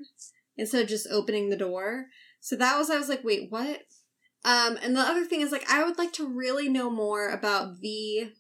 instead 0.58 0.82
of 0.82 0.90
just 0.90 1.08
opening 1.12 1.50
the 1.50 1.56
door? 1.56 2.08
So 2.42 2.56
that 2.56 2.78
was 2.78 2.90
I 2.90 2.98
was 2.98 3.10
like, 3.10 3.24
wait, 3.24 3.52
what? 3.52 3.82
Um, 4.46 4.78
and 4.82 4.96
the 4.96 5.02
other 5.02 5.26
thing 5.26 5.42
is 5.42 5.52
like 5.52 5.70
I 5.70 5.84
would 5.84 5.98
like 5.98 6.14
to 6.14 6.28
really 6.28 6.70
know 6.70 6.90
more 6.90 7.30
about 7.30 7.78
V 7.80 8.32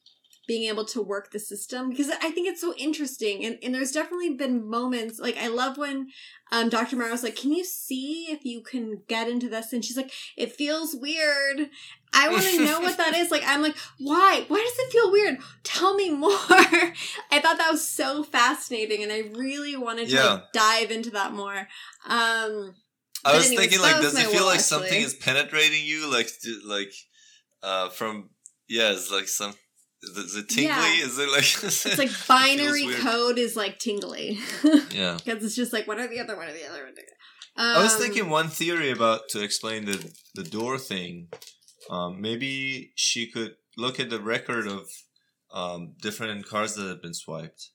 being 0.47 0.67
able 0.67 0.83
to 0.85 0.99
work 1.01 1.31
the 1.31 1.37
system 1.37 1.91
because 1.91 2.09
I 2.09 2.31
think 2.31 2.47
it's 2.47 2.61
so 2.61 2.73
interesting 2.75 3.45
and, 3.45 3.59
and 3.61 3.75
there's 3.75 3.91
definitely 3.91 4.33
been 4.33 4.67
moments 4.67 5.19
like 5.19 5.37
I 5.37 5.47
love 5.47 5.77
when 5.77 6.07
um 6.51 6.69
Dr. 6.69 6.95
Morrow 6.95 7.11
was 7.11 7.21
like, 7.21 7.35
Can 7.35 7.51
you 7.53 7.63
see 7.63 8.27
if 8.31 8.43
you 8.45 8.61
can 8.63 9.03
get 9.07 9.27
into 9.27 9.47
this? 9.49 9.73
And 9.73 9.85
she's 9.85 9.97
like, 9.97 10.11
It 10.37 10.53
feels 10.53 10.95
weird. 10.95 11.69
I 12.13 12.29
want 12.29 12.43
to 12.45 12.65
know 12.65 12.79
what 12.79 12.97
that 12.97 13.15
is. 13.15 13.29
Like 13.29 13.43
I'm 13.45 13.61
like, 13.61 13.75
why? 13.99 14.45
Why 14.47 14.57
does 14.57 14.85
it 14.87 14.91
feel 14.91 15.11
weird? 15.11 15.37
Tell 15.63 15.93
me 15.93 16.09
more. 16.09 16.31
I 16.41 17.39
thought 17.41 17.57
that 17.59 17.69
was 17.71 17.87
so 17.87 18.23
fascinating 18.23 19.03
and 19.03 19.11
I 19.11 19.19
really 19.37 19.75
wanted 19.77 20.07
to 20.09 20.15
Yeah. 20.15 20.33
like, 20.33 20.51
dive 20.53 20.89
into 20.91 21.11
that 21.11 21.33
more. 21.33 21.67
Um 22.07 22.73
I 23.25 23.35
was 23.35 23.47
anyways, 23.47 23.59
thinking 23.69 23.81
like, 23.81 24.01
does 24.01 24.17
it 24.17 24.27
feel 24.27 24.41
will, 24.41 24.47
like 24.47 24.59
something 24.59 25.01
is 25.01 25.13
penetrating 25.13 25.83
you, 25.85 26.11
like 26.11 26.29
like 26.65 26.91
uh 27.63 27.89
from 27.89 28.29
yeah, 28.67 28.91
it's 28.91 29.11
like 29.11 29.27
some. 29.27 29.53
Is 30.01 30.35
it 30.37 30.47
tingly? 30.47 30.67
Yeah. 30.69 31.05
Is 31.05 31.19
it 31.19 31.29
like? 31.29 31.39
it's 31.63 31.97
like 31.97 32.11
binary 32.27 32.85
weird. 32.85 32.99
code 33.01 33.37
is 33.37 33.55
like 33.55 33.79
tingly. 33.79 34.39
Yeah. 34.91 35.17
Because 35.23 35.43
it's 35.43 35.55
just 35.55 35.73
like 35.73 35.87
one 35.87 35.99
or 35.99 36.07
the 36.07 36.19
other, 36.19 36.37
one 36.37 36.47
or 36.47 36.53
the 36.53 36.65
other. 36.65 36.79
One 36.83 36.91
or 36.91 36.95
the 36.95 37.01
other. 37.01 37.79
I 37.79 37.83
was 37.83 37.95
Um, 37.95 38.01
thinking 38.01 38.29
one 38.29 38.47
theory 38.47 38.91
about 38.91 39.21
to 39.29 39.43
explain 39.43 39.85
the 39.85 40.11
the 40.35 40.43
door 40.43 40.77
thing. 40.77 41.27
Um, 41.89 42.21
maybe 42.21 42.91
she 42.95 43.29
could 43.29 43.55
look 43.77 43.99
at 43.99 44.09
the 44.09 44.21
record 44.21 44.67
of 44.67 44.87
um, 45.51 45.95
different 46.01 46.45
cards 46.47 46.75
that 46.75 46.87
have 46.87 47.01
been 47.01 47.13
swiped, 47.15 47.71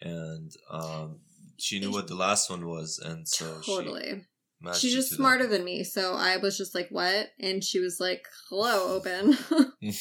and 0.00 0.50
um, 0.70 1.20
she 1.58 1.80
knew 1.80 1.90
what 1.90 2.06
the 2.06 2.14
last 2.14 2.48
one 2.48 2.66
was, 2.66 2.98
and 3.04 3.26
so 3.28 3.60
totally. 3.66 4.08
she 4.08 4.22
matched 4.60 4.80
She's 4.80 4.94
just 4.94 5.10
to 5.10 5.14
smarter 5.16 5.46
than 5.46 5.64
me, 5.64 5.84
so 5.84 6.14
I 6.14 6.36
was 6.38 6.56
just 6.56 6.74
like, 6.74 6.88
"What?" 6.90 7.28
And 7.38 7.62
she 7.62 7.78
was 7.80 7.98
like, 8.00 8.26
"Hello, 8.48 8.96
open." 8.96 9.36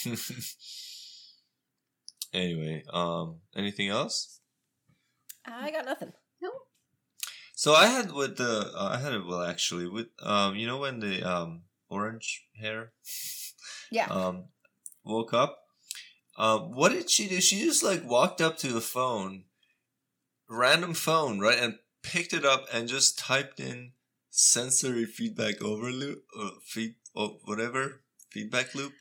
anyway, 2.33 2.83
um, 2.91 3.39
anything 3.55 3.89
else? 3.89 4.39
I 5.45 5.71
got 5.71 5.85
nothing. 5.85 6.13
So 7.57 7.73
I 7.73 7.85
had 7.87 8.11
with 8.11 8.35
the 8.35 8.71
uh, 8.75 8.89
I 8.91 8.97
had 8.99 9.13
it 9.13 9.25
well 9.25 9.41
actually 9.41 9.87
with 9.87 10.07
um 10.21 10.55
you 10.55 10.67
know 10.67 10.77
when 10.77 10.99
the 10.99 11.23
um 11.23 11.63
orange 11.89 12.45
hair 12.59 12.91
Yeah. 13.89 14.07
um, 14.07 14.49
woke 15.05 15.33
up. 15.33 15.59
Um, 16.37 16.71
what 16.75 16.91
did 16.91 17.09
she 17.09 17.29
do? 17.29 17.39
She 17.39 17.63
just 17.63 17.81
like 17.81 18.03
walked 18.03 18.41
up 18.41 18.57
to 18.57 18.67
the 18.73 18.81
phone, 18.81 19.45
random 20.49 20.93
phone, 20.93 21.39
right, 21.39 21.57
and 21.57 21.79
picked 22.03 22.33
it 22.33 22.43
up 22.43 22.65
and 22.73 22.89
just 22.89 23.17
typed 23.17 23.59
in 23.61 23.93
sensory 24.35 25.05
feedback 25.05 25.61
overloop 25.61 26.25
or 26.37 26.51
feed 26.61 26.95
or 27.15 27.37
whatever 27.45 28.01
feedback 28.29 28.75
loop. 28.75 28.91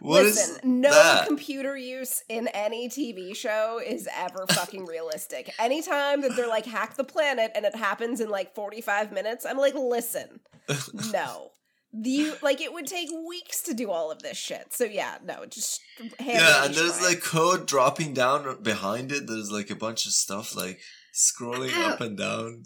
What 0.00 0.24
is 0.26 0.36
Listen, 0.36 0.80
no 0.80 0.90
that? 0.90 1.26
computer 1.26 1.76
use 1.76 2.22
in 2.28 2.48
any 2.48 2.88
TV 2.88 3.34
show 3.34 3.80
is 3.84 4.08
ever 4.14 4.46
fucking 4.48 4.84
realistic. 4.84 5.52
Anytime 5.58 6.20
that 6.22 6.36
they're 6.36 6.48
like 6.48 6.66
hack 6.66 6.96
the 6.96 7.04
planet 7.04 7.52
and 7.54 7.64
it 7.64 7.74
happens 7.74 8.20
in 8.20 8.28
like 8.28 8.54
45 8.54 9.12
minutes, 9.12 9.46
I'm 9.46 9.56
like, 9.58 9.74
listen, 9.74 10.40
no. 11.12 11.52
You 11.92 12.34
like 12.42 12.60
it 12.60 12.74
would 12.74 12.86
take 12.86 13.08
weeks 13.26 13.62
to 13.62 13.74
do 13.74 13.90
all 13.90 14.10
of 14.10 14.20
this 14.20 14.36
shit. 14.36 14.74
So 14.74 14.84
yeah, 14.84 15.16
no, 15.24 15.46
just 15.46 15.80
yeah, 16.20 16.66
and 16.66 16.74
there's 16.74 16.98
try. 16.98 17.08
like 17.08 17.22
code 17.22 17.66
dropping 17.66 18.12
down 18.12 18.62
behind 18.62 19.12
it. 19.12 19.26
There's 19.26 19.50
like 19.50 19.70
a 19.70 19.76
bunch 19.76 20.04
of 20.04 20.12
stuff 20.12 20.54
like 20.54 20.78
scrolling 21.14 21.74
up 21.88 22.02
and 22.02 22.18
down. 22.18 22.64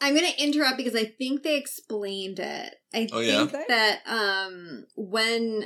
I'm 0.00 0.14
gonna 0.14 0.28
interrupt 0.38 0.76
because 0.76 0.94
I 0.94 1.04
think 1.04 1.42
they 1.42 1.56
explained 1.56 2.38
it. 2.38 2.74
I 2.94 3.08
Oh, 3.12 3.20
yeah? 3.20 3.46
think 3.46 3.68
that 3.68 4.00
um 4.06 4.84
when 4.96 5.64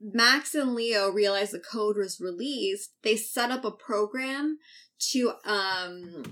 Max 0.00 0.54
and 0.54 0.74
Leo 0.74 1.10
realized 1.10 1.52
the 1.52 1.60
code 1.60 1.96
was 1.96 2.20
released, 2.20 2.90
they 3.02 3.16
set 3.16 3.50
up 3.50 3.64
a 3.64 3.70
program 3.70 4.58
to 5.12 5.32
um 5.44 6.24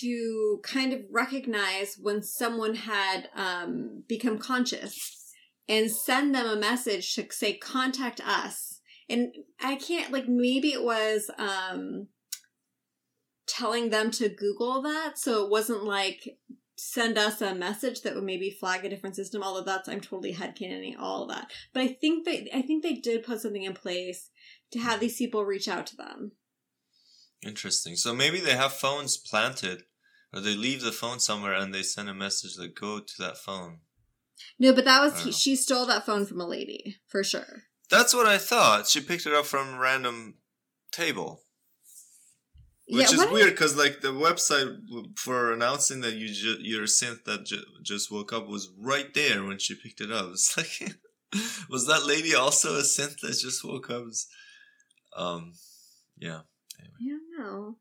to 0.00 0.60
kind 0.62 0.92
of 0.92 1.00
recognize 1.10 1.96
when 2.00 2.22
someone 2.22 2.74
had 2.74 3.28
um 3.34 4.04
become 4.08 4.38
conscious 4.38 5.32
and 5.68 5.90
send 5.90 6.34
them 6.34 6.46
a 6.46 6.56
message 6.56 7.14
to 7.14 7.26
say 7.30 7.54
contact 7.54 8.20
us. 8.26 8.80
And 9.08 9.34
I 9.60 9.76
can't 9.76 10.12
like 10.12 10.28
maybe 10.28 10.72
it 10.72 10.82
was 10.82 11.30
um 11.38 12.08
telling 13.58 13.90
them 13.90 14.10
to 14.10 14.28
Google 14.28 14.80
that 14.82 15.18
so 15.18 15.44
it 15.44 15.50
wasn't 15.50 15.84
like 15.84 16.38
send 16.76 17.16
us 17.18 17.40
a 17.42 17.54
message 17.54 18.00
that 18.02 18.14
would 18.14 18.24
maybe 18.24 18.50
flag 18.50 18.84
a 18.84 18.88
different 18.88 19.14
system 19.14 19.42
although 19.42 19.62
that's 19.62 19.88
i'm 19.88 20.00
totally 20.00 20.34
headcanoning 20.34 20.94
all 20.98 21.22
of 21.22 21.28
that 21.28 21.46
but 21.72 21.82
i 21.82 21.86
think 22.00 22.24
they 22.24 22.50
i 22.52 22.62
think 22.62 22.82
they 22.82 22.94
did 22.94 23.22
put 23.22 23.40
something 23.40 23.62
in 23.62 23.74
place 23.74 24.30
to 24.72 24.78
have 24.80 24.98
these 24.98 25.16
people 25.18 25.44
reach 25.44 25.68
out 25.68 25.86
to 25.86 25.96
them 25.96 26.32
Interesting. 27.44 27.96
So 27.96 28.14
maybe 28.14 28.38
they 28.38 28.54
have 28.54 28.72
phones 28.72 29.16
planted, 29.16 29.82
or 30.32 30.40
they 30.40 30.54
leave 30.54 30.80
the 30.82 30.92
phone 30.92 31.18
somewhere 31.18 31.54
and 31.54 31.74
they 31.74 31.82
send 31.82 32.08
a 32.08 32.14
message 32.14 32.54
that 32.54 32.76
go 32.80 33.00
to 33.00 33.14
that 33.18 33.36
phone. 33.36 33.80
no 34.60 34.72
but 34.72 34.84
that 34.84 35.02
was 35.02 35.24
Wow. 35.24 35.30
she 35.32 35.56
stole 35.56 35.86
that 35.86 36.06
phone 36.06 36.24
from 36.24 36.40
a 36.40 36.46
lady 36.46 36.98
for 37.08 37.24
sure 37.24 37.64
That's 37.90 38.14
what 38.14 38.26
I 38.26 38.38
thought. 38.38 38.86
She 38.88 39.00
picked 39.00 39.26
it 39.26 39.34
up 39.34 39.44
from 39.46 39.74
a 39.74 39.78
random 39.78 40.36
table. 40.92 41.41
Which 42.92 43.08
yeah 43.08 43.14
is 43.14 43.18
what 43.18 43.32
weird 43.32 43.50
because 43.50 43.76
like 43.76 44.00
the 44.00 44.08
website 44.12 44.76
for 45.18 45.52
announcing 45.52 46.00
that 46.02 46.14
you 46.14 46.28
ju- 46.28 46.58
your 46.60 46.82
synth 46.84 47.24
that 47.24 47.46
ju- 47.46 47.64
just 47.82 48.10
woke 48.10 48.32
up 48.32 48.46
was 48.46 48.70
right 48.78 49.12
there 49.14 49.42
when 49.44 49.58
she 49.58 49.74
picked 49.74 50.00
it 50.00 50.12
up. 50.12 50.26
It's 50.32 50.56
like, 50.56 50.92
was 51.70 51.86
that 51.86 52.06
lady 52.06 52.34
also 52.34 52.74
a 52.76 52.82
synth 52.82 53.20
that 53.20 53.38
just 53.38 53.64
woke 53.64 53.88
up? 53.90 54.02
It's- 54.02 54.26
Um, 55.16 55.52
yeah. 56.18 56.40
i 56.78 56.84
don't 57.08 57.38
know 57.38 57.76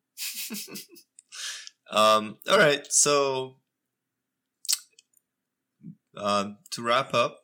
um. 1.91 2.37
All 2.49 2.57
right. 2.57 2.85
So, 2.89 3.57
um, 6.15 6.57
to 6.71 6.81
wrap 6.81 7.13
up, 7.13 7.39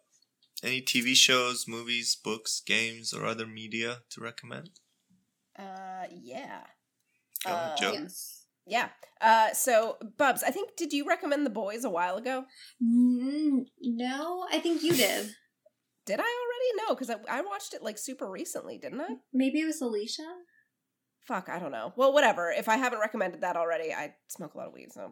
any 0.63 0.81
TV 0.81 1.15
shows, 1.15 1.67
movies, 1.67 2.15
books, 2.21 2.61
games, 2.65 3.13
or 3.13 3.25
other 3.25 3.45
media 3.47 3.99
to 4.11 4.21
recommend? 4.21 4.71
Uh 5.57 6.05
yeah. 6.11 6.63
Go 7.47 7.53
ahead, 7.53 7.71
Uh, 7.83 7.91
yes 7.93 8.45
Yeah. 8.65 8.89
Uh 9.21 9.53
so 9.53 9.97
Bubs, 10.17 10.43
I 10.43 10.51
think 10.51 10.75
did 10.75 10.93
you 10.93 11.05
recommend 11.07 11.45
The 11.45 11.49
Boys 11.51 11.83
a 11.85 11.89
while 11.89 12.17
ago? 12.17 12.45
Mm, 12.83 13.65
no 13.81 14.45
i 14.51 14.59
think 14.59 14.83
you 14.83 14.93
did 14.93 15.29
Did 16.05 16.21
I 16.21 16.23
already? 16.23 16.87
No, 16.87 16.95
because 16.95 17.09
I, 17.09 17.17
I 17.39 17.41
watched 17.41 17.73
it 17.73 17.83
like 17.83 17.97
super 17.97 18.31
recently, 18.31 18.77
didn't 18.77 19.01
I? 19.01 19.15
maybe 19.33 19.59
it 19.59 19.65
was 19.65 19.81
alicia 19.81 20.23
Fuck, 21.27 21.49
I 21.49 21.59
don't 21.59 21.73
know. 21.73 21.91
Well, 21.97 22.13
whatever. 22.13 22.51
If 22.51 22.69
I 22.69 22.77
haven't 22.77 23.01
recommended 23.01 23.41
that 23.41 23.57
already, 23.57 23.91
I 23.93 24.13
smoke 24.29 24.53
a 24.53 24.57
lot 24.57 24.67
of 24.67 24.73
weed, 24.73 24.93
so 24.93 25.11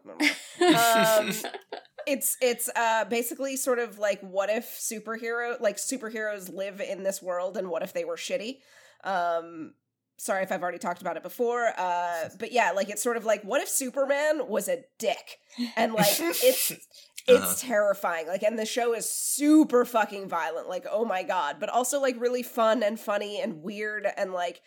Um, 0.62 1.30
it's 2.06 2.38
it's 2.40 2.70
uh 2.74 3.04
basically 3.04 3.56
sort 3.56 3.78
of 3.78 3.98
like 3.98 4.20
what 4.22 4.48
if 4.48 4.64
superhero 4.78 5.60
like 5.60 5.76
superheroes 5.76 6.50
live 6.50 6.80
in 6.80 7.02
this 7.02 7.20
world 7.20 7.58
and 7.58 7.68
what 7.68 7.82
if 7.82 7.92
they 7.92 8.04
were 8.06 8.16
shitty 8.16 8.58
um 9.04 9.74
sorry 10.18 10.42
if 10.42 10.50
i've 10.52 10.62
already 10.62 10.78
talked 10.78 11.00
about 11.02 11.16
it 11.16 11.22
before 11.22 11.72
uh 11.76 12.28
but 12.38 12.50
yeah 12.52 12.70
like 12.72 12.88
it's 12.88 13.02
sort 13.02 13.16
of 13.16 13.24
like 13.24 13.42
what 13.44 13.60
if 13.62 13.68
superman 13.68 14.48
was 14.48 14.68
a 14.68 14.82
dick? 14.98 15.38
And 15.76 15.92
like 15.94 16.18
it's 16.20 16.70
it's 16.70 16.82
Uh-huh. 17.28 17.54
terrifying. 17.58 18.26
Like 18.28 18.42
and 18.44 18.58
the 18.58 18.64
show 18.66 18.94
is 18.94 19.10
super 19.10 19.84
fucking 19.84 20.28
violent. 20.28 20.68
Like 20.68 20.86
oh 20.90 21.04
my 21.04 21.22
god. 21.22 21.56
But 21.58 21.68
also 21.70 22.00
like 22.00 22.20
really 22.20 22.42
fun 22.42 22.82
and 22.82 23.00
funny 23.00 23.40
and 23.40 23.62
weird 23.62 24.06
and 24.16 24.32
like 24.32 24.60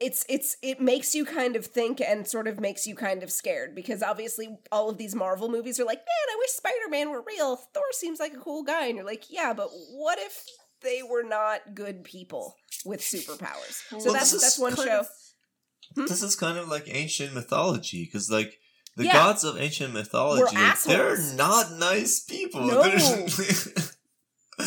it's 0.00 0.24
it's 0.28 0.56
it 0.62 0.80
makes 0.80 1.14
you 1.14 1.24
kind 1.24 1.54
of 1.54 1.66
think 1.66 2.00
and 2.00 2.26
sort 2.26 2.48
of 2.48 2.58
makes 2.58 2.86
you 2.86 2.94
kind 2.96 3.22
of 3.22 3.30
scared 3.30 3.74
because 3.74 4.02
obviously 4.02 4.56
all 4.72 4.90
of 4.90 4.98
these 4.98 5.14
Marvel 5.14 5.48
movies 5.48 5.78
are 5.78 5.84
like, 5.84 5.98
man, 5.98 6.28
I 6.32 6.36
wish 6.38 6.50
Spider 6.50 6.88
Man 6.90 7.10
were 7.10 7.22
real. 7.26 7.56
Thor 7.56 7.84
seems 7.92 8.18
like 8.18 8.34
a 8.34 8.38
cool 8.40 8.64
guy, 8.64 8.86
and 8.86 8.96
you're 8.96 9.06
like, 9.06 9.24
yeah, 9.30 9.52
but 9.52 9.68
what 9.92 10.18
if 10.18 10.44
they 10.82 11.02
were 11.02 11.22
not 11.22 11.74
good 11.74 12.04
people 12.04 12.56
with 12.84 13.00
superpowers? 13.00 13.82
So 13.90 13.96
Well, 14.04 14.12
that's 14.14 14.32
that's 14.32 14.58
one 14.58 14.76
show. 14.76 15.00
of- 15.00 15.08
Hmm? 15.94 16.06
This 16.06 16.22
is 16.22 16.36
kind 16.36 16.56
of 16.58 16.68
like 16.68 16.84
ancient 16.86 17.34
mythology 17.34 18.04
because, 18.04 18.30
like, 18.30 18.58
the 18.96 19.04
Yeah. 19.04 19.12
gods 19.12 19.44
of 19.44 19.60
ancient 19.60 19.92
mythology, 19.92 20.56
like, 20.56 20.82
they're 20.84 21.18
not 21.34 21.72
nice 21.72 22.20
people. 22.20 22.62
No. 22.66 22.82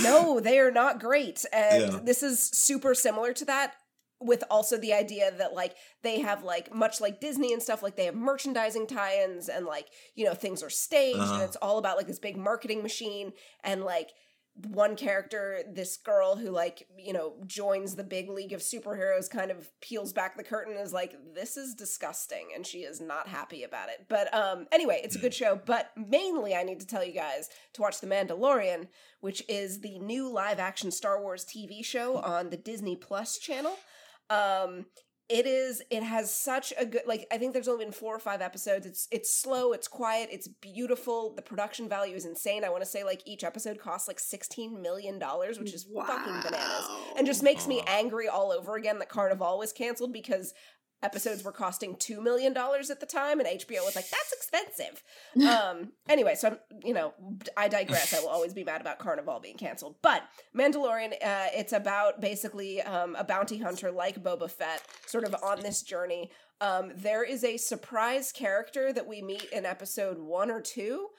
No, 0.01 0.39
they 0.39 0.59
are 0.59 0.71
not 0.71 0.99
great. 0.99 1.45
And 1.53 1.93
Yeah. 1.93 1.99
this 2.03 2.21
is 2.23 2.39
super 2.41 2.93
similar 2.95 3.33
to 3.33 3.45
that 3.45 3.75
with 4.19 4.43
also 4.49 4.77
the 4.77 4.93
idea 4.93 5.29
that 5.31 5.53
like 5.53 5.75
they 6.01 6.19
have 6.21 6.41
like 6.43 6.73
much 6.73 7.01
like 7.01 7.19
Disney 7.19 7.53
and 7.53 7.61
stuff 7.61 7.83
like 7.83 7.95
they 7.95 8.05
have 8.05 8.15
merchandising 8.15 8.87
tie-ins 8.87 9.49
and 9.49 9.65
like 9.65 9.87
you 10.15 10.25
know 10.25 10.33
things 10.33 10.63
are 10.63 10.69
staged 10.69 11.17
and 11.19 11.29
Uh-huh. 11.29 11.43
it's 11.43 11.57
all 11.57 11.77
about 11.77 11.97
like 11.97 12.07
this 12.07 12.17
big 12.19 12.37
marketing 12.37 12.81
machine 12.81 13.33
and 13.63 13.83
like 13.83 14.11
one 14.63 14.95
character 14.95 15.59
this 15.69 15.97
girl 15.97 16.37
who 16.37 16.49
like 16.49 16.87
you 16.97 17.11
know 17.11 17.33
joins 17.45 17.95
the 17.95 18.03
big 18.03 18.29
league 18.29 18.53
of 18.53 18.61
superheroes 18.61 19.29
kind 19.29 19.51
of 19.51 19.69
peels 19.81 20.13
back 20.13 20.37
the 20.37 20.43
curtain 20.43 20.77
is 20.77 20.93
like 20.93 21.13
this 21.33 21.57
is 21.57 21.73
disgusting 21.73 22.47
and 22.55 22.65
she 22.65 22.79
is 22.79 23.01
not 23.01 23.27
happy 23.27 23.63
about 23.63 23.89
it. 23.89 24.05
But 24.07 24.33
um 24.33 24.67
anyway 24.71 25.01
it's 25.03 25.15
a 25.15 25.19
good 25.19 25.33
show 25.33 25.59
but 25.65 25.91
mainly 25.97 26.55
i 26.55 26.63
need 26.63 26.79
to 26.79 26.87
tell 26.87 27.03
you 27.03 27.13
guys 27.13 27.49
to 27.73 27.81
watch 27.81 27.99
the 27.99 28.07
mandalorian 28.07 28.87
which 29.19 29.43
is 29.49 29.81
the 29.81 29.99
new 29.99 30.31
live 30.31 30.59
action 30.59 30.89
star 30.89 31.21
wars 31.21 31.45
tv 31.45 31.83
show 31.83 32.17
on 32.17 32.49
the 32.49 32.57
disney 32.57 32.95
plus 32.95 33.37
channel. 33.37 33.77
Um 34.29 34.85
it 35.27 35.47
is 35.47 35.81
it 35.89 36.03
has 36.03 36.31
such 36.31 36.71
a 36.77 36.85
good 36.85 37.01
like 37.07 37.25
i 37.31 37.37
think 37.37 37.51
there's 37.51 37.67
only 37.67 37.83
been 37.83 37.91
four 37.91 38.15
or 38.15 38.19
five 38.19 38.41
episodes. 38.41 38.85
It's 38.85 39.07
it's 39.11 39.33
slow 39.33 39.73
it's 39.73 39.87
quiet 39.87 40.29
it's 40.31 40.47
beautiful. 40.47 41.33
The 41.35 41.41
production 41.41 41.89
value 41.89 42.15
is 42.15 42.25
insane. 42.25 42.63
I 42.63 42.69
want 42.69 42.83
to 42.83 42.89
say 42.89 43.03
like 43.03 43.21
each 43.25 43.43
episode 43.43 43.79
costs 43.79 44.07
like 44.07 44.19
16 44.19 44.81
million 44.81 45.17
dollars 45.17 45.59
which 45.59 45.73
is 45.73 45.85
fucking 45.95 46.41
bananas. 46.41 46.89
And 47.17 47.25
just 47.25 47.41
makes 47.41 47.67
me 47.67 47.81
angry 47.87 48.27
all 48.27 48.51
over 48.51 48.75
again 48.75 48.99
that 48.99 49.09
carnival 49.09 49.57
was 49.57 49.73
canceled 49.73 50.13
because 50.13 50.53
episodes 51.05 51.43
were 51.43 51.51
costing 51.51 51.95
two 51.95 52.19
million 52.21 52.51
dollars 52.53 52.89
at 52.89 52.99
the 52.99 53.05
time 53.05 53.39
and 53.39 53.47
hbo 53.47 53.85
was 53.85 53.95
like 53.95 54.09
that's 54.09 54.33
expensive. 54.33 55.03
Um 55.47 55.91
anyway 56.09 56.35
so 56.35 56.49
i'm 56.49 56.57
you 56.83 56.93
know 56.93 57.13
i 57.55 57.67
digress. 57.67 58.13
I 58.13 58.19
will 58.19 58.29
always 58.29 58.53
be 58.53 58.63
mad 58.63 58.81
about 58.81 58.99
carnival 58.99 59.39
being 59.39 59.57
canceled. 59.57 59.95
But 60.01 60.23
mandalorian 60.57 61.13
uh 61.13 61.47
it's 61.53 61.73
about 61.73 62.19
basically 62.21 62.81
um 62.81 63.15
a 63.15 63.23
bounty 63.23 63.59
hunter 63.59 63.91
like 63.91 64.21
boba 64.23 64.49
fett 64.49 64.81
sort 65.05 65.23
of 65.23 65.35
on 65.43 65.61
this 65.61 65.81
journey. 65.83 66.31
Um 66.59 66.91
there 66.95 67.23
is 67.23 67.43
a 67.43 67.57
surprise 67.57 68.31
character 68.31 68.91
that 68.91 69.07
we 69.07 69.21
meet 69.21 69.47
in 69.51 69.65
episode 69.65 70.17
one 70.17 70.49
or 70.49 70.61
two 70.61 71.09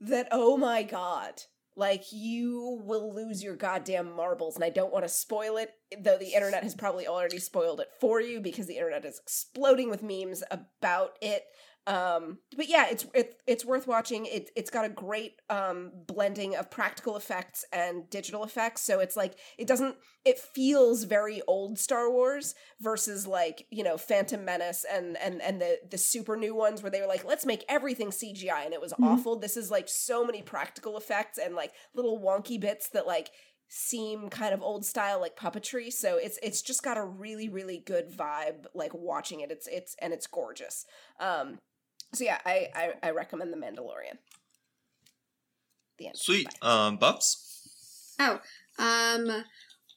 that 0.00 0.28
oh 0.32 0.56
my 0.56 0.82
god 0.82 1.42
like 1.76 2.04
you 2.12 2.80
will 2.84 3.14
lose 3.14 3.42
your 3.42 3.56
goddamn 3.56 4.14
marbles 4.14 4.56
and 4.56 4.64
i 4.64 4.70
don't 4.70 4.92
want 4.92 5.04
to 5.04 5.08
spoil 5.08 5.56
it 5.56 5.70
though 6.00 6.18
the 6.18 6.34
internet 6.34 6.62
has 6.62 6.74
probably 6.74 7.06
already 7.06 7.38
spoiled 7.38 7.80
it 7.80 7.88
for 8.00 8.20
you 8.20 8.40
because 8.40 8.66
the 8.66 8.76
internet 8.76 9.04
is 9.04 9.18
exploding 9.18 9.90
with 9.90 10.02
memes 10.02 10.42
about 10.50 11.16
it 11.20 11.44
um 11.86 12.38
but 12.56 12.68
yeah 12.68 12.86
it's 12.88 13.04
it, 13.12 13.40
it's 13.46 13.64
worth 13.64 13.88
watching. 13.88 14.26
It 14.26 14.50
it's 14.54 14.70
got 14.70 14.84
a 14.84 14.88
great 14.88 15.40
um 15.50 15.90
blending 16.06 16.54
of 16.54 16.70
practical 16.70 17.16
effects 17.16 17.64
and 17.72 18.08
digital 18.08 18.44
effects. 18.44 18.82
So 18.82 19.00
it's 19.00 19.16
like 19.16 19.34
it 19.58 19.66
doesn't 19.66 19.96
it 20.24 20.38
feels 20.38 21.02
very 21.04 21.42
old 21.48 21.78
star 21.80 22.08
wars 22.10 22.54
versus 22.80 23.26
like 23.26 23.66
you 23.70 23.82
know 23.82 23.96
phantom 23.96 24.44
menace 24.44 24.84
and 24.90 25.16
and 25.18 25.42
and 25.42 25.60
the 25.60 25.78
the 25.90 25.98
super 25.98 26.36
new 26.36 26.54
ones 26.54 26.82
where 26.82 26.90
they 26.90 27.00
were 27.00 27.08
like 27.08 27.24
let's 27.24 27.44
make 27.44 27.64
everything 27.68 28.10
cgi 28.10 28.64
and 28.64 28.72
it 28.74 28.80
was 28.80 28.92
Mhm. 28.92 29.04
awful. 29.04 29.36
This 29.36 29.56
is 29.56 29.70
like 29.70 29.88
so 29.88 30.24
many 30.24 30.42
practical 30.42 30.96
effects 30.96 31.38
and 31.38 31.54
like 31.56 31.72
little 31.94 32.20
wonky 32.20 32.60
bits 32.60 32.88
that 32.90 33.06
like 33.08 33.30
seem 33.68 34.28
kind 34.28 34.52
of 34.52 34.62
old 34.62 34.84
style 34.84 35.20
like 35.20 35.36
puppetry. 35.36 35.90
So 35.92 36.16
it's 36.16 36.38
it's 36.42 36.62
just 36.62 36.82
got 36.82 36.98
a 36.98 37.04
really 37.04 37.48
really 37.48 37.78
good 37.84 38.10
vibe 38.10 38.66
like 38.74 38.92
watching 38.94 39.40
it. 39.40 39.50
It's 39.50 39.66
it's 39.66 39.96
and 40.00 40.12
it's 40.12 40.26
gorgeous. 40.26 40.84
Um 41.18 41.58
so 42.14 42.24
yeah 42.24 42.38
i 42.44 42.68
i, 42.74 42.92
I 43.02 43.10
recommend 43.10 43.52
the 43.52 43.56
mandalorian 43.56 44.18
The 45.98 46.06
end. 46.08 46.16
Sweet. 46.16 46.48
Bye. 46.60 46.86
Um, 46.86 46.96
Bubs? 46.96 48.14
Oh, 48.18 48.40
um, 48.78 49.44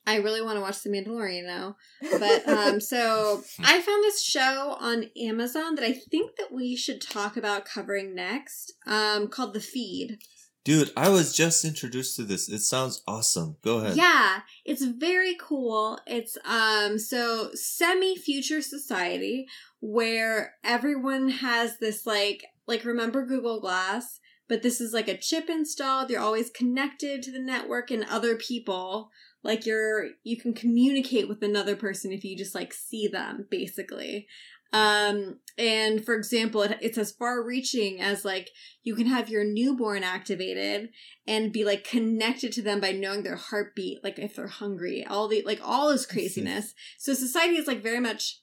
I 0.08 0.18
really 0.18 0.42
want 0.42 0.58
to 0.58 0.62
watch 0.62 0.84
The 0.84 0.90
Mandalorian 0.90 1.46
now. 1.46 1.78
But 2.02 2.48
um, 2.48 2.80
so 2.80 3.44
I 3.60 3.82
found 3.82 4.04
this 4.04 4.22
show 4.22 4.78
on 4.80 5.06
Amazon 5.20 5.76
that 5.76 5.84
I 5.84 5.94
think 5.94 6.36
that 6.38 6.52
we 6.52 6.76
should 6.76 7.02
talk 7.02 7.38
about 7.38 7.66
covering 7.66 8.14
next. 8.14 8.74
Um, 8.86 9.28
called 9.28 9.54
The 9.54 9.60
Feed. 9.60 10.20
Dude, 10.64 10.92
I 10.98 11.10
was 11.10 11.36
just 11.36 11.64
introduced 11.64 12.16
to 12.16 12.24
this. 12.24 12.50
It 12.50 12.62
sounds 12.62 13.04
awesome. 13.08 13.58
Go 13.64 13.78
ahead. 13.78 13.96
Yeah, 13.96 14.40
it's 14.66 14.84
very 14.84 15.36
cool. 15.40 16.00
It's 16.08 16.40
um 16.44 16.98
so 16.98 17.52
semi 17.54 18.16
future 18.18 18.64
society 18.64 19.46
where 19.88 20.56
everyone 20.64 21.30
has 21.30 21.78
this 21.78 22.08
like 22.08 22.44
like 22.68 22.84
remember 22.84 23.24
Google 23.24 23.60
Glass, 23.60 24.20
but 24.50 24.64
this 24.64 24.82
is 24.82 24.94
like 24.94 25.08
a 25.08 25.18
chip 25.18 25.48
installed. 25.48 26.10
You're 26.10 26.22
always 26.22 26.50
connected 26.50 27.22
to 27.22 27.32
the 27.32 27.40
network 27.40 27.92
and 27.92 28.04
other 28.06 28.36
people. 28.36 29.12
Like 29.44 29.68
you're 29.68 30.08
you 30.24 30.38
can 30.38 30.56
communicate 30.56 31.30
with 31.30 31.44
another 31.44 31.76
person 31.76 32.12
if 32.12 32.24
you 32.24 32.36
just 32.36 32.56
like 32.56 32.74
see 32.74 33.08
them 33.08 33.46
basically. 33.52 34.28
Um 34.74 35.38
and 35.56 36.04
for 36.04 36.16
example, 36.16 36.64
it, 36.64 36.80
it's 36.82 36.98
as 36.98 37.12
far 37.12 37.44
reaching 37.44 38.02
as 38.02 38.26
like 38.26 38.50
you 38.82 38.96
can 38.96 39.06
have 39.06 39.30
your 39.30 39.44
newborn 39.44 40.04
activated 40.04 40.90
and 41.28 41.54
be 41.54 41.64
like 41.64 41.84
connected 41.84 42.52
to 42.54 42.64
them 42.64 42.80
by 42.80 42.92
knowing 42.92 43.22
their 43.22 43.36
heartbeat, 43.36 44.04
like 44.04 44.18
if 44.18 44.36
they're 44.36 44.48
hungry, 44.48 45.06
all 45.08 45.28
the 45.28 45.44
like 45.46 45.62
all 45.64 45.92
this 45.92 46.08
craziness. 46.08 46.74
so 46.98 47.14
society 47.14 47.58
is 47.58 47.68
like 47.68 47.84
very 47.84 48.00
much 48.00 48.42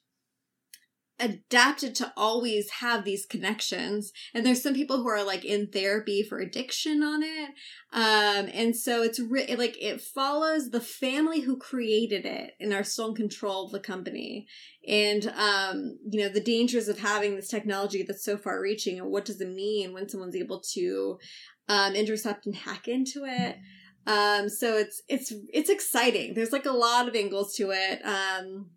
adapted 1.23 1.94
to 1.94 2.12
always 2.17 2.68
have 2.70 3.05
these 3.05 3.25
connections. 3.25 4.12
And 4.34 4.44
there's 4.44 4.62
some 4.62 4.75
people 4.75 4.99
who 4.99 5.09
are 5.09 5.23
like 5.23 5.44
in 5.44 5.68
therapy 5.68 6.23
for 6.23 6.41
addiction 6.41 7.02
on 7.02 7.23
it. 7.23 7.51
Um 7.92 8.51
and 8.52 8.76
so 8.76 9.02
it's 9.02 9.20
re- 9.20 9.55
like 9.57 9.81
it 9.81 10.01
follows 10.01 10.70
the 10.70 10.81
family 10.81 11.41
who 11.41 11.57
created 11.57 12.26
it 12.26 12.55
and 12.59 12.73
are 12.73 12.83
still 12.83 13.10
in 13.10 13.15
control 13.15 13.67
of 13.67 13.73
the 13.73 13.81
company. 13.81 14.47
And 14.86 15.33
um 15.36 15.99
you 16.10 16.20
know 16.20 16.28
the 16.28 16.41
dangers 16.41 16.89
of 16.89 16.99
having 16.99 17.36
this 17.36 17.49
technology 17.49 18.02
that's 18.02 18.25
so 18.25 18.36
far 18.36 18.60
reaching 18.60 18.99
and 18.99 19.09
what 19.09 19.25
does 19.25 19.41
it 19.41 19.49
mean 19.49 19.92
when 19.92 20.09
someone's 20.09 20.36
able 20.36 20.60
to 20.75 21.18
um 21.68 21.94
intercept 21.94 22.47
and 22.47 22.57
hack 22.57 22.89
into 22.89 23.25
it. 23.25 23.57
Um 24.09 24.49
so 24.49 24.76
it's 24.76 25.01
it's 25.09 25.33
it's 25.52 25.70
exciting. 25.70 26.34
There's 26.34 26.52
like 26.52 26.67
a 26.67 26.73
lot 26.73 27.07
of 27.07 27.15
angles 27.15 27.55
to 27.57 27.70
it. 27.70 28.05
Um 28.05 28.70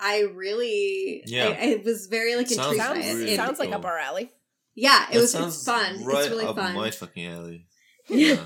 I 0.00 0.20
really, 0.34 1.22
Yeah. 1.26 1.48
I, 1.48 1.72
I 1.78 1.82
was 1.84 2.06
very 2.06 2.36
like 2.36 2.48
Sounds 2.48 2.72
intrigued 2.72 2.82
Sounds, 2.84 2.98
it. 3.06 3.14
really 3.14 3.32
It- 3.32 3.36
sounds 3.36 3.58
like 3.58 3.70
cool. 3.70 3.78
up 3.78 3.84
our 3.84 3.98
alley. 3.98 4.30
yeah, 4.74 5.06
it 5.10 5.14
That 5.14 5.20
was 5.20 5.34
it's 5.34 5.64
fun. 5.64 6.04
Right 6.04 6.20
it's 6.24 6.30
really 6.30 6.44
up 6.46 6.56
fun. 6.56 6.74
my 6.74 6.90
fucking 6.90 7.26
alley. 7.26 7.66
Yeah. 8.08 8.36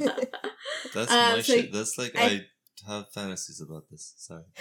That's 0.94 1.10
Uh, 1.12 1.14
my 1.14 1.34
so 1.36 1.42
shit. 1.42 1.72
That's 1.72 1.96
like 1.98 2.12
I, 2.16 2.24
I- 2.24 2.40
have 2.88 3.12
fantasies 3.14 3.60
about 3.60 3.84
this. 3.90 4.14
Sorry. 4.16 4.42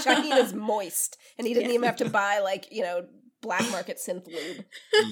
Shaheen 0.00 0.42
is 0.42 0.54
moist, 0.54 1.18
and 1.36 1.46
he 1.46 1.52
didn't 1.52 1.68
Yeah. 1.68 1.74
even 1.74 1.84
have 1.86 1.96
to 1.96 2.08
buy 2.08 2.38
like 2.38 2.68
you 2.70 2.82
know 2.82 3.06
black 3.42 3.68
market 3.70 3.98
synth 3.98 4.26
lube. 4.26 4.64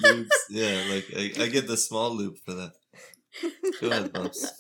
Loops. 0.03 0.47
Yeah, 0.49 0.83
like 0.89 1.07
I, 1.15 1.43
I 1.45 1.49
get 1.49 1.67
the 1.67 1.77
small 1.77 2.15
loop 2.17 2.39
for 2.47 2.55
that. 2.55 2.73
Go 3.81 3.91
ahead, 3.91 4.13
Bubs. 4.13 4.53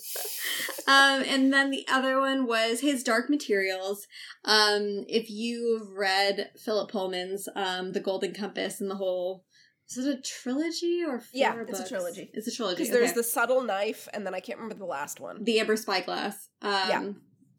um, 0.87 1.23
and 1.27 1.53
then 1.53 1.71
the 1.71 1.87
other 1.89 2.19
one 2.21 2.47
was 2.47 2.81
his 2.81 3.03
Dark 3.03 3.29
Materials. 3.29 4.07
Um, 4.45 5.05
if 5.09 5.31
you've 5.31 5.91
read 5.91 6.51
Philip 6.59 6.91
Pullman's 6.91 7.49
um, 7.55 7.93
The 7.93 8.01
Golden 8.01 8.35
Compass 8.35 8.81
and 8.81 8.91
the 8.91 8.97
whole, 8.97 9.45
is 9.91 9.99
it 10.07 10.19
a 10.19 10.23
trilogy 10.23 11.03
or 11.07 11.21
four 11.21 11.29
Yeah, 11.33 11.63
it's 11.69 11.81
a 11.81 11.89
trilogy. 11.89 12.31
It's 12.33 12.49
a 12.49 12.55
trilogy. 12.55 12.77
Because 12.79 12.93
there's 12.93 13.11
okay. 13.11 13.17
the 13.17 13.25
subtle 13.25 13.63
knife, 13.63 14.09
and 14.13 14.27
then 14.27 14.35
I 14.35 14.41
can't 14.41 14.59
remember 14.59 14.79
the 14.79 14.87
last 14.87 15.21
one. 15.21 15.45
the 15.45 15.61
Amber 15.61 15.77
Spyglass. 15.77 16.49
Um, 16.63 16.73
Yeah. 16.89 17.13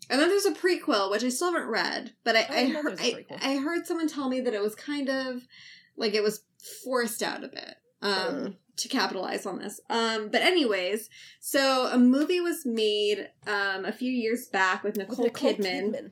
And 0.10 0.20
then 0.20 0.28
there's 0.28 0.46
a 0.46 0.52
prequel, 0.52 1.10
which 1.12 1.24
I 1.24 1.30
still 1.30 1.54
haven't 1.54 1.70
read, 1.70 2.14
but 2.26 2.36
I 2.36 2.42
I 2.42 2.44
I, 2.44 2.66
heard, 2.66 2.86
there 2.86 2.92
was 2.92 3.00
a 3.00 3.04
I, 3.04 3.14
prequel. 3.14 3.40
I 3.42 3.56
heard 3.56 3.88
someone 3.88 4.08
tell 4.10 4.28
me 4.28 4.42
that 4.42 4.54
it 4.54 4.62
was 4.62 4.76
kind 4.76 5.10
of 5.10 5.48
like 5.96 6.14
it 6.14 6.22
was 6.22 6.44
forced 6.84 7.24
out 7.24 7.44
a 7.44 7.48
bit 7.48 7.76
um, 8.04 8.36
Mm. 8.36 8.56
to 8.78 8.88
capitalize 8.88 9.46
on 9.46 9.60
this. 9.60 9.80
Um, 9.90 10.30
but 10.30 10.42
anyways, 10.42 11.10
so 11.40 11.88
a 11.92 11.98
movie 11.98 12.40
was 12.40 12.66
made 12.66 13.30
um, 13.48 13.86
a 13.86 13.92
few 13.92 14.12
years 14.12 14.48
back 14.48 14.84
with 14.84 14.98
With 14.98 15.10
Nicole, 15.10 15.26
Nicole 15.26 15.54
Kidman, 15.54 16.12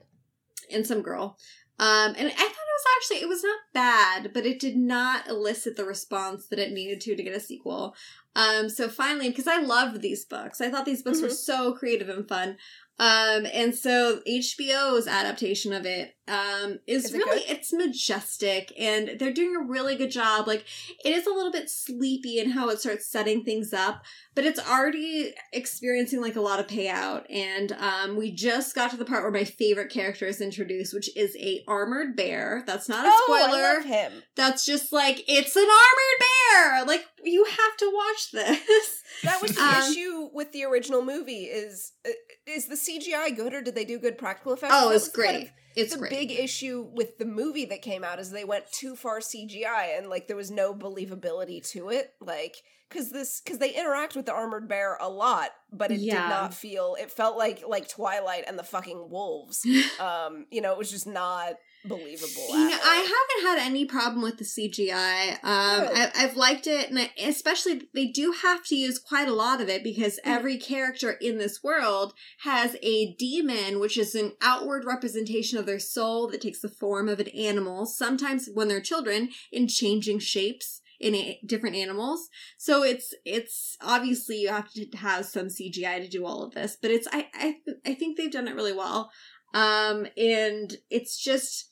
and 0.72 0.86
some 0.86 1.02
girl. 1.02 1.38
Um, 1.78 2.14
and 2.16 2.28
I 2.28 2.30
thought 2.30 2.38
it 2.38 2.78
was 2.78 2.84
actually 2.96 3.16
it 3.22 3.28
was 3.28 3.42
not 3.42 3.58
bad, 3.74 4.32
but 4.32 4.46
it 4.46 4.60
did 4.60 4.76
not 4.76 5.28
elicit 5.28 5.76
the 5.76 5.84
response 5.84 6.46
that 6.48 6.58
it 6.60 6.70
needed 6.72 7.00
to 7.02 7.16
to 7.16 7.22
get 7.22 7.34
a 7.36 7.40
sequel. 7.40 7.94
Um, 8.36 8.68
so 8.70 8.88
finally, 8.88 9.28
because 9.30 9.46
I 9.48 9.58
loved 9.58 10.00
these 10.00 10.24
books, 10.24 10.60
I 10.60 10.70
thought 10.70 10.84
these 10.86 11.02
books 11.02 11.20
were 11.20 11.28
Mhm. 11.28 11.32
so 11.50 11.72
creative 11.74 12.08
and 12.08 12.26
fun. 12.28 12.56
Um, 12.98 13.46
and 13.52 13.74
so 13.74 14.20
HBO's 14.28 15.08
adaptation 15.08 15.72
of 15.72 15.84
it 15.86 16.14
um, 16.28 16.78
is, 16.86 17.06
Is 17.06 17.14
it 17.14 17.18
really 17.18 17.40
good? 17.40 17.50
it's 17.56 17.72
majestic, 17.72 18.72
and 18.78 19.16
they're 19.18 19.32
doing 19.32 19.56
a 19.56 19.64
really 19.64 19.96
good 19.96 20.10
job. 20.12 20.46
Like 20.46 20.64
it 21.04 21.10
is 21.12 21.26
a 21.26 21.30
little 21.32 21.50
bit 21.50 21.68
sleepy 21.68 22.38
in 22.38 22.50
how 22.50 22.68
it 22.68 22.78
starts 22.78 23.10
setting 23.10 23.42
things 23.44 23.72
up, 23.72 24.04
but 24.36 24.44
it's 24.44 24.60
already 24.60 25.34
experiencing 25.52 26.20
like 26.20 26.36
a 26.36 26.40
lot 26.40 26.60
of 26.60 26.68
payout. 26.68 27.24
And 27.28 27.72
um, 27.72 28.16
we 28.16 28.30
just 28.30 28.74
got 28.74 28.92
to 28.92 28.96
the 28.96 29.04
part 29.04 29.22
where 29.24 29.32
my 29.32 29.44
favorite 29.44 29.90
character 29.90 30.26
is 30.26 30.40
introduced, 30.40 30.94
which 30.94 31.14
is 31.16 31.34
a 31.40 31.64
armored 31.66 32.14
bear. 32.14 32.62
That's 32.68 32.88
not 32.88 33.04
a 33.04 33.08
Oh, 33.10 33.24
spoiler. 33.26 33.58
I 33.64 33.74
love 33.78 33.84
him. 33.84 34.12
That's 34.36 34.64
just 34.64 34.92
like 34.92 35.24
it's 35.26 35.56
an 35.56 35.62
armored 35.64 36.20
bear. 36.20 36.84
Like 36.86 37.04
you 37.24 37.44
have 37.46 37.76
to 37.78 37.90
watch 37.92 38.30
this. 38.32 39.01
That 39.24 39.40
was 39.42 39.52
the 39.56 39.62
Um, 39.62 39.92
issue 39.92 40.28
with 40.32 40.52
the 40.52 40.64
original 40.64 41.02
movie. 41.02 41.44
Is 41.44 41.92
uh, 42.06 42.10
is 42.46 42.66
the 42.66 42.74
CGI 42.76 43.34
good, 43.36 43.54
or 43.54 43.62
did 43.62 43.74
they 43.74 43.84
do 43.84 43.98
good 43.98 44.18
practical 44.18 44.52
effects? 44.52 44.74
Oh, 44.76 44.90
it's 44.90 45.06
was 45.06 45.14
kind 45.14 45.36
great. 45.36 45.42
of 45.46 45.52
It's 45.76 45.92
the 45.92 45.98
great. 45.98 46.10
big 46.10 46.30
issue 46.32 46.88
with 46.92 47.18
the 47.18 47.24
movie 47.24 47.64
that 47.66 47.82
came 47.82 48.04
out 48.04 48.18
is 48.18 48.30
they 48.30 48.44
went 48.44 48.70
too 48.72 48.96
far 48.96 49.20
CGI 49.20 49.96
and 49.98 50.08
like 50.08 50.26
there 50.28 50.36
was 50.36 50.50
no 50.50 50.74
believability 50.74 51.66
to 51.70 51.88
it. 51.90 52.12
Like 52.20 52.56
because 52.88 53.10
this 53.10 53.40
because 53.40 53.58
they 53.58 53.74
interact 53.74 54.14
with 54.16 54.26
the 54.26 54.32
armored 54.34 54.68
bear 54.68 54.98
a 55.00 55.08
lot, 55.08 55.50
but 55.72 55.90
it 55.90 56.00
Yeah. 56.00 56.22
did 56.22 56.28
not 56.28 56.52
feel. 56.54 56.96
It 57.00 57.10
felt 57.10 57.38
like 57.38 57.62
like 57.66 57.88
Twilight 57.88 58.44
and 58.46 58.58
the 58.58 58.62
fucking 58.64 59.08
wolves. 59.10 59.64
um, 60.00 60.46
you 60.50 60.60
know, 60.60 60.72
it 60.72 60.78
was 60.78 60.90
just 60.90 61.06
not 61.06 61.54
believable. 61.84 62.48
You 62.50 62.68
know, 62.68 62.78
I 62.82 62.96
haven't 62.96 63.58
had 63.58 63.66
any 63.66 63.84
problem 63.84 64.22
with 64.22 64.38
the 64.38 64.44
CGI. 64.44 65.32
Um, 65.32 65.88
I, 65.94 66.10
I've 66.16 66.36
liked 66.36 66.66
it, 66.66 66.88
and 66.90 66.98
I, 66.98 67.10
especially 67.24 67.82
they 67.94 68.06
do 68.06 68.32
have 68.42 68.64
to 68.66 68.76
use 68.76 68.98
quite 68.98 69.28
a 69.28 69.34
lot 69.34 69.60
of 69.60 69.68
it 69.68 69.82
because 69.82 70.16
Mhm. 70.16 70.36
every 70.36 70.58
character 70.58 71.12
in 71.12 71.38
this 71.38 71.62
world 71.62 72.14
has 72.40 72.76
a 72.82 73.14
daemon, 73.14 73.80
which 73.80 73.96
is 73.98 74.14
an 74.14 74.32
outward 74.40 74.84
representation 74.84 75.58
of 75.58 75.66
their 75.66 75.78
soul 75.80 76.28
that 76.28 76.40
takes 76.40 76.60
the 76.60 76.68
form 76.68 77.08
of 77.08 77.20
an 77.20 77.28
animal. 77.28 77.86
Sometimes 77.86 78.48
when 78.52 78.68
they're 78.68 78.80
children, 78.80 79.30
in 79.50 79.66
changing 79.68 80.18
shapes 80.20 80.80
in 81.00 81.14
a, 81.16 81.40
different 81.44 81.74
animals. 81.74 82.28
So 82.58 82.84
it's 82.84 83.12
it's 83.24 83.76
obviously 83.80 84.36
you 84.36 84.48
have 84.50 84.70
to 84.72 84.86
have 84.96 85.26
some 85.26 85.48
CGI 85.48 85.98
to 86.00 86.08
do 86.08 86.24
all 86.24 86.44
of 86.44 86.54
this, 86.54 86.76
but 86.80 86.92
it's 86.92 87.08
I 87.12 87.28
I 87.34 87.56
I 87.84 87.94
think 87.94 88.16
they've 88.16 88.30
done 88.30 88.46
it 88.46 88.54
really 88.54 88.72
well. 88.72 89.10
Um, 89.54 90.06
and 90.16 90.74
it's 90.90 91.22
just 91.22 91.68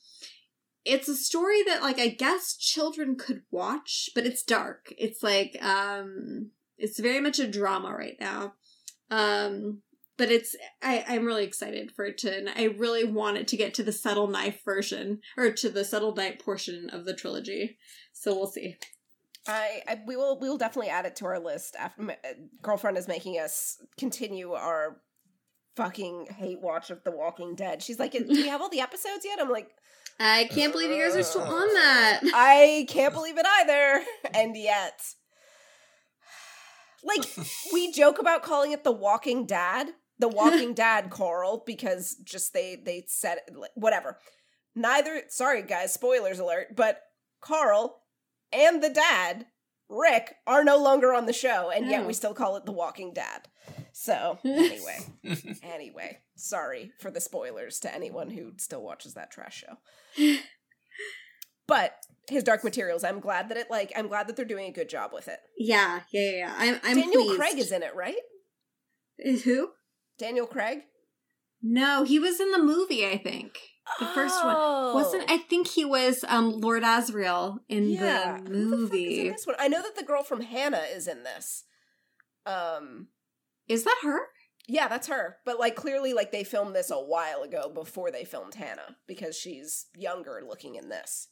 it's 0.84 1.08
a 1.08 1.16
story 1.16 1.62
that 1.64 1.82
like 1.82 1.98
I 1.98 2.08
guess 2.08 2.56
children 2.56 3.16
could 3.16 3.42
watch, 3.50 4.10
but 4.14 4.26
it's 4.26 4.42
dark. 4.42 4.92
It's 4.98 5.22
like 5.22 5.56
um 5.62 6.50
it's 6.78 6.98
very 6.98 7.20
much 7.20 7.38
a 7.38 7.46
drama 7.46 7.94
right 7.94 8.16
now. 8.20 8.54
Um 9.10 9.82
but 10.16 10.30
it's 10.30 10.54
I, 10.82 11.04
I'm 11.08 11.24
really 11.24 11.44
excited 11.44 11.92
for 11.92 12.04
it 12.04 12.18
to 12.18 12.36
and 12.36 12.48
I 12.50 12.64
really 12.64 13.04
want 13.04 13.38
it 13.38 13.48
to 13.48 13.56
get 13.56 13.74
to 13.74 13.82
the 13.82 13.92
subtle 13.92 14.28
knife 14.28 14.62
version 14.64 15.20
or 15.36 15.50
to 15.50 15.70
the 15.70 15.84
subtle 15.84 16.14
knife 16.14 16.38
portion 16.38 16.90
of 16.90 17.04
the 17.04 17.14
trilogy. 17.14 17.78
So 18.12 18.34
we'll 18.34 18.46
see. 18.46 18.76
I, 19.46 19.82
I 19.88 20.00
we 20.06 20.16
will 20.16 20.38
we 20.38 20.48
will 20.48 20.58
definitely 20.58 20.90
add 20.90 21.06
it 21.06 21.16
to 21.16 21.26
our 21.26 21.38
list. 21.38 21.76
After 21.78 22.02
my 22.02 22.18
uh, 22.24 22.34
girlfriend 22.62 22.98
is 22.98 23.08
making 23.08 23.34
us 23.34 23.82
continue 23.98 24.52
our 24.52 25.00
fucking 25.76 26.26
hate 26.36 26.60
watch 26.60 26.90
of 26.90 27.02
The 27.04 27.10
Walking 27.10 27.54
Dead. 27.54 27.82
She's 27.82 27.98
like, 27.98 28.12
"Do 28.12 28.26
we 28.28 28.48
have 28.48 28.60
all 28.60 28.68
the 28.68 28.80
episodes 28.80 29.24
yet?" 29.24 29.40
I'm 29.40 29.48
like, 29.48 29.70
I 30.22 30.44
can't 30.50 30.70
believe 30.72 30.90
you 30.90 31.02
guys 31.02 31.16
are 31.16 31.22
still 31.22 31.42
on 31.42 31.72
that. 31.74 32.20
I 32.34 32.84
can't 32.88 33.14
believe 33.14 33.38
it 33.38 33.46
either. 33.60 34.02
And 34.34 34.54
yet, 34.56 35.00
like, 37.02 37.24
we 37.72 37.90
joke 37.94 38.18
about 38.18 38.42
calling 38.42 38.72
it 38.72 38.84
The 38.84 38.92
Walking 38.92 39.46
Dad, 39.46 39.88
The 40.18 40.28
Walking 40.28 40.74
Dad, 40.74 41.08
Coral, 41.08 41.62
because 41.66 42.16
just 42.22 42.52
they 42.52 42.76
they 42.76 43.04
said 43.08 43.38
it, 43.46 43.54
whatever. 43.74 44.18
Neither, 44.76 45.22
sorry 45.28 45.62
guys, 45.62 45.92
spoilers 45.94 46.38
alert, 46.38 46.76
but 46.76 47.00
Carl 47.40 48.02
and 48.52 48.82
the 48.82 48.90
dad, 48.90 49.46
Rick, 49.88 50.34
are 50.46 50.62
no 50.62 50.76
longer 50.76 51.14
on 51.14 51.24
the 51.26 51.32
show, 51.32 51.70
and 51.74 51.86
yet 51.88 52.02
Oh. 52.02 52.06
we 52.06 52.12
still 52.12 52.34
call 52.34 52.56
it 52.56 52.66
The 52.66 52.72
Walking 52.72 53.12
Dad. 53.14 53.48
So, 54.02 54.38
anyway, 54.46 54.98
anyway, 55.62 56.20
sorry 56.34 56.92
for 57.00 57.10
the 57.10 57.20
spoilers 57.20 57.78
to 57.80 57.94
anyone 57.94 58.30
who 58.30 58.52
still 58.56 58.82
watches 58.82 59.12
that 59.12 59.30
trash 59.30 59.62
show. 60.16 60.36
But 61.66 61.92
his 62.28 62.42
Dark 62.42 62.64
Materials, 62.64 63.04
I'm 63.04 63.20
glad 63.20 63.48
that 63.48 63.56
it 63.56 63.70
like 63.70 63.92
I'm 63.94 64.08
glad 64.08 64.26
that 64.26 64.34
they're 64.36 64.44
doing 64.44 64.66
a 64.66 64.72
good 64.72 64.88
job 64.88 65.10
with 65.12 65.28
it. 65.28 65.38
Yeah, 65.56 66.00
yeah, 66.12 66.30
yeah. 66.30 66.36
yeah. 66.38 66.54
I'm 66.58 66.80
I'm 66.82 66.96
Daniel 67.00 67.22
pleased. 67.24 67.38
Craig 67.38 67.58
is 67.58 67.70
in 67.70 67.82
it, 67.84 67.94
right? 67.94 68.16
Is 69.18 69.44
who? 69.44 69.68
Daniel 70.18 70.46
Craig. 70.46 70.80
No, 71.62 72.02
he 72.02 72.18
was 72.18 72.40
in 72.40 72.50
the 72.50 72.58
movie. 72.58 73.06
I 73.06 73.18
think 73.18 73.56
the 74.00 74.06
first 74.06 74.42
one 74.44 74.56
wasn't. 74.94 75.30
I 75.30 75.38
think 75.38 75.68
he 75.68 75.84
was 75.84 76.24
um 76.26 76.58
Lord 76.60 76.82
Asriel 76.82 77.58
in 77.68 77.90
Yeah. 77.90 78.38
the 78.42 78.50
Who 78.50 78.50
the 78.50 78.50
fuck 78.50 78.52
is 78.52 78.62
in 78.62 78.70
movie. 78.70 79.28
this 79.30 79.46
one? 79.46 79.56
I 79.60 79.68
know 79.68 79.82
that 79.82 79.94
the 79.94 80.02
girl 80.04 80.24
from 80.24 80.40
Hanna 80.40 80.82
is 80.92 81.06
in 81.06 81.22
this. 81.22 81.64
Um, 82.46 83.08
Is 83.70 83.84
that 83.84 83.98
her? 84.02 84.20
yeah, 84.68 84.86
that's 84.88 85.08
her. 85.08 85.36
But 85.44 85.58
like 85.58 85.74
clearly, 85.74 86.12
like 86.12 86.30
they 86.32 86.44
filmed 86.44 86.74
this 86.76 86.90
a 86.90 86.96
while 86.96 87.42
ago 87.42 87.70
before 87.74 88.10
they 88.10 88.24
filmed 88.24 88.54
Hanna 88.54 88.96
because 89.08 89.36
she's 89.36 89.86
younger 89.96 90.42
looking 90.46 90.76
in 90.76 90.88
this. 90.88 91.28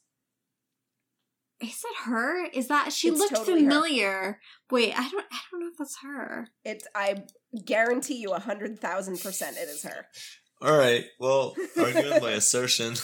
Is 1.61 1.81
that 1.83 1.95
her? 2.11 2.45
Is 2.47 2.69
that 2.69 2.93
she 2.93 3.09
It's 3.09 3.19
looked 3.19 3.35
totally 3.35 3.65
her. 3.65 3.71
familiar? 3.71 4.41
Wait, 4.71 4.93
I 4.97 5.09
don't. 5.09 5.25
I 5.33 5.39
don't 5.51 5.61
know 5.61 5.69
if 5.69 5.77
that's 5.79 5.99
her. 6.03 6.49
It's 6.65 6.87
I 6.95 7.25
guarantee 7.65 8.17
you 8.17 8.33
a 8.33 8.39
hundred 8.41 8.81
thousand 8.81 9.21
percent 9.21 9.57
it 9.57 9.69
is 9.69 9.83
her. 9.83 10.07
All 10.63 10.77
right. 10.77 11.05
Well, 11.21 11.55
arguing 11.79 12.21
by 12.21 12.33
assertion, 12.33 12.95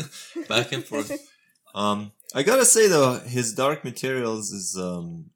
back 0.48 0.72
and 0.72 0.84
forth. 0.84 1.12
Um, 1.74 2.12
I 2.34 2.42
gotta 2.42 2.64
say 2.64 2.88
though, 2.88 3.18
his 3.20 3.52
Dark 3.54 3.84
Materials 3.84 4.50
is 4.50 4.76
um, 4.76 5.30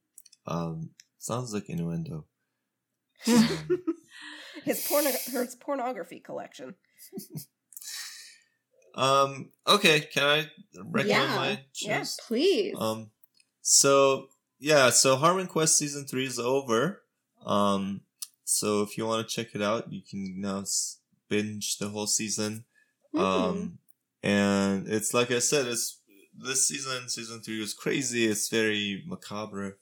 um, 0.47 0.91
sounds 1.19 1.53
like 1.55 1.69
innuendo. 1.69 2.27
His 4.64 4.86
porn 4.86 5.05
his 5.06 5.55
pornography 5.55 6.20
collection. 6.20 6.74
um, 8.94 9.50
okay. 9.66 10.00
Can 10.00 10.22
I 10.22 10.50
recommend 10.84 11.08
Yeah. 11.08 11.36
my 11.36 11.60
Yeah. 11.80 12.05
Please. 12.26 12.74
Um, 12.78 13.10
so 13.62 14.28
yeah, 14.58 14.90
so 14.90 15.16
Harmon 15.16 15.47
Quest 15.47 15.78
season 15.78 16.06
three 16.06 16.26
is 16.26 16.38
over. 16.38 17.02
Um, 17.47 18.02
so 18.44 18.82
if 18.82 18.98
you 18.98 19.06
want 19.06 19.26
to 19.26 19.34
check 19.34 19.55
it 19.55 19.62
out, 19.62 19.92
you 19.92 20.02
can 20.02 20.40
now 20.40 20.64
binge 21.28 21.78
the 21.78 21.88
whole 21.88 22.06
season. 22.06 22.64
Hmm. 23.14 23.20
Um, 23.20 23.78
and 24.22 24.88
it's 24.88 25.14
like 25.14 25.30
I 25.30 25.38
said, 25.38 25.66
it's 25.66 26.00
this 26.36 26.66
season, 26.68 27.08
season 27.08 27.40
three 27.40 27.60
was 27.60 27.74
crazy. 27.74 28.26
It's 28.26 28.48
very 28.48 29.05
macabre. 29.06 29.78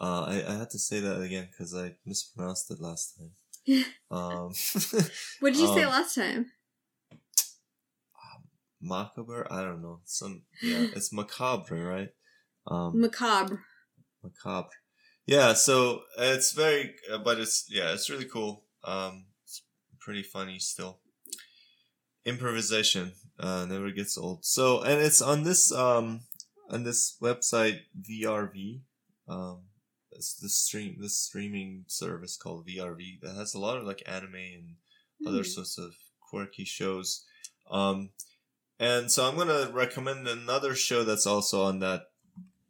Uh, 0.00 0.22
I, 0.22 0.44
I 0.48 0.58
had 0.58 0.70
to 0.70 0.78
say 0.78 1.00
that 1.00 1.20
again 1.20 1.48
because 1.50 1.74
I 1.74 1.96
mispronounced 2.06 2.70
it 2.70 2.80
last 2.80 3.18
time. 3.18 3.32
um, 4.10 4.52
what 5.40 5.52
did 5.52 5.60
you 5.60 5.68
say 5.68 5.82
um, 5.82 5.90
last 5.90 6.14
time? 6.14 6.46
macabre. 8.80 9.46
I 9.50 9.62
don't 9.62 9.82
know. 9.82 10.00
Some 10.04 10.42
yeah, 10.62 10.86
it's 10.94 11.12
macabre, 11.12 11.84
right? 11.84 12.08
Um, 12.66 13.00
Macabre. 13.00 13.62
macabre. 14.22 14.70
Yeah, 15.26 15.52
so 15.52 16.02
it's 16.18 16.52
very, 16.52 16.94
uh, 17.12 17.18
but 17.18 17.38
it's 17.38 17.66
yeah, 17.68 17.92
it's 17.92 18.10
really 18.10 18.24
cool. 18.24 18.64
Um, 18.84 19.26
it's 19.44 19.62
pretty 19.98 20.22
funny 20.22 20.58
still. 20.58 20.98
Improvisation 22.24 23.12
uh, 23.38 23.66
never 23.68 23.90
gets 23.90 24.18
old. 24.18 24.44
So, 24.44 24.82
and 24.82 25.00
it's 25.00 25.22
on 25.22 25.44
this 25.44 25.72
um 25.72 26.20
on 26.70 26.84
this 26.84 27.16
website 27.22 27.80
VRV. 28.00 28.80
Um, 29.28 29.64
the 30.40 30.48
stream 30.48 30.96
this 31.00 31.16
streaming 31.16 31.84
service 31.86 32.36
called 32.36 32.66
VRV 32.66 33.20
that 33.22 33.34
has 33.36 33.54
a 33.54 33.58
lot 33.58 33.76
of 33.78 33.84
like 33.84 34.02
anime 34.06 34.34
and 34.34 34.76
other 35.26 35.38
Hmm. 35.42 35.48
sorts 35.56 35.78
of 35.78 35.94
quirky 36.20 36.64
shows. 36.64 37.24
Um, 37.70 38.10
and 38.78 39.10
so 39.10 39.26
I'm 39.28 39.36
gonna 39.36 39.70
recommend 39.72 40.26
another 40.28 40.74
show 40.74 41.04
that's 41.04 41.26
also 41.26 41.62
on 41.64 41.80
that 41.80 42.10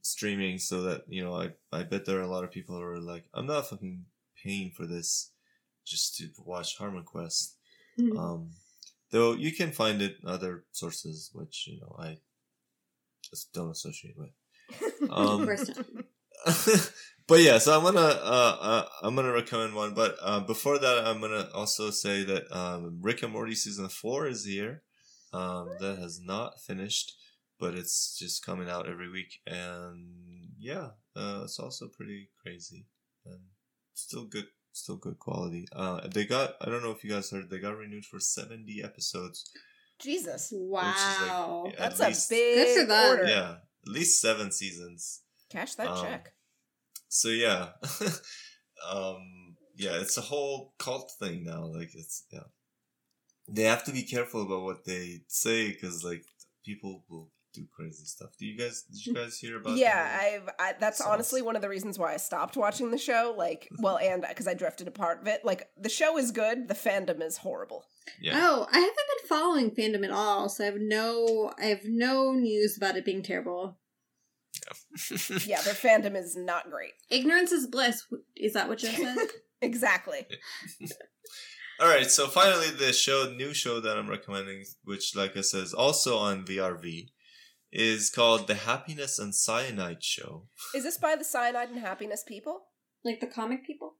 streaming, 0.03 0.59
so 0.59 0.83
that 0.83 1.05
you 1.09 1.23
know, 1.23 1.35
I 1.35 1.51
I 1.73 1.83
bet 1.85 2.05
there 2.05 2.19
are 2.19 2.29
a 2.29 2.35
lot 2.35 2.45
of 2.45 2.51
people 2.51 2.77
who 2.77 2.83
are 2.83 3.01
like, 3.01 3.25
I'm 3.35 3.47
not 3.47 3.69
fucking 3.69 4.05
paying 4.43 4.70
for 4.70 4.87
this 4.87 5.31
just 5.85 6.17
to 6.17 6.29
watch 6.45 6.77
Harmon 6.79 7.05
Quest. 7.05 7.57
Hmm. 7.97 8.17
Um, 8.17 8.51
though 9.11 9.33
you 9.35 9.53
can 9.53 9.73
find 9.73 10.01
it 10.03 10.17
in 10.23 10.29
other 10.29 10.65
sources, 10.73 11.31
which 11.33 11.67
you 11.69 11.81
know 11.81 11.97
I 11.99 12.19
just 13.23 13.53
don't 13.53 13.70
associate 13.70 14.17
with. 14.19 14.31
Um, 15.11 15.41
Of 15.41 15.47
course 15.47 15.69
not. 15.69 15.87
but 17.27 17.41
yeah, 17.41 17.59
so 17.59 17.77
I'm 17.77 17.85
gonna 17.85 18.01
uh, 18.01 18.57
uh 18.60 18.85
I'm 19.02 19.15
gonna 19.15 19.33
recommend 19.33 19.75
one. 19.75 19.94
But 19.94 20.17
uh, 20.23 20.41
before 20.41 20.78
that, 20.78 21.07
I'm 21.07 21.20
gonna 21.20 21.49
also 21.55 21.91
say 21.91 22.25
that 22.25 22.51
um, 22.57 22.99
Rick 23.02 23.23
and 23.23 23.33
Morty 23.33 23.55
season 23.55 23.89
four 23.89 24.27
is 24.27 24.44
here. 24.44 24.83
Um, 25.33 25.69
that 25.78 25.99
has 25.99 26.20
not 26.20 26.60
finished, 26.60 27.12
but 27.60 27.75
it's 27.75 28.19
just 28.19 28.44
coming 28.44 28.69
out 28.69 28.89
every 28.89 29.09
week, 29.09 29.41
and 29.47 30.51
yeah, 30.59 30.89
uh, 31.15 31.43
it's 31.44 31.59
also 31.60 31.86
pretty 31.86 32.31
crazy 32.43 32.86
and 33.25 33.39
still 33.94 34.25
good, 34.25 34.47
still 34.73 34.97
good 34.97 35.20
quality. 35.20 35.69
Uh, 35.73 36.01
they 36.12 36.25
got 36.25 36.55
I 36.60 36.69
don't 36.69 36.83
know 36.83 36.91
if 36.91 37.05
you 37.05 37.10
guys 37.10 37.31
heard 37.31 37.49
they 37.49 37.60
got 37.60 37.77
renewed 37.77 38.07
for 38.07 38.19
seventy 38.19 38.83
episodes. 38.83 39.49
Jesus, 40.01 40.49
Wow. 40.52 41.67
At 41.78 41.97
that's 41.97 42.01
least- 42.01 42.33
a 42.33 42.35
big 42.35 42.57
Good 42.57 42.81
for 42.81 42.86
them. 42.89 43.10
order. 43.10 43.25
Yeah, 43.31 43.51
at 43.86 43.93
least 43.93 44.20
seven 44.20 44.51
seasons. 44.51 45.20
Cash 45.51 45.75
that 45.75 45.89
Um, 45.89 46.03
check. 46.05 46.33
so 47.09 47.29
yeah 47.29 47.69
um 48.91 49.57
yeah 49.77 49.93
it's 50.01 50.17
a 50.17 50.20
whole 50.23 50.75
cult 50.79 51.11
thing 51.19 51.45
now 51.45 51.65
like 51.67 51.91
it's 51.95 52.25
yeah 52.33 52.41
they 53.49 53.65
have 53.65 53.85
to 53.85 53.93
be 53.93 54.03
careful 54.03 54.43
about 54.43 54.62
what 54.62 54.85
they 54.85 55.20
say 55.27 55.69
because 55.69 56.05
like 56.05 56.25
people 56.65 57.05
will 57.09 57.31
do 57.53 57.67
crazy 57.75 58.05
stuff 58.05 58.31
do 58.39 58.47
you 58.47 58.57
guys 58.57 58.83
did 58.83 59.05
you 59.07 59.12
guys 59.12 59.37
hear 59.39 59.57
about 59.59 59.77
Yeah, 59.77 60.05
the- 60.07 60.23
I've. 60.23 60.49
I, 60.61 60.75
that's 60.79 60.99
sauce. 60.99 61.09
honestly 61.09 61.43
one 61.43 61.57
of 61.57 61.62
the 61.62 61.69
reasons 61.69 61.99
why 61.99 62.15
I 62.15 62.17
stopped 62.17 62.57
watching 62.57 62.93
the 62.93 62.99
show. 62.99 63.35
Like, 63.37 63.69
well, 63.81 63.99
and 63.99 64.25
because 64.29 64.47
I 64.47 64.55
drifted 64.55 64.87
apart 64.87 65.23
of 65.23 65.27
it. 65.27 65.45
Like, 65.45 65.69
the 65.77 65.89
show 65.89 66.17
is 66.17 66.31
good. 66.31 66.69
The 66.69 66.75
fandom 66.75 67.20
is 67.20 67.39
horrible. 67.39 67.83
yeah 68.20 68.35
Oh, 68.37 68.69
I 68.70 68.79
haven't 68.79 68.95
been 68.95 69.29
following 69.29 69.70
fandom 69.73 70.05
at 70.05 70.12
all, 70.12 70.49
so 70.49 70.62
I 70.62 70.67
have 70.67 70.77
no 70.79 71.53
I 71.61 71.65
have 71.65 71.81
no 71.85 72.31
news 72.35 72.77
about 72.77 72.97
it 72.97 73.05
being 73.05 73.25
terrible. 73.25 73.81
Yeah, 75.47 75.60
their 75.62 75.74
fandom 75.74 76.16
is 76.16 76.36
not 76.36 76.70
great. 76.70 76.92
Ignorance 77.10 77.52
is 77.52 77.66
bliss. 77.66 78.05
Is 78.36 78.52
that 78.55 78.68
what 78.68 78.78
Joe 78.78 78.89
said? 78.89 79.16
Exactly. 79.62 80.26
all 81.81 81.89
right 81.89 82.10
so 82.10 82.26
finally 82.28 82.70
the 82.70 82.92
show 82.94 83.31
new 83.36 83.52
show 83.52 83.78
that 83.81 83.99
i'm 83.99 84.08
recommending 84.08 84.65
which 84.84 85.15
like 85.15 85.36
i 85.36 85.42
said 85.42 85.62
is 85.62 85.74
also 85.74 86.16
on 86.16 86.44
vrv 86.47 87.07
is 87.73 88.10
called 88.10 88.47
the 88.47 88.55
happiness 88.55 89.18
and 89.18 89.34
cyanide 89.34 90.02
show 90.02 90.47
Is 90.74 90.84
this 90.84 90.97
by 90.99 91.15
the 91.15 91.24
Cyanide 91.24 91.68
and 91.70 91.81
Happiness 91.81 92.24
people? 92.26 92.62
like 93.05 93.20
the 93.20 93.26
comic 93.26 93.65
people? 93.66 93.97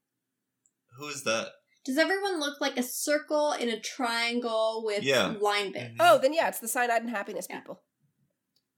who 0.99 1.07
is 1.09 1.25
that 1.25 1.49
Does 1.85 1.99
everyone 1.99 2.41
look 2.41 2.61
like 2.61 2.77
a 2.79 2.83
circle 2.83 3.53
in 3.53 3.69
a 3.69 3.79
triangle 3.81 4.83
with 4.85 5.03
Yeah. 5.03 5.35
line 5.41 5.73
bits? 5.73 5.91
Mhm. 5.93 5.97
Oh, 6.01 6.19
then 6.19 6.33
yeah, 6.35 6.49
it's 6.49 6.59
the 6.61 6.69
Cyanide 6.69 7.03
and 7.03 7.11
Happiness 7.11 7.47
Yeah. 7.49 7.61
people. 7.61 7.83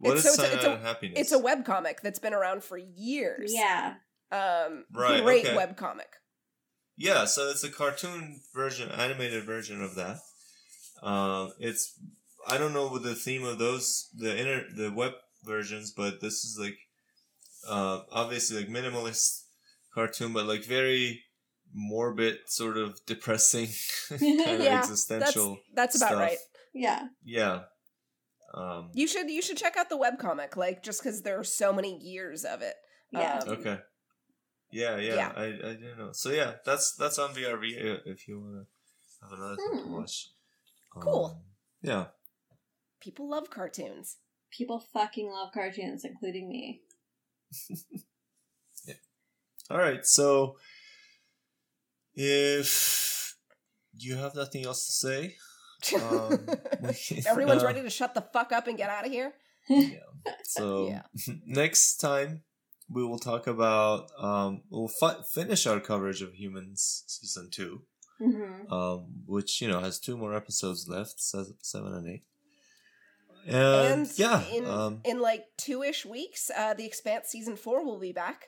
What 0.02 0.18
It's- 0.18 0.24
is 0.26 0.34
so 0.34 0.42
it's 0.42 0.52
a- 0.52 0.54
it's 0.56 0.62
cyanide 0.62 0.72
a- 0.72 0.78
and 0.78 0.86
happiness 0.86 1.18
It's 1.20 1.32
a 1.32 1.38
webcomic 1.38 2.00
that's 2.02 2.18
been 2.18 2.34
around 2.34 2.64
for 2.64 2.76
years. 2.76 3.52
Yeah. 3.54 3.94
Um, 4.32 4.84
Right, 4.92 5.22
great 5.22 5.46
okay. 5.46 5.54
webcomic. 5.56 6.10
Yeah, 6.96 7.24
so 7.26 7.48
it's 7.50 7.62
a 7.64 7.70
cartoon 7.70 8.40
version, 8.54 8.88
animated 8.90 9.44
version 9.44 9.82
of 9.82 9.94
that. 9.94 10.18
Um, 11.02 11.52
it's 11.58 11.98
I 12.48 12.58
don't 12.58 12.72
know 12.72 12.88
what 12.88 13.02
the 13.04 13.14
theme 13.14 13.44
of 13.44 13.58
those 13.58 14.08
the 14.14 14.36
inner 14.36 14.64
the 14.74 14.90
web 14.92 15.12
versions, 15.44 15.92
but 15.92 16.20
this 16.20 16.44
is 16.44 16.56
like 16.58 16.78
uh, 17.68 18.00
obviously 18.10 18.56
like 18.58 18.68
minimalist 18.68 19.42
cartoon, 19.94 20.32
but 20.32 20.46
like 20.46 20.64
very 20.64 21.22
morbid, 21.72 22.38
sort 22.46 22.76
of 22.76 22.98
depressing, 23.06 23.68
kind 24.08 24.22
of 24.22 24.60
Yeah, 24.64 24.80
existential. 24.80 25.58
That's 25.74 25.96
about 25.96 26.08
stuff. 26.08 26.20
right. 26.20 26.38
Yeah. 26.74 27.08
Yeah. 27.24 27.60
Um, 28.54 28.90
You 28.94 29.06
should 29.06 29.30
you 29.30 29.40
should 29.42 29.56
check 29.56 29.76
out 29.76 29.88
the 29.88 29.96
webcomic, 29.96 30.56
like 30.56 30.82
just 30.82 31.02
because 31.02 31.22
there 31.22 31.38
are 31.38 31.44
so 31.44 31.72
many 31.72 31.98
years 31.98 32.44
of 32.44 32.60
it. 32.62 32.74
Yeah. 33.10 33.38
Um, 33.38 33.48
okay. 33.48 33.78
Yeah, 34.70 34.96
yeah, 34.96 35.14
Yeah. 35.14 35.32
I, 35.36 35.44
I 35.44 35.72
didn't 35.74 35.98
know. 35.98 36.10
So 36.12 36.30
yeah, 36.30 36.54
that's 36.64 36.94
that's 36.96 37.18
on 37.18 37.34
VRV 37.34 37.96
uh, 37.96 37.98
if 38.06 38.26
you 38.28 38.40
want 38.40 38.66
to 38.66 38.66
have 39.22 39.38
another 39.38 39.56
thing 39.56 39.70
to 39.78 39.82
Hmm. 39.84 39.92
watch. 39.94 40.28
Cool. 41.00 41.24
Um, 41.26 41.42
yeah. 41.82 42.06
People 43.00 43.28
love 43.28 43.50
cartoons. 43.50 44.16
People 44.50 44.78
fucking 44.92 45.30
love 45.30 45.50
cartoons, 45.52 46.04
including 46.04 46.48
me. 46.48 46.82
yeah. 48.86 48.94
All 49.70 49.78
right. 49.78 50.06
So, 50.06 50.56
if 52.14 53.34
you 53.94 54.16
have 54.16 54.34
nothing 54.34 54.64
else 54.64 54.86
to 54.86 54.92
say, 54.92 55.36
um, 55.94 56.46
Everyone's 57.26 57.62
uh, 57.62 57.66
ready 57.66 57.82
to 57.82 57.90
shut 57.90 58.14
the 58.14 58.20
fuck 58.32 58.52
up 58.52 58.66
and 58.68 58.76
get 58.76 58.90
out 58.90 59.06
of 59.06 59.12
here. 59.12 59.32
So 60.44 60.88
Yeah. 60.88 61.02
next 61.46 61.96
time 61.96 62.42
we 62.88 63.02
will 63.04 63.18
talk 63.18 63.46
about 63.46 64.10
um, 64.18 64.62
we'll 64.70 64.88
fi- 65.00 65.22
finish 65.34 65.66
our 65.66 65.80
coverage 65.80 66.22
of 66.22 66.34
Humans 66.34 67.04
season 67.06 67.48
two, 67.50 67.82
Mm-hmm. 68.20 68.72
um, 68.72 69.06
which 69.26 69.60
you 69.60 69.66
know 69.68 69.80
has 69.80 69.98
two 69.98 70.16
more 70.16 70.34
episodes 70.36 70.86
left, 70.88 71.18
seven 71.20 71.92
and 71.94 72.06
eight. 72.08 72.24
And, 73.46 73.56
And 74.02 74.10
yeah, 74.16 74.44
in 74.46 74.64
um, 74.66 75.00
in 75.04 75.20
like 75.20 75.46
two 75.56 75.82
ish 75.82 76.06
weeks, 76.06 76.50
uh, 76.56 76.74
the 76.74 76.84
Expanse 76.86 77.28
season 77.28 77.56
four 77.56 77.84
will 77.84 77.98
be 77.98 78.12
back. 78.12 78.46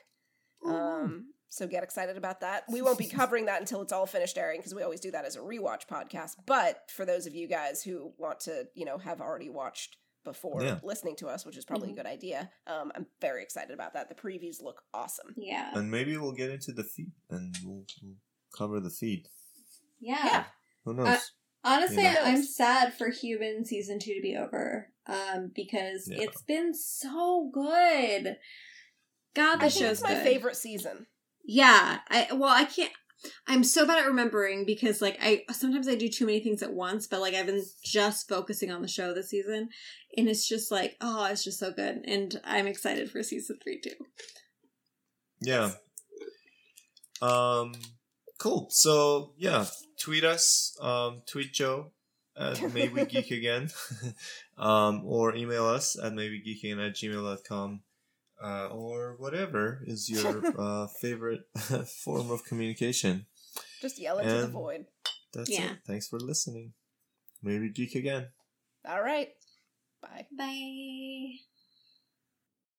Um, 0.65 1.33
So 1.55 1.65
get 1.67 1.83
excited 1.83 2.17
about 2.17 2.41
that. 2.41 2.65
We 2.69 2.81
won't 2.81 2.97
be 2.97 3.07
covering 3.21 3.45
that 3.45 3.61
until 3.61 3.81
it's 3.81 3.93
all 3.93 4.05
finished 4.05 4.37
airing 4.37 4.59
because 4.59 4.75
we 4.75 4.83
always 4.83 4.99
do 4.99 5.11
that 5.11 5.23
as 5.23 5.37
a 5.37 5.39
rewatch 5.39 5.87
podcast. 5.89 6.35
But 6.45 6.91
for 6.91 7.05
those 7.05 7.27
of 7.27 7.33
you 7.33 7.47
guys 7.47 7.81
who 7.81 8.11
want 8.17 8.41
to, 8.41 8.67
you 8.73 8.83
know, 8.83 8.97
have 8.97 9.21
already 9.21 9.49
watched 9.49 9.95
before 10.25 10.61
Yeah. 10.61 10.79
listening 10.83 11.15
to 11.17 11.27
us, 11.27 11.45
which 11.45 11.55
is 11.55 11.63
probably 11.63 11.87
Mhm. 11.89 11.93
a 11.93 11.95
good 11.95 12.05
idea, 12.07 12.51
um, 12.67 12.91
I'm 12.93 13.05
very 13.21 13.41
excited 13.41 13.71
about 13.73 13.93
that. 13.93 14.09
The 14.09 14.15
previews 14.15 14.61
look 14.61 14.83
awesome. 14.93 15.33
Yeah. 15.37 15.71
And 15.73 15.89
maybe 15.89 16.17
we'll 16.17 16.33
get 16.33 16.49
into 16.49 16.73
the 16.73 16.83
feed 16.83 17.13
and 17.29 17.55
we'll, 17.63 17.85
we'll 18.03 18.15
cover 18.53 18.81
the 18.81 18.89
feed. 18.89 19.29
Yeah. 20.01 20.25
Yeah. 20.25 20.43
Who 20.83 20.93
knows? 20.93 21.07
Uh, 21.07 21.19
Honestly, 21.63 22.03
You 22.03 22.13
know. 22.13 22.21
I'm 22.21 22.43
sad 22.43 22.93
for 22.93 23.09
Human 23.09 23.63
season 23.63 23.97
two 23.99 24.13
to 24.13 24.21
be 24.21 24.35
over. 24.35 24.91
Um, 25.07 25.51
because 25.55 26.09
Yeah. 26.09 26.23
it's 26.23 26.41
been 26.41 26.73
so 26.73 27.49
good. 27.53 28.39
God, 29.33 29.57
the 29.61 29.65
I 29.65 29.69
think 29.69 29.85
show's 29.85 30.01
my 30.03 30.15
good. 30.15 30.23
favorite 30.23 30.57
season. 30.57 31.07
Yeah. 31.45 31.99
I 32.09 32.27
well, 32.33 32.49
I 32.49 32.65
can't. 32.65 32.91
I'm 33.47 33.63
so 33.63 33.87
bad 33.87 33.99
at 33.99 34.07
remembering 34.07 34.65
because 34.65 35.01
like 35.01 35.17
I 35.21 35.43
sometimes 35.51 35.87
I 35.87 35.95
do 35.95 36.07
too 36.07 36.25
many 36.25 36.39
things 36.39 36.61
at 36.61 36.73
once, 36.73 37.07
but 37.07 37.21
like 37.21 37.33
I've 37.33 37.47
been 37.47 37.63
just 37.83 38.27
focusing 38.27 38.71
on 38.71 38.81
the 38.81 38.87
show 38.87 39.13
this 39.13 39.29
season, 39.29 39.69
and 40.15 40.29
it's 40.29 40.47
just 40.47 40.71
like 40.71 40.95
oh, 41.01 41.25
it's 41.25 41.43
just 41.43 41.59
so 41.59 41.71
good, 41.71 42.01
and 42.05 42.39
I'm 42.43 42.67
excited 42.67 43.09
for 43.09 43.23
season 43.23 43.57
three 43.63 43.79
too. 43.79 43.95
Yeah. 45.41 45.71
Um. 47.21 47.73
Cool. 48.37 48.67
So 48.69 49.33
yeah, 49.37 49.65
tweet 49.99 50.23
us. 50.23 50.77
Um, 50.81 51.21
tweet 51.25 51.53
Joe 51.53 51.91
at 52.37 52.61
May 52.73 52.89
We 52.89 53.05
Geek 53.05 53.31
Again, 53.31 53.69
um, 54.57 55.01
or 55.05 55.35
email 55.35 55.65
us 55.65 55.97
at 55.97 56.13
maybegeeking 56.13 56.85
at 56.85 56.95
gmail.com. 56.95 57.81
Uh, 58.41 58.67
or 58.67 59.15
whatever 59.17 59.81
is 59.87 60.09
your 60.09 60.43
uh, 60.59 60.87
favorite 60.87 61.43
form 62.03 62.29
of 62.31 62.43
communication. 62.43 63.25
Just 63.81 63.97
yell 63.99 64.19
into 64.19 64.37
the 64.41 64.47
void. 64.47 64.85
That's 65.33 65.49
Yeah. 65.49 65.71
it. 65.71 65.77
Thanks 65.87 66.07
for 66.09 66.19
listening. 66.19 66.73
May 67.41 67.59
We 67.59 67.69
Geek 67.69 67.95
Again. 67.95 68.27
All 68.87 69.01
right. 69.01 69.29
Bye. 70.01 70.25
Bye. 70.37 71.39